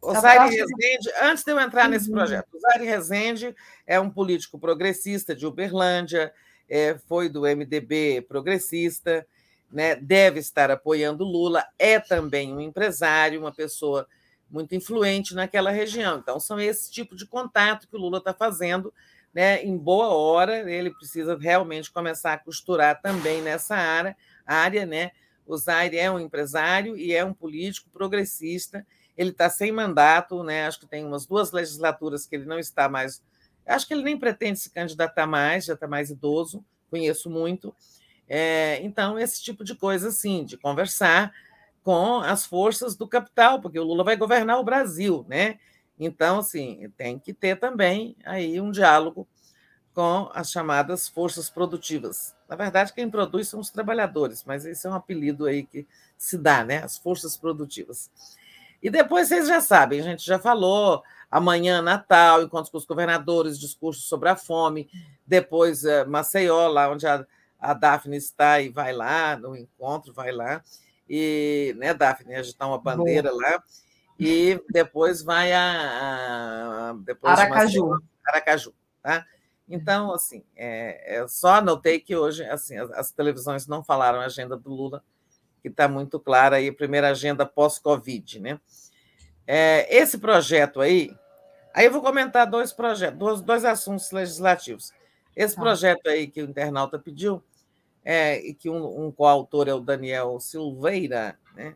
O 0.00 0.14
Zaire 0.14 0.54
Rezende, 0.54 1.12
antes 1.22 1.44
de 1.44 1.52
eu 1.52 1.60
entrar 1.60 1.88
nesse 1.88 2.08
uhum. 2.08 2.14
projeto, 2.14 2.48
o 2.54 2.60
Zaire 2.60 2.86
Rezende 2.86 3.54
é 3.86 4.00
um 4.00 4.10
político 4.10 4.58
progressista 4.58 5.34
de 5.34 5.46
Uberlândia, 5.46 6.32
é, 6.68 6.96
foi 7.06 7.28
do 7.28 7.42
MDB 7.42 8.24
progressista, 8.28 9.26
né, 9.70 9.94
deve 9.94 10.40
estar 10.40 10.70
apoiando 10.70 11.24
Lula, 11.24 11.64
é 11.78 12.00
também 12.00 12.52
um 12.52 12.60
empresário, 12.60 13.40
uma 13.40 13.52
pessoa 13.52 14.06
muito 14.50 14.74
influente 14.74 15.34
naquela 15.34 15.70
região. 15.70 16.18
Então, 16.18 16.40
são 16.40 16.58
esse 16.58 16.90
tipo 16.90 17.14
de 17.14 17.24
contato 17.24 17.86
que 17.88 17.96
o 17.96 18.00
Lula 18.00 18.18
está 18.18 18.34
fazendo 18.34 18.92
né, 19.32 19.62
em 19.62 19.76
boa 19.76 20.08
hora. 20.08 20.70
Ele 20.70 20.90
precisa 20.90 21.38
realmente 21.38 21.90
começar 21.90 22.32
a 22.32 22.38
costurar 22.38 23.00
também 23.00 23.40
nessa 23.40 23.76
área. 23.76 24.16
área 24.44 24.84
né? 24.84 25.12
O 25.46 25.56
Zaire 25.56 25.98
é 25.98 26.10
um 26.10 26.18
empresário 26.18 26.96
e 26.96 27.14
é 27.14 27.24
um 27.24 27.32
político 27.32 27.88
progressista. 27.90 28.84
Ele 29.16 29.30
está 29.30 29.48
sem 29.48 29.70
mandato, 29.70 30.42
né? 30.42 30.66
acho 30.66 30.80
que 30.80 30.86
tem 30.86 31.04
umas 31.04 31.26
duas 31.26 31.52
legislaturas 31.52 32.26
que 32.26 32.34
ele 32.34 32.44
não 32.44 32.58
está 32.58 32.88
mais. 32.88 33.22
Acho 33.66 33.86
que 33.86 33.94
ele 33.94 34.02
nem 34.02 34.18
pretende 34.18 34.58
se 34.58 34.70
candidatar 34.70 35.26
mais, 35.26 35.66
já 35.66 35.74
está 35.74 35.86
mais 35.86 36.10
idoso, 36.10 36.64
conheço 36.90 37.28
muito. 37.28 37.74
É, 38.32 38.78
então, 38.84 39.18
esse 39.18 39.42
tipo 39.42 39.64
de 39.64 39.74
coisa, 39.74 40.06
assim, 40.06 40.44
de 40.44 40.56
conversar 40.56 41.34
com 41.82 42.20
as 42.20 42.46
forças 42.46 42.94
do 42.94 43.08
capital, 43.08 43.60
porque 43.60 43.76
o 43.76 43.82
Lula 43.82 44.04
vai 44.04 44.14
governar 44.14 44.60
o 44.60 44.64
Brasil, 44.64 45.26
né? 45.28 45.58
Então, 45.98 46.38
assim, 46.38 46.88
tem 46.96 47.18
que 47.18 47.34
ter 47.34 47.58
também 47.58 48.14
aí 48.24 48.60
um 48.60 48.70
diálogo 48.70 49.26
com 49.92 50.30
as 50.32 50.48
chamadas 50.48 51.08
forças 51.08 51.50
produtivas. 51.50 52.32
Na 52.48 52.54
verdade, 52.54 52.92
quem 52.92 53.10
produz 53.10 53.48
são 53.48 53.58
os 53.58 53.68
trabalhadores, 53.68 54.44
mas 54.46 54.64
esse 54.64 54.86
é 54.86 54.90
um 54.90 54.94
apelido 54.94 55.46
aí 55.46 55.64
que 55.64 55.84
se 56.16 56.38
dá, 56.38 56.62
né? 56.62 56.84
As 56.84 56.96
forças 56.96 57.36
produtivas. 57.36 58.08
E 58.80 58.88
depois 58.88 59.26
vocês 59.26 59.48
já 59.48 59.60
sabem, 59.60 59.98
a 59.98 60.04
gente 60.04 60.24
já 60.24 60.38
falou, 60.38 61.02
amanhã 61.28 61.82
Natal, 61.82 62.44
encontros 62.44 62.70
com 62.70 62.78
os 62.78 62.86
governadores, 62.86 63.58
discurso 63.58 64.02
sobre 64.02 64.28
a 64.28 64.36
fome, 64.36 64.88
depois 65.26 65.84
eh, 65.84 66.04
Maceió, 66.04 66.68
lá 66.68 66.88
onde 66.88 67.06
a 67.08 67.26
a 67.60 67.74
Daphne 67.74 68.16
está 68.16 68.60
e 68.60 68.68
vai 68.68 68.92
lá 68.92 69.36
no 69.36 69.56
encontro, 69.56 70.12
vai 70.12 70.32
lá, 70.32 70.62
e, 71.08 71.74
né, 71.76 71.92
Daphne, 71.92 72.36
agitar 72.36 72.68
uma 72.68 72.78
bandeira 72.78 73.30
Boa. 73.30 73.42
lá, 73.42 73.62
e 74.18 74.62
depois 74.70 75.22
vai 75.22 75.52
a. 75.52 76.90
a 76.90 76.92
depois 77.04 77.38
Aracaju. 77.38 77.86
Uma, 77.86 78.02
Aracaju, 78.26 78.74
tá? 79.02 79.26
Então, 79.68 80.12
assim, 80.12 80.44
é, 80.56 81.16
é, 81.16 81.28
só 81.28 81.54
anotei 81.54 82.00
que 82.00 82.16
hoje 82.16 82.44
assim, 82.44 82.76
as, 82.76 82.90
as 82.90 83.10
televisões 83.12 83.66
não 83.66 83.84
falaram 83.84 84.20
a 84.20 84.26
agenda 84.26 84.56
do 84.56 84.68
Lula, 84.68 85.02
que 85.62 85.68
está 85.68 85.86
muito 85.88 86.18
clara 86.18 86.56
aí, 86.56 86.72
primeira 86.72 87.10
agenda 87.10 87.46
pós-Covid, 87.46 88.40
né? 88.40 88.60
É, 89.46 89.96
esse 89.96 90.18
projeto 90.18 90.80
aí, 90.80 91.10
aí 91.74 91.86
eu 91.86 91.92
vou 91.92 92.02
comentar 92.02 92.48
dois 92.48 92.72
projetos, 92.72 93.18
dois, 93.18 93.40
dois 93.40 93.64
assuntos 93.64 94.10
legislativos. 94.10 94.92
Esse 95.34 95.56
tá. 95.56 95.62
projeto 95.62 96.06
aí 96.08 96.26
que 96.26 96.42
o 96.42 96.44
internauta 96.44 96.98
pediu, 96.98 97.42
é, 98.04 98.38
e 98.40 98.54
que 98.54 98.68
um, 98.68 99.06
um 99.06 99.12
coautor 99.12 99.68
é 99.68 99.74
o 99.74 99.80
Daniel 99.80 100.38
Silveira, 100.40 101.38
né? 101.54 101.74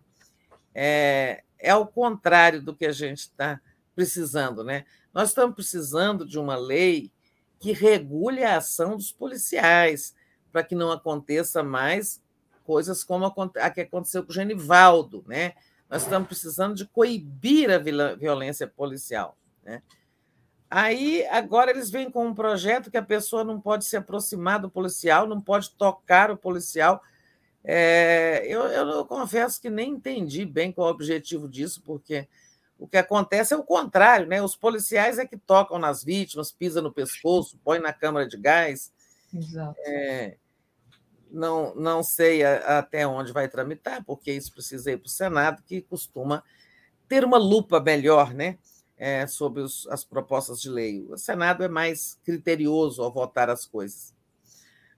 é, 0.74 1.42
é 1.58 1.70
ao 1.70 1.86
contrário 1.86 2.62
do 2.62 2.74
que 2.74 2.86
a 2.86 2.92
gente 2.92 3.20
está 3.20 3.60
precisando. 3.94 4.64
Né? 4.64 4.84
Nós 5.12 5.30
estamos 5.30 5.54
precisando 5.54 6.26
de 6.26 6.38
uma 6.38 6.56
lei 6.56 7.12
que 7.60 7.72
regule 7.72 8.42
a 8.44 8.58
ação 8.58 8.96
dos 8.96 9.12
policiais, 9.12 10.14
para 10.52 10.62
que 10.62 10.74
não 10.74 10.92
aconteça 10.92 11.62
mais 11.62 12.22
coisas 12.64 13.02
como 13.02 13.26
a 13.26 13.70
que 13.70 13.80
aconteceu 13.80 14.24
com 14.24 14.30
o 14.30 14.34
Genivaldo. 14.34 15.24
Né? 15.26 15.54
Nós 15.88 16.02
estamos 16.02 16.28
precisando 16.28 16.74
de 16.74 16.86
coibir 16.86 17.70
a 17.70 17.78
violência 18.14 18.66
policial. 18.66 19.36
Né? 19.62 19.82
Aí, 20.76 21.24
agora 21.26 21.70
eles 21.70 21.88
vêm 21.88 22.10
com 22.10 22.26
um 22.26 22.34
projeto 22.34 22.90
que 22.90 22.96
a 22.96 23.02
pessoa 23.02 23.44
não 23.44 23.60
pode 23.60 23.84
se 23.84 23.96
aproximar 23.96 24.58
do 24.58 24.68
policial, 24.68 25.24
não 25.24 25.40
pode 25.40 25.70
tocar 25.70 26.32
o 26.32 26.36
policial. 26.36 27.00
É, 27.62 28.44
eu, 28.48 28.62
eu, 28.62 29.06
confesso 29.06 29.60
que 29.60 29.70
nem 29.70 29.92
entendi 29.92 30.44
bem 30.44 30.72
qual 30.72 30.88
é 30.88 30.90
o 30.90 30.94
objetivo 30.94 31.48
disso, 31.48 31.80
porque 31.86 32.26
o 32.76 32.88
que 32.88 32.96
acontece 32.96 33.54
é 33.54 33.56
o 33.56 33.62
contrário, 33.62 34.26
né? 34.26 34.42
Os 34.42 34.56
policiais 34.56 35.16
é 35.20 35.24
que 35.24 35.36
tocam 35.36 35.78
nas 35.78 36.02
vítimas, 36.02 36.50
pisam 36.50 36.82
no 36.82 36.92
pescoço, 36.92 37.56
põem 37.62 37.78
na 37.78 37.92
câmara 37.92 38.26
de 38.26 38.36
gás. 38.36 38.92
Exato. 39.32 39.76
É, 39.86 40.36
não, 41.30 41.72
não 41.76 42.02
sei 42.02 42.42
a, 42.42 42.78
até 42.80 43.06
onde 43.06 43.30
vai 43.30 43.46
tramitar, 43.46 44.04
porque 44.04 44.32
isso 44.32 44.52
precisa 44.52 44.90
ir 44.90 44.96
para 44.96 45.06
o 45.06 45.08
Senado, 45.08 45.62
que 45.62 45.82
costuma 45.82 46.42
ter 47.06 47.24
uma 47.24 47.38
lupa 47.38 47.78
melhor, 47.78 48.34
né? 48.34 48.58
É, 48.96 49.26
sobre 49.26 49.60
os, 49.60 49.86
as 49.88 50.04
propostas 50.04 50.60
de 50.60 50.68
lei. 50.68 51.06
O 51.08 51.16
Senado 51.16 51.62
é 51.62 51.68
mais 51.68 52.18
criterioso 52.24 53.02
ao 53.02 53.12
votar 53.12 53.50
as 53.50 53.66
coisas. 53.66 54.14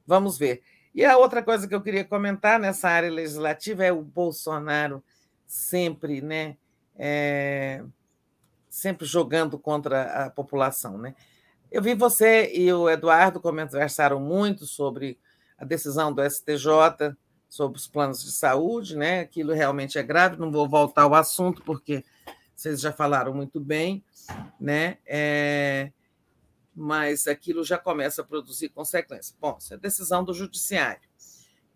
Vamos 0.06 0.38
ver. 0.38 0.62
E 0.94 1.04
a 1.04 1.16
outra 1.18 1.42
coisa 1.42 1.68
que 1.68 1.74
eu 1.74 1.82
queria 1.82 2.04
comentar 2.04 2.58
nessa 2.58 2.88
área 2.88 3.10
legislativa 3.10 3.84
é 3.84 3.92
o 3.92 4.02
Bolsonaro 4.02 5.02
sempre, 5.46 6.20
né, 6.20 6.56
é, 6.96 7.84
sempre 8.68 9.06
jogando 9.06 9.58
contra 9.58 10.24
a 10.24 10.30
população, 10.30 10.98
né? 10.98 11.14
Eu 11.70 11.82
vi 11.82 11.94
você 11.94 12.50
e 12.54 12.72
o 12.72 12.88
Eduardo 12.88 13.40
conversaram 13.40 14.20
muito 14.20 14.64
sobre 14.64 15.18
a 15.58 15.64
decisão 15.64 16.12
do 16.12 16.22
STJ 16.22 17.16
sobre 17.48 17.78
os 17.78 17.86
planos 17.86 18.22
de 18.22 18.32
saúde, 18.32 18.96
né? 18.96 19.20
Aquilo 19.20 19.52
realmente 19.52 19.98
é 19.98 20.02
grave. 20.02 20.36
Não 20.36 20.50
vou 20.50 20.68
voltar 20.68 21.02
ao 21.02 21.14
assunto 21.14 21.62
porque 21.62 22.04
vocês 22.56 22.80
já 22.80 22.90
falaram 22.90 23.34
muito 23.34 23.60
bem, 23.60 24.02
né? 24.58 24.96
É, 25.04 25.92
mas 26.74 27.26
aquilo 27.26 27.62
já 27.62 27.76
começa 27.76 28.22
a 28.22 28.24
produzir 28.24 28.70
consequências. 28.70 29.36
Bom, 29.38 29.58
isso 29.60 29.74
é 29.74 29.76
decisão 29.76 30.24
do 30.24 30.32
judiciário, 30.32 31.06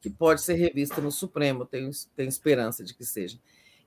que 0.00 0.08
pode 0.08 0.40
ser 0.40 0.54
revista 0.54 1.00
no 1.00 1.12
Supremo, 1.12 1.66
tenho, 1.66 1.90
tenho 2.16 2.28
esperança 2.28 2.82
de 2.82 2.94
que 2.94 3.04
seja. 3.04 3.38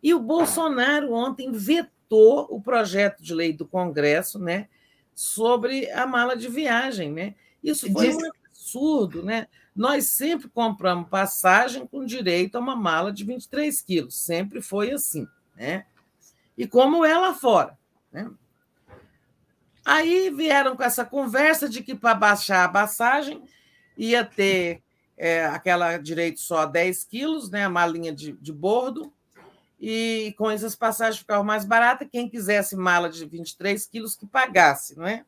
E 0.01 0.13
o 0.13 0.19
Bolsonaro 0.19 1.13
ontem 1.13 1.51
vetou 1.51 2.47
o 2.51 2.61
projeto 2.61 3.23
de 3.23 3.33
lei 3.33 3.51
do 3.51 3.65
Congresso, 3.65 4.37
né? 4.37 4.69
Sobre 5.15 5.89
a 5.91 6.05
mala 6.05 6.35
de 6.37 6.47
viagem, 6.47 7.11
né? 7.11 7.33
Isso 7.63 7.91
foi 7.91 8.13
um 8.13 8.19
absurdo, 8.47 9.23
né? 9.23 9.47
Nós 9.75 10.09
sempre 10.09 10.47
compramos 10.47 11.09
passagem 11.09 11.87
com 11.87 12.05
direito 12.05 12.55
a 12.55 12.59
uma 12.59 12.75
mala 12.75 13.11
de 13.11 13.23
23 13.23 13.81
quilos, 13.81 14.15
sempre 14.15 14.61
foi 14.61 14.91
assim, 14.91 15.27
né? 15.55 15.85
E 16.57 16.67
como 16.67 17.03
é 17.03 17.17
lá 17.17 17.33
fora. 17.33 17.77
Né? 18.11 18.29
Aí 19.85 20.29
vieram 20.29 20.75
com 20.75 20.83
essa 20.83 21.03
conversa 21.03 21.67
de 21.67 21.83
que 21.83 21.93
para 21.93 22.15
baixar 22.15 22.63
a 22.63 22.69
passagem 22.69 23.43
ia 23.97 24.23
ter 24.23 24.81
é, 25.17 25.45
aquela 25.45 25.97
direito 25.97 26.39
só 26.39 26.59
a 26.59 26.65
10 26.65 27.03
quilos, 27.03 27.49
né, 27.49 27.65
a 27.65 27.69
malinha 27.69 28.13
de, 28.13 28.31
de 28.33 28.53
bordo, 28.53 29.11
e 29.79 30.33
com 30.37 30.49
essas 30.49 30.75
passagens 30.75 31.19
ficavam 31.19 31.43
mais 31.43 31.65
baratas, 31.65 32.07
quem 32.09 32.29
quisesse 32.29 32.75
mala 32.75 33.09
de 33.09 33.25
23 33.25 33.85
quilos 33.85 34.15
que 34.15 34.25
pagasse, 34.25 34.97
não 34.97 35.05
é? 35.05 35.25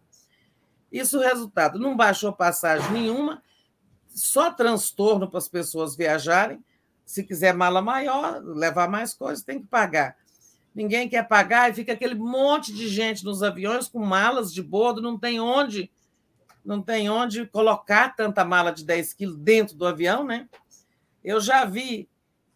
Isso 0.89 1.17
o 1.17 1.21
resultado, 1.21 1.77
não 1.77 1.95
baixou 1.95 2.31
passagem 2.31 2.89
nenhuma, 2.91 3.43
só 4.07 4.49
transtorno 4.49 5.29
para 5.29 5.39
as 5.39 5.49
pessoas 5.49 5.97
viajarem, 5.97 6.63
se 7.05 7.23
quiser 7.23 7.53
mala 7.53 7.81
maior, 7.81 8.41
levar 8.41 8.89
mais 8.89 9.13
coisas, 9.13 9.43
tem 9.43 9.59
que 9.59 9.67
pagar 9.67 10.15
ninguém 10.75 11.09
quer 11.09 11.27
pagar, 11.27 11.71
e 11.71 11.73
fica 11.73 11.93
aquele 11.93 12.15
monte 12.15 12.73
de 12.73 12.87
gente 12.87 13.23
nos 13.23 13.41
aviões 13.41 13.87
com 13.87 13.99
malas 13.99 14.53
de 14.53 14.61
bordo, 14.61 15.01
não 15.01 15.17
tem 15.17 15.39
onde 15.39 15.89
não 16.65 16.81
tem 16.81 17.09
onde 17.09 17.45
colocar 17.45 18.15
tanta 18.15 18.43
mala 18.43 18.71
de 18.71 18.83
10 18.83 19.13
quilos 19.13 19.37
dentro 19.37 19.75
do 19.75 19.85
avião, 19.85 20.23
né? 20.23 20.49
Eu 21.23 21.39
já 21.39 21.63
vi 21.63 22.09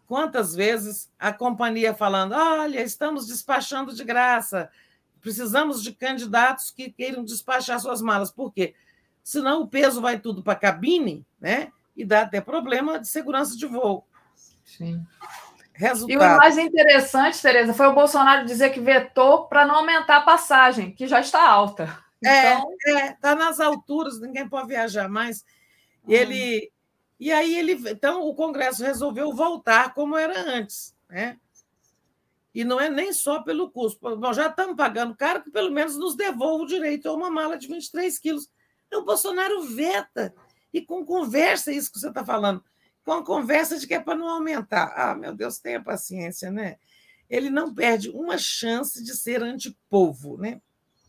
quantas 0.08 0.56
vezes 0.56 1.12
a 1.20 1.32
companhia 1.32 1.94
falando: 1.94 2.34
olha, 2.34 2.82
estamos 2.82 3.28
despachando 3.28 3.94
de 3.94 4.04
graça, 4.04 4.70
precisamos 5.22 5.84
de 5.84 5.94
candidatos 5.94 6.72
que 6.72 6.92
queiram 6.92 7.24
despachar 7.24 7.80
suas 7.80 8.02
malas. 8.02 8.32
Por 8.32 8.52
quê? 8.52 8.74
Senão 9.24 9.62
o 9.62 9.68
peso 9.68 10.02
vai 10.02 10.20
tudo 10.20 10.42
para 10.42 10.54
a 10.54 10.60
cabine, 10.60 11.24
né? 11.40 11.72
E 11.96 12.04
dá 12.04 12.22
até 12.22 12.42
problema 12.42 13.00
de 13.00 13.08
segurança 13.08 13.56
de 13.56 13.68
voo. 13.68 14.08
Sim. 14.66 15.06
Resultado. 15.80 16.12
E 16.12 16.18
o 16.18 16.38
mais 16.38 16.58
interessante, 16.58 17.42
Tereza, 17.42 17.74
foi 17.74 17.88
o 17.88 17.96
Bolsonaro 17.96 18.46
dizer 18.46 18.72
que 18.72 18.82
vetou 18.82 19.48
para 19.48 19.66
não 19.66 19.76
aumentar 19.76 20.18
a 20.18 20.22
passagem, 20.22 20.94
que 20.94 21.08
já 21.08 21.22
está 21.22 21.42
alta. 21.50 21.98
É, 22.22 22.52
então... 22.52 22.76
é, 22.88 23.12
está 23.12 23.34
nas 23.34 23.62
alturas, 23.62 24.20
ninguém 24.20 24.48
pode 24.50 24.68
viajar 24.68 25.08
mais. 25.08 25.46
Hum. 26.04 26.12
Ele 26.12 26.70
e 27.18 27.32
aí 27.32 27.58
ele, 27.58 27.74
então 27.90 28.28
o 28.28 28.36
Congresso 28.36 28.84
resolveu 28.84 29.34
voltar 29.34 29.94
como 29.94 30.18
era 30.18 30.38
antes, 30.42 30.94
né? 31.10 31.38
E 32.54 32.66
não 32.66 32.78
é 32.78 32.90
nem 32.90 33.14
só 33.14 33.42
pelo 33.42 33.72
custo. 33.72 34.18
Bom, 34.18 34.34
já 34.34 34.48
estamos 34.48 34.76
pagando 34.76 35.16
caro, 35.16 35.44
que 35.44 35.50
pelo 35.50 35.72
menos 35.72 35.96
nos 35.96 36.14
devolva 36.14 36.66
o 36.66 36.68
direito 36.68 37.08
a 37.08 37.14
uma 37.14 37.30
mala 37.30 37.58
de 37.58 37.68
23 37.68 38.20
quilos. 38.20 38.50
O 38.94 39.04
Bolsonaro 39.04 39.64
veta. 39.64 40.34
E 40.74 40.82
com 40.82 41.06
conversa, 41.06 41.72
isso 41.72 41.92
que 41.92 42.00
você 42.00 42.10
está 42.10 42.26
falando 42.26 42.64
com 43.10 43.14
a 43.14 43.26
conversa 43.26 43.80
de 43.80 43.88
que 43.88 43.96
é 43.96 44.00
para 44.00 44.16
não 44.16 44.30
aumentar. 44.30 44.94
Ah, 44.96 45.16
meu 45.16 45.34
Deus, 45.36 45.58
tenha 45.58 45.82
paciência, 45.82 46.52
né? 46.52 46.76
Ele 47.28 47.50
não 47.50 47.74
perde 47.74 48.12
uma 48.12 48.38
chance 48.38 49.04
de 49.04 49.16
ser 49.16 49.42
antipovo, 49.42 50.38
né? 50.38 50.62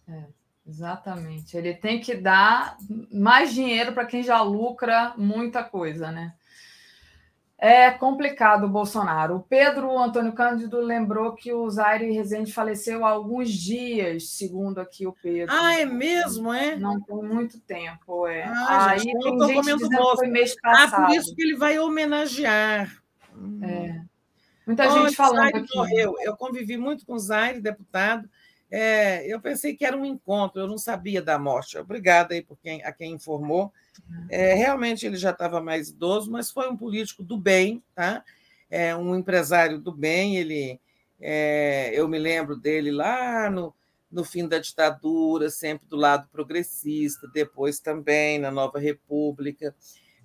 É, 0.08 0.24
exatamente. 0.66 1.58
Ele 1.58 1.74
tem 1.74 2.00
que 2.00 2.14
dar 2.14 2.78
mais 3.12 3.52
dinheiro 3.52 3.92
para 3.92 4.06
quem 4.06 4.22
já 4.22 4.40
lucra 4.40 5.12
muita 5.18 5.62
coisa, 5.62 6.10
né? 6.10 6.32
É 7.62 7.90
complicado 7.90 8.64
o 8.64 8.70
Bolsonaro. 8.70 9.36
O 9.36 9.40
Pedro 9.40 9.98
Antônio 9.98 10.32
Cândido 10.32 10.80
lembrou 10.80 11.34
que 11.34 11.52
o 11.52 11.68
Zaire 11.68 12.10
Rezende 12.10 12.50
faleceu 12.50 13.04
há 13.04 13.10
alguns 13.10 13.50
dias, 13.50 14.30
segundo 14.30 14.80
aqui 14.80 15.06
o 15.06 15.12
Pedro. 15.12 15.54
Ah, 15.54 15.78
é 15.78 15.84
mesmo, 15.84 16.54
é? 16.54 16.74
Não 16.76 16.98
tem 17.02 17.16
muito 17.16 17.60
tempo, 17.60 18.26
é. 18.26 18.44
Ah, 18.44 18.92
Aí 18.92 19.00
gente, 19.00 19.20
tem 19.20 19.64
gente 19.64 19.88
que 19.88 20.16
foi 20.16 20.28
mês 20.28 20.56
passado. 20.58 21.02
Ah, 21.02 21.06
por 21.06 21.14
isso 21.14 21.34
que 21.34 21.42
ele 21.42 21.58
vai 21.58 21.78
homenagear. 21.78 22.90
É. 23.62 24.00
Muita 24.66 24.88
Olha, 24.90 25.02
gente 25.02 25.16
falando 25.16 25.42
Zaire 25.42 25.58
aqui. 25.58 25.76
Morreu. 25.76 26.14
Eu 26.22 26.36
convivi 26.38 26.78
muito 26.78 27.04
com 27.04 27.12
o 27.12 27.18
Zaire, 27.18 27.60
deputado. 27.60 28.26
É, 28.70 29.26
eu 29.26 29.38
pensei 29.38 29.76
que 29.76 29.84
era 29.84 29.96
um 29.96 30.06
encontro, 30.06 30.62
eu 30.62 30.66
não 30.66 30.78
sabia 30.78 31.20
da 31.20 31.38
morte. 31.38 31.76
Obrigada 31.76 32.32
aí 32.32 32.40
por 32.40 32.56
quem, 32.56 32.82
a 32.84 32.92
quem 32.92 33.12
informou. 33.12 33.70
É, 34.28 34.54
realmente 34.54 35.06
ele 35.06 35.16
já 35.16 35.30
estava 35.30 35.60
mais 35.60 35.88
idoso, 35.88 36.30
mas 36.30 36.50
foi 36.50 36.68
um 36.68 36.76
político 36.76 37.22
do 37.22 37.36
bem, 37.36 37.82
tá? 37.94 38.24
É, 38.70 38.94
um 38.94 39.14
empresário 39.16 39.78
do 39.78 39.92
bem. 39.92 40.36
Ele, 40.36 40.80
é, 41.20 41.90
eu 41.94 42.08
me 42.08 42.18
lembro 42.18 42.56
dele 42.56 42.90
lá 42.90 43.50
no, 43.50 43.74
no 44.10 44.24
fim 44.24 44.46
da 44.46 44.58
ditadura, 44.58 45.50
sempre 45.50 45.86
do 45.86 45.96
lado 45.96 46.28
progressista, 46.30 47.28
depois 47.32 47.78
também 47.80 48.38
na 48.38 48.50
Nova 48.50 48.78
República, 48.78 49.74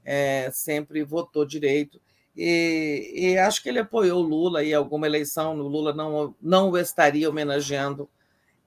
é, 0.03 0.49
sempre 0.51 1.03
votou 1.03 1.45
direito. 1.45 1.99
E, 2.35 3.11
e, 3.15 3.37
acho 3.37 3.63
que 3.63 3.69
ele 3.69 3.79
apoiou 3.79 4.21
o 4.21 4.27
Lula 4.27 4.63
em 4.63 4.73
alguma 4.73 5.07
eleição, 5.07 5.57
o 5.57 5.67
Lula 5.67 5.93
não, 5.93 6.35
não 6.41 6.69
o 6.69 6.77
estaria 6.77 7.29
homenageando 7.29 8.09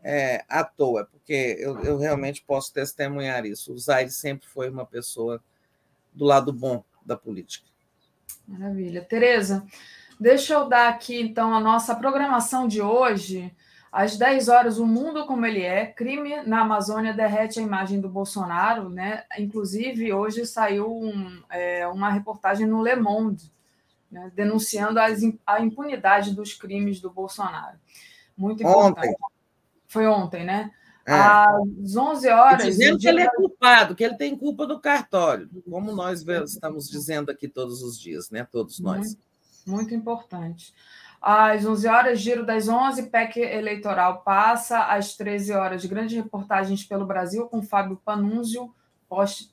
é, 0.02 0.44
à 0.48 0.64
toa, 0.64 1.06
porque 1.10 1.56
eu, 1.58 1.78
eu, 1.80 1.98
realmente 1.98 2.42
posso 2.46 2.72
testemunhar 2.72 3.44
isso. 3.44 3.72
O 3.72 3.78
Zaire 3.78 4.10
sempre 4.10 4.46
foi 4.46 4.70
uma 4.70 4.86
pessoa 4.86 5.42
do 6.14 6.24
lado 6.24 6.52
bom 6.52 6.84
da 7.04 7.16
política. 7.16 7.66
Maravilha. 8.46 9.02
Tereza, 9.02 9.66
deixa 10.18 10.54
eu 10.54 10.68
dar 10.68 10.88
aqui, 10.88 11.20
então, 11.20 11.54
a 11.54 11.60
nossa 11.60 11.94
programação 11.94 12.66
de 12.66 12.80
hoje. 12.80 13.54
Às 13.90 14.18
10 14.18 14.48
horas, 14.48 14.78
o 14.78 14.86
mundo 14.86 15.26
como 15.26 15.46
ele 15.46 15.62
é, 15.62 15.86
crime 15.86 16.42
na 16.42 16.60
Amazônia 16.60 17.14
derrete 17.14 17.58
a 17.58 17.62
imagem 17.62 18.00
do 18.00 18.08
Bolsonaro, 18.08 18.90
né? 18.90 19.24
Inclusive, 19.38 20.12
hoje 20.12 20.44
saiu 20.46 20.92
um, 20.92 21.42
é, 21.48 21.86
uma 21.88 22.10
reportagem 22.10 22.66
no 22.66 22.82
Le 22.82 22.96
Monde, 22.96 23.50
né? 24.12 24.30
denunciando 24.34 25.00
as, 25.00 25.20
a 25.46 25.60
impunidade 25.60 26.34
dos 26.34 26.52
crimes 26.52 27.00
do 27.00 27.10
Bolsonaro. 27.10 27.78
Muito 28.36 28.62
importante. 28.62 28.98
Ontem, 28.98 29.16
foi 29.88 30.06
ontem, 30.06 30.44
né? 30.44 30.70
É. 31.06 31.14
Às 31.14 31.96
11 31.96 32.28
horas. 32.28 32.64
Dizendo 32.66 32.98
que 32.98 33.08
ele 33.08 33.22
é 33.22 33.30
culpado, 33.34 33.94
que 33.96 34.04
ele 34.04 34.16
tem 34.16 34.36
culpa 34.36 34.66
do 34.66 34.78
cartório, 34.78 35.48
como 35.68 35.94
nós 35.94 36.22
estamos 36.22 36.88
dizendo 36.88 37.30
aqui 37.30 37.48
todos 37.48 37.82
os 37.82 37.98
dias, 37.98 38.30
né? 38.30 38.44
Todos 38.44 38.78
nós. 38.78 38.98
Muito, 38.98 39.18
muito 39.66 39.94
importante. 39.94 40.74
Às 41.20 41.64
11 41.64 41.88
horas, 41.88 42.20
giro 42.20 42.44
das 42.44 42.68
11, 42.68 43.04
PEC 43.04 43.40
eleitoral 43.40 44.20
passa. 44.22 44.84
Às 44.84 45.16
13 45.16 45.52
horas, 45.52 45.84
grandes 45.86 46.14
reportagens 46.14 46.84
pelo 46.84 47.06
Brasil 47.06 47.46
com 47.46 47.62
Fábio 47.62 48.00
Panunzio, 48.04 48.72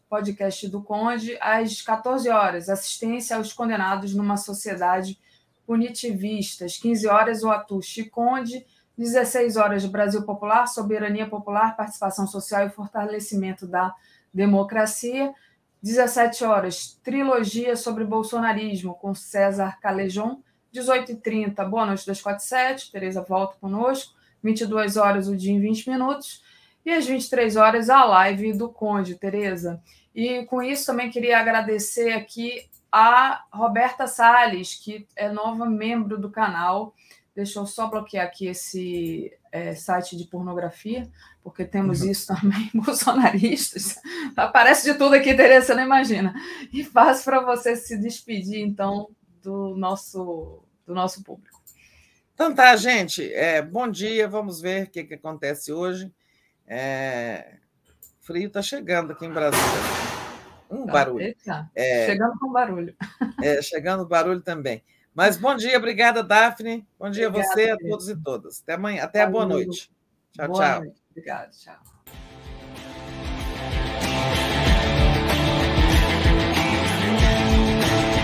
podcast 0.10 0.68
do 0.68 0.84
Conde. 0.84 1.38
Às 1.40 1.82
14 1.82 2.28
horas, 2.30 2.68
assistência 2.68 3.38
aos 3.38 3.54
condenados 3.54 4.14
numa 4.14 4.36
sociedade 4.36 5.18
punitivista. 5.66 6.66
Às 6.66 6.78
15 6.78 7.08
horas, 7.08 7.44
o 7.44 7.50
Atushi 7.50 8.10
Conde 8.10 8.66
16 8.98 9.58
horas 9.58 9.82
de 9.82 9.90
Brasil 9.90 10.24
Popular, 10.24 10.68
soberania 10.68 11.28
popular, 11.28 11.76
participação 11.76 12.26
social 12.26 12.66
e 12.66 12.70
fortalecimento 12.70 13.68
da 13.68 13.94
democracia. 14.34 15.34
17 15.82 16.44
horas, 16.44 17.00
trilogia 17.04 17.76
sobre 17.76 18.04
bolsonarismo 18.04 18.96
com 18.96 19.14
César 19.14 19.78
Calejon. 19.80 20.42
18h30, 20.74 21.70
Boa 21.70 21.86
Noite 21.86 22.06
247, 22.06 22.92
Tereza 22.92 23.22
volta 23.22 23.56
conosco. 23.60 24.14
22 24.42 24.98
horas, 24.98 25.28
o 25.28 25.36
dia 25.36 25.54
em 25.54 25.60
20 25.60 25.90
minutos. 25.90 26.44
E 26.86 26.92
às 26.92 27.06
23 27.06 27.56
horas, 27.56 27.90
a 27.90 28.04
live 28.04 28.54
do 28.54 28.70
Conde, 28.70 29.16
Tereza. 29.16 29.82
E 30.14 30.46
com 30.46 30.62
isso 30.62 30.86
também 30.86 31.10
queria 31.10 31.40
agradecer 31.40 32.14
aqui 32.14 32.68
a 32.92 33.44
Roberta 33.52 34.08
Sales, 34.08 34.76
que 34.76 35.06
é 35.16 35.30
nova 35.30 35.66
membro 35.66 36.18
do 36.18 36.30
canal 36.30 36.94
Deixa 37.36 37.60
eu 37.60 37.66
só 37.66 37.88
bloquear 37.90 38.26
aqui 38.26 38.48
esse 38.48 39.38
é, 39.52 39.76
site 39.76 40.16
de 40.16 40.26
pornografia, 40.26 41.10
porque 41.44 41.66
temos 41.66 42.02
uhum. 42.02 42.12
isso 42.12 42.28
também, 42.34 42.72
bolsonaristas. 42.74 44.00
Aparece 44.38 44.90
de 44.90 44.98
tudo 44.98 45.16
aqui, 45.16 45.36
Tereza, 45.36 45.68
você 45.68 45.76
não 45.76 45.84
imagina. 45.84 46.34
E 46.72 46.82
faço 46.84 47.26
para 47.26 47.42
você 47.42 47.76
se 47.76 47.98
despedir, 47.98 48.62
então, 48.62 49.10
do 49.42 49.76
nosso, 49.76 50.64
do 50.86 50.96
nosso 50.96 51.22
público. 51.24 51.62
Então 52.34 52.56
tá, 52.56 52.76
gente. 52.78 53.34
É, 53.34 53.62
bom 53.62 53.90
dia, 53.90 54.28
vamos 54.28 54.62
ver 54.62 54.86
o 54.86 54.90
que, 54.90 55.04
que 55.04 55.14
acontece 55.14 55.74
hoje. 55.74 56.12
É, 56.66 57.58
frio 58.22 58.48
está 58.48 58.62
chegando 58.62 59.12
aqui 59.12 59.26
em 59.26 59.32
Brasília. 59.32 59.66
Um 60.70 60.86
tá, 60.86 60.94
barulho. 60.94 61.36
É, 61.76 62.06
chegando 62.08 62.40
com 62.40 62.52
barulho. 62.52 62.96
É, 63.42 63.62
chegando 63.62 64.06
barulho 64.06 64.42
também. 64.42 64.84
Mas 65.16 65.38
bom 65.38 65.56
dia, 65.56 65.78
obrigada, 65.78 66.22
Daphne. 66.22 66.86
Bom 67.00 67.10
dia 67.10 67.30
obrigada, 67.30 67.54
a 67.54 67.56
você, 67.56 67.70
a 67.70 67.78
todos 67.78 68.10
e 68.10 68.18
todas. 68.18 68.62
Até 68.62 68.74
amanhã, 68.74 69.04
até 69.04 69.22
a 69.22 69.28
boa 69.28 69.46
noite. 69.46 69.90
Tchau, 70.34 70.48
boa 70.48 70.60
tchau. 70.60 70.80
Noite. 70.82 71.02
Obrigada, 71.10 71.52
tchau. 71.52 71.95